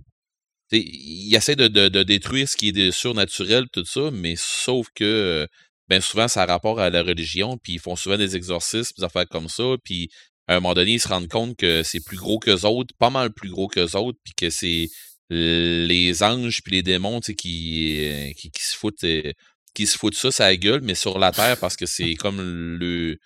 Ils 0.72 1.34
essaient 1.34 1.56
de, 1.56 1.68
de- 1.68 1.88
de 1.88 2.02
détruire 2.02 2.48
ce 2.48 2.56
qui 2.56 2.68
est 2.70 2.90
surnaturel, 2.92 3.64
tout 3.72 3.84
ça, 3.84 4.10
mais 4.12 4.34
sauf 4.36 4.86
que 4.94 5.46
ben 5.88 6.00
souvent 6.00 6.28
ça 6.28 6.42
a 6.42 6.46
rapport 6.46 6.78
à 6.80 6.90
la 6.90 7.02
religion, 7.02 7.58
puis 7.62 7.74
ils 7.74 7.80
font 7.80 7.96
souvent 7.96 8.16
des 8.16 8.36
exorcismes, 8.36 8.92
des 8.96 9.04
affaires 9.04 9.26
comme 9.28 9.48
ça, 9.48 9.64
puis 9.84 10.08
à 10.50 10.56
un 10.56 10.60
moment 10.60 10.74
donné, 10.74 10.92
ils 10.94 11.00
se 11.00 11.08
rendent 11.08 11.28
compte 11.28 11.56
que 11.56 11.82
c'est 11.82 12.00
plus 12.04 12.16
gros 12.16 12.38
qu'eux 12.38 12.62
autres, 12.66 12.94
pas 12.98 13.10
mal 13.10 13.32
plus 13.32 13.50
gros 13.50 13.68
qu'eux 13.68 13.96
autres, 13.96 14.18
puis 14.24 14.34
que 14.36 14.50
c'est 14.50 14.88
les 15.30 16.22
anges 16.22 16.60
puis 16.64 16.72
les 16.74 16.82
démons 16.82 17.20
qui, 17.20 17.98
euh, 18.00 18.32
qui, 18.36 18.50
qui 18.50 18.62
se 18.64 18.76
foutent 18.76 19.04
euh, 19.04 19.32
qui 19.74 19.86
se 19.86 19.96
foutent 19.96 20.16
ça, 20.16 20.32
ça 20.32 20.56
gueule, 20.56 20.80
mais 20.82 20.96
sur 20.96 21.18
la 21.20 21.30
terre 21.32 21.56
parce 21.58 21.76
que 21.76 21.86
c'est 21.86 22.14
comme 22.16 22.40
le 22.78 23.16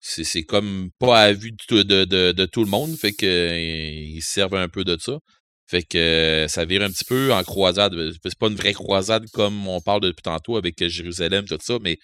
c'est 0.00 0.44
comme 0.44 0.90
pas 1.00 1.20
à 1.22 1.32
vue 1.32 1.52
de, 1.52 1.56
tout- 1.66 1.84
de, 1.84 2.04
de, 2.04 2.32
de 2.32 2.46
tout 2.46 2.62
le 2.64 2.70
monde, 2.70 2.96
fait 2.96 3.12
que 3.12 3.26
euh, 3.26 3.58
ils 3.58 4.22
servent 4.22 4.54
un 4.56 4.68
peu 4.68 4.84
de 4.84 4.96
ça. 5.00 5.18
Fait 5.68 5.82
que 5.82 6.46
ça 6.48 6.64
vire 6.64 6.82
un 6.82 6.90
petit 6.90 7.04
peu 7.04 7.32
en 7.32 7.42
croisade. 7.42 7.94
C'est 8.22 8.38
pas 8.38 8.46
une 8.48 8.54
vraie 8.54 8.72
croisade 8.74 9.28
comme 9.32 9.66
on 9.66 9.80
parle 9.80 10.02
depuis 10.02 10.22
tantôt 10.22 10.56
avec 10.56 10.86
Jérusalem, 10.88 11.44
tout 11.46 11.58
ça, 11.60 11.78
mais 11.82 11.96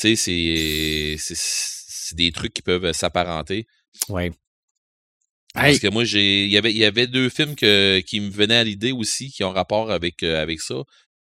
tu 0.00 0.16
sais, 0.16 0.16
c'est- 0.16 1.16
c'est 1.18 2.16
des 2.16 2.32
trucs 2.32 2.52
qui 2.54 2.62
peuvent 2.62 2.92
s'apparenter. 2.92 3.66
Ouais. 4.08 4.32
Parce 5.54 5.66
hey, 5.74 5.80
que 5.80 5.88
moi, 5.88 6.04
j'ai. 6.04 6.44
Il 6.44 6.50
y 6.50 6.56
avait, 6.58 6.70
il 6.70 6.76
y 6.78 6.84
avait 6.84 7.06
deux 7.08 7.28
films 7.28 7.56
que, 7.56 7.98
qui 8.00 8.20
me 8.20 8.30
venaient 8.30 8.56
à 8.56 8.64
l'idée 8.64 8.92
aussi, 8.92 9.30
qui 9.30 9.42
ont 9.42 9.50
rapport 9.50 9.90
avec, 9.90 10.22
euh, 10.22 10.40
avec 10.40 10.60
ça. 10.60 10.76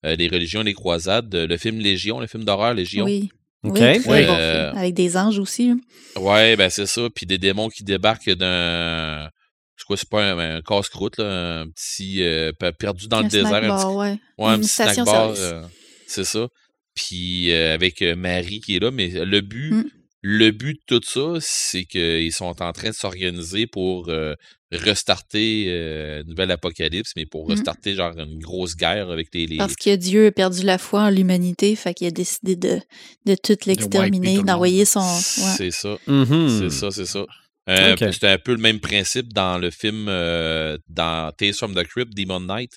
Euh, 0.06 0.16
les 0.16 0.28
religions 0.28 0.62
et 0.62 0.64
les 0.64 0.74
croisades. 0.74 1.34
Euh, 1.34 1.46
Le 1.46 1.56
film 1.58 1.78
Légion, 1.78 2.20
le 2.20 2.26
film 2.26 2.44
d'horreur 2.44 2.72
Légion. 2.74 3.04
Oui. 3.04 3.28
OK. 3.64 3.72
Oui, 3.74 3.80
très 3.80 3.98
Oui. 3.98 4.26
bon 4.26 4.34
Euh, 4.38 4.68
film. 4.70 4.78
Avec 4.78 4.94
des 4.94 5.16
anges 5.16 5.38
aussi. 5.38 5.68
là. 5.68 6.20
Ouais, 6.20 6.56
ben 6.56 6.70
c'est 6.70 6.86
ça. 6.86 7.08
Puis 7.14 7.26
des 7.26 7.38
démons 7.38 7.68
qui 7.68 7.84
débarquent 7.84 8.30
d'un. 8.30 9.28
C'est 9.76 9.84
quoi, 9.86 9.96
c'est 9.96 10.08
pas 10.08 10.22
un, 10.24 10.56
un 10.56 10.62
casse-croûte, 10.62 11.18
là, 11.18 11.60
un 11.60 11.68
petit. 11.68 12.22
euh, 12.22 12.52
per- 12.52 12.72
perdu 12.78 13.08
dans 13.08 13.18
Un 13.18 13.22
le 13.24 13.28
désert. 13.28 13.54
un 13.54 13.76
petit, 13.76 13.86
ouais. 13.86 14.18
ouais, 14.38 14.50
un 14.52 14.58
petit 14.58 14.68
snack 14.68 15.04
bar. 15.04 15.34
euh, 15.36 15.64
c'est 16.06 16.24
ça. 16.24 16.48
Puis 16.94 17.50
euh, 17.50 17.74
avec 17.74 18.00
Marie 18.02 18.60
qui 18.60 18.76
est 18.76 18.80
là. 18.80 18.90
Mais 18.90 19.08
le 19.08 19.40
but. 19.42 19.72
Mm. 19.72 19.84
Le 20.26 20.52
but 20.52 20.80
de 20.88 20.98
tout 20.98 21.04
ça, 21.06 21.38
c'est 21.40 21.84
qu'ils 21.84 22.32
sont 22.32 22.62
en 22.62 22.72
train 22.72 22.88
de 22.90 22.94
s'organiser 22.94 23.66
pour 23.66 24.08
euh, 24.08 24.34
restarter 24.72 25.66
euh, 25.68 26.22
une 26.22 26.30
nouvelle 26.30 26.50
apocalypse, 26.50 27.12
mais 27.14 27.26
pour 27.26 27.46
Mm. 27.46 27.50
restarter 27.52 27.94
genre 27.94 28.18
une 28.18 28.38
grosse 28.38 28.74
guerre 28.74 29.10
avec 29.10 29.28
les. 29.34 29.46
les- 29.46 29.58
Parce 29.58 29.76
que 29.76 29.94
Dieu 29.96 30.28
a 30.28 30.32
perdu 30.32 30.62
la 30.64 30.78
foi 30.78 31.02
en 31.02 31.10
l'humanité, 31.10 31.76
fait 31.76 31.92
qu'il 31.92 32.06
a 32.06 32.10
décidé 32.10 32.56
de, 32.56 32.80
de 33.26 33.34
tout 33.34 33.56
l'exterminer, 33.66 34.42
d'envoyer 34.42 34.84
son. 34.86 35.00
ouais. 35.00 35.54
C'est 35.58 35.70
ça. 35.70 35.96
C'est 36.06 36.70
ça, 36.70 36.90
c'est 36.90 37.06
ça. 37.06 37.26
Euh. 37.68 37.96
C'est 38.12 38.24
un 38.24 38.38
peu 38.38 38.52
le 38.52 38.58
même 38.58 38.80
principe 38.80 39.32
dans 39.32 39.58
le 39.58 39.70
film 39.70 40.06
euh, 40.08 40.76
dans 40.88 41.32
Tales 41.32 41.52
from 41.54 41.74
the 41.74 41.82
Crypt, 41.84 42.14
Demon 42.14 42.40
Knight, 42.40 42.72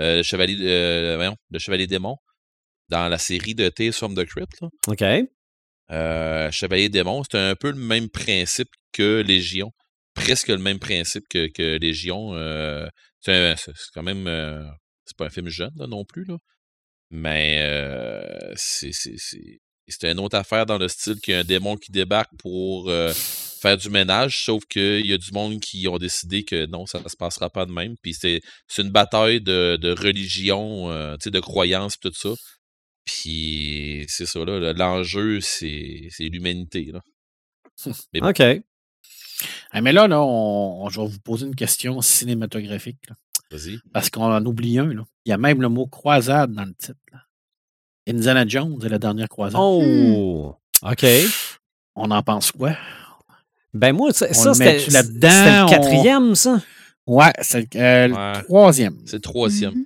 euh, 0.00 0.16
le 0.18 0.22
chevalier, 0.22 0.56
euh, 0.62 1.16
voyons, 1.16 1.36
le 1.50 1.58
chevalier 1.58 1.86
démon, 1.86 2.16
dans 2.88 3.08
la 3.08 3.18
série 3.18 3.54
de 3.54 3.68
Tales 3.68 3.92
from 3.92 4.14
the 4.14 4.24
Crypt. 4.24 4.60
là. 4.62 4.68
OK. 4.88 5.26
Euh, 5.92 6.50
chevalier 6.50 6.88
démon, 6.88 7.22
c'est 7.30 7.38
un 7.38 7.54
peu 7.54 7.70
le 7.70 7.76
même 7.76 8.08
principe 8.08 8.68
que 8.92 9.22
Légion, 9.26 9.70
presque 10.14 10.48
le 10.48 10.58
même 10.58 10.78
principe 10.78 11.24
que, 11.28 11.46
que 11.48 11.78
Légion. 11.78 12.34
euh, 12.34 12.88
c'est 13.20 13.54
quand 13.94 14.02
même, 14.02 14.26
euh, 14.26 14.64
c'est 15.04 15.16
pas 15.16 15.26
un 15.26 15.30
film 15.30 15.48
jeune 15.48 15.72
là, 15.76 15.86
non 15.86 16.04
plus 16.04 16.24
là, 16.24 16.36
mais 17.10 17.60
c'est 18.56 20.10
une 20.10 20.18
autre 20.20 20.36
affaire 20.36 20.66
dans 20.66 20.78
le 20.78 20.88
style 20.88 21.20
qu'il 21.20 21.34
a 21.34 21.40
un 21.40 21.44
démon 21.44 21.76
qui 21.76 21.92
débarque 21.92 22.32
pour 22.38 22.90
faire 23.60 23.76
du 23.76 23.90
ménage, 23.90 24.44
sauf 24.44 24.64
qu'il 24.66 25.06
y 25.06 25.12
a 25.12 25.18
du 25.18 25.32
monde 25.32 25.60
qui 25.60 25.86
ont 25.88 25.98
décidé 25.98 26.44
que 26.44 26.66
non, 26.66 26.86
ça 26.86 27.00
ne 27.00 27.08
se 27.08 27.16
passera 27.16 27.50
pas 27.50 27.66
de 27.66 27.72
même. 27.72 27.94
Puis 28.02 28.14
c'est 28.14 28.42
une 28.78 28.90
bataille 28.90 29.40
de, 29.40 29.76
de 29.80 29.92
religion, 29.92 30.88
de 30.88 31.40
croyances, 31.40 31.98
tout 31.98 32.12
ça. 32.14 32.30
Puis 33.06 34.04
c'est 34.08 34.26
ça, 34.26 34.40
là, 34.44 34.72
l'enjeu, 34.74 35.40
c'est 35.40 36.08
c'est 36.10 36.24
l'humanité. 36.24 36.90
là. 36.92 37.00
Mais 38.12 38.20
bon, 38.20 38.28
OK. 38.30 38.42
ah, 39.70 39.80
mais 39.80 39.92
là, 39.92 40.08
là 40.08 40.20
on, 40.22 40.84
on- 40.84 40.88
je 40.90 41.00
vais 41.00 41.06
vous 41.06 41.20
poser 41.20 41.46
une 41.46 41.54
question 41.54 42.00
cinématographique. 42.00 42.98
là, 43.08 43.14
vas-y. 43.50 43.78
parce 43.92 44.10
qu'on 44.10 44.24
en 44.24 44.44
oublie 44.44 44.78
un. 44.78 44.92
Là. 44.92 45.04
Il 45.24 45.30
y 45.30 45.32
a 45.32 45.38
même 45.38 45.62
le 45.62 45.68
mot 45.68 45.86
croisade 45.86 46.52
dans 46.52 46.64
le 46.64 46.74
titre. 46.74 46.98
là. 47.12 47.20
Indiana 48.08 48.44
Jones 48.46 48.78
et 48.84 48.88
la 48.88 48.98
dernière 48.98 49.28
croisade. 49.28 49.60
Oh! 49.62 50.54
OK. 50.82 51.06
On 51.96 52.10
en 52.10 52.22
pense 52.22 52.52
quoi? 52.52 52.76
Ben 53.74 53.92
moi, 53.92 54.12
ça, 54.12 54.32
ça, 54.32 54.54
c'était 54.54 54.78
le 54.78 55.64
On- 55.64 55.68
quatrième, 55.68 56.34
ça? 56.34 56.60
Ouais, 57.06 57.32
c'est 57.40 57.74
euh, 57.76 58.08
Ouais. 58.08 58.38
le 58.38 58.42
troisième. 58.44 58.98
C'est 59.06 59.16
le 59.16 59.20
troisième. 59.22 59.74
Mhm. 59.74 59.84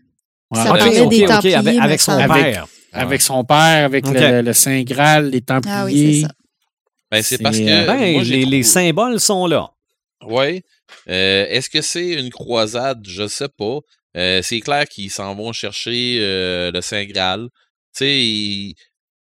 Ouais, 0.52 0.58
Ça 0.58 0.66
son, 0.66 0.74
des 1.08 1.24
Templiers, 1.26 1.54
avec, 1.54 1.78
avec 1.78 2.00
son. 2.00 2.12
Avec- 2.12 2.42
père. 2.54 2.66
Avec 2.92 3.22
son 3.22 3.44
père, 3.44 3.84
avec 3.84 4.06
le, 4.06 4.42
le 4.42 4.52
Saint 4.52 4.82
Graal, 4.82 5.30
les 5.30 5.40
Templiers. 5.40 5.74
Ah 5.74 5.84
oui, 5.84 6.20
c'est 6.20 6.26
ça. 6.26 6.32
Ben, 7.10 7.22
c'est 7.22 7.38
parce 7.38 7.58
que. 7.58 7.62
euh, 7.64 7.86
Ben, 7.86 8.12
moi, 8.12 8.22
les, 8.22 8.62
symboles 8.62 9.18
sont 9.20 9.46
là. 9.46 9.70
Ouais. 10.22 10.62
Euh, 11.08 11.46
Est-ce 11.48 11.68
que 11.70 11.80
c'est 11.82 12.12
une 12.14 12.30
croisade? 12.30 13.04
Je 13.06 13.26
sais 13.26 13.48
pas. 13.48 13.78
Euh, 14.16 14.42
c'est 14.42 14.60
clair 14.60 14.86
qu'ils 14.86 15.10
s'en 15.10 15.34
vont 15.34 15.52
chercher 15.52 16.18
euh, 16.20 16.70
le 16.72 16.80
Saint 16.80 17.04
Graal. 17.04 17.48
Tu 17.96 18.04
sais, 18.04 18.74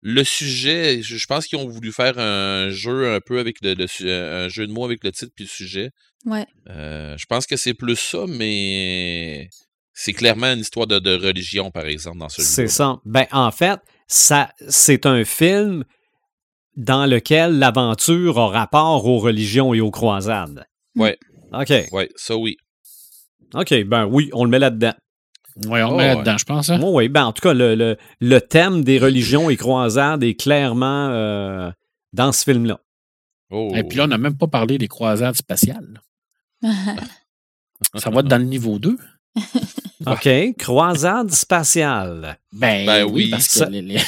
le 0.02 0.24
sujet, 0.24 1.02
je 1.02 1.16
je 1.16 1.26
pense 1.26 1.46
qu'ils 1.46 1.58
ont 1.58 1.68
voulu 1.68 1.92
faire 1.92 2.18
un 2.18 2.70
jeu 2.70 3.12
un 3.14 3.20
peu 3.20 3.38
avec 3.40 3.56
le, 3.62 3.74
le 3.74 3.86
su- 3.88 4.08
un 4.10 4.48
jeu 4.48 4.66
de 4.66 4.72
mots 4.72 4.84
avec 4.84 5.02
le 5.02 5.10
titre 5.12 5.32
puis 5.34 5.44
le 5.44 5.50
sujet. 5.50 5.90
Ouais. 6.24 6.46
Euh, 6.70 7.16
je 7.18 7.26
pense 7.26 7.46
que 7.46 7.56
c'est 7.56 7.74
plus 7.74 7.96
ça, 7.96 8.24
mais 8.28 9.48
c'est 9.98 10.12
clairement 10.12 10.52
une 10.52 10.60
histoire 10.60 10.86
de, 10.86 10.98
de 10.98 11.16
religion, 11.16 11.70
par 11.70 11.86
exemple, 11.86 12.18
dans 12.18 12.28
celui-là. 12.28 12.48
C'est 12.48 12.68
ça. 12.68 12.98
Ben, 13.06 13.24
en 13.32 13.50
fait, 13.50 13.80
ça, 14.06 14.50
c'est 14.68 15.06
un 15.06 15.24
film 15.24 15.84
dans 16.76 17.06
lequel 17.06 17.58
l'aventure 17.58 18.38
a 18.38 18.48
rapport 18.48 19.06
aux 19.06 19.18
religions 19.18 19.72
et 19.72 19.80
aux 19.80 19.90
croisades. 19.90 20.66
Ouais. 20.96 21.18
OK. 21.52 21.72
Ouais, 21.92 22.10
ça 22.16 22.36
oui. 22.36 22.58
OK, 23.54 23.72
ben 23.84 24.04
oui, 24.04 24.28
on 24.34 24.44
le 24.44 24.50
met 24.50 24.58
là-dedans. 24.58 24.92
Oui, 25.64 25.80
on 25.82 25.86
le 25.88 25.94
Oh, 25.94 25.96
met 25.96 25.96
ouais. 25.96 26.14
là-dedans, 26.16 26.36
je 26.36 26.44
pense. 26.44 26.68
hein. 26.68 26.78
Oui, 26.82 26.90
oui. 26.92 27.08
Ben, 27.08 27.24
en 27.24 27.32
tout 27.32 27.40
cas, 27.40 27.54
le, 27.54 27.74
le- 27.74 27.96
le 28.20 28.40
thème 28.42 28.84
des 28.84 28.98
religions 28.98 29.48
et 29.48 29.56
croisades 29.56 30.22
est 30.22 30.34
clairement 30.34 31.08
euh, 31.08 31.70
dans 32.12 32.32
ce 32.32 32.44
film-là. 32.44 32.78
Oh. 33.50 33.72
Et 33.74 33.82
puis 33.84 33.96
là, 33.96 34.04
on 34.04 34.08
n'a 34.08 34.18
même 34.18 34.36
pas 34.36 34.48
parlé 34.48 34.76
des 34.76 34.88
croisades 34.88 35.36
spatiales. 35.36 36.02
Ça 37.94 38.10
va 38.10 38.20
être 38.20 38.28
dans 38.28 38.36
le 38.38 38.44
niveau 38.44 38.78
2. 38.78 38.98
OK. 40.12 40.28
Croisade 40.58 41.30
spatiale. 41.32 42.38
Ben, 42.52 42.86
Ben 42.86 43.04
oui, 43.04 43.28
parce 43.30 43.48
que 43.48 43.54
ça- 43.54 43.68
les- 43.68 43.82
les- 43.82 44.00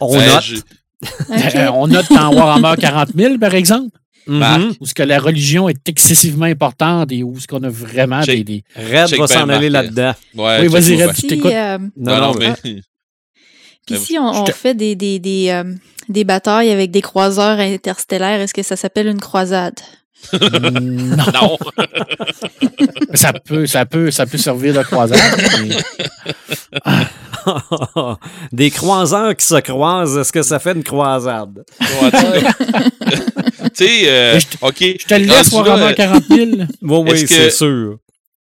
On 0.00 0.16
Ben, 0.16 0.26
note. 0.26 0.42
je-. 0.42 0.56
Euh, 1.56 1.68
on 1.74 1.88
note 1.88 2.06
dans 2.10 2.32
Warhammer 2.32 2.74
40 2.80 3.08
000, 3.16 3.36
par 3.38 3.54
exemple, 3.54 3.96
Mhm. 4.28 4.74
où 4.80 4.86
ce 4.86 4.94
que 4.94 5.02
la 5.02 5.18
religion 5.18 5.68
est 5.68 5.88
excessivement 5.88 6.44
importante 6.46 7.10
et 7.10 7.24
où 7.24 7.36
ce 7.40 7.48
qu'on 7.48 7.62
a 7.64 7.68
vraiment 7.68 8.20
des... 8.20 8.26
Check. 8.26 8.44
des- 8.44 8.64
Red 8.76 9.10
va 9.10 9.16
bien, 9.16 9.26
s'en 9.26 9.48
aller 9.48 9.68
là-dedans. 9.68 10.14
Ouais, 10.36 10.58
Oui, 10.60 10.68
vas-y, 10.68 11.02
Red, 11.02 11.14
tu 11.14 11.20
Si, 11.22 11.26
t'écoutes. 11.26 11.50
euh, 11.52 11.78
Non, 11.96 12.18
Non, 12.20 12.34
mais. 12.38 12.52
Puis 12.62 12.82
Ben, 13.90 13.98
si 13.98 14.16
on, 14.18 14.46
fait 14.46 14.74
des, 14.74 14.94
des, 14.94 15.18
des, 15.18 15.48
euh, 15.50 15.74
des 16.08 16.22
batailles 16.22 16.70
avec 16.70 16.92
des 16.92 17.00
croiseurs 17.02 17.58
interstellaires, 17.58 18.40
est-ce 18.40 18.54
que 18.54 18.62
ça 18.62 18.76
s'appelle 18.76 19.08
une 19.08 19.18
croisade? 19.20 19.80
Non, 20.32 21.16
Non. 21.32 21.58
ça 23.14 23.32
peut, 23.32 23.66
ça 23.66 23.84
peut, 23.86 24.10
ça 24.10 24.26
peut 24.26 24.38
servir 24.38 24.74
de 24.74 24.82
croisade. 24.82 25.18
mais- 25.62 25.76
Des 28.52 28.70
croiseurs 28.70 29.34
qui 29.36 29.44
se 29.46 29.56
croisent, 29.60 30.16
est-ce 30.18 30.32
que 30.32 30.42
ça 30.42 30.58
fait 30.58 30.72
une 30.72 30.84
croisade? 30.84 31.64
Tu 33.74 33.86
sais, 33.86 34.00
euh, 34.06 34.34
Mais 34.34 34.40
je 34.40 34.46
te- 34.48 34.56
OK. 34.66 34.76
Je 35.00 35.06
te 35.06 35.14
le 35.14 35.24
laisse, 35.24 35.50
là, 35.52 35.58
Warhammer 35.58 35.94
40 35.94 36.24
000. 36.28 36.50
Oui, 36.82 36.98
oui, 37.10 37.26
c'est 37.26 37.50
sûr. 37.50 37.96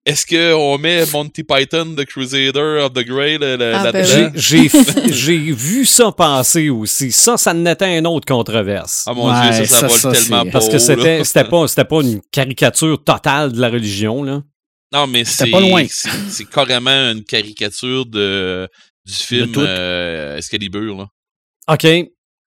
Est-ce 0.10 0.26
qu'on 0.26 0.78
met 0.80 1.06
Monty 1.14 1.44
Python, 1.44 1.94
The 1.96 2.04
Crusader 2.04 2.80
of 2.84 2.94
the 2.94 3.06
Grey 3.06 3.36
Ah, 3.36 3.40
ben 3.40 3.60
là-dedans? 3.60 4.32
J'ai 5.12 5.38
vu 5.54 5.86
ça 5.86 6.12
passer 6.12 6.70
aussi. 6.70 7.12
Ça, 7.12 7.38
ça 7.38 7.54
n'était 7.54 7.96
une 7.96 8.08
autre 8.08 8.26
controverse. 8.26 9.04
Ah 9.06 9.14
mon 9.14 9.32
Ouais, 9.32 9.52
Dieu, 9.52 9.66
ça, 9.66 9.88
ça, 9.88 9.90
ça, 9.90 10.10
vole 10.10 10.16
ça, 10.16 10.22
tellement 10.24 10.46
pas 10.46 10.52
Parce 10.52 10.68
que 10.70 10.80
c'était 10.80 11.44
pas, 11.44 11.68
c'était 11.68 11.86
pas 11.86 12.02
une 12.02 12.22
caricature 12.32 13.04
totale 13.04 13.52
de 13.52 13.62
la 13.62 13.70
religion. 13.70 14.24
Là. 14.24 14.42
Non, 14.92 15.06
mais 15.06 15.24
c'est 15.26 15.52
pas 15.52 15.60
loin. 15.60 15.86
c'est 15.88 16.10
c'est 16.30 16.50
carrément 16.50 17.12
une 17.12 17.24
caricature 17.24 18.08
de, 18.08 18.68
du 19.06 19.14
film 19.14 19.54
euh, 19.58 20.38
Excalibur. 20.38 20.98
Là. 20.98 21.08
OK. 21.68 21.88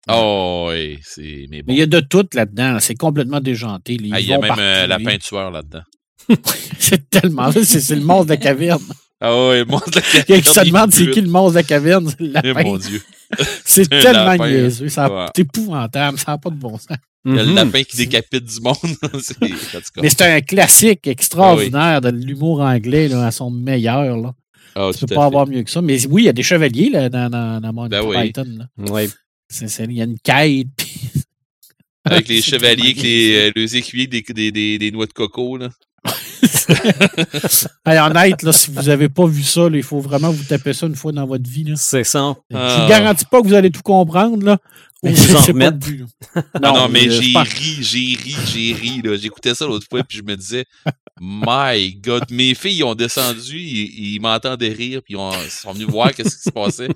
Oh, 0.08 0.66
oui, 0.70 0.98
c'est. 1.04 1.46
Mais 1.48 1.62
bon. 1.62 1.66
Mais 1.68 1.74
il 1.74 1.78
y 1.78 1.82
a 1.82 1.86
de 1.86 2.00
tout 2.00 2.26
là-dedans. 2.34 2.80
C'est 2.80 2.96
complètement 2.96 3.38
déjanté. 3.38 3.94
Ils 4.00 4.12
Ah, 4.12 4.18
il 4.18 4.26
y 4.26 4.32
a 4.32 4.38
même 4.38 4.52
euh, 4.58 4.88
la 4.88 4.98
peinture 4.98 5.52
là-dedans. 5.52 5.82
C'est 6.78 7.08
tellement. 7.10 7.50
C'est 7.52 7.64
c'est 7.80 7.94
le 7.96 8.02
monstre 8.02 8.26
de 8.26 8.30
la 8.30 8.36
caverne. 8.38 8.82
Ah 9.20 9.48
ouais, 9.48 9.64
mon 9.64 9.78
Dieu. 9.78 10.02
Il 10.28 10.34
y 10.34 10.38
a 10.38 10.40
qui 10.40 10.48
se 10.52 10.60
demande 10.64 10.92
c'est 10.92 11.10
qui 11.10 11.20
le 11.20 11.28
monstre 11.28 11.52
de 11.52 11.56
la 11.58 11.62
caverne. 11.62 12.08
C'est 12.10 12.20
le 12.20 12.28
Eh, 12.30 12.48
lapin. 12.48 12.62
mon 12.64 12.76
Dieu. 12.76 13.00
C'est 13.64 13.88
tellement 13.88 14.24
lapin. 14.32 14.48
niaiseux. 14.50 14.86
Ouais. 14.86 15.26
C'est 15.34 15.42
épouvantable. 15.42 16.18
Ça 16.18 16.32
n'a 16.32 16.38
pas 16.38 16.50
de 16.50 16.56
bon 16.56 16.76
sens. 16.76 16.88
Il 17.24 17.36
y 17.36 17.38
a 17.38 17.42
le 17.44 17.50
Mhm. 17.50 17.54
lapin 17.54 17.82
qui 17.84 17.96
décapite 17.96 18.44
du 18.44 18.60
monde. 18.60 18.74
Mais 20.02 20.10
c'est 20.10 20.22
un 20.22 20.40
classique 20.40 21.06
extraordinaire 21.06 22.00
de 22.00 22.08
l'humour 22.10 22.60
anglais 22.60 23.06
là, 23.08 23.26
à 23.26 23.30
son 23.30 23.50
meilleur. 23.50 24.16
Là. 24.16 24.32
Ah, 24.74 24.90
Tu 24.92 25.00
peux 25.06 25.14
pas 25.14 25.20
fait. 25.20 25.26
avoir 25.26 25.46
mieux 25.46 25.62
que 25.62 25.70
ça. 25.70 25.80
Mais 25.82 26.04
oui, 26.08 26.22
il 26.22 26.26
y 26.26 26.28
a 26.28 26.32
des 26.32 26.42
chevaliers 26.42 26.90
là, 26.90 27.08
dans, 27.08 27.30
dans, 27.30 27.60
dans 27.60 27.72
Monty 27.72 27.90
Ben 27.90 28.02
oui. 28.04 28.16
Python. 28.26 28.58
c'est- 29.48 29.84
Il 29.84 29.92
y 29.92 30.00
a 30.00 30.04
une 30.04 30.18
quête. 30.18 30.66
puis- 30.76 31.00
Avec 32.04 32.26
les 32.28 32.42
chevaliers, 32.42 32.82
avec 32.90 33.02
les, 33.02 33.34
euh, 33.36 33.52
les 33.54 33.76
écuyers 33.76 34.08
des, 34.08 34.22
des, 34.22 34.50
des, 34.50 34.78
des 34.78 34.90
noix 34.90 35.06
de 35.06 35.12
coco. 35.12 35.56
Là. 35.56 35.68
Hey, 37.86 37.98
honnête, 37.98 38.42
là, 38.42 38.52
si 38.52 38.70
vous 38.70 38.82
n'avez 38.82 39.08
pas 39.08 39.26
vu 39.26 39.42
ça, 39.42 39.68
là, 39.68 39.76
il 39.76 39.82
faut 39.82 40.00
vraiment 40.00 40.30
vous 40.30 40.44
taper 40.44 40.72
ça 40.72 40.86
une 40.86 40.94
fois 40.94 41.12
dans 41.12 41.26
votre 41.26 41.48
vie. 41.48 41.64
Là. 41.64 41.74
C'est 41.76 42.04
ça. 42.04 42.34
Je 42.50 42.56
Ah. 42.56 42.82
vous 42.82 42.88
garantis 42.88 43.24
pas 43.24 43.40
que 43.42 43.46
vous 43.48 43.54
allez 43.54 43.70
tout 43.70 43.82
comprendre. 43.82 44.44
Là, 44.44 44.58
mais 45.02 45.12
vous 45.12 45.34
en 45.36 45.40
remettre. 45.40 45.78
là. 45.90 46.42
Ah 46.62 46.72
non, 46.72 46.88
mais 46.88 47.08
euh, 47.08 47.20
j'ai 47.20 47.36
ri, 47.38 47.76
j'ai 47.82 48.16
ri, 48.22 48.36
j'ai 48.46 48.72
ri. 48.74 49.02
là. 49.02 49.16
J'écoutais 49.16 49.54
ça 49.54 49.66
l'autre 49.66 49.86
fois, 49.90 50.02
puis 50.04 50.18
je 50.18 50.22
me 50.22 50.36
disais, 50.36 50.64
My 51.20 51.94
God, 51.94 52.24
mes 52.30 52.54
filles 52.54 52.84
ont 52.84 52.94
descendu, 52.94 53.58
ils, 53.58 54.14
ils 54.14 54.20
m'entendaient 54.20 54.68
rire, 54.72 55.00
puis 55.04 55.14
ils, 55.14 55.16
ont- 55.16 55.32
ils 55.44 55.50
sont 55.50 55.72
venus 55.72 55.88
voir 55.88 56.12
qu'est-ce 56.14 56.36
qui 56.36 56.42
se 56.44 56.50
passait. 56.50 56.88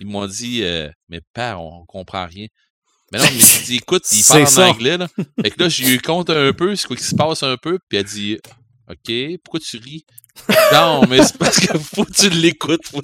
Ils 0.00 0.06
m'ont 0.06 0.26
dit, 0.26 0.60
euh, 0.62 0.88
mais 1.08 1.20
père, 1.32 1.60
on 1.60 1.84
comprend 1.86 2.26
rien. 2.26 2.46
Mais 3.12 3.18
non, 3.18 3.24
mais 3.32 3.40
j'ai 3.40 3.64
dit, 3.64 3.76
écoute, 3.76 4.02
il 4.10 4.22
C'est 4.22 4.32
parle 4.32 4.42
en 4.42 4.46
ça. 4.46 4.68
anglais, 4.70 4.96
là. 4.98 5.06
Fait 5.42 5.50
que 5.50 5.62
là, 5.62 5.68
j'ai 5.68 5.88
eu 5.94 6.00
compte 6.00 6.30
un 6.30 6.52
peu, 6.52 6.74
c'est 6.76 6.86
quoi 6.88 6.96
qui 6.96 7.04
se 7.04 7.14
passe 7.14 7.42
un 7.42 7.56
peu, 7.56 7.78
puis 7.88 7.98
elle 7.98 8.04
dit, 8.04 8.38
OK, 8.92 9.38
pourquoi 9.44 9.60
tu 9.60 9.76
ris? 9.78 10.04
Non, 10.72 11.02
mais 11.08 11.22
c'est 11.22 11.36
parce 11.36 11.60
que 11.60 11.78
faut 11.78 12.04
que 12.04 12.12
tu 12.12 12.30
l'écoutes, 12.30 12.86
faut, 12.86 13.02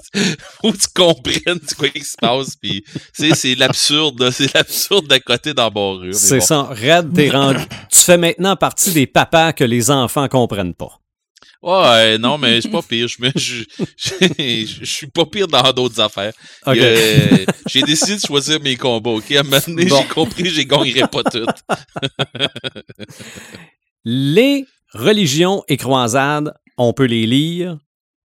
faut 0.62 0.72
que 0.72 0.78
tu 0.78 0.88
comprennes 0.94 1.60
quoi 1.76 1.88
qui 1.90 2.00
se 2.02 2.16
passe, 2.18 2.56
puis 2.56 2.82
c'est 3.12 3.54
l'absurde, 3.54 4.30
c'est 4.30 4.52
l'absurde 4.54 5.06
d'à 5.08 5.20
côté 5.20 5.52
d'embarrure. 5.52 6.14
C'est 6.14 6.38
bon. 6.38 6.44
ça. 6.44 6.62
Red, 6.62 7.12
t'es 7.14 7.28
rendu. 7.28 7.60
Tu 7.92 7.98
fais 8.00 8.16
maintenant 8.16 8.56
partie 8.56 8.92
des 8.92 9.06
papas 9.06 9.52
que 9.52 9.64
les 9.64 9.90
enfants 9.90 10.26
comprennent 10.28 10.74
pas. 10.74 10.98
Ouais, 11.60 12.16
non, 12.18 12.38
mais 12.38 12.60
c'est 12.62 12.70
pas 12.70 12.82
pire. 12.82 13.08
Je, 13.08 13.16
je, 13.36 13.64
je, 13.96 14.14
je 14.80 14.84
suis 14.84 15.08
pas 15.08 15.26
pire 15.26 15.48
dans 15.48 15.70
d'autres 15.72 16.00
affaires. 16.00 16.32
Euh, 16.68 17.44
j'ai 17.66 17.82
décidé 17.82 18.14
de 18.14 18.20
choisir 18.20 18.60
mes 18.62 18.76
combats, 18.76 19.10
OK? 19.10 19.32
À 19.32 19.40
un 19.40 19.42
moment 19.42 19.58
donné, 19.66 19.86
Bon. 19.86 20.00
j'ai 20.00 20.06
compris 20.08 20.42
que 20.44 20.50
je 20.50 20.62
gagnerais 20.62 21.08
pas 21.08 21.24
toutes. 21.24 21.64
Les 24.04 24.64
religions 24.92 25.62
et 25.68 25.76
croisades, 25.76 26.52
on 26.76 26.92
peut 26.92 27.04
les 27.04 27.26
lire, 27.26 27.78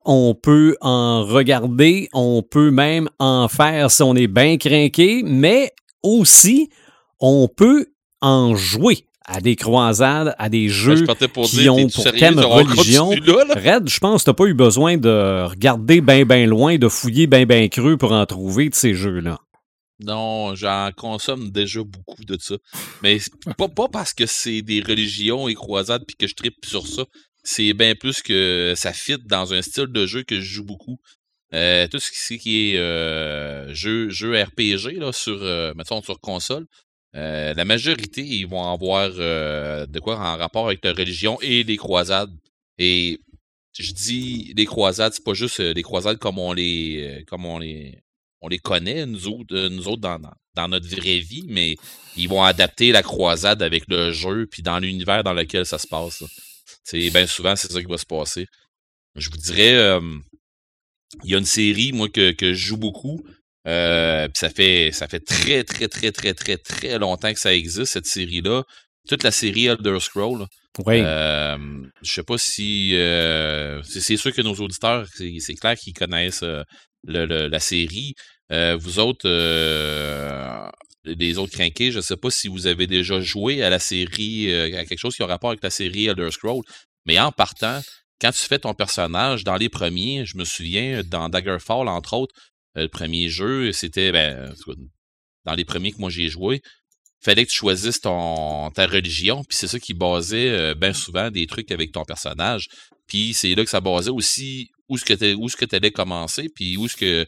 on 0.05 0.33
peut 0.35 0.75
en 0.81 1.23
regarder, 1.25 2.09
on 2.13 2.41
peut 2.41 2.71
même 2.71 3.09
en 3.19 3.47
faire 3.47 3.91
si 3.91 4.03
on 4.03 4.15
est 4.15 4.27
bien 4.27 4.57
craqué, 4.57 5.21
mais 5.25 5.71
aussi, 6.03 6.69
on 7.19 7.47
peut 7.47 7.87
en 8.21 8.55
jouer 8.55 9.03
à 9.29 9.41
des 9.41 9.57
croisades, 9.57 10.33
à 10.37 10.47
des 10.47 10.67
Ben, 10.67 10.69
je 10.69 10.95
jeux. 10.95 11.05
qui 11.05 11.57
dire, 11.57 11.73
ont 11.75 11.87
pour 11.89 12.03
sérieux? 12.03 12.19
thème 12.19 12.39
On 12.39 12.49
religion. 12.49 13.07
continue 13.09 13.27
là, 13.27 13.43
là? 13.55 13.75
Red, 13.75 13.89
je 13.89 13.99
pense 13.99 14.21
que 14.23 14.29
t'as 14.29 14.33
pas 14.33 14.45
eu 14.45 14.53
besoin 14.53 14.95
de 14.95 15.43
regarder 15.49 15.99
bien 15.99 16.23
bien 16.23 16.45
loin, 16.45 16.77
de 16.77 16.87
fouiller 16.87 17.27
bien 17.27 17.45
bien 17.45 17.67
creux 17.67 17.97
pour 17.97 18.13
en 18.13 18.25
trouver 18.25 18.69
de 18.69 18.75
ces 18.75 18.93
jeux-là. 18.93 19.39
Non, 19.99 20.55
j'en 20.55 20.91
consomme 20.95 21.49
déjà 21.51 21.81
beaucoup 21.83 22.23
de 22.23 22.37
ça. 22.39 22.55
Mais 23.01 23.17
pas, 23.57 23.67
pas 23.67 23.87
parce 23.87 24.13
que 24.13 24.25
c'est 24.25 24.61
des 24.61 24.81
religions 24.81 25.47
et 25.47 25.55
croisades 25.55 26.05
puis 26.05 26.15
que 26.15 26.27
je 26.27 26.35
tripe 26.35 26.65
sur 26.65 26.85
ça. 26.85 27.05
C'est 27.43 27.73
bien 27.73 27.95
plus 27.95 28.21
que 28.21 28.73
ça 28.75 28.93
fit 28.93 29.17
dans 29.25 29.53
un 29.53 29.61
style 29.61 29.87
de 29.87 30.05
jeu 30.05 30.23
que 30.23 30.39
je 30.39 30.53
joue 30.55 30.65
beaucoup. 30.65 30.99
Euh, 31.53 31.87
tout 31.87 31.99
ce 31.99 32.33
qui, 32.33 32.73
est 32.73 32.77
euh, 32.77 33.73
jeu, 33.73 34.09
jeu 34.09 34.39
RPG 34.39 34.99
là, 34.99 35.13
sur, 35.13 35.41
euh, 35.41 35.73
mettons, 35.75 36.01
sur 36.01 36.19
console, 36.19 36.67
euh, 37.15 37.53
la 37.55 37.65
majorité, 37.65 38.21
ils 38.21 38.45
vont 38.47 38.63
avoir 38.71 39.09
euh, 39.17 39.85
de 39.87 39.99
quoi 39.99 40.17
en 40.17 40.37
rapport 40.37 40.67
avec 40.67 40.83
la 40.83 40.93
religion 40.93 41.39
et 41.41 41.63
les 41.63 41.77
croisades. 41.77 42.31
Et 42.77 43.19
je 43.73 43.91
dis 43.91 44.53
les 44.55 44.65
croisades, 44.65 45.13
c'est 45.13 45.23
pas 45.23 45.33
juste 45.33 45.59
euh, 45.59 45.73
les 45.73 45.83
croisades 45.83 46.17
comme 46.19 46.37
on 46.37 46.53
les, 46.53 47.23
comme 47.27 47.45
on 47.45 47.59
les, 47.59 47.99
on 48.47 48.49
les 48.49 48.59
connaît, 48.59 49.05
nous 49.05 49.27
autres, 49.27 49.53
euh, 49.55 49.69
nous 49.69 49.87
autres 49.87 50.01
dans, 50.01 50.67
notre 50.67 50.87
vraie 50.87 51.19
vie, 51.19 51.45
mais 51.49 51.75
ils 52.15 52.27
vont 52.29 52.41
adapter 52.43 52.91
la 52.91 53.03
croisade 53.03 53.61
avec 53.61 53.83
le 53.89 54.11
jeu 54.11 54.47
puis 54.49 54.63
dans 54.63 54.79
l'univers 54.79 55.23
dans 55.23 55.33
lequel 55.33 55.65
ça 55.65 55.77
se 55.77 55.85
passe. 55.87 56.23
C'est 56.83 57.09
bien 57.11 57.27
souvent 57.27 57.55
c'est 57.55 57.71
ça 57.71 57.79
qui 57.81 57.87
va 57.87 57.97
se 57.97 58.05
passer. 58.05 58.45
Je 59.15 59.29
vous 59.29 59.37
dirais, 59.37 59.75
euh, 59.75 60.01
il 61.23 61.31
y 61.31 61.35
a 61.35 61.37
une 61.37 61.45
série 61.45 61.91
moi 61.93 62.09
que, 62.09 62.31
que 62.31 62.53
je 62.53 62.65
joue 62.67 62.77
beaucoup. 62.77 63.21
euh, 63.67 64.27
puis 64.27 64.37
ça 64.39 64.49
fait 64.49 64.91
ça 64.93 65.07
fait 65.07 65.19
très 65.19 65.63
très 65.63 65.87
très 65.89 66.11
très 66.11 66.33
très 66.33 66.57
très 66.57 66.97
longtemps 66.97 67.33
que 67.33 67.39
ça 67.39 67.53
existe 67.53 67.93
cette 67.93 68.05
série 68.07 68.41
là. 68.41 68.63
Toute 69.09 69.23
la 69.23 69.31
série 69.31 69.67
Elder 69.67 69.99
Scroll. 69.99 70.45
Oui. 70.85 71.01
Euh, 71.03 71.57
je 72.01 72.11
sais 72.11 72.23
pas 72.23 72.37
si 72.37 72.95
euh, 72.95 73.81
c'est 73.83 74.17
sûr 74.17 74.33
que 74.33 74.41
nos 74.41 74.55
auditeurs, 74.55 75.07
c'est 75.15 75.55
clair 75.55 75.75
qu'ils 75.77 75.93
connaissent 75.93 76.43
le- 76.43 77.25
le- 77.25 77.47
la 77.47 77.59
série. 77.59 78.13
Euh, 78.51 78.77
vous 78.77 78.99
autres, 78.99 79.27
euh, 79.27 80.69
les 81.03 81.37
autres 81.37 81.51
crinqués, 81.53 81.91
je 81.91 81.99
sais 81.99 82.17
pas 82.17 82.29
si 82.29 82.47
vous 82.47 82.67
avez 82.67 82.87
déjà 82.87 83.19
joué 83.19 83.61
à 83.63 83.69
la 83.69 83.79
série, 83.79 84.51
euh, 84.51 84.79
à 84.79 84.85
quelque 84.85 84.99
chose 84.99 85.15
qui 85.15 85.23
a 85.23 85.25
rapport 85.25 85.49
avec 85.49 85.63
la 85.63 85.69
série 85.69 86.07
Elder 86.07 86.31
Scroll. 86.31 86.63
Mais 87.05 87.19
en 87.19 87.31
partant, 87.31 87.81
quand 88.21 88.31
tu 88.31 88.39
fais 88.39 88.59
ton 88.59 88.73
personnage 88.73 89.43
dans 89.43 89.57
les 89.57 89.69
premiers, 89.69 90.25
je 90.25 90.37
me 90.37 90.45
souviens 90.45 91.01
dans 91.03 91.29
Daggerfall 91.29 91.87
entre 91.87 92.13
autres, 92.13 92.35
euh, 92.77 92.83
le 92.83 92.89
premier 92.89 93.29
jeu, 93.29 93.71
c'était 93.71 94.11
ben, 94.11 94.53
dans 95.45 95.53
les 95.53 95.65
premiers 95.65 95.91
que 95.91 95.99
moi 95.99 96.09
j'ai 96.09 96.29
joué, 96.29 96.61
fallait 97.21 97.45
que 97.45 97.51
tu 97.51 97.57
choisisses 97.57 98.01
ton, 98.01 98.71
ta 98.71 98.87
religion, 98.87 99.43
puis 99.43 99.57
c'est 99.57 99.67
ça 99.67 99.79
qui 99.79 99.93
basait 99.93 100.75
bien 100.75 100.93
souvent 100.93 101.31
des 101.31 101.47
trucs 101.47 101.71
avec 101.71 101.91
ton 101.91 102.05
personnage. 102.05 102.67
Puis 103.07 103.33
c'est 103.33 103.55
là 103.55 103.63
que 103.63 103.69
ça 103.69 103.81
basait 103.81 104.11
aussi 104.11 104.69
où 104.87 104.97
ce 104.97 105.05
que 105.05 105.65
tu 105.65 105.75
allais 105.75 105.91
commencer, 105.91 106.47
puis 106.53 106.77
où 106.77 106.87
ce 106.87 106.95
que 106.95 107.27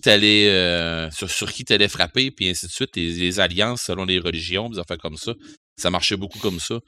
t'allais 0.00 1.08
sur, 1.12 1.30
sur, 1.30 1.52
qui 1.52 1.64
t'allais 1.64 1.88
frapper, 1.88 2.30
puis 2.30 2.48
ainsi 2.48 2.66
de 2.66 2.72
suite, 2.72 2.96
les, 2.96 3.40
alliances 3.40 3.82
selon 3.82 4.04
les 4.04 4.18
religions, 4.18 4.68
des 4.68 4.78
affaires 4.78 4.98
comme 4.98 5.16
ça. 5.16 5.34
Ça 5.76 5.90
marchait 5.90 6.16
beaucoup 6.16 6.38
comme 6.38 6.60
ça. 6.60 6.80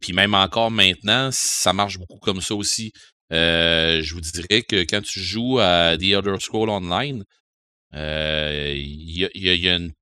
puis 0.00 0.12
même 0.12 0.34
encore 0.34 0.70
maintenant, 0.70 1.30
ça 1.32 1.72
marche 1.72 1.98
beaucoup 1.98 2.18
comme 2.20 2.40
ça 2.40 2.54
aussi. 2.54 2.92
je 3.30 4.14
vous 4.14 4.20
dirais 4.20 4.62
que 4.62 4.82
quand 4.82 5.02
tu 5.02 5.20
joues 5.20 5.58
à 5.58 5.96
The 5.96 6.02
Elder 6.02 6.36
Scroll 6.40 6.70
Online, 6.70 7.24
il 7.94 9.28
y, 9.34 9.68
a 9.68 9.74
une 9.74 9.92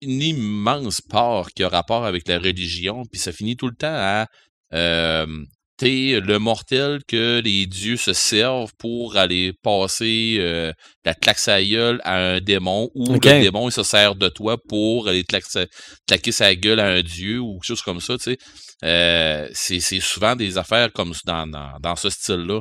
une 0.00 0.22
immense 0.22 1.00
part 1.00 1.52
qui 1.52 1.62
a 1.62 1.68
rapport 1.68 2.04
avec 2.04 2.28
la 2.28 2.38
religion, 2.38 3.04
puis 3.04 3.20
ça 3.20 3.32
finit 3.32 3.56
tout 3.56 3.68
le 3.68 3.74
temps 3.74 3.86
à 3.90 4.26
euh, 4.74 5.44
t'es 5.78 6.20
le 6.20 6.38
mortel 6.38 7.00
que 7.06 7.40
les 7.42 7.66
dieux 7.66 7.96
se 7.96 8.12
servent 8.12 8.72
pour 8.78 9.16
aller 9.16 9.52
passer 9.62 10.36
euh, 10.38 10.72
la 11.04 11.14
claque 11.14 11.38
sa 11.38 11.62
gueule 11.62 12.00
à 12.04 12.18
un 12.18 12.40
démon 12.40 12.90
ou 12.94 13.12
le 13.12 13.18
démon 13.18 13.68
il 13.68 13.72
se 13.72 13.84
sert 13.84 14.16
de 14.16 14.28
toi 14.28 14.58
pour 14.68 15.08
aller 15.08 15.24
claquer 15.24 16.32
sa 16.32 16.54
gueule 16.54 16.80
à 16.80 16.88
un 16.88 17.02
dieu 17.02 17.38
ou 17.38 17.54
quelque 17.54 17.68
chose 17.68 17.82
comme 17.82 18.00
ça, 18.00 18.18
tu 18.18 18.24
sais. 18.24 18.38
Euh, 18.84 19.48
c'est 19.52 19.80
souvent 20.00 20.36
des 20.36 20.58
affaires 20.58 20.92
comme 20.92 21.12
dans, 21.24 21.46
dans, 21.46 21.78
dans 21.80 21.96
ce 21.96 22.10
style-là. 22.10 22.60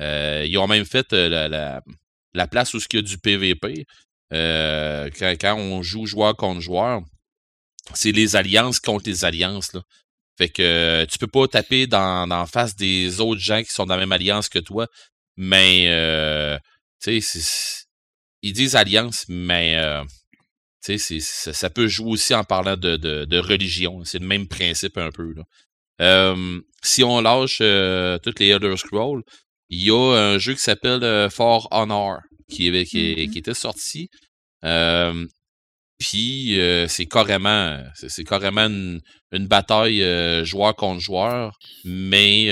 Euh, 0.00 0.46
ils 0.48 0.56
ont 0.58 0.66
même 0.66 0.84
fait 0.84 1.12
la, 1.12 1.48
la, 1.48 1.82
la, 2.32 2.46
place 2.46 2.72
où 2.72 2.78
il 2.78 2.96
y 2.96 2.98
a 2.98 3.02
du 3.02 3.18
PVP. 3.18 3.86
Euh, 4.32 5.10
quand, 5.18 5.56
on 5.56 5.82
joue 5.82 6.06
joueur 6.06 6.36
contre 6.36 6.60
joueur, 6.60 7.02
c'est 7.94 8.12
les 8.12 8.36
alliances 8.36 8.80
contre 8.80 9.08
les 9.08 9.24
alliances. 9.24 9.72
Là. 9.74 9.82
Fait 10.40 10.48
que 10.48 11.04
tu 11.10 11.18
peux 11.18 11.26
pas 11.26 11.46
taper 11.48 11.86
dans, 11.86 12.26
dans 12.26 12.46
face 12.46 12.74
des 12.74 13.20
autres 13.20 13.42
gens 13.42 13.62
qui 13.62 13.70
sont 13.70 13.84
dans 13.84 13.96
la 13.96 14.00
même 14.00 14.12
alliance 14.12 14.48
que 14.48 14.58
toi. 14.58 14.86
Mais 15.36 15.84
euh, 15.88 16.56
tu 17.02 17.20
sais, 17.20 17.84
ils 18.40 18.54
disent 18.54 18.74
alliance, 18.74 19.26
mais 19.28 19.76
euh, 19.76 20.02
tu 20.82 20.98
sais, 20.98 21.20
ça, 21.20 21.68
peut 21.68 21.88
jouer 21.88 22.12
aussi 22.12 22.34
en 22.34 22.42
parlant 22.42 22.78
de, 22.78 22.96
de, 22.96 23.26
de 23.26 23.38
religion. 23.38 24.02
C'est 24.04 24.18
le 24.18 24.26
même 24.26 24.48
principe 24.48 24.96
un 24.96 25.10
peu. 25.10 25.34
Là. 25.34 25.42
Euh, 26.00 26.58
si 26.82 27.04
on 27.04 27.20
lâche 27.20 27.58
euh, 27.60 28.16
toutes 28.16 28.40
les 28.40 28.48
Elder 28.48 28.78
Scrolls, 28.78 29.22
il 29.68 29.84
y 29.84 29.90
a 29.90 30.14
un 30.14 30.38
jeu 30.38 30.54
qui 30.54 30.62
s'appelle 30.62 31.28
For 31.30 31.68
Honor 31.70 32.20
qui, 32.48 32.70
mm-hmm. 32.70 33.30
qui, 33.30 33.38
était 33.38 33.52
sorti. 33.52 34.08
Euh, 34.64 35.26
puis 36.00 36.58
c'est 36.88 37.06
carrément 37.06 37.78
c'est 37.94 38.24
carrément 38.24 38.66
une, 38.66 39.00
bataille 39.46 40.02
joueur 40.44 40.74
contre 40.74 41.00
joueur, 41.00 41.56
mais 41.84 42.48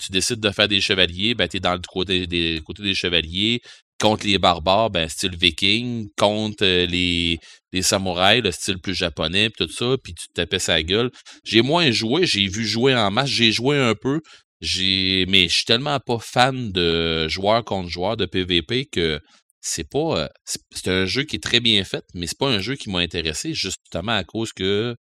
tu 0.00 0.10
décides 0.10 0.40
de 0.40 0.50
faire 0.50 0.66
des 0.66 0.80
chevaliers, 0.80 1.34
ben 1.34 1.46
t'es 1.46 1.60
dans 1.60 1.74
le 1.74 1.80
côté 1.86 2.26
des 2.26 2.94
chevaliers, 2.94 3.60
contre 4.00 4.26
les 4.26 4.38
barbares, 4.38 4.90
ben 4.90 5.08
style 5.08 5.36
viking, 5.36 6.08
contre 6.16 6.64
les, 6.64 7.38
les 7.72 7.82
samouraïs, 7.82 8.42
le 8.42 8.52
style 8.52 8.78
plus 8.78 8.94
japonais, 8.94 9.50
pis 9.50 9.66
tout 9.66 9.72
ça, 9.72 9.96
puis 10.02 10.14
tu 10.14 10.28
te 10.28 10.32
tapais 10.34 10.58
sa 10.58 10.82
gueule. 10.82 11.10
J'ai 11.44 11.62
moins 11.62 11.90
joué, 11.90 12.26
j'ai 12.26 12.46
vu 12.46 12.64
jouer 12.64 12.94
en 12.94 13.10
masse, 13.10 13.28
j'ai 13.28 13.52
joué 13.52 13.78
un 13.78 13.94
peu, 13.94 14.20
j'ai 14.60 15.26
mais 15.28 15.48
je 15.48 15.56
suis 15.56 15.64
tellement 15.64 15.98
pas 16.00 16.18
fan 16.20 16.72
de 16.72 17.28
joueur 17.28 17.64
contre 17.64 17.88
joueur 17.88 18.16
de 18.16 18.26
PVP 18.26 18.86
que 18.86 19.20
c'est 19.60 19.88
pas. 19.88 20.20
Euh, 20.20 20.28
c'est 20.70 20.88
un 20.88 21.06
jeu 21.06 21.24
qui 21.24 21.36
est 21.36 21.42
très 21.42 21.60
bien 21.60 21.84
fait, 21.84 22.04
mais 22.14 22.26
c'est 22.26 22.38
pas 22.38 22.48
un 22.48 22.60
jeu 22.60 22.76
qui 22.76 22.90
m'a 22.90 23.00
intéressé 23.00 23.54
justement 23.54 24.12
à 24.12 24.24
cause 24.24 24.52
que 24.52 24.96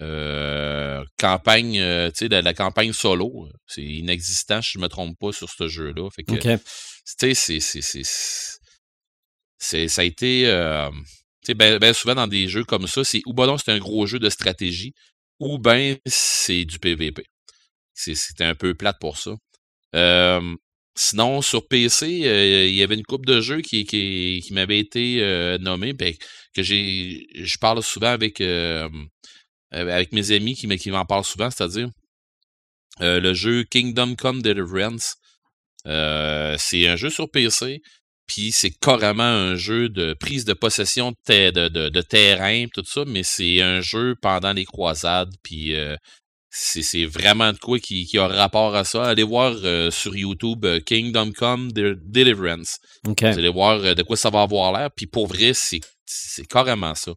euh, 0.00 1.04
campagne, 1.18 1.80
euh, 1.80 2.10
tu 2.10 2.28
sais, 2.28 2.28
la, 2.28 2.54
campagne 2.54 2.92
solo, 2.92 3.48
c'est 3.66 3.82
inexistant, 3.82 4.60
je 4.60 4.78
me 4.78 4.88
trompe 4.88 5.18
pas 5.18 5.32
sur 5.32 5.50
ce 5.50 5.68
jeu-là. 5.68 6.10
Fait 6.10 6.22
que, 6.22 6.34
tu 6.34 7.34
sais, 7.34 7.60
c'est, 9.58 9.88
ça 9.88 10.02
a 10.02 10.04
été, 10.04 10.42
tu 11.42 11.46
sais, 11.46 11.54
ben, 11.54 11.78
ben, 11.78 11.94
souvent 11.94 12.14
dans 12.14 12.26
des 12.26 12.48
jeux 12.48 12.64
comme 12.64 12.86
ça, 12.86 13.04
c'est 13.04 13.22
ou 13.26 13.32
ben 13.32 13.56
c'est 13.58 13.72
un 13.72 13.78
gros 13.78 14.06
jeu 14.06 14.18
de 14.18 14.28
stratégie, 14.30 14.92
ou 15.40 15.58
ben 15.58 15.96
c'est 16.06 16.64
du 16.64 16.78
PVP. 16.78 17.24
C'était 17.94 18.44
un 18.44 18.54
peu 18.54 18.74
plate 18.74 18.98
pour 19.00 19.16
ça. 19.16 19.32
Sinon, 20.98 21.42
sur 21.42 21.68
PC, 21.68 22.22
euh, 22.24 22.66
il 22.66 22.74
y 22.74 22.82
avait 22.82 22.94
une 22.94 23.04
coupe 23.04 23.26
de 23.26 23.42
jeux 23.42 23.60
qui, 23.60 23.84
qui, 23.84 24.48
m'avait 24.52 24.78
été 24.78 25.18
euh, 25.20 25.58
nommée, 25.58 25.92
ben, 25.92 26.14
que. 26.54 26.62
Je 26.62 27.58
parle 27.58 27.82
souvent 27.82 28.08
avec, 28.08 28.40
euh, 28.40 28.88
mes 29.72 30.30
amis 30.32 30.54
qui, 30.54 30.66
qui 30.78 30.90
m'en 30.90 31.04
parlent 31.04 31.24
souvent, 31.24 31.50
c'est-à-dire 31.50 31.90
le 33.00 33.34
jeu 33.34 33.64
Kingdom 33.64 34.14
Come 34.14 34.40
Deliverance. 34.40 35.16
c'est 35.84 36.88
un 36.88 36.96
jeu 36.96 37.10
sur 37.10 37.30
PC, 37.30 37.82
puis 38.26 38.50
c'est 38.52 38.70
carrément 38.70 39.22
un 39.22 39.54
jeu 39.54 39.90
de 39.90 40.14
prise 40.14 40.46
de 40.46 40.54
possession 40.54 41.12
de, 41.28 41.50
de, 41.50 41.68
de, 41.68 41.88
de 41.90 42.00
terrain, 42.00 42.66
tout 42.72 42.84
ça, 42.86 43.04
mais 43.06 43.22
c'est 43.22 43.60
un 43.60 43.82
jeu 43.82 44.14
pendant 44.22 44.54
les 44.54 44.64
croisades, 44.64 45.34
puis 45.42 45.74
c'est 46.58 47.04
vraiment 47.04 47.52
de 47.52 47.58
quoi 47.58 47.78
qui, 47.78 48.06
qui, 48.06 48.16
a 48.18 48.26
rapport 48.26 48.74
à 48.74 48.84
ça. 48.84 49.04
Allez 49.04 49.22
voir 49.22 49.54
euh, 49.64 49.90
sur 49.90 50.16
YouTube 50.16 50.64
euh, 50.64 50.80
Kingdom 50.80 51.32
Come 51.32 51.70
Deliverance. 51.70 52.78
Vous 53.04 53.38
allez 53.38 53.50
voir 53.50 53.78
euh, 53.80 53.94
de 53.94 54.02
quoi 54.02 54.16
ça 54.16 54.30
va 54.30 54.40
avoir 54.40 54.72
l'air. 54.72 54.90
Puis 54.96 55.06
pour 55.06 55.26
vrai, 55.26 55.52
c'est 55.54 55.80
carrément 56.48 56.94
ça. 56.94 57.12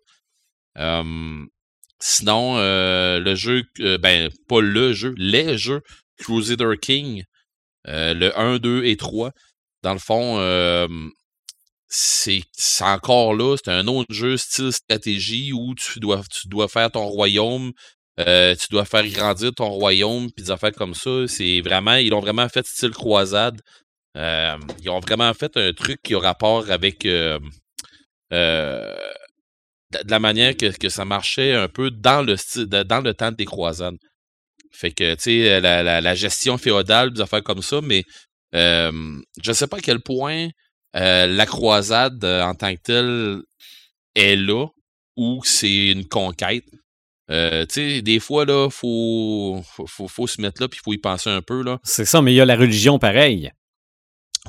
sinon, 2.02 2.58
le 2.58 3.36
jeu, 3.36 3.64
ben, 4.02 4.30
pas 4.50 4.62
le 4.62 4.92
jeu, 4.92 5.14
les 5.18 5.58
jeux 5.58 5.82
Crusader 6.18 6.76
King, 6.82 7.24
le 7.86 8.38
1, 8.38 8.60
2 8.60 8.84
et 8.84 8.98
3. 8.98 9.32
Dans 9.84 9.94
le 9.94 10.00
fond, 10.00 10.38
c'est 11.88 12.44
encore 12.82 13.34
là, 13.34 13.56
c'est 13.58 13.72
un 13.72 13.88
autre 13.88 14.14
jeu 14.14 14.36
style 14.36 14.74
stratégie 14.74 15.54
où 15.54 15.76
tu 15.76 16.00
dois, 16.00 16.22
tu 16.30 16.48
dois 16.50 16.68
faire 16.68 16.92
ton 16.92 17.06
royaume, 17.06 17.72
euh, 18.20 18.54
tu 18.56 18.68
dois 18.70 18.86
faire 18.86 19.08
grandir 19.08 19.54
ton 19.54 19.70
royaume, 19.70 20.30
puis 20.32 20.44
des 20.44 20.52
affaires 20.52 20.74
comme 20.74 20.94
ça. 20.94 21.28
C'est 21.28 21.62
vraiment, 21.62 21.96
ils 21.96 22.10
l'ont 22.10 22.20
vraiment 22.20 22.50
fait 22.50 22.66
style 22.66 22.92
croisade. 22.92 23.62
Euh, 24.18 24.58
ils 24.82 24.90
ont 24.90 25.00
vraiment 25.00 25.34
fait 25.34 25.56
un 25.56 25.72
truc 25.72 26.02
qui 26.04 26.16
a 26.16 26.20
rapport 26.20 26.70
avec 26.70 27.06
euh, 27.06 27.40
de 28.32 28.98
la 30.12 30.20
manière 30.20 30.56
que, 30.58 30.90
ça 30.90 31.06
marchait 31.06 31.54
un 31.54 31.68
peu 31.70 31.92
dans 31.92 32.22
le 32.22 32.36
style, 32.36 32.66
dans 32.66 33.02
le 33.02 33.14
temps 33.14 33.32
des 33.32 33.46
croisades. 33.46 33.98
Fait 34.72 34.92
que, 34.92 35.16
tu 35.16 35.22
sais, 35.22 35.62
la, 35.62 36.16
gestion 36.16 36.58
féodale, 36.58 37.14
des 37.14 37.22
affaires 37.22 37.44
comme 37.44 37.62
ça, 37.62 37.80
mais 37.82 38.04
je 38.54 38.92
ne 39.48 39.54
sais 39.54 39.68
pas 39.68 39.78
à 39.78 39.82
quel 39.82 40.02
point 40.02 40.50
la 40.94 41.46
croisade 41.46 42.24
en 42.26 42.54
tant 42.54 42.76
que 42.76 42.82
telle 42.82 43.42
est 44.16 44.36
là 44.36 44.68
ou 45.16 45.42
c'est 45.44 45.92
une 45.92 46.08
conquête. 46.08 46.66
Euh, 47.30 47.66
tu 47.66 47.74
sais, 47.74 48.02
des 48.02 48.20
fois, 48.20 48.46
là, 48.46 48.70
faut, 48.70 49.62
faut, 49.86 50.08
faut, 50.08 50.28
se 50.28 50.42
mettre 50.42 50.62
là, 50.62 50.68
puis 50.68 50.80
il 50.82 50.84
faut 50.84 50.94
y 50.94 50.98
penser 50.98 51.30
un 51.30 51.42
peu, 51.42 51.62
là. 51.62 51.80
C'est 51.84 52.06
ça, 52.06 52.22
mais 52.22 52.34
il 52.34 52.36
y 52.36 52.42
a 52.42 52.46
la 52.46 52.56
religion 52.56 52.98
pareil. 52.98 53.52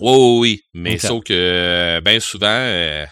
Oui, 0.00 0.12
oui, 0.12 0.38
oui. 0.40 0.62
Mais 0.72 0.98
sauf 0.98 1.24
que, 1.24 1.34
euh, 1.34 2.00
bien 2.00 2.20
souvent, 2.20 2.46
euh, 2.48 3.04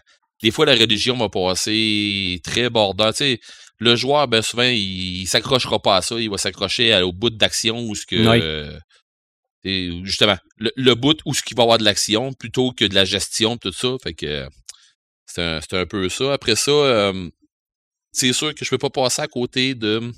des 0.43 0.51
fois, 0.51 0.65
la 0.65 0.75
religion 0.75 1.17
va 1.19 1.29
passer 1.29 2.41
très 2.45 2.71
bordant. 2.71 3.11
Tu 3.11 3.17
sais, 3.19 3.41
le 3.79 3.95
joueur, 3.95 4.27
ben 4.27 4.41
souvent, 4.41 4.63
il, 4.63 5.27
s'accrochera 5.27 5.81
pas 5.81 5.97
à 5.97 6.03
ça. 6.03 6.19
Il 6.19 6.31
va 6.31 6.39
s'accrocher 6.39 7.03
au 7.03 7.13
bout 7.13 7.31
d'action 7.31 7.81
où 7.81 7.95
ce 7.95 8.07
que... 8.07 8.79
justement, 9.65 10.39
le, 10.57 10.95
bout 10.95 11.19
où 11.27 11.35
ce 11.35 11.43
qu'il 11.43 11.57
va 11.57 11.65
avoir 11.65 11.79
de 11.79 11.85
l'action 11.85 12.33
plutôt 12.33 12.73
que 12.73 12.87
de 12.87 12.95
la 12.95 13.05
gestion, 13.05 13.59
tout 13.59 13.73
ça. 13.73 13.97
Fait 14.03 14.15
que 14.15 14.49
c'est 15.27 15.43
un, 15.43 15.61
un, 15.73 15.87
peu 15.87 16.09
ça. 16.09 16.33
Après 16.33 16.57
ça, 16.57 17.13
c'est 18.13 18.33
sûr 18.33 18.55
que 18.55 18.65
je 18.65 18.71
peux 18.71 18.79
pas 18.79 18.91
passer 18.91 19.23
à 19.23 19.29
côté 19.29 19.75
de 19.75 20.13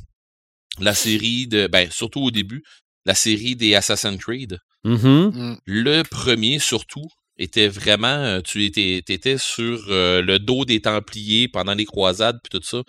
la 0.79 0.95
série 0.95 1.47
de, 1.47 1.67
ben, 1.67 1.91
surtout 1.91 2.21
au 2.21 2.31
début, 2.31 2.63
la 3.07 3.15
série 3.15 3.57
des 3.57 3.75
Assassin's 3.75 4.19
Creed. 4.19 4.59
Mm-hmm. 4.85 5.33
Mm. 5.35 5.59
Le 5.67 6.03
premier, 6.03 6.59
surtout, 6.59 7.09
était 7.41 7.69
vraiment, 7.69 8.07
euh, 8.07 8.41
tu 8.43 8.65
étais, 8.65 8.99
étais 8.99 9.39
sur 9.39 9.83
euh, 9.89 10.23
le 10.23 10.39
dos 10.39 10.65
des 10.65 10.81
Templiers 10.81 11.49
pendant 11.49 11.75
les 11.75 11.87
croisades 11.87 12.39
puis 12.43 12.61
tout 12.61 12.65
ça 12.65 12.83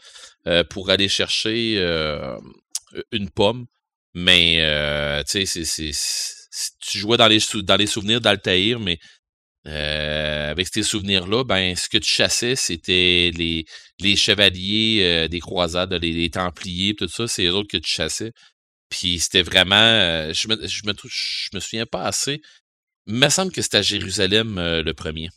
euh, 0.48 0.64
pour 0.66 0.90
aller 0.90 1.08
chercher 1.08 1.78
une 3.12 3.30
pomme. 3.30 3.66
Mais 4.14 4.58
tu 5.30 5.46
sais, 5.46 5.64
c'est, 5.66 5.92
tu 6.82 6.98
jouais 7.00 7.18
dans 7.18 7.28
les, 7.28 7.40
dans 7.64 7.78
les 7.78 7.88
souvenirs 7.88 8.20
d'Altaïr, 8.20 8.80
mais 8.80 9.00
euh, 9.68 10.52
avec 10.52 10.68
ces 10.74 10.82
souvenirs-là, 10.82 11.44
ben, 11.44 11.76
ce 11.76 11.88
que 11.88 12.00
tu 12.00 12.10
chassais, 12.10 12.56
c'était 12.56 13.32
les, 13.36 13.66
les 14.00 14.16
chevaliers 14.16 15.04
euh, 15.04 15.28
des 15.28 15.40
croisades, 15.40 15.94
les, 15.94 16.30
templiers, 16.32 16.96
tout 16.96 17.08
ça, 17.08 17.28
c'est 17.28 17.46
eux 17.46 17.54
autres 17.54 17.70
que 17.70 17.78
tu 17.78 17.90
chassais. 17.90 18.32
Puis 18.90 19.20
c'était 19.20 19.44
vraiment. 19.44 19.76
Euh, 19.76 20.34
je, 20.34 20.48
me, 20.48 20.68
je, 20.68 20.82
me, 21.54 21.60
souviens 21.60 21.86
pas 21.86 22.04
assez. 22.06 22.42
Il 23.08 23.16
me 23.16 23.30
semble 23.30 23.52
que 23.52 23.62
c'était 23.62 23.78
à 23.78 23.82
Jérusalem 23.84 24.56
le 24.58 24.92
premier. 24.94 25.30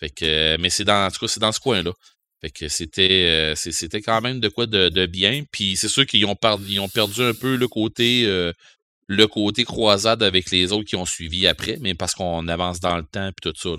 Fait 0.00 0.10
que, 0.10 0.56
mais 0.58 0.70
c'est 0.70 0.84
dans, 0.84 1.06
en 1.06 1.10
tout 1.10 1.20
cas, 1.20 1.28
c'est 1.28 1.40
dans 1.40 1.52
ce 1.52 1.60
coin-là. 1.60 1.92
Fait 2.40 2.50
que 2.50 2.68
c'était, 2.68 3.54
c'était 3.56 4.00
quand 4.00 4.20
même 4.20 4.40
de 4.40 4.48
quoi 4.48 4.66
de, 4.66 5.06
bien. 5.06 5.44
Puis 5.50 5.76
c'est 5.76 5.88
sûr 5.88 6.06
qu'ils 6.06 6.26
ont 6.26 6.36
perdu 6.36 7.22
un 7.22 7.34
peu 7.34 7.56
le 7.56 7.68
côté 7.68 8.52
le 9.08 9.26
côté 9.26 9.64
croisade 9.64 10.22
avec 10.22 10.50
les 10.50 10.70
autres 10.70 10.84
qui 10.84 10.94
ont 10.94 11.06
suivi 11.06 11.46
après, 11.46 11.78
mais 11.80 11.94
parce 11.94 12.14
qu'on 12.14 12.46
avance 12.46 12.78
dans 12.78 12.96
le 12.96 13.04
temps 13.04 13.30
puis 13.34 13.50
tout 13.50 13.58
ça. 13.58 13.70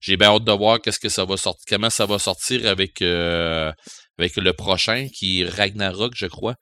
J'ai 0.00 0.16
bien 0.16 0.28
hâte 0.28 0.44
de 0.44 0.52
voir 0.52 0.80
qu'est-ce 0.80 0.98
que 0.98 1.10
ça 1.10 1.26
va 1.26 1.36
sortir, 1.36 1.64
comment 1.68 1.90
ça 1.90 2.06
va 2.06 2.18
sortir 2.18 2.66
avec 2.66 3.02
euh, 3.02 3.70
avec 4.18 4.36
le 4.36 4.52
prochain 4.54 5.08
qui 5.12 5.42
est 5.42 5.48
Ragnarok, 5.48 6.12
je 6.16 6.26
crois. 6.26 6.54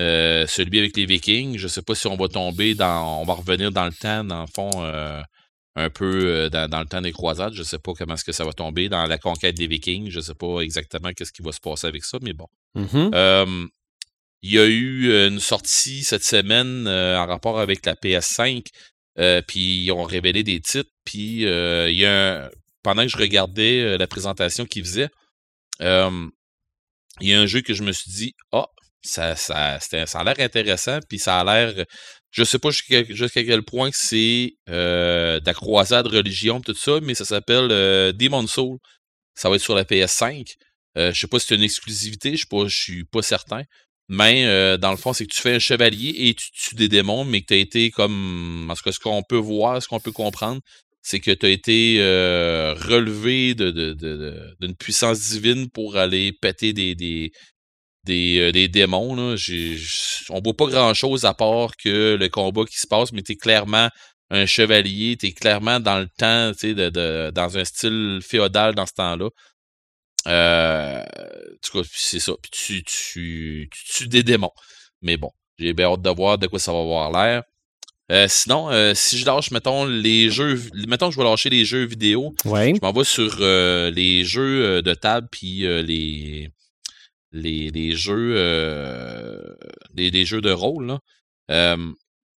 Euh, 0.00 0.46
celui 0.46 0.78
avec 0.78 0.96
les 0.96 1.06
Vikings. 1.06 1.58
Je 1.58 1.68
sais 1.68 1.82
pas 1.82 1.94
si 1.94 2.06
on 2.06 2.16
va 2.16 2.28
tomber 2.28 2.74
dans. 2.74 3.20
On 3.20 3.24
va 3.24 3.34
revenir 3.34 3.72
dans 3.72 3.86
le 3.86 3.92
temps, 3.92 4.22
dans 4.22 4.42
le 4.42 4.48
fond, 4.54 4.70
euh, 4.84 5.20
un 5.74 5.90
peu 5.90 6.48
dans, 6.50 6.80
le 6.80 6.86
temps 6.86 7.00
des 7.00 7.12
croisades. 7.12 7.54
Je 7.54 7.64
sais 7.64 7.78
pas 7.78 7.92
comment 7.98 8.14
est-ce 8.14 8.24
que 8.24 8.32
ça 8.32 8.44
va 8.44 8.52
tomber 8.52 8.88
dans 8.88 9.06
la 9.06 9.18
conquête 9.18 9.56
des 9.56 9.66
Vikings. 9.66 10.10
Je 10.10 10.20
sais 10.20 10.34
pas 10.34 10.60
exactement 10.60 11.10
qu'est-ce 11.12 11.32
qui 11.32 11.42
va 11.42 11.50
se 11.50 11.60
passer 11.60 11.88
avec 11.88 12.04
ça, 12.04 12.18
mais 12.22 12.32
bon. 12.32 12.46
Mm-hmm. 12.76 13.68
Il 14.42 14.52
y 14.52 14.58
a 14.58 14.66
eu 14.66 15.10
euh, 15.10 15.28
une 15.28 15.40
sortie 15.40 16.04
cette 16.04 16.24
semaine 16.24 16.86
euh, 16.86 17.18
en 17.18 17.26
rapport 17.26 17.58
avec 17.58 17.84
la 17.86 17.94
PS5, 17.94 18.64
euh, 19.18 19.42
puis 19.46 19.84
ils 19.84 19.92
ont 19.92 20.04
révélé 20.04 20.42
des 20.42 20.60
titres, 20.60 20.90
puis 21.04 21.42
il 21.42 21.96
y 21.96 22.06
a 22.06 22.50
pendant 22.82 23.02
que 23.02 23.08
je 23.08 23.16
regardais 23.16 23.98
la 23.98 24.06
présentation 24.06 24.64
qu'ils 24.64 24.84
faisaient, 24.84 25.08
il 25.80 27.28
y 27.28 27.34
a 27.34 27.40
un 27.40 27.46
jeu 27.46 27.62
que 27.62 27.74
je 27.74 27.82
me 27.82 27.92
suis 27.92 28.12
dit, 28.12 28.34
ah, 28.52 28.68
ça, 29.02 29.34
ça, 29.34 29.80
ça 29.80 30.18
a 30.18 30.24
l'air 30.24 30.38
intéressant, 30.38 31.00
puis 31.08 31.18
ça 31.18 31.40
a 31.40 31.44
l'air, 31.44 31.84
je 32.30 32.44
sais 32.44 32.60
pas 32.60 32.70
jusqu'à 32.70 33.44
quel 33.44 33.62
point 33.62 33.90
c'est 33.92 34.54
de 34.68 35.44
la 35.44 35.54
croisade 35.54 36.06
religion, 36.06 36.60
tout 36.60 36.74
ça, 36.74 37.00
mais 37.02 37.14
ça 37.14 37.24
s'appelle 37.24 37.68
Demon 38.12 38.46
Soul. 38.46 38.78
Ça 39.34 39.48
va 39.48 39.56
être 39.56 39.62
sur 39.62 39.74
la 39.74 39.84
PS5. 39.84 40.46
je 40.96 41.12
sais 41.12 41.26
pas 41.26 41.40
si 41.40 41.48
c'est 41.48 41.56
une 41.56 41.62
exclusivité, 41.62 42.36
je 42.36 42.46
ne 42.52 42.68
suis 42.68 43.04
pas 43.04 43.22
certain. 43.22 43.64
Mais 44.08 44.46
euh, 44.46 44.76
dans 44.76 44.92
le 44.92 44.96
fond, 44.96 45.12
c'est 45.12 45.26
que 45.26 45.34
tu 45.34 45.40
fais 45.40 45.54
un 45.54 45.58
chevalier 45.58 46.14
et 46.16 46.34
tu 46.34 46.50
tues 46.52 46.74
des 46.76 46.88
démons, 46.88 47.24
mais 47.24 47.40
que 47.40 47.46
tu 47.46 47.54
as 47.54 47.58
été 47.58 47.90
comme. 47.90 48.68
En 48.70 48.74
tout 48.74 48.82
cas, 48.82 48.92
ce 48.92 49.00
qu'on 49.00 49.22
peut 49.22 49.36
voir, 49.36 49.82
ce 49.82 49.88
qu'on 49.88 50.00
peut 50.00 50.12
comprendre, 50.12 50.60
c'est 51.02 51.20
que 51.20 51.32
tu 51.32 51.46
as 51.46 51.50
été 51.50 51.96
euh, 52.00 52.74
relevé 52.74 53.54
d'une 53.54 53.70
de, 53.72 53.92
de, 53.92 54.56
de, 54.60 54.72
puissance 54.74 55.20
divine 55.30 55.70
pour 55.70 55.96
aller 55.96 56.32
péter 56.32 56.72
des, 56.72 56.94
des, 56.94 57.32
des, 58.04 58.38
euh, 58.40 58.52
des 58.52 58.68
démons. 58.68 59.14
Là. 59.14 59.36
on 60.30 60.40
voit 60.40 60.56
pas 60.56 60.66
grand 60.66 60.94
chose 60.94 61.24
à 61.24 61.34
part 61.34 61.76
que 61.76 62.16
le 62.18 62.28
combat 62.28 62.64
qui 62.64 62.78
se 62.78 62.86
passe, 62.86 63.12
mais 63.12 63.22
tu 63.22 63.32
es 63.32 63.36
clairement 63.36 63.88
un 64.30 64.46
chevalier, 64.46 65.16
tu 65.16 65.26
es 65.26 65.32
clairement 65.32 65.80
dans 65.80 65.98
le 65.98 66.08
temps, 66.18 66.52
tu 66.52 66.74
sais, 66.74 66.90
dans 66.90 67.58
un 67.58 67.64
style 67.64 68.20
féodal 68.22 68.74
dans 68.74 68.86
ce 68.86 68.94
temps-là. 68.94 69.28
Euh, 70.26 71.04
tout 71.66 71.82
cas, 71.82 71.88
c'est 71.92 72.20
ça. 72.20 72.32
Puis 72.42 72.50
tu, 72.50 72.84
tu, 72.84 73.68
tu 73.70 73.84
tues 73.92 74.08
des 74.08 74.22
démons. 74.22 74.52
Mais 75.02 75.16
bon, 75.16 75.30
j'ai 75.58 75.72
bien 75.72 75.92
hâte 75.92 76.02
de 76.02 76.10
voir 76.10 76.38
de 76.38 76.46
quoi 76.46 76.58
ça 76.58 76.72
va 76.72 76.78
avoir 76.78 77.10
l'air. 77.10 77.42
Euh, 78.12 78.26
sinon, 78.28 78.70
euh, 78.70 78.94
si 78.94 79.18
je 79.18 79.26
lâche, 79.26 79.50
mettons, 79.50 79.84
les 79.84 80.30
jeux. 80.30 80.60
Mettons 80.86 81.08
que 81.08 81.14
je 81.14 81.18
vais 81.18 81.24
lâcher 81.24 81.50
les 81.50 81.64
jeux 81.64 81.84
vidéo. 81.84 82.34
Ouais. 82.44 82.72
Je 82.74 82.80
m'en 82.80 82.92
vais 82.92 83.04
sur 83.04 83.36
euh, 83.40 83.90
les 83.90 84.24
jeux 84.24 84.80
de 84.80 84.94
table 84.94 85.28
puis 85.30 85.60
les, 85.60 86.50
les, 87.32 87.70
les 87.70 87.92
jeux 87.96 88.34
les, 89.94 90.10
les, 90.10 90.24
jeux 90.24 90.40
de 90.40 90.52
rôle. 90.52 90.86
Là 91.48 91.76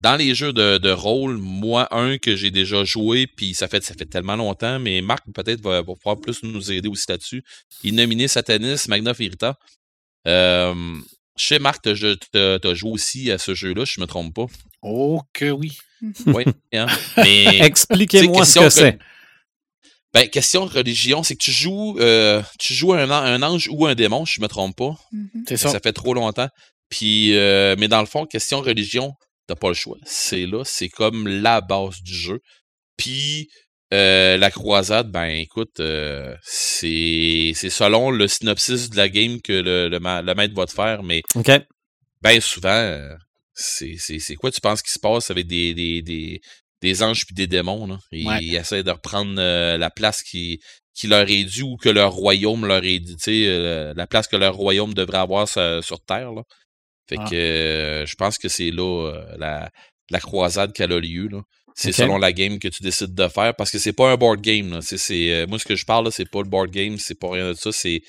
dans 0.06 0.14
les 0.14 0.36
jeux 0.36 0.52
de, 0.52 0.90
rôle, 0.92 1.36
moi, 1.36 1.88
un 1.90 2.16
que 2.16 2.36
j'ai 2.36 2.52
déjà 2.52 2.84
joué, 2.84 3.26
puis 3.26 3.54
ça 3.54 3.66
fait, 3.66 3.82
ça 3.82 3.92
fait 3.92 4.06
tellement 4.06 4.36
longtemps, 4.36 4.78
mais 4.78 5.00
Marc 5.00 5.24
peut-être 5.34 5.60
va, 5.60 5.82
pouvoir 5.82 6.20
plus 6.20 6.44
nous 6.44 6.70
aider 6.70 6.88
aussi 6.88 7.06
là-dessus. 7.08 7.42
Il 7.82 7.92
est 7.92 7.96
nominé 7.96 8.28
Satanis, 8.28 8.84
Magna 8.86 9.14
Firita. 9.14 9.58
Euh, 10.28 10.94
chez 11.36 11.58
Marc, 11.58 11.82
tu 11.82 11.90
as, 11.90 12.74
joué 12.74 12.90
aussi 12.92 13.32
à 13.32 13.38
ce 13.38 13.52
jeu-là, 13.52 13.84
je 13.84 13.98
ne 13.98 14.02
me 14.02 14.06
trompe 14.06 14.32
pas. 14.32 14.46
Oh 14.80 15.22
que 15.32 15.50
oui. 15.50 15.76
oui. 16.26 16.44
Hein. 16.72 16.86
Expliquez-moi 17.16 18.44
ce 18.44 18.60
que 18.60 18.70
c'est. 18.70 18.98
Ben, 20.14 20.28
question 20.28 20.66
de 20.66 20.70
religion, 20.70 21.24
c'est 21.24 21.34
que 21.34 21.42
tu 21.42 21.50
joues, 21.50 21.98
euh, 21.98 22.40
tu 22.60 22.74
joues 22.74 22.92
un, 22.92 23.10
un, 23.10 23.42
ange 23.42 23.68
ou 23.72 23.86
un 23.86 23.96
démon, 23.96 24.24
je 24.24 24.38
ne 24.38 24.44
me 24.44 24.48
trompe 24.48 24.76
pas. 24.76 24.96
C'est 25.48 25.56
ça. 25.56 25.70
Ça 25.70 25.80
fait 25.80 25.92
trop 25.92 26.14
longtemps. 26.14 26.48
Puis, 26.90 27.36
euh, 27.36 27.74
mais 27.76 27.88
dans 27.88 28.00
le 28.00 28.06
fond, 28.06 28.24
question 28.24 28.60
religion, 28.60 29.16
t'as 29.46 29.54
pas 29.54 29.68
le 29.68 29.74
choix. 29.74 29.96
C'est 30.04 30.46
là, 30.46 30.62
c'est 30.64 30.88
comme 30.88 31.26
la 31.28 31.60
base 31.60 32.02
du 32.02 32.14
jeu. 32.14 32.40
Puis 32.96 33.48
euh, 33.94 34.36
la 34.36 34.50
croisade, 34.50 35.12
ben 35.12 35.28
écoute, 35.28 35.78
euh, 35.78 36.34
c'est 36.42 37.52
selon 37.54 38.10
le 38.10 38.26
synopsis 38.26 38.90
de 38.90 38.96
la 38.96 39.08
game 39.08 39.40
que 39.40 39.52
le, 39.52 39.88
le, 39.88 40.34
maître 40.34 40.54
va 40.54 40.66
te 40.66 40.72
faire, 40.72 41.04
mais 41.04 41.22
ben 42.20 42.40
souvent, 42.40 42.68
euh, 42.68 43.14
c'est 43.54 44.34
quoi 44.34 44.50
tu 44.50 44.60
penses 44.60 44.82
qui 44.82 44.90
se 44.90 44.98
passe 44.98 45.30
avec 45.30 45.46
des, 45.46 45.72
des, 45.72 46.02
des, 46.02 46.40
des 46.82 47.02
anges 47.04 47.26
puis 47.26 47.34
des 47.36 47.46
démons? 47.46 47.86
Là? 47.86 47.98
Ils, 48.10 48.56
essaient 48.56 48.82
de 48.82 48.90
reprendre 48.90 49.36
la 49.36 49.90
place 49.90 50.22
qui, 50.22 50.58
qui 50.92 51.06
leur 51.06 51.30
est 51.30 51.44
due 51.44 51.62
ou 51.62 51.76
que 51.76 51.88
leur 51.88 52.12
royaume 52.12 52.66
leur 52.66 52.84
est 52.84 52.98
dû, 52.98 53.14
la 53.94 54.06
place 54.08 54.26
que 54.26 54.36
leur 54.36 54.56
royaume 54.56 54.94
devrait 54.94 55.18
avoir 55.18 55.46
sur 55.48 56.00
Terre. 56.04 56.32
Là. 56.32 56.42
Fait 57.08 57.16
ah. 57.18 57.26
que 57.28 57.34
euh, 57.34 58.06
je 58.06 58.14
pense 58.16 58.38
que 58.38 58.48
c'est 58.48 58.70
là 58.70 59.10
euh, 59.10 59.36
la, 59.38 59.70
la, 60.10 60.20
croisade 60.20 60.72
qu'elle 60.72 60.92
a 60.92 61.00
lieu. 61.00 61.28
C'est 61.74 61.92
selon 61.92 62.16
la 62.16 62.32
game 62.32 62.58
que 62.58 62.68
tu 62.68 62.82
décides 62.82 63.14
de 63.14 63.28
faire 63.28 63.54
parce 63.54 63.70
que 63.70 63.78
c'est 63.78 63.92
pas 63.92 64.10
un 64.10 64.16
board 64.16 64.40
game. 64.40 64.80
C'est, 64.80 65.30
euh, 65.30 65.46
moi, 65.46 65.58
ce 65.58 65.66
que 65.66 65.76
je 65.76 65.84
parle, 65.84 66.10
c'est 66.10 66.28
pas 66.28 66.40
le 66.40 66.48
board 66.48 66.70
game, 66.70 66.96
c'est 66.98 67.18
pas 67.18 67.30
rien 67.30 67.50
de 67.50 67.54
ça. 67.54 67.70
C'est 67.70 68.00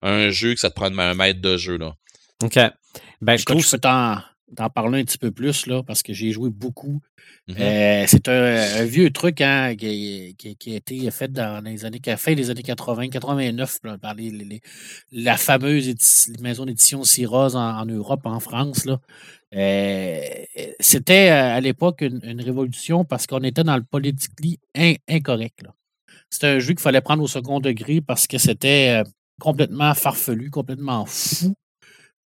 un 0.00 0.30
jeu 0.30 0.54
que 0.54 0.60
ça 0.60 0.70
te 0.70 0.76
prend 0.76 0.96
un 0.96 1.14
maître 1.14 1.40
de 1.40 1.56
jeu. 1.56 1.76
Là. 1.76 1.94
OK. 2.42 2.58
Ben, 3.20 3.36
je 3.36 3.44
trouve. 3.44 3.60
Je 3.60 3.76
t'en 4.54 4.70
parler 4.70 5.00
un 5.00 5.04
petit 5.04 5.18
peu 5.18 5.30
plus 5.30 5.66
là, 5.66 5.82
parce 5.82 6.02
que 6.02 6.12
j'ai 6.12 6.30
joué 6.32 6.50
beaucoup 6.50 7.00
Mmh 7.48 7.54
euh, 7.60 8.04
c'est 8.08 8.28
un, 8.28 8.84
vieux 8.84 9.10
truc 9.10 9.40
hein, 9.40 9.76
qui, 9.76 10.34
a 10.44 10.74
été 10.74 11.10
fait 11.12 11.30
dans 11.30 11.64
les 11.64 11.84
années, 11.84 12.00
fin 12.16 12.34
des 12.34 12.50
années 12.50 12.64
80, 12.64 13.08
89, 13.08 13.78
par 14.02 14.14
les, 14.14 14.60
la 15.12 15.36
fameuse 15.36 15.94
maison 16.40 16.64
d'édition 16.64 17.04
Siroz 17.04 17.54
en, 17.54 17.86
Europe, 17.86 18.22
en 18.24 18.40
France. 18.40 18.84
Là. 18.84 18.98
Euh, 19.54 20.20
c'était 20.80 21.30
euh, 21.30 21.56
à 21.56 21.60
l'époque 21.60 22.00
une, 22.00 22.40
révolution 22.40 23.04
parce 23.04 23.28
qu'on 23.28 23.42
était 23.44 23.62
dans 23.62 23.76
le 23.76 23.84
politique 23.84 24.32
incorrect. 25.08 25.62
C'était 26.28 26.48
un 26.48 26.58
jeu 26.58 26.74
qu'il 26.74 26.80
fallait 26.80 27.00
prendre 27.00 27.22
au 27.22 27.28
second 27.28 27.60
degré 27.60 28.00
parce 28.00 28.26
que 28.26 28.38
c'était 28.38 29.04
complètement 29.40 29.94
farfelu, 29.94 30.50
complètement 30.50 31.06
fou. 31.06 31.54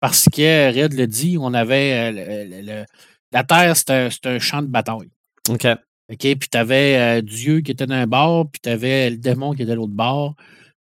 Parce 0.01 0.27
que, 0.33 0.75
Red 0.75 0.95
le 0.95 1.07
dit, 1.07 1.37
on 1.39 1.53
avait 1.53 2.11
le 2.13 2.85
la 3.33 3.45
Terre, 3.45 3.77
c'est 3.77 4.27
un, 4.27 4.39
champ 4.39 4.63
de 4.63 4.67
bataille. 4.67 5.11
OK. 5.49 5.67
OK, 6.13 6.19
puis 6.19 6.49
tu 6.51 6.59
avais 6.59 6.97
euh, 6.97 7.23
Dieu 7.23 7.61
qui 7.61 7.71
était 7.71 7.87
d'un 7.87 8.07
bord, 8.07 8.51
puis 8.51 8.61
tu 8.61 8.69
avais 8.69 9.11
le 9.11 9.17
démon 9.17 9.53
qui 9.53 9.63
était 9.63 9.71
de 9.71 9.77
l'autre 9.77 9.93
bord. 9.93 10.35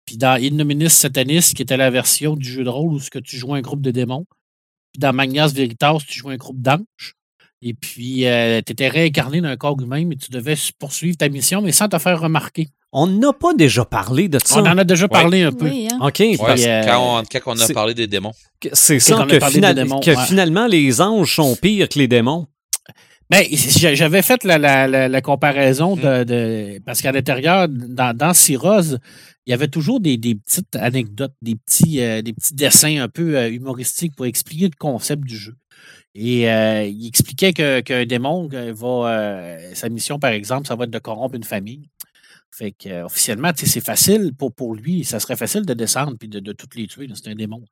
Puis 0.05 0.17
dans 0.17 0.41
Innominis 0.41 0.89
Satanis, 0.89 1.53
qui 1.55 1.61
était 1.61 1.77
la 1.77 1.91
version 1.91 2.35
du 2.35 2.49
jeu 2.49 2.63
de 2.63 2.69
rôle 2.69 2.93
où 2.93 2.99
tu 2.99 3.37
jouais 3.37 3.59
un 3.59 3.61
groupe 3.61 3.81
de 3.81 3.91
démons. 3.91 4.25
Puis 4.91 4.99
dans 4.99 5.13
Magnas 5.13 5.49
Veritas, 5.53 5.99
tu 6.07 6.17
jouais 6.17 6.33
un 6.33 6.37
groupe 6.37 6.59
d'anges. 6.59 7.15
Et 7.61 7.73
puis, 7.73 8.25
euh, 8.25 8.61
tu 8.65 8.71
étais 8.71 8.87
réincarné 8.87 9.41
dans 9.41 9.49
un 9.49 9.57
corps 9.57 9.79
humain, 9.81 10.05
mais 10.05 10.15
tu 10.15 10.31
devais 10.31 10.55
poursuivre 10.79 11.17
ta 11.17 11.27
mission, 11.27 11.61
mais 11.61 11.71
sans 11.71 11.89
te 11.89 11.97
faire 11.97 12.19
remarquer. 12.19 12.69
On 12.91 13.05
n'a 13.05 13.33
pas 13.33 13.53
déjà 13.53 13.85
parlé 13.85 14.29
de 14.29 14.39
ça. 14.43 14.61
On 14.61 14.65
en 14.65 14.77
a 14.77 14.83
déjà 14.83 15.07
parlé 15.07 15.43
un 15.43 15.51
peu. 15.51 15.67
Hein. 15.67 15.99
OK. 16.01 16.21
Euh, 16.21 16.83
quand, 16.83 17.23
on, 17.45 17.59
a 17.59 17.67
parlé 17.73 17.93
des 17.93 18.07
démons. 18.07 18.33
C'est 18.73 18.99
ça, 18.99 19.27
que, 19.29 19.39
finalement, 20.25 20.67
les 20.67 21.01
anges 21.01 21.35
sont 21.35 21.55
pires 21.55 21.87
que 21.87 21.99
les 21.99 22.07
démons. 22.07 22.47
Ben, 23.29 23.45
j'avais 23.51 24.23
fait 24.23 24.43
la, 24.43 25.21
comparaison 25.21 25.95
hmm. 25.95 26.23
de, 26.23 26.81
parce 26.83 27.01
qu'à 27.01 27.11
l'intérieur, 27.11 27.67
dans, 27.69 28.15
dans 28.15 28.33
il 29.49 29.51
y 29.51 29.53
avait 29.53 29.67
toujours 29.67 29.99
des, 29.99 30.17
petites 30.17 30.75
anecdotes, 30.75 31.33
des 31.41 31.55
petits, 31.55 32.01
euh, 32.01 32.21
des 32.21 32.33
petits 32.33 32.53
dessins 32.53 33.01
un 33.01 33.07
peu 33.07 33.35
euh, 33.35 33.51
humoristiques 33.51 34.15
pour 34.15 34.27
expliquer 34.27 34.65
le 34.65 34.77
concept 34.77 35.23
du 35.23 35.35
jeu. 35.35 35.55
Et 36.15 36.43
il 36.43 37.07
expliquait 37.07 37.53
qu'un 37.53 38.05
démon 38.05 38.47
va. 38.47 39.57
sa 39.73 39.89
mission, 39.89 40.19
par 40.19 40.31
exemple, 40.31 40.67
ça 40.67 40.75
va 40.75 40.85
être 40.85 40.91
de 40.91 40.99
corrompre 40.99 41.35
une 41.35 41.43
famille. 41.43 41.89
Fait 42.51 42.71
que, 42.71 42.89
euh, 42.89 43.05
officiellement, 43.05 43.51
c'est 43.55 43.83
facile 43.83 44.33
pour, 44.37 44.53
pour 44.53 44.75
lui. 44.75 45.03
Ça 45.03 45.19
serait 45.19 45.35
facile 45.35 45.65
de 45.65 45.73
descendre 45.73 46.17
puis 46.19 46.27
de, 46.27 46.39
de 46.39 46.51
toutes 46.51 46.75
les 46.75 46.87
tuer. 46.87 47.07
C'est 47.13 47.29
un 47.29 47.35
démon. 47.35 47.63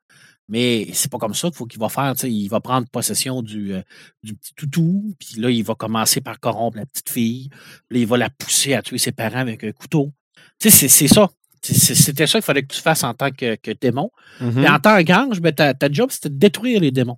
Mais 0.47 0.87
c'est 0.93 1.11
pas 1.11 1.17
comme 1.17 1.33
ça 1.33 1.49
qu'il 1.49 1.57
faut 1.57 1.65
qu'il 1.65 1.79
va 1.79 1.89
faire. 1.89 2.13
Il 2.23 2.47
va 2.47 2.59
prendre 2.59 2.87
possession 2.87 3.41
du, 3.41 3.73
euh, 3.73 3.81
du 4.23 4.35
petit 4.35 4.53
toutou. 4.55 5.15
Puis 5.19 5.41
là, 5.41 5.49
il 5.49 5.63
va 5.63 5.75
commencer 5.75 6.21
par 6.21 6.39
corrompre 6.39 6.77
la 6.77 6.85
petite 6.85 7.09
fille. 7.09 7.49
Là, 7.89 7.99
il 7.99 8.07
va 8.07 8.17
la 8.17 8.29
pousser 8.29 8.75
à 8.75 8.81
tuer 8.81 8.97
ses 8.97 9.11
parents 9.11 9.39
avec 9.39 9.63
un 9.63 9.71
couteau. 9.71 10.13
C'est 10.59 10.69
ça. 10.69 11.29
C'était 11.61 12.27
ça 12.27 12.39
qu'il 12.39 12.45
fallait 12.45 12.61
que 12.61 12.73
tu 12.73 12.81
fasses 12.81 13.03
en 13.03 13.13
tant 13.13 13.31
que, 13.31 13.73
démon. 13.73 14.11
Et 14.39 14.43
mm-hmm. 14.45 14.71
en 14.71 14.79
tant 14.79 15.03
qu'ange, 15.03 15.41
ben, 15.41 15.53
ta, 15.53 15.73
job, 15.91 16.11
c'était 16.11 16.29
de 16.29 16.37
détruire 16.37 16.79
les 16.79 16.91
démons. 16.91 17.17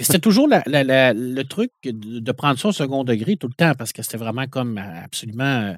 C'était 0.00 0.18
toujours 0.18 0.48
le 0.50 1.42
truc 1.42 1.70
de, 1.84 2.32
prendre 2.32 2.58
ça 2.58 2.68
au 2.68 2.72
second 2.72 3.04
degré 3.04 3.36
tout 3.36 3.48
le 3.48 3.54
temps 3.54 3.74
parce 3.74 3.92
que 3.92 4.02
c'était 4.02 4.18
vraiment 4.18 4.46
comme 4.46 4.78
absolument 4.78 5.44
euh, 5.44 5.74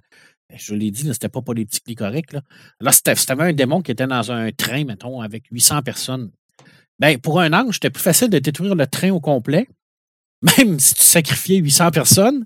ben, 0.48 0.58
je 0.58 0.74
l'ai 0.74 0.90
dit, 0.90 1.08
c'était 1.12 1.28
pas 1.28 1.42
politiquement 1.42 1.94
correct. 1.94 2.32
Là, 2.32 2.40
là 2.80 2.92
c'était 2.92 3.14
un 3.30 3.52
démon 3.52 3.82
qui 3.82 3.90
était 3.90 4.06
dans 4.06 4.32
un 4.32 4.50
train, 4.50 4.84
mettons, 4.84 5.20
avec 5.20 5.44
800 5.50 5.82
personnes. 5.82 6.30
Ben, 6.98 7.18
pour 7.18 7.40
un 7.40 7.52
ange, 7.52 7.74
c'était 7.74 7.90
plus 7.90 8.02
facile 8.02 8.30
de 8.30 8.38
détruire 8.38 8.74
le 8.74 8.86
train 8.86 9.10
au 9.10 9.20
complet 9.20 9.68
même 10.58 10.78
si 10.78 10.94
tu 10.94 11.02
sacrifiais 11.02 11.58
800 11.58 11.90
personnes, 11.90 12.44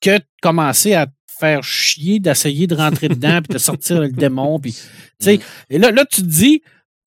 que 0.00 0.18
de 0.18 0.24
commencer 0.42 0.94
à 0.94 1.06
te 1.06 1.12
faire 1.38 1.62
chier, 1.62 2.20
d'essayer 2.20 2.66
de 2.66 2.74
rentrer 2.74 3.08
dedans, 3.08 3.40
puis 3.42 3.54
de 3.54 3.58
sortir 3.58 4.00
le 4.00 4.08
démon. 4.08 4.58
Puis, 4.60 4.76
mm. 5.24 5.28
et 5.70 5.78
là, 5.78 5.90
là, 5.90 6.04
tu 6.04 6.22
te 6.22 6.26
dis, 6.26 6.62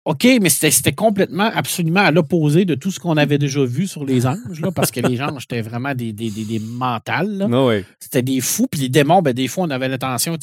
OK, 0.07 0.25
mais 0.41 0.47
c'était 0.47 0.93
complètement, 0.93 1.51
absolument 1.53 1.99
à 1.99 2.11
l'opposé 2.11 2.63
de 2.63 2.75
tout 2.75 2.91
ce 2.91 2.99
qu'on 3.01 3.17
avait 3.17 3.37
déjà 3.37 3.65
vu 3.65 3.87
sur 3.87 4.05
les 4.05 4.25
anges, 4.25 4.61
là, 4.61 4.71
parce 4.71 4.89
que 4.89 5.01
les 5.01 5.21
anges 5.21 5.43
étaient 5.43 5.61
vraiment 5.61 5.93
des, 5.93 6.13
des, 6.13 6.29
des, 6.29 6.59
mentales. 6.59 7.45
Ah 7.51 7.69
c'était 7.99 8.21
des 8.21 8.39
fous. 8.39 8.67
Puis 8.71 8.79
les 8.79 8.87
démons, 8.87 9.21
ben, 9.21 9.33
des 9.33 9.49
fois, 9.49 9.65
on 9.65 9.69
avait 9.69 9.89
l'intention, 9.89 10.37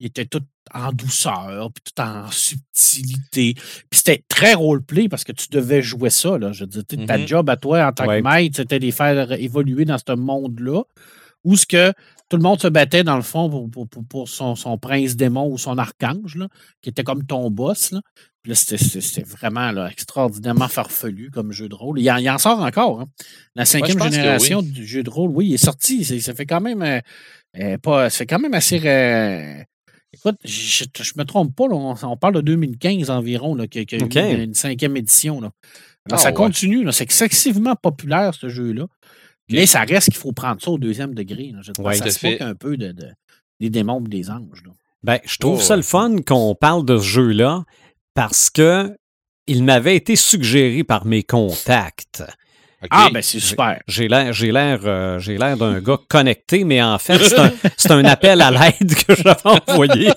ils 0.00 0.06
étaient 0.06 0.24
tous 0.24 0.40
en 0.72 0.90
douceur, 0.92 1.70
puis 1.70 1.84
tout 1.84 2.00
en 2.00 2.30
subtilité. 2.30 3.52
Puis 3.90 3.98
c'était 3.98 4.24
très 4.26 4.54
roleplay 4.54 5.10
parce 5.10 5.24
que 5.24 5.32
tu 5.32 5.48
devais 5.50 5.82
jouer 5.82 6.08
ça. 6.08 6.38
Là. 6.38 6.52
Je 6.52 6.64
veux 6.64 6.68
dire, 6.68 6.84
ta 7.06 7.18
mm-hmm. 7.18 7.26
job 7.26 7.50
à 7.50 7.58
toi 7.58 7.88
en 7.88 7.92
tant 7.92 8.06
que 8.06 8.22
maître, 8.22 8.56
c'était 8.56 8.78
de 8.78 8.86
les 8.86 8.90
faire 8.90 9.32
évoluer 9.32 9.84
dans 9.84 9.98
ce 9.98 10.14
monde-là. 10.14 10.80
Où 11.44 11.56
ce 11.56 11.66
que 11.66 11.92
tout 12.30 12.36
le 12.36 12.42
monde 12.44 12.60
se 12.60 12.68
battait, 12.68 13.02
dans 13.02 13.16
le 13.16 13.22
fond, 13.22 13.68
pour, 13.68 13.88
pour, 13.88 14.28
son, 14.28 14.54
son, 14.54 14.78
prince 14.78 15.16
démon 15.16 15.50
ou 15.50 15.58
son 15.58 15.76
archange, 15.78 16.36
là, 16.36 16.48
qui 16.80 16.88
était 16.88 17.02
comme 17.02 17.26
ton 17.26 17.50
boss. 17.50 17.90
Là. 17.90 18.00
Puis 18.42 18.50
là, 18.50 18.54
c'était 18.54 19.22
vraiment 19.22 19.72
là, 19.72 19.90
extraordinairement 19.90 20.68
farfelu 20.68 21.30
comme 21.30 21.50
jeu 21.50 21.68
de 21.68 21.74
rôle. 21.74 22.00
Il 22.00 22.08
en, 22.08 22.38
sort 22.38 22.60
encore. 22.60 23.00
Hein. 23.00 23.06
La 23.56 23.64
cinquième 23.64 24.00
génération 24.00 24.62
du 24.62 24.86
jeu 24.86 25.02
de 25.02 25.10
rôle, 25.10 25.30
oui, 25.30 25.48
il 25.48 25.54
est 25.54 25.64
sorti. 25.64 26.04
Ça 26.04 26.32
fait 26.32 26.46
quand 26.46 26.60
même 26.60 26.82
euh, 26.82 27.00
euh, 27.58 27.76
pas. 27.78 28.08
C'est 28.08 28.26
quand 28.26 28.38
même 28.38 28.54
assez. 28.54 28.80
Euh, 28.86 29.62
écoute, 30.12 30.36
je, 30.44 30.84
je 30.98 31.12
me 31.16 31.24
trompe 31.24 31.54
pas, 31.54 31.64
on, 31.64 32.16
parle 32.16 32.36
de 32.36 32.40
2015 32.42 33.10
environ, 33.10 33.56
qu'il 33.66 33.82
y 33.90 33.94
a 33.94 34.30
eu 34.30 34.44
une, 34.44 34.54
cinquième 34.54 34.96
édition. 34.96 35.40
Là. 35.40 35.50
Alors, 36.06 36.20
ah, 36.20 36.22
ça 36.22 36.32
continue, 36.32 36.90
c'est 36.92 37.04
excessivement 37.04 37.74
populaire, 37.74 38.34
ce 38.34 38.48
jeu-là. 38.48 38.86
Mais 39.50 39.66
ça 39.66 39.80
reste 39.80 40.10
qu'il 40.10 40.20
faut 40.20 40.32
prendre 40.32 40.60
ça 40.60 40.70
au 40.70 40.78
deuxième 40.78 41.14
degré. 41.14 41.52
Je 41.62 41.72
ça 41.72 42.10
se 42.10 42.42
un 42.42 42.54
peu 42.54 42.76
de, 42.76 42.94
des 43.60 43.70
démons 43.70 44.04
et 44.04 44.08
des 44.08 44.30
anges. 44.30 44.62
Ben, 45.02 45.18
je 45.24 45.38
trouve 45.38 45.58
oh, 45.58 45.62
ça 45.62 45.76
le 45.76 45.82
fun 45.82 46.16
qu'on 46.26 46.54
parle 46.54 46.84
de 46.84 46.98
ce 46.98 47.04
jeu-là 47.04 47.64
parce 48.14 48.50
que 48.50 48.96
il 49.46 49.64
m'avait 49.64 49.96
été 49.96 50.14
suggéré 50.14 50.84
par 50.84 51.06
mes 51.06 51.22
contacts. 51.22 52.22
Ah, 52.90 53.08
ben 53.12 53.20
c'est 53.20 53.40
super. 53.40 53.80
J'ai 53.86 54.08
l'air, 54.08 54.32
j'ai 54.32 54.52
l'air, 54.52 54.80
euh, 54.84 55.18
j'ai 55.18 55.36
l'air 55.36 55.56
d'un 55.56 55.80
gars 55.80 55.98
connecté, 56.08 56.64
mais 56.64 56.82
en 56.82 56.98
fait, 56.98 57.18
c'est 57.76 57.90
un, 57.90 58.04
appel 58.04 58.40
à 58.40 58.50
l'aide 58.50 58.94
que 59.06 59.14
j'avais 59.14 59.36
envoyé. 59.68 60.10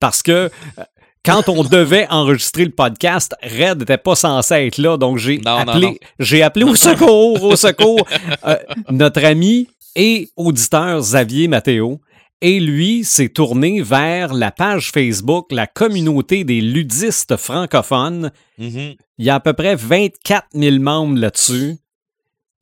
Parce 0.00 0.22
que 0.22 0.32
euh, 0.78 0.84
quand 1.24 1.48
on 1.48 1.64
devait 1.64 2.06
enregistrer 2.10 2.64
le 2.64 2.70
podcast, 2.70 3.34
Red 3.42 3.80
n'était 3.80 3.98
pas 3.98 4.14
censé 4.14 4.54
être 4.54 4.78
là, 4.78 4.96
donc 4.96 5.18
j'ai 5.18 5.40
appelé, 5.44 6.00
j'ai 6.18 6.42
appelé 6.42 6.64
au 6.64 6.74
secours, 6.74 7.42
au 7.42 7.56
secours, 7.56 8.06
euh, 8.46 8.56
notre 8.90 9.24
ami 9.24 9.68
et 9.96 10.30
auditeur 10.36 11.00
Xavier 11.00 11.48
Matteo, 11.48 12.00
et 12.40 12.60
lui 12.60 13.04
s'est 13.04 13.30
tourné 13.30 13.82
vers 13.82 14.32
la 14.32 14.52
page 14.52 14.90
Facebook, 14.92 15.46
la 15.50 15.66
communauté 15.66 16.44
des 16.44 16.60
ludistes 16.60 17.36
francophones. 17.36 18.30
Mm-hmm. 18.60 18.96
Il 19.18 19.26
y 19.26 19.30
a 19.30 19.36
à 19.36 19.40
peu 19.40 19.54
près 19.54 19.74
24 19.74 20.46
000 20.54 20.78
membres 20.78 21.18
là-dessus. 21.18 21.78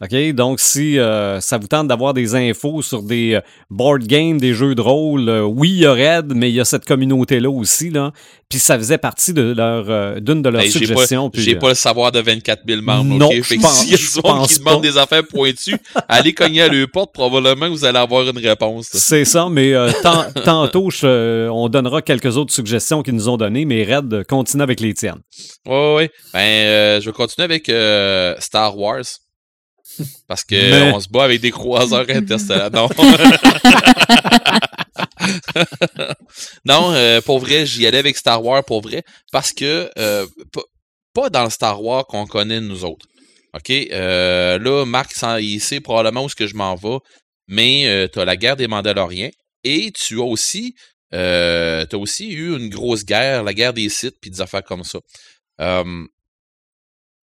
OK? 0.02 0.32
Donc, 0.34 0.60
si 0.60 0.98
euh, 0.98 1.40
ça 1.40 1.56
vous 1.56 1.68
tente 1.68 1.88
d'avoir 1.88 2.12
des 2.12 2.34
infos 2.34 2.82
sur 2.82 3.02
des 3.02 3.36
euh, 3.36 3.40
board 3.70 4.02
games, 4.02 4.38
des 4.38 4.52
jeux 4.52 4.74
de 4.74 4.82
rôle, 4.82 5.26
euh, 5.30 5.42
oui, 5.42 5.70
il 5.70 5.78
y 5.78 5.86
a 5.86 5.92
Red, 5.92 6.34
mais 6.34 6.50
il 6.50 6.54
y 6.54 6.60
a 6.60 6.66
cette 6.66 6.84
communauté-là 6.84 7.48
aussi. 7.48 7.88
Là. 7.88 8.12
Puis 8.50 8.58
ça 8.58 8.76
faisait 8.76 8.98
partie 8.98 9.32
de 9.32 9.54
leur 9.56 10.20
d'une 10.20 10.42
de 10.42 10.50
leurs 10.50 10.62
suggestions. 10.64 11.30
J'ai 11.32 11.56
pas, 11.56 11.70
le 11.70 11.74
savoir 11.74 12.12
de 12.12 12.20
24 12.20 12.62
000 12.68 12.82
membres. 12.82 13.18
Non, 13.18 13.26
okay? 13.28 13.42
si 13.42 13.56
y 13.90 13.94
a 13.94 13.96
des 13.96 14.02
gens 14.02 14.46
qui 14.46 14.58
demandent 14.58 14.82
des 14.82 14.98
affaires 14.98 15.26
pointues, 15.26 15.78
allez 16.08 16.34
cogner 16.34 16.62
à 16.62 16.68
leur 16.68 16.88
porte, 16.90 17.14
probablement 17.14 17.68
vous 17.70 17.84
allez 17.84 17.98
avoir 17.98 18.28
une 18.28 18.38
réponse. 18.38 18.88
C'est 18.92 19.24
ça, 19.24 19.48
mais 19.50 19.72
tantôt, 20.44 20.90
on 21.02 21.68
donnera 21.70 22.02
quelques 22.02 22.36
autres 22.36 22.52
suggestions 22.52 23.02
qu'ils 23.02 23.14
nous 23.14 23.28
ont 23.30 23.38
données, 23.38 23.64
mais 23.64 23.82
Red, 23.82 24.24
continue 24.28 24.62
avec 24.62 24.80
les 24.80 24.92
tiennes. 24.92 25.22
Oui, 25.66 25.94
oui. 25.96 26.08
Ben, 26.34 27.00
je 27.00 27.06
vais 27.06 27.12
continuer 27.12 27.44
avec 27.44 27.64
Star 28.40 28.78
Wars. 28.78 29.25
Parce 30.26 30.44
qu'on 30.44 30.94
on 30.94 31.00
se 31.00 31.08
bat 31.08 31.24
avec 31.24 31.40
des 31.40 31.50
croiseurs 31.50 32.06
interstellaires. 32.08 32.70
Non. 32.70 32.88
non, 36.64 36.92
euh, 36.92 37.20
pour 37.20 37.38
vrai, 37.38 37.66
j'y 37.66 37.86
allais 37.86 37.98
avec 37.98 38.16
Star 38.16 38.44
Wars 38.44 38.64
pour 38.64 38.82
vrai. 38.82 39.02
Parce 39.32 39.52
que 39.52 39.90
euh, 39.98 40.26
pas 41.14 41.30
dans 41.30 41.44
le 41.44 41.50
Star 41.50 41.82
Wars 41.82 42.06
qu'on 42.06 42.26
connaît 42.26 42.60
nous 42.60 42.84
autres. 42.84 43.06
OK? 43.54 43.70
Euh, 43.70 44.58
là, 44.58 44.84
Marc, 44.84 45.14
il 45.40 45.60
sait 45.60 45.80
probablement 45.80 46.24
où 46.24 46.28
ce 46.28 46.34
que 46.34 46.46
je 46.46 46.54
m'en 46.54 46.74
vais. 46.74 46.98
Mais 47.48 48.08
tu 48.12 48.20
as 48.20 48.24
la 48.24 48.36
guerre 48.36 48.56
des 48.56 48.68
Mandaloriens. 48.68 49.30
Et 49.64 49.90
tu 49.92 50.20
as 50.20 50.24
aussi. 50.24 50.74
as 51.12 51.86
aussi 51.94 52.32
eu 52.32 52.56
une 52.56 52.68
grosse 52.68 53.04
guerre, 53.04 53.44
la 53.44 53.54
guerre 53.54 53.72
des 53.72 53.88
sites, 53.88 54.16
puis 54.20 54.30
des 54.30 54.40
affaires 54.40 54.64
comme 54.64 54.84
ça. 54.84 54.98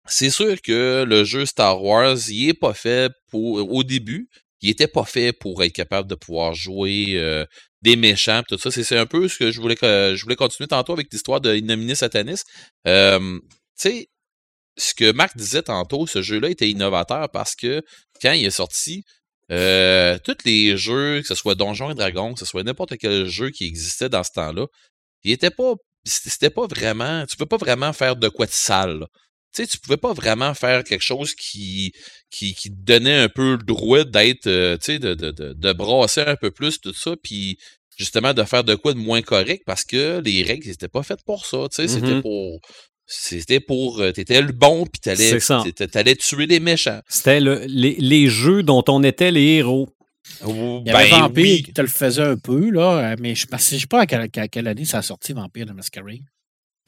C'est 0.10 0.30
sûr 0.30 0.62
que 0.62 1.06
le 1.08 1.24
jeu 1.24 1.46
Star 1.46 1.82
Wars, 1.84 2.18
il 2.30 2.50
est 2.50 2.54
pas 2.54 2.74
fait 2.74 3.12
pour. 3.30 3.56
Au 3.72 3.84
début, 3.84 4.30
il 4.62 4.70
était 4.70 4.88
pas 4.88 5.06
fait 5.06 5.34
pour 5.34 5.64
être 5.64 5.74
capable 5.74 6.10
de 6.10 6.16
pouvoir 6.16 6.54
jouer 6.54 7.14
euh, 7.16 7.46
des 7.82 7.96
méchants 7.96 8.42
tout 8.48 8.58
ça. 8.58 8.72
C'est 8.72 8.98
un 8.98 9.06
peu 9.06 9.28
ce 9.28 9.38
que 9.38 9.52
je 9.52 9.62
voulais 9.62 9.78
je 9.82 10.22
voulais 10.24 10.36
continuer 10.36 10.68
tantôt 10.68 10.94
avec 10.94 11.08
l'histoire 11.12 11.42
de 11.42 11.56
Innominis 11.56 11.98
Satanis. 11.98 12.42
tu 12.86 13.42
sais, 13.76 14.10
ce 14.78 14.94
que 14.94 15.12
Marc 15.12 15.38
disait 15.38 15.64
tantôt, 15.64 16.08
ce 16.08 16.22
jeu-là 16.22 16.50
était 16.50 16.70
innovateur 16.70 17.30
parce 17.32 17.56
que 17.56 17.82
quand 18.22 18.32
il 18.32 18.46
est 18.46 18.52
sorti, 18.52 19.04
euh, 19.52 20.18
tous 20.24 20.38
les 20.46 20.78
jeux, 20.78 21.22
que 21.22 21.28
ce 21.28 21.36
soit 21.36 21.56
Donjons 21.56 21.92
et 21.92 21.96
Dragons, 21.96 22.34
que 22.34 22.40
ce 22.40 22.46
soit 22.46 22.64
n'importe 22.64 22.98
quel 22.98 23.26
jeu 23.26 23.50
qui 23.50 23.66
existait 23.66 24.10
dans 24.10 24.24
ce 24.24 24.32
temps-là, 24.34 24.68
il 25.24 25.32
était 25.32 25.52
pas. 25.52 25.74
C'était 26.06 26.50
pas 26.50 26.68
vraiment. 26.68 27.26
Tu 27.26 27.36
peux 27.36 27.46
pas 27.46 27.58
vraiment 27.58 27.94
faire 27.94 28.16
de 28.16 28.30
quoi 28.30 28.46
de 28.46 28.52
sale 28.52 29.06
tu 29.54 29.64
sais, 29.64 29.68
tu 29.68 29.80
pouvais 29.80 29.98
pas 29.98 30.14
vraiment 30.14 30.54
faire 30.54 30.84
quelque 30.84 31.04
chose 31.04 31.34
qui, 31.34 31.94
qui, 32.30 32.54
qui 32.54 32.70
donnait 32.70 33.18
un 33.18 33.30
peu 33.30 33.54
le 33.54 33.64
droit 33.64 34.04
d'être, 34.04 34.48
euh, 34.48 34.78
tu 34.78 34.94
sais, 34.94 35.00
de, 35.00 35.14
de, 35.14 35.32
de, 35.32 35.54
de, 35.54 35.74
brasser 35.74 36.22
un 36.22 36.36
peu 36.36 36.52
plus 36.52 36.80
tout 36.80 36.94
ça, 36.94 37.16
puis 37.22 37.58
justement 37.98 38.34
de 38.34 38.44
faire 38.44 38.64
de 38.64 38.76
quoi 38.76 38.94
de 38.94 39.00
moins 39.00 39.22
correct 39.22 39.64
parce 39.66 39.84
que 39.84 40.22
les 40.24 40.44
règles, 40.44 40.66
c'était 40.66 40.88
pas 40.88 41.04
faites 41.04 41.24
pour 41.26 41.46
ça, 41.46 41.68
tu 41.70 41.76
sais, 41.76 41.88
c'était 41.88 42.16
mmh 42.16 42.22
pour... 42.22 42.62
C'était 43.12 43.60
pour. 43.60 44.02
Euh, 44.02 44.12
t'étais 44.12 44.40
le 44.40 44.52
bon, 44.52 44.86
puis 44.86 45.02
t'allais, 45.02 45.40
t'allais 45.40 46.16
tuer 46.16 46.46
les 46.46 46.60
méchants. 46.60 47.02
C'était 47.08 47.40
le, 47.40 47.66
les, 47.66 47.96
les, 47.96 48.28
jeux 48.28 48.62
dont 48.62 48.84
on 48.88 49.04
était 49.04 49.32
les 49.32 49.56
héros. 49.56 49.90
Il 50.46 50.84
y 50.86 50.92
avait 50.92 51.10
ben 51.10 51.22
Vampire 51.22 51.66
qui 51.66 51.74
te 51.74 51.82
le 51.82 51.88
faisait 51.88 52.22
un 52.22 52.38
peu, 52.38 52.70
là, 52.70 53.16
mais 53.20 53.34
je 53.34 53.48
ne 53.52 53.58
sais 53.58 53.88
pas 53.88 54.02
à 54.02 54.06
quelle, 54.06 54.30
à 54.36 54.48
quelle 54.48 54.68
année 54.68 54.86
ça 54.86 55.00
a 55.00 55.02
sorti 55.02 55.34
Vampire 55.34 55.66
de 55.66 55.74
Masquerade. 55.74 56.20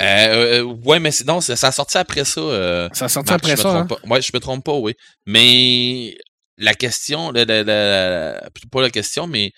Euh, 0.02 0.62
euh, 0.62 0.64
ouais, 0.64 1.00
mais 1.00 1.12
non, 1.28 1.42
ça, 1.42 1.54
a 1.54 1.72
sorti 1.72 1.98
après 1.98 2.26
ça. 2.26 2.42
Euh, 2.42 2.90
ça 2.94 3.06
a 3.06 3.10
sorti 3.10 3.34
après 3.34 3.56
ça. 3.56 3.82
Hein? 3.82 3.88
Ouais, 4.10 4.22
je 4.22 4.32
me 4.34 4.40
trompe 4.40 4.66
pas, 4.66 4.74
oui. 4.74 4.94
Mais 5.26 6.18
la 6.58 6.74
question, 6.74 7.32
la, 7.32 7.46
pas 7.46 8.82
la 8.82 8.90
question, 8.90 9.28
mais 9.28 9.52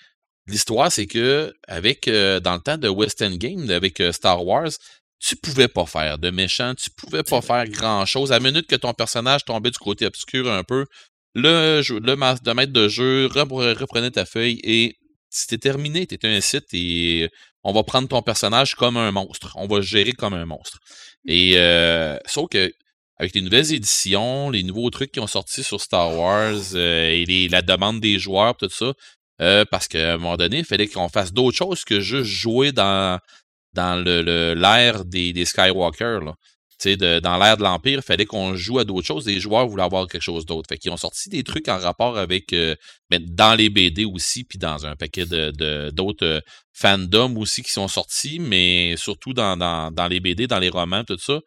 l'histoire, 0.48 0.92
c'est 0.92 1.08
que 1.08 1.54
avec 1.68 2.10
dans 2.10 2.56
le 2.56 2.60
temps 2.60 2.78
de 2.78 2.90
West 2.90 3.22
End 3.22 3.36
Game, 3.36 3.70
avec 3.70 4.02
Star 4.12 4.46
Wars, 4.46 4.72
tu 5.20 5.38
pouvais 5.38 5.70
pas 5.70 5.86
faire 5.86 6.18
de 6.18 6.30
méchant, 6.30 6.74
tu 6.76 6.90
pouvais 6.90 7.24
pas 7.24 7.42
faire 7.42 7.66
grand 7.68 8.06
chose. 8.06 8.32
À 8.34 8.40
la 8.40 8.52
minute 8.52 8.68
que 8.68 8.76
ton 8.76 8.94
personnage 8.94 9.46
tombait 9.46 9.72
du 9.72 9.78
côté 9.78 10.06
obscur 10.06 10.52
un 10.52 10.64
peu, 10.64 10.86
le, 11.36 11.82
le 11.90 12.16
maître 12.54 12.74
de 12.74 12.88
jeu 12.90 13.28
reprenait 13.28 14.12
ta 14.12 14.26
feuille 14.26 14.60
et 14.64 14.98
c'était 15.34 15.58
terminé, 15.58 16.06
t'étais 16.06 16.28
un 16.28 16.42
site 16.42 16.68
et 16.74 17.30
on 17.64 17.74
va 17.74 17.84
prendre 17.84 18.08
ton 18.08 18.22
personnage 18.22 18.76
comme 18.76 18.98
un 18.98 19.12
monstre. 19.12 19.54
On 19.56 19.68
va 19.68 19.78
le 19.78 19.82
gérer 19.82 20.14
comme 20.14 20.34
un 20.34 20.46
monstre. 20.46 20.80
Et 21.26 21.54
euh, 21.58 22.18
sauf 22.26 22.50
que 22.50 22.72
avec 23.18 23.34
les 23.36 23.42
nouvelles 23.42 23.74
éditions, 23.74 24.50
les 24.50 24.64
nouveaux 24.64 24.90
trucs 24.90 25.12
qui 25.12 25.20
ont 25.20 25.28
sorti 25.28 25.64
sur 25.64 25.82
Star 25.82 26.16
Wars 26.18 26.76
euh, 26.76 27.10
et 27.10 27.48
la 27.50 27.62
demande 27.62 28.00
des 28.00 28.20
joueurs, 28.20 28.56
tout 28.58 28.70
ça, 28.70 28.94
euh, 29.42 29.66
parce 29.72 29.88
qu'à 29.88 30.14
un 30.14 30.18
moment 30.18 30.38
donné, 30.38 30.60
il 30.60 30.66
fallait 30.66 30.88
qu'on 30.88 31.10
fasse 31.10 31.34
d'autres 31.34 31.58
choses 31.58 31.84
que 31.84 32.00
juste 32.00 32.30
jouer 32.30 32.72
dans, 32.72 33.20
dans 33.74 34.04
le 34.04 34.54
l'ère 34.54 35.06
des, 35.06 35.34
des 35.34 35.46
Skywalker. 35.46 36.20
Là 36.24 36.36
dans 36.86 37.38
l'ère 37.38 37.58
de 37.58 37.64
l'Empire, 37.64 38.00
il 38.00 38.02
fallait 38.02 38.26
qu'on 38.26 38.56
joue 38.56 38.80
à 38.80 38.84
d'autres 38.84 39.06
choses. 39.08 39.26
Les 39.26 39.40
joueurs 39.40 39.68
voulaient 39.68 39.84
avoir 39.84 40.08
quelque 40.08 40.22
chose 40.22 40.46
d'autre. 40.46 40.68
Fait 40.70 40.78
qu'ils 40.78 40.92
ont 40.92 40.98
sorti 40.98 41.30
des 41.30 41.44
trucs 41.44 41.68
en 41.68 41.78
rapport 41.78 42.18
avec 42.18 42.54
euh, 42.54 42.76
ben, 43.10 43.24
dans 43.26 43.56
les 43.56 43.70
BD 43.70 44.06
aussi, 44.06 44.44
puis 44.44 44.58
dans 44.60 44.86
un 44.86 44.96
paquet 44.96 45.26
de 45.26 45.90
d'autres 45.92 46.26
euh, 46.26 46.40
fandoms 46.74 47.38
aussi 47.38 47.64
qui 47.64 47.72
sont 47.72 47.88
sortis, 47.88 48.40
mais 48.40 48.96
surtout 48.98 49.34
dans, 49.34 49.58
dans, 49.58 49.92
dans, 49.92 50.08
les 50.08 50.20
BD, 50.20 50.48
dans 50.48 50.60
les 50.60 50.70
romans, 50.70 51.04
tout 51.04 51.18
ça. 51.18 51.40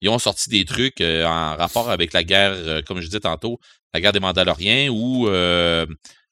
Ils 0.00 0.08
ont 0.10 0.18
sorti 0.18 0.50
des 0.50 0.64
trucs 0.64 1.00
euh, 1.00 1.24
en 1.24 1.56
rapport 1.56 1.90
avec 1.90 2.12
la 2.12 2.24
guerre, 2.24 2.82
comme 2.84 3.00
je 3.00 3.06
disais 3.06 3.20
tantôt, 3.20 3.58
la 3.92 4.00
guerre 4.00 4.12
des 4.12 4.20
Mandaloriens 4.20 4.90
ou 4.90 5.26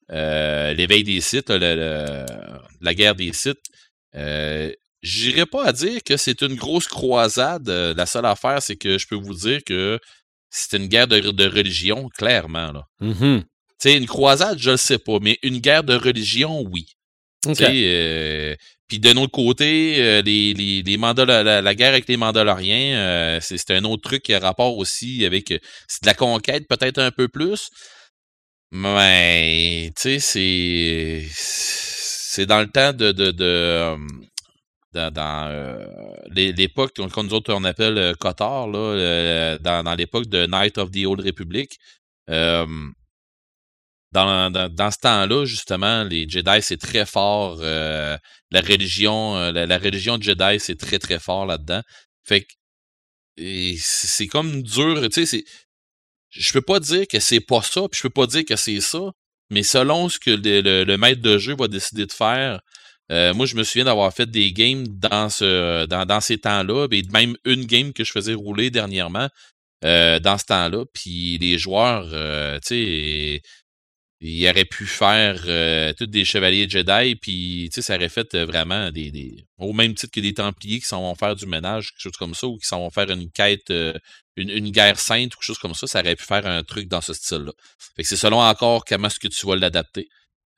l'éveil 0.09 1.05
des 1.05 1.21
sites, 1.21 1.51
la 1.51 2.95
guerre 2.95 3.15
des 3.15 3.33
sites. 3.33 3.61
J'irai 5.03 5.47
pas 5.47 5.65
à 5.65 5.73
dire 5.73 6.03
que 6.05 6.17
c'est 6.17 6.43
une 6.43 6.55
grosse 6.55 6.87
croisade. 6.87 7.69
Euh, 7.69 7.93
la 7.95 8.07
seule 8.07 8.27
affaire, 8.27 8.63
c'est 8.63 8.77
que 8.77 8.99
je 8.99 9.07
peux 9.07 9.17
vous 9.17 9.35
dire 9.35 9.65
que 9.65 9.99
c'est 10.51 10.77
une 10.77 10.87
guerre 10.87 11.09
de, 11.09 11.47
religion, 11.47 12.09
clairement. 12.17 12.73
Là. 12.73 12.87
Mm-hmm. 13.01 13.43
sais, 13.79 13.97
une 13.97 14.07
croisade, 14.07 14.59
je 14.59 14.71
le 14.71 14.77
sais 14.77 14.99
pas, 14.99 15.19
mais 15.21 15.39
une 15.43 15.59
guerre 15.59 15.83
de 15.83 15.95
religion, 15.95 16.63
oui. 16.71 16.87
Euh, 17.61 18.55
puis 18.87 18.99
de 19.01 19.13
notre 19.13 19.33
côté, 19.33 19.97
euh, 19.99 20.23
les, 20.23 20.55
les, 20.55 20.83
les 20.83 20.97
la, 20.97 21.75
guerre 21.75 21.89
avec 21.89 22.09
les 22.09 22.17
Mandaloriens, 22.17 22.97
euh, 22.97 23.41
c'est 23.41 23.71
un 23.73 23.85
autre 23.85 24.03
truc 24.03 24.23
qui 24.23 24.35
a 24.35 24.39
rapport 24.39 24.77
aussi 24.77 25.25
avec 25.25 25.49
c'est 25.89 26.03
de 26.03 26.07
la 26.07 26.15
conquête 26.15 26.69
peut-être 26.69 26.99
un 26.99 27.11
peu 27.11 27.29
plus. 27.29 27.71
Mais 28.71 29.93
tu 29.97 30.03
sais, 30.03 30.19
c'est 30.21 31.27
c'est 31.33 32.47
dans 32.47 32.61
le 32.61 32.69
temps 32.69 32.93
de, 32.93 33.13
de, 33.13 33.31
de 33.31 33.97
dans, 34.93 35.13
dans 35.13 35.77
l'époque 36.31 36.93
qu'on 36.97 37.23
nous 37.23 37.35
autres 37.35 37.53
on 37.53 37.65
appelle 37.65 38.15
Qatar, 38.21 38.69
là, 38.69 39.59
dans, 39.59 39.95
l'époque 39.95 40.27
de 40.27 40.47
Night 40.47 40.79
of 40.79 40.91
the 40.91 41.05
Old 41.07 41.21
Republic. 41.21 41.79
Euh, 42.31 42.67
dans, 44.13 44.51
dans, 44.51 44.91
ce 44.91 44.99
temps-là, 44.99 45.47
justement, 45.47 46.05
les 46.05 46.29
Jedi, 46.29 46.61
c'est 46.61 46.77
très 46.77 47.07
fort. 47.07 47.59
Euh, 47.63 48.17
la 48.51 48.61
religion, 48.61 49.37
euh, 49.37 49.53
la, 49.53 49.81
Jedi, 49.81 50.61
c'est 50.61 50.79
très, 50.79 50.99
très 50.99 51.19
fort 51.19 51.47
là-dedans. 51.47 51.81
Fait 52.23 52.43
que 52.43 52.53
c'est 53.79 54.27
comme 54.27 54.63
dur, 54.63 55.09
tu 55.11 55.27
sais, 55.27 55.45
je 56.31 56.53
peux 56.53 56.61
pas 56.61 56.79
dire 56.79 57.07
que 57.09 57.19
c'est 57.21 57.41
pas 57.41 57.63
ça, 57.63 57.89
puis 57.91 57.99
je 57.99 58.03
peux 58.03 58.11
pas 58.11 58.27
dire 58.27 58.45
que 58.45 58.57
c'est 58.57 58.81
ça, 58.81 59.13
mais 59.51 59.63
selon 59.63 60.11
ce 60.11 60.19
que 60.19 60.31
le, 60.31 60.97
maître 60.97 61.23
de 61.23 61.39
jeu 61.39 61.57
va 61.57 61.69
décider 61.69 62.05
de 62.05 62.13
faire, 62.13 62.61
euh, 63.11 63.35
moi, 63.35 63.47
je 63.47 63.57
me 63.57 63.65
souviens 63.65 63.85
d'avoir 63.85 64.13
fait 64.13 64.31
des 64.31 64.53
games 64.53 64.87
dans 64.87 65.29
ce 65.29 65.87
dans, 65.87 66.07
dans 66.07 66.21
ces 66.21 66.39
temps-là, 66.39 66.87
et 66.91 67.03
même 67.13 67.37
une 67.45 67.65
game 67.65 67.93
que 67.93 68.05
je 68.05 68.13
faisais 68.13 68.35
rouler 68.35 68.71
dernièrement 68.71 69.29
dans 69.83 70.39
ce 70.39 70.45
temps-là, 70.45 70.85
puis 70.95 71.39
les 71.39 71.59
joueurs, 71.59 72.07
tu 72.61 72.69
sais, 72.69 73.43
il 74.25 74.49
aurait 74.49 74.65
pu 74.65 74.87
faire 74.87 75.43
euh, 75.47 75.93
tous 75.95 76.07
des 76.07 76.25
chevaliers 76.25 76.69
Jedi, 76.69 77.17
puis 77.17 77.69
ça 77.73 77.97
aurait 77.97 78.09
fait 78.09 78.37
euh, 78.37 78.47
vraiment 78.47 78.93
des, 78.93 79.45
Au 79.59 79.73
même 79.73 79.95
titre 79.95 80.13
que 80.13 80.21
des 80.21 80.33
Templiers 80.33 80.79
qui 80.79 80.87
s'en 80.87 81.01
vont 81.01 81.17
faire 81.17 81.35
du 81.35 81.45
ménage, 81.47 81.91
quelque 81.91 82.03
chose 82.03 82.17
comme 82.17 82.35
ça, 82.35 82.47
ou 82.47 82.57
qui 82.57 82.67
s'en 82.67 82.79
vont 82.79 82.91
faire 82.91 83.11
une 83.11 83.33
quête, 83.33 83.71
euh, 83.71 83.93
une, 84.37 84.51
une, 84.51 84.71
guerre 84.71 85.01
sainte, 85.01 85.35
ou 85.35 85.39
quelque 85.39 85.47
chose 85.47 85.59
comme 85.59 85.75
ça, 85.75 85.89
ça 85.89 86.01
aurait 86.01 86.15
pu 86.15 86.23
faire 86.23 86.47
un 86.47 86.63
truc 86.63 86.87
dans 86.87 87.01
ce 87.01 87.15
style-là. 87.15 87.51
Fait 87.97 88.05
que 88.05 88.09
c'est 88.09 88.17
selon 88.17 88.41
encore 88.41 88.85
comment 88.85 89.09
est-ce 89.09 89.19
que 89.19 89.27
tu 89.27 89.45
vas 89.45 89.57
l'adapter. 89.57 90.09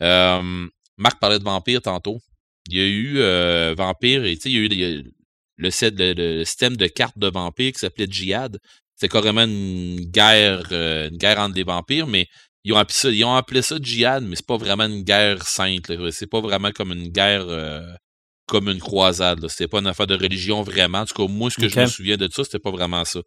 Marc 0.01 1.19
parlait 1.19 1.39
de 1.39 1.45
Vampire 1.45 1.81
tantôt. 1.81 2.21
Il 2.71 2.79
y 2.79 2.81
a 2.81 2.87
eu 2.87 3.75
Vampire, 3.75 4.25
et 4.25 4.39
il 4.45 4.53
y 4.53 4.85
a 4.85 4.91
eu 4.91 5.13
le, 5.57 5.71
set, 5.71 5.95
le, 5.99 6.45
système 6.45 6.77
de 6.77 6.87
cartes 6.87 7.19
de 7.19 7.29
Vampire 7.29 7.73
qui 7.73 7.79
s'appelait 7.79 8.07
Jihad. 8.09 8.59
C'est 8.97 9.09
carrément 9.09 9.43
une 9.43 10.01
guerre, 10.01 10.73
une 10.73 11.17
guerre 11.19 11.41
entre 11.41 11.55
des 11.55 11.65
vampires, 11.65 12.07
mais 12.07 12.29
ils 12.65 12.73
ont 12.73 12.79
appelé 12.79 12.95
ça, 12.95 13.11
ils 13.11 13.25
ont 13.25 13.35
appelé 13.35 13.63
ça 13.63 13.77
djihad, 13.81 14.25
mais 14.25 14.37
c'est 14.37 14.47
pas 14.47 14.57
vraiment 14.57 14.85
une 14.85 15.03
guerre 15.03 15.47
sainte. 15.47 15.93
C'est 16.11 16.27
pas 16.27 16.41
vraiment 16.41 16.71
comme 16.73 16.93
une 16.93 17.09
guerre 17.09 17.47
euh, 17.47 17.83
comme 18.47 18.69
une 18.69 18.81
croisade. 18.81 19.47
C'était 19.49 19.69
pas 19.69 19.81
une 19.81 19.87
affaire 19.87 20.07
de 20.07 20.17
religion 20.17 20.63
vraiment. 20.63 21.01
En 21.01 21.05
tout 21.05 21.15
cas, 21.15 21.31
moi, 21.31 21.51
ce 21.51 21.61
que 21.61 21.69
je 21.69 21.79
me 21.79 21.87
souviens 21.87 22.17
de 22.17 22.29
ça, 22.33 22.43
c'était 22.43 22.59
pas 22.59 22.71
vraiment 22.71 23.05
ça. 23.05 23.21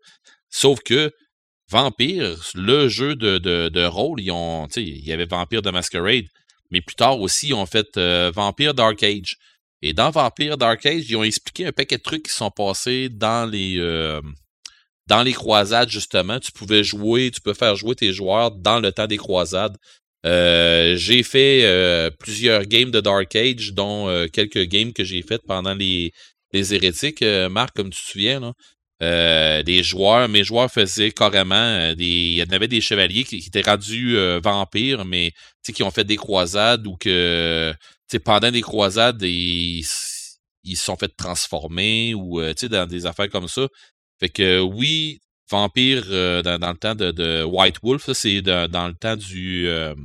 Sauf 0.50 0.80
que 0.84 1.12
Vampire, 1.70 2.36
le 2.56 2.88
jeu 2.88 3.16
de, 3.16 3.38
de, 3.38 3.70
de 3.70 3.86
rôle, 3.86 4.22
ils 4.22 4.32
ont. 4.32 4.68
Il 4.76 5.06
y 5.06 5.14
avait 5.14 5.26
Vampire 5.26 5.62
de 5.62 5.70
Masquerade, 5.70 6.26
mais 6.72 6.82
plus 6.82 6.96
tard 6.96 7.20
aussi, 7.20 7.48
ils 7.48 7.54
ont 7.54 7.66
fait 7.66 7.98
euh, 7.98 8.32
Vampire 8.34 8.74
Dark 8.74 9.02
Age. 9.04 9.38
Et 9.82 9.94
dans 9.94 10.10
Vampire 10.10 10.58
Dark 10.58 10.86
Age, 10.86 11.10
ils 11.10 11.16
ont 11.16 11.24
expliqué 11.24 11.66
un 11.68 11.72
paquet 11.72 11.98
de 11.98 12.04
trucs 12.04 12.24
qui 12.24 12.34
sont 12.34 12.52
passés 12.52 13.10
dans 13.10 13.50
les. 13.50 13.78
Euh, 13.78 14.22
dans 15.08 15.24
les 15.24 15.34
croisades, 15.34 15.90
justement, 15.90 16.40
tu 16.40 16.52
pouvais 16.52 16.84
jouer, 16.84 17.32
tu 17.32 17.40
peux 17.40 17.54
faire 17.54 17.76
jouer 17.76 17.96
tes 17.96 18.12
joueurs 18.12 18.52
dans 18.52 18.80
le 18.80 18.92
temps 18.92 19.08
des 19.08 19.18
croisades. 19.18 19.78
Euh, 20.26 20.96
j'ai 20.98 21.24
fait 21.24 21.62
euh, 21.64 22.10
plusieurs 22.10 22.66
games 22.66 22.92
de 22.92 23.00
Dark 23.00 23.34
Age, 23.36 23.74
dont 23.74 24.10
euh, 24.10 24.28
quelques 24.28 24.64
games 24.64 24.92
que 24.92 25.04
j'ai 25.06 25.22
faites 25.22 25.44
pendant 25.48 25.74
les, 25.74 26.12
les 26.52 26.74
hérétiques, 26.74 27.24
Marc, 27.50 27.76
comme 27.76 27.90
tu 27.90 28.02
te 28.02 28.08
souviens. 28.12 28.40
Là. 28.40 28.54
Les 29.00 29.84
joueurs, 29.84 30.28
mes 30.30 30.44
joueurs 30.44 30.72
faisaient 30.72 31.12
carrément 31.12 31.94
des. 31.94 32.06
Il 32.06 32.36
y 32.36 32.44
en 32.44 32.52
avait 32.52 32.68
des 32.68 32.82
chevaliers 32.82 33.24
qui, 33.24 33.38
étaient 33.38 33.62
rendus 33.62 34.18
vampires, 34.44 35.06
mais 35.06 35.34
qui 35.64 35.84
ont 35.84 35.92
fait 35.92 36.06
des 36.06 36.18
croisades 36.18 36.88
ou 36.88 36.96
que 36.96 37.74
pendant 38.24 38.52
des 38.52 38.62
croisades, 38.62 39.22
ils, 39.22 39.84
se 39.84 40.76
sont 40.76 40.96
fait 40.96 41.16
transformer 41.16 42.14
ou 42.14 42.42
dans 42.42 42.88
des 42.88 43.06
affaires 43.06 43.30
comme 43.30 43.48
ça. 43.48 43.68
Fait 44.20 44.30
que 44.30 44.60
oui, 44.60 45.22
Vampire 45.50 46.04
euh, 46.10 46.42
dans, 46.42 46.72
le 46.72 46.78
temps 46.78 46.96
de, 46.96 47.44
White 47.44 47.78
Wolf, 47.82 48.12
c'est 48.14 48.42
dans 48.42 48.88
le 48.88 48.94
temps 48.94 49.16
du. 49.16 49.68
Euh, 49.68 49.96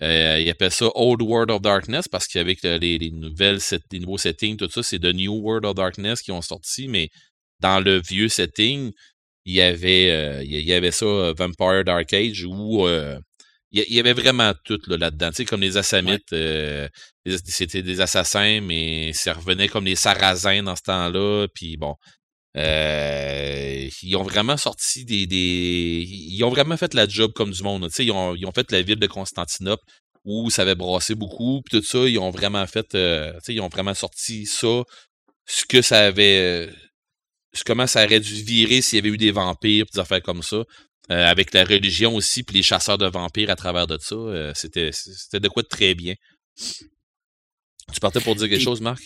euh, 0.00 0.40
il 0.40 0.50
appelle 0.50 0.70
ça 0.70 0.90
Old 0.94 1.22
World 1.22 1.50
of 1.50 1.62
Darkness 1.62 2.08
parce 2.08 2.26
qu'avec 2.26 2.62
les, 2.62 2.98
les, 2.98 3.10
nouvelles, 3.10 3.60
les 3.92 4.00
nouveaux 4.00 4.18
settings, 4.18 4.56
tout 4.56 4.68
ça, 4.68 4.82
c'est 4.82 4.98
The 4.98 5.14
New 5.14 5.32
World 5.32 5.64
of 5.64 5.74
Darkness 5.74 6.22
qui 6.22 6.32
ont 6.32 6.42
sorti, 6.42 6.88
mais 6.88 7.08
dans 7.62 7.80
le 7.80 8.00
vieux 8.00 8.28
setting, 8.28 8.92
il 9.44 9.54
y 9.54 9.60
avait, 9.60 10.44
il 10.44 10.60
y 10.60 10.72
avait 10.72 10.90
ça, 10.90 11.32
Vampire 11.36 11.84
Dark 11.84 12.12
Age, 12.12 12.44
où 12.44 12.86
il 13.72 13.94
y 13.94 14.00
avait 14.00 14.12
vraiment 14.12 14.52
tout 14.64 14.78
là-dedans. 14.86 15.30
tu 15.30 15.36
sais, 15.36 15.44
comme 15.44 15.62
les 15.62 15.76
Assamites, 15.76 16.34
c'était 17.46 17.82
des 17.82 18.00
assassins, 18.00 18.60
mais 18.60 19.12
ça 19.14 19.32
revenait 19.32 19.68
comme 19.68 19.84
les 19.84 19.96
Sarrasins 19.96 20.62
dans 20.62 20.76
ce 20.76 20.82
temps-là. 20.82 21.46
Puis 21.54 21.76
bon, 21.76 21.96
euh, 22.56 23.88
ils 24.02 24.16
ont 24.16 24.22
vraiment 24.22 24.56
sorti 24.56 25.04
des, 25.04 25.26
des, 25.26 26.04
Ils 26.06 26.44
ont 26.44 26.50
vraiment 26.50 26.76
fait 26.76 26.94
la 26.94 27.08
job 27.08 27.32
comme 27.32 27.50
du 27.50 27.62
monde. 27.62 27.88
Ils 27.98 28.12
ont, 28.12 28.34
ils 28.34 28.46
ont 28.46 28.52
fait 28.52 28.70
la 28.72 28.82
ville 28.82 28.98
de 28.98 29.06
Constantinople 29.06 29.82
où 30.24 30.50
ça 30.50 30.62
avait 30.62 30.74
brassé 30.74 31.14
beaucoup. 31.14 31.62
Puis 31.62 31.80
tout 31.80 31.86
ça, 31.86 32.06
ils 32.08 32.18
ont 32.18 32.30
vraiment 32.30 32.66
fait. 32.66 32.94
Euh, 32.94 33.32
ils 33.48 33.60
ont 33.60 33.68
vraiment 33.68 33.94
sorti 33.94 34.46
ça. 34.46 34.82
Ce 35.46 35.64
que 35.64 35.82
ça 35.82 36.06
avait. 36.06 36.70
Comment 37.66 37.86
ça 37.86 38.04
aurait 38.04 38.20
dû 38.20 38.34
virer 38.42 38.80
s'il 38.82 38.96
y 38.96 39.00
avait 39.00 39.14
eu 39.14 39.18
des 39.18 39.30
vampires, 39.30 39.84
des 39.92 40.00
affaires 40.00 40.22
comme 40.22 40.42
ça. 40.42 40.64
Euh, 41.10 41.26
avec 41.26 41.52
la 41.52 41.64
religion 41.64 42.14
aussi, 42.14 42.44
puis 42.44 42.56
les 42.56 42.62
chasseurs 42.62 42.96
de 42.96 43.06
vampires 43.06 43.50
à 43.50 43.56
travers 43.56 43.86
de 43.86 43.98
ça. 43.98 44.14
Euh, 44.14 44.52
c'était, 44.54 44.90
c'était 44.92 45.40
de 45.40 45.48
quoi 45.48 45.62
de 45.62 45.68
très 45.68 45.94
bien. 45.94 46.14
Tu 46.56 48.00
partais 48.00 48.20
pour 48.20 48.36
dire 48.36 48.48
quelque 48.48 48.62
chose, 48.62 48.80
Marc? 48.80 49.02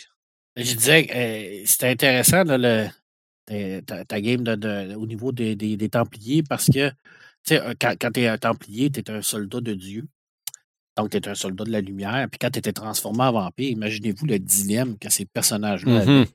Je 0.57 0.75
disais 0.75 1.65
c'était 1.65 1.89
intéressant 1.89 2.45
le, 2.47 2.89
ta, 3.47 4.21
game 4.21 4.45
de, 4.45 4.95
au 4.95 5.07
niveau 5.07 5.33
des, 5.33 5.57
des, 5.57 5.89
Templiers 5.89 6.43
parce 6.43 6.67
que 6.67 6.91
euh, 7.53 7.75
quand, 7.81 7.95
quand 7.99 8.11
tu 8.13 8.21
es 8.21 8.29
un 8.29 8.39
Templier, 8.39 8.91
tu 8.91 9.01
es 9.01 9.11
un 9.11 9.23
soldat 9.23 9.61
de 9.61 9.75
Dieu. 9.75 10.05
Donc, 10.97 11.11
tu 11.11 11.17
es 11.17 11.29
un 11.29 11.35
soldat 11.35 11.65
de 11.65 11.73
la 11.73 11.81
lumière. 11.81 12.27
Puis 12.31 12.39
quand 12.39 12.51
tu 12.51 12.59
étais 12.59 12.73
transformé 12.73 13.25
en 13.25 13.33
vampire, 13.33 13.71
imaginez-vous 13.71 14.27
le 14.27 14.39
dilemme 14.39 14.99
que 14.99 15.11
ces 15.11 15.27
personnages-là 15.27 16.01
avaient. 16.01 16.29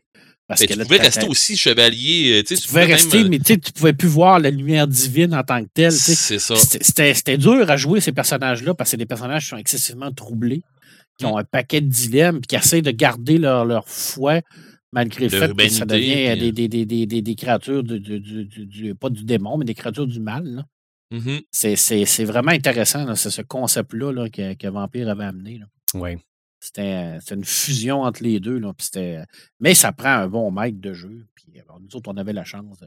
Parce 0.52 0.66
que 0.66 0.74
tu 0.74 0.80
pouvais 0.80 0.98
rester 0.98 1.28
aussi 1.28 1.56
chevalier. 1.56 2.40
Euh, 2.40 2.44
tu, 2.44 2.68
pouvais 2.68 2.86
rester, 2.86 3.20
euh 3.20 3.30
mais 3.30 3.40
tu 3.40 3.54
ne 3.54 3.58
pouvais 3.58 3.94
plus 3.94 4.10
voir 4.10 4.40
la 4.40 4.50
lumière 4.50 4.86
divine 4.88 5.34
en 5.34 5.44
tant 5.44 5.64
que 5.64 5.70
telle. 5.74 5.94
C'est 5.94 6.40
ça. 6.40 6.56
C'était 6.56 7.38
dur 7.38 7.70
à 7.70 7.78
jouer 7.78 8.02
ces 8.02 8.12
personnages-là 8.12 8.74
parce 8.74 8.90
que 8.90 8.92
c'est 8.92 8.98
des 8.98 9.06
personnages 9.06 9.44
qui 9.44 9.50
sont 9.50 9.58
excessivement 9.58 10.12
troublés, 10.12 10.62
qui 11.18 11.26
ont 11.26 11.36
mm. 11.36 11.40
un 11.40 11.44
paquet 11.46 11.80
de 11.80 11.88
dilemmes, 11.88 12.42
puis 12.42 12.48
qui 12.48 12.56
essaient 12.56 12.82
de 12.82 12.92
garder 12.92 13.38
leur, 13.38 13.64
leur 13.66 13.88
foi 13.88 14.42
malgré 14.92 15.30
le 15.30 15.30
fait 15.30 15.56
que 15.56 15.70
ça 15.70 15.86
devient 15.86 16.28
euh, 16.28 16.52
des, 16.52 16.68
des, 16.68 16.86
des, 16.86 17.22
des, 17.22 17.36
créatures 17.36 17.82
du, 17.84 18.00
du, 18.00 18.96
pas 18.96 19.10
du 19.10 19.24
démon, 19.24 19.58
mais 19.58 19.64
des 19.64 19.74
créatures 19.74 20.08
du 20.08 20.20
mal. 20.20 20.66
Mm-hmm. 21.14 21.44
C'est 21.52 22.26
vraiment 22.26 22.52
intéressant. 22.52 23.16
C'est 23.16 23.32
ce 23.32 23.42
concept-là 23.42 24.30
que, 24.30 24.54
que, 24.56 24.68
Vampire 24.68 25.10
avait 25.10 25.24
amené. 25.24 25.62
Oui. 25.94 26.18
C'était 26.62 27.18
une 27.32 27.44
fusion 27.44 28.04
entre 28.04 28.24
les 28.24 28.40
deux. 28.40 28.60
Là, 28.60 28.72
mais 29.60 29.74
ça 29.74 29.92
prend 29.92 30.10
un 30.10 30.28
bon 30.28 30.52
maître 30.52 30.80
de 30.80 30.94
jeu. 30.94 31.26
Puis, 31.36 31.48
nous 31.82 31.96
autres, 31.96 32.12
on 32.14 32.18
avait 32.18 32.34
la 32.34 32.44
chance 32.44 32.78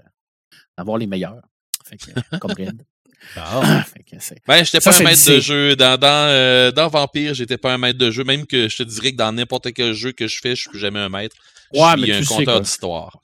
d'avoir 0.79 0.97
les 0.97 1.09
meilleurs. 1.09 1.43
Fait 1.85 1.97
que, 1.97 2.39
comme 2.39 2.53
Red. 2.53 2.85
Ben, 4.47 4.65
j'étais 4.65 4.81
pas 4.81 5.01
un 5.01 5.03
maître 5.03 5.31
de 5.31 5.41
jeu. 5.41 5.77
Dans, 5.77 5.99
dans, 5.99 6.29
euh, 6.29 6.71
dans 6.71 6.89
Vampire, 6.89 7.33
j'étais 7.33 7.57
pas 7.57 7.73
un 7.73 7.79
maître 7.79 7.99
de 7.99 8.11
jeu. 8.11 8.23
Même 8.23 8.47
que 8.47 8.69
je 8.69 8.77
te 8.77 8.83
dirais 8.83 9.13
que 9.13 9.17
dans 9.17 9.33
n'importe 9.33 9.73
quel 9.73 9.95
jeu 9.95 10.13
que 10.13 10.29
je 10.29 10.39
fais, 10.41 10.55
je 10.55 10.69
suis 10.69 10.79
jamais 10.79 11.01
un 11.01 11.09
maître. 11.09 11.35
Ouais, 11.73 11.97
mais 11.99 12.13
un 12.13 12.23
conteur 12.23 12.61
d'histoire. 12.61 13.19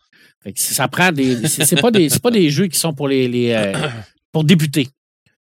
Ça 0.54 0.88
prend 0.88 1.12
des. 1.12 1.46
C'est 1.48 1.80
pas 1.80 1.90
des. 1.90 2.08
pas 2.22 2.30
des 2.30 2.48
jeux 2.48 2.68
qui 2.68 2.78
sont 2.78 2.94
pour 2.94 3.08
les. 3.08 3.28
les 3.28 3.52
euh, 3.52 3.88
pour 4.32 4.44
débuter. 4.44 4.88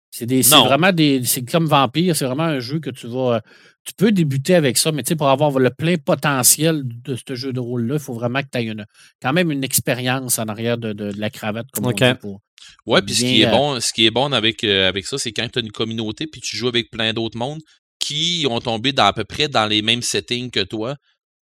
C'est 0.09 0.25
vraiment 0.25 0.91
des. 0.91 1.23
C'est 1.25 1.43
comme 1.43 1.67
Vampire, 1.67 2.15
c'est 2.15 2.25
vraiment 2.25 2.43
un 2.43 2.59
jeu 2.59 2.79
que 2.79 2.89
tu 2.89 3.07
vas. 3.07 3.41
Tu 3.89 3.95
peux 3.95 4.11
débuter 4.11 4.53
avec 4.53 4.77
ça, 4.77 4.91
mais 4.91 5.01
tu 5.01 5.09
sais, 5.09 5.15
pour 5.15 5.29
avoir 5.29 5.57
le 5.57 5.71
plein 5.71 5.97
potentiel 5.97 6.83
de 6.85 7.15
ce 7.15 7.33
jeu 7.33 7.53
de 7.53 7.59
rôle-là, 7.59 7.95
il 7.95 7.99
faut 7.99 8.13
vraiment 8.13 8.41
que 8.41 8.47
tu 8.51 8.59
aies 8.59 8.75
quand 9.19 9.33
même 9.33 9.49
une 9.49 9.63
expérience 9.63 10.37
en 10.37 10.45
arrière 10.45 10.77
de, 10.77 10.93
de, 10.93 11.11
la 11.17 11.31
cravate, 11.31 11.65
comme 11.71 11.87
on 11.87 11.91
dit, 11.91 12.03
pour, 12.21 12.39
Ouais, 12.85 13.01
puis 13.01 13.15
ce 13.15 13.21
qui 13.21 13.41
est 13.41 13.47
euh, 13.47 13.51
bon, 13.51 13.79
ce 13.79 13.91
qui 13.91 14.05
est 14.05 14.11
bon 14.11 14.31
avec, 14.31 14.63
euh, 14.63 14.87
avec 14.87 15.07
ça, 15.07 15.17
c'est 15.17 15.31
quand 15.31 15.47
tu 15.51 15.59
as 15.59 15.61
une 15.61 15.71
communauté 15.71 16.27
puis 16.27 16.39
tu 16.41 16.55
joues 16.55 16.67
avec 16.67 16.91
plein 16.91 17.13
d'autres 17.13 17.37
mondes 17.37 17.61
qui 17.99 18.45
ont 18.47 18.59
tombé 18.59 18.93
dans, 18.93 19.05
à 19.05 19.13
peu 19.13 19.23
près 19.23 19.47
dans 19.47 19.65
les 19.65 19.81
mêmes 19.81 20.01
settings 20.03 20.51
que 20.51 20.61
toi, 20.61 20.95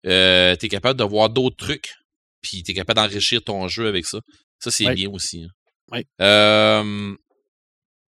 euh, 0.06 0.56
tu 0.56 0.66
es 0.66 0.68
capable 0.68 0.98
de 0.98 1.04
voir 1.04 1.28
d'autres 1.28 1.56
trucs, 1.56 1.94
puis 2.40 2.62
tu 2.62 2.70
es 2.70 2.74
capable 2.74 3.00
d'enrichir 3.00 3.42
ton 3.42 3.68
jeu 3.68 3.86
avec 3.86 4.06
ça. 4.06 4.20
Ça, 4.58 4.70
c'est 4.70 4.92
bien 4.94 5.10
aussi. 5.10 5.44
Hein. 5.44 5.50
Oui. 5.92 6.04
ben 6.18 7.16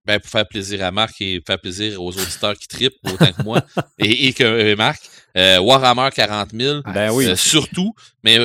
ben, 0.08 0.20
pour 0.20 0.30
faire 0.30 0.48
plaisir 0.48 0.84
à 0.84 0.90
Marc 0.90 1.20
et 1.20 1.40
faire 1.46 1.60
plaisir 1.60 2.02
aux 2.02 2.10
auditeurs 2.10 2.56
qui 2.56 2.66
tripent 2.66 2.96
autant 3.04 3.32
que 3.32 3.42
moi 3.42 3.62
et, 3.98 4.32
que 4.32 4.74
Marc. 4.74 5.00
Warhammer 5.36 6.08
40 6.12 6.50
000, 6.52 6.82
ben 6.92 7.12
oui. 7.12 7.36
surtout. 7.36 7.94
Mais 8.24 8.38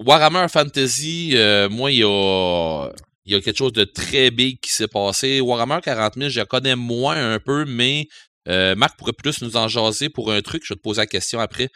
Warhammer 0.00 0.46
Fantasy, 0.48 1.36
moi, 1.70 1.92
il 1.92 1.98
y 1.98 2.04
a 2.04 2.90
il 3.26 3.32
y 3.32 3.36
a 3.36 3.40
quelque 3.40 3.56
chose 3.56 3.72
de 3.72 3.84
très 3.84 4.30
big 4.30 4.60
qui 4.60 4.72
s'est 4.72 4.88
passé. 4.88 5.40
Warhammer 5.40 5.78
40 5.82 6.14
000, 6.16 6.28
je 6.28 6.40
connais 6.42 6.76
moins 6.76 7.34
un 7.34 7.38
peu, 7.38 7.64
mais 7.64 8.08
euh, 8.48 8.74
Marc 8.74 8.98
pourrait 8.98 9.12
plus 9.12 9.40
nous 9.42 9.56
en 9.56 9.68
jaser 9.68 10.10
pour 10.10 10.32
un 10.32 10.42
truc. 10.42 10.62
Je 10.64 10.74
vais 10.74 10.76
te 10.76 10.82
poser 10.82 11.00
la 11.00 11.06
question 11.06 11.40
après. 11.40 11.68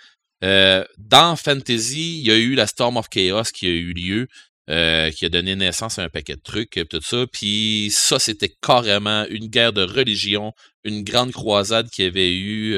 Euh, 0.45 0.85
dans 0.99 1.37
Fantasy, 1.37 2.21
il 2.21 2.27
y 2.27 2.31
a 2.31 2.37
eu 2.37 2.55
la 2.55 2.67
Storm 2.67 2.97
of 2.97 3.09
Chaos 3.09 3.51
qui 3.53 3.67
a 3.67 3.71
eu 3.71 3.93
lieu, 3.93 4.29
euh, 4.69 5.11
qui 5.11 5.25
a 5.25 5.29
donné 5.29 5.57
naissance 5.57 5.99
à 5.99 6.05
un 6.05 6.09
paquet 6.09 6.37
de 6.37 6.43
trucs, 6.43 6.77
et 6.77 6.85
tout 6.85 7.01
ça. 7.03 7.27
Puis 7.33 7.89
ça, 7.93 8.19
c'était 8.19 8.53
carrément 8.63 9.25
une 9.31 9.47
guerre 9.47 9.73
de 9.73 9.83
religion, 9.83 10.53
une 10.85 11.03
grande 11.05 11.33
croisade 11.33 11.91
qui 11.91 12.03
avait 12.03 12.35
eu. 12.35 12.75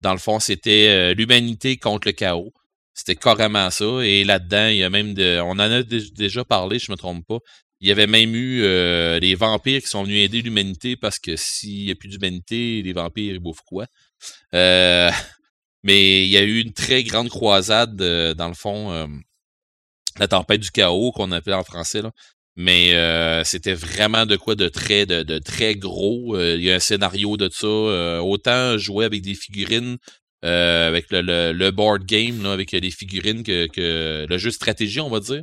dans 0.00 0.12
le 0.12 0.18
fond, 0.18 0.40
c'était 0.40 1.14
l'humanité 1.14 1.76
contre 1.76 2.08
le 2.08 2.12
chaos. 2.12 2.52
C'était 2.94 3.16
carrément 3.16 3.70
ça. 3.70 4.00
Et 4.02 4.24
là-dedans, 4.24 4.68
il 4.68 4.76
y 4.76 4.84
a 4.84 4.90
même 4.90 5.14
de. 5.14 5.40
On 5.42 5.52
en 5.52 5.58
a 5.60 5.82
déjà 5.82 6.44
parlé, 6.44 6.78
je 6.78 6.90
me 6.90 6.96
trompe 6.96 7.24
pas. 7.26 7.38
Il 7.80 7.88
y 7.88 7.92
avait 7.92 8.08
même 8.08 8.34
eu 8.34 8.62
euh, 8.62 9.20
les 9.20 9.36
vampires 9.36 9.80
qui 9.80 9.86
sont 9.86 10.02
venus 10.02 10.24
aider 10.24 10.42
l'humanité 10.42 10.96
parce 10.96 11.18
que 11.20 11.36
s'il 11.36 11.84
n'y 11.84 11.90
a 11.92 11.94
plus 11.94 12.08
d'humanité, 12.08 12.82
les 12.82 12.92
vampires 12.92 13.34
ils 13.34 13.38
bouffent 13.38 13.62
quoi? 13.64 13.86
Euh, 14.54 15.10
mais 15.84 16.24
il 16.24 16.28
y 16.28 16.36
a 16.36 16.42
eu 16.42 16.60
une 16.60 16.72
très 16.72 17.04
grande 17.04 17.28
croisade, 17.28 18.00
euh, 18.02 18.34
dans 18.34 18.48
le 18.48 18.54
fond, 18.54 19.08
la 20.18 20.28
tempête 20.28 20.60
du 20.60 20.70
chaos 20.70 21.12
qu'on 21.12 21.32
appelle 21.32 21.54
en 21.54 21.64
français. 21.64 22.02
Là. 22.02 22.12
Mais 22.56 22.92
c'était 23.44 23.74
vraiment 23.74 24.26
de 24.26 24.36
quoi 24.36 24.56
de 24.56 24.68
très 24.68 25.06
de, 25.06 25.38
très 25.38 25.76
gros. 25.76 26.38
Il 26.40 26.62
y 26.62 26.72
a 26.72 26.76
un 26.76 26.80
scénario 26.80 27.36
de 27.36 27.48
ça. 27.52 28.20
autant 28.22 28.76
jouer 28.78 29.04
avec 29.04 29.22
des 29.22 29.34
figurines, 29.34 29.96
avec 30.42 31.06
le, 31.10 31.52
le, 31.52 31.70
board 31.70 32.04
game, 32.04 32.42
là, 32.42 32.52
avec 32.52 32.72
les 32.72 32.90
figurines 32.90 33.44
que, 33.44 33.68
que 33.68 34.26
le 34.28 34.38
jeu 34.38 34.50
stratégie, 34.50 35.00
on 35.00 35.08
va 35.08 35.20
dire. 35.20 35.42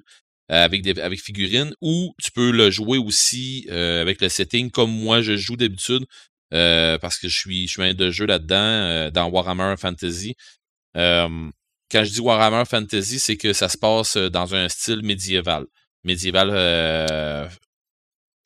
Euh, 0.51 0.63
avec 0.63 0.83
des 0.83 0.99
avec 1.01 1.19
figurines 1.19 1.73
ou 1.81 2.13
tu 2.21 2.29
peux 2.31 2.51
le 2.51 2.69
jouer 2.69 2.99
aussi 2.99 3.65
euh, 3.71 3.99
avec 3.99 4.21
le 4.21 4.29
setting 4.29 4.69
comme 4.69 4.91
moi 4.91 5.23
je 5.23 5.35
joue 5.35 5.55
d'habitude 5.55 6.05
euh, 6.53 6.99
parce 6.99 7.17
que 7.17 7.27
je 7.27 7.35
suis 7.35 7.65
je 7.65 7.71
suis 7.71 7.81
un 7.81 7.95
de 7.95 8.11
jeu 8.11 8.27
là-dedans 8.27 9.09
dans 9.09 9.27
Warhammer 9.27 9.73
Fantasy. 9.75 10.35
Quand 11.95 12.03
je 12.03 12.11
dis 12.11 12.19
Warhammer 12.19 12.65
Fantasy, 12.65 13.19
c'est 13.19 13.37
que 13.37 13.53
ça 13.53 13.69
se 13.69 13.77
passe 13.77 14.17
dans 14.17 14.53
un 14.53 14.67
style 14.67 15.01
médiéval. 15.01 15.65
Médiéval 16.03 17.49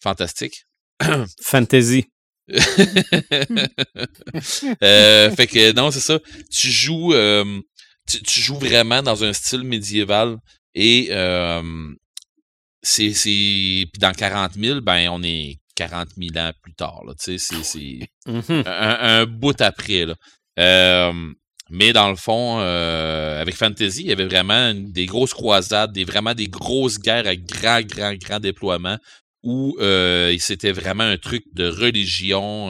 fantastique. 0.03 0.65
Fantasy. 1.41 2.05
fait 2.49 2.57
que 5.47 5.71
non, 5.73 5.89
c'est 5.89 5.99
ça. 5.99 6.19
Tu 6.51 6.69
joues 6.69 7.13
tu, 8.07 8.39
joues 8.39 8.59
vraiment 8.59 9.01
dans 9.01 9.23
un 9.23 9.33
style 9.33 9.63
médiéval 9.63 10.37
et 10.75 11.09
c'est. 12.83 13.09
Puis 13.11 13.99
dans 13.99 14.13
40 14.13 14.53
000, 14.53 14.81
ben, 14.81 15.09
on 15.09 15.23
est 15.23 15.57
40 15.75 16.09
000 16.17 16.37
ans 16.37 16.51
plus 16.61 16.75
tard. 16.75 17.01
C'est, 17.17 17.39
c'est 17.39 17.99
mmh 18.27 18.63
un, 18.67 19.25
bout 19.25 19.59
après. 19.59 20.05
Là. 20.05 20.15
Mais 21.69 21.93
dans 21.93 22.09
le 22.09 22.15
fond, 22.15 22.59
avec 22.59 23.55
Fantasy, 23.55 24.01
il 24.01 24.07
y 24.07 24.11
avait 24.11 24.25
vraiment 24.25 24.73
des 24.73 25.05
grosses 25.05 25.33
croisades, 25.33 25.91
des, 25.91 26.03
vraiment 26.03 26.33
des 26.33 26.47
grosses 26.47 26.99
guerres 26.99 27.27
avec 27.27 27.45
grand, 27.45 27.81
grand, 27.81 28.13
grand 28.15 28.39
déploiement 28.39 28.97
où 29.43 29.77
c'était 30.39 30.71
vraiment 30.71 31.03
un 31.03 31.17
truc 31.17 31.43
de 31.53 31.67
religion. 31.67 32.69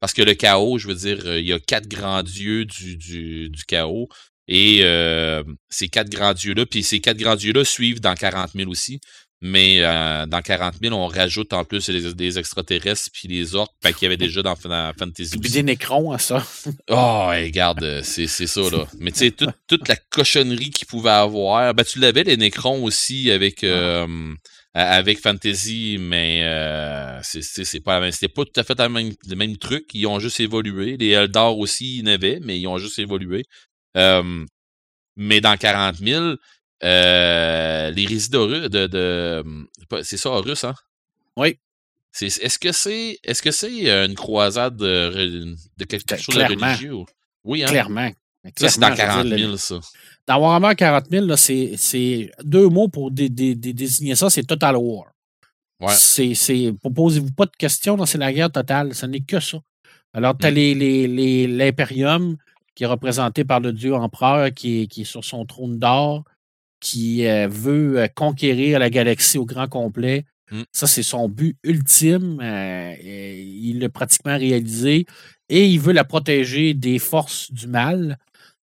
parce 0.00 0.12
que 0.12 0.22
le 0.22 0.34
chaos, 0.34 0.78
je 0.78 0.88
veux 0.88 0.94
dire, 0.94 1.36
il 1.36 1.46
y 1.46 1.52
a 1.52 1.58
quatre 1.58 1.88
grands 1.88 2.22
dieux 2.22 2.64
du, 2.64 2.96
du, 2.96 3.48
du 3.48 3.64
chaos. 3.64 4.08
Et 4.48 4.80
euh, 4.82 5.42
ces 5.68 5.88
quatre 5.88 6.08
grands 6.08 6.34
dieux-là, 6.34 6.66
puis 6.66 6.82
ces 6.82 7.00
quatre 7.00 7.18
grands 7.18 7.36
dieux-là 7.36 7.64
suivent 7.64 8.00
dans 8.00 8.14
40 8.14 8.52
000 8.54 8.70
aussi. 8.70 9.00
Mais 9.42 9.80
euh, 9.80 10.24
dans 10.24 10.40
40 10.40 10.76
000, 10.82 10.94
on 10.94 11.08
rajoute 11.08 11.52
en 11.52 11.64
plus 11.64 11.90
des 11.90 12.38
extraterrestres 12.38 13.10
puis 13.12 13.28
les 13.28 13.54
orques 13.54 13.74
ben, 13.82 13.92
qu'il 13.92 14.04
y 14.04 14.06
avait 14.06 14.16
déjà 14.16 14.42
dans, 14.42 14.56
Fantasy. 14.56 15.38
Puis 15.38 15.50
des 15.50 15.62
nécrons 15.62 16.10
à 16.10 16.18
ça. 16.18 16.46
oh, 16.90 17.26
regarde, 17.28 18.00
c'est 18.02 18.26
ça, 18.26 18.62
là. 18.62 18.86
Mais 18.98 19.12
tu 19.12 19.18
sais, 19.18 19.34
toute, 19.66 19.88
la 19.88 19.96
cochonnerie 19.96 20.70
qu'il 20.70 20.86
pouvait 20.86 21.10
avoir. 21.10 21.74
Ben, 21.74 21.84
tu 21.84 21.98
l'avais, 21.98 22.24
les 22.24 22.38
nécrons 22.38 22.82
aussi, 22.82 23.30
avec, 23.30 23.62
euh, 23.62 24.06
avec 24.72 25.20
Fantasy, 25.20 25.98
mais 26.00 26.40
euh, 26.44 27.20
c'est 27.22 27.80
pas 27.80 28.10
C'était 28.10 28.28
pas 28.28 28.44
tout 28.46 28.58
à 28.58 28.64
fait 28.64 28.78
le 28.78 28.88
même, 28.88 29.12
le 29.28 29.36
même 29.36 29.58
truc. 29.58 29.84
Ils 29.92 30.06
ont 30.06 30.18
juste 30.18 30.40
évolué. 30.40 30.96
Les 30.96 31.10
Eldar 31.10 31.58
aussi, 31.58 31.98
ils 31.98 32.04
n'avaient, 32.04 32.40
mais 32.42 32.58
ils 32.58 32.66
ont 32.68 32.78
juste 32.78 32.98
évolué 32.98 33.44
mais 35.16 35.40
dans 35.40 35.56
40 35.56 35.96
000, 35.96 36.34
euh, 36.84 37.90
les 37.90 38.06
résidents 38.06 38.46
de, 38.46 38.68
de 38.68 39.44
c'est 40.02 40.16
ça, 40.16 40.30
Horus, 40.30 40.64
hein? 40.64 40.74
Oui. 41.36 41.58
Est-ce 42.20 42.58
que 42.58 42.72
c'est 42.72 43.18
est-ce 43.22 43.42
que 43.42 43.50
c'est 43.50 43.88
une 44.06 44.14
croisade 44.14 44.76
de, 44.76 45.54
de 45.76 45.84
quelque 45.84 46.16
chose 46.16 46.34
de 46.34 46.42
religieux? 46.42 46.94
Oui, 47.44 47.62
hein? 47.62 47.68
Clairement. 47.68 48.10
Ça, 48.56 48.68
c'est 48.68 48.80
dans 48.80 48.94
40 48.94 49.26
000, 49.26 49.56
ça. 49.56 49.80
Dans 50.26 50.38
Warhammer 50.38 50.74
40 50.76 51.06
000, 51.10 51.36
c'est 51.36 52.30
deux 52.42 52.68
mots 52.68 52.88
pour 52.88 53.10
désigner 53.10 54.14
ça, 54.14 54.30
c'est 54.30 54.44
Total 54.44 54.76
War. 54.76 55.06
Ouais. 55.80 55.92
C'est, 55.92 56.72
posez-vous 56.94 57.32
pas 57.32 57.46
de 57.46 57.56
questions, 57.56 58.04
c'est 58.06 58.18
la 58.18 58.32
guerre 58.32 58.50
totale, 58.50 58.94
ce 58.94 59.06
n'est 59.06 59.20
que 59.20 59.40
ça. 59.40 59.58
Alors, 60.14 60.36
tu 60.38 60.46
as 60.46 60.50
mmh. 60.50 61.56
l'Imperium, 61.58 62.36
qui 62.74 62.84
est 62.84 62.86
représenté 62.86 63.44
par 63.44 63.60
le 63.60 63.72
dieu 63.72 63.94
empereur 63.94 64.50
qui 64.52 64.82
est, 64.82 64.86
qui 64.86 65.02
est 65.02 65.04
sur 65.04 65.24
son 65.24 65.44
trône 65.44 65.78
d'or, 65.78 66.24
qui 66.80 67.26
euh, 67.26 67.48
veut 67.48 67.98
euh, 67.98 68.08
conquérir 68.08 68.78
la 68.78 68.90
galaxie 68.90 69.38
au 69.38 69.44
grand 69.44 69.68
complet. 69.68 70.24
Mmh. 70.50 70.62
Ça, 70.72 70.86
c'est 70.86 71.02
son 71.02 71.28
but 71.28 71.56
ultime. 71.64 72.40
Euh, 72.40 72.94
il 73.00 73.80
l'a 73.80 73.88
pratiquement 73.88 74.36
réalisé 74.36 75.06
et 75.48 75.66
il 75.66 75.80
veut 75.80 75.92
la 75.92 76.04
protéger 76.04 76.74
des 76.74 76.98
forces 76.98 77.50
du 77.50 77.66
mal. 77.66 78.18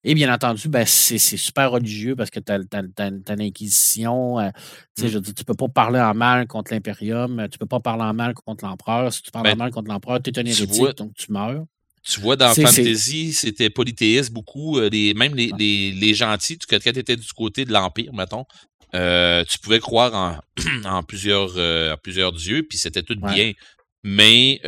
Et 0.06 0.15
bien 0.15 0.34
entendu, 0.34 0.68
ben, 0.68 0.85
c'est 0.85 1.18
super 1.18 1.72
religieux 1.72 2.14
parce 2.14 2.30
que 2.30 2.41
tu 2.41 2.52
as, 2.52 3.35
l'Inquisition. 3.35 4.38
Mmh. 4.40 4.52
Je 4.98 5.18
dis, 5.18 5.34
tu 5.34 5.41
ne 5.41 5.45
peux 5.45 5.53
pas 5.53 5.69
parler 5.69 5.99
en 5.99 6.14
mal 6.14 6.45
contre 6.45 6.73
l'Imperium, 6.73 7.48
tu 7.49 7.56
ne 7.56 7.57
peux 7.57 7.65
pas 7.65 7.80
parler 7.80 8.03
en 8.03 8.14
mal 8.14 8.34
contre 8.34 8.65
l'Empereur. 8.65 9.14
Si 9.14 9.22
tu 9.22 9.31
parles 9.31 9.48
en 9.48 9.52
ben, 9.52 9.57
mal 9.57 9.72
contre 9.72 9.90
l'Empereur, 9.90 10.22
tu 10.22 10.30
es 10.30 10.40
un 10.40 10.45
hérétique, 10.45 10.98
donc 10.98 11.14
tu 11.14 11.31
meurs. 11.31 11.65
Tu 12.03 12.19
vois, 12.19 12.35
dans 12.35 12.53
Fantasy, 12.53 13.31
c'était 13.31 13.69
polythéiste 13.69 14.31
beaucoup. 14.31 14.77
Euh, 14.77 14.89
les, 14.89 15.13
même 15.13 15.35
les, 15.35 15.51
les, 15.57 15.91
les 15.91 16.13
gentils, 16.13 16.57
quand 16.69 16.77
tu 16.77 16.89
étais 16.89 17.15
du 17.15 17.31
côté 17.34 17.63
de 17.63 17.71
l'Empire, 17.71 18.13
mettons, 18.13 18.45
euh, 18.93 19.43
tu 19.45 19.57
pouvais 19.59 19.80
croire 19.80 20.13
en, 20.13 20.38
en 20.85 21.03
plusieurs, 21.03 21.53
euh, 21.55 21.95
plusieurs 21.95 22.34
dieux, 22.34 22.63
puis 22.63 22.77
c'était 22.77 23.03
tout 23.03 23.15
bien. 23.15 23.53
Mais 24.03 24.59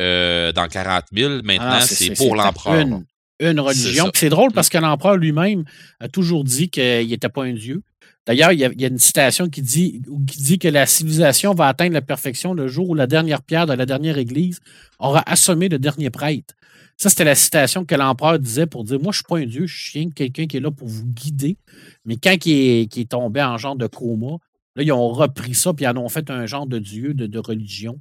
dans 0.56 0.68
40 0.70 1.06
000, 1.14 1.41
maintenant, 1.44 1.70
ah, 1.72 1.82
c'est 1.82 2.16
pour 2.16 2.38
l'empereur. 2.38 2.80
Une, 2.80 3.06
une, 3.41 3.60
religion. 3.60 4.10
C'est 4.14 4.30
drôle 4.30 4.53
parce 4.53 4.70
que 4.70 4.78
l'empereur 4.78 5.18
lui-même 5.18 5.66
a 5.99 6.07
toujours 6.07 6.45
dit 6.45 6.70
qu'il 6.70 7.10
n'était 7.10 7.28
pas 7.28 7.44
un 7.44 7.53
dieu. 7.53 7.82
D'ailleurs, 8.26 8.53
il, 8.53 8.62
il 8.62 8.82
y, 8.82 8.86
a 8.86 8.88
une 8.88 8.98
citation 8.98 9.49
qui 9.49 9.62
dit, 9.62 10.02
qui 10.26 10.41
dit 10.41 10.57
que 10.57 10.70
la 10.70 10.86
civilisation 10.86 11.53
va 11.53 11.68
atteindre 11.68 11.94
la 11.94 12.02
perfection 12.02 12.53
le 12.53 12.70
jour 12.70 12.90
où 12.90 12.95
la 12.95 13.07
dernière 13.07 13.41
pierre 13.41 13.66
de 13.68 13.74
la 13.74 13.86
dernière 13.86 14.18
église 14.18 14.62
aura 14.99 15.22
assommé 15.30 15.68
le 15.68 15.80
dernier 15.80 16.10
prêtre. 16.10 16.56
Ça, 16.98 17.10
c'était 17.10 17.26
la 17.26 17.36
citation 17.36 17.84
que 17.84 17.96
l'empereur 17.96 18.40
disait 18.40 18.68
pour 18.68 18.84
dire 18.84 19.00
Moi, 19.00 19.12
je 19.12 19.20
ne 19.20 19.24
suis 19.24 19.24
pas 19.24 19.38
un 19.38 19.46
dieu, 19.46 19.68
je 19.68 19.90
suis 19.90 20.10
quelqu'un 20.12 20.48
qui 20.48 20.58
est 20.58 20.62
là 20.62 20.72
pour 20.72 20.88
vous 20.88 21.06
guider. 21.06 21.58
Mais 22.06 22.16
quand 22.16 22.36
il 22.46 22.88
est, 22.98 23.10
tombé 23.10 23.44
en 23.44 23.58
genre 23.58 23.76
de 23.76 23.88
coma, 23.88 24.38
là, 24.76 24.84
ils 24.84 24.92
ont 24.92 25.10
repris 25.10 25.54
ça 25.54 25.74
puis 25.74 25.86
ils 25.86 25.88
en 25.88 25.98
ont 25.98 26.10
fait 26.10 26.30
un 26.30 26.46
genre 26.46 26.68
de 26.68 26.80
dieu, 26.80 27.14
de 27.14 27.40
religion 27.40 28.00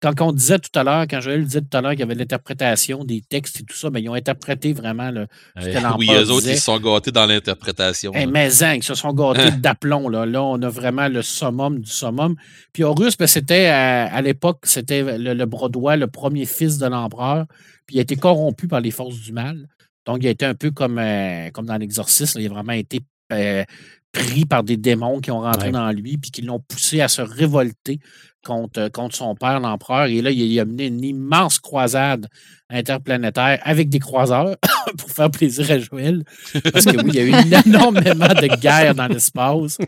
quand 0.00 0.20
on 0.20 0.32
disait 0.32 0.58
tout 0.58 0.78
à 0.78 0.84
l'heure, 0.84 1.06
quand 1.08 1.20
Joël 1.20 1.44
disait 1.44 1.62
tout 1.62 1.76
à 1.76 1.80
l'heure 1.80 1.92
qu'il 1.92 2.00
y 2.00 2.04
avait 2.04 2.14
l'interprétation 2.14 3.04
des 3.04 3.22
textes 3.22 3.60
et 3.60 3.64
tout 3.64 3.76
ça, 3.76 3.88
mais 3.88 4.00
ben, 4.00 4.04
ils 4.04 4.08
ont 4.10 4.14
interprété 4.14 4.72
vraiment 4.72 5.10
le, 5.10 5.26
ce 5.58 5.66
que 5.66 5.96
Oui, 5.98 6.08
eux 6.12 6.30
autres, 6.30 6.46
ils 6.48 6.56
se 6.56 6.64
sont 6.64 6.78
gâtés 6.78 7.10
dans 7.10 7.26
l'interprétation. 7.26 8.12
Eh, 8.14 8.26
mais 8.26 8.52
ils 8.54 8.82
se 8.82 8.94
sont 8.94 9.12
gâtés 9.12 9.50
d'aplomb. 9.52 10.08
Là. 10.08 10.26
là, 10.26 10.42
on 10.42 10.60
a 10.62 10.68
vraiment 10.68 11.08
le 11.08 11.22
summum 11.22 11.80
du 11.80 11.90
summum. 11.90 12.36
Puis 12.72 12.82
Horus, 12.82 13.16
ben, 13.16 13.26
c'était 13.26 13.66
à, 13.66 14.20
l'époque, 14.22 14.60
c'était 14.64 15.18
le, 15.18 15.34
le 15.34 15.46
Brodois, 15.46 15.96
le 15.96 16.06
premier 16.06 16.46
fils 16.46 16.78
de 16.78 16.86
l'empereur. 16.86 17.46
Puis 17.86 17.96
il 17.96 17.98
a 17.98 18.02
été 18.02 18.16
corrompu 18.16 18.68
par 18.68 18.80
les 18.80 18.90
forces 18.90 19.16
du 19.16 19.32
mal. 19.32 19.68
Donc, 20.06 20.18
il 20.20 20.26
a 20.26 20.30
été 20.30 20.44
un 20.44 20.54
peu 20.54 20.70
comme, 20.70 20.98
euh, 20.98 21.50
comme 21.50 21.66
dans 21.66 21.76
l'exorcisme. 21.76 22.40
Il 22.40 22.46
a 22.46 22.50
vraiment 22.50 22.72
été 22.72 23.00
euh, 23.32 23.64
pris 24.12 24.44
par 24.44 24.62
des 24.62 24.76
démons 24.76 25.20
qui 25.20 25.30
ont 25.30 25.40
rentré 25.40 25.70
dans 25.70 25.90
lui 25.90 26.18
puis 26.18 26.30
qui 26.30 26.42
l'ont 26.42 26.60
poussé 26.60 27.00
à 27.00 27.08
se 27.08 27.22
révolter 27.22 28.00
contre, 28.44 28.80
euh, 28.80 28.88
contre 28.88 29.16
son 29.16 29.34
père, 29.34 29.58
l'empereur. 29.60 30.06
Et 30.06 30.22
là, 30.22 30.30
il, 30.30 30.60
a 30.60 30.64
mené 30.64 30.86
une 30.86 31.02
immense 31.02 31.58
croisade 31.58 32.28
interplanétaire 32.70 33.60
avec 33.62 33.88
des 33.88 33.98
croiseurs 33.98 34.56
pour 34.98 35.10
faire 35.10 35.30
plaisir 35.30 35.70
à 35.70 35.78
Joël. 35.78 36.24
Parce 36.72 36.84
que 36.84 36.96
oui, 37.02 37.10
il 37.12 37.14
y 37.14 37.18
a 37.18 37.24
eu 37.24 37.62
énormément 37.66 38.28
de 38.28 38.60
guerres 38.60 38.94
dans 38.94 39.08
l'espace 39.08 39.78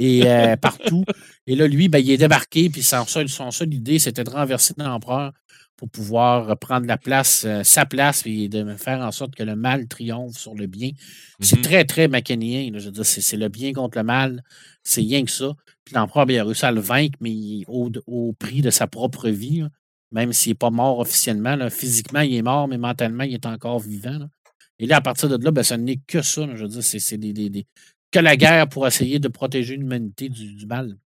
et 0.00 0.22
euh, 0.26 0.56
partout. 0.56 1.04
Et 1.46 1.54
là, 1.54 1.66
lui, 1.66 1.88
ben, 1.88 1.98
il 1.98 2.10
est 2.10 2.18
débarqué, 2.18 2.68
puis 2.68 2.82
son 2.82 3.06
seul, 3.06 3.28
son 3.28 3.50
seule 3.50 3.72
idée, 3.72 3.98
c'était 3.98 4.24
de 4.24 4.30
renverser 4.30 4.74
l'empereur 4.76 5.32
pour 5.78 5.88
pouvoir 5.88 6.58
prendre 6.58 6.86
la 6.86 6.98
place, 6.98 7.44
euh, 7.46 7.62
sa 7.62 7.86
place, 7.86 8.24
et 8.26 8.48
de 8.48 8.74
faire 8.74 9.00
en 9.00 9.12
sorte 9.12 9.36
que 9.36 9.44
le 9.44 9.54
mal 9.54 9.86
triomphe 9.86 10.36
sur 10.36 10.54
le 10.54 10.66
bien. 10.66 10.90
C'est 11.40 11.56
mm-hmm. 11.56 11.62
très, 11.62 11.84
très 11.84 12.08
macanien. 12.08 12.68
c'est 13.04 13.36
le 13.36 13.48
bien 13.48 13.72
contre 13.72 13.96
le 13.96 14.04
mal. 14.04 14.42
C'est 14.82 15.02
rien 15.02 15.24
que 15.24 15.30
ça. 15.30 15.52
Puis 15.88 15.94
l'empereur 15.94 16.24
a 16.28 16.44
réussi 16.44 16.66
à 16.66 16.70
le 16.70 16.82
vaincre, 16.82 17.16
mais 17.22 17.64
au, 17.66 18.34
prix 18.38 18.60
de 18.60 18.68
sa 18.68 18.86
propre 18.86 19.30
vie. 19.30 19.64
même 20.12 20.34
s'il 20.34 20.50
n'est 20.50 20.54
pas 20.54 20.68
mort 20.68 20.98
officiellement. 20.98 21.56
Physiquement, 21.70 22.20
il 22.20 22.34
est 22.34 22.42
mort, 22.42 22.68
mais 22.68 22.76
mentalement, 22.76 23.24
il 23.24 23.32
est 23.32 23.46
encore 23.46 23.78
vivant. 23.78 24.28
Et 24.78 24.86
là, 24.86 24.96
à 24.96 25.00
partir 25.00 25.30
de 25.30 25.42
là, 25.42 25.50
ben, 25.50 25.62
ce 25.62 25.72
n'est 25.72 25.96
que 26.06 26.20
ça. 26.20 26.46
je 26.54 26.62
veux 26.62 26.68
dire, 26.68 26.82
c'est 26.82 27.16
des, 27.16 27.66
que 28.10 28.18
la 28.18 28.36
guerre 28.36 28.68
pour 28.68 28.86
essayer 28.86 29.18
de 29.18 29.28
protéger 29.28 29.78
l'humanité 29.78 30.28
du, 30.28 30.56
du 30.56 30.66
mal 30.66 30.98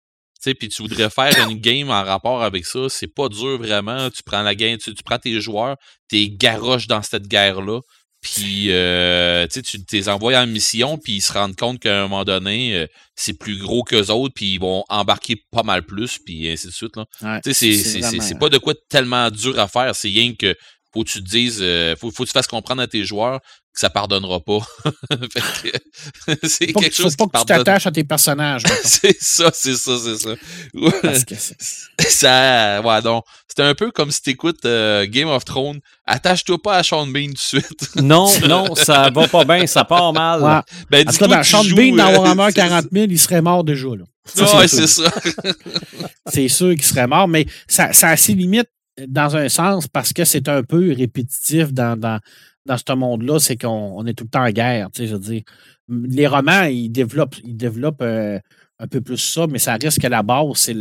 puis 0.59 0.69
tu 0.69 0.83
voudrais 0.83 1.11
faire 1.11 1.49
une 1.49 1.59
game 1.59 1.91
en 1.91 2.03
rapport 2.03 2.43
avec 2.43 2.67
ça, 2.67 2.89
c'est 2.89 3.07
pas 3.07 3.29
dur 3.29 3.59
vraiment. 3.59 4.11
Tu 4.11 4.23
prends 4.25 4.43
la 4.43 4.55
game, 4.55 4.77
tu, 4.79 4.93
prends 5.05 5.19
tes 5.19 5.41
joueurs, 5.41 5.77
t'es 6.09 6.29
garoches 6.29 6.89
dans 6.89 7.03
cette 7.03 7.29
guerre-là, 7.29 7.81
puis 8.23 8.67
euh, 8.71 9.49
tu 9.49 9.63
les 9.91 10.09
envoies 10.09 10.39
en 10.39 10.47
mission, 10.47 10.97
puis 10.97 11.15
ils 11.15 11.21
se 11.21 11.33
rendent 11.33 11.57
compte 11.57 11.81
qu'à 11.81 11.99
un 11.99 12.03
moment 12.03 12.25
donné, 12.25 12.77
euh, 12.77 12.87
c'est 13.17 13.37
plus 13.37 13.59
gros 13.59 13.83
qu'eux 13.83 14.11
autres, 14.11 14.33
puis 14.33 14.55
ils 14.55 14.61
vont 14.61 14.85
embarquer 14.89 15.43
pas 15.51 15.65
mal 15.65 15.83
plus, 15.83 16.19
puis 16.19 16.49
ainsi 16.49 16.69
de 16.69 16.73
suite. 16.73 16.97
Là. 16.97 17.05
c'est 17.53 18.39
pas 18.39 18.49
de 18.49 18.59
quoi 18.59 18.75
tellement 18.89 19.29
dur 19.31 19.59
à 19.59 19.67
faire, 19.67 19.95
c'est 19.97 20.09
rien 20.09 20.35
que 20.35 20.55
faut 20.93 21.05
que 21.05 21.09
tu 21.09 21.23
te 21.23 21.29
dises, 21.29 21.59
euh, 21.61 21.97
faut, 21.97 22.11
faut 22.11 22.25
que 22.25 22.29
tu 22.29 22.33
fasses 22.33 22.47
comprendre 22.47 22.83
à 22.83 22.87
tes 22.87 23.05
joueurs 23.05 23.41
que 23.73 23.81
ça 23.81 23.91
pardonnera 23.91 24.41
pas. 24.41 24.59
c'est 26.43 26.73
quelque 26.73 26.95
chose 26.95 27.17
faut 27.19 27.27
pas 27.27 27.41
que 27.41 27.45
tu 27.45 27.47
t'attaches 27.47 27.87
à 27.87 27.91
tes 27.91 28.05
personnages. 28.05 28.65
c'est 28.85 29.17
ça, 29.19 29.51
c'est 29.53 29.77
ça, 29.77 29.93
c'est 30.03 30.17
ça. 30.17 30.35
Parce 31.03 31.25
que 31.25 31.35
ça, 31.99 32.81
ouais, 32.83 33.03
donc, 33.03 33.25
c'est 33.49 33.63
un 33.63 33.75
peu 33.75 33.91
comme 33.91 34.11
si 34.11 34.23
t'écoutes 34.23 34.65
euh, 34.67 35.07
Game 35.09 35.29
of 35.29 35.45
Thrones. 35.45 35.81
Attache-toi 36.07 36.61
pas 36.63 36.77
à 36.77 36.83
Sean 36.83 37.07
Bean 37.07 37.29
tout 37.29 37.33
de 37.33 37.39
suite. 37.39 37.97
non, 37.97 38.29
non, 38.47 38.75
ça 38.75 39.11
va 39.11 39.29
pas 39.29 39.45
bien, 39.45 39.67
ça 39.67 39.85
part 39.85 40.13
mal. 40.13 40.43
Ouais. 40.43 40.61
Ben, 40.91 41.05
dis 41.05 41.19
ben, 41.19 41.43
Sean 41.43 41.65
Bean, 41.65 41.97
dans 41.97 42.09
euh, 42.09 42.19
Warhammer 42.19 42.53
40 42.53 42.87
000, 42.93 43.07
il 43.09 43.19
serait 43.19 43.43
mort 43.43 43.65
déjà, 43.65 43.89
là. 43.89 44.05
ouais, 44.59 44.69
c'est 44.69 44.87
ça. 44.87 45.11
c'est 46.27 46.49
sûr 46.49 46.71
qu'il 46.71 46.85
serait 46.85 47.07
mort, 47.07 47.29
mais 47.29 47.47
ça, 47.67 47.93
ça 47.93 48.09
a 48.09 48.17
ses 48.17 48.35
limites 48.35 48.69
dans 49.07 49.37
un 49.37 49.49
sens 49.49 49.89
parce 49.89 50.13
que 50.13 50.25
c'est 50.25 50.49
un 50.49 50.63
peu 50.63 50.93
répétitif 50.93 51.73
dans, 51.73 51.99
dans, 51.99 52.21
dans 52.67 52.77
ce 52.77 52.93
monde-là, 52.93 53.39
c'est 53.39 53.57
qu'on 53.57 54.05
est 54.07 54.15
tout 54.15 54.25
le 54.25 54.31
temps 54.31 54.45
en 54.45 54.51
guerre. 54.51 54.89
Je 54.95 55.05
veux 55.05 55.19
dire, 55.19 55.43
les 55.89 56.27
romans, 56.27 56.65
ils 56.65 56.91
développent, 56.91 57.37
ils 57.45 57.57
développent 57.57 58.03
euh, 58.03 58.39
un 58.83 58.89
peu 58.89 59.01
plus 59.01 59.19
ça, 59.19 59.47
mais 59.47 59.61
ça 59.61 59.79
reste 59.81 60.01
que 60.01 60.09
la 60.09 60.25
base, 60.25 60.57
c'est 60.57 60.75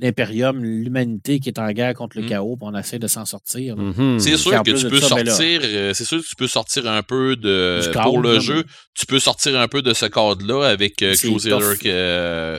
l'impérium, 0.00 0.64
l'humanité 0.64 1.40
qui 1.40 1.50
est 1.50 1.58
en 1.58 1.70
guerre 1.72 1.92
contre 1.92 2.16
le 2.16 2.24
mmh. 2.24 2.28
chaos, 2.28 2.56
puis 2.56 2.68
on 2.72 2.74
essaie 2.74 2.98
de 2.98 3.06
s'en 3.06 3.26
sortir. 3.26 3.76
Mmh 3.76 4.18
c'est 4.18 4.36
sûr 4.38 4.62
que 4.62 4.70
tu 4.70 4.88
peux 4.88 4.98
ben 4.98 5.26
sortir, 5.26 5.60
euh, 5.62 5.92
c'est 5.92 6.04
sûr 6.04 6.22
que 6.22 6.26
tu 6.26 6.36
peux 6.36 6.46
sortir 6.46 6.90
un 6.90 7.02
peu 7.02 7.36
de 7.36 7.82
pour 8.02 8.18
le 8.18 8.40
jeu, 8.40 8.64
tu 8.94 9.04
peux 9.04 9.18
sortir 9.18 9.60
un 9.60 9.68
peu 9.68 9.82
de 9.82 9.92
ce 9.92 10.06
cadre-là 10.06 10.64
avec 10.68 11.02
euh, 11.02 11.14
Crusader, 11.14 11.74
euh, 11.84 12.58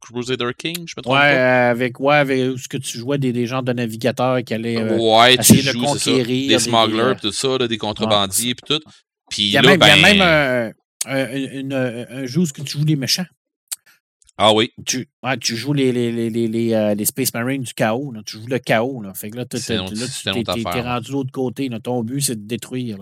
Crusader 0.00 0.50
King, 0.58 0.84
je 0.86 0.94
me 0.96 1.02
trompe 1.02 1.14
ouais, 1.14 1.34
pas? 1.34 1.70
Avec 1.70 2.00
ouais, 2.00 2.16
avec 2.16 2.58
ce 2.58 2.66
que 2.66 2.78
tu 2.78 2.98
jouais 2.98 3.18
des, 3.18 3.32
des 3.32 3.46
genres 3.46 3.62
de 3.62 3.72
navigateurs 3.72 4.42
qui 4.42 4.52
allaient 4.52 4.82
ouais, 4.82 5.36
essayer 5.36 5.62
de 5.62 5.78
conquérir 5.78 6.48
des 6.48 6.58
smugglers, 6.58 7.14
tout 7.20 7.30
ça, 7.30 7.56
des 7.68 7.78
contrebandiers, 7.78 8.50
et 8.50 8.54
tout. 8.66 8.80
Puis 9.30 9.44
il 9.44 9.50
y 9.50 9.56
a 9.56 9.62
même, 9.62 9.78
ben, 9.78 9.86
y 9.86 9.90
a 9.90 10.14
même 10.14 10.72
un, 11.06 12.04
un 12.10 12.26
jeu 12.26 12.40
où 12.40 12.46
tu 12.46 12.66
joues 12.66 12.84
les 12.84 12.96
méchants. 12.96 13.26
Ah 14.44 14.52
oui. 14.52 14.72
Tu, 14.84 15.08
tu 15.40 15.56
joues 15.56 15.72
les, 15.72 15.92
les, 15.92 16.10
les, 16.10 16.48
les, 16.48 16.74
euh, 16.74 16.96
les 16.96 17.04
Space 17.04 17.32
Marines 17.32 17.62
du 17.62 17.74
chaos. 17.74 18.12
Tu 18.26 18.38
joues 18.38 18.48
le 18.48 18.58
chaos. 18.58 19.00
Là. 19.00 19.14
Fait 19.14 19.30
que 19.30 19.36
là, 19.36 19.44
tu 19.44 19.56
es, 19.56 19.78
rendu 19.78 21.06
de 21.06 21.12
l'autre 21.12 21.30
côté. 21.30 21.70
Ton 21.80 22.02
but, 22.02 22.22
c'est 22.22 22.34
de 22.34 22.48
détruire. 22.48 22.98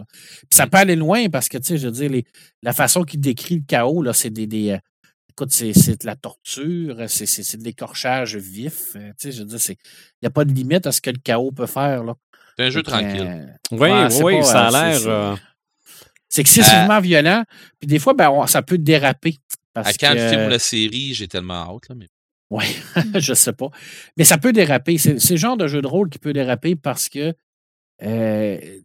ça 0.50 0.66
mm. 0.66 0.68
peut 0.68 0.76
aller 0.76 0.96
loin 0.96 1.30
parce 1.30 1.48
que, 1.48 1.56
tu 1.56 1.64
sais, 1.64 1.78
je 1.78 1.88
veux 1.88 2.08
dire, 2.08 2.22
la 2.62 2.74
façon 2.74 3.04
qu'il 3.04 3.20
décrit 3.20 3.56
le 3.56 3.64
chaos, 3.66 4.04
c'est 4.12 4.28
des. 4.28 4.46
des 4.46 4.72
euh, 4.72 4.78
écoute, 5.30 5.50
c'est 5.50 5.72
de 5.72 6.06
la 6.06 6.14
torture, 6.14 7.04
c'est 7.08 7.56
de 7.56 7.64
l'écorchage 7.64 8.36
vif. 8.36 8.94
Euh, 8.96 9.08
tu 9.18 9.30
sais, 9.30 9.32
je 9.32 9.38
veux 9.38 9.46
dire, 9.46 9.58
il 9.70 9.76
n'y 10.22 10.26
a 10.26 10.30
pas 10.30 10.44
de 10.44 10.52
limite 10.52 10.86
à 10.86 10.92
ce 10.92 11.00
que 11.00 11.08
le 11.08 11.20
chaos 11.24 11.52
peut 11.52 11.64
faire. 11.64 12.04
C'est 12.58 12.66
un 12.66 12.70
jeu 12.70 12.82
tranquille. 12.82 13.56
oui, 13.70 13.88
oui, 14.22 14.44
ça 14.44 14.68
a 14.68 14.70
l'air. 14.92 15.38
C'est 16.28 16.42
excessivement 16.42 17.00
violent. 17.00 17.44
Puis 17.80 17.88
des 17.88 17.98
fois, 17.98 18.12
ben, 18.12 18.46
ça 18.46 18.60
peut 18.60 18.78
déraper 18.78 19.36
à 19.74 19.92
quand 19.92 20.14
le 20.14 20.28
film 20.28 20.46
ou 20.46 20.48
la 20.48 20.58
série, 20.58 21.14
j'ai 21.14 21.28
tellement 21.28 21.74
hâte. 21.74 21.88
Là, 21.88 21.94
mais... 21.94 22.08
Oui, 22.50 22.64
je 23.18 23.34
sais 23.34 23.52
pas. 23.52 23.70
Mais 24.16 24.24
ça 24.24 24.38
peut 24.38 24.52
déraper. 24.52 24.98
C'est 24.98 25.30
le 25.30 25.36
genre 25.36 25.56
de 25.56 25.66
jeu 25.66 25.80
de 25.80 25.86
rôle 25.86 26.10
qui 26.10 26.18
peut 26.18 26.32
déraper 26.32 26.76
parce 26.76 27.08
que, 27.08 27.32
euh, 28.02 28.80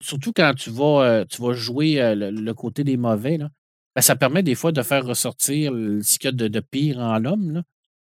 surtout 0.00 0.32
quand 0.32 0.54
tu 0.54 0.70
vas, 0.70 1.02
euh, 1.02 1.24
tu 1.24 1.40
vas 1.40 1.52
jouer 1.52 2.00
euh, 2.00 2.14
le, 2.14 2.54
côté 2.54 2.84
des 2.84 2.96
mauvais, 2.96 3.38
là, 3.38 3.50
ben, 3.94 4.02
ça 4.02 4.16
permet 4.16 4.42
des 4.42 4.56
fois 4.56 4.72
de 4.72 4.82
faire 4.82 5.06
ressortir 5.06 5.72
ce 5.72 6.18
qu'il 6.18 6.30
y 6.30 6.34
a 6.44 6.48
de, 6.48 6.60
pire 6.60 6.98
en 6.98 7.18
l'homme. 7.18 7.62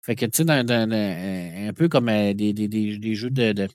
Fait 0.02 0.14
que, 0.14 0.26
tu 0.26 0.44
sais, 0.44 0.50
un 0.50 1.72
peu 1.72 1.88
comme 1.88 2.06
des, 2.06 2.52
des, 2.52 2.68
des, 2.68 3.14
jeux 3.14 3.30
de. 3.30 3.68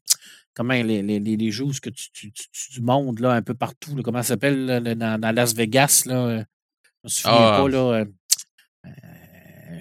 comment 0.54 0.74
les, 0.74 1.02
les, 1.02 1.20
les, 1.20 1.52
jeux 1.52 1.66
où 1.66 1.72
que 1.72 1.90
tu, 1.90 2.12
tu, 2.12 2.32
tu, 2.32 2.82
mondes 2.82 3.20
là, 3.20 3.32
un 3.32 3.42
peu 3.42 3.54
partout. 3.56 3.96
comment 4.04 4.22
ça 4.22 4.30
s'appelle 4.30 4.84
dans, 4.98 5.20
dans, 5.20 5.36
Las 5.36 5.56
Vegas? 5.56 6.04
Là, 6.06 6.40
je 6.40 6.44
me 7.04 7.10
souviens 7.10 7.34
ah, 7.36 7.60
pas. 7.62 7.70
Là, 7.70 8.06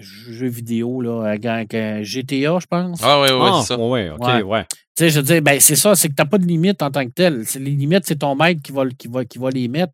jeu 0.01 0.47
vidéo 0.47 1.01
là, 1.01 1.31
avec 1.31 1.71
GTA, 2.03 2.59
je 2.59 2.65
pense. 2.67 2.99
Ah 3.03 3.21
oui, 3.21 3.29
oui, 3.31 3.49
c'est 3.61 3.67
ça. 3.67 3.79
Oui, 3.79 4.09
ok, 4.09 4.45
ouais. 4.45 4.65
Tu 4.95 5.03
sais, 5.03 5.09
je 5.09 5.19
veux 5.19 5.25
dire, 5.25 5.41
ben, 5.41 5.59
c'est 5.59 5.75
ça, 5.75 5.93
c'est 5.93 6.07
que 6.07 6.13
tu 6.13 6.21
n'as 6.21 6.27
pas 6.27 6.37
de 6.37 6.45
limite 6.45 6.81
en 6.81 6.89
tant 6.89 7.05
que 7.05 7.11
tel. 7.11 7.43
Les 7.55 7.71
limites, 7.71 8.05
c'est 8.05 8.15
ton 8.15 8.33
maître 8.33 8.61
qui 8.61 8.71
va, 8.71 8.83
qui, 8.97 9.09
va, 9.09 9.25
qui 9.25 9.37
va 9.37 9.49
les 9.49 9.67
mettre. 9.67 9.91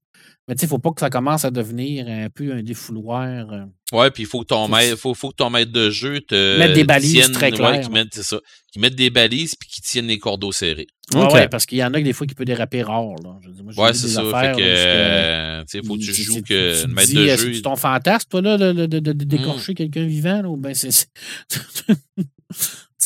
Mais 0.48 0.56
tu 0.56 0.62
sais, 0.62 0.66
il 0.66 0.68
ne 0.68 0.70
faut 0.70 0.80
pas 0.80 0.92
que 0.92 1.00
ça 1.00 1.10
commence 1.10 1.46
à 1.46 1.52
devenir 1.52 2.08
un 2.08 2.30
peu 2.30 2.52
un 2.52 2.64
défouloir. 2.64 3.54
Euh. 3.54 3.66
Ouais, 3.92 4.12
puis 4.12 4.24
il 4.24 4.26
faut 4.26 4.42
que 4.42 4.48
ton 4.48 4.68
maître, 4.68 4.98
faut, 4.98 5.14
faut 5.14 5.30
que 5.30 5.36
ton 5.36 5.50
maître 5.50 5.72
de 5.72 5.90
jeu 5.90 6.20
te 6.22 6.58
mette 6.58 6.74
des 6.74 6.84
balises 6.84 7.32
très 7.32 7.52
claires. 7.52 7.90
Ouais, 7.90 8.08
qui 8.10 8.24
ça, 8.24 8.40
qui 8.72 8.80
mettent 8.80 8.96
des 8.96 9.10
balises 9.10 9.56
puis 9.56 9.70
qui 9.70 9.82
tiennent 9.82 10.08
les 10.08 10.20
cordeaux 10.20 10.52
serrés. 10.52 10.88
Ouais, 11.14 11.48
parce 11.48 11.66
qu'il 11.66 11.78
y 11.78 11.84
en 11.84 11.94
a 11.94 12.00
que 12.00 12.06
des 12.06 12.14
fois 12.14 12.26
qui 12.26 12.36
peut 12.36 12.46
déraper 12.46 12.82
rare. 12.82 13.16
Là. 13.24 13.40
Ouais, 13.78 13.94
c'est 13.94 14.08
ça. 14.08 14.24
Fait 14.24 14.56
que, 14.58 15.62
tu 15.62 15.68
sais, 15.68 15.82
faut 15.86 15.96
que 15.96 16.02
tu 16.02 16.14
joues 16.14 16.42
que 16.42 16.86
le 16.86 16.94
maître 16.94 17.14
de 17.14 17.28
jeu. 17.28 17.54
C'est 17.54 17.62
ton 17.62 17.76
fantasme, 17.76 18.28
toi, 18.30 18.42
là, 18.42 18.58
de, 18.58 18.74
de, 18.74 19.00
de, 19.00 19.12
décorcher 19.12 19.74
mmh. 19.74 19.76
quelqu'un 19.76 20.06
vivant, 20.06 20.42
là, 20.42 20.50
ou 20.50 20.58
ben 20.58 20.74
c'est. 20.74 21.08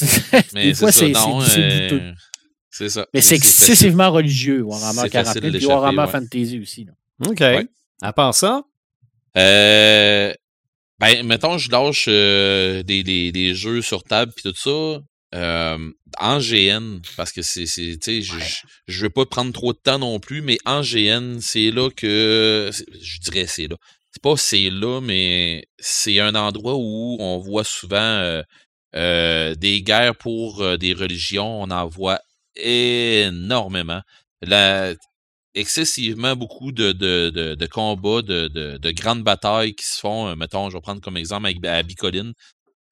Mais 0.54 0.66
des 0.66 0.74
fois, 0.74 0.92
c'est 0.92 1.14
euh, 1.16 2.12
C'est 2.70 2.90
ça. 2.90 3.08
Mais 3.14 3.22
c'est 3.22 3.36
excessivement 3.36 4.12
religieux, 4.12 4.62
Warhammer 4.62 5.10
40 5.10 5.42
000, 5.42 5.58
puis 5.58 5.66
Warhammer 5.66 6.08
Fantasy 6.12 6.60
aussi. 6.60 6.86
Là. 6.86 6.94
OK. 7.26 7.42
À 8.02 8.14
part 8.14 8.36
ça? 8.36 8.64
Euh, 9.38 10.34
ben, 11.00 11.26
mettons, 11.26 11.58
je 11.58 11.72
lâche 11.72 12.06
euh, 12.08 12.84
des, 12.84 13.04
des, 13.04 13.32
des, 13.32 13.54
jeux 13.54 13.82
sur 13.82 14.04
table 14.04 14.32
puis 14.34 14.44
tout 14.44 14.56
ça. 14.56 15.02
Euh, 15.34 15.92
en 16.20 16.40
GN, 16.40 17.00
parce 17.18 17.34
que 17.34 17.42
c'est, 17.42 17.66
tu 17.66 17.98
sais, 18.02 18.22
je, 18.22 18.38
je 18.88 19.02
veux 19.02 19.10
pas 19.10 19.26
prendre 19.26 19.52
trop 19.52 19.74
de 19.74 19.78
temps 19.78 20.00
non 20.00 20.20
plus, 20.20 20.42
mais 20.42 20.58
en 20.66 20.82
GN, 20.82 21.40
c'est 21.42 21.72
là 21.72 21.90
que, 21.90 22.72
je 23.02 23.20
dirais 23.20 23.46
c'est 23.46 23.68
là. 23.68 23.76
C'est 24.12 24.22
pas 24.22 24.38
c'est 24.38 24.70
là, 24.70 25.02
mais 25.02 25.68
c'est 25.78 26.22
un 26.22 26.36
endroit 26.36 26.76
où 26.78 27.18
on 27.20 27.38
voit 27.40 27.66
souvent 27.66 28.42
euh, 28.96 29.56
des 29.56 29.82
guerres 29.82 30.16
pour 30.16 30.78
des 30.78 30.94
religions. 30.94 31.64
On 31.64 31.70
en 31.70 31.86
voit 31.86 32.22
énormément. 32.56 34.02
La, 34.42 34.94
excessivement 35.56 36.36
beaucoup 36.36 36.72
de, 36.72 36.91
de, 36.91 37.32
de, 37.34 37.56
de 37.56 37.65
combats, 37.65 38.22
de, 38.22 38.48
de, 38.48 38.91
grandes 38.91 39.23
batailles 39.23 39.73
qui 39.73 39.86
se 39.86 39.99
font. 39.99 40.27
Euh, 40.27 40.36
mettons, 40.36 40.69
je 40.69 40.76
vais 40.76 40.82
prendre 40.82 41.02
comme 41.02 41.18
exemple 41.18 41.48
avec, 41.48 41.65
à 41.65 41.82
Bicoline. 41.82 42.34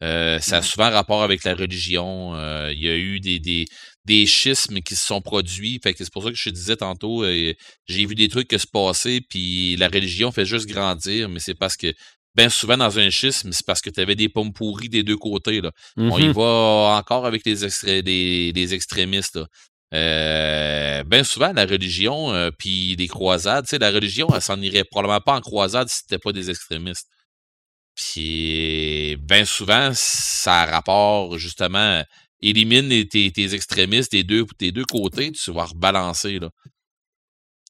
Euh, 0.02 0.40
ça 0.40 0.58
a 0.58 0.62
souvent 0.62 0.90
rapport 0.90 1.24
avec 1.24 1.44
la 1.44 1.54
religion. 1.54 2.36
Euh, 2.36 2.74
il 2.74 2.82
y 2.82 2.90
a 2.90 2.96
eu 2.96 3.20
des, 3.20 3.40
des, 3.40 3.66
des 4.06 4.26
schismes 4.26 4.80
qui 4.80 4.96
se 4.96 5.06
sont 5.06 5.22
produits. 5.22 5.80
Fait 5.84 5.94
que 5.94 6.04
c'est 6.04 6.12
pour 6.12 6.24
ça 6.24 6.30
que 6.30 6.36
je 6.36 6.44
te 6.46 6.50
disais 6.50 6.78
tantôt, 6.78 7.24
j'ai 7.26 8.06
vu 8.06 8.16
des 8.16 8.28
trucs 8.28 8.48
que 8.48 8.58
se 8.58 8.68
passer, 8.68 9.22
puis 9.22 9.76
la 9.78 9.88
religion 9.88 10.32
fait 10.32 10.46
juste 10.46 10.68
grandir, 10.68 11.30
mais 11.30 11.40
c'est 11.40 11.54
parce 11.54 11.78
que 11.78 11.94
bien 12.36 12.50
souvent 12.50 12.78
dans 12.78 13.00
un 13.00 13.10
schisme, 13.10 13.52
c'est 13.52 13.66
parce 13.66 13.82
que 13.82 13.90
tu 13.90 14.00
avais 14.00 14.16
des 14.16 14.28
pommes 14.28 14.52
pourries 14.52 14.90
des 14.90 15.04
deux 15.04 15.18
côtés. 15.18 15.62
Là. 15.62 15.72
On 15.96 16.18
y 16.18 16.24
mm-hmm. 16.24 16.34
va 16.34 16.98
encore 16.98 17.26
avec 17.26 17.46
les, 17.46 17.64
extré 17.64 18.02
des, 18.02 18.52
des 18.52 18.74
extrémistes. 18.74 19.36
Là. 19.36 19.48
Euh, 19.94 21.04
bien 21.04 21.24
souvent, 21.24 21.54
la 21.54 21.66
religion, 21.66 22.34
euh, 22.34 22.50
puis 22.52 22.96
les 22.96 23.08
croisades, 23.08 23.66
tu 23.66 23.72
sais, 23.72 23.80
la 23.80 23.92
religion, 23.92 24.28
elle 24.34 24.42
s'en 24.42 24.60
irait 24.60 24.84
probablement 24.84 25.22
pas 25.22 25.36
en 25.36 25.42
croisade 25.42 25.88
si 25.88 26.00
c'était 26.00 26.18
pas 26.18 26.32
des 26.32 26.50
extrémistes. 26.50 27.08
Puis, 27.96 29.18
bien 29.22 29.46
souvent, 29.46 29.92
ça 29.94 30.66
rapport, 30.66 31.38
justement, 31.38 32.04
élimine 32.42 33.08
tes, 33.08 33.32
tes 33.32 33.54
extrémistes 33.54 34.12
des 34.12 34.24
deux, 34.24 34.46
des 34.58 34.72
deux 34.72 34.86
côtés, 34.86 35.32
tu 35.32 35.52
vas 35.52 35.66
rebalancer, 35.66 36.40
là. 36.40 36.50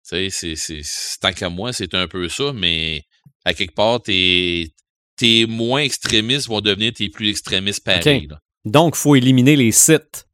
Tu 0.09 0.29
sais, 0.31 0.55
c'est, 0.55 0.81
tant 1.19 1.31
qu'à 1.31 1.49
moi, 1.49 1.71
c'est 1.73 1.93
un 1.93 2.07
peu 2.07 2.27
ça, 2.29 2.51
mais 2.53 3.03
à 3.45 3.53
quelque 3.53 3.73
part, 3.73 4.01
tes, 4.01 4.73
tes 5.17 5.45
moins 5.45 5.81
extrémistes 5.81 6.47
vont 6.47 6.61
devenir 6.61 6.93
tes 6.93 7.09
plus 7.09 7.29
extrémistes 7.29 7.83
pareils. 7.83 8.27
Donc, 8.65 8.95
il 8.95 8.99
faut 8.99 9.15
éliminer 9.15 9.55
les 9.55 9.71
sites 9.71 10.25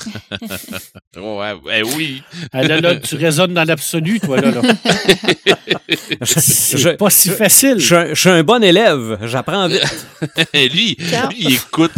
ouais, 1.16 1.54
ben 1.64 1.84
oui. 1.96 2.22
Ah, 2.52 2.62
là, 2.62 2.96
tu 2.96 3.16
résonnes 3.16 3.54
dans 3.54 3.64
l'absolu, 3.64 4.20
toi, 4.20 4.40
là. 4.40 4.62
C'est 6.24 6.96
pas 6.98 7.10
si 7.10 7.30
facile. 7.30 7.78
Je, 7.78 8.14
suis 8.14 8.28
un 8.28 8.42
bon 8.42 8.62
élève. 8.62 9.18
J'apprends 9.22 9.68
vite. 9.68 9.82
lui, 10.54 10.96
il 11.38 11.54
écoute. 11.54 11.92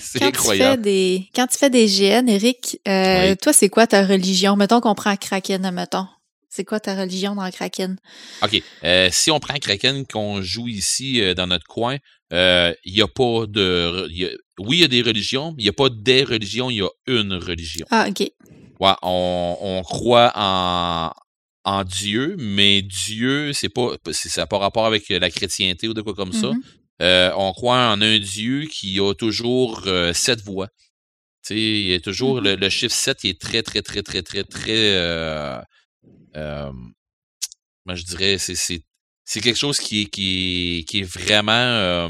c'est 0.00 0.22
incroyable. 0.22 0.82
Tu 0.82 0.88
fais 0.88 0.92
des, 0.92 1.28
quand 1.34 1.46
tu 1.46 1.58
fais 1.58 1.70
des 1.70 1.86
GN, 1.86 2.28
Eric, 2.28 2.80
euh, 2.88 3.34
toi, 3.40 3.52
c'est 3.52 3.68
quoi 3.68 3.86
ta 3.86 4.04
religion? 4.04 4.56
Mettons 4.56 4.80
qu'on 4.80 4.94
prend 4.94 5.16
Kraken, 5.16 5.70
mettons. 5.70 6.06
C'est 6.50 6.64
quoi 6.64 6.80
ta 6.80 6.96
religion 6.96 7.36
dans 7.36 7.48
Kraken? 7.50 7.96
OK. 8.42 8.60
Euh, 8.82 9.08
si 9.12 9.30
on 9.30 9.38
prend 9.38 9.54
Kraken 9.58 10.04
qu'on 10.06 10.42
joue 10.42 10.66
ici 10.66 11.20
euh, 11.20 11.34
dans 11.34 11.46
notre 11.46 11.66
coin, 11.66 11.98
il 12.32 12.92
n'y 12.92 13.02
a 13.02 13.08
pas 13.08 13.46
de 13.46 14.08
oui, 14.58 14.78
il 14.78 14.80
y 14.80 14.84
a 14.84 14.88
des 14.88 15.02
religions, 15.02 15.52
mais 15.52 15.62
il 15.62 15.64
n'y 15.64 15.70
a 15.70 15.72
pas 15.72 15.88
des 15.88 16.24
religions, 16.24 16.70
il 16.70 16.78
y 16.78 16.82
a 16.82 16.88
une 17.06 17.34
religion. 17.34 17.86
Ah, 17.90 18.06
OK. 18.08 18.30
Ouais, 18.80 18.92
on, 19.02 19.82
croit 19.84 20.32
en, 20.36 21.12
en 21.64 21.84
Dieu, 21.84 22.36
mais 22.38 22.82
Dieu, 22.82 23.52
c'est 23.52 23.68
pas 23.68 23.96
ça 24.12 24.42
n'a 24.42 24.46
pas 24.46 24.58
rapport 24.58 24.86
avec 24.86 25.08
la 25.08 25.30
chrétienté 25.30 25.88
ou 25.88 25.94
de 25.94 26.02
quoi 26.02 26.14
comme 26.14 26.32
ça. 26.32 26.48
Mm-hmm. 26.48 26.62
Euh, 27.02 27.32
on 27.36 27.52
croit 27.52 27.76
en 27.76 28.00
un 28.00 28.18
Dieu 28.18 28.66
qui 28.66 28.98
a 29.00 29.14
toujours 29.14 29.82
euh, 29.86 30.12
sept 30.12 30.42
voix. 30.42 30.68
Tu 31.44 31.54
sais, 31.54 31.60
il 31.60 31.88
y 31.88 31.94
a 31.94 32.00
toujours 32.00 32.40
mm-hmm. 32.40 32.56
le, 32.56 32.68
chiffre 32.68 32.94
7 32.94 33.18
qui 33.18 33.28
est 33.28 33.40
très, 33.40 33.62
très, 33.62 33.82
très, 33.82 34.02
très, 34.02 34.22
très, 34.22 34.44
très 34.44 34.70
euh, 34.70 35.60
moi 37.84 37.94
je 37.94 38.04
dirais 38.04 38.38
c'est, 38.38 38.54
c'est, 38.54 39.40
quelque 39.40 39.56
chose 39.56 39.78
qui, 39.78 40.08
qui, 40.08 40.84
qui 40.88 41.00
est 41.00 41.02
vraiment 41.02 42.08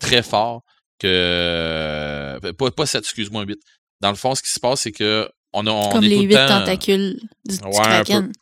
très 0.00 0.22
fort 0.22 0.62
que. 1.00 2.38
Euh, 2.42 2.52
pas, 2.52 2.70
pas 2.70 2.86
7, 2.86 3.00
excuse-moi, 3.02 3.44
8. 3.44 3.58
Dans 4.00 4.10
le 4.10 4.16
fond, 4.16 4.34
ce 4.34 4.42
qui 4.42 4.50
se 4.50 4.60
passe, 4.60 4.82
c'est 4.82 4.92
que. 4.92 5.28
On, 5.52 5.66
a, 5.66 5.70
on 5.70 5.90
Comme 5.90 6.04
est 6.04 6.08
les 6.08 6.16
tout 6.16 6.22
8 6.22 6.34
temps... 6.34 6.46
tentacules 6.46 7.20
du, 7.44 7.56
ouais, 7.56 7.72
Kraken. 7.82 8.32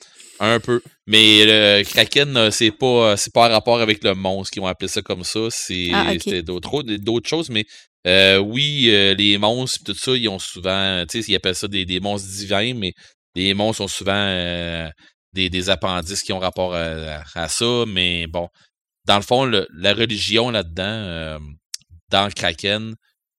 Un 0.40 0.60
peu. 0.60 0.82
Mais 1.06 1.47
le 1.47 1.82
Kraken, 1.85 2.51
c'est 2.51 2.70
pas, 2.70 3.16
c'est 3.16 3.32
pas 3.32 3.48
en 3.48 3.51
rapport 3.51 3.80
avec 3.80 4.05
le 4.05 4.14
monstre 4.14 4.52
qui 4.52 4.60
vont 4.60 4.66
appeler 4.66 4.89
ça 4.89 5.01
comme 5.01 5.24
ça. 5.24 5.40
C'est 5.51 5.90
ah, 5.93 6.14
d'autres, 6.43 6.82
d'autres 6.82 7.28
choses, 7.28 7.48
mais 7.48 7.64
euh, 8.06 8.39
oui, 8.39 8.86
euh, 8.89 9.14
les 9.14 9.36
monstres 9.39 9.85
tout 9.85 9.94
ça, 9.94 10.12
ils 10.12 10.28
ont 10.28 10.39
souvent. 10.39 11.05
Tu 11.09 11.22
sais, 11.22 11.32
ils 11.32 11.35
appellent 11.35 11.55
ça 11.55 11.68
des, 11.68 11.85
des, 11.85 12.01
monstres 12.01 12.28
divins, 12.28 12.74
mais 12.74 12.93
les 13.35 13.55
monstres 13.55 13.82
ont 13.82 13.89
souvent 13.89 14.12
euh, 14.14 14.89
des, 15.32 15.51
des, 15.51 15.68
appendices 15.68 16.22
qui 16.22 16.32
ont 16.32 16.39
rapport 16.39 16.74
à, 16.74 17.22
à, 17.35 17.48
ça. 17.48 17.85
Mais 17.86 18.26
bon, 18.26 18.48
dans 19.06 19.16
le 19.16 19.22
fond, 19.22 19.44
le, 19.44 19.66
la 19.74 19.94
religion 19.94 20.51
là-dedans, 20.51 21.39
dans 22.10 22.30
Kraken, 22.30 22.94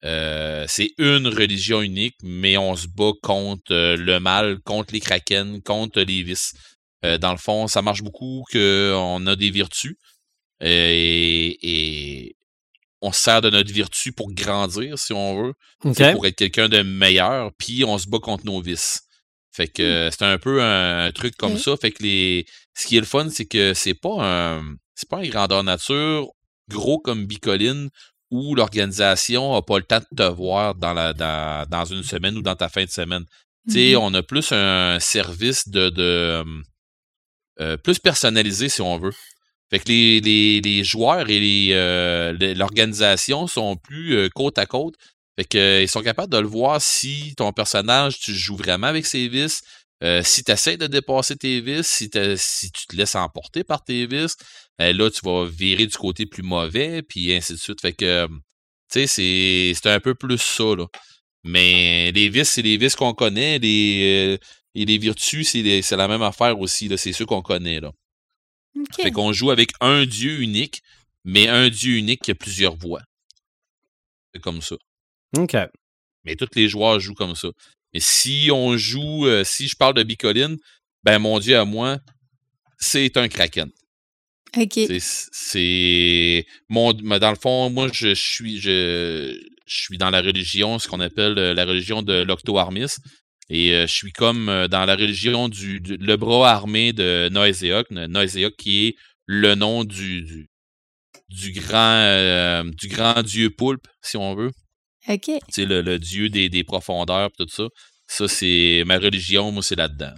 euh, 0.05 0.65
c'est 0.67 0.91
une 0.97 1.27
religion 1.27 1.81
unique, 1.81 2.15
mais 2.23 2.57
on 2.57 2.75
se 2.75 2.87
bat 2.87 3.11
contre 3.21 3.73
euh, 3.73 3.97
le 3.97 4.19
mal, 4.19 4.59
contre 4.61 4.93
les 4.93 4.99
Kraken, 4.99 5.61
contre 5.61 6.01
les 6.01 6.23
vices. 6.23 6.53
Euh, 7.03 7.17
dans 7.17 7.31
le 7.31 7.37
fond, 7.37 7.67
ça 7.67 7.81
marche 7.81 8.01
beaucoup 8.01 8.43
qu'on 8.51 9.27
a 9.27 9.35
des 9.35 9.51
vertus 9.51 9.95
et, 10.61 12.35
on 13.01 13.13
se 13.13 13.21
sert 13.21 13.41
de 13.41 13.49
notre 13.49 13.71
vertu 13.71 14.11
pour 14.11 14.33
grandir, 14.33 14.99
si 14.99 15.13
on 15.13 15.41
veut, 15.41 15.53
pour 15.79 16.27
être 16.27 16.35
quelqu'un 16.35 16.67
de 16.67 16.81
meilleur, 16.81 17.53
puis 17.57 17.85
on 17.85 17.97
se 17.97 18.09
bat 18.09 18.19
contre 18.19 18.45
nos 18.45 18.61
vices. 18.61 19.03
Fait 19.53 19.69
que 19.69 20.07
hmm. 20.07 20.11
c'est 20.11 20.25
un 20.25 20.37
peu 20.37 20.61
un, 20.61 21.09
truc 21.13 21.37
comme 21.37 21.57
ça. 21.57 21.77
Fait 21.77 21.91
que 21.91 22.03
les, 22.03 22.45
ce 22.75 22.85
qui 22.87 22.97
est 22.97 22.99
le 22.99 23.05
fun, 23.05 23.29
c'est 23.29 23.45
que 23.45 23.73
c'est 23.73 23.93
pas 23.93 24.17
un, 24.19 24.75
c'est 24.95 25.07
pas 25.07 25.19
un 25.19 25.27
grandeur 25.27 25.63
nature 25.63 26.27
gros 26.69 26.99
comme 26.99 27.25
Bicoline 27.25 27.89
où 28.31 28.55
l'organisation 28.55 29.53
n'a 29.53 29.61
pas 29.61 29.77
le 29.77 29.83
temps 29.83 29.99
de 30.11 30.15
te 30.15 30.29
voir 30.29 30.75
dans, 30.75 30.93
la, 30.93 31.13
dans, 31.13 31.67
dans 31.67 31.85
une 31.85 32.03
semaine 32.03 32.37
ou 32.37 32.41
dans 32.41 32.55
ta 32.55 32.69
fin 32.69 32.85
de 32.85 32.89
semaine. 32.89 33.25
Tu 33.67 33.73
sais, 33.73 33.79
mm-hmm. 33.79 33.97
on 33.97 34.13
a 34.13 34.23
plus 34.23 34.51
un 34.51 34.99
service 34.99 35.67
de, 35.67 35.89
de 35.89 36.43
euh, 37.59 37.77
plus 37.77 37.99
personnalisé 37.99 38.69
si 38.69 38.81
on 38.81 38.97
veut. 38.97 39.13
Fait 39.69 39.79
que 39.79 39.89
les, 39.89 40.21
les, 40.21 40.61
les 40.61 40.83
joueurs 40.83 41.29
et 41.29 41.69
euh, 41.73 42.33
l'organisation 42.55 43.47
sont 43.47 43.75
plus 43.75 44.15
euh, 44.15 44.29
côte 44.33 44.57
à 44.57 44.65
côte. 44.65 44.95
Fait 45.37 45.45
que, 45.45 45.81
ils 45.81 45.87
sont 45.87 46.01
capables 46.01 46.31
de 46.31 46.39
le 46.39 46.47
voir 46.47 46.81
si 46.81 47.33
ton 47.35 47.51
personnage, 47.51 48.19
tu 48.19 48.33
joues 48.33 48.57
vraiment 48.57 48.87
avec 48.87 49.05
ses 49.05 49.27
vices, 49.27 49.61
si 50.23 50.43
tu 50.43 50.51
essaies 50.51 50.77
de 50.77 50.87
dépasser 50.87 51.35
tes 51.35 51.61
vices, 51.61 51.87
si, 51.87 52.09
si 52.37 52.71
tu 52.71 52.87
te 52.87 52.95
laisses 52.95 53.15
emporter 53.15 53.63
par 53.63 53.83
tes 53.83 54.07
ben 54.07 54.27
là, 54.79 55.09
tu 55.11 55.19
vas 55.23 55.45
virer 55.45 55.85
du 55.85 55.97
côté 55.97 56.25
plus 56.25 56.43
mauvais, 56.43 57.01
puis 57.01 57.33
ainsi 57.33 57.53
de 57.53 57.57
suite. 57.57 57.81
Fait 57.81 57.93
que, 57.93 58.27
tu 58.91 59.07
sais, 59.07 59.73
c'est 59.75 59.89
un 59.89 59.99
peu 59.99 60.15
plus 60.15 60.37
ça, 60.37 60.75
là. 60.75 60.87
Mais 61.43 62.11
les 62.11 62.29
vices, 62.29 62.49
c'est 62.49 62.61
les 62.61 62.77
vices 62.77 62.95
qu'on 62.95 63.13
connaît. 63.13 63.59
Les, 63.59 64.37
euh, 64.37 64.45
et 64.75 64.85
les 64.85 64.97
vertus, 64.97 65.49
c'est 65.49 65.91
la 65.91 66.07
même 66.07 66.21
affaire 66.21 66.59
aussi. 66.59 66.89
C'est 66.97 67.13
ceux 67.13 67.25
qu'on 67.25 67.41
connaît. 67.41 67.79
Là. 67.79 67.91
Fait 68.95 69.11
qu'on 69.11 69.33
joue 69.33 69.51
avec 69.51 69.71
un 69.81 70.05
dieu 70.05 70.41
unique, 70.41 70.81
mais 71.23 71.47
un 71.47 71.69
dieu 71.69 71.97
unique 71.97 72.21
qui 72.23 72.31
a 72.31 72.35
plusieurs 72.35 72.75
voix. 72.75 73.01
C'est 74.33 74.41
comme 74.41 74.61
ça. 74.61 74.75
OK. 75.37 75.55
Mais 76.23 76.35
tous 76.35 76.49
les 76.55 76.69
joueurs 76.69 76.99
jouent 76.99 77.15
comme 77.15 77.35
ça. 77.35 77.49
Mais 77.93 77.99
si 77.99 78.49
on 78.53 78.77
joue, 78.77 79.25
euh, 79.25 79.43
si 79.43 79.67
je 79.67 79.75
parle 79.75 79.95
de 79.95 80.03
Bicoline, 80.03 80.57
ben 81.03 81.17
mon 81.19 81.39
dieu 81.39 81.57
à 81.57 81.65
moi, 81.65 81.97
c'est 82.77 83.17
un 83.17 83.27
Kraken. 83.27 83.71
OK. 84.57 84.79
C'est. 84.99 86.45
Mon, 86.69 86.93
dans 86.93 87.29
le 87.29 87.35
fond, 87.35 87.69
moi, 87.69 87.89
je, 87.91 88.13
suis 88.13 88.59
je, 88.59 89.37
je 89.65 89.81
suis 89.81 89.97
dans 89.97 90.09
la 90.09 90.21
religion, 90.21 90.79
ce 90.79 90.87
qu'on 90.87 90.99
appelle 90.99 91.37
euh, 91.37 91.53
la 91.53 91.65
religion 91.65 92.01
de 92.01 92.23
l'Octo-Armis. 92.23 92.95
Et 93.49 93.73
euh, 93.73 93.87
je 93.87 93.93
suis 93.93 94.11
comme 94.11 94.49
euh, 94.49 94.67
dans 94.67 94.85
la 94.85 94.95
religion 94.95 95.49
du, 95.49 95.79
le 95.79 96.15
bras 96.15 96.51
armé 96.51 96.93
de 96.93 97.29
Noiseok. 97.31 97.91
Noiseok 97.91 98.55
qui 98.57 98.87
est 98.87 98.95
le 99.25 99.55
nom 99.55 99.83
du, 99.83 100.47
du, 101.29 101.51
grand, 101.51 102.63
du 102.65 102.87
grand 102.87 103.21
dieu 103.21 103.51
poulpe, 103.51 103.87
si 104.01 104.17
on 104.17 104.35
veut. 104.35 104.51
OK. 105.07 105.31
C'est 105.49 105.65
le, 105.65 105.81
le, 105.81 105.99
dieu 105.99 106.29
des, 106.29 106.49
des 106.49 106.63
profondeurs 106.63 107.29
tout 107.37 107.47
ça. 107.47 107.67
Ça, 108.07 108.27
c'est 108.27 108.83
ma 108.87 108.97
religion, 108.97 109.51
moi, 109.51 109.61
c'est 109.61 109.75
là-dedans. 109.75 110.13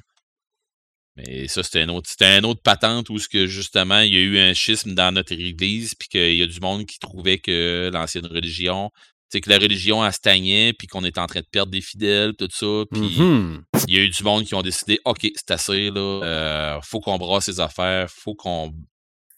Mais 1.18 1.48
ça, 1.48 1.62
c'était 1.62 1.82
un 1.82 1.90
autre, 1.90 2.10
c'était 2.10 2.26
un 2.26 2.44
autre 2.44 2.62
patente 2.62 3.10
où 3.10 3.18
que 3.32 3.46
justement, 3.46 4.00
il 4.00 4.14
y 4.14 4.18
a 4.18 4.22
eu 4.22 4.40
un 4.40 4.54
schisme 4.54 4.94
dans 4.94 5.14
notre 5.14 5.34
église, 5.34 5.94
puis 5.96 6.08
qu'il 6.08 6.36
y 6.36 6.42
a 6.42 6.48
du 6.48 6.60
monde 6.60 6.86
qui 6.86 7.00
trouvait 7.00 7.38
que 7.38 7.90
l'ancienne 7.94 8.26
religion, 8.26 8.92
c'est 9.30 9.42
que 9.42 9.50
la 9.50 9.58
religion 9.58 10.02
a 10.02 10.12
stagnait, 10.12 10.74
puis 10.74 10.88
qu'on 10.88 11.04
est 11.04 11.18
en 11.18 11.26
train 11.26 11.40
de 11.40 11.48
perdre 11.50 11.72
des 11.72 11.82
fidèles, 11.82 12.34
tout 12.36 12.50
ça. 12.52 12.84
Puis 12.92 13.02
mm-hmm. 13.02 13.62
il 13.88 13.94
y 13.94 13.98
a 13.98 14.02
eu 14.02 14.10
du 14.10 14.24
monde 14.24 14.46
qui 14.46 14.56
ont 14.56 14.62
décidé, 14.62 15.00
OK, 15.06 15.28
c'est 15.36 15.52
assez, 15.52 15.90
là, 15.90 16.22
euh, 16.24 16.80
faut 16.82 17.00
qu'on 17.00 17.18
brasse 17.18 17.46
ses 17.46 17.60
affaires, 17.60 18.10
faut 18.10 18.36
qu'on 18.36 18.74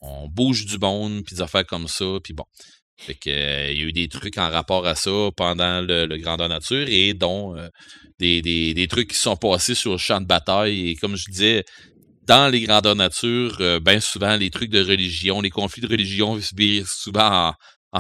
on 0.02 0.28
bouge 0.28 0.66
du 0.66 0.78
monde, 0.78 1.24
puis 1.24 1.36
des 1.36 1.42
affaires 1.42 1.66
comme 1.66 1.88
ça, 1.88 2.06
puis 2.24 2.34
bon. 2.34 2.46
Fait 2.98 3.16
que, 3.16 3.30
euh, 3.30 3.72
il 3.72 3.78
y 3.80 3.82
a 3.82 3.86
eu 3.86 3.92
des 3.92 4.08
trucs 4.08 4.38
en 4.38 4.50
rapport 4.50 4.86
à 4.86 4.96
ça 4.96 5.30
pendant 5.36 5.82
le, 5.82 6.06
le 6.06 6.18
Grandeur 6.18 6.48
Nature 6.50 6.86
et 6.88 7.14
dont 7.14 7.58
euh, 7.58 7.68
des, 8.20 8.42
des, 8.42 8.74
des, 8.74 8.88
trucs 8.88 9.10
qui 9.10 9.18
sont 9.18 9.36
passés 9.36 9.76
sur 9.76 9.94
le 9.94 9.98
champ 9.98 10.22
de 10.22 10.28
bataille. 10.28 10.90
Et 10.90 10.96
comme 10.96 11.16
je 11.16 11.26
disais, 11.30 11.66
dans 12.26 12.52
les 12.52 12.62
Grandeurs 12.62 12.96
Nature, 12.96 13.58
euh, 13.60 13.80
bien 13.80 14.00
souvent, 14.00 14.38
les 14.38 14.50
trucs 14.50 14.70
de 14.70 14.84
religion, 14.84 15.42
les 15.42 15.50
conflits 15.50 15.82
de 15.82 15.88
religion 15.88 16.36
virent 16.56 16.88
souvent 16.88 17.50
en, 17.50 17.54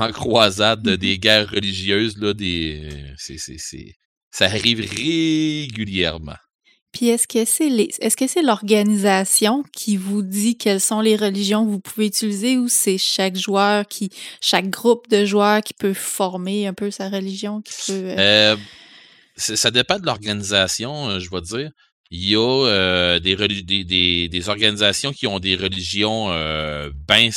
en 0.05 0.11
croisade 0.11 0.87
mm-hmm. 0.87 0.97
des 0.97 1.19
guerres 1.19 1.49
religieuses. 1.49 2.17
Là, 2.17 2.33
des, 2.33 2.89
ça 4.31 4.45
arrive 4.45 4.79
régulièrement. 4.79 6.37
Puis 6.93 7.09
est-ce 7.09 7.27
que 7.27 7.43
c'est 7.43 7.69
les 7.69 7.89
est-ce 7.99 8.15
que 8.15 8.27
c'est 8.27 8.43
l'organisation 8.43 9.63
qui 9.73 9.97
vous 9.97 10.21
dit 10.21 10.57
quelles 10.57 10.79
sont 10.79 11.01
les 11.01 11.15
religions 11.15 11.65
que 11.65 11.71
vous 11.71 11.79
pouvez 11.79 12.07
utiliser 12.07 12.57
ou 12.57 12.69
c'est 12.69 12.99
chaque 12.99 13.35
joueur 13.35 13.87
qui 13.87 14.09
chaque 14.39 14.69
groupe 14.69 15.09
de 15.09 15.25
joueurs 15.25 15.61
qui 15.61 15.73
peut 15.73 15.95
former 15.95 16.67
un 16.67 16.73
peu 16.73 16.91
sa 16.91 17.09
religion 17.09 17.61
qui 17.61 17.73
peut 17.87 17.93
euh... 17.93 18.55
Euh, 18.55 18.55
ça 19.35 19.71
dépend 19.71 19.97
de 19.97 20.05
l'organisation, 20.05 21.09
euh, 21.09 21.19
je 21.19 21.29
vais 21.31 21.41
dire. 21.41 21.71
Il 22.11 22.29
y 22.29 22.35
a 22.35 23.19
des, 23.19 23.35
des, 23.63 24.29
des, 24.29 24.49
organisations 24.49 25.11
qui 25.11 25.25
ont 25.25 25.39
des 25.39 25.55
religions 25.55 26.27
bien 27.07 27.29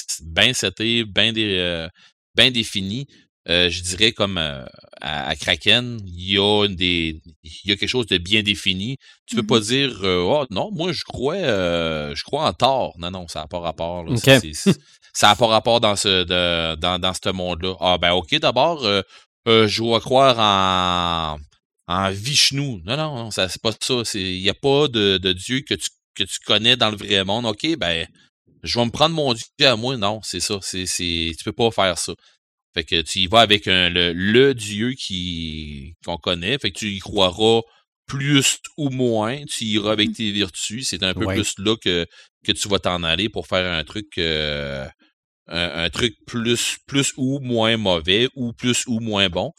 ben 1.07 1.33
bien 2.35 2.51
définies. 2.51 3.07
Euh, 3.49 3.71
je 3.71 3.83
dirais 3.83 4.13
comme 4.13 4.39
euh, 4.39 4.65
à, 5.01 5.37
Kraken, 5.37 6.01
il 6.05 6.33
y 6.33 6.39
a 6.39 6.67
des 6.67 7.21
il 7.45 7.71
y 7.71 7.73
a 7.73 7.77
quelque 7.77 7.89
chose 7.89 8.07
de 8.07 8.19
bien 8.19 8.43
défini. 8.43 8.99
Tu 9.27 9.37
peux 9.37 9.47
pas 9.47 9.61
mm-hmm. 9.61 9.69
dire 9.69 10.05
euh, 10.05 10.23
oh 10.23 10.47
non, 10.51 10.71
moi 10.73 10.93
je 10.93 11.05
crois 11.05 11.37
je 11.37 12.23
crois 12.25 12.47
en 12.47 12.53
tort. 12.53 12.95
Non, 12.99 13.11
non, 13.11 13.29
ça 13.29 13.41
n'a 13.41 13.47
pas 13.47 13.61
rapport. 13.61 14.05
ça 15.13 15.29
n'a 15.29 15.37
pas 15.37 15.47
rapport 15.47 15.81
dans 15.81 15.97
ce 15.97 16.25
de, 16.25 16.75
dans, 16.77 16.99
dans 16.99 17.13
ce 17.15 17.31
monde-là. 17.31 17.75
Ah 17.81 17.99
ben 17.99 18.13
ok, 18.13 18.39
d'abord, 18.41 18.83
je 19.47 19.83
vais 19.83 20.01
croire 20.01 20.37
en 20.39 21.39
en 21.89 22.11
Vishnu. 22.11 22.83
Non, 22.85 22.97
non, 22.97 23.15
non, 23.15 23.31
ça 23.31 23.49
c'est 23.49 23.63
pas 23.63 23.73
ça. 23.81 24.03
Il 24.15 24.43
n'y 24.43 24.49
a 24.51 24.55
pas 24.55 24.89
de, 24.89 25.19
de 25.19 25.33
Dieu 25.33 25.61
que 25.61 25.75
tu, 25.75 25.89
que 26.17 26.25
tu 26.25 26.41
connais 26.45 26.77
dans 26.77 26.91
le 26.91 26.97
vrai 26.97 27.23
monde. 27.25 27.47
OK, 27.47 27.77
ben 27.77 28.09
je 28.63 28.79
vais 28.79 28.85
me 28.85 28.91
prendre 28.91 29.15
mon 29.15 29.33
Dieu 29.35 29.45
à 29.61 29.77
moi. 29.77 29.97
Non, 29.97 30.21
c'est 30.23 30.41
ça. 30.41 30.59
C'est, 30.63 30.85
tu 30.87 31.45
peux 31.45 31.53
pas 31.53 31.71
faire 31.71 31.99
ça. 31.99 32.13
Fait 32.77 32.85
que 32.85 33.01
tu 33.01 33.21
y 33.21 33.27
vas 33.27 33.41
avec 33.41 33.69
un, 33.69 33.89
le, 33.89 34.13
le 34.13 34.53
dieu 34.53 34.93
qui 34.93 35.95
qu'on 36.05 36.19
connaît. 36.19 36.59
Fait 36.59 36.71
que 36.71 36.79
tu 36.79 36.89
y 36.91 36.99
croiras 36.99 37.63
plus 38.07 38.59
ou 38.77 38.91
moins. 38.91 39.43
Tu 39.47 39.65
iras 39.65 39.93
avec 39.93 40.13
tes 40.13 40.31
vertus. 40.31 40.87
C'est 40.87 41.03
un 41.03 41.15
peu 41.15 41.27
plus 41.27 41.55
là 41.59 41.75
que, 41.77 42.07
que 42.45 42.53
tu 42.53 42.69
vas 42.69 42.79
t'en 42.79 43.03
aller 43.03 43.31
pour 43.31 43.47
faire 43.47 43.73
un 43.73 43.83
truc 43.83 44.19
euh, 44.19 44.87
un, 45.47 45.89
truc 45.89 46.17
plus 46.27 46.77
plus 46.87 47.15
ou 47.17 47.41
moins 47.41 47.79
mauvais 47.79 48.29
ou 48.35 48.53
plus 48.53 48.85
ou 48.87 49.01
moins 49.01 49.31
bon. 49.31 49.53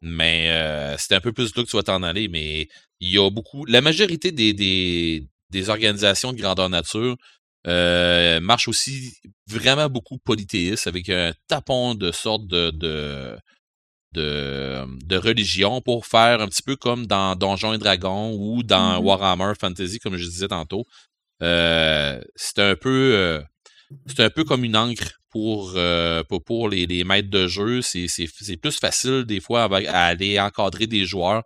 Mais 0.00 0.50
euh, 0.50 0.96
c'est 0.96 1.14
un 1.16 1.20
peu 1.20 1.32
plus 1.32 1.52
là 1.56 1.64
que 1.64 1.68
tu 1.68 1.76
vas 1.76 1.82
t'en 1.82 2.04
aller. 2.04 2.28
Mais 2.28 2.68
il 3.00 3.10
y 3.10 3.18
a 3.18 3.28
beaucoup. 3.30 3.66
La 3.66 3.80
majorité 3.80 4.30
des, 4.30 4.52
des, 4.52 5.26
des 5.50 5.70
organisations 5.70 6.32
de 6.32 6.40
grandeur 6.40 6.70
nature 6.70 7.16
euh, 7.66 8.40
marchent 8.40 8.68
aussi 8.68 9.14
vraiment 9.46 9.88
beaucoup 9.88 10.18
polythéistes 10.18 10.86
avec 10.86 11.08
un 11.10 11.32
tapon 11.46 11.94
de 11.94 12.10
sorte 12.10 12.46
de, 12.46 12.70
de, 12.70 13.36
de, 14.12 14.84
de, 15.04 15.16
religion 15.16 15.80
pour 15.82 16.06
faire 16.06 16.40
un 16.40 16.48
petit 16.48 16.62
peu 16.62 16.76
comme 16.76 17.06
dans 17.06 17.36
Donjons 17.36 17.74
et 17.74 17.78
Dragons 17.78 18.34
ou 18.38 18.62
dans 18.62 19.00
mmh 19.00 19.04
Warhammer 19.04 19.52
Fantasy, 19.60 19.98
comme 19.98 20.16
je 20.16 20.24
disais 20.24 20.48
tantôt. 20.48 20.84
Euh, 21.42 22.20
c'est 22.36 22.58
un 22.60 22.76
peu 22.76 23.12
euh, 23.14 23.42
c'est 24.06 24.20
un 24.20 24.30
peu 24.30 24.44
comme 24.44 24.64
une 24.64 24.76
encre 24.76 25.20
pour, 25.30 25.72
euh, 25.76 26.22
pour, 26.24 26.42
pour 26.44 26.68
les, 26.68 26.86
les, 26.86 27.04
maîtres 27.04 27.30
de 27.30 27.46
jeu. 27.46 27.82
C'est 27.82 28.56
plus 28.60 28.78
facile 28.78 29.24
des 29.24 29.40
fois 29.40 29.64
à, 29.64 30.06
aller 30.06 30.40
encadrer 30.40 30.86
des 30.86 31.04
joueurs 31.04 31.44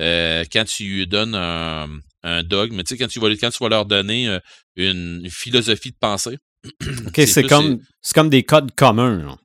euh, 0.00 0.44
quand 0.52 0.64
tu 0.64 1.06
donnes 1.06 1.34
un, 1.34 1.88
un 2.22 2.42
dogme. 2.42 2.82
Tu 2.82 2.94
sais, 2.94 2.98
quand 2.98 3.08
tu 3.08 3.20
vas, 3.20 3.28
quand 3.30 3.50
tu 3.50 3.62
vas 3.62 3.68
leur 3.68 3.86
donner 3.86 4.28
euh, 4.28 4.38
une 4.76 5.28
philosophie 5.30 5.90
de 5.90 5.96
pensée. 6.00 6.38
OK, 7.06 7.20
c'est 7.26 7.44
comme, 7.44 7.80
comme 8.14 8.30
des 8.30 8.44
codes 8.44 8.74
communs. 8.74 9.38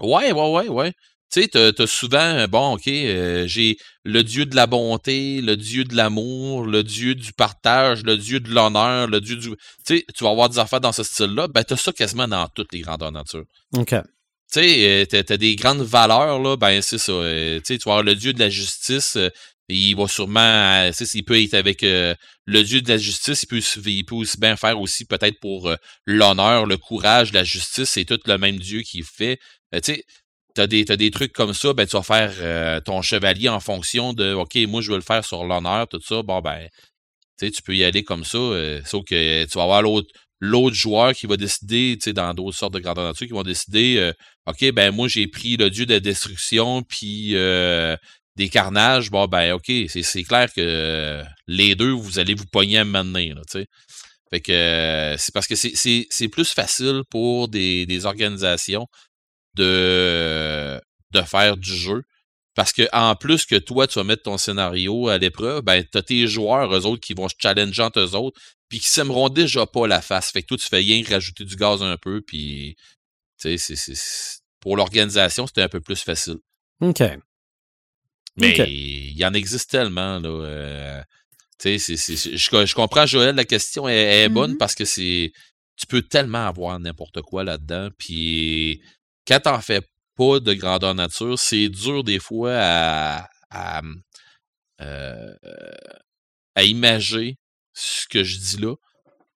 Ouais, 0.00 0.32
ouais, 0.32 0.50
ouais, 0.50 0.68
ouais. 0.68 0.92
Tu 1.32 1.42
sais, 1.42 1.48
t'as 1.48 1.72
as 1.82 1.86
souvent, 1.88 2.46
bon, 2.46 2.74
OK, 2.74 2.84
j'ai 2.84 3.76
le 4.04 4.22
Dieu 4.22 4.46
de 4.46 4.54
la 4.54 4.68
bonté, 4.68 5.40
le 5.40 5.56
Dieu 5.56 5.82
de 5.82 5.96
l'amour, 5.96 6.64
le 6.64 6.84
Dieu 6.84 7.16
du 7.16 7.32
partage, 7.32 8.04
le 8.04 8.16
Dieu 8.16 8.38
de 8.38 8.48
l'honneur, 8.48 9.08
le 9.08 9.20
Dieu 9.20 9.34
du... 9.34 9.48
Tu 9.48 9.56
sais, 9.84 10.04
tu 10.14 10.22
vas 10.22 10.30
avoir 10.30 10.48
des 10.48 10.60
affaires 10.60 10.80
dans 10.80 10.92
ce 10.92 11.02
style-là, 11.02 11.48
ben 11.48 11.64
t'as 11.64 11.76
ça 11.76 11.92
quasiment 11.92 12.28
dans 12.28 12.46
toutes 12.54 12.72
les 12.72 12.80
grandeurs 12.80 13.10
nature. 13.10 13.42
OK. 13.76 13.88
Tu 14.52 14.60
sais, 14.60 15.08
t'as 15.10 15.34
as 15.34 15.36
des 15.36 15.56
grandes 15.56 15.82
valeurs, 15.82 16.38
là, 16.38 16.56
ben 16.56 16.80
c'est 16.80 16.98
ça. 16.98 17.12
tu 17.12 17.60
sais, 17.64 17.78
tu 17.78 17.88
vas 17.88 17.94
avoir 17.94 18.02
le 18.04 18.14
Dieu 18.14 18.32
de 18.32 18.38
la 18.38 18.48
justice, 18.48 19.18
il 19.68 19.94
va 19.96 20.06
sûrement, 20.08 20.92
sais, 20.92 21.04
il 21.14 21.24
peut 21.24 21.40
être 21.42 21.54
avec 21.54 21.82
le 21.82 22.62
Dieu 22.62 22.82
de 22.82 22.88
la 22.88 22.98
justice, 22.98 23.42
il 23.42 23.46
peut, 23.46 23.60
il 23.86 24.04
peut 24.04 24.14
aussi 24.14 24.38
bien 24.38 24.56
faire 24.56 24.80
aussi 24.80 25.04
peut-être 25.04 25.40
pour 25.40 25.74
l'honneur, 26.06 26.66
le 26.66 26.76
courage, 26.76 27.32
la 27.32 27.44
justice, 27.44 27.90
c'est 27.90 28.04
tout 28.04 28.20
le 28.26 28.38
même 28.38 28.58
Dieu 28.58 28.82
qui 28.82 29.02
fait. 29.02 29.38
tu 29.72 29.80
sais, 29.82 30.04
t'as 30.56 30.66
des, 30.66 30.90
as 30.90 30.96
des 30.96 31.10
trucs 31.10 31.32
comme 31.32 31.54
ça, 31.54 31.72
ben, 31.74 31.86
tu 31.86 31.96
vas 31.96 32.02
faire 32.02 32.32
euh, 32.40 32.80
ton 32.80 33.02
chevalier 33.02 33.48
en 33.48 33.60
fonction 33.60 34.12
de 34.14 34.32
OK, 34.32 34.56
moi 34.68 34.80
je 34.80 34.90
veux 34.90 34.96
le 34.96 35.02
faire 35.02 35.24
sur 35.24 35.44
l'honneur, 35.44 35.86
tout 35.86 36.00
ça. 36.00 36.22
Bon 36.22 36.40
ben, 36.40 36.68
tu 37.38 37.62
peux 37.62 37.76
y 37.76 37.84
aller 37.84 38.02
comme 38.02 38.24
ça. 38.24 38.38
Euh, 38.38 38.80
sauf 38.84 39.04
que 39.04 39.44
tu 39.44 39.58
vas 39.58 39.64
avoir 39.64 39.82
l'autre 39.82 40.08
l'autre 40.40 40.76
joueur 40.76 41.14
qui 41.14 41.26
va 41.26 41.36
décider, 41.38 41.96
tu 41.98 42.04
sais, 42.04 42.12
dans 42.12 42.34
d'autres 42.34 42.56
sortes 42.56 42.74
de 42.74 42.78
grandeur 42.78 43.06
nature, 43.06 43.26
qui 43.26 43.32
vont 43.32 43.42
décider 43.42 43.96
euh, 43.98 44.12
OK, 44.46 44.70
ben 44.72 44.94
moi 44.94 45.08
j'ai 45.08 45.26
pris 45.28 45.56
le 45.56 45.70
dieu 45.70 45.86
de 45.86 45.94
la 45.94 46.00
destruction 46.00 46.82
puis 46.82 47.34
des 48.36 48.48
carnages, 48.48 49.10
bon 49.10 49.26
ben 49.26 49.52
OK, 49.52 49.70
c'est 49.88 50.24
clair 50.24 50.52
que 50.52 51.24
les 51.46 51.74
deux, 51.74 51.92
vous 51.92 52.18
allez 52.18 52.34
vous 52.34 52.46
pogner 52.46 52.78
à 52.78 52.84
mener, 52.84 53.34
tu 53.34 53.60
sais. 53.60 53.66
Fait 54.30 54.40
que 54.40 55.14
c'est 55.18 55.32
parce 55.32 55.46
que 55.46 55.54
c'est 55.54 56.28
plus 56.28 56.50
facile 56.50 57.02
pour 57.10 57.48
des, 57.48 57.86
des 57.86 58.06
organisations 58.06 58.86
de, 59.54 60.80
de 61.12 61.22
faire 61.22 61.56
du 61.56 61.74
jeu. 61.74 62.02
Parce 62.54 62.72
que 62.72 62.88
en 62.92 63.14
plus 63.16 63.44
que 63.44 63.56
toi, 63.56 63.86
tu 63.86 63.98
vas 63.98 64.04
mettre 64.04 64.22
ton 64.22 64.38
scénario 64.38 65.08
à 65.08 65.18
l'épreuve, 65.18 65.62
ben, 65.62 65.84
t'as 65.92 66.02
tes 66.02 66.26
joueurs, 66.26 66.74
eux 66.74 66.86
autres, 66.86 67.02
qui 67.02 67.12
vont 67.12 67.28
se 67.28 67.34
challenger 67.38 67.82
entre 67.82 68.00
eux 68.00 68.14
autres, 68.14 68.40
puis 68.68 68.80
qui 68.80 68.88
s'aimeront 68.88 69.28
déjà 69.28 69.66
pas 69.66 69.86
la 69.86 70.00
face. 70.00 70.30
Fait 70.32 70.42
que 70.42 70.46
toi, 70.48 70.56
tu 70.56 70.66
fais 70.66 70.78
rien 70.78 71.02
rajouter 71.06 71.44
du 71.44 71.54
gaz 71.54 71.82
un 71.82 71.98
peu, 71.98 72.22
puis, 72.26 72.76
tu 73.38 73.58
sais, 73.58 73.94
pour 74.60 74.76
l'organisation, 74.76 75.46
c'était 75.46 75.62
un 75.62 75.68
peu 75.68 75.82
plus 75.82 76.00
facile. 76.00 76.38
OK. 76.80 77.02
Mais 78.36 78.54
il 78.68 79.16
y 79.16 79.24
en 79.24 79.34
existe 79.34 79.70
tellement, 79.70 80.18
là. 80.18 80.28
Euh, 80.28 81.02
tu 81.58 81.78
sais, 81.78 81.96
je, 81.96 82.66
je, 82.66 82.74
comprends, 82.74 83.06
Joël, 83.06 83.34
la 83.34 83.46
question 83.46 83.88
est, 83.88 84.28
bonne 84.28 84.52
mmh 84.52 84.58
parce 84.58 84.74
que 84.74 84.84
c'est. 84.84 85.32
Tu 85.76 85.86
peux 85.86 86.02
tellement 86.02 86.46
avoir 86.46 86.78
n'importe 86.78 87.22
quoi 87.22 87.44
là-dedans, 87.44 87.88
puis 87.98 88.80
quand 89.26 89.40
t'en 89.40 89.60
fais 89.60 89.82
pas 90.16 90.40
de 90.40 90.54
grandeur 90.54 90.94
nature, 90.94 91.38
c'est 91.38 91.68
dur 91.68 92.02
des 92.02 92.18
fois 92.18 92.54
à, 92.54 93.28
à, 93.50 93.82
euh, 94.80 95.34
à 96.54 96.62
imager 96.64 97.36
ce 97.74 98.06
que 98.08 98.24
je 98.24 98.38
dis 98.38 98.56
là. 98.56 98.74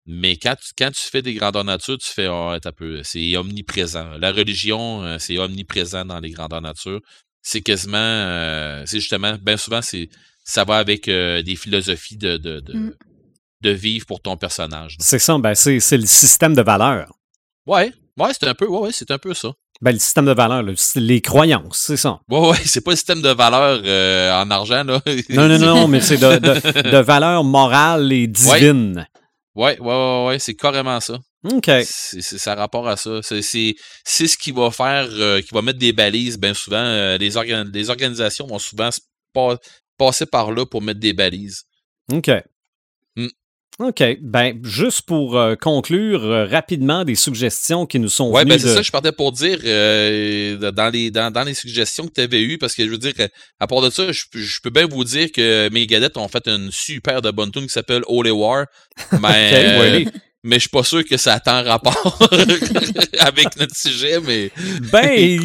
Mais 0.06 0.36
quand 0.36 0.56
tu, 0.56 0.72
quand 0.76 0.90
tu 0.90 1.02
fais 1.02 1.22
des 1.22 1.34
grandeurs 1.34 1.64
nature, 1.64 1.98
tu 1.98 2.08
fais 2.08 2.26
oh, 2.28 2.56
peu, 2.76 3.02
c'est 3.04 3.36
omniprésent. 3.36 4.16
La 4.18 4.32
religion, 4.32 5.04
euh, 5.04 5.18
c'est 5.18 5.38
omniprésent 5.38 6.04
dans 6.04 6.20
les 6.20 6.30
grandeurs 6.30 6.62
nature. 6.62 7.00
C'est 7.42 7.60
quasiment, 7.60 7.96
euh, 7.98 8.82
c'est 8.86 9.00
justement, 9.00 9.36
bien 9.40 9.56
souvent, 9.56 9.82
c'est 9.82 10.08
ça 10.44 10.64
va 10.64 10.78
avec 10.78 11.06
des 11.06 11.56
philosophies 11.56 12.16
de, 12.16 12.36
de, 12.36 12.60
de, 12.60 12.72
mmh. 12.72 12.94
de, 13.60 13.70
vivre 13.70 14.06
pour 14.06 14.20
ton 14.20 14.36
personnage. 14.36 14.96
C'est 14.98 15.18
ça, 15.18 15.38
ben 15.38 15.54
c'est, 15.54 15.74
le 15.74 16.06
système 16.06 16.54
de 16.54 16.62
valeurs. 16.62 17.12
Ouais, 17.66 17.92
ouais, 18.18 18.30
c'est 18.32 18.48
un 18.48 18.54
peu, 18.54 18.66
ouais, 18.66 18.78
ouais 18.80 18.90
c'est 18.92 19.10
un 19.10 19.18
peu 19.18 19.32
ça. 19.32 19.52
Ben, 19.82 19.92
le 19.92 19.98
système 19.98 20.26
de 20.26 20.32
valeur, 20.32 20.62
les 20.96 21.20
croyances, 21.22 21.78
c'est 21.86 21.96
ça. 21.96 22.20
Ouais, 22.28 22.50
ouais, 22.50 22.56
c'est 22.64 22.82
pas 22.82 22.90
le 22.90 22.96
système 22.96 23.22
de 23.22 23.30
valeur 23.30 23.80
euh, 23.84 24.42
en 24.42 24.50
argent, 24.50 24.84
là. 24.84 25.00
non, 25.30 25.48
non, 25.48 25.58
non, 25.58 25.88
mais 25.88 26.00
c'est 26.00 26.18
de, 26.18 26.38
de, 26.38 26.90
de 26.90 26.98
valeur 26.98 27.44
morale 27.44 28.12
et 28.12 28.26
divine. 28.26 29.06
Ouais, 29.54 29.78
ouais, 29.80 29.86
ouais, 29.86 30.26
ouais, 30.26 30.38
c'est 30.38 30.54
carrément 30.54 31.00
ça. 31.00 31.18
OK. 31.44 31.70
C'est 31.84 32.20
ça 32.20 32.54
rapport 32.54 32.86
à 32.88 32.96
ça. 32.96 33.20
C'est 33.22 33.42
ce 33.42 34.38
qui 34.38 34.52
va 34.52 34.70
faire, 34.70 35.08
euh, 35.10 35.40
qui 35.40 35.54
va 35.54 35.62
mettre 35.62 35.78
des 35.78 35.92
balises, 35.92 36.38
bien 36.38 36.54
souvent. 36.54 36.76
Euh, 36.76 37.16
les, 37.16 37.30
les 37.72 37.90
organisations 37.90 38.46
vont 38.46 38.58
souvent 38.58 38.90
passer 39.96 40.26
par 40.26 40.52
là 40.52 40.66
pour 40.66 40.82
mettre 40.82 41.00
des 41.00 41.12
balises. 41.12 41.64
OK. 42.12 42.30
OK. 43.78 44.02
Ben, 44.20 44.60
juste 44.62 45.02
pour 45.02 45.38
euh, 45.38 45.54
conclure 45.54 46.20
rapidement 46.50 47.02
des 47.02 47.14
suggestions 47.14 47.86
qui 47.86 47.98
nous 47.98 48.10
sont 48.10 48.30
ouais, 48.30 48.42
venues. 48.42 48.50
Ouais, 48.50 48.58
ben 48.58 48.62
c'est 48.62 48.74
ça, 48.74 48.82
je 48.82 48.90
partais 48.90 49.12
pour 49.12 49.32
dire 49.32 49.58
dans, 49.62 50.90
les, 50.92 51.10
dans, 51.10 51.30
dans, 51.30 51.44
les 51.44 51.54
suggestions 51.54 52.06
que 52.06 52.12
tu 52.12 52.20
avais 52.20 52.42
eues, 52.42 52.58
parce 52.58 52.74
que 52.74 52.84
je 52.84 52.90
veux 52.90 52.98
dire, 52.98 53.14
à 53.58 53.66
part 53.66 53.80
de 53.80 53.88
ça, 53.88 54.12
je, 54.12 54.24
je, 54.34 54.60
peux 54.62 54.68
bien 54.68 54.86
vous 54.86 55.04
dire 55.04 55.32
que 55.32 55.70
mes 55.70 55.86
gadettes 55.86 56.18
ont 56.18 56.28
fait 56.28 56.46
une 56.46 56.70
super 56.70 57.22
de 57.22 57.30
bonne 57.30 57.50
tune 57.50 57.62
qui 57.62 57.70
s'appelle 57.70 58.02
Holy 58.06 58.32
War. 58.32 58.66
Mais, 59.22 60.04
mais 60.42 60.56
je 60.56 60.60
suis 60.60 60.68
pas 60.70 60.84
sûr 60.84 61.04
que 61.04 61.16
ça 61.16 61.34
a 61.34 61.40
tant 61.40 61.62
rapport 61.62 62.18
avec 63.18 63.56
notre 63.58 63.76
sujet, 63.76 64.20
mais. 64.20 64.50
Ben, 64.90 65.38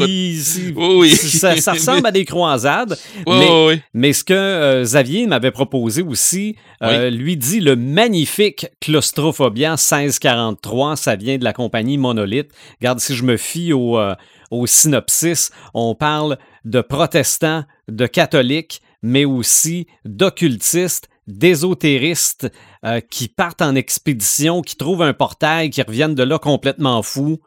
oui, 0.76 1.11
ça, 1.15 1.57
ça, 1.57 1.73
ressemble 1.73 2.07
à 2.07 2.11
des 2.11 2.23
croisades. 2.23 2.97
mais, 3.27 3.81
mais, 3.93 4.13
ce 4.13 4.23
que 4.23 4.34
euh, 4.34 4.84
Xavier 4.84 5.27
m'avait 5.27 5.51
proposé 5.51 6.01
aussi, 6.01 6.55
euh, 6.81 7.09
lui 7.09 7.35
dit 7.35 7.59
le 7.59 7.76
magnifique 7.76 8.67
Claustrophobia 8.80 9.72
1643, 9.72 10.95
ça 10.95 11.15
vient 11.15 11.38
de 11.38 11.43
la 11.43 11.53
compagnie 11.53 11.97
Monolith. 11.97 12.49
Regarde, 12.80 12.99
si 12.99 13.15
je 13.15 13.23
me 13.23 13.35
fie 13.35 13.73
au, 13.73 13.99
euh, 13.99 14.15
au 14.49 14.65
synopsis, 14.65 15.51
on 15.73 15.93
parle 15.95 16.38
de 16.63 16.80
protestants, 16.80 17.65
de 17.89 18.07
catholiques, 18.07 18.81
mais 19.01 19.26
aussi 19.26 19.88
d'occultistes 20.05 21.09
d'ésotéristes 21.27 22.51
euh, 22.86 22.99
qui 22.99 23.28
partent 23.28 23.62
en 23.62 23.76
expédition, 23.76 24.62
qui 24.62 24.76
trouvent 24.76 25.02
un 25.02 25.14
portail, 25.14 25.70
qui 25.70 25.82
reviennent 25.82 26.16
de 26.16 26.24
là 26.24 26.40
complètement 26.40 27.02
fous. 27.02 27.40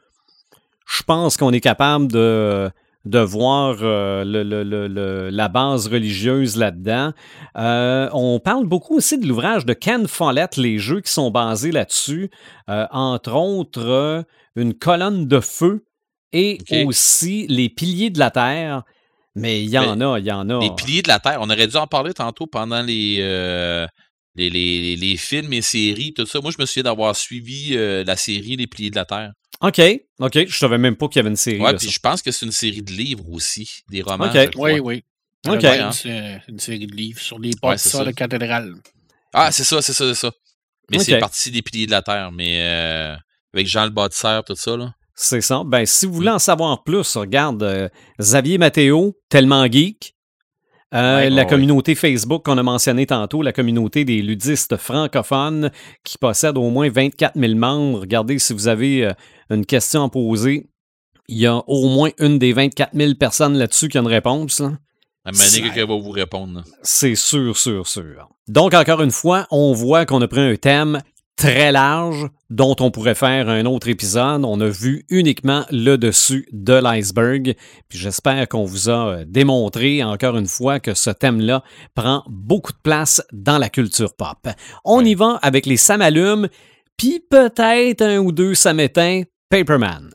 Je 0.87 1.03
pense 1.03 1.37
qu'on 1.37 1.53
est 1.53 1.61
capable 1.61 2.11
de, 2.11 2.71
de 3.05 3.19
voir 3.19 3.77
euh, 3.83 4.25
le, 4.25 5.31
la 5.31 5.49
base 5.49 5.87
religieuse 5.87 6.57
là-dedans. 6.57 7.13
Euh, 7.57 8.09
on 8.13 8.41
parle 8.41 8.67
beaucoup 8.67 8.97
aussi 8.97 9.19
de 9.19 9.27
l'ouvrage 9.27 9.67
de 9.67 9.75
Ken 9.75 10.09
Follett, 10.09 10.57
les 10.57 10.79
jeux 10.79 11.01
qui 11.01 11.13
sont 11.13 11.31
basés 11.31 11.73
là-dessus, 11.73 12.31
entre 12.67 13.35
autres 13.35 14.25
une 14.57 14.75
colonne 14.75 15.27
de 15.27 15.41
feu 15.41 15.85
et 16.33 16.59
aussi 16.85 17.47
les 17.49 17.69
piliers 17.69 18.11
de 18.11 18.19
la 18.19 18.31
Terre. 18.31 18.83
Mais 19.35 19.63
il 19.63 19.71
y 19.71 19.79
en 19.79 20.01
a, 20.01 20.19
il 20.19 20.27
y 20.27 20.33
en 20.33 20.51
a. 20.51 20.61
Les 20.61 20.75
piliers 20.75 21.03
de 21.03 21.09
la 21.09 21.21
Terre, 21.21 21.39
on 21.41 21.49
aurait 21.49 21.69
dû 21.69 21.77
en 21.77 21.87
parler 21.87 22.13
tantôt 22.13 22.47
pendant 22.47 22.83
les, 22.83 23.19
euh, 23.21 23.87
les, 24.39 24.81
les, 24.81 24.97
les, 24.97 25.17
films 25.17 25.53
et 25.53 25.63
séries, 25.63 26.15
tout 26.15 26.27
ça. 26.27 26.41
Moi, 26.41 26.53
je 26.57 26.61
me 26.61 26.67
souviens 26.67 26.85
d'avoir 26.85 27.17
suivi 27.17 27.77
euh, 27.77 28.05
la 28.05 28.17
série 28.17 28.57
Les 28.57 28.67
piliers 28.67 28.91
de 28.91 28.97
la 28.97 29.05
Terre. 29.05 29.33
OK, 29.61 29.81
OK. 30.21 30.47
Je 30.47 30.57
savais 30.57 30.79
même 30.79 30.97
pas 30.97 31.09
qu'il 31.09 31.17
y 31.17 31.21
avait 31.21 31.31
une 31.31 31.37
série. 31.37 31.61
Ouais, 31.61 31.75
puis 31.75 31.91
je 31.91 31.99
pense 31.99 32.23
que 32.23 32.31
c'est 32.31 32.47
une 32.47 32.53
série 32.53 32.83
de 32.83 32.93
livres 32.93 33.29
aussi, 33.31 33.83
des 33.91 34.03
romans. 34.03 34.31
OK. 34.31 34.51
Oui, 34.57 34.79
oui. 34.79 35.05
OK. 35.49 35.67
C'est 35.93 36.41
une 36.49 36.61
série 36.61 36.87
de 36.87 36.95
livres 36.95 37.21
sur 37.21 37.39
les 37.39 37.51
portes 37.61 37.99
de 37.99 38.05
la 38.05 38.13
cathédrale. 38.13 38.75
Ah, 39.33 39.51
c'est 39.51 39.65
ça, 39.65 39.83
c'est 39.83 39.93
ça, 39.93 40.07
c'est 40.07 40.21
ça. 40.21 40.33
Mais 40.91 40.99
c'est 41.01 41.19
parti 41.19 41.51
des 41.51 41.63
piliers 41.63 41.87
de 41.87 41.91
la 41.91 42.03
Terre, 42.03 42.31
mais 42.33 42.61
euh, 42.63 43.17
avec 43.53 43.67
Jean 43.67 43.85
le 43.85 43.91
bâtisseur, 43.91 44.45
tout 44.45 44.55
ça, 44.55 44.77
là. 44.77 44.93
C'est 45.21 45.41
ça. 45.41 45.63
Ben, 45.67 45.85
si 45.85 46.07
vous 46.07 46.13
voulez 46.13 46.31
en 46.31 46.39
savoir 46.39 46.85
plus, 46.85 47.17
regarde 47.17 47.63
euh, 47.65 47.89
Xavier 48.21 48.57
Matteo, 48.57 49.17
tellement 49.29 49.67
geek. 49.67 50.15
Euh, 50.95 51.29
la 51.29 51.45
communauté 51.45 51.95
Facebook 51.95 52.45
qu'on 52.47 52.57
a 52.57 52.63
mentionné 52.63 53.05
tantôt, 53.05 53.43
la 53.43 53.53
communauté 53.53 54.07
des 54.07 54.23
ludistes 54.23 54.77
francophones 54.79 55.71
qui 56.03 56.17
possède 56.17 56.57
au 56.57 56.71
moins 56.71 56.89
24 56.89 57.39
000 57.39 57.55
membres. 57.57 58.01
Regardez 58.01 58.39
si 58.39 58.55
vous 58.55 58.69
avez 58.69 59.05
euh, 59.05 59.13
une 59.51 59.67
question 59.67 60.05
à 60.05 60.09
poser. 60.09 60.71
Il 61.29 61.39
y 61.39 61.47
a 61.47 61.57
au 61.67 61.89
moins 61.89 62.11
une 62.19 62.39
des 62.39 62.55
24 62.55 62.95
000 62.95 63.15
personnes 63.15 63.59
là-dessus 63.59 63.89
qui 63.89 63.99
a 63.99 64.01
une 64.01 64.07
réponse. 64.07 64.61
Là. 64.61 64.79
À 65.27 65.33
quelqu'un 65.33 65.85
va 65.85 65.97
vous 65.97 66.11
répondre. 66.11 66.65
C'est 66.83 67.15
sûr, 67.15 67.55
sûr, 67.59 67.87
sûr. 67.87 68.31
Donc, 68.49 68.73
encore 68.73 69.03
une 69.03 69.11
fois, 69.11 69.47
on 69.51 69.75
voit 69.75 70.07
qu'on 70.07 70.23
a 70.23 70.29
pris 70.29 70.41
un 70.41 70.57
thème 70.57 71.03
très 71.39 71.71
large 71.71 72.27
dont 72.51 72.75
on 72.81 72.91
pourrait 72.91 73.15
faire 73.15 73.49
un 73.49 73.65
autre 73.65 73.89
épisode. 73.89 74.45
On 74.45 74.61
a 74.61 74.69
vu 74.69 75.07
uniquement 75.09 75.65
le 75.71 75.97
dessus 75.97 76.49
de 76.53 76.75
l'iceberg. 76.75 77.55
Puis 77.89 77.99
j'espère 77.99 78.49
qu'on 78.49 78.65
vous 78.65 78.91
a 78.91 79.09
euh, 79.09 79.25
démontré 79.27 80.03
encore 80.03 80.37
une 80.37 80.49
fois 80.49 80.81
que 80.81 80.95
ce 80.95 81.11
thème-là 81.11 81.63
prend 81.95 82.25
beaucoup 82.29 82.73
de 82.73 82.79
place 82.83 83.23
dans 83.33 83.57
la 83.57 83.69
culture 83.69 84.15
pop. 84.15 84.49
On 84.85 85.05
y 85.05 85.15
va 85.15 85.39
avec 85.41 85.65
les 85.65 85.77
Samalumes, 85.77 86.49
puis 86.97 87.21
peut-être 87.31 88.03
un 88.03 88.19
ou 88.19 88.33
deux 88.33 88.55
Samétins 88.55 89.23
Paperman. 89.49 90.11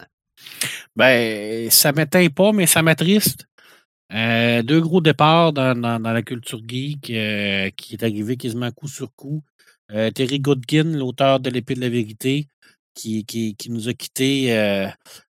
Ben, 0.95 1.71
ça 1.71 1.93
m'éteint 1.93 2.27
pas, 2.27 2.51
mais 2.51 2.67
ça 2.67 2.81
m'attriste. 2.81 3.47
Euh, 4.11 4.61
deux 4.61 4.81
gros 4.81 5.01
départs 5.01 5.53
dans, 5.53 6.01
la 6.01 6.21
culture 6.21 6.61
geek 6.67 7.09
euh, 7.09 7.69
qui 7.75 7.95
est 7.95 8.03
arrivé 8.03 8.37
quasiment 8.37 8.71
coup 8.71 8.87
sur 8.87 9.13
coup. 9.15 9.43
Euh, 9.91 10.11
Terry 10.11 10.39
Goodkin, 10.39 10.83
l'auteur 10.83 11.39
de 11.39 11.49
l'épée 11.49 11.75
de 11.75 11.81
la 11.81 11.89
vérité, 11.89 12.47
qui, 12.93 13.25
qui, 13.25 13.55
nous 13.69 13.89
a 13.89 13.93
quittés 13.93 14.55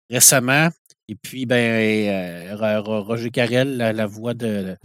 récemment. 0.09 0.69
Et 1.09 1.15
puis, 1.15 1.45
ben, 1.45 2.55
Roger 2.57 3.29
Carrel, 3.29 3.77
la, 3.77 4.05
voix 4.05 4.33
de, 4.33 4.77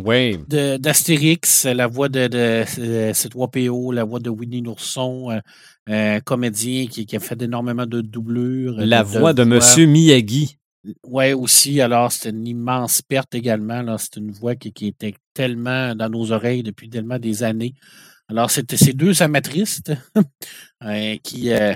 d'Astérix, 0.76 1.64
la 1.64 1.86
voix 1.86 2.08
de, 2.08 2.26
de, 2.26 2.64
C3PO, 3.12 3.94
la 3.94 4.04
voix 4.04 4.20
de 4.20 4.30
Winnie 4.30 4.62
Nourson, 4.62 5.40
un 5.86 6.20
comédien 6.20 6.86
qui, 6.86 7.06
a 7.14 7.20
fait 7.20 7.40
énormément 7.42 7.86
de 7.86 8.00
doublures. 8.00 8.76
La 8.78 9.02
voix 9.02 9.32
de, 9.32 9.44
Monsieur 9.44 9.86
Miyagi. 9.86 10.58
Oui, 11.04 11.32
aussi. 11.32 11.80
Alors, 11.80 12.12
c'est 12.12 12.30
une 12.30 12.46
immense 12.46 13.02
perte 13.02 13.34
également. 13.34 13.96
C'est 13.98 14.16
une 14.16 14.30
voix 14.30 14.54
qui, 14.54 14.72
qui, 14.72 14.88
était 14.88 15.14
tellement 15.34 15.94
dans 15.94 16.08
nos 16.08 16.32
oreilles 16.32 16.62
depuis 16.62 16.88
tellement 16.88 17.18
des 17.18 17.42
années. 17.42 17.74
Alors, 18.28 18.50
c'était 18.50 18.76
ces 18.76 18.92
deux 18.92 19.22
amatristes 19.22 19.92
euh, 20.84 21.16
qui, 21.22 21.52
euh, 21.52 21.72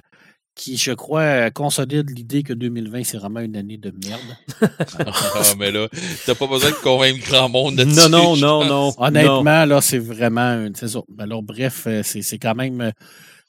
qui, 0.54 0.76
je 0.76 0.92
crois, 0.92 1.50
consolident 1.50 2.12
l'idée 2.14 2.42
que 2.42 2.52
2020, 2.52 3.04
c'est 3.04 3.16
vraiment 3.16 3.40
une 3.40 3.56
année 3.56 3.78
de 3.78 3.92
merde. 4.04 4.20
ah, 5.06 5.42
mais 5.58 5.70
là, 5.70 5.88
t'as 6.26 6.34
pas 6.34 6.46
besoin 6.46 6.70
de 6.70 6.76
convaincre 6.76 7.26
grand 7.26 7.48
monde 7.48 7.76
de 7.76 7.84
Non, 7.84 8.08
non, 8.08 8.36
non, 8.36 8.64
non. 8.64 8.92
Honnêtement, 8.98 9.64
là, 9.64 9.80
c'est 9.80 9.98
vraiment 9.98 10.66
une 10.66 10.74
saison. 10.74 11.04
Alors, 11.18 11.42
bref, 11.42 11.84
euh, 11.86 12.02
c'est 12.02 12.38
quand 12.38 12.54
même 12.54 12.92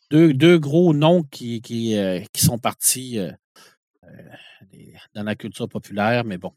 deux, 0.09 0.33
deux, 0.33 0.57
gros 0.57 0.93
noms 0.93 1.23
qui, 1.23 1.61
qui, 1.61 1.97
qui 2.31 2.41
sont 2.45 2.57
partis 2.57 3.19
dans 5.13 5.23
la 5.23 5.35
culture 5.35 5.69
populaire, 5.69 6.23
mais 6.23 6.37
bon, 6.37 6.53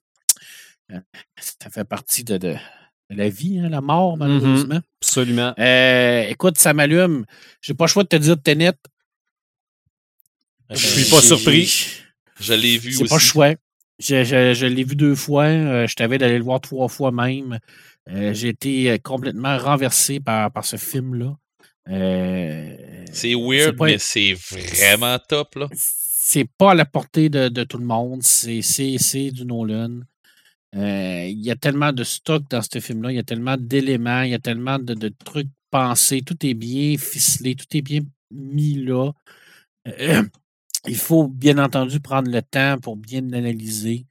ça 1.38 1.70
fait 1.70 1.84
partie 1.84 2.24
de, 2.24 2.36
de 2.38 2.56
la 3.10 3.28
vie, 3.28 3.58
hein, 3.58 3.68
la 3.68 3.80
mort, 3.80 4.16
mm-hmm. 4.16 4.18
malheureusement. 4.18 4.80
absolument. 5.00 5.54
Euh, 5.58 6.22
écoute, 6.28 6.58
ça 6.58 6.72
m'allume. 6.74 7.24
J'ai 7.60 7.74
pas 7.74 7.84
le 7.84 7.88
choix 7.88 8.02
de 8.02 8.08
te 8.08 8.16
dire 8.16 8.40
Tenet. 8.40 8.72
Je 10.70 10.76
suis 10.76 11.10
pas 11.10 11.20
surpris. 11.20 12.02
Je 12.40 12.54
l'ai 12.54 12.78
vu 12.78 12.90
aussi. 12.90 12.98
C'est 12.98 13.08
pas 13.08 13.16
le 13.16 13.20
choix. 13.20 13.54
Je, 13.98 14.66
l'ai 14.66 14.84
vu 14.84 14.96
deux 14.96 15.14
fois. 15.14 15.44
Euh, 15.44 15.86
je 15.86 15.94
t'avais 15.94 16.18
d'aller 16.18 16.38
le 16.38 16.44
voir 16.44 16.60
trois 16.60 16.88
fois 16.88 17.12
même. 17.12 17.58
Euh, 18.08 18.34
j'ai 18.34 18.48
été 18.48 18.98
complètement 18.98 19.56
renversé 19.58 20.20
par, 20.20 20.50
par 20.52 20.64
ce 20.64 20.76
film-là. 20.76 21.36
c'est 21.86 23.34
weird, 23.34 23.76
mais 23.80 23.98
c'est 23.98 24.34
vraiment 24.34 25.18
top. 25.18 25.54
là. 25.54 25.68
C'est 26.28 26.50
pas 26.58 26.72
à 26.72 26.74
la 26.74 26.84
portée 26.84 27.28
de, 27.28 27.62
tout 27.62 27.78
le 27.78 27.84
monde. 27.84 28.20
C'est 28.24 29.30
du 29.30 29.44
Nolan. 29.44 30.00
Euh, 30.74 31.24
il 31.24 31.40
y 31.40 31.52
a 31.52 31.56
tellement 31.56 31.92
de 31.92 32.02
stock 32.02 32.42
dans 32.50 32.62
ce 32.62 32.80
film-là, 32.80 33.12
il 33.12 33.14
y 33.14 33.20
a 33.20 33.22
tellement 33.22 33.56
d'éléments, 33.56 34.22
il 34.22 34.30
y 34.30 34.34
a 34.34 34.40
tellement 34.40 34.80
de, 34.80 35.08
trucs 35.24 35.48
pensés, 35.70 36.22
tout 36.22 36.44
est 36.44 36.54
bien 36.54 36.98
ficelé, 36.98 37.54
tout 37.54 37.66
est 37.70 37.80
bien 37.80 38.00
mis 38.32 38.74
là. 38.74 39.12
Euh, 39.86 40.24
il 40.88 40.96
faut 40.96 41.28
bien 41.28 41.58
entendu 41.58 42.00
prendre 42.00 42.28
le 42.28 42.42
temps 42.42 42.78
pour 42.80 42.96
bien 42.96 43.20
l'analyser. 43.20 44.04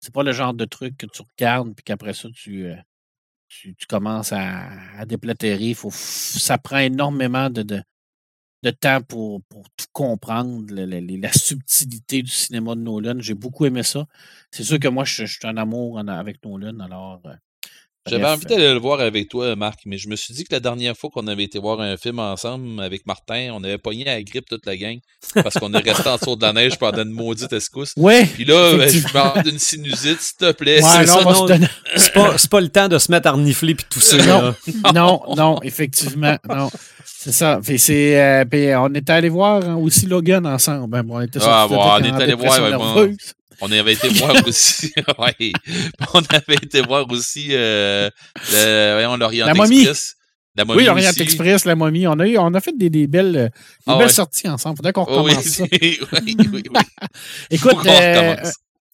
C'est 0.00 0.12
pas 0.12 0.24
le 0.24 0.32
genre 0.32 0.54
de 0.54 0.64
truc 0.64 0.96
que 0.96 1.06
tu 1.06 1.22
regardes 1.22 1.72
puis 1.76 1.84
qu'après 1.84 2.14
ça 2.14 2.28
tu, 2.34 2.66
euh, 2.66 2.74
commences 3.88 4.32
à, 4.32 4.70
à 4.98 5.06
déplatérer. 5.06 5.74
Faut, 5.74 5.92
ça 5.92 6.58
prend 6.58 6.78
énormément 6.78 7.48
de 7.48 7.80
temps 8.68 9.00
pour, 9.02 9.42
pour 9.44 9.62
tout 9.70 9.86
comprendre, 9.92 10.66
la, 10.74 11.32
subtilité 11.32 12.22
du 12.22 12.30
cinéma 12.30 12.74
de 12.74 12.80
Nolan. 12.80 13.16
J'ai 13.18 13.34
beaucoup 13.34 13.64
aimé 13.64 13.82
ça. 13.82 14.06
C'est 14.50 14.64
sûr 14.64 14.78
que 14.78 14.88
moi, 14.88 15.04
je, 15.04 15.24
suis 15.24 15.46
en 15.46 15.56
amour 15.56 15.98
avec 15.98 16.44
Nolan, 16.44 16.80
alors. 16.80 17.22
Euh, 17.26 17.34
J'avais 18.06 18.26
envie 18.26 18.46
d'aller 18.46 18.72
le 18.72 18.78
voir 18.78 19.00
avec 19.00 19.28
toi, 19.28 19.54
Marc, 19.56 19.80
mais 19.84 19.98
je 19.98 20.08
me 20.08 20.16
suis 20.16 20.32
dit 20.32 20.44
que 20.44 20.52
la 20.52 20.60
dernière 20.60 20.96
fois 20.96 21.10
qu'on 21.12 21.26
avait 21.26 21.44
été 21.44 21.58
voir 21.58 21.80
un 21.80 21.98
film 21.98 22.18
ensemble 22.18 22.82
avec 22.82 23.06
Martin, 23.06 23.50
on 23.52 23.62
avait 23.62 23.76
pogné 23.76 24.08
à 24.08 24.14
la 24.14 24.22
grippe 24.22 24.48
toute 24.48 24.64
la 24.64 24.76
gang 24.76 24.98
parce 25.34 25.56
qu'on 25.58 25.72
est 25.74 25.78
resté 25.78 26.08
en 26.08 26.16
dessous 26.16 26.34
de 26.34 26.42
la 26.42 26.54
neige 26.54 26.78
pendant 26.78 27.02
une 27.02 27.10
maudite 27.10 27.52
escousse. 27.52 27.92
Oui. 27.96 28.24
Puis 28.24 28.46
là, 28.46 28.74
ben, 28.76 28.88
je 28.88 29.12
parle 29.12 29.42
d'une 29.42 29.58
sinusite, 29.58 30.20
s'il 30.20 30.36
te 30.38 30.52
plaît. 30.52 30.80
c'est 31.96 32.12
pas, 32.14 32.36
pas, 32.50 32.60
le 32.60 32.68
temps 32.68 32.88
de 32.88 32.98
se 32.98 33.12
mettre 33.12 33.28
à 33.28 33.32
renifler 33.32 33.74
puis 33.74 33.86
tout 33.90 34.00
ça. 34.00 34.16
Non, 34.16 34.54
non, 34.94 35.22
non, 35.36 35.62
effectivement, 35.62 36.36
non. 36.48 36.70
C'est 37.04 37.32
ça. 37.32 37.60
c'est, 37.62 38.18
euh, 38.18 38.80
on 38.80 38.94
était 38.94 39.12
allé 39.12 39.28
voir 39.28 39.62
hein, 39.62 39.76
aussi 39.76 40.06
Logan 40.06 40.46
ensemble. 40.46 40.88
Ben, 40.88 41.06
on 41.06 41.20
était 41.20 41.38
ah, 41.42 41.66
on 41.68 42.02
est 42.02 42.12
allé 42.12 42.32
voir. 42.32 43.06
On 43.60 43.70
avait 43.72 43.92
été 43.92 44.08
voir 44.08 44.34
aussi. 44.46 44.92
ouais, 45.18 45.52
on 46.14 46.20
avait 46.20 46.54
été 46.62 46.80
voir 46.82 47.10
aussi 47.10 47.48
euh, 47.50 48.10
le, 48.52 49.16
l'Orient 49.16 49.46
Express. 49.48 50.16
La 50.56 50.64
momie 50.64 50.80
oui, 50.80 50.84
l'Orient 50.86 51.12
Express, 51.12 51.64
la 51.64 51.76
momie. 51.76 52.06
On 52.06 52.18
a, 52.18 52.26
eu, 52.26 52.36
on 52.38 52.52
a 52.54 52.60
fait 52.60 52.76
des, 52.76 52.90
des 52.90 53.06
belles, 53.06 53.32
des 53.86 53.92
ah 53.92 53.98
belles 53.98 54.10
sorties 54.10 54.48
ensemble. 54.48 54.76
Faudrait 54.76 54.92
qu'on 54.92 55.06
oh 55.08 55.22
recommence 55.22 55.44
ça. 55.44 55.64
oui, 55.72 55.98
oui, 56.12 56.36
oui. 56.52 56.62
Écoute, 57.50 57.86
euh, 57.86 58.36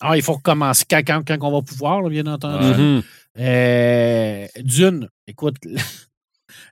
ah, 0.01 0.17
il 0.17 0.23
faut 0.23 0.35
recommencer 0.35 0.85
quand, 0.89 1.03
quand, 1.07 1.23
quand, 1.27 1.39
on 1.41 1.53
va 1.53 1.63
pouvoir, 1.63 2.03
bien 2.09 2.27
entendu. 2.27 2.67
Mm-hmm. 2.67 3.03
euh, 3.39 4.47
Dune, 4.63 5.09
écoute, 5.27 5.57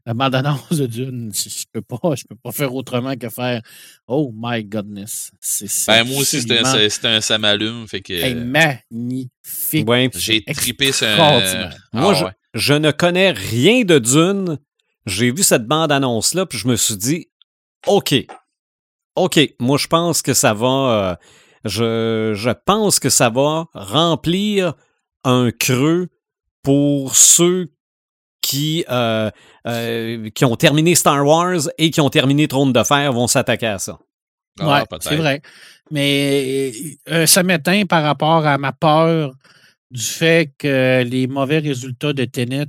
la 0.07 0.13
bande-annonce 0.13 0.71
de 0.71 0.87
Dune, 0.87 1.33
je 1.35 1.65
peux 1.73 1.81
pas, 1.81 2.15
je 2.15 2.25
peux 2.25 2.37
pas 2.37 2.53
faire 2.53 2.75
autrement 2.75 3.17
que 3.17 3.29
faire 3.31 3.63
Oh 4.07 4.33
my 4.35 4.63
goodness. 4.65 5.31
C'est 5.41 5.67
ben, 5.87 6.05
moi 6.05 6.19
aussi, 6.19 6.43
c'était 6.43 6.61
un, 6.61 7.15
un 7.15 7.21
samalume. 7.21 7.89
Fait 7.89 8.03
que, 8.03 8.35
magnifique. 8.35 9.89
J'ai 10.19 10.45
tripé 10.45 10.93
sur 10.93 11.07
un. 11.07 11.71
Moi, 11.93 12.15
ah, 12.17 12.33
je, 12.53 12.75
ne 12.75 12.91
connais 12.91 13.31
rien 13.31 13.85
de 13.85 13.99
Dune. 13.99 14.59
J'ai 15.07 15.33
vu 15.33 15.43
cette 15.43 15.67
bande-annonce-là, 15.67 16.47
puis 16.47 16.59
je 16.59 16.69
me 16.69 16.77
suis 16.77 16.97
dit 16.97 17.29
OK. 17.87 18.15
OK, 19.17 19.41
moi, 19.61 19.79
je 19.79 19.87
pense 19.87 20.23
que 20.23 20.35
ça 20.35 20.53
va. 20.55 20.67
Euh, 20.67 21.17
je, 21.65 22.33
je 22.35 22.51
pense 22.67 22.99
que 23.01 23.09
ça 23.09 23.31
va 23.31 23.67
remplir 23.73 24.75
un 25.25 25.51
creux 25.51 26.09
pour 26.63 27.17
ceux 27.17 27.69
qui, 28.45 28.85
euh, 28.91 29.31
euh, 29.66 30.29
qui 30.35 30.45
ont 30.45 30.55
terminé 30.55 30.95
Star 30.95 31.27
Wars 31.27 31.62
et 31.79 31.91
qui 31.91 32.03
ont 32.03 32.11
terminé 32.11 32.47
Trône 32.47 32.75
de 32.75 32.83
Fer 32.85 33.11
vont 33.11 33.27
s'attaquer 33.27 33.69
à 33.69 33.79
ça. 33.79 33.99
Ah, 34.61 34.85
oui, 34.89 34.99
c'est 35.01 35.16
vrai. 35.16 35.41
Mais 35.91 36.73
euh, 37.09 37.25
ça 37.25 37.43
m'éteint 37.43 37.87
par 37.87 38.03
rapport 38.03 38.47
à 38.47 38.59
ma 38.59 38.73
peur 38.73 39.35
du 39.91 40.03
fait 40.03 40.53
que 40.59 41.03
les 41.05 41.27
mauvais 41.27 41.59
résultats 41.59 42.12
de 42.12 42.25
Tenet 42.27 42.66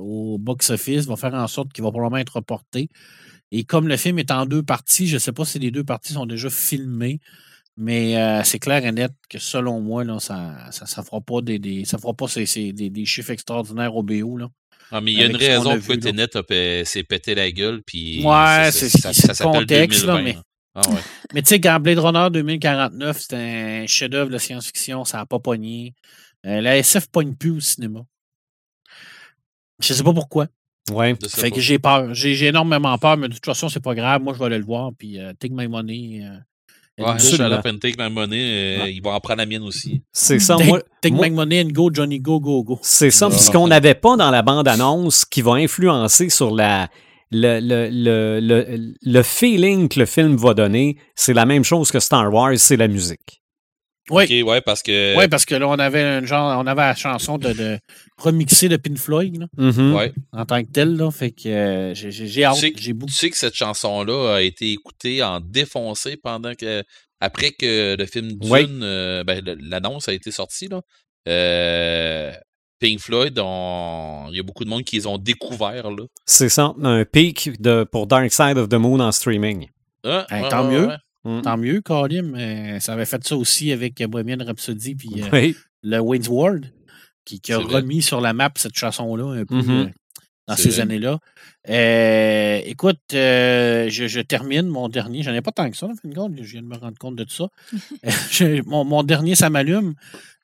au 0.00 0.38
box-office 0.40 1.06
vont 1.06 1.16
faire 1.16 1.34
en 1.34 1.46
sorte 1.46 1.72
qu'il 1.72 1.84
va 1.84 1.90
probablement 1.92 2.20
être 2.20 2.36
reporté. 2.36 2.88
Et 3.52 3.62
comme 3.62 3.86
le 3.86 3.96
film 3.96 4.18
est 4.18 4.32
en 4.32 4.44
deux 4.44 4.64
parties, 4.64 5.06
je 5.06 5.14
ne 5.14 5.18
sais 5.20 5.32
pas 5.32 5.44
si 5.44 5.60
les 5.60 5.70
deux 5.70 5.84
parties 5.84 6.14
sont 6.14 6.26
déjà 6.26 6.50
filmées, 6.50 7.20
mais 7.76 8.42
c'est 8.44 8.58
clair 8.58 8.84
et 8.84 8.92
net 8.92 9.12
que 9.28 9.38
selon 9.38 9.80
moi, 9.80 10.02
là, 10.02 10.18
ça 10.18 10.68
ne 10.68 11.04
fera 11.04 11.20
pas 11.20 11.42
des, 11.42 11.84
ça 11.84 11.98
fera 11.98 12.14
pas 12.14 12.26
des, 12.26 13.04
chiffres 13.04 13.30
extraordinaires 13.30 13.94
au 13.94 14.02
BO. 14.02 14.36
Là. 14.36 14.48
Ah, 14.92 15.00
mais 15.00 15.12
il 15.12 15.18
y 15.18 15.22
a 15.22 15.26
une 15.26 15.36
raison 15.36 15.76
pourquoi 15.76 15.96
Tenet 15.96 16.84
s'est 16.84 17.02
pété 17.02 17.34
la 17.34 17.50
gueule. 17.50 17.82
Puis 17.84 18.22
ouais, 18.24 18.70
c'est 18.70 18.88
ça, 18.88 19.12
ça, 19.12 19.44
contexte, 19.44 20.04
là, 20.04 20.20
mais. 20.22 20.36
Ah, 20.74 20.88
ouais. 20.90 21.00
mais 21.34 21.42
tu 21.42 21.48
sais, 21.48 21.60
quand 21.60 21.80
Blade 21.80 21.98
Runner 21.98 22.28
2049, 22.30 23.18
c'est 23.18 23.34
un 23.34 23.86
chef-d'œuvre 23.86 24.30
de 24.30 24.38
science-fiction, 24.38 25.04
ça 25.04 25.18
n'a 25.18 25.26
pas 25.26 25.38
pogné. 25.38 25.94
Euh, 26.44 26.60
la 26.60 26.76
SF 26.76 27.08
pogne 27.08 27.34
plus 27.34 27.50
au 27.50 27.60
cinéma. 27.60 28.00
Je 29.80 29.92
sais 29.92 30.02
pas 30.02 30.12
pourquoi. 30.12 30.46
Ouais. 30.90 31.16
Fait 31.28 31.50
que 31.50 31.60
j'ai 31.60 31.78
peur. 31.78 32.14
J'ai 32.14 32.46
énormément 32.46 32.96
peur, 32.98 33.16
mais 33.16 33.28
de 33.28 33.34
toute 33.34 33.44
façon, 33.44 33.68
c'est 33.68 33.82
pas 33.82 33.94
grave. 33.94 34.22
Moi, 34.22 34.34
je 34.34 34.38
vais 34.38 34.44
aller 34.44 34.58
le 34.58 34.64
voir. 34.64 34.92
Puis, 34.96 35.18
euh, 35.18 35.32
take 35.38 35.52
my 35.54 35.66
money. 35.66 36.20
Euh, 36.22 36.38
Ouais, 36.98 37.18
shut 37.18 37.40
up 37.40 37.66
and 37.66 37.78
take 37.78 37.96
my 37.98 38.10
money. 38.10 38.38
Euh, 38.80 38.88
ils 38.88 39.02
vont 39.02 39.10
en 39.12 39.20
prendre 39.20 39.38
la 39.38 39.46
mienne 39.46 39.62
aussi. 39.62 40.02
C'est 40.12 40.38
ça. 40.38 40.56
Take, 40.56 40.68
moi, 40.68 40.80
take 41.02 41.14
moi- 41.14 41.28
my 41.28 41.34
money 41.34 41.62
and 41.62 41.68
go, 41.72 41.90
Johnny, 41.92 42.18
go, 42.20 42.40
go, 42.40 42.62
go. 42.64 42.78
C'est 42.82 43.10
ça. 43.10 43.26
Puis 43.28 43.36
Ouais. 43.36 43.42
ce 43.42 43.50
qu'on 43.50 43.68
n'avait 43.68 43.94
pas 43.94 44.16
dans 44.16 44.30
la 44.30 44.42
bande-annonce 44.42 45.24
qui 45.26 45.42
va 45.42 45.52
influencer 45.52 46.30
sur 46.30 46.54
la, 46.54 46.88
le, 47.30 47.60
le, 47.60 47.88
le, 47.90 48.40
le, 48.40 48.94
le 49.02 49.22
feeling 49.22 49.88
que 49.88 49.98
le 50.00 50.06
film 50.06 50.36
va 50.36 50.54
donner, 50.54 50.96
c'est 51.14 51.34
la 51.34 51.44
même 51.44 51.64
chose 51.64 51.90
que 51.90 52.00
Star 52.00 52.32
Wars, 52.32 52.52
c'est 52.56 52.76
la 52.76 52.88
musique. 52.88 53.42
Oui. 54.10 54.42
Ouais, 54.42 54.60
parce 54.60 54.82
que. 54.82 55.16
Oui, 55.18 55.26
parce 55.28 55.44
que 55.44 55.54
là, 55.56 55.66
on 55.68 55.78
avait 55.78 56.02
un 56.02 56.24
genre, 56.24 56.58
on 56.62 56.66
avait 56.66 56.82
la 56.82 56.94
chanson 56.94 57.38
de, 57.38 57.52
de 57.52 57.78
remixer 58.18 58.68
de 58.68 58.76
Pink 58.76 58.98
Floyd, 58.98 59.36
là, 59.40 59.46
Mhm. 59.56 59.94
Ouais. 59.94 60.12
en 60.32 60.44
tant 60.46 60.62
que 60.62 60.68
tel, 60.70 60.96
là. 60.96 61.10
Fait 61.10 61.32
que 61.32 61.48
euh, 61.48 61.94
j'ai- 61.94 62.10
j'ai 62.12 62.26
j'ai 62.28 62.44
hâte. 62.44 62.54
Tu 62.54 62.60
sais- 62.68 62.72
J'ai 62.76 62.92
beaucoup. 62.92 63.10
Tu 63.10 63.16
sais 63.18 63.30
que 63.30 63.36
cette 63.36 63.54
chanson-là 63.56 64.36
a 64.36 64.42
été 64.42 64.70
écoutée 64.72 65.22
en 65.22 65.40
défoncé 65.40 66.16
pendant 66.16 66.54
que. 66.54 66.82
Après 67.20 67.50
que 67.50 67.96
le 67.98 68.06
film 68.06 68.32
Dune, 68.32 68.50
Ouais. 68.50 68.66
euh, 68.82 69.24
ben, 69.24 69.42
l'annonce 69.62 70.08
a 70.08 70.12
été 70.12 70.30
sortie, 70.30 70.68
là. 70.68 70.82
Euh, 71.28 72.32
Pink 72.78 73.00
Floyd, 73.00 73.38
on- 73.42 74.26
il 74.30 74.36
y 74.36 74.40
a 74.40 74.42
beaucoup 74.42 74.64
de 74.64 74.68
monde 74.68 74.84
qui 74.84 74.96
les 74.96 75.06
ont 75.06 75.16
découvert, 75.18 75.90
là. 75.90 76.04
C'est 76.26 76.50
ça. 76.50 76.74
Un 76.82 77.04
pic 77.06 77.60
de, 77.60 77.84
pour 77.84 78.06
Dark 78.06 78.30
Side 78.30 78.58
of 78.58 78.68
the 78.68 78.74
Moon 78.74 79.00
en 79.00 79.12
streaming. 79.12 79.68
Ah, 80.04 80.26
Ben, 80.30 80.42
ouais, 80.42 80.48
tant 80.50 80.68
ouais, 80.68 80.72
mieux. 80.74 80.86
ouais. 80.88 80.96
Mm. 81.26 81.42
Tant 81.42 81.56
mieux, 81.56 81.80
Colin, 81.80 82.22
mais 82.22 82.78
ça 82.80 82.92
avait 82.92 83.04
fait 83.04 83.26
ça 83.26 83.36
aussi 83.36 83.72
avec 83.72 84.02
Bohemian 84.08 84.38
Rhapsody 84.46 84.94
puis 84.94 85.10
euh, 85.22 85.26
Oui. 85.32 85.56
le 85.82 85.98
Wayne's 85.98 86.28
World, 86.28 86.72
qui, 87.24 87.40
qui 87.40 87.52
a 87.52 87.58
vrai. 87.58 87.76
remis 87.80 88.00
sur 88.02 88.20
la 88.20 88.32
map 88.32 88.50
cette 88.56 88.76
chanson-là 88.78 89.40
un 89.40 89.44
peu 89.44 89.56
Mhm. 89.56 89.70
euh, 89.70 89.86
dans 90.48 90.56
ces 90.56 90.80
années-là. 90.80 91.18
Euh, 91.68 92.60
écoute, 92.64 93.00
euh, 93.14 93.88
je, 93.90 94.06
je 94.06 94.20
termine 94.20 94.66
mon 94.68 94.88
dernier. 94.88 95.22
J'en 95.24 95.34
ai 95.34 95.42
pas 95.42 95.50
tant 95.50 95.68
que 95.70 95.76
ça, 95.76 95.86
en 95.86 95.94
fin 95.94 96.08
de 96.08 96.14
compte. 96.14 96.32
Je 96.40 96.42
viens 96.52 96.62
de 96.62 96.66
me 96.68 96.76
rendre 96.76 96.96
compte 96.98 97.16
de 97.16 97.26
ça. 97.28 97.46
Euh, 98.06 98.10
je- 98.30 98.62
mon, 98.66 98.84
mon 98.84 99.02
dernier, 99.02 99.34
ça 99.34 99.50
m'allume. 99.50 99.94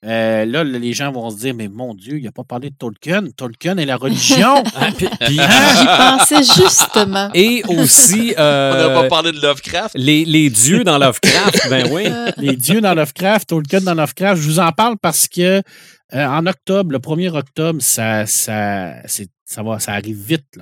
Euh, 0.04 0.44
là, 0.46 0.64
les 0.64 0.92
gens 0.94 1.12
vont 1.12 1.30
se 1.30 1.36
dire, 1.36 1.54
mais 1.54 1.68
mon 1.68 1.94
Dieu, 1.94 2.18
il 2.18 2.24
n'a 2.24 2.32
pas 2.32 2.42
parlé 2.42 2.70
de 2.70 2.74
Tolkien. 2.74 3.22
Tolkien 3.36 3.76
et 3.76 3.84
la 3.86 3.96
religion. 3.96 4.64
Ah, 4.74 4.88
puis- 4.96 5.06
puis- 5.20 5.36
J'y 5.36 5.86
pensais 5.86 6.42
justement. 6.60 7.30
et 7.34 7.62
aussi 7.68 8.34
On 8.36 8.40
n'a 8.40 8.88
pas 9.02 9.08
parlé 9.08 9.30
de 9.30 9.40
Lovecraft. 9.40 9.94
les, 9.96 10.24
les 10.24 10.50
dieux 10.50 10.82
dans 10.82 10.98
Lovecraft, 10.98 11.68
ben 11.70 11.86
oui. 11.92 12.04
Les 12.38 12.56
dieux 12.56 12.80
dans 12.80 12.94
Lovecraft, 12.94 13.48
Tolkien 13.48 13.80
dans 13.82 13.94
Lovecraft. 13.94 14.42
Je 14.42 14.48
vous 14.48 14.58
en 14.58 14.72
parle 14.72 14.96
parce 15.00 15.28
que 15.28 15.62
euh, 16.14 16.26
en 16.26 16.47
octobre, 16.47 16.93
le 16.93 16.98
1er 16.98 17.30
octobre, 17.36 17.80
ça, 17.80 18.26
ça, 18.26 19.02
ça, 19.06 19.62
va, 19.62 19.78
ça 19.78 19.93
arrive 19.93 20.16
vite. 20.16 20.59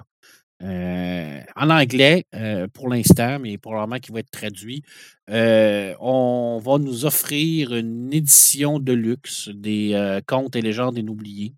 Euh, 0.62 1.40
en 1.56 1.70
anglais, 1.70 2.26
euh, 2.34 2.68
pour 2.68 2.88
l'instant, 2.88 3.38
mais 3.38 3.56
probablement 3.56 3.98
qu'il 3.98 4.12
va 4.12 4.20
être 4.20 4.30
traduit. 4.30 4.82
On 5.28 6.60
va 6.62 6.78
nous 6.78 7.06
offrir 7.06 7.74
une 7.74 8.12
édition 8.12 8.78
de 8.78 8.92
luxe 8.92 9.48
des 9.48 10.20
contes 10.26 10.56
et 10.56 10.62
légendes 10.62 10.98
inoubliés. 10.98 11.54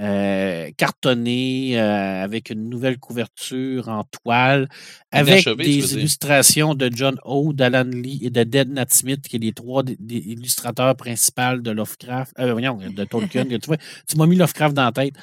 Euh, 0.00 0.70
cartonné 0.76 1.78
euh, 1.78 2.24
avec 2.24 2.50
une 2.50 2.68
nouvelle 2.68 2.98
couverture 2.98 3.88
en 3.88 4.02
toile, 4.02 4.68
avec 5.12 5.44
des 5.56 5.64
dire? 5.86 5.98
illustrations 5.98 6.74
de 6.74 6.90
John 6.92 7.16
O, 7.24 7.52
d'Alan 7.52 7.84
Lee 7.84 8.18
et 8.24 8.30
de 8.30 8.42
Dead 8.42 8.70
Nat 8.72 8.86
Smith, 8.88 9.20
qui 9.28 9.36
est 9.36 9.38
les 9.38 9.52
trois 9.52 9.84
des- 9.84 9.96
des 10.00 10.16
illustrateurs 10.18 10.96
principaux 10.96 11.58
de 11.60 11.70
Lovecraft, 11.70 12.32
euh, 12.40 12.50
voyons, 12.50 12.76
de 12.78 13.04
Tolkien. 13.04 13.44
tu 13.44 13.56
vois, 13.68 13.76
tu 14.08 14.16
m'as 14.16 14.26
mis 14.26 14.34
Lovecraft 14.34 14.74
dans 14.74 14.84
la 14.86 14.90
tête. 14.90 15.14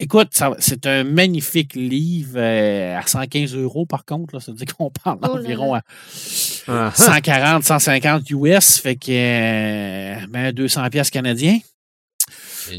Écoute, 0.00 0.28
c'est 0.60 0.86
un 0.86 1.04
magnifique 1.04 1.74
livre 1.74 2.36
euh, 2.38 2.96
à 2.98 3.06
115 3.06 3.54
euros, 3.54 3.84
par 3.84 4.06
contre. 4.06 4.34
Là, 4.34 4.40
ça 4.40 4.50
veut 4.50 4.56
dire 4.56 4.74
qu'on 4.76 4.90
parle 5.04 5.18
Oh 5.24 5.36
environ 5.36 5.74
à 5.74 5.82
Ah, 6.68 6.90
140, 6.94 7.64
150 7.64 8.30
US, 8.30 8.78
fait 8.80 8.96
que 8.96 9.10
euh, 9.10 10.26
ben, 10.30 10.52
200 10.52 10.88
pièces 10.88 11.10
canadiens. 11.10 11.58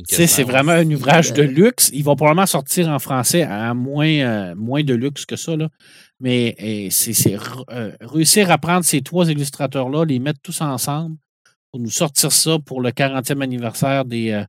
C'est 0.08 0.44
vraiment 0.44 0.74
un 0.74 0.90
ouvrage 0.92 1.34
de 1.34 1.44
luxe. 1.44 1.90
Il 1.94 2.04
va 2.04 2.16
probablement 2.16 2.46
sortir 2.46 2.90
en 2.90 3.00
français 3.00 3.44
à 3.44 3.74
moins, 3.74 4.08
euh, 4.08 4.56
moins 4.56 4.84
de 4.84 4.94
luxe 4.94 5.26
que 5.26 5.36
ça. 5.36 5.56
Là. 5.56 5.70
Mais 6.20 6.56
euh, 6.62 6.88
c'est 6.90 7.38
euh, 7.70 7.92
réussir 8.02 8.52
à 8.52 8.58
prendre 8.58 8.84
ces 8.84 9.02
trois 9.02 9.30
illustrateurs-là, 9.30 10.06
les 10.06 10.20
mettre 10.20 10.40
tous 10.42 10.62
ensemble 10.62 11.18
pour 11.72 11.80
nous 11.80 11.90
sortir 11.90 12.32
ça 12.32 12.58
pour 12.66 12.82
le 12.82 12.92
40e 12.92 13.42
anniversaire 13.42 14.06
des, 14.06 14.32
euh, 14.32 14.44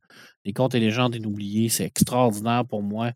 des 0.45 0.53
Contes 0.53 0.75
et 0.75 0.79
légendes 0.79 1.15
inoubliés. 1.15 1.69
C'est 1.69 1.85
extraordinaire 1.85 2.65
pour 2.65 2.81
moi. 2.81 3.11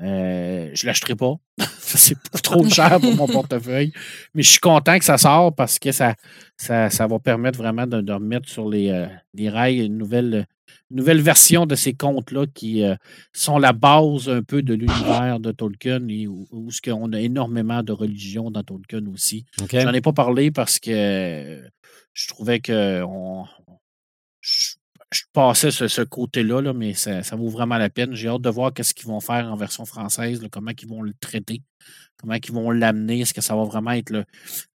Euh, 0.00 0.70
je 0.74 0.84
ne 0.84 0.86
l'achèterai 0.86 1.16
pas. 1.16 1.34
c'est 1.78 2.16
trop 2.42 2.68
cher 2.68 3.00
pour 3.00 3.14
mon 3.16 3.26
portefeuille. 3.26 3.92
Mais 4.34 4.42
je 4.42 4.50
suis 4.50 4.60
content 4.60 4.98
que 4.98 5.04
ça 5.04 5.18
sort 5.18 5.54
parce 5.54 5.78
que 5.78 5.92
ça, 5.92 6.14
ça, 6.56 6.88
ça 6.90 7.06
va 7.06 7.18
permettre 7.18 7.58
vraiment 7.58 7.86
de, 7.86 8.00
de 8.00 8.12
remettre 8.12 8.48
sur 8.48 8.68
les, 8.68 8.90
euh, 8.90 9.06
les 9.34 9.48
rails 9.48 9.84
une 9.84 9.98
nouvelle, 9.98 10.46
nouvelle 10.90 11.20
version 11.20 11.66
de 11.66 11.74
ces 11.74 11.94
contes-là 11.94 12.46
qui 12.52 12.82
euh, 12.82 12.94
sont 13.32 13.58
la 13.58 13.72
base 13.72 14.28
un 14.28 14.42
peu 14.42 14.62
de 14.62 14.74
l'univers 14.74 15.40
de 15.40 15.52
Tolkien 15.52 16.06
et 16.08 16.26
où, 16.26 16.46
où 16.50 16.70
ce 16.70 16.80
qu'on 16.80 17.12
a 17.12 17.20
énormément 17.20 17.82
de 17.82 17.92
religion 17.92 18.50
dans 18.50 18.62
Tolkien 18.62 19.04
aussi. 19.12 19.44
J'en 19.70 19.92
ai 19.92 20.00
pas 20.00 20.12
parlé 20.12 20.50
parce 20.50 20.78
que 20.78 20.90
euh, 20.90 21.68
je 22.14 22.28
trouvais 22.28 22.60
que 22.60 23.02
on, 23.02 23.44
je, 25.12 25.22
passais 25.32 25.70
ce, 25.70 25.88
ce 25.88 26.02
côté-là, 26.02 26.60
là, 26.60 26.72
mais 26.74 26.94
ça, 26.94 27.22
ça 27.22 27.34
vaut 27.36 27.48
vraiment 27.48 27.78
la 27.78 27.88
peine. 27.90 28.14
J'ai 28.14 28.28
hâte 28.28 28.42
de 28.42 28.50
voir 28.50 28.72
qu'est-ce 28.74 28.92
qu'ils 28.94 29.06
vont 29.06 29.20
faire 29.20 29.46
en 29.50 29.56
version 29.56 29.84
française, 29.84 30.42
là, 30.42 30.48
comment 30.50 30.70
ils 30.80 30.88
vont 30.88 31.00
le 31.02 31.14
traiter, 31.18 31.62
comment 32.18 32.34
ils 32.34 32.52
vont 32.52 32.70
l'amener. 32.70 33.20
Est-ce 33.20 33.32
que 33.32 33.40
ça 33.40 33.56
va 33.56 33.64
vraiment 33.64 33.92
être 33.92 34.10
le, 34.10 34.24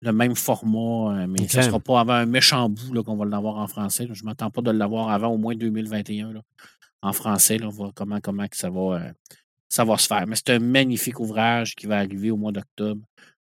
le 0.02 0.12
même 0.12 0.36
format, 0.36 1.22
euh, 1.24 1.28
mais 1.28 1.48
ça 1.48 1.60
Ok. 1.60 1.66
ne 1.66 1.70
sera 1.70 1.80
pas 1.80 2.00
avant 2.00 2.14
un 2.14 2.26
méchant 2.26 2.68
bout 2.70 2.94
là, 2.94 3.04
qu'on 3.04 3.16
va 3.16 3.26
l'avoir 3.26 3.58
en 3.58 3.68
français. 3.68 4.08
là. 4.08 4.14
Je 4.14 4.24
ne 4.24 4.26
m'attends 4.26 4.50
pas 4.50 4.62
de 4.62 4.72
l'avoir 4.72 5.10
avant 5.10 5.28
au 5.30 5.38
moins 5.38 5.56
2021 5.56 6.34
là, 6.34 6.42
en 7.02 7.14
français. 7.14 7.60
On 7.62 7.68
va 7.68 7.72
voir 7.72 7.92
comment, 7.94 8.20
comment 8.20 8.48
que 8.48 8.58
ça 8.58 8.70
va, 8.72 8.82
euh, 9.02 9.12
ça 9.70 9.84
va 9.86 9.98
se 9.98 10.08
faire. 10.08 10.26
Mais 10.28 10.36
c'est 10.36 10.50
un 10.52 10.60
magnifique 10.60 11.20
ouvrage 11.20 11.76
qui 11.76 11.86
va 11.86 11.98
arriver 11.98 12.32
au 12.32 12.38
mois 12.38 12.52
d'octobre. 12.52 13.02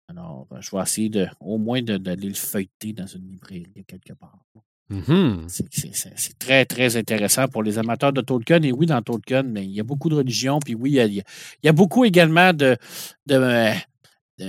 Alors, 0.10 0.46
euh, 0.52 0.58
je 0.60 0.76
vais 0.76 0.82
essayer 0.82 1.08
de, 1.10 1.26
au 1.40 1.58
moins 1.58 1.82
de- 1.82 1.96
d'aller 1.98 2.28
le 2.28 2.34
feuilleter 2.34 2.92
dans 2.92 3.08
une 3.08 3.30
librairie 3.32 3.86
quelque 3.88 4.12
part. 4.14 4.38
Mhm. 4.92 5.46
C'est- 5.48 6.38
très, 6.38 6.66
très 6.66 6.98
intéressant 6.98 7.48
pour 7.48 7.64
les 7.64 7.78
amateurs 7.80 8.12
de 8.12 8.22
Tolkien. 8.22 8.62
Et 8.64 8.74
oui, 8.74 8.86
dans 8.86 9.02
Tolkien, 9.02 9.44
mais 9.44 9.64
il 9.64 9.72
y 9.72 9.80
a 9.80 9.84
beaucoup 9.84 10.10
de 10.10 10.16
religions. 10.16 10.60
Puis 10.60 10.76
oui, 10.76 10.98
il 11.00 11.24
y 11.64 11.70
a, 11.70 11.72
beaucoup 11.72 12.04
également 12.04 12.52
de, 12.52 12.76
de, 13.26 13.36
euh, 13.36 13.72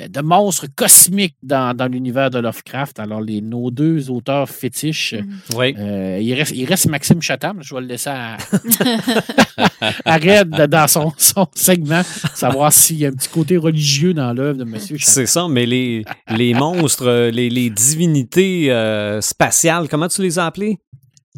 de- 0.09 0.21
monstres 0.23 0.67
cosmiques 0.75 1.37
dans, 1.43 1.77
dans 1.77 1.87
l'univers 1.87 2.31
de 2.31 2.39
Lovecraft. 2.39 2.99
Alors, 2.99 3.21
les, 3.21 3.41
nos 3.41 3.71
deux 3.71 4.11
auteurs 4.11 4.49
fétiches, 4.49 5.15
Mhm. 5.15 5.39
Oui. 5.57 5.75
euh, 5.79 6.19
il, 6.21 6.33
reste, 6.35 6.53
il 6.55 6.65
reste 6.65 6.87
Maxime 6.87 7.21
Chatham. 7.21 7.59
Je 7.63 7.75
vais 7.75 7.81
le 7.81 7.87
laisser 7.89 8.11
à, 8.11 8.37
à 10.05 10.17
Red 10.17 10.51
dans 10.69 10.89
son, 10.89 11.13
son 11.17 11.47
segment, 11.55 12.03
savoir 12.35 12.73
s'il 12.73 12.99
y 12.99 13.07
a 13.07 13.09
un 13.09 13.13
petit 13.13 13.29
côté 13.29 13.57
religieux 13.57 14.15
dans 14.15 14.33
l'œuvre 14.33 14.59
de 14.59 14.63
M. 14.65 14.79
Chatham. 14.79 14.97
C'est 14.99 15.27
ça, 15.27 15.47
mais 15.49 15.67
les, 15.67 16.05
les 16.31 16.55
monstres, 16.55 17.07
euh, 17.07 17.31
les, 17.31 17.51
les 17.51 17.71
divinités 17.71 18.71
euh, 18.71 19.21
spatiales, 19.21 19.89
comment 19.89 20.09
tu 20.09 20.23
les 20.23 20.39
as 20.39 20.47
appelées? 20.47 20.79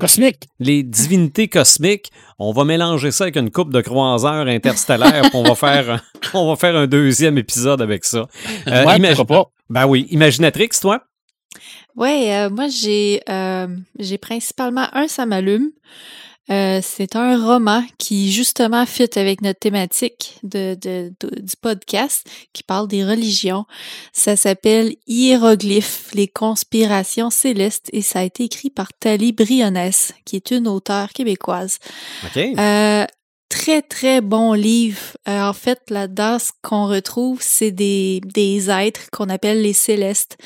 Cosmique. 0.01 0.49
Les 0.59 0.83
divinités 0.83 1.47
cosmiques, 1.49 2.11
on 2.39 2.53
va 2.53 2.65
mélanger 2.65 3.12
ça 3.12 3.25
avec 3.25 3.37
une 3.37 3.51
coupe 3.51 3.73
de 3.73 3.81
croiseurs 3.81 4.47
interstellaires, 4.49 5.23
puis 5.23 5.31
on 5.35 5.45
va 5.45 5.55
faire, 5.55 5.89
un- 5.91 6.01
on 6.35 6.49
va 6.49 6.57
faire 6.57 6.75
un 6.77 6.87
deuxième 6.89 7.39
épisode 7.39 7.81
avec 7.81 8.05
ça. 8.05 8.27
Euh, 8.66 8.85
ouais, 8.85 8.97
imagi- 8.99 9.15
pourquoi 9.16 9.45
pas. 9.45 9.51
ben 9.71 9.87
oui, 9.87 10.07
Imaginatrix, 10.11 10.71
toi? 10.81 11.01
Ouais, 11.95 12.35
euh, 12.35 12.51
moi 12.51 12.66
j'ai 12.66 13.21
euh, 13.29 13.69
j'ai 14.01 14.19
principalement 14.19 14.89
un 14.95 15.07
ça 15.07 15.27
m'allume. 15.27 15.71
Euh, 16.51 16.81
c'est 16.83 17.16
un 17.16 17.43
roman 17.43 17.83
qui 17.97 18.31
justement 18.31 18.85
fit 18.85 19.09
avec 19.16 19.41
notre 19.41 19.59
thématique 19.61 20.39
de, 20.43 20.77
de- 20.81 21.12
de- 21.21 21.41
du 21.41 21.57
podcast 21.59 22.27
qui 22.53 22.62
parle 22.62 22.87
des 22.87 23.03
religions. 23.05 23.65
Ça 24.12 24.37
s'appelle 24.37 24.95
Hiéroglyphes, 25.07 26.11
les 26.12 26.29
conspirations 26.29 27.31
célestes 27.31 27.89
et 27.95 28.03
ça 28.03 28.19
a 28.21 28.23
été 28.25 28.45
écrit 28.45 28.69
par 28.71 28.93
Thalie 28.93 29.33
Brionnes, 29.33 29.91
qui 30.27 30.37
est 30.37 30.51
une 30.51 30.69
auteure 30.69 31.12
québécoise. 31.15 31.79
Euh, 32.59 33.07
très, 33.55 33.83
très 33.83 34.21
bon 34.21 34.53
livre. 34.53 35.17
Euh, 35.29 35.43
en 35.43 35.53
fait, 35.53 35.89
là-dedans, 35.89 36.39
ce 36.41 36.51
qu'on 36.63 36.89
retrouve, 36.89 37.39
c'est 37.41 37.71
des, 37.71 38.21
des 38.35 38.69
êtres 38.69 39.11
qu'on 39.13 39.29
appelle 39.29 39.63
les 39.63 39.73
célestes. 39.73 40.37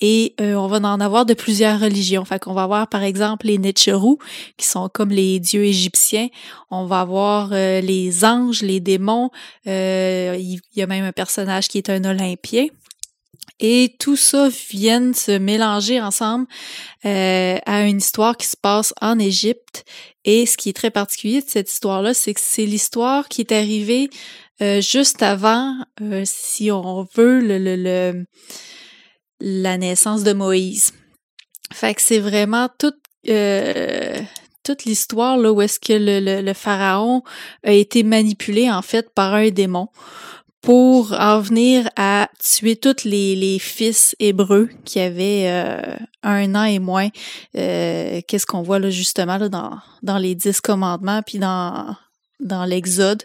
Et 0.00 0.34
euh, 0.40 0.54
on 0.54 0.66
va 0.66 0.78
en 0.78 1.00
avoir 1.00 1.24
de 1.24 1.34
plusieurs 1.34 1.78
religions. 1.78 2.24
Fait 2.24 2.40
qu'on 2.40 2.54
va 2.54 2.64
avoir, 2.64 2.88
par 2.88 3.04
exemple, 3.04 3.46
les 3.46 3.58
Netcherou, 3.58 4.18
qui 4.56 4.66
sont 4.66 4.88
comme 4.92 5.10
les 5.10 5.38
dieux 5.38 5.64
égyptiens. 5.64 6.28
On 6.70 6.84
va 6.84 7.00
avoir 7.00 7.50
euh, 7.52 7.80
les 7.80 8.24
anges, 8.24 8.62
les 8.62 8.80
démons. 8.80 9.30
Euh, 9.68 10.36
il 10.38 10.60
y 10.74 10.82
a 10.82 10.86
même 10.86 11.04
un 11.04 11.12
personnage 11.12 11.68
qui 11.68 11.78
est 11.78 11.90
un 11.90 12.04
Olympien. 12.04 12.66
Et 13.60 13.96
tout 13.98 14.16
ça 14.16 14.48
vient 14.70 15.12
se 15.12 15.36
mélanger 15.36 16.00
ensemble 16.00 16.46
euh, 17.04 17.58
à 17.66 17.82
une 17.86 17.98
histoire 17.98 18.36
qui 18.36 18.46
se 18.46 18.56
passe 18.56 18.94
en 19.00 19.18
Égypte. 19.18 19.84
Et 20.24 20.46
ce 20.46 20.56
qui 20.56 20.68
est 20.68 20.74
très 20.74 20.90
particulier 20.90 21.42
de 21.42 21.48
cette 21.48 21.70
histoire-là, 21.70 22.14
c'est 22.14 22.34
que 22.34 22.40
c'est 22.42 22.66
l'histoire 22.66 23.28
qui 23.28 23.40
est 23.40 23.52
arrivée 23.52 24.10
euh, 24.62 24.80
juste 24.80 25.22
avant, 25.22 25.74
euh, 26.00 26.22
si 26.24 26.70
on 26.70 27.06
veut, 27.14 27.40
la 29.40 29.78
naissance 29.78 30.22
de 30.22 30.32
Moïse. 30.32 30.92
Fait 31.72 31.94
que 31.94 32.02
c'est 32.02 32.20
vraiment 32.20 32.68
toute, 32.78 32.98
toute 34.62 34.84
l'histoire 34.84 35.38
où 35.38 35.62
est-ce 35.62 35.80
que 35.80 35.92
le, 35.92 36.40
le, 36.40 36.54
pharaon 36.54 37.22
a 37.64 37.72
été 37.72 38.04
manipulé 38.04 38.70
en 38.70 38.82
fait 38.82 39.10
par 39.10 39.34
un 39.34 39.50
démon 39.50 39.88
pour 40.60 41.12
en 41.12 41.40
venir 41.40 41.88
à 41.96 42.28
tuer 42.40 42.76
tous 42.76 43.04
les, 43.04 43.36
les 43.36 43.58
fils 43.58 44.16
hébreux 44.18 44.68
qui 44.84 45.00
avaient 45.00 45.46
euh, 45.46 45.96
un 46.22 46.54
an 46.54 46.64
et 46.64 46.78
moins. 46.78 47.08
Euh, 47.56 48.20
qu'est-ce 48.26 48.46
qu'on 48.46 48.62
voit 48.62 48.78
là 48.78 48.90
justement 48.90 49.38
là, 49.38 49.48
dans, 49.48 49.78
dans 50.02 50.18
les 50.18 50.34
dix 50.34 50.60
commandements, 50.60 51.22
puis 51.22 51.38
dans, 51.38 51.94
dans 52.40 52.64
l'Exode. 52.64 53.22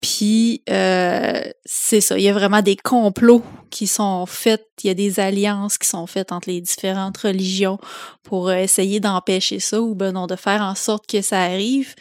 Puis 0.00 0.62
euh, 0.70 1.42
c'est 1.64 2.00
ça, 2.00 2.16
il 2.16 2.22
y 2.22 2.28
a 2.28 2.32
vraiment 2.32 2.62
des 2.62 2.76
complots 2.76 3.42
qui 3.70 3.88
sont 3.88 4.26
faits, 4.26 4.64
il 4.84 4.86
y 4.86 4.90
a 4.90 4.94
des 4.94 5.18
alliances 5.18 5.76
qui 5.76 5.88
sont 5.88 6.06
faites 6.06 6.30
entre 6.30 6.48
les 6.48 6.60
différentes 6.60 7.16
religions 7.18 7.78
pour 8.22 8.52
essayer 8.52 9.00
d'empêcher 9.00 9.58
ça 9.58 9.80
ou 9.80 9.96
ben 9.96 10.12
non, 10.12 10.28
de 10.28 10.36
faire 10.36 10.62
en 10.62 10.76
sorte 10.76 11.08
que 11.08 11.20
ça 11.20 11.40
arrive. 11.40 11.96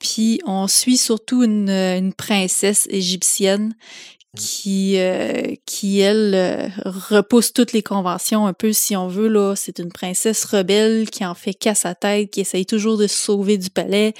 Puis 0.00 0.40
on 0.46 0.66
suit 0.66 0.96
surtout 0.96 1.44
une, 1.44 1.70
une 1.70 2.12
princesse 2.12 2.88
égyptienne 2.90 3.74
qui, 4.36 4.94
euh, 4.98 5.54
qui 5.66 6.00
elle, 6.00 6.34
euh, 6.34 6.68
repousse 6.84 7.52
toutes 7.52 7.72
les 7.72 7.82
conventions 7.82 8.46
un 8.46 8.52
peu, 8.52 8.72
si 8.72 8.96
on 8.96 9.08
veut. 9.08 9.28
là. 9.28 9.54
C'est 9.56 9.78
une 9.78 9.92
princesse 9.92 10.44
rebelle 10.44 11.10
qui 11.10 11.24
en 11.24 11.34
fait 11.34 11.54
casse 11.54 11.80
sa 11.80 11.94
tête, 11.94 12.30
qui 12.30 12.40
essaye 12.40 12.66
toujours 12.66 12.96
de 12.96 13.06
se 13.06 13.16
sauver 13.16 13.58
du 13.58 13.70
palais. 13.70 14.14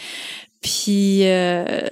Puis 0.60 1.26
euh, 1.26 1.86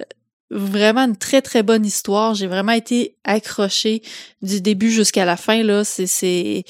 vraiment 0.51 1.05
une 1.05 1.17
très 1.17 1.41
très 1.41 1.63
bonne 1.63 1.85
histoire. 1.85 2.35
J'ai 2.35 2.47
vraiment 2.47 2.73
été 2.73 3.15
accrochée 3.23 4.01
du 4.41 4.61
début 4.61 4.91
jusqu'à 4.91 5.25
la 5.25 5.37
fin 5.37 5.63
là. 5.63 5.83
C'est 5.83 6.07
c'est 6.07 6.63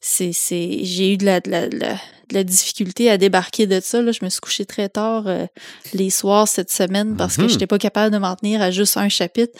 c'est 0.00 0.32
c'est 0.32 0.80
j'ai 0.82 1.12
eu 1.12 1.16
de 1.16 1.24
la, 1.24 1.40
de 1.40 1.50
la, 1.50 1.68
de 1.68 1.78
la 1.78 1.96
difficulté 2.32 3.10
à 3.10 3.18
débarquer 3.18 3.66
de 3.66 3.80
ça. 3.80 4.02
Là. 4.02 4.12
Je 4.12 4.24
me 4.24 4.28
suis 4.28 4.40
couchée 4.40 4.66
très 4.66 4.88
tard 4.88 5.24
euh, 5.26 5.46
les 5.94 6.10
soirs 6.10 6.48
cette 6.48 6.70
semaine 6.70 7.16
parce 7.16 7.36
que 7.36 7.42
mhm. 7.42 7.48
j'étais 7.48 7.66
pas 7.66 7.78
capable 7.78 8.12
de 8.12 8.18
m'en 8.18 8.34
tenir 8.36 8.60
à 8.62 8.70
juste 8.70 8.96
un 8.96 9.08
chapitre. 9.08 9.58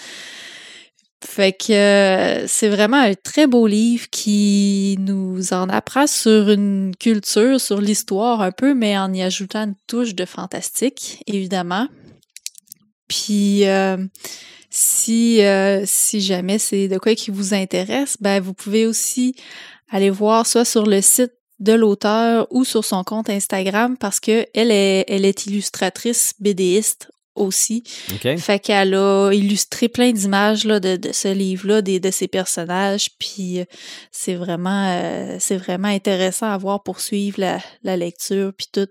Fait 1.24 1.52
que 1.52 1.72
euh, 1.72 2.46
c'est 2.46 2.68
vraiment 2.68 2.98
un 2.98 3.14
très 3.14 3.46
beau 3.46 3.66
livre 3.66 4.06
qui 4.10 4.96
nous 5.00 5.52
en 5.52 5.68
apprend 5.68 6.06
sur 6.06 6.50
une 6.50 6.94
culture, 7.00 7.60
sur 7.60 7.80
l'histoire 7.80 8.42
un 8.42 8.52
peu, 8.52 8.74
mais 8.74 8.98
en 8.98 9.12
y 9.12 9.22
ajoutant 9.22 9.64
une 9.64 9.74
touche 9.86 10.14
de 10.14 10.24
fantastique, 10.24 11.22
évidemment. 11.26 11.88
Puis 13.08 13.66
euh, 13.66 13.96
si, 14.70 15.42
euh, 15.42 15.84
si 15.86 16.20
jamais 16.20 16.58
c'est 16.58 16.86
de 16.88 16.98
quoi 16.98 17.14
qui 17.14 17.30
vous 17.30 17.54
intéresse, 17.54 18.16
ben 18.20 18.40
vous 18.40 18.52
pouvez 18.54 18.86
aussi 18.86 19.34
aller 19.90 20.10
voir 20.10 20.46
soit 20.46 20.64
sur 20.64 20.84
le 20.84 21.00
site 21.00 21.32
de 21.58 21.72
l'auteur 21.72 22.46
ou 22.50 22.64
sur 22.64 22.84
son 22.84 23.04
compte 23.04 23.30
Instagram 23.30 23.96
parce 23.96 24.20
que 24.20 24.46
elle 24.54 24.70
est, 24.70 25.04
elle 25.08 25.24
est 25.24 25.46
illustratrice 25.46 26.34
BDiste 26.38 27.08
aussi. 27.34 27.82
Fait 28.38 28.58
qu'elle 28.58 28.94
a 28.94 29.30
illustré 29.32 29.88
plein 29.88 30.12
d'images 30.12 30.64
là, 30.64 30.80
de, 30.80 30.96
de 30.96 31.12
ce 31.12 31.28
livre-là, 31.28 31.82
de, 31.82 31.98
de 31.98 32.10
ses 32.10 32.28
personnages, 32.28 33.10
puis 33.18 33.60
euh, 33.60 33.64
c'est 34.10 34.34
vraiment 34.34 35.36
c'est 35.38 35.56
vraiment 35.56 35.88
intéressant 35.88 36.46
à 36.46 36.56
voir 36.56 36.82
pour 36.82 37.00
suivre 37.00 37.40
la, 37.40 37.58
la 37.82 37.96
lecture 37.96 38.52
puis 38.56 38.68
tout. 38.72 38.88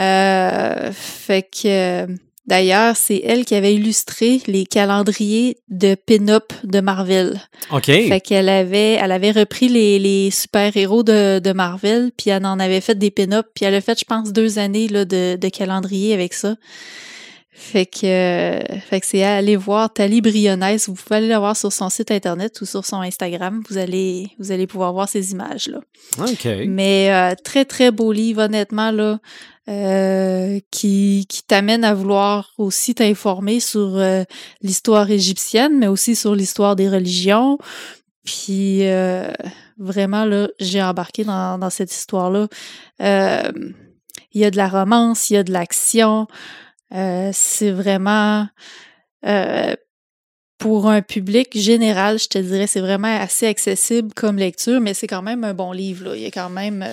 Euh, 0.00 0.90
fait 0.92 1.42
que 1.42 2.06
D'ailleurs, 2.46 2.94
c'est 2.96 3.22
elle 3.24 3.46
qui 3.46 3.54
avait 3.54 3.74
illustré 3.74 4.42
les 4.46 4.66
calendriers 4.66 5.56
de 5.70 5.94
pin-up 5.94 6.52
de 6.62 6.80
Marvel. 6.80 7.40
OK. 7.72 7.86
Fait 7.86 8.20
qu'elle 8.20 8.50
avait, 8.50 8.92
elle 8.92 9.12
avait 9.12 9.30
repris 9.30 9.68
les, 9.68 9.98
les 9.98 10.30
super-héros 10.30 11.02
de, 11.02 11.38
de, 11.38 11.52
Marvel, 11.52 12.10
puis 12.16 12.30
elle 12.30 12.44
en 12.44 12.58
avait 12.58 12.82
fait 12.82 12.96
des 12.96 13.10
pin-up, 13.10 13.46
puis 13.54 13.64
elle 13.64 13.74
a 13.74 13.80
fait, 13.80 13.98
je 13.98 14.04
pense, 14.04 14.32
deux 14.32 14.58
années 14.58 14.88
là, 14.88 15.06
de, 15.06 15.36
de 15.36 15.48
calendrier 15.48 16.12
avec 16.12 16.34
ça. 16.34 16.56
Fait 17.56 17.86
que, 17.86 18.00
fait 18.00 19.00
que 19.00 19.06
c'est 19.06 19.22
à 19.22 19.36
aller 19.36 19.54
voir 19.54 19.92
Tali 19.92 20.20
Brionès. 20.20 20.88
Vous 20.88 20.94
pouvez 20.94 21.16
aller 21.16 21.28
la 21.28 21.38
voir 21.38 21.56
sur 21.56 21.72
son 21.72 21.88
site 21.88 22.10
internet 22.10 22.60
ou 22.60 22.66
sur 22.66 22.84
son 22.84 23.00
Instagram. 23.00 23.62
Vous 23.70 23.78
allez, 23.78 24.26
vous 24.40 24.50
allez 24.50 24.66
pouvoir 24.66 24.92
voir 24.92 25.08
ces 25.08 25.30
images-là. 25.30 25.78
OK. 26.18 26.48
Mais 26.66 27.12
euh, 27.12 27.36
très, 27.44 27.64
très 27.64 27.92
beau 27.92 28.10
livre, 28.10 28.42
honnêtement, 28.42 28.90
là. 28.90 29.20
Euh, 29.66 30.60
qui, 30.70 31.24
qui 31.26 31.42
t'amène 31.42 31.84
à 31.84 31.94
vouloir 31.94 32.50
aussi 32.58 32.94
t'informer 32.94 33.60
sur 33.60 33.96
euh, 33.96 34.22
l'histoire 34.60 35.10
égyptienne, 35.10 35.78
mais 35.78 35.86
aussi 35.86 36.14
sur 36.16 36.34
l'histoire 36.34 36.76
des 36.76 36.86
religions. 36.86 37.56
Puis 38.26 38.86
euh, 38.86 39.32
vraiment, 39.78 40.26
là, 40.26 40.48
j'ai 40.60 40.82
embarqué 40.82 41.24
dans, 41.24 41.58
dans 41.58 41.70
cette 41.70 41.92
histoire-là. 41.92 42.48
Il 43.00 44.40
y 44.40 44.44
a 44.44 44.50
de 44.50 44.56
la 44.58 44.68
romance, 44.68 45.30
il 45.30 45.34
y 45.34 45.36
a 45.38 45.42
de 45.44 45.52
l'action. 45.52 46.26
c'est 46.90 47.70
vraiment 47.70 48.46
pour 50.58 50.88
un 50.88 51.02
public 51.02 51.58
général, 51.58 52.18
je 52.18 52.28
te 52.28 52.38
dirais, 52.38 52.66
c'est 52.66 52.80
vraiment 52.80 53.14
assez 53.20 53.46
accessible 53.46 54.12
comme 54.14 54.36
lecture, 54.36 54.80
mais 54.80 54.94
c'est 54.94 55.06
quand 55.06 55.22
même 55.22 55.44
un 55.44 55.54
bon 55.54 55.72
livre. 55.72 56.04
Là. 56.04 56.16
Il 56.16 56.22
y 56.22 56.26
a 56.26 56.30
quand 56.30 56.50
même 56.50 56.84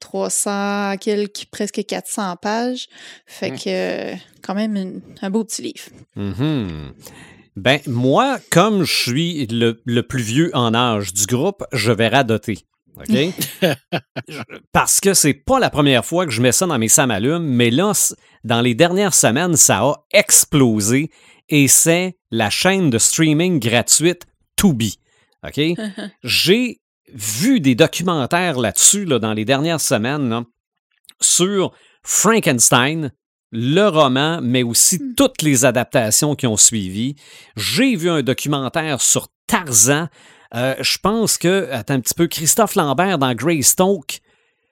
300, 0.00 0.50
euh, 0.50 0.96
quelques, 1.00 1.46
presque 1.50 1.84
400 1.86 2.36
pages. 2.36 2.88
Fait 3.26 3.52
que, 3.52 4.14
quand 4.42 4.54
même, 4.54 5.00
un 5.22 5.30
beau 5.30 5.44
petit 5.44 5.62
livre. 5.62 5.88
Mm-hmm. 6.16 6.92
Ben, 7.56 7.80
moi, 7.86 8.38
comme 8.50 8.84
je 8.84 8.94
suis 8.94 9.46
le, 9.46 10.00
plus 10.02 10.22
vieux 10.22 10.50
en 10.52 10.74
âge 10.74 11.14
du 11.14 11.24
groupe, 11.24 11.64
je 11.72 11.90
vais 11.90 12.08
radoter. 12.08 12.58
OK? 12.98 13.16
Parce 14.72 15.00
que 15.00 15.14
c'est 15.14 15.34
pas 15.34 15.58
la 15.58 15.70
première 15.70 16.04
fois 16.04 16.26
que 16.26 16.32
je 16.32 16.42
mets 16.42 16.52
ça 16.52 16.66
dans 16.66 16.78
mes 16.78 16.88
samalumes, 16.88 17.46
mais 17.46 17.70
là, 17.70 17.92
dans 18.44 18.60
les 18.60 18.74
dernières 18.74 19.14
semaines, 19.14 19.56
ça 19.56 19.78
a 19.78 19.94
explosé 20.12 21.10
et 21.48 21.68
c'est 21.68 22.16
la 22.30 22.50
chaîne 22.50 22.90
de 22.90 22.98
streaming 22.98 23.60
gratuite 23.60 24.26
Tubi. 24.56 24.98
OK? 25.46 25.60
J'ai 26.24 26.80
vu 27.12 27.60
des 27.60 27.74
documentaires 27.74 28.58
là-dessus 28.58 29.04
là, 29.04 29.18
dans 29.18 29.32
les 29.32 29.44
dernières 29.44 29.80
semaines 29.80 30.44
sur 31.20 31.72
Frankenstein, 32.02 33.12
le 33.52 33.88
roman, 33.88 34.40
mais 34.42 34.62
aussi 34.62 34.96
hmm. 34.96 35.14
toutes 35.16 35.42
les 35.42 35.64
adaptations 35.64 36.34
qui 36.34 36.46
ont 36.46 36.56
suivi. 36.56 37.16
J'ai 37.56 37.96
vu 37.96 38.10
un 38.10 38.22
documentaire 38.22 39.00
sur 39.00 39.28
Tarzan. 39.46 40.08
Euh, 40.54 40.74
je 40.80 40.98
pense 40.98 41.38
que, 41.38 41.68
attends 41.70 41.94
un 41.94 42.00
petit 42.00 42.14
peu, 42.14 42.26
Christophe 42.26 42.74
Lambert 42.74 43.18
dans 43.18 43.34
Greystoke, 43.34 44.20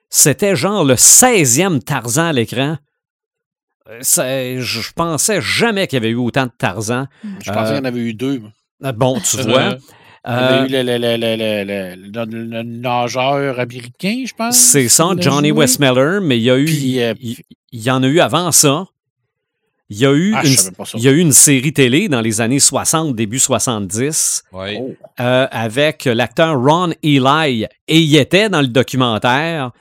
c'était 0.09 0.55
genre 0.55 0.83
le 0.83 0.95
16e 0.95 1.81
Tarzan 1.81 2.27
à 2.27 2.33
l'écran. 2.33 2.77
Euh, 3.87 4.61
je 4.61 4.93
pensais 4.93 5.41
jamais 5.41 5.85
qu'il 5.87 5.97
y 5.97 6.01
avait 6.01 6.09
eu 6.09 6.15
autant 6.15 6.45
de 6.45 6.51
Tarzan. 6.57 7.05
Je 7.43 7.51
pensais 7.51 7.73
qu'il 7.73 7.77
y 7.77 7.79
en 7.79 7.85
avait 7.85 7.99
eu 7.99 8.13
deux. 8.13 8.41
Euh, 8.83 8.91
bon, 8.91 9.19
tu 9.19 9.37
vois. 9.37 9.75
Il 10.27 10.31
y 10.31 10.33
a 10.33 10.65
eu 10.65 10.69
le, 10.69 12.63
nageur 12.63 13.59
américain, 13.59 14.23
je 14.25 14.33
pense. 14.33 14.57
C'est 14.57 14.87
ça, 14.87 15.09
Johnny 15.17 15.51
Westmiller, 15.51 16.19
mais 16.21 16.37
il 16.39 16.43
y 16.43 16.49
a 16.49 16.57
eu. 16.57 16.65
il, 16.65 17.45
y 17.71 17.91
en 17.91 18.01
a 18.01 18.07
eu 18.07 18.19
avant 18.19 18.51
ça. 18.51 18.85
Il 19.87 19.99
y, 19.99 20.05
a 20.07 20.11
eu 20.11 20.33
ah, 20.35 20.41
une, 20.43 20.55
il 20.95 21.03
y 21.03 21.07
a 21.07 21.11
eu 21.11 21.19
une 21.19 21.31
série 21.31 21.71
télé 21.71 22.09
dans 22.09 22.21
les 22.21 22.41
années 22.41 22.59
60, 22.59 23.15
début 23.15 23.37
70, 23.37 24.45
avec 25.17 26.05
l'acteur 26.05 26.59
Ron 26.59 26.91
Eli. 27.03 27.67
Et 27.87 27.99
il 27.99 28.15
était 28.15 28.49
dans 28.49 28.61
le 28.61 28.67
documentaire. 28.67 29.71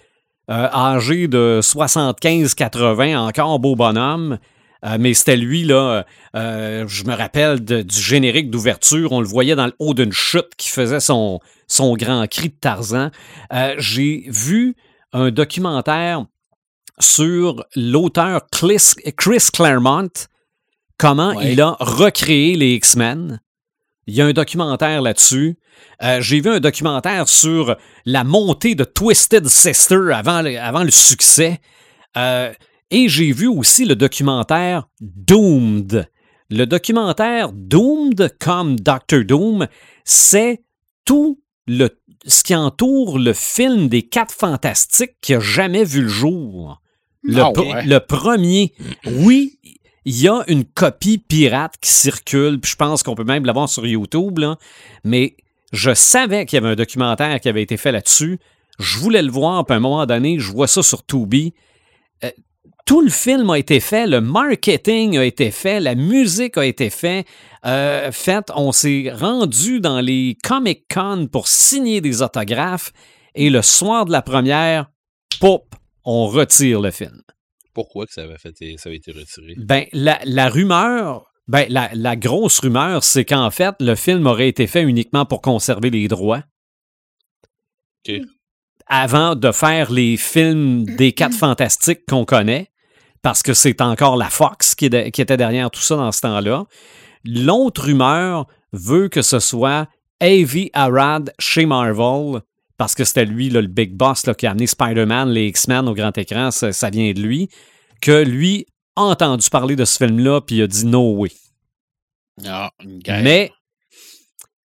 Euh, 0.50 0.68
âgé 0.74 1.26
de 1.26 1.60
75-80, 1.62 3.16
encore 3.16 3.58
beau 3.58 3.76
bonhomme. 3.76 4.38
Euh, 4.84 4.98
mais 5.00 5.14
c'était 5.14 5.38
lui, 5.38 5.64
là, 5.64 6.04
euh, 6.36 6.84
je 6.86 7.04
me 7.04 7.14
rappelle 7.14 7.64
du 7.64 7.98
générique 7.98 8.50
d'ouverture, 8.50 9.12
on 9.12 9.20
le 9.20 9.26
voyait 9.26 9.56
dans 9.56 9.64
le 9.64 9.72
haut 9.78 9.94
d'une 9.94 10.12
chute 10.12 10.50
qui 10.58 10.68
faisait 10.68 11.00
son, 11.00 11.40
son 11.66 11.96
grand 11.96 12.26
cri 12.28 12.50
de 12.50 12.54
Tarzan. 12.60 13.10
J'ai 13.78 14.24
vu 14.28 14.76
un 15.14 15.30
documentaire 15.30 16.26
sur 16.98 17.64
l'auteur 17.74 18.42
Chris, 18.52 19.48
Claremont, 19.50 20.10
comment 20.98 21.32
il 21.40 21.62
a 21.62 21.76
recréé 21.80 22.54
les 22.56 22.74
X-Men. 22.74 23.40
Il 24.06 24.14
y 24.14 24.20
a 24.20 24.26
un 24.26 24.32
documentaire 24.32 25.00
là-dessus. 25.00 25.56
Euh, 26.02 26.20
j'ai 26.20 26.40
vu 26.40 26.50
un 26.50 26.60
documentaire 26.60 27.28
sur 27.28 27.76
la 28.04 28.24
montée 28.24 28.74
de 28.74 28.84
Twisted 28.84 29.46
Sister 29.48 30.10
avant, 30.12 30.44
avant 30.44 30.82
le 30.84 30.90
succès. 30.90 31.60
Euh, 32.16 32.52
et 32.90 33.08
j'ai 33.08 33.32
vu 33.32 33.48
aussi 33.48 33.84
le 33.84 33.96
documentaire 33.96 34.88
Doomed. 35.00 36.08
Le 36.50 36.64
documentaire 36.66 37.52
Doomed 37.52 38.36
comme 38.38 38.78
Doctor 38.78 39.24
Doom, 39.24 39.66
c'est 40.04 40.62
tout 41.04 41.40
le, 41.66 41.88
ce 42.26 42.42
qui 42.42 42.54
entoure 42.54 43.18
le 43.18 43.32
film 43.32 43.88
des 43.88 44.02
Quatre 44.02 44.34
Fantastiques 44.34 45.16
qui 45.20 45.34
a 45.34 45.40
jamais 45.40 45.84
vu 45.84 46.02
le 46.02 46.08
jour. 46.08 46.80
Le, 47.22 47.40
ah 47.40 47.82
le 47.82 47.98
premier. 48.00 48.74
Oui, 49.06 49.58
il 50.04 50.20
y 50.20 50.28
a 50.28 50.44
une 50.48 50.64
copie 50.64 51.18
pirate 51.18 51.74
qui 51.80 51.90
circule, 51.90 52.60
puis 52.60 52.72
je 52.72 52.76
pense 52.76 53.02
qu'on 53.02 53.14
peut 53.14 53.24
même 53.24 53.46
l'avoir 53.46 53.68
sur 53.68 53.86
YouTube, 53.86 54.38
là, 54.38 54.58
mais 55.02 55.36
je 55.74 55.92
savais 55.92 56.46
qu'il 56.46 56.56
y 56.56 56.62
avait 56.62 56.72
un 56.72 56.76
documentaire 56.76 57.40
qui 57.40 57.48
avait 57.48 57.62
été 57.62 57.76
fait 57.76 57.92
là-dessus. 57.92 58.38
Je 58.78 58.98
voulais 58.98 59.22
le 59.22 59.30
voir, 59.30 59.64
puis 59.64 59.74
à 59.74 59.76
un 59.76 59.80
moment 59.80 60.06
donné, 60.06 60.38
je 60.38 60.50
vois 60.50 60.68
ça 60.68 60.82
sur 60.82 61.04
Tubi. 61.04 61.54
Euh, 62.22 62.30
tout 62.86 63.00
le 63.00 63.10
film 63.10 63.50
a 63.50 63.58
été 63.58 63.80
fait, 63.80 64.06
le 64.06 64.20
marketing 64.20 65.16
a 65.16 65.24
été 65.24 65.50
fait, 65.50 65.80
la 65.80 65.94
musique 65.94 66.58
a 66.58 66.66
été 66.66 66.90
fait. 66.90 67.24
Euh, 67.64 68.12
fait, 68.12 68.50
on 68.54 68.72
s'est 68.72 69.10
rendu 69.12 69.80
dans 69.80 70.00
les 70.00 70.36
Comic 70.42 70.84
Con 70.92 71.28
pour 71.30 71.48
signer 71.48 72.00
des 72.00 72.22
autographes 72.22 72.92
et 73.34 73.50
le 73.50 73.62
soir 73.62 74.04
de 74.04 74.12
la 74.12 74.22
première, 74.22 74.90
pop, 75.40 75.74
on 76.04 76.26
retire 76.26 76.80
le 76.80 76.90
film. 76.90 77.22
Pourquoi 77.72 78.06
que 78.06 78.12
ça 78.12 78.22
avait, 78.22 78.38
fait, 78.38 78.54
ça 78.76 78.88
avait 78.88 78.96
été 78.96 79.10
retiré? 79.10 79.54
Ben, 79.56 79.86
la, 79.92 80.48
rumeur, 80.48 81.32
ben, 81.48 81.66
la, 81.68 82.16
grosse 82.16 82.60
rumeur, 82.60 83.04
c'est 83.04 83.24
qu'en 83.24 83.50
fait, 83.50 83.74
le 83.80 83.94
film 83.94 84.26
aurait 84.26 84.48
été 84.48 84.66
fait 84.66 84.82
uniquement 84.82 85.26
pour 85.26 85.42
conserver 85.42 85.90
les 85.90 86.08
droits. 86.08 86.42
OK. 88.08 88.20
Avant 88.86 89.34
de 89.34 89.50
faire 89.52 89.90
les 89.90 90.16
films 90.16 90.84
des 90.84 91.12
quatre 91.14 91.36
fantastiques 91.36 92.06
qu'on 92.08 92.24
connaît, 92.24 92.70
parce 93.22 93.42
que 93.42 93.54
c'est 93.54 93.80
encore 93.80 94.16
la 94.16 94.28
Fox 94.28 94.74
qui, 94.74 94.90
qui, 94.90 95.22
était 95.22 95.36
derrière 95.36 95.70
tout 95.70 95.80
ça 95.80 95.96
dans 95.96 96.12
ce 96.12 96.20
temps-là. 96.20 96.64
L'autre 97.24 97.84
rumeur 97.84 98.46
veut 98.72 99.08
que 99.08 99.22
ce 99.22 99.38
soit 99.38 99.88
Avi 100.20 100.70
Arad 100.74 101.32
chez 101.38 101.64
Marvel 101.64 102.42
parce 102.76 102.94
que 102.94 103.04
c'était 103.04 103.24
lui, 103.24 103.50
le 103.50 103.62
big 103.62 103.94
boss 103.94 104.24
qui 104.36 104.46
a 104.46 104.50
amené 104.50 104.66
Spider-Man, 104.66 105.30
les 105.30 105.46
X-Men 105.46 105.88
au 105.88 105.94
grand 105.94 106.16
écran, 106.18 106.50
ça, 106.50 106.90
vient 106.90 107.12
de 107.12 107.20
lui, 107.20 107.48
que 108.00 108.22
lui 108.22 108.66
entendu 108.96 109.48
parler 109.50 109.76
de 109.76 109.84
ce 109.84 109.96
film-là, 109.96 110.40
puis 110.40 110.56
il 110.56 110.62
a 110.62 110.66
dit 110.66 110.86
no 110.86 111.14
way. 111.16 111.32
Ah, 112.46 112.70
mais 113.06 113.52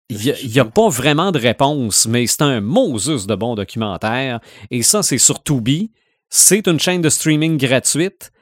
il 0.09 0.51
n'y 0.53 0.59
a, 0.59 0.65
pas 0.65 0.89
vraiment 0.89 1.31
de 1.31 1.39
réponse, 1.39 2.07
mais 2.07 2.27
c'est 2.27 2.43
un 2.43 2.61
Moses 2.61 3.27
de 3.27 3.35
bon 3.35 3.55
documentaire. 3.55 4.41
Et 4.71 4.83
ça, 4.83 5.03
c'est 5.03 5.19
sur 5.19 5.43
Tubi. 5.43 5.93
C'est 6.29 6.67
une 6.67 6.81
chaîne 6.81 7.03
de 7.03 7.09
streaming 7.09 7.57
gratuite. 7.57 8.33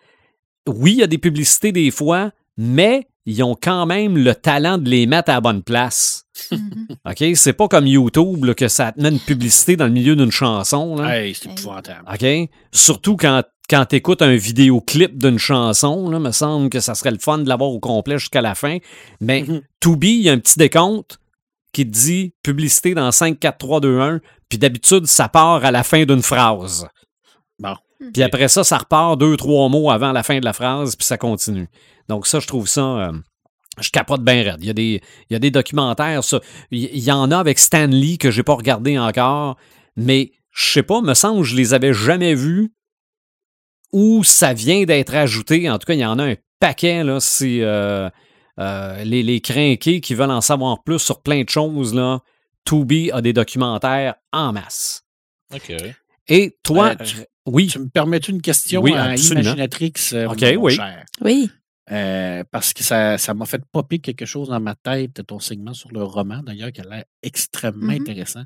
Oui, 0.67 0.93
il 0.93 0.99
y 0.99 1.03
a 1.03 1.07
des 1.07 1.19
publicités 1.19 1.73
des 1.73 1.91
fois, 1.91 2.31
mais 2.57 3.07
ils 3.27 3.43
ont 3.43 3.57
quand 3.61 3.85
même 3.85 4.17
le 4.17 4.35
talent 4.35 4.79
de 4.79 4.89
les 4.89 5.07
mettre 5.07 5.31
à 5.31 5.35
la 5.35 5.41
bonne 5.43 5.63
place. 5.63 6.25
Mm-hmm. 6.51 7.31
OK? 7.31 7.37
C'est 7.37 7.53
pas 7.53 7.69
comme 7.69 7.87
YouTube 7.87 8.55
que 8.55 8.69
ça 8.69 8.93
te 8.93 9.01
met 9.01 9.11
une 9.11 9.21
publicité 9.21 9.77
dans 9.77 9.87
le 9.87 9.93
milieu 9.93 10.17
d'une 10.17 10.31
chanson. 10.31 10.97
Là. 10.97 11.23
c'est 11.35 11.51
épouvantable. 11.51 12.05
OK? 12.11 12.51
Surtout 12.73 13.17
quand, 13.17 13.43
quand 13.69 13.85
tu 13.87 13.97
écoutes 13.97 14.23
un 14.23 14.35
vidéoclip 14.35 15.19
d'une 15.19 15.39
chanson, 15.39 16.09
là, 16.09 16.19
me 16.19 16.33
semble 16.33 16.71
que 16.71 16.81
ça 16.81 16.95
serait 16.95 17.11
le 17.11 17.19
fun 17.19 17.39
de 17.39 17.49
l'avoir 17.49 17.71
au 17.71 17.81
complet 17.81 18.19
jusqu'à 18.19 18.41
la 18.41 18.55
fin. 18.55 18.79
Mais 19.21 19.43
mm 19.43 19.61
il 20.03 20.23
y 20.23 20.29
a 20.29 20.33
un 20.33 20.39
petit 20.39 20.59
décompte 20.59 21.19
qui 21.73 21.87
te 21.87 21.91
dit 21.91 22.35
publicité 22.43 22.95
dans 22.95 23.13
5, 23.13 23.39
4, 23.39 23.59
3, 23.59 23.81
2, 23.81 24.01
1. 24.01 24.21
Puis 24.49 24.59
d'habitude, 24.59 25.07
ça 25.07 25.29
part 25.29 25.65
à 25.65 25.71
la 25.71 25.83
fin 25.83 26.05
d'une 26.05 26.23
phrase. 26.23 26.89
Bon. 27.59 27.75
Puis 28.13 28.23
après 28.23 28.49
ça, 28.49 28.65
ça 28.65 28.79
repart 28.79 29.19
deux, 29.19 29.37
trois 29.37 29.69
mots 29.69 29.91
avant 29.91 30.13
la 30.13 30.23
fin 30.23 30.39
de 30.41 30.45
la 30.45 30.53
phrase, 30.53 30.97
puis 30.97 31.07
ça 31.07 31.19
continue. 31.19 31.69
Donc 32.09 32.27
ça, 32.27 32.41
je 32.41 32.47
trouve 32.47 32.69
ça... 32.69 32.83
Euh, 32.83 33.13
je 33.81 33.91
capote 33.91 34.23
bien 34.23 34.43
raide. 34.43 34.59
Il 34.61 34.67
y 34.67 34.71
a 34.71 34.75
des, 34.75 35.01
il 35.31 35.33
y 35.33 35.37
a 35.37 35.39
des 35.39 35.53
documentaires. 35.53 36.25
Ça. 36.25 36.41
Il 36.73 36.99
y 36.99 37.13
en 37.13 37.31
a 37.31 37.39
avec 37.39 37.59
Stanley 37.59 38.17
que 38.17 38.31
j'ai 38.31 38.43
pas 38.43 38.55
regardé 38.55 38.99
encore, 38.99 39.57
mais 39.97 40.33
je 40.51 40.73
sais 40.73 40.83
pas, 40.83 41.01
me 41.01 41.15
semble 41.15 41.43
que 41.43 41.47
je 41.47 41.55
les 41.55 41.75
avais 41.75 41.93
jamais 41.93 42.35
vus 42.35 42.73
ou 43.93 44.25
ça 44.25 44.53
vient 44.53 44.85
d'être 44.85 45.15
ajouté. 45.15 45.69
En 45.71 45.79
tout 45.79 45.87
cas, 45.87 45.95
il 45.95 46.01
y 46.01 46.05
en 46.05 46.19
a 46.19 46.25
un 46.25 46.35
paquet, 46.61 47.05
là. 47.05 47.21
C'est 47.21 47.61
euh, 47.61 48.09
euh, 48.59 49.05
les, 49.05 49.23
les 49.23 49.41
crinqués 49.41 50.01
qui 50.01 50.15
veulent 50.15 50.31
en 50.31 50.41
savoir 50.41 50.83
plus 50.83 50.99
sur 50.99 51.23
plein 51.23 51.43
de 51.43 51.49
choses, 51.49 51.95
là. 51.95 52.21
Tubi 52.65 53.11
a 53.13 53.23
des 53.23 53.33
documentaires 53.33 54.15
en 54.33 54.53
masse. 54.53 55.05
OK. 55.55 55.73
Et 56.29 56.59
toi, 56.63 56.95
oui. 57.47 57.69
Tu 57.69 57.79
me 57.79 57.89
permets 57.89 58.19
une 58.19 58.43
question 58.43 58.83
oui, 58.83 58.95
à 58.95 59.15
Imaginatrix? 59.15 59.95
OK, 60.29 60.45
oui. 60.59 60.79
Oui. 61.23 61.51
Euh, 61.91 62.45
parce 62.51 62.75
que 62.75 62.85
ça, 62.85 63.17
ça 63.17 63.33
m'a 63.33 63.47
fait 63.47 63.63
popper 63.73 63.99
quelque 63.99 64.27
chose 64.27 64.49
dans 64.49 64.61
ma 64.61 64.75
tête, 64.75 65.27
ton 65.27 65.39
segment 65.39 65.73
sur 65.73 65.91
le 65.91 66.03
roman, 66.03 66.43
d'ailleurs, 66.43 66.71
qui 66.71 66.83
a 66.83 66.85
l'air 66.85 67.05
extrêmement 67.23 67.93
mm-hmm. 67.93 68.01
intéressant. 68.03 68.45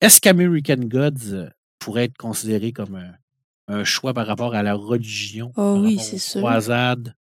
Est-ce 0.00 0.20
qu'American 0.20 0.76
Gods 0.76 1.32
euh, 1.32 1.48
pourrait 1.80 2.04
être 2.04 2.16
considéré 2.16 2.72
comme 2.72 2.94
un, 2.94 3.12
choix 3.84 4.14
par 4.14 4.26
rapport 4.26 4.54
à 4.54 4.62
la 4.62 4.74
religion, 4.74 5.52
oh, 5.56 5.78
oui, 5.80 5.98
c'est 5.98 6.18
sûr. 6.18 6.40
croisade, 6.40 7.14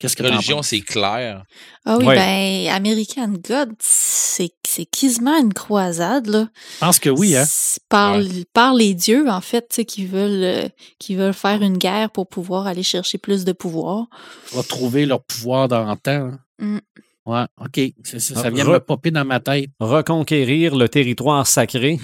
Qu'est-ce 0.00 0.16
que 0.16 0.22
religion, 0.22 0.62
c'est 0.62 0.80
clair. 0.80 1.44
Ah 1.84 1.98
oui, 1.98 2.06
ben, 2.06 2.68
American 2.68 3.34
God, 3.46 3.74
c'est 3.78 4.50
quasiment 4.90 5.38
une 5.38 5.52
croisade, 5.52 6.26
là. 6.26 6.48
Je 6.76 6.78
pense 6.80 6.98
que 6.98 7.10
oui, 7.10 7.36
hein. 7.36 7.44
Par, 7.90 8.16
par 8.54 8.72
les 8.72 8.94
dieux, 8.94 9.28
en 9.28 9.42
fait, 9.42 9.84
qui 9.86 10.06
veulent, 10.06 10.42
euh, 10.42 10.68
qui 10.98 11.16
veulent 11.16 11.34
faire 11.34 11.60
une 11.60 11.76
guerre 11.76 12.08
pour 12.08 12.26
pouvoir 12.28 12.66
aller 12.66 12.82
chercher 12.82 13.18
plus 13.18 13.44
de 13.44 13.52
pouvoir. 13.52 14.06
Retrouver 14.54 15.04
leur 15.04 15.22
pouvoir 15.22 15.68
dans 15.68 15.84
le 15.84 15.96
temps. 15.96 16.32
Hein. 16.32 16.40
Mm. 16.58 16.78
Ouais, 17.26 17.44
OK. 17.62 17.80
Ça, 18.02 18.48
vient 18.48 18.64
de 18.64 18.70
me 18.70 18.80
popper 18.80 19.10
dans 19.10 19.26
ma 19.26 19.38
tête. 19.38 19.68
Reconquérir 19.80 20.76
le 20.76 20.88
territoire 20.88 21.46
sacré. 21.46 22.00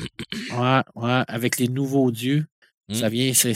Ouais, 0.52 0.82
ouais, 0.96 1.22
avec 1.28 1.58
les 1.58 1.68
nouveaux 1.68 2.10
dieux. 2.10 2.44
Ça 2.92 3.08
mm. 3.08 3.12
vient, 3.12 3.34
c'est 3.34 3.54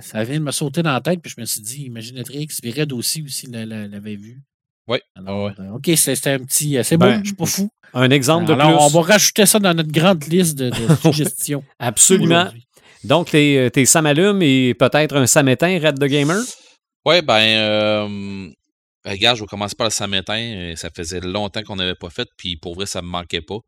ça 0.00 0.24
vient 0.24 0.38
de 0.38 0.44
me 0.44 0.52
sauter 0.52 0.82
dans 0.82 0.92
la 0.92 1.00
tête, 1.00 1.20
puis 1.20 1.32
je 1.34 1.40
me 1.40 1.46
suis 1.46 1.60
dit, 1.60 1.84
Imaginatrix, 1.84 2.46
puis 2.46 2.70
Red 2.70 2.92
aussi, 2.92 3.22
aussi 3.22 3.46
l'avait 3.48 4.16
vu. 4.16 4.42
Oui. 4.88 4.98
Alors, 5.16 5.50
euh, 5.58 5.70
OK, 5.74 5.90
c'était 5.96 6.30
un 6.30 6.38
petit. 6.38 6.78
Euh, 6.78 6.84
c'est 6.84 6.96
bon, 6.96 7.06
ben, 7.06 7.20
je 7.20 7.28
suis 7.28 7.34
pas 7.34 7.46
fou. 7.46 7.68
Un 7.92 8.10
exemple 8.10 8.46
de 8.46 8.54
plus. 8.54 8.62
On 8.62 8.88
va 8.88 9.00
rajouter 9.00 9.44
ça 9.44 9.58
dans 9.58 9.74
notre 9.74 9.90
grande 9.90 10.24
liste 10.28 10.56
de, 10.56 10.70
suggestions. 11.02 11.64
Absolument. 11.78 12.48
Donc, 13.02 13.30
tes, 13.30 13.58
euh, 13.58 13.70
tes 13.70 13.84
Samalumes 13.84 14.42
et 14.42 14.74
peut-être 14.74 15.16
un 15.16 15.26
Samétain, 15.26 15.78
Red 15.82 15.98
the 15.98 16.04
Gamer? 16.04 16.40
Oui, 17.04 17.22
ben, 17.22 17.40
euh, 17.40 18.48
regarde, 19.04 19.36
je 19.36 19.42
vais 19.42 19.48
commencer 19.48 19.74
par 19.74 19.88
le 19.88 19.92
Samétain. 19.92 20.74
Ça 20.76 20.90
faisait 20.94 21.20
longtemps 21.20 21.62
qu'on 21.62 21.76
n'avait 21.76 21.94
pas 21.94 22.10
fait, 22.10 22.28
puis 22.36 22.56
pour 22.56 22.76
vrai, 22.76 22.86
ça 22.86 23.02
me 23.02 23.08
manquait 23.08 23.42
pas. 23.42 23.58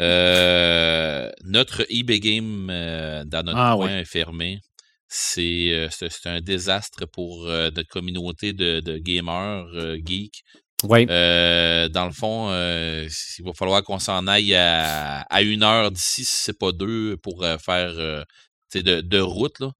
Notre 0.00 1.86
eBay 1.88 2.20
Game 2.20 2.66
dans 2.68 3.42
notre 3.44 3.58
ah, 3.58 3.74
coin 3.76 3.98
est 3.98 4.04
fermé. 4.04 4.60
Euh, 5.38 5.88
c'est 5.90 6.26
un 6.26 6.40
désastre 6.40 7.06
pour 7.06 7.46
euh, 7.46 7.70
notre 7.74 7.88
communauté 7.88 8.52
de, 8.52 8.98
gamers 8.98 9.66
euh, 9.74 9.96
geeks. 10.04 10.42
Oui. 10.82 11.06
dans 11.06 12.06
le 12.06 12.12
fond, 12.12 12.50
il 12.50 13.44
va 13.44 13.52
falloir 13.54 13.82
qu'on 13.82 13.98
s'en 13.98 14.26
aille 14.26 14.54
à, 14.54 15.42
une 15.42 15.62
heure 15.62 15.90
d'ici, 15.90 16.24
si 16.24 16.36
c'est 16.36 16.58
pas 16.58 16.72
deux, 16.72 17.16
pour 17.16 17.42
faire 17.64 17.94
de, 17.94 19.00
de, 19.00 19.18
route. 19.18 19.60
Là. 19.60 19.70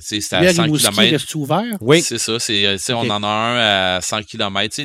c'est 0.00 0.32
à 0.32 0.52
100 0.52 0.70
km. 0.70 1.34
ouvert? 1.34 1.76
Oui. 1.80 2.00
C'est 2.02 2.18
ça. 2.18 2.38
C'est, 2.38 2.92
On 2.92 3.10
en 3.10 3.22
a 3.24 3.26
un 3.26 3.96
à 3.96 4.00
100 4.00 4.22
km. 4.22 4.82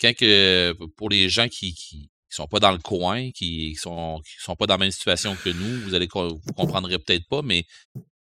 Quand 0.00 0.14
que, 0.16 0.76
pour 0.96 1.10
les 1.10 1.28
gens 1.28 1.48
qui, 1.48 1.74
qui 1.74 2.08
sont 2.36 2.46
pas 2.46 2.60
dans 2.60 2.72
le 2.72 2.78
coin, 2.78 3.30
qui 3.30 3.74
sont 3.76 4.20
qui 4.24 4.42
sont 4.42 4.56
pas 4.56 4.66
dans 4.66 4.74
la 4.74 4.78
même 4.78 4.90
situation 4.90 5.36
que 5.36 5.50
nous, 5.50 5.80
vous 5.82 5.94
allez 5.94 6.08
vous 6.12 6.52
comprendrez 6.54 6.98
peut-être 6.98 7.26
pas, 7.28 7.42
mais 7.42 7.64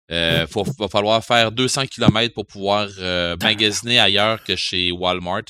il 0.09 0.15
euh, 0.15 0.45
va 0.79 0.87
falloir 0.87 1.23
faire 1.23 1.51
200 1.51 1.87
km 1.87 2.33
pour 2.33 2.45
pouvoir 2.45 2.87
euh, 2.97 3.35
magasiner 3.41 3.99
ailleurs 3.99 4.41
que 4.43 4.55
chez 4.55 4.91
Walmart 4.91 5.43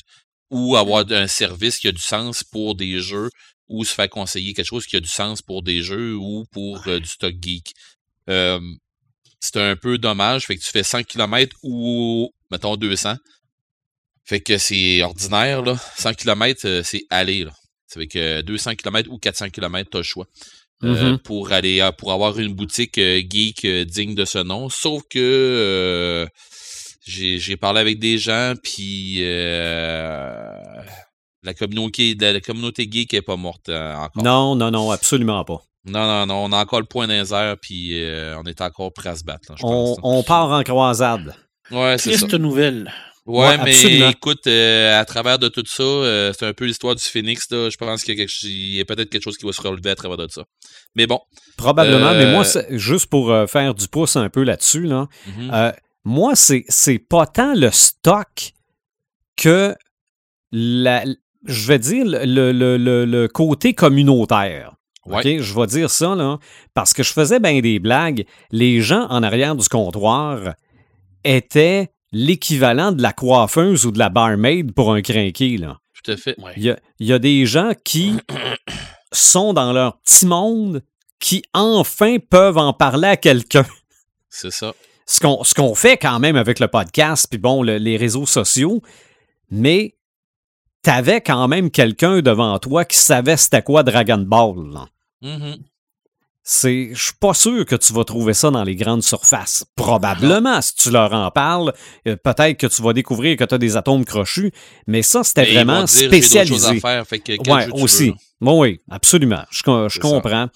ou 0.50 0.76
avoir 0.76 1.04
un 1.12 1.28
service 1.28 1.78
qui 1.78 1.86
a 1.86 1.92
du 1.92 2.02
sens 2.02 2.42
pour 2.42 2.74
des 2.74 2.98
jeux 2.98 3.30
ou 3.68 3.84
se 3.84 3.94
faire 3.94 4.08
conseiller 4.08 4.54
quelque 4.54 4.66
chose 4.66 4.86
qui 4.86 4.96
a 4.96 5.00
du 5.00 5.08
sens 5.08 5.42
pour 5.42 5.62
des 5.62 5.82
jeux 5.82 6.16
ou 6.16 6.44
pour 6.50 6.82
euh, 6.88 6.98
du 6.98 7.08
stock 7.08 7.34
geek. 7.40 7.72
c'est 8.26 9.60
un 9.60 9.76
peu 9.76 9.98
dommage. 9.98 10.46
Fait 10.46 10.56
que 10.56 10.62
tu 10.62 10.70
fais 10.70 10.82
100 10.82 11.04
km 11.04 11.56
ou, 11.62 12.32
mettons, 12.50 12.76
200. 12.76 13.14
Fait 14.24 14.40
que 14.40 14.58
c'est 14.58 15.02
ordinaire, 15.02 15.62
là. 15.62 15.76
100 15.96 16.14
km, 16.14 16.82
c'est 16.82 17.04
aller, 17.10 17.44
là. 17.44 17.52
Ça 17.88 17.98
fait 17.98 18.06
que 18.06 18.42
200 18.42 18.76
km 18.76 19.10
ou 19.10 19.18
400 19.18 19.50
km, 19.50 19.90
tu 19.90 19.96
as 19.96 20.00
le 20.00 20.04
choix. 20.04 20.26
Euh, 20.84 21.14
mm-hmm. 21.14 21.18
pour 21.18 21.50
aller 21.50 21.80
euh, 21.80 21.90
pour 21.90 22.12
avoir 22.12 22.38
une 22.38 22.54
boutique 22.54 22.98
euh, 22.98 23.20
geek 23.28 23.66
digne 23.66 24.14
de 24.14 24.24
ce 24.24 24.38
nom. 24.38 24.68
Sauf 24.68 25.02
que 25.10 26.28
j'ai 27.04 27.56
parlé 27.56 27.80
avec 27.80 27.98
des 27.98 28.16
gens, 28.16 28.54
puis 28.62 29.20
la 31.42 31.54
communauté 31.58 32.14
la, 32.20 32.40
communauté 32.40 32.88
geek 32.88 33.12
est 33.14 33.22
pas 33.22 33.36
morte 33.36 33.70
encore. 33.70 34.22
Non, 34.22 34.54
non, 34.54 34.70
non, 34.70 34.92
absolument 34.92 35.44
pas. 35.44 35.62
Non, 35.84 36.06
non, 36.06 36.26
non, 36.26 36.44
on 36.44 36.52
a 36.52 36.60
encore 36.60 36.80
le 36.80 36.86
point 36.86 37.08
d'un 37.08 37.56
puis 37.56 38.00
on 38.36 38.44
est 38.44 38.60
encore 38.60 38.92
prêt 38.92 39.08
à 39.08 39.16
se 39.16 39.24
battre. 39.24 39.52
on, 39.62 39.96
on, 40.02 40.22
part 40.22 40.52
en 40.52 40.62
croisade. 40.62 41.34
Ouais, 41.72 41.98
c'est 41.98 42.16
ça. 42.16 42.38
nouvelle. 42.38 42.92
Ouais, 43.28 43.58
mais 43.62 44.10
écoute, 44.10 44.46
euh, 44.46 44.98
à 44.98 45.04
travers 45.04 45.38
de 45.38 45.48
tout 45.48 45.62
ça, 45.66 45.82
euh, 45.82 46.32
c'est 46.36 46.46
un 46.46 46.54
peu 46.54 46.64
l'histoire 46.64 46.94
du 46.94 47.02
Phoenix. 47.02 47.50
Là. 47.50 47.68
Je 47.68 47.76
pense 47.76 48.02
qu'il 48.02 48.18
y 48.18 48.80
a, 48.80 48.84
peut-être 48.86 49.10
quelque 49.10 49.22
chose 49.22 49.36
qui 49.36 49.44
va 49.44 49.52
se 49.52 49.60
relever 49.60 49.90
à 49.90 49.94
travers 49.94 50.16
de 50.16 50.26
ça. 50.30 50.44
Mais 50.94 51.06
bon. 51.06 51.20
Probablement, 51.58 52.12
mais 52.12 52.32
moi, 52.32 52.44
euh, 52.56 52.62
juste 52.70 53.06
pour 53.08 53.30
faire 53.46 53.74
du 53.74 53.86
pouce 53.86 54.16
un 54.16 54.30
peu 54.30 54.44
là-dessus, 54.44 54.84
là, 54.84 55.08
mm-hmm. 55.28 55.74
moi, 56.04 56.32
c'est, 56.36 56.98
pas 56.98 57.26
tant 57.26 57.54
le 57.54 57.70
stock 57.70 58.52
que 59.36 59.74
la, 60.50 61.04
je 61.44 61.66
vais 61.68 61.78
dire 61.78 62.06
le, 62.06 62.52
le, 62.52 63.04
le, 63.04 63.28
côté 63.28 63.74
communautaire. 63.74 64.72
OK, 65.04 65.22
je 65.24 65.54
vais 65.54 65.66
dire 65.66 65.90
ça, 65.90 66.14
là, 66.14 66.38
parce 66.72 66.94
que 66.94 67.02
je 67.02 67.12
faisais 67.12 67.40
bien 67.40 67.60
des 67.60 67.78
blagues. 67.78 68.24
Les 68.50 68.80
gens 68.80 69.06
en 69.10 69.22
arrière 69.22 69.54
du 69.54 69.68
comptoir 69.68 70.54
étaient 71.24 71.90
l'équivalent 72.12 72.92
de 72.92 73.02
la 73.02 73.12
coiffeuse 73.12 73.86
ou 73.86 73.90
de 73.92 73.98
la 73.98 74.08
barmaid 74.08 74.72
pour 74.72 74.92
un 74.92 75.02
crinqué, 75.02 75.56
là. 75.58 75.78
Tout 76.02 76.10
à 76.12 76.16
fait. 76.16 76.36
Il 76.56 76.62
y, 76.64 76.70
a, 76.70 76.78
y 77.00 77.12
a 77.12 77.18
des 77.18 77.44
gens 77.46 77.72
qui 77.84 78.16
sont 79.12 79.52
dans 79.52 79.72
leur 79.72 79.98
petit 80.00 80.26
monde 80.26 80.82
qui 81.18 81.42
enfin 81.52 82.16
peuvent 82.18 82.58
en 82.58 82.72
parler 82.72 83.08
à 83.08 83.16
quelqu'un. 83.16 83.66
C'est 84.30 84.52
ça. 84.52 84.72
Ce 85.06 85.20
qu'on, 85.20 85.42
ce 85.42 85.54
qu'on 85.54 85.74
fait 85.74 85.96
quand 85.96 86.18
même 86.20 86.36
avec 86.36 86.60
le 86.60 86.68
podcast, 86.68 87.26
puis 87.28 87.38
bon, 87.38 87.62
le- 87.62 87.78
les 87.78 87.96
réseaux 87.96 88.26
sociaux, 88.26 88.82
mais 89.50 89.96
t'avais 90.82 91.20
quand 91.20 91.48
même 91.48 91.70
quelqu'un 91.70 92.20
devant 92.20 92.58
toi 92.58 92.84
qui 92.84 92.96
savait 92.98 93.36
c'était 93.36 93.62
quoi 93.62 93.82
Dragon 93.82 94.18
Ball. 94.18 94.70
là. 94.72 94.86
Mhm. 95.22 95.56
C'est, 96.50 96.88
je 96.94 97.02
suis 97.02 97.12
pas 97.20 97.34
sûr 97.34 97.66
que 97.66 97.76
tu 97.76 97.92
vas 97.92 98.04
trouver 98.04 98.32
ça 98.32 98.50
dans 98.50 98.64
les 98.64 98.74
grandes 98.74 99.02
surfaces. 99.02 99.66
Probablement, 99.76 100.62
si 100.62 100.74
tu 100.76 100.90
leur 100.90 101.12
en 101.12 101.30
parles, 101.30 101.74
euh, 102.06 102.16
peut-être 102.16 102.56
que 102.56 102.66
tu 102.66 102.80
vas 102.80 102.94
découvrir 102.94 103.36
que 103.36 103.44
tu 103.44 103.54
as 103.54 103.58
des 103.58 103.76
atomes 103.76 104.06
crochus, 104.06 104.50
mais 104.86 105.02
ça, 105.02 105.22
c'était 105.24 105.44
vont 105.44 105.52
vraiment 105.52 105.84
dire, 105.84 106.08
spécialisé. 106.08 106.80
faire, 106.80 107.06
fait 107.06 107.18
que 107.18 107.32
Ouais, 107.50 107.66
jeu 107.66 107.72
aussi. 107.74 108.14
Bon, 108.40 108.62
oui, 108.62 108.80
absolument. 108.90 109.42
Je, 109.50 109.58
ça. 109.58 110.00
comprends. 110.00 110.48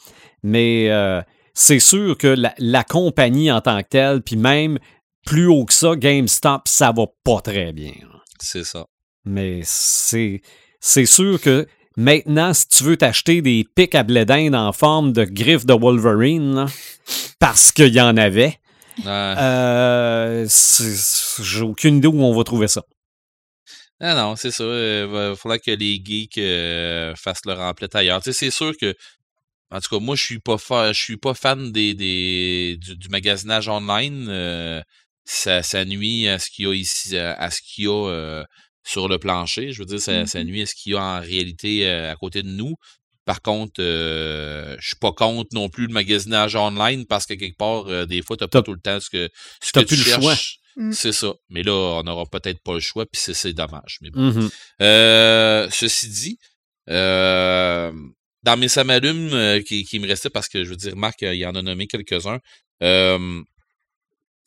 Mais 0.42 0.88
euh, 0.88 1.20
c'est 1.52 1.78
sûr 1.78 2.16
que 2.16 2.28
la, 2.28 2.54
la 2.56 2.84
compagnie 2.84 3.52
en 3.52 3.60
tant 3.60 3.82
que 3.82 3.88
telle, 3.90 4.22
puis 4.22 4.36
même 4.36 4.78
plus 5.26 5.46
haut 5.46 5.66
que 5.66 5.74
ça, 5.74 5.94
GameStop, 5.94 6.68
ça 6.68 6.90
va 6.92 7.04
pas 7.22 7.42
très 7.42 7.74
bien. 7.74 7.92
C'est 8.40 8.64
ça. 8.64 8.86
Mais 9.26 9.60
c'est 9.64 10.40
c'est 10.80 11.04
sûr 11.06 11.38
que 11.38 11.66
maintenant, 11.96 12.54
si 12.54 12.66
tu 12.68 12.84
veux 12.84 12.96
t'acheter 12.96 13.42
des 13.42 13.64
pics 13.74 13.94
à 13.94 14.02
blé 14.02 14.24
en 14.54 14.72
forme 14.72 15.12
de 15.12 15.24
griffe 15.24 15.66
de 15.66 15.74
Wolverine, 15.74 16.54
là, 16.54 16.66
parce 17.38 17.72
qu'il 17.72 17.92
y 17.94 18.00
en 18.00 18.16
avait, 18.16 18.58
Ouais. 18.98 19.06
euh, 19.06 20.46
j'ai 21.40 21.62
aucune 21.62 21.96
idée 21.96 22.08
où 22.08 22.22
on 22.22 22.36
va 22.36 22.44
trouver 22.44 22.68
ça. 22.68 22.84
Ah 24.00 24.14
non, 24.14 24.36
c'est 24.36 24.50
ça. 24.50 24.64
Il 24.64 25.36
falloir 25.36 25.60
que 25.60 25.70
les 25.70 26.00
geeks 26.04 26.38
euh, 26.38 27.14
fassent 27.14 27.46
leur 27.46 27.60
emplette 27.60 27.94
ailleurs. 27.94 28.20
Tu 28.20 28.32
sais, 28.32 28.38
c'est 28.38 28.50
sûr 28.50 28.76
que, 28.76 28.94
en 29.70 29.80
tout 29.80 29.96
cas, 29.96 30.02
moi, 30.04 30.16
je 30.16 30.24
suis 30.24 30.40
pas 30.40 30.58
fa- 30.58 30.92
je 30.92 31.00
suis 31.02 31.16
pas 31.16 31.34
fan 31.34 31.70
des, 31.72 31.94
des 31.94 32.76
du, 32.80 32.96
du 32.96 33.08
magasinage 33.08 33.68
online. 33.68 34.26
euh, 34.28 34.82
ça, 35.24 35.62
ça 35.62 35.84
nuit 35.84 36.26
à 36.28 36.38
ce 36.40 36.50
qu'il 36.50 36.66
y 36.66 36.68
a 36.68 36.74
ici, 36.74 37.16
à, 37.16 37.32
à 37.34 37.50
ce 37.50 37.62
qu'il 37.62 37.84
y 37.84 37.86
a 37.88 38.08
euh, 38.08 38.44
sur 38.84 39.08
le 39.08 39.18
plancher. 39.18 39.72
Je 39.72 39.78
veux 39.78 39.86
dire, 39.86 40.00
ça, 40.00 40.26
ça 40.26 40.42
nuit 40.44 40.62
à 40.62 40.66
ce 40.66 40.74
qu'il 40.74 40.92
y 40.92 40.96
a 40.96 41.02
en 41.02 41.20
réalité 41.20 41.86
euh, 41.88 42.10
à 42.12 42.16
côté 42.16 42.42
de 42.42 42.48
nous. 42.48 42.74
Par 43.24 43.40
contre, 43.40 43.74
euh, 43.80 44.76
je 44.80 44.86
suis 44.88 44.96
pas 44.96 45.12
contre 45.12 45.50
non 45.54 45.68
plus 45.68 45.86
le 45.86 45.92
magasinage 45.92 46.56
online 46.56 47.06
parce 47.06 47.24
que 47.26 47.34
quelque 47.34 47.56
part, 47.56 47.86
euh, 47.86 48.04
des 48.06 48.20
fois, 48.22 48.36
tu 48.36 48.40
pas 48.40 48.48
T'as- 48.48 48.62
tout 48.62 48.74
le 48.74 48.80
temps 48.80 48.98
ce 48.98 49.08
que, 49.10 49.28
ce 49.62 49.70
que 49.72 49.80
tu 49.80 49.86
plus 49.94 49.98
le 49.98 50.10
choix. 50.20 50.34
cherches. 50.34 50.58
Mm. 50.76 50.92
C'est 50.92 51.12
ça. 51.12 51.32
Mais 51.50 51.62
là, 51.62 51.72
on 51.72 52.02
n'aura 52.02 52.24
peut-être 52.26 52.60
pas 52.64 52.74
le 52.74 52.80
choix, 52.80 53.06
puis 53.06 53.20
c'est- 53.22 53.52
dommage. 53.52 53.98
Mais 54.00 54.10
bon. 54.10 54.20
Mhm. 54.22 54.50
Euh, 54.80 55.68
ceci 55.70 56.08
dit, 56.08 56.38
euh, 56.90 57.92
dans 58.42 58.56
mes 58.56 58.68
samalumes 58.68 59.62
qui, 59.64 59.84
qui 59.84 59.98
me 60.00 60.06
restaient, 60.08 60.30
parce 60.30 60.48
que 60.48 60.64
je 60.64 60.70
veux 60.70 60.76
dire, 60.76 60.96
Marc, 60.96 61.22
il 61.22 61.46
en 61.46 61.54
a 61.54 61.62
nommé 61.62 61.86
quelques-uns. 61.86 62.40
euh, 62.82 63.40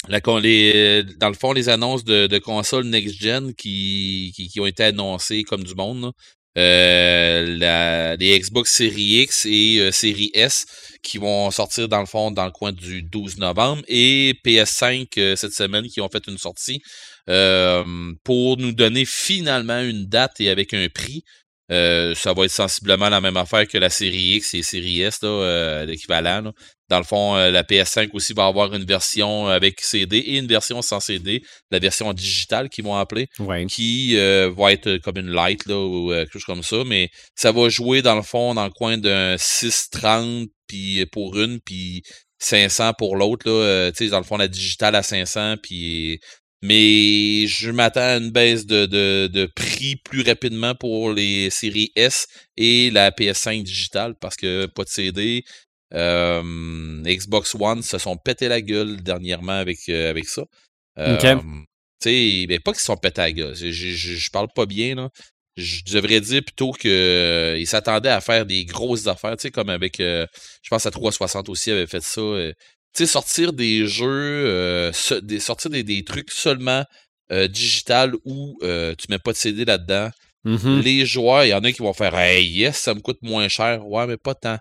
la 0.07 0.19
les, 0.39 1.03
dans 1.17 1.29
le 1.29 1.35
fond, 1.35 1.51
les 1.51 1.69
annonces 1.69 2.03
de, 2.03 2.27
de 2.27 2.37
consoles 2.37 2.85
next-gen 2.85 3.53
qui, 3.55 4.31
qui, 4.35 4.47
qui 4.47 4.59
ont 4.59 4.65
été 4.65 4.83
annoncées 4.83 5.43
comme 5.43 5.63
du 5.63 5.75
monde. 5.75 6.11
Euh, 6.57 7.57
la, 7.57 8.15
les 8.15 8.39
Xbox 8.39 8.71
Series 8.71 9.23
X 9.23 9.45
et 9.45 9.79
euh, 9.79 9.91
Series 9.91 10.31
S 10.33 10.65
qui 11.03 11.17
vont 11.17 11.51
sortir 11.51 11.89
dans 11.89 11.99
le 11.99 12.05
fond 12.05 12.31
dans 12.31 12.45
le 12.45 12.51
coin 12.51 12.71
du 12.71 13.03
12 13.03 13.39
novembre 13.39 13.83
et 13.89 14.35
PS5 14.45 15.07
euh, 15.17 15.35
cette 15.35 15.51
semaine 15.51 15.85
qui 15.87 15.99
ont 15.99 16.07
fait 16.07 16.25
une 16.27 16.37
sortie 16.37 16.81
euh, 17.29 17.83
pour 18.23 18.55
nous 18.55 18.71
donner 18.71 19.03
finalement 19.03 19.81
une 19.81 20.05
date 20.05 20.39
et 20.39 20.49
avec 20.49 20.73
un 20.73 20.87
prix. 20.87 21.25
Euh, 21.71 22.13
ça 22.15 22.33
va 22.33 22.45
être 22.45 22.51
sensiblement 22.51 23.09
la 23.09 23.21
même 23.21 23.37
affaire 23.37 23.67
que 23.67 23.77
la 23.79 23.89
série 23.89 24.35
X 24.35 24.53
et 24.53 24.61
série 24.61 25.01
S, 25.01 25.19
là, 25.23 25.29
euh, 25.29 25.85
l'équivalent. 25.85 26.41
là. 26.41 26.51
Dans 26.89 26.99
le 26.99 27.03
fond, 27.03 27.35
euh, 27.35 27.49
la 27.49 27.63
PS5 27.63 28.09
aussi 28.13 28.33
va 28.33 28.45
avoir 28.45 28.71
une 28.75 28.85
version 28.85 29.47
avec 29.47 29.81
CD 29.81 30.17
et 30.17 30.37
une 30.37 30.45
version 30.45 30.83
sans 30.83 30.99
CD, 30.99 31.41
la 31.71 31.79
version 31.79 32.13
digitale 32.13 32.69
qu'ils 32.69 32.83
vont 32.83 32.95
appeler 32.95 33.25
Ouais. 33.39 33.65
qui 33.65 34.15
euh, 34.17 34.51
va 34.55 34.71
être 34.73 34.97
comme 34.97 35.17
une 35.17 35.31
light 35.31 35.65
là, 35.65 35.75
ou 35.75 36.11
euh, 36.11 36.25
quelque 36.25 36.33
chose 36.33 36.43
comme 36.45 36.61
ça, 36.61 36.83
mais 36.85 37.09
ça 37.35 37.51
va 37.51 37.67
jouer 37.69 38.03
dans 38.03 38.15
le 38.15 38.21
fond 38.21 38.53
dans 38.53 38.65
le 38.65 38.69
coin 38.71 38.99
d'un 38.99 39.35
6,30 39.37 40.47
puis 40.67 41.03
pour 41.11 41.35
une, 41.39 41.59
puis 41.61 42.03
500 42.39 42.93
pour 42.97 43.15
l'autre. 43.15 43.49
là, 43.49 43.55
euh, 43.55 43.91
tu 43.91 44.05
sais, 44.05 44.11
dans 44.11 44.19
le 44.19 44.23
fond, 44.23 44.37
la 44.37 44.47
digitale 44.47 44.93
à 44.95 45.01
500, 45.03 45.55
puis 45.63 46.19
mais 46.65 47.47
je 47.47 47.71
m'attends 47.71 48.01
à 48.01 48.17
une 48.17 48.31
baisse 48.31 48.65
de, 48.65 48.85
de, 48.85 49.27
de 49.31 49.45
prix 49.45 49.95
plus 49.97 50.21
rapidement 50.23 50.75
pour 50.75 51.11
les 51.13 51.49
séries 51.49 51.91
S 51.95 52.27
et 52.57 52.89
la 52.91 53.11
PS5 53.11 53.63
digitale 53.63 54.15
parce 54.19 54.35
que 54.35 54.65
pas 54.67 54.83
de 54.83 54.89
CD. 54.89 55.43
Euh, 55.93 57.01
Xbox 57.05 57.55
One 57.59 57.81
se 57.83 57.97
sont 57.97 58.17
pété 58.17 58.47
la 58.47 58.61
gueule 58.61 59.01
dernièrement 59.03 59.53
avec, 59.53 59.79
euh, 59.89 60.09
avec 60.09 60.25
ça. 60.27 60.43
Euh, 60.99 61.15
Ok. 61.15 61.41
tu 62.01 62.09
sais, 62.47 62.59
pas 62.63 62.71
qu'ils 62.71 62.79
se 62.79 62.85
sont 62.85 62.97
pété 62.97 63.21
la 63.21 63.31
gueule. 63.31 63.55
Je, 63.55 63.71
je, 63.71 63.89
je- 63.91 64.29
parle 64.31 64.47
pas 64.53 64.65
bien, 64.65 64.95
là. 64.95 65.09
Je 65.57 65.83
devrais 65.85 66.19
dire 66.19 66.43
plutôt 66.43 66.71
que 66.73 66.87
euh, 66.89 67.57
ils 67.57 67.67
s'attendaient 67.67 68.09
à 68.09 68.19
faire 68.21 68.45
des 68.45 68.65
grosses 68.65 69.07
affaires, 69.07 69.37
tu 69.37 69.43
sais, 69.43 69.51
comme 69.51 69.69
avec, 69.69 69.99
euh, 70.01 70.27
je 70.61 70.69
pense 70.69 70.85
à 70.85 70.91
360 70.91 71.47
aussi 71.49 71.71
avait 71.71 71.87
fait 71.87 72.01
ça. 72.03 72.21
Tu 72.95 73.03
sais, 73.03 73.05
sortir 73.07 73.53
des 73.53 73.87
jeux, 73.87 74.05
euh, 74.47 74.91
des, 75.21 75.39
sortir 75.39 75.69
des, 75.71 75.83
des 75.83 76.03
trucs 76.03 76.31
seulement 76.31 76.83
euh, 77.31 77.47
digital 77.47 78.13
où 78.23 78.57
euh, 78.63 78.93
tu 78.97 79.07
mets 79.09 79.19
pas 79.19 79.31
de 79.31 79.37
CD 79.37 79.65
là-dedans. 79.65 80.09
Mhm. 80.43 80.79
Les 80.81 81.05
joueurs, 81.05 81.43
il 81.43 81.49
y 81.49 81.53
en 81.53 81.63
a 81.63 81.71
qui 81.71 81.81
vont 81.81 81.93
faire 81.93 82.15
Hey, 82.17 82.45
yes, 82.47 82.77
ça 82.77 82.93
me 82.93 82.99
coûte 83.01 83.17
moins 83.21 83.47
cher. 83.47 83.85
Ouais, 83.87 84.05
mais 84.07 84.17
pas 84.17 84.35
tant. 84.35 84.57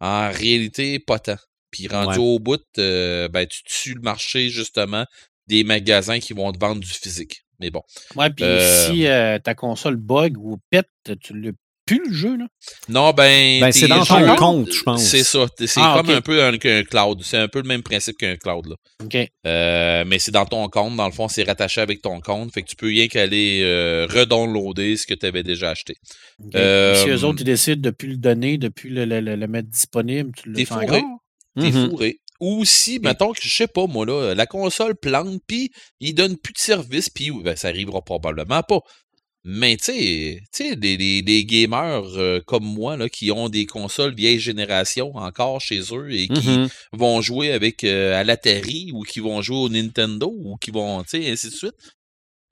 En 0.00 0.30
réalité, 0.30 0.98
pas 0.98 1.18
tant. 1.18 1.38
Puis 1.70 1.88
rendu 1.88 2.18
Ouais. 2.18 2.24
au 2.24 2.38
bout, 2.38 2.60
euh, 2.78 3.28
ben, 3.28 3.46
tu 3.46 3.62
tues 3.64 3.94
le 3.94 4.02
marché, 4.02 4.50
justement, 4.50 5.06
des 5.46 5.64
magasins 5.64 6.20
qui 6.20 6.34
vont 6.34 6.52
te 6.52 6.58
vendre 6.58 6.80
du 6.82 6.88
physique. 6.88 7.42
Mais 7.60 7.70
bon. 7.70 7.82
Ouais, 8.16 8.28
puis 8.30 8.44
Euh, 8.44 8.86
si 8.88 9.04
ta 9.42 9.54
console 9.54 9.96
bug 9.96 10.36
ou 10.36 10.58
pète, 10.70 10.88
tu 11.22 11.40
l'as 11.40 11.52
plus 11.84 12.00
le 12.06 12.12
jeu, 12.12 12.36
là. 12.36 12.46
Non, 12.88 13.10
ben. 13.12 13.60
Ben, 13.60 13.72
c'est 13.72 13.88
dans 13.88 14.04
ton 14.04 14.36
compte, 14.36 14.72
je 14.72 14.82
pense. 14.82 15.02
C'est 15.02 15.24
ça. 15.24 15.46
C'est 15.58 15.68
Ah, 15.80 16.00
comme 16.00 16.14
un 16.14 16.20
peu 16.20 16.42
un, 16.44 16.56
cloud. 16.84 17.20
C'est 17.24 17.36
un 17.38 17.48
peu 17.48 17.60
le 17.60 17.66
même 17.68 17.82
principe 17.82 18.16
qu'un 18.18 18.36
cloud, 18.36 18.66
là. 18.66 18.76
OK. 19.04 19.16
Euh, 19.46 20.04
mais 20.06 20.18
c'est 20.18 20.30
dans 20.30 20.46
ton 20.46 20.68
compte. 20.68 20.96
Dans 20.96 21.06
le 21.06 21.12
fond, 21.12 21.28
c'est 21.28 21.42
rattaché 21.42 21.80
avec 21.80 22.00
ton 22.02 22.20
compte. 22.20 22.52
Fait 22.52 22.62
que 22.62 22.68
tu 22.68 22.76
peux 22.76 22.86
rien 22.86 23.08
qu'aller 23.08 23.60
euh, 23.64 24.06
redownloader 24.10 24.96
ce 24.96 25.06
que 25.06 25.14
tu 25.14 25.26
avais 25.26 25.42
déjà 25.42 25.70
acheté. 25.70 25.94
Euh, 26.54 26.94
si 26.94 27.08
eux 27.08 27.24
autres, 27.24 27.40
ils 27.40 27.44
décident 27.44 27.80
de 27.80 27.90
plus 27.90 28.08
le 28.10 28.16
donner, 28.16 28.58
de 28.58 28.68
plus 28.68 28.90
le, 28.90 29.04
le- 29.04 29.20
le- 29.20 29.36
le 29.36 29.46
mettre 29.46 29.68
disponible, 29.68 30.30
tu 30.40 30.48
le 30.50 30.54
T'es 30.56 30.64
fourré. 30.64 31.02
T'es 31.58 31.70
Mhm. 31.70 31.90
fourré. 31.90 32.18
Ou 32.40 32.64
si, 32.64 32.98
mettons 32.98 33.32
que, 33.32 33.40
je 33.40 33.48
sais 33.54 33.68
pas, 33.68 33.86
moi, 33.86 34.04
là, 34.04 34.34
la 34.34 34.46
console 34.46 34.96
plante, 34.96 35.40
puis 35.46 35.70
il 36.00 36.12
donne 36.14 36.36
plus 36.36 36.52
de 36.52 36.58
service, 36.58 37.08
puis 37.08 37.30
ben, 37.30 37.54
ça 37.54 37.68
arrivera 37.68 38.02
probablement 38.02 38.62
pas. 38.62 38.80
Mais 39.44 39.76
tu 39.76 39.84
sais, 39.86 40.40
tu 40.52 40.68
sais, 40.68 40.76
les, 40.76 40.96
les, 40.96 41.20
les 41.22 41.44
gamers 41.44 42.04
euh, 42.16 42.40
comme 42.46 42.64
moi, 42.64 42.96
là, 42.96 43.08
qui 43.08 43.32
ont 43.32 43.48
des 43.48 43.66
consoles 43.66 44.14
vieille 44.14 44.38
génération 44.38 45.16
encore 45.16 45.60
chez 45.60 45.80
eux 45.92 46.12
et 46.12 46.28
qui 46.28 46.48
Mhm. 46.48 46.68
vont 46.92 47.20
jouer 47.20 47.50
avec 47.50 47.82
euh, 47.82 48.14
à 48.18 48.22
l'Atari 48.22 48.90
ou 48.92 49.02
qui 49.02 49.18
vont 49.18 49.42
jouer 49.42 49.56
au 49.56 49.68
Nintendo 49.68 50.32
ou 50.32 50.56
qui 50.58 50.70
vont, 50.70 51.02
tu 51.02 51.20
sais, 51.22 51.30
ainsi 51.30 51.48
de 51.50 51.54
suite, 51.54 51.74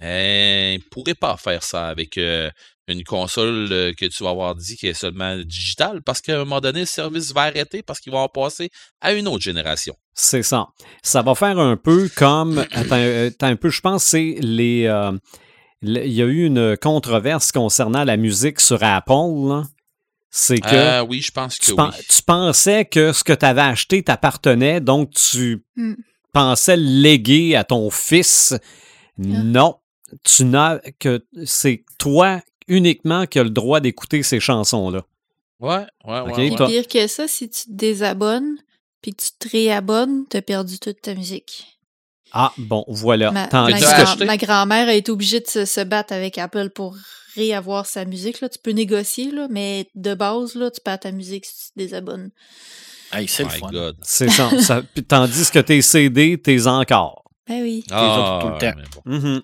euh, 0.02 0.76
ils 0.78 0.82
pourraient 0.90 1.14
pas 1.14 1.36
faire 1.36 1.62
ça 1.62 1.88
avec 1.88 2.16
euh, 2.18 2.50
une 2.88 3.04
console 3.04 3.68
euh, 3.70 3.92
que 3.92 4.06
tu 4.06 4.24
vas 4.24 4.30
avoir 4.30 4.54
dit 4.56 4.76
qui 4.76 4.86
est 4.88 4.94
seulement 4.94 5.36
digitale 5.38 6.02
parce 6.02 6.20
qu'à 6.20 6.34
un 6.34 6.38
moment 6.38 6.60
donné, 6.60 6.80
le 6.80 6.86
service 6.86 7.32
va 7.32 7.42
arrêter 7.42 7.82
parce 7.82 8.00
qu'ils 8.00 8.12
vont 8.12 8.18
en 8.18 8.28
passer 8.28 8.70
à 9.00 9.12
une 9.12 9.28
autre 9.28 9.42
génération. 9.44 9.94
C'est 10.14 10.42
ça. 10.42 10.66
Ça 11.02 11.22
va 11.22 11.34
faire 11.36 11.58
un 11.58 11.76
peu 11.76 12.08
comme. 12.16 12.58
Attends, 12.72 12.96
euh, 12.96 13.28
attends 13.28 13.46
un 13.46 13.56
peu, 13.56 13.68
je 13.70 13.80
pense 13.80 14.02
que 14.04 14.10
c'est 14.10 14.36
les. 14.40 14.86
Euh, 15.84 16.04
Il 16.04 16.12
y 16.12 16.22
a 16.22 16.26
eu 16.26 16.44
une 16.46 16.76
controverse 16.76 17.52
concernant 17.52 18.04
la 18.04 18.16
musique 18.16 18.60
sur 18.60 18.82
Apple. 18.82 19.64
C'est 20.30 20.58
que 20.60 20.68
Ah 20.76 21.04
oui, 21.04 21.20
je 21.22 21.32
pense 21.32 21.58
que 21.58 21.64
tu, 21.64 21.70
oui. 21.72 21.76
pen- 21.76 21.90
tu 22.08 22.22
pensais 22.22 22.84
que 22.84 23.12
ce 23.12 23.24
que 23.24 23.32
tu 23.32 23.44
avais 23.44 23.62
acheté 23.62 24.02
t'appartenait, 24.02 24.80
donc 24.80 25.10
tu 25.10 25.64
Hmm. 25.76 25.94
pensais 26.32 26.76
le 26.76 26.84
léguer 26.84 27.56
à 27.56 27.64
ton 27.64 27.90
fils. 27.90 28.54
Non. 29.18 29.76
Tu 30.24 30.44
n'as 30.44 30.78
que 30.98 31.24
c'est 31.44 31.84
toi 31.98 32.40
uniquement 32.68 33.26
qui 33.26 33.38
as 33.38 33.44
le 33.44 33.50
droit 33.50 33.80
d'écouter 33.80 34.22
ces 34.22 34.38
chansons-là. 34.40 35.04
Ouais, 35.60 35.84
ouais, 36.06 36.20
Ok, 36.20 36.36
ouais. 36.38 36.50
Toi- 36.56 36.66
pire 36.68 36.86
que 36.88 37.06
ça, 37.06 37.26
si 37.28 37.48
tu 37.50 37.64
te 37.64 37.72
désabonnes 37.72 38.56
puis 39.02 39.12
que 39.14 39.22
tu 39.22 39.30
te 39.38 39.48
réabonnes, 39.48 40.24
t'as 40.28 40.42
perdu 40.42 40.78
toute 40.78 41.00
ta 41.02 41.14
musique. 41.14 41.79
Ah, 42.32 42.52
bon, 42.58 42.84
voilà. 42.88 43.30
Ma, 43.70 43.78
grand- 43.80 44.16
ma 44.26 44.36
grand-mère 44.36 44.88
a 44.88 44.94
été 44.94 45.10
obligée 45.10 45.40
de 45.40 45.46
se, 45.46 45.64
se 45.64 45.80
battre 45.80 46.12
avec 46.12 46.38
Apple 46.38 46.70
pour 46.70 46.96
réavoir 47.36 47.86
sa 47.86 48.04
musique. 48.04 48.40
Là. 48.40 48.48
Tu 48.48 48.58
peux 48.62 48.70
négocier, 48.72 49.30
là, 49.30 49.46
mais 49.50 49.88
de 49.94 50.14
base, 50.14 50.54
là, 50.54 50.70
tu 50.70 50.80
perds 50.80 51.00
ta 51.00 51.12
musique 51.12 51.44
si 51.46 51.54
tu 51.54 51.72
te 51.74 51.78
désabonnes. 51.78 52.30
Hey, 53.12 53.26
c'est 53.26 53.42
le 53.44 53.48
fun. 53.50 53.70
C'est 54.02 54.28
ça, 54.30 54.50
ça- 54.60 54.82
puis 54.94 55.04
Tandis 55.04 55.50
que 55.50 55.58
tes 55.58 55.82
CD, 55.82 56.38
t'es 56.40 56.66
encore. 56.66 57.24
Ben 57.48 57.62
oui. 57.62 57.84
Ah, 57.90 58.38
tout 58.42 58.48
le 58.48 58.58
temps. 58.58 58.80
Mhm. 59.06 59.42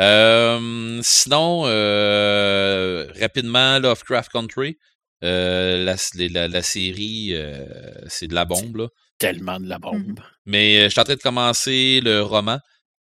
Euh, 0.00 1.00
sinon, 1.02 1.62
euh, 1.66 3.06
rapidement, 3.20 3.78
Lovecraft 3.78 4.30
Country. 4.32 4.78
Euh, 5.24 5.84
la- 5.84 6.48
la 6.48 6.62
série, 6.62 7.30
euh, 7.32 7.64
c'est 8.06 8.28
de 8.28 8.34
la 8.34 8.44
bombe, 8.44 8.76
là. 8.76 8.88
Tellement 9.18 9.58
de 9.58 9.68
la 9.68 9.78
bombe. 9.78 10.20
Mais 10.46 10.78
euh, 10.78 10.84
je 10.84 10.88
suis 10.90 11.00
en 11.00 11.04
train 11.04 11.14
de 11.16 11.20
commencer 11.20 12.00
le 12.02 12.22
roman. 12.22 12.58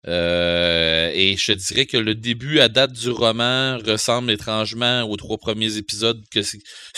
euh, 0.07 1.11
et 1.13 1.37
je 1.37 1.53
te 1.53 1.57
dirais 1.57 1.85
que 1.85 1.97
le 1.97 2.15
début 2.15 2.59
à 2.59 2.69
date 2.69 2.91
du 2.93 3.09
roman 3.11 3.77
ressemble 3.77 4.31
étrangement 4.31 5.03
aux 5.03 5.15
trois 5.15 5.37
premiers 5.37 5.77
épisodes. 5.77 6.21
que 6.31 6.41
Ce 6.41 6.57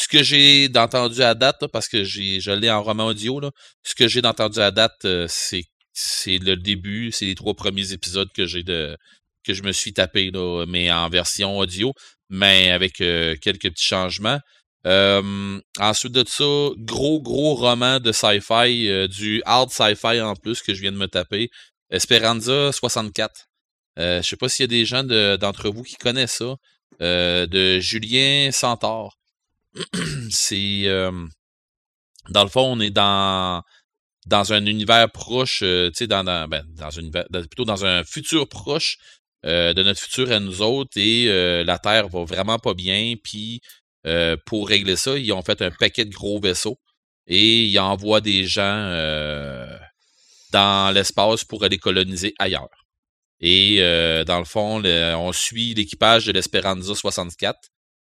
que 0.10 0.24
j'ai 0.24 0.70
entendu 0.76 1.22
à 1.22 1.34
date, 1.36 1.62
là, 1.62 1.68
parce 1.68 1.88
que 1.90 2.04
j'ai 2.04 2.40
je 2.40 2.52
l'ai 2.52 2.72
en 2.72 2.82
roman 2.82 3.08
audio, 3.08 3.40
là, 3.40 3.52
ce 3.84 3.94
que 3.96 4.08
j'ai 4.08 4.26
entendu 4.26 4.60
à 4.60 4.72
date, 4.72 5.06
euh, 5.06 5.28
c'est 5.30 5.66
c'est 5.94 6.38
le 6.40 6.56
début, 6.56 7.12
c'est 7.12 7.26
les 7.26 7.36
trois 7.36 7.54
premiers 7.54 7.92
épisodes 7.94 8.30
que 8.34 8.46
j'ai 8.48 8.64
de 8.64 8.98
que 9.46 9.54
je 9.54 9.64
me 9.64 9.72
suis 9.74 9.94
tapé, 9.94 10.32
là, 10.32 10.66
mais 10.68 10.90
en 10.92 11.10
version 11.10 11.58
audio, 11.58 11.94
mais 12.30 12.72
avec 12.72 13.02
euh, 13.02 13.36
quelques 13.42 13.70
petits 13.70 13.86
changements. 13.86 14.40
Euh, 14.86 15.62
ensuite 15.80 16.12
de 16.12 16.26
ça, 16.28 16.44
gros, 16.78 17.22
gros 17.22 17.56
roman 17.56 18.00
de 18.00 18.12
sci-fi, 18.12 18.90
euh, 18.90 19.08
du 19.08 19.42
hard 19.46 19.70
sci-fi 19.72 20.20
en 20.22 20.36
plus 20.36 20.62
que 20.62 20.74
je 20.74 20.82
viens 20.82 20.92
de 20.92 20.98
me 20.98 21.08
taper. 21.08 21.50
Esperanza 21.90 22.72
64. 22.72 23.48
Euh, 24.00 24.22
je 24.22 24.28
sais 24.28 24.36
pas 24.36 24.50
s'il 24.50 24.64
y 24.64 24.66
a 24.66 24.68
des 24.68 24.86
gens 24.86 25.04
de- 25.04 25.38
d'entre 25.38 25.70
vous 25.70 25.84
qui 25.84 25.96
connaissent 25.96 26.38
ça. 26.40 26.56
Euh, 27.02 27.48
de 27.48 27.80
Julien 27.80 28.50
Centaure. 28.52 29.18
C'est 30.30 30.84
euh, 30.86 31.12
dans 32.30 32.44
le 32.44 32.50
fond, 32.50 32.62
on 32.72 32.80
est 32.80 32.92
dans 32.92 33.64
dans 34.26 34.54
un 34.54 34.66
univers 34.66 35.12
proche, 35.12 35.60
tu 35.60 35.92
sais, 35.96 36.08
dans, 36.08 36.24
dans, 36.24 36.48
ben, 36.48 36.64
dans 36.70 36.90
dans- 37.30 37.42
plutôt 37.48 37.66
dans 37.66 37.84
un 37.86 38.04
futur 38.04 38.48
proche 38.48 38.98
de 39.44 39.84
notre 39.84 40.00
futur 40.00 40.32
à 40.32 40.40
nous 40.40 40.62
autres 40.62 40.98
et 40.98 41.26
la 41.66 41.78
Terre 41.80 42.08
va 42.08 42.24
vraiment 42.24 42.60
pas 42.60 42.74
bien. 42.74 43.16
Puis 43.22 43.60
euh, 44.06 44.36
pour 44.46 44.68
régler 44.68 44.96
ça, 44.96 45.18
ils 45.18 45.32
ont 45.32 45.42
fait 45.42 45.62
un 45.62 45.72
paquet 45.72 46.06
de 46.06 46.14
gros 46.14 46.40
vaisseaux 46.40 46.80
et 47.28 47.66
ils 47.66 47.80
envoient 47.80 48.22
des 48.22 48.46
gens 48.46 48.62
euh, 48.64 49.78
dans 50.52 50.94
l'espace 50.94 51.44
pour 51.44 51.64
aller 51.64 51.78
coloniser 51.78 52.34
ailleurs. 52.40 52.70
Et 53.40 53.78
euh, 53.80 54.24
dans 54.24 54.40
le 54.40 54.46
fond, 54.46 54.84
on 54.84 55.32
suit 55.34 55.74
l'équipage 55.74 56.26
de 56.26 56.32
l'Esperanza 56.32 56.96
64 56.96 57.60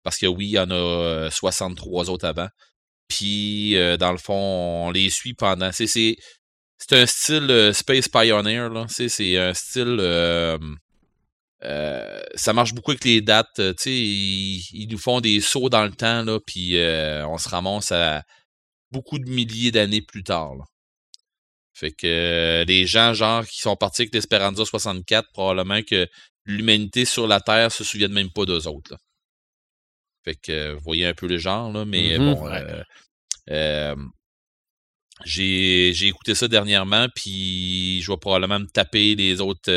parce 0.02 0.18
que 0.18 0.26
oui, 0.26 0.46
il 0.46 0.52
y 0.52 0.58
en 0.58 0.70
a 0.70 0.74
euh, 0.74 1.30
63 1.30 2.10
autres 2.10 2.26
avant. 2.26 2.48
Puis 3.08 3.74
dans 3.98 4.12
le 4.12 4.18
fond, 4.18 4.86
on 4.86 4.90
les 4.90 5.10
suit 5.10 5.34
pendant. 5.34 5.70
C'est 5.72 5.86
c'est 5.86 6.92
un 6.92 7.06
style 7.06 7.70
Space 7.74 8.08
Pioneer 8.08 8.70
là. 8.70 8.86
C'est 8.88 9.36
un 9.36 9.52
style. 9.52 10.00
Euh, 11.64 12.20
ça 12.34 12.52
marche 12.52 12.74
beaucoup 12.74 12.90
avec 12.92 13.04
les 13.04 13.20
dates. 13.20 13.58
euh, 13.60 13.74
ils, 13.86 14.60
ils 14.72 14.88
nous 14.90 14.98
font 14.98 15.20
des 15.20 15.40
sauts 15.40 15.68
dans 15.68 15.84
le 15.84 15.92
temps 15.92 16.22
là, 16.24 16.38
puis 16.46 16.76
euh, 16.76 17.26
on 17.28 17.38
se 17.38 17.48
ramasse 17.48 17.92
à 17.92 18.22
beaucoup 18.90 19.18
de 19.18 19.28
milliers 19.30 19.70
d'années 19.70 20.02
plus 20.02 20.24
tard. 20.24 20.54
là. 20.56 20.64
Fait 21.74 21.92
que 21.92 22.64
les 22.66 22.86
gens, 22.86 23.14
genre, 23.14 23.46
qui 23.46 23.58
sont 23.60 23.76
partis 23.76 24.02
avec 24.02 24.14
l'Esperanza 24.14 24.64
64, 24.64 25.28
probablement 25.32 25.82
que 25.82 26.06
l'humanité 26.44 27.04
sur 27.04 27.26
la 27.26 27.40
Terre 27.40 27.72
se 27.72 27.84
souviennent 27.84 28.12
même 28.12 28.30
pas 28.30 28.44
d'eux 28.44 28.66
autres. 28.68 28.92
là. 28.92 28.98
Fait 30.24 30.36
que 30.36 30.72
vous 30.74 30.80
voyez 30.84 31.06
un 31.06 31.14
peu 31.14 31.26
le 31.26 31.38
genre, 31.38 31.72
là, 31.72 31.84
mais 31.84 32.18
Mhm. 32.18 32.34
bon. 32.34 32.48
j'ai 35.24 35.92
j'ai 35.94 36.08
écouté 36.08 36.34
ça 36.34 36.48
dernièrement, 36.48 37.06
puis 37.14 38.00
je 38.02 38.10
vais 38.10 38.16
probablement 38.18 38.58
me 38.60 38.66
taper 38.66 39.14
les 39.14 39.40
autres 39.40 39.70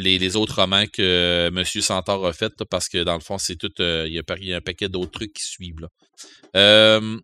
les, 0.00 0.18
les 0.18 0.36
autres 0.36 0.56
romans 0.60 0.84
que 0.86 1.50
Monsieur 1.52 1.80
Centaure 1.80 2.26
a 2.26 2.32
fait, 2.32 2.52
là, 2.58 2.66
parce 2.68 2.88
que 2.88 3.02
dans 3.04 3.14
le 3.14 3.20
fond, 3.20 3.38
c'est 3.38 3.56
tout. 3.56 3.72
euh, 3.80 4.04
Il 4.08 4.14
y, 4.14 4.18
a 4.18 4.22
par- 4.22 4.38
il 4.38 4.46
y 4.48 4.52
a 4.54 4.56
un 4.56 4.60
paquet 4.60 4.88
d'autres 4.88 5.12
trucs 5.12 5.32
qui 5.32 5.42
suivent. 5.46 5.80
Là. 5.80 5.88
Euh, 6.56 7.18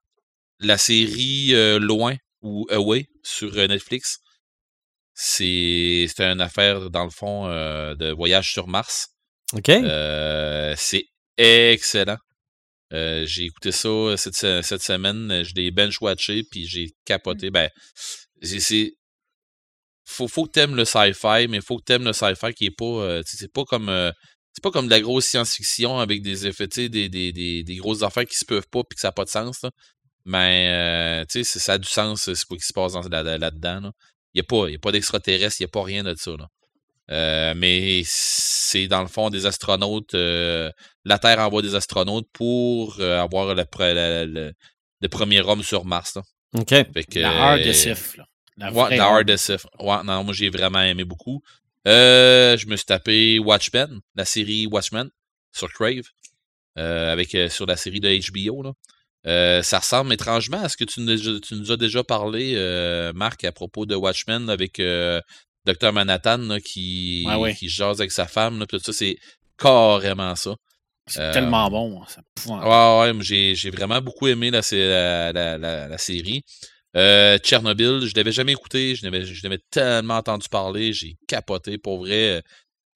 la 0.60 0.78
série 0.78 1.54
euh, 1.54 1.78
Loin 1.78 2.16
ou 2.42 2.66
Away 2.70 3.06
sur 3.22 3.56
euh, 3.58 3.66
Netflix, 3.66 4.18
c'est 5.14 6.06
une 6.18 6.40
affaire, 6.40 6.90
dans 6.90 7.04
le 7.04 7.10
fond, 7.10 7.46
euh, 7.48 7.94
de 7.94 8.10
voyage 8.12 8.52
sur 8.52 8.68
Mars. 8.68 9.08
OK. 9.54 9.68
Euh, 9.70 10.74
c'est 10.76 11.04
excellent. 11.36 12.18
Euh, 12.92 13.24
j'ai 13.26 13.44
écouté 13.44 13.72
ça 13.72 14.16
cette, 14.16 14.36
se- 14.36 14.62
cette 14.62 14.82
semaine. 14.82 15.42
Je 15.42 15.54
l'ai 15.54 15.70
bench-watché, 15.70 16.42
puis 16.50 16.66
j'ai 16.66 16.90
capoté. 17.04 17.50
Ben, 17.50 17.68
c'est- 18.42 18.60
c'est. 18.60 18.92
Faut, 20.08 20.28
faut 20.28 20.44
que 20.46 20.52
t'aimes 20.52 20.76
le 20.76 20.84
sci-fi, 20.84 21.46
mais 21.48 21.60
faut 21.60 21.78
que 21.78 21.84
t'aimes 21.84 22.04
le 22.04 22.12
sci-fi 22.12 22.52
qui 22.54 22.66
est 22.66 22.70
pas. 22.76 22.84
euh, 22.84 23.22
c'est 23.26 23.52
pas 23.52 23.64
comme. 23.64 23.88
euh, 23.88 24.10
c'est 24.52 24.62
pas 24.62 24.70
comme 24.70 24.86
de 24.86 24.90
la 24.90 25.00
grosse 25.00 25.26
science-fiction 25.26 25.98
avec 25.98 26.22
des 26.22 26.46
effets, 26.46 26.66
tu 26.68 26.82
sais, 26.84 26.88
des, 26.88 27.08
des, 27.10 27.30
des, 27.32 27.62
des 27.62 27.76
grosses 27.76 28.02
affaires 28.02 28.24
qui 28.24 28.36
se 28.36 28.44
peuvent 28.46 28.66
pas 28.70 28.82
puis 28.88 28.94
que 28.94 29.00
ça 29.00 29.08
n'a 29.08 29.12
pas 29.12 29.24
de 29.24 29.28
sens. 29.30 29.60
là. 29.62 29.70
Mais 30.24 30.68
euh, 30.70 31.24
tu 31.30 31.38
sais, 31.38 31.44
c'est- 31.44 31.58
ça 31.58 31.74
a 31.74 31.78
du 31.78 31.88
sens, 31.88 32.22
c'est 32.32 32.44
quoi 32.46 32.56
qui 32.56 32.64
se 32.66 32.72
passe 32.72 32.92
dans- 32.94 33.02
là- 33.08 33.22
là- 33.22 33.36
là-dedans. 33.38 33.80
Là. 33.80 33.90
Il 34.34 34.38
n'y 34.38 34.40
a 34.40 34.44
pas, 34.44 34.70
y 34.70 34.74
a 34.76 34.78
pas 34.78 34.92
d'extraterrestres, 34.92 35.56
il 35.60 35.64
n'y 35.64 35.66
a 35.66 35.68
pas 35.68 35.82
rien 35.82 36.02
de 36.04 36.14
ça. 36.16 36.30
Là. 36.38 36.46
Euh, 37.10 37.54
mais 37.56 38.02
c'est 38.06 38.88
dans 38.88 39.02
le 39.02 39.08
fond 39.08 39.28
des 39.30 39.44
astronautes. 39.46 40.14
euh, 40.14 40.70
la 41.04 41.18
Terre 41.18 41.38
envoie 41.40 41.62
des 41.62 41.74
astronautes 41.74 42.26
pour 42.32 42.96
euh, 43.00 43.20
avoir 43.20 43.54
le, 43.54 43.62
pre- 43.64 43.94
le, 43.94 44.24
le- 44.24 44.52
le 45.02 45.08
premier 45.08 45.40
homme 45.42 45.62
sur 45.62 45.84
Mars. 45.84 46.14
là. 46.16 46.22
OK. 46.58 46.68
Fait 46.70 47.04
que, 47.04 47.18
La 47.20 47.30
hard 47.50 47.60
euh, 47.60 47.64
SF, 47.70 48.16
là. 48.16 48.24
La 48.58 48.70
vraie 48.70 48.98
Hard 48.98 49.28
SF. 49.30 49.66
Ouais, 49.80 50.02
non, 50.04 50.24
moi 50.24 50.32
j'ai 50.34 50.48
vraiment 50.50 50.80
aimé 50.82 51.04
beaucoup. 51.04 51.42
Euh, 51.86 52.56
je 52.56 52.66
me 52.66 52.76
suis 52.76 52.86
tapé 52.86 53.38
Watchmen, 53.38 54.00
la 54.14 54.24
série 54.24 54.66
Watchmen 54.66 55.08
sur 55.52 55.72
Crave, 55.72 56.02
euh, 56.78 57.12
avec 57.12 57.34
euh, 57.34 57.48
sur 57.48 57.66
la 57.66 57.76
série 57.76 58.00
de 58.00 58.08
HBO. 58.32 58.62
Là. 58.62 59.62
Ça 59.62 59.78
ressemble 59.78 60.12
étrangement 60.12 60.62
à 60.62 60.68
ce 60.68 60.76
que 60.76 60.84
tu 60.84 61.00
nous, 61.00 61.40
tu 61.40 61.54
nous 61.54 61.72
as 61.72 61.76
déjà 61.76 62.02
parlé, 62.04 62.54
Marc, 63.14 63.44
à 63.44 63.52
propos 63.52 63.84
de 63.86 63.94
Watchmen 63.94 64.48
avec 64.50 64.80
Dr. 64.80 65.92
Manhattan 65.92 66.38
là, 66.38 66.60
qui, 66.60 67.24
Ouais, 67.26 67.34
ouais. 67.34 67.54
qui 67.54 67.68
jase 67.68 68.00
avec 68.00 68.12
sa 68.12 68.26
femme. 68.26 68.58
Là, 68.60 68.66
tout 68.66 68.78
ça, 68.78 68.92
c'est 68.92 69.16
carrément 69.58 70.34
ça. 70.36 70.54
C'est 71.08 71.30
tellement 71.32 71.68
bon. 71.70 72.02
Ça 72.06 72.20
Ouais, 72.48 73.12
ouais, 73.12 73.18
j'ai, 73.22 73.54
j'ai 73.54 73.70
vraiment 73.70 74.00
beaucoup 74.00 74.26
aimé 74.28 74.50
la, 74.50 74.62
sé- 74.62 74.88
la, 74.88 75.32
la, 75.32 75.56
la- 75.58 75.88
la 75.88 75.98
série. 75.98 76.42
Euh, 76.96 77.38
Tchernobyl, 77.38 78.06
je 78.06 78.14
l'avais 78.16 78.32
jamais 78.32 78.52
écouté, 78.52 78.94
je 78.94 79.04
l'avais, 79.04 79.24
je 79.24 79.42
l'avais 79.42 79.60
tellement 79.70 80.16
entendu 80.16 80.48
parler, 80.48 80.92
j'ai 80.92 81.16
capoté. 81.28 81.76
Pour 81.78 81.98
vrai, 81.98 82.42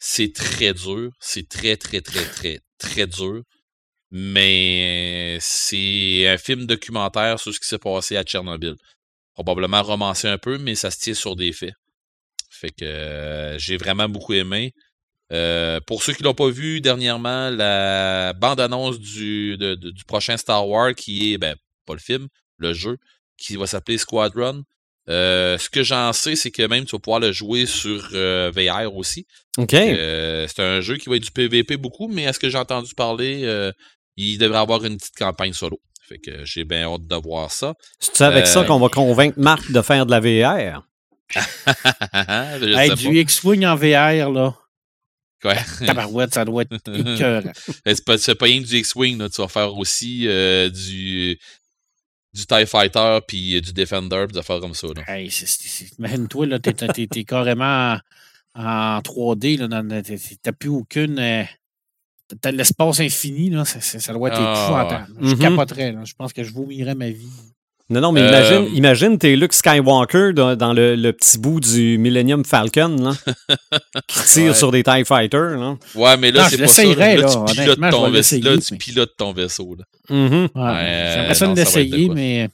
c'est 0.01 0.33
très 0.33 0.73
dur. 0.73 1.13
C'est 1.21 1.49
très, 1.49 1.77
très, 1.77 2.01
très, 2.01 2.25
très, 2.25 2.61
très 2.79 3.07
dur. 3.07 3.43
Mais 4.11 5.39
c'est 5.41 6.27
un 6.27 6.39
film 6.39 6.67
documentaire 6.67 7.39
sur 7.39 7.55
ce 7.55 7.61
qui 7.61 7.69
s'est 7.69 7.79
passé 7.79 8.17
à 8.17 8.25
Tchernobyl. 8.25 8.75
Probablement 9.35 9.83
romancé 9.83 10.27
un 10.27 10.39
peu, 10.39 10.59
mais 10.59 10.75
ça 10.75 10.91
se 10.91 10.99
tient 10.99 11.15
sur 11.15 11.37
des 11.37 11.53
faits. 11.53 11.75
Fait 12.51 12.71
que 12.71 12.85
euh, 12.85 13.59
j'ai 13.59 13.77
vraiment 13.77 14.09
beaucoup 14.09 14.33
aimé. 14.33 14.73
Euh, 15.33 15.81
pour 15.87 16.03
ceux 16.03 16.13
qui 16.13 16.25
l'ont 16.25 16.35
pas 16.35 16.51
vu 16.51 16.81
dernièrement, 16.81 17.51
la 17.51 18.33
bande-annonce 18.33 18.99
du, 18.99 19.57
du 19.57 20.05
prochain 20.05 20.37
Star 20.37 20.67
Wars, 20.67 20.95
qui 20.95 21.33
est, 21.33 21.39
ben, 21.39 21.55
pas 21.87 21.95
le 21.95 22.01
film, 22.01 22.27
le 22.59 22.73
jeu, 22.75 22.99
qui 23.41 23.57
va 23.57 23.67
s'appeler 23.67 23.99
Squadron. 23.99 24.63
Euh, 25.09 25.59
ce 25.59 25.69
que 25.69 25.83
j'en 25.83 26.13
sais, 26.13 26.37
c'est 26.37 26.51
que 26.51 26.63
même 26.63 26.85
tu 26.85 26.93
vas 26.95 27.01
pouvoir 27.01 27.21
le 27.21 27.33
jouer 27.33 27.67
sur 27.67 28.11
euh, 28.13 28.53
VR 28.55 28.95
aussi. 28.95 29.27
OK. 29.59 29.75
Euh, 29.75 30.47
c'est 30.47 30.63
un 30.63 30.81
jeu 30.81 30.97
qui 30.99 31.09
va 31.09 31.17
être 31.17 31.25
du 31.25 31.33
PVP 31.33 31.77
beaucoup, 31.77 32.07
mais 32.07 32.27
à 32.27 32.33
ce 32.33 32.39
que 32.39 32.49
j'ai 32.49 32.59
entendu 32.59 32.95
parler, 32.95 33.41
euh, 33.45 33.73
il 34.17 34.39
devrait 34.39 34.59
avoir 34.59 34.85
une 34.85 34.99
petite 34.99 35.17
campagne 35.17 35.53
solo. 35.53 35.81
Fait 36.09 36.19
que 36.19 36.45
j'ai 36.45 36.65
bien 36.65 36.85
hâte 36.85 37.07
de 37.07 37.17
voir 37.17 37.51
ça. 37.51 37.75
C'est 37.99 38.23
avec 38.23 38.47
ça 38.47 38.65
qu'on 38.65 38.79
va 38.79 38.89
convaincre 38.89 39.39
Marc 39.39 39.71
de 39.73 39.81
faire 39.83 40.07
de 40.07 40.11
la 40.11 40.21
VR. 40.21 40.87
Hey, 42.63 42.93
du 42.95 43.21
X-Wing 43.21 43.65
en 43.65 43.77
VR, 43.77 44.31
là. 44.31 44.55
Ouais. 45.45 45.57
Tabarouette, 45.87 46.35
ça 46.35 46.45
doit 46.45 46.63
être 46.63 46.89
écœurant. 47.15 47.53
C'est 47.87 48.05
pas, 48.05 48.19
c'est 48.19 48.35
pas 48.35 48.47
rien 48.47 48.61
que 48.63 48.67
du 48.67 48.79
X-Wing, 48.79 49.19
là. 49.19 49.29
tu 49.29 49.41
vas 49.41 49.49
faire 49.49 49.77
aussi 49.77 50.27
euh, 50.27 50.69
du, 50.69 51.39
du 52.33 52.47
TIE 52.47 52.67
Fighter 52.67 53.19
puis 53.27 53.57
euh, 53.57 53.61
du 53.61 53.73
Defender, 53.73 54.25
pis 54.29 54.35
des 54.35 54.39
affaires 54.39 54.61
comme 54.61 54.75
ça. 54.75 54.87
Là. 54.95 55.03
Hey, 55.09 55.31
Imagine-toi, 55.99 56.47
là, 56.47 56.59
t'es, 56.59 56.73
t'es- 56.73 57.07
t'es 57.07 57.25
carrément 57.25 57.99
en 58.55 59.01
3D, 59.03 59.57
là, 59.57 59.69
t'as 60.43 60.53
plus 60.53 60.69
aucune. 60.69 61.19
euh, 61.19 61.45
t'as- 62.41 62.53
l'espace 62.53 63.01
infini, 63.01 63.51
là, 63.51 63.65
ça, 63.65 64.13
doit 64.13 64.29
être 64.29 64.39
Ah, 64.41 64.65
épouvantable. 64.65 65.15
Je 65.21 65.35
Mhm. 65.35 65.39
capoterais, 65.41 65.93
là. 65.93 66.05
Je 66.05 66.15
pense 66.15 66.33
que 66.33 66.43
je 66.45 66.53
vomirais 66.53 66.95
ma 66.95 67.11
vie. 67.11 67.29
Non, 67.91 68.01
non, 68.01 68.13
mais 68.13 68.21
imagine, 68.21 68.65
euh, 68.65 68.75
imagine 68.75 69.19
t'es 69.19 69.35
Luke 69.35 69.53
Skywalker 69.53 70.33
dans, 70.33 70.73
le, 70.73 71.11
petit 71.11 71.39
bout 71.39 71.59
du 71.59 71.99
Millennium 71.99 72.45
Falcon, 72.45 72.97
là, 72.97 73.13
qui 74.07 74.23
tire 74.25 74.55
sur 74.55 74.71
des 74.71 74.85
TIE 74.85 75.05
Fighters. 75.05 75.59
Là. 75.59 75.77
Ouais, 75.97 76.17
mais 76.17 76.31
là, 76.31 76.49
c'est 76.49 76.59
pas 76.59 76.69
ça. 76.69 76.85
Là, 76.85 77.17
là, 77.17 77.45
tu, 77.47 77.55
pilotes 77.55 77.91
ton, 77.91 78.11
vaisseau, 78.11 78.41
là 78.41 78.59
tu 78.59 78.77
pilotes 78.77 79.17
ton 79.17 79.33
vaisseau. 79.33 79.77
Là. 79.77 79.85
Mm-hmm. 80.09 80.49
J'ai 80.55 81.17
l'impression 81.19 81.53
d'essayer, 81.53 82.09
mais 82.09 82.49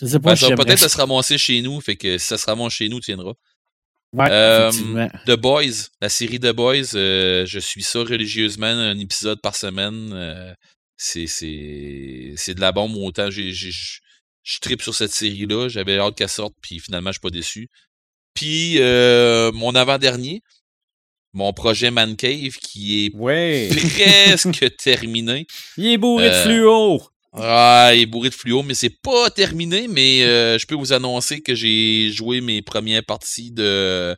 je 0.00 0.06
sais 0.06 0.18
pas. 0.18 0.30
Ben, 0.30 0.36
ça 0.36 0.54
peut-être 0.54 0.90
se 0.90 0.96
ramasser 0.96 1.36
chez 1.36 1.60
nous, 1.60 1.80
fait 1.82 1.96
que 1.96 2.16
si 2.16 2.26
ça 2.26 2.38
se 2.38 2.46
ramasse 2.46 2.72
chez 2.72 2.88
nous, 2.88 3.00
tu 3.00 3.12
viendras. 3.12 3.34
Ouais, 4.14 4.28
euh, 4.30 4.70
The 5.26 5.36
Boys, 5.36 5.90
la 6.00 6.08
série 6.08 6.40
The 6.40 6.52
Boys, 6.52 6.94
euh, 6.94 7.44
je 7.44 7.58
suis 7.58 7.82
ça 7.82 7.98
religieusement, 7.98 8.66
un 8.66 8.98
épisode 8.98 9.42
par 9.42 9.54
semaine. 9.54 10.10
Euh, 10.14 10.54
c'est 10.96 11.26
de 11.26 12.60
la 12.60 12.72
bombe 12.72 12.96
autant. 12.96 13.30
J'ai 13.30 13.52
je 14.42 14.58
tripe 14.58 14.82
sur 14.82 14.94
cette 14.94 15.12
série-là. 15.12 15.68
J'avais 15.68 15.98
hâte 15.98 16.16
qu'elle 16.16 16.28
sorte, 16.28 16.54
puis 16.60 16.80
finalement, 16.80 17.10
je 17.10 17.14
suis 17.14 17.20
pas 17.20 17.30
déçu. 17.30 17.68
Puis, 18.34 18.76
euh, 18.78 19.50
mon 19.52 19.74
avant-dernier, 19.74 20.42
mon 21.32 21.52
projet 21.52 21.90
Man 21.90 22.16
Cave, 22.16 22.56
qui 22.60 23.06
est 23.06 23.10
presque 24.30 24.76
terminé. 24.76 25.46
Il 25.76 25.86
est 25.86 25.98
bourré 25.98 26.30
de 26.30 26.34
euh, 26.34 26.42
fluo! 26.44 27.02
Ah, 27.32 27.90
il 27.94 28.02
est 28.02 28.06
bourré 28.06 28.30
de 28.30 28.34
fluo, 28.34 28.62
mais 28.62 28.74
c'est 28.74 29.00
pas 29.02 29.30
terminé, 29.30 29.86
mais 29.88 30.22
euh, 30.24 30.58
je 30.58 30.66
peux 30.66 30.74
vous 30.74 30.92
annoncer 30.92 31.40
que 31.40 31.54
j'ai 31.54 32.10
joué 32.10 32.40
mes 32.40 32.62
premières 32.62 33.04
parties 33.04 33.50
de 33.50 34.16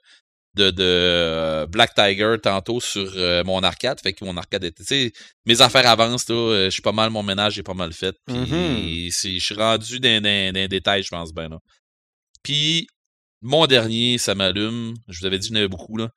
de, 0.54 0.70
de 0.70 0.82
euh, 0.82 1.66
Black 1.66 1.94
Tiger 1.94 2.36
tantôt 2.42 2.80
sur 2.80 3.12
euh, 3.16 3.44
mon 3.44 3.62
arcade. 3.62 4.00
Fait 4.00 4.12
que 4.12 4.24
mon 4.24 4.36
arcade 4.36 4.64
était. 4.64 5.12
Mes 5.46 5.60
affaires 5.60 5.86
avancent, 5.86 6.28
là. 6.28 6.34
Euh, 6.34 6.64
je 6.66 6.70
suis 6.70 6.82
pas 6.82 6.92
mal, 6.92 7.10
mon 7.10 7.22
ménage 7.22 7.58
est 7.58 7.62
pas 7.62 7.74
mal 7.74 7.92
fait. 7.92 8.16
Puis 8.26 8.36
mm-hmm. 8.36 9.34
je 9.34 9.38
suis 9.38 9.54
rendu 9.54 10.00
dans, 10.00 10.22
dans, 10.22 10.68
détails, 10.68 11.02
je 11.02 11.10
pense 11.10 11.32
bien 11.32 11.48
là. 11.48 11.58
Puis 12.42 12.88
mon 13.42 13.66
dernier, 13.66 14.18
ça 14.18 14.34
m'allume. 14.34 14.94
Je 15.08 15.20
vous 15.20 15.26
avais 15.26 15.38
dit 15.38 15.48
qu'il 15.48 15.56
y 15.56 15.58
en 15.58 15.62
avait 15.62 15.68
beaucoup 15.68 15.96
là. 15.96 16.08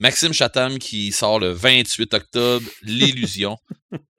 Maxime 0.00 0.32
Chatham 0.32 0.78
qui 0.78 1.12
sort 1.12 1.38
le 1.38 1.50
28 1.50 2.14
octobre, 2.14 2.66
L'illusion. 2.82 3.58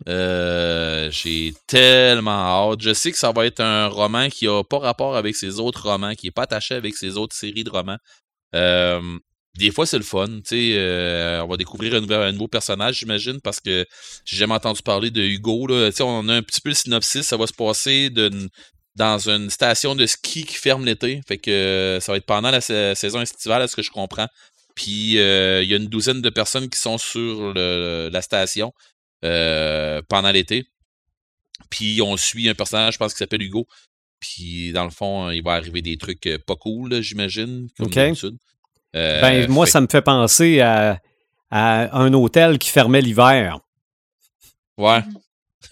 j'ai 0.06 1.54
tellement 1.66 2.72
hâte. 2.72 2.82
Je 2.82 2.94
sais 2.94 3.12
que 3.12 3.18
ça 3.18 3.32
va 3.32 3.48
être 3.48 3.62
un 3.62 3.88
roman 3.88 4.30
qui 4.30 4.48
a 4.48 4.64
pas 4.64 4.78
rapport 4.78 5.18
avec 5.18 5.36
ses 5.36 5.60
autres 5.60 5.90
romans, 5.90 6.14
qui 6.14 6.28
est 6.28 6.32
pas 6.32 6.44
attaché 6.44 6.76
avec 6.76 6.96
ses 6.96 7.18
autres 7.18 7.36
séries 7.36 7.64
de 7.64 7.72
romans. 7.72 7.98
Euh, 8.56 9.20
des 9.58 9.72
fois, 9.72 9.86
c'est 9.86 9.98
le 9.98 10.04
fun. 10.04 10.28
Euh, 10.54 11.42
on 11.42 11.48
va 11.48 11.58
découvrir 11.58 11.94
un, 11.96 12.32
nouveau, 12.32 12.48
personnage, 12.48 13.00
j'imagine, 13.00 13.42
parce 13.42 13.60
que 13.60 13.86
j'ai 14.26 14.38
jamais 14.38 14.54
entendu 14.54 14.82
parler 14.82 15.12
de 15.12 15.22
Hugo. 15.22 15.68
Là. 15.68 15.90
On 16.00 16.30
a 16.30 16.36
un 16.36 16.42
petit 16.42 16.62
peu 16.62 16.70
le 16.70 16.76
synopsis. 16.76 17.24
Ça 17.24 17.38
va 17.38 17.48
se 17.48 17.54
passer 17.54 18.10
dans 18.96 19.30
une 19.30 19.50
station 19.50 19.96
de 19.96 20.06
ski 20.06 20.46
qui 20.46 20.56
ferme 20.56 20.86
l'été. 20.86 21.22
Fait 21.28 21.38
que 21.38 22.00
ça 22.02 22.14
va 22.14 22.18
être 22.18 22.26
pendant 22.26 22.50
la 22.50 22.62
saison 22.62 23.22
estivale, 23.22 23.62
à 23.62 23.68
ce 23.68 23.76
que 23.76 23.82
je 23.82 23.92
comprends. 23.92 24.28
Puis 24.74 25.20
euh, 25.20 25.62
il 25.64 25.70
y 25.70 25.74
a 25.74 25.78
une 25.78 25.88
douzaine 25.88 26.22
de 26.22 26.30
personnes 26.30 26.70
qui 26.70 26.80
sont 26.80 26.98
sur 26.98 27.54
la 27.54 28.22
station 28.22 28.72
euh, 29.26 30.02
pendant 30.08 30.32
l'été. 30.32 30.66
Puis 31.70 32.02
on 32.02 32.16
suit 32.16 32.48
un 32.48 32.56
personnage, 32.56 32.94
je 32.94 33.00
pense, 33.00 33.12
qui 33.14 33.20
s'appelle 33.20 33.42
Hugo. 33.42 33.68
Puis 34.22 34.72
dans 34.72 34.86
le 34.86 34.92
fond, 34.92 35.30
il 35.30 35.44
va 35.44 35.54
arriver 35.54 35.82
des 35.82 35.98
trucs 35.98 36.30
pas 36.48 36.56
cool, 36.56 37.02
j'imagine, 37.02 37.68
comme 37.78 37.90
d'habitude. 37.90 38.38
Euh, 38.96 39.22
ben, 39.22 39.50
moi, 39.50 39.66
ça 39.66 39.82
me 39.82 39.88
fait 39.88 40.02
penser 40.02 40.62
à, 40.62 41.00
un 41.52 42.14
hôtel 42.14 42.58
qui 42.58 42.70
fermait 42.70 43.02
l'hiver. 43.02 43.60
Ouais. 44.78 45.02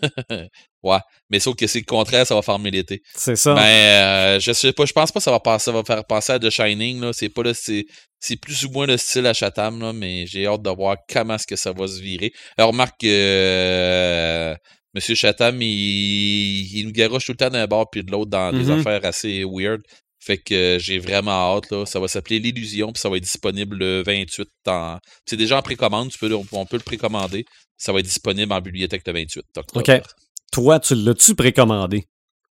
ouais. 0.83 0.99
Mais 1.29 1.39
sauf 1.39 1.55
que 1.55 1.67
c'est 1.67 1.79
le 1.79 1.85
contraire, 1.85 2.25
ça 2.27 2.35
va 2.35 2.41
fermer 2.41 2.71
l'été. 2.71 3.01
C'est 3.15 3.35
ça. 3.35 3.53
Ben, 3.53 3.61
euh, 3.61 4.39
je 4.39 4.51
sais 4.51 4.73
pas, 4.73 4.85
je 4.85 4.93
pense 4.93 5.11
pas 5.11 5.19
que 5.19 5.23
ça 5.23 5.31
va, 5.31 5.39
passer, 5.39 5.65
ça 5.65 5.71
va 5.71 5.83
faire 5.83 6.03
passer 6.05 6.33
à 6.33 6.39
The 6.39 6.49
Shining. 6.49 6.99
Là. 7.01 7.11
C'est 7.13 7.29
pas 7.29 7.43
là, 7.43 7.53
c'est, 7.53 7.85
plus 8.41 8.65
ou 8.65 8.71
moins 8.71 8.87
le 8.87 8.97
style 8.97 9.25
à 9.25 9.33
Chatham, 9.33 9.79
là, 9.79 9.93
mais 9.93 10.25
j'ai 10.27 10.47
hâte 10.47 10.61
de 10.61 10.69
voir 10.69 10.97
comment 11.11 11.35
est-ce 11.35 11.47
que 11.47 11.55
ça 11.55 11.71
va 11.71 11.87
se 11.87 12.01
virer. 12.01 12.33
Alors, 12.57 12.71
remarque 12.71 12.99
que 13.01 13.07
euh, 13.07 14.55
M. 14.95 15.15
Chatham, 15.15 15.61
il, 15.61 16.83
nous 16.85 16.91
garoche 16.91 17.25
tout 17.25 17.33
le 17.33 17.37
temps 17.37 17.49
d'un 17.49 17.67
bord 17.67 17.89
puis 17.89 18.03
de 18.03 18.11
l'autre 18.11 18.31
dans 18.31 18.51
des 18.51 18.65
mm-hmm. 18.65 18.79
affaires 18.79 19.05
assez 19.05 19.43
weird. 19.45 19.81
Fait 20.19 20.37
que 20.37 20.77
j'ai 20.79 20.99
vraiment 20.99 21.55
hâte. 21.55 21.71
Là. 21.71 21.85
Ça 21.85 21.99
va 21.99 22.07
s'appeler 22.07 22.39
L'Illusion, 22.39 22.91
puis 22.91 23.01
ça 23.01 23.09
va 23.09 23.17
être 23.17 23.23
disponible 23.23 23.77
le 23.77 24.03
28 24.05 24.47
ans. 24.67 24.99
C'est 25.25 25.37
déjà 25.37 25.57
en 25.57 25.61
précommande, 25.61 26.09
tu 26.09 26.19
peux, 26.19 26.33
on 26.33 26.65
peut 26.65 26.77
le 26.77 26.83
précommander. 26.83 27.45
Ça 27.77 27.93
va 27.93 27.99
être 27.99 28.05
disponible 28.05 28.51
en 28.51 28.59
bibliothèque 28.59 29.03
le 29.07 29.13
28 29.13 29.45
OK. 29.75 29.91
Toi, 30.51 30.79
tu 30.79 30.95
l'as-tu 30.95 31.35
précommandé? 31.35 32.05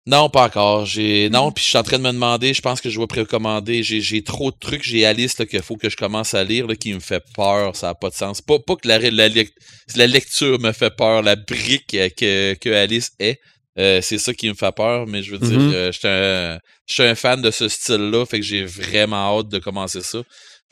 Non, 0.08 0.30
pas 0.30 0.46
encore. 0.46 0.86
J'ai 0.86 1.28
Non, 1.28 1.52
puis 1.52 1.62
je 1.62 1.68
suis 1.68 1.76
en 1.76 1.82
train 1.82 1.98
de 1.98 2.02
me 2.02 2.12
demander, 2.12 2.54
je 2.54 2.62
pense 2.62 2.80
que 2.80 2.88
je 2.88 2.98
vais 2.98 3.06
précommander. 3.06 3.82
J'ai 3.82 4.22
trop 4.24 4.50
de 4.50 4.56
trucs, 4.58 4.82
j'ai 4.82 5.04
Alice 5.04 5.34
qu'il 5.34 5.60
faut 5.60 5.76
que 5.76 5.90
je 5.90 5.98
commence 5.98 6.32
à 6.32 6.44
lire 6.44 6.66
là, 6.66 6.74
qui 6.76 6.94
me 6.94 7.00
fait 7.00 7.22
peur, 7.34 7.76
ça 7.76 7.88
n'a 7.88 7.94
pas 7.94 8.08
de 8.08 8.14
sens. 8.14 8.40
Pas, 8.40 8.58
pas 8.58 8.76
que 8.76 8.88
la, 8.88 8.98
la, 8.98 10.06
lecture 10.06 10.58
me 10.60 10.72
fait 10.72 10.96
peur, 10.96 11.20
la 11.20 11.36
brique 11.36 11.88
que, 11.88 12.54
que 12.54 12.70
Alice 12.70 13.12
est. 13.18 13.38
Euh, 13.78 14.00
c'est 14.02 14.18
ça 14.18 14.34
qui 14.34 14.48
me 14.48 14.54
fait 14.54 14.74
peur, 14.74 15.06
mais 15.06 15.22
je 15.22 15.32
veux 15.32 15.38
dire, 15.38 15.58
mm-hmm. 15.58 15.74
euh, 16.04 16.58
je 16.86 16.92
suis 16.92 17.02
un, 17.04 17.14
fan 17.14 17.40
de 17.40 17.50
ce 17.50 17.68
style-là, 17.68 18.26
fait 18.26 18.40
que 18.40 18.44
j'ai 18.44 18.64
vraiment 18.64 19.38
hâte 19.38 19.48
de 19.48 19.58
commencer 19.58 20.02
ça. 20.02 20.18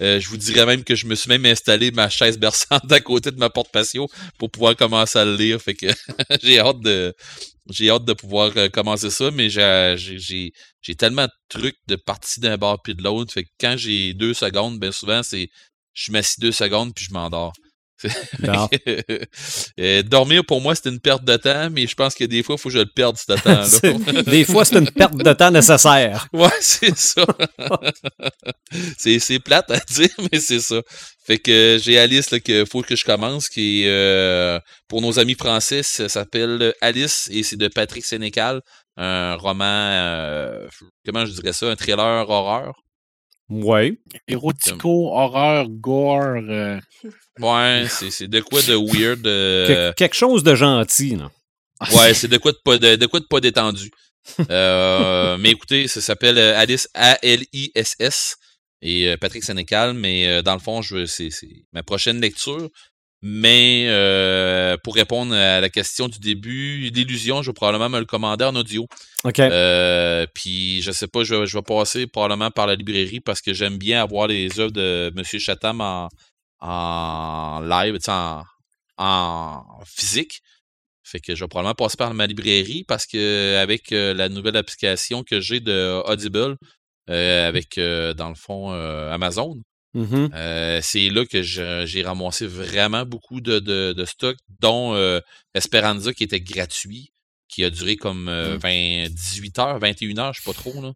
Euh, 0.03 0.21
je 0.21 0.29
vous 0.29 0.37
dirais 0.37 0.67
même 0.67 0.85
que 0.85 0.95
je 0.95 1.07
me 1.07 1.15
suis 1.15 1.29
même 1.29 1.47
installé 1.47 1.91
ma 1.91 2.11
chaise 2.11 2.37
berçante 2.37 2.83
à 2.91 3.01
côté 3.01 3.31
de 3.31 3.39
ma 3.39 3.49
porte 3.49 3.71
patio 3.71 4.09
pour 4.39 4.51
pouvoir 4.51 4.77
commencer 4.77 5.19
à 5.19 5.25
le 5.25 5.37
lire. 5.37 5.63
Fait 5.63 5.75
que 5.75 5.87
j'ai 6.43 6.59
hâte 6.59 6.81
de 6.81 7.15
j'ai 7.71 7.91
hâte 7.91 8.05
de 8.05 8.13
pouvoir 8.13 8.53
commencer 8.73 9.11
ça, 9.11 9.31
mais 9.31 9.49
j'ai 9.49 10.53
j'ai 10.83 10.95
tellement 10.97 11.25
de 11.27 11.33
trucs 11.49 11.79
de 11.87 11.97
partie 11.97 12.41
d'un 12.41 12.59
bord 12.59 12.83
puis 12.83 12.95
de 12.95 13.03
l'autre. 13.03 13.33
Fait 13.33 13.45
que 13.45 13.51
quand 13.59 13.77
j'ai 13.77 14.13
deux 14.15 14.35
secondes, 14.35 14.79
bien 14.79 14.93
souvent 14.93 15.23
c'est 15.23 15.49
je 15.95 16.13
m'assis 16.13 16.41
deux 16.41 16.53
secondes 16.53 16.93
puis 16.95 17.07
je 17.07 17.15
m'endors. 17.15 17.55
dormir 20.05 20.45
pour 20.45 20.61
moi 20.61 20.75
c'est 20.75 20.89
une 20.89 21.01
perte 21.01 21.25
de 21.25 21.37
temps, 21.37 21.71
mais 21.71 21.87
je 21.87 21.95
pense 21.95 22.15
que 22.15 22.25
des 22.25 22.43
fois 22.43 22.57
il 22.57 22.61
faut 22.61 22.69
que 22.69 22.75
je 22.75 22.81
le 22.81 22.87
perde 22.87 23.17
ce 23.17 23.33
temps-là. 23.33 24.23
des 24.27 24.45
fois 24.45 24.65
c'est 24.65 24.77
une 24.77 24.91
perte 24.91 25.17
de 25.17 25.33
temps 25.33 25.51
nécessaire. 25.51 26.29
Ouais, 26.37 26.51
c'est 26.61 26.97
ça. 26.97 27.25
c'est 28.99 29.39
plate 29.39 29.71
à 29.71 29.79
dire, 29.79 30.11
mais 30.31 30.39
c'est 30.39 30.61
ça. 30.61 30.83
Fait 31.27 31.39
que 31.39 31.79
j'ai 31.83 31.99
Alice 31.99 32.29
qu'il 32.45 32.67
faut 32.67 32.83
que 32.83 32.95
je 32.95 33.05
commence, 33.05 33.49
qui 33.49 33.85
euh, 33.87 34.61
pour 34.87 35.01
nos 35.01 35.19
amis 35.19 35.35
français, 35.35 35.83
ça 35.83 36.09
s'appelle 36.09 36.75
Alice 36.81 37.29
et 37.33 37.43
c'est 37.43 37.57
de 37.57 37.69
Patrick 37.69 38.05
Sénécal, 38.05 38.61
un 38.97 39.35
roman, 39.35 39.65
euh, 39.65 40.69
comment 41.05 41.27
je 41.27 41.33
dirais 41.33 41.53
ça, 41.53 41.67
un 41.67 41.77
thriller 41.77 42.29
horreur. 42.29 42.75
Ouais. 43.49 43.99
Érotico, 44.27 45.13
horreur, 45.13 45.69
gore. 45.69 46.43
Euh. 46.49 46.81
Ouais, 47.39 47.87
c'est 47.89 48.29
de 48.29 48.41
quoi 48.41 48.61
de 48.63 48.75
weird. 48.75 49.27
Euh, 49.27 49.93
quelque 49.95 50.17
chose 50.17 50.43
de 50.43 50.55
gentil, 50.55 51.15
non? 51.15 51.31
Ouais, 51.95 52.15
c'est 52.15 52.29
de 52.29 52.39
quoi 52.39 52.53
de 52.53 52.59
pas, 52.65 52.79
de, 52.79 53.07
quoi 53.07 53.21
de 53.21 53.27
pas 53.27 53.41
détendu. 53.41 53.91
Euh, 54.51 55.37
mais 55.39 55.51
écoutez, 55.51 55.87
ça 55.89 56.01
s'appelle 56.01 56.39
Alice 56.39 56.89
A-L-I-S-S 56.95 58.37
et 58.81 59.15
Patrick 59.19 59.45
Sénécal, 59.45 59.93
mais 59.93 60.43
dans 60.43 60.55
le 60.55 60.59
fond, 60.59 60.81
c'est 60.83 61.29
ma 61.73 61.83
prochaine 61.83 62.21
lecture. 62.21 62.71
Mais 63.29 63.87
euh, 63.89 64.77
pour 64.85 64.95
répondre 64.95 65.35
à 65.35 65.61
la 65.61 65.69
question 65.69 66.07
du 66.07 66.21
début, 66.21 66.91
l'illusion, 66.95 67.43
je 67.43 67.51
vais 67.51 67.55
probablement 67.55 67.89
me 67.89 67.99
le 67.99 68.05
commander 68.05 68.45
en 68.45 68.55
audio. 68.55 68.87
OK. 69.25 69.41
Euh, 69.41 70.27
puis 70.33 70.81
je 70.81 70.93
sais 70.93 71.09
pas, 71.09 71.25
je, 71.25 71.35
vais 71.35 71.63
passer 71.63 72.07
probablement 72.07 72.53
par 72.53 72.69
la 72.69 72.77
librairie 72.77 73.19
parce 73.19 73.41
que 73.41 73.53
j'aime 73.53 73.79
bien 73.79 74.01
avoir 74.01 74.29
les 74.29 74.61
œuvres 74.61 74.71
de 74.71 75.13
M. 75.17 75.25
Chatham 75.25 75.81
en, 75.81 76.09
en 76.61 77.61
live, 77.63 77.99
en, 78.07 78.45
en 78.97 79.81
physique. 79.85 80.41
Fait 81.03 81.19
que 81.19 81.35
je 81.35 81.43
vais 81.43 81.49
probablement 81.49 81.75
passer 81.75 81.97
par 81.97 82.15
ma 82.15 82.29
librairie 82.29 82.85
parce 82.87 83.07
que 83.07 83.57
avec 83.57 83.91
euh, 83.91 84.15
la 84.15 84.29
nouvelle 84.29 84.57
application 84.57 85.25
que 85.25 85.41
j'ai 85.41 85.59
de 85.59 86.01
Audible, 86.05 86.57
avec 87.09 87.77
dans 87.77 88.29
le 88.29 88.37
fond 88.37 88.71
Amazon, 89.11 89.57
Mmh 89.95 90.29
euh, 90.35 90.81
c'est 90.83 91.09
là 91.09 91.25
que 91.25 91.41
j'ai 91.41 92.03
ramassé 92.03 92.47
vraiment 92.47 93.07
beaucoup 93.07 93.41
de, 93.41 93.59
de, 93.61 94.05
stock, 94.05 94.37
dont 94.61 94.95
euh, 94.95 95.21
Esperanza 95.55 96.13
qui 96.13 96.25
était 96.25 96.41
gratuit, 96.41 97.13
qui 97.49 97.65
a 97.65 97.71
duré 97.71 97.97
comme 97.97 98.29
20, 98.29 99.09
18 99.09 99.57
mmh. 99.57 99.61
heures, 99.61 99.79
21 99.79 100.19
heures, 100.19 100.33
je 100.35 100.43
sais 100.43 100.45
pas 100.45 100.53
trop. 100.53 100.83
Là. 100.83 100.93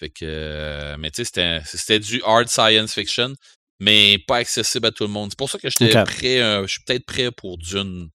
Fait 0.00 0.10
que, 0.10 0.96
mais 0.96 1.10
tu 1.10 1.24
sais, 1.24 1.60
c'était 1.64 2.00
du 2.00 2.22
hard 2.24 2.48
science 2.48 2.94
fiction, 2.94 3.34
mais 3.80 4.18
pas 4.18 4.36
accessible 4.36 4.86
à 4.86 4.90
tout 4.92 5.04
le 5.04 5.10
monde. 5.10 5.30
C'est 5.30 5.38
pour 5.38 5.50
ça 5.50 5.58
que 5.58 5.68
j'étais 5.68 5.92
prêt, 6.04 6.40
euh, 6.40 6.62
je 6.66 6.72
suis 6.72 6.84
peut-être 6.86 7.04
prêt 7.04 7.30
pour 7.30 7.58
Dune. 7.58 8.08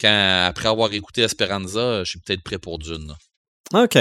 Quand, 0.00 0.44
après 0.46 0.68
avoir 0.68 0.92
écouté 0.92 1.22
Esperanza, 1.22 2.04
je 2.04 2.10
suis 2.10 2.20
peut-être 2.20 2.42
prêt 2.42 2.58
pour 2.58 2.78
Dune. 2.78 3.14
OK. 3.72 3.98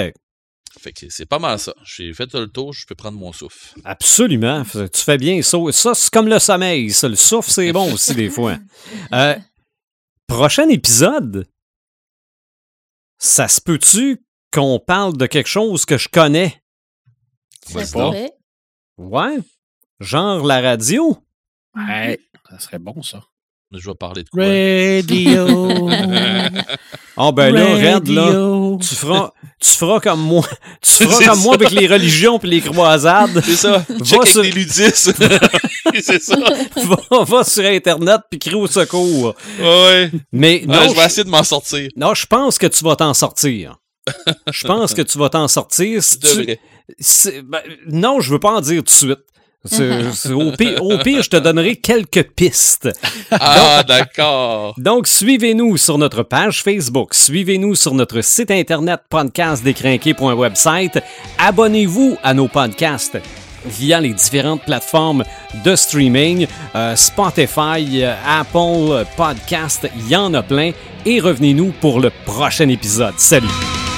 Fait 0.77 0.93
que 0.93 1.09
c'est 1.09 1.25
pas 1.25 1.39
mal 1.39 1.57
ça. 1.59 1.73
J'ai 1.83 2.13
fait 2.13 2.33
le 2.33 2.47
tour, 2.47 2.73
je 2.73 2.85
peux 2.85 2.95
prendre 2.95 3.17
mon 3.17 3.33
souffle. 3.33 3.79
Absolument. 3.83 4.63
Tu 4.63 5.01
fais 5.01 5.17
bien 5.17 5.41
ça. 5.41 5.57
Ça, 5.71 5.93
c'est 5.95 6.11
comme 6.11 6.27
le 6.27 6.39
sommeil. 6.39 6.91
Ça. 6.91 7.09
Le 7.09 7.15
souffle, 7.15 7.49
c'est 7.49 7.71
bon 7.71 7.93
aussi 7.93 8.15
des 8.15 8.29
fois. 8.29 8.57
Euh, 9.13 9.35
prochain 10.27 10.67
épisode, 10.69 11.47
ça 13.17 13.47
se 13.47 13.59
peut-tu 13.59 14.23
qu'on 14.51 14.79
parle 14.79 15.17
de 15.17 15.25
quelque 15.25 15.47
chose 15.47 15.85
que 15.85 15.97
je 15.97 16.07
connais? 16.09 16.61
Ça 17.65 17.85
pourrait. 17.91 18.31
Ouais. 18.97 19.37
Genre 19.99 20.45
la 20.45 20.61
radio? 20.61 21.17
Ouais, 21.75 22.19
ça 22.49 22.59
serait 22.59 22.79
bon, 22.79 23.01
ça. 23.01 23.23
Je 23.71 23.87
vais 23.87 23.95
parler 23.95 24.23
de 24.23 24.29
quoi? 24.29 24.43
Radio. 24.45 25.89
Ah 27.15 27.31
ben 27.31 27.53
là, 27.53 27.95
Red, 27.95 28.07
là, 28.07 28.77
tu 28.81 28.95
feras, 28.95 29.31
tu 29.59 29.71
feras 29.71 29.99
comme 29.99 30.21
moi. 30.21 30.43
Tu 30.81 30.91
feras 31.03 31.25
comme 31.29 31.39
moi 31.41 31.53
avec 31.53 31.69
les 31.71 31.85
religions 31.85 32.39
puis 32.39 32.49
les 32.49 32.61
croisades. 32.61 33.41
C'est 33.45 33.55
ça. 33.57 33.85
Va 33.87 34.05
Check 34.05 34.25
sur- 34.27 34.39
avec 34.41 34.55
les 34.55 34.61
ludistes. 34.61 35.13
c'est 36.01 36.21
ça. 36.21 36.35
va, 37.11 37.23
va 37.23 37.43
sur 37.43 37.63
Internet 37.65 38.21
puis 38.29 38.39
crie 38.39 38.55
au 38.55 38.65
secours. 38.67 39.35
Ouais. 39.59 40.09
Mais 40.31 40.63
non, 40.65 40.79
Ouais, 40.79 40.89
je 40.89 40.95
vais 40.95 41.05
essayer 41.05 41.23
de 41.23 41.29
m'en 41.29 41.43
sortir. 41.43 41.89
non, 41.95 42.15
je 42.15 42.25
pense 42.25 42.57
que 42.57 42.65
tu 42.67 42.83
vas 42.83 42.95
t'en 42.95 43.13
sortir. 43.13 43.77
Je 44.51 44.65
pense 44.65 44.95
que 44.95 45.03
tu 45.03 45.19
vas 45.19 45.29
t'en 45.29 45.47
sortir. 45.47 46.01
Si 46.01 46.17
tu- 46.19 46.57
ben, 47.43 47.59
non, 47.87 48.19
je 48.19 48.31
veux 48.31 48.39
pas 48.39 48.53
en 48.53 48.61
dire 48.61 48.77
tout 48.77 48.85
de 48.85 48.89
suite. 48.89 49.19
Pire, 50.57 50.81
au 50.81 50.97
pire, 50.99 51.21
je 51.21 51.29
te 51.29 51.35
donnerai 51.35 51.75
quelques 51.75 52.23
pistes. 52.23 52.89
Ah, 53.31 53.83
d'accord. 53.87 54.73
Donc, 54.77 55.05
suivez-nous 55.05 55.75
sur 55.75 55.97
notre 55.97 56.23
page 56.23 56.63
Facebook, 56.63 57.13
suivez-nous 57.13 57.75
sur 57.75 57.93
notre 57.93 58.21
site 58.21 58.51
internet 58.51 59.01
podcastdécrinqué.website, 59.09 60.99
abonnez-vous 61.37 62.17
à 62.23 62.33
nos 62.33 62.47
podcasts 62.47 63.19
via 63.65 63.99
les 63.99 64.13
différentes 64.13 64.63
plateformes 64.63 65.25
de 65.65 65.75
streaming, 65.75 66.47
euh, 66.75 66.95
Spotify, 66.95 68.03
euh, 68.03 68.13
Apple 68.25 69.05
Podcast, 69.17 69.89
il 69.97 70.09
y 70.09 70.15
en 70.15 70.33
a 70.33 70.41
plein, 70.41 70.71
et 71.05 71.19
revenez-nous 71.19 71.73
pour 71.81 71.99
le 71.99 72.11
prochain 72.25 72.69
épisode. 72.69 73.15
Salut! 73.17 73.88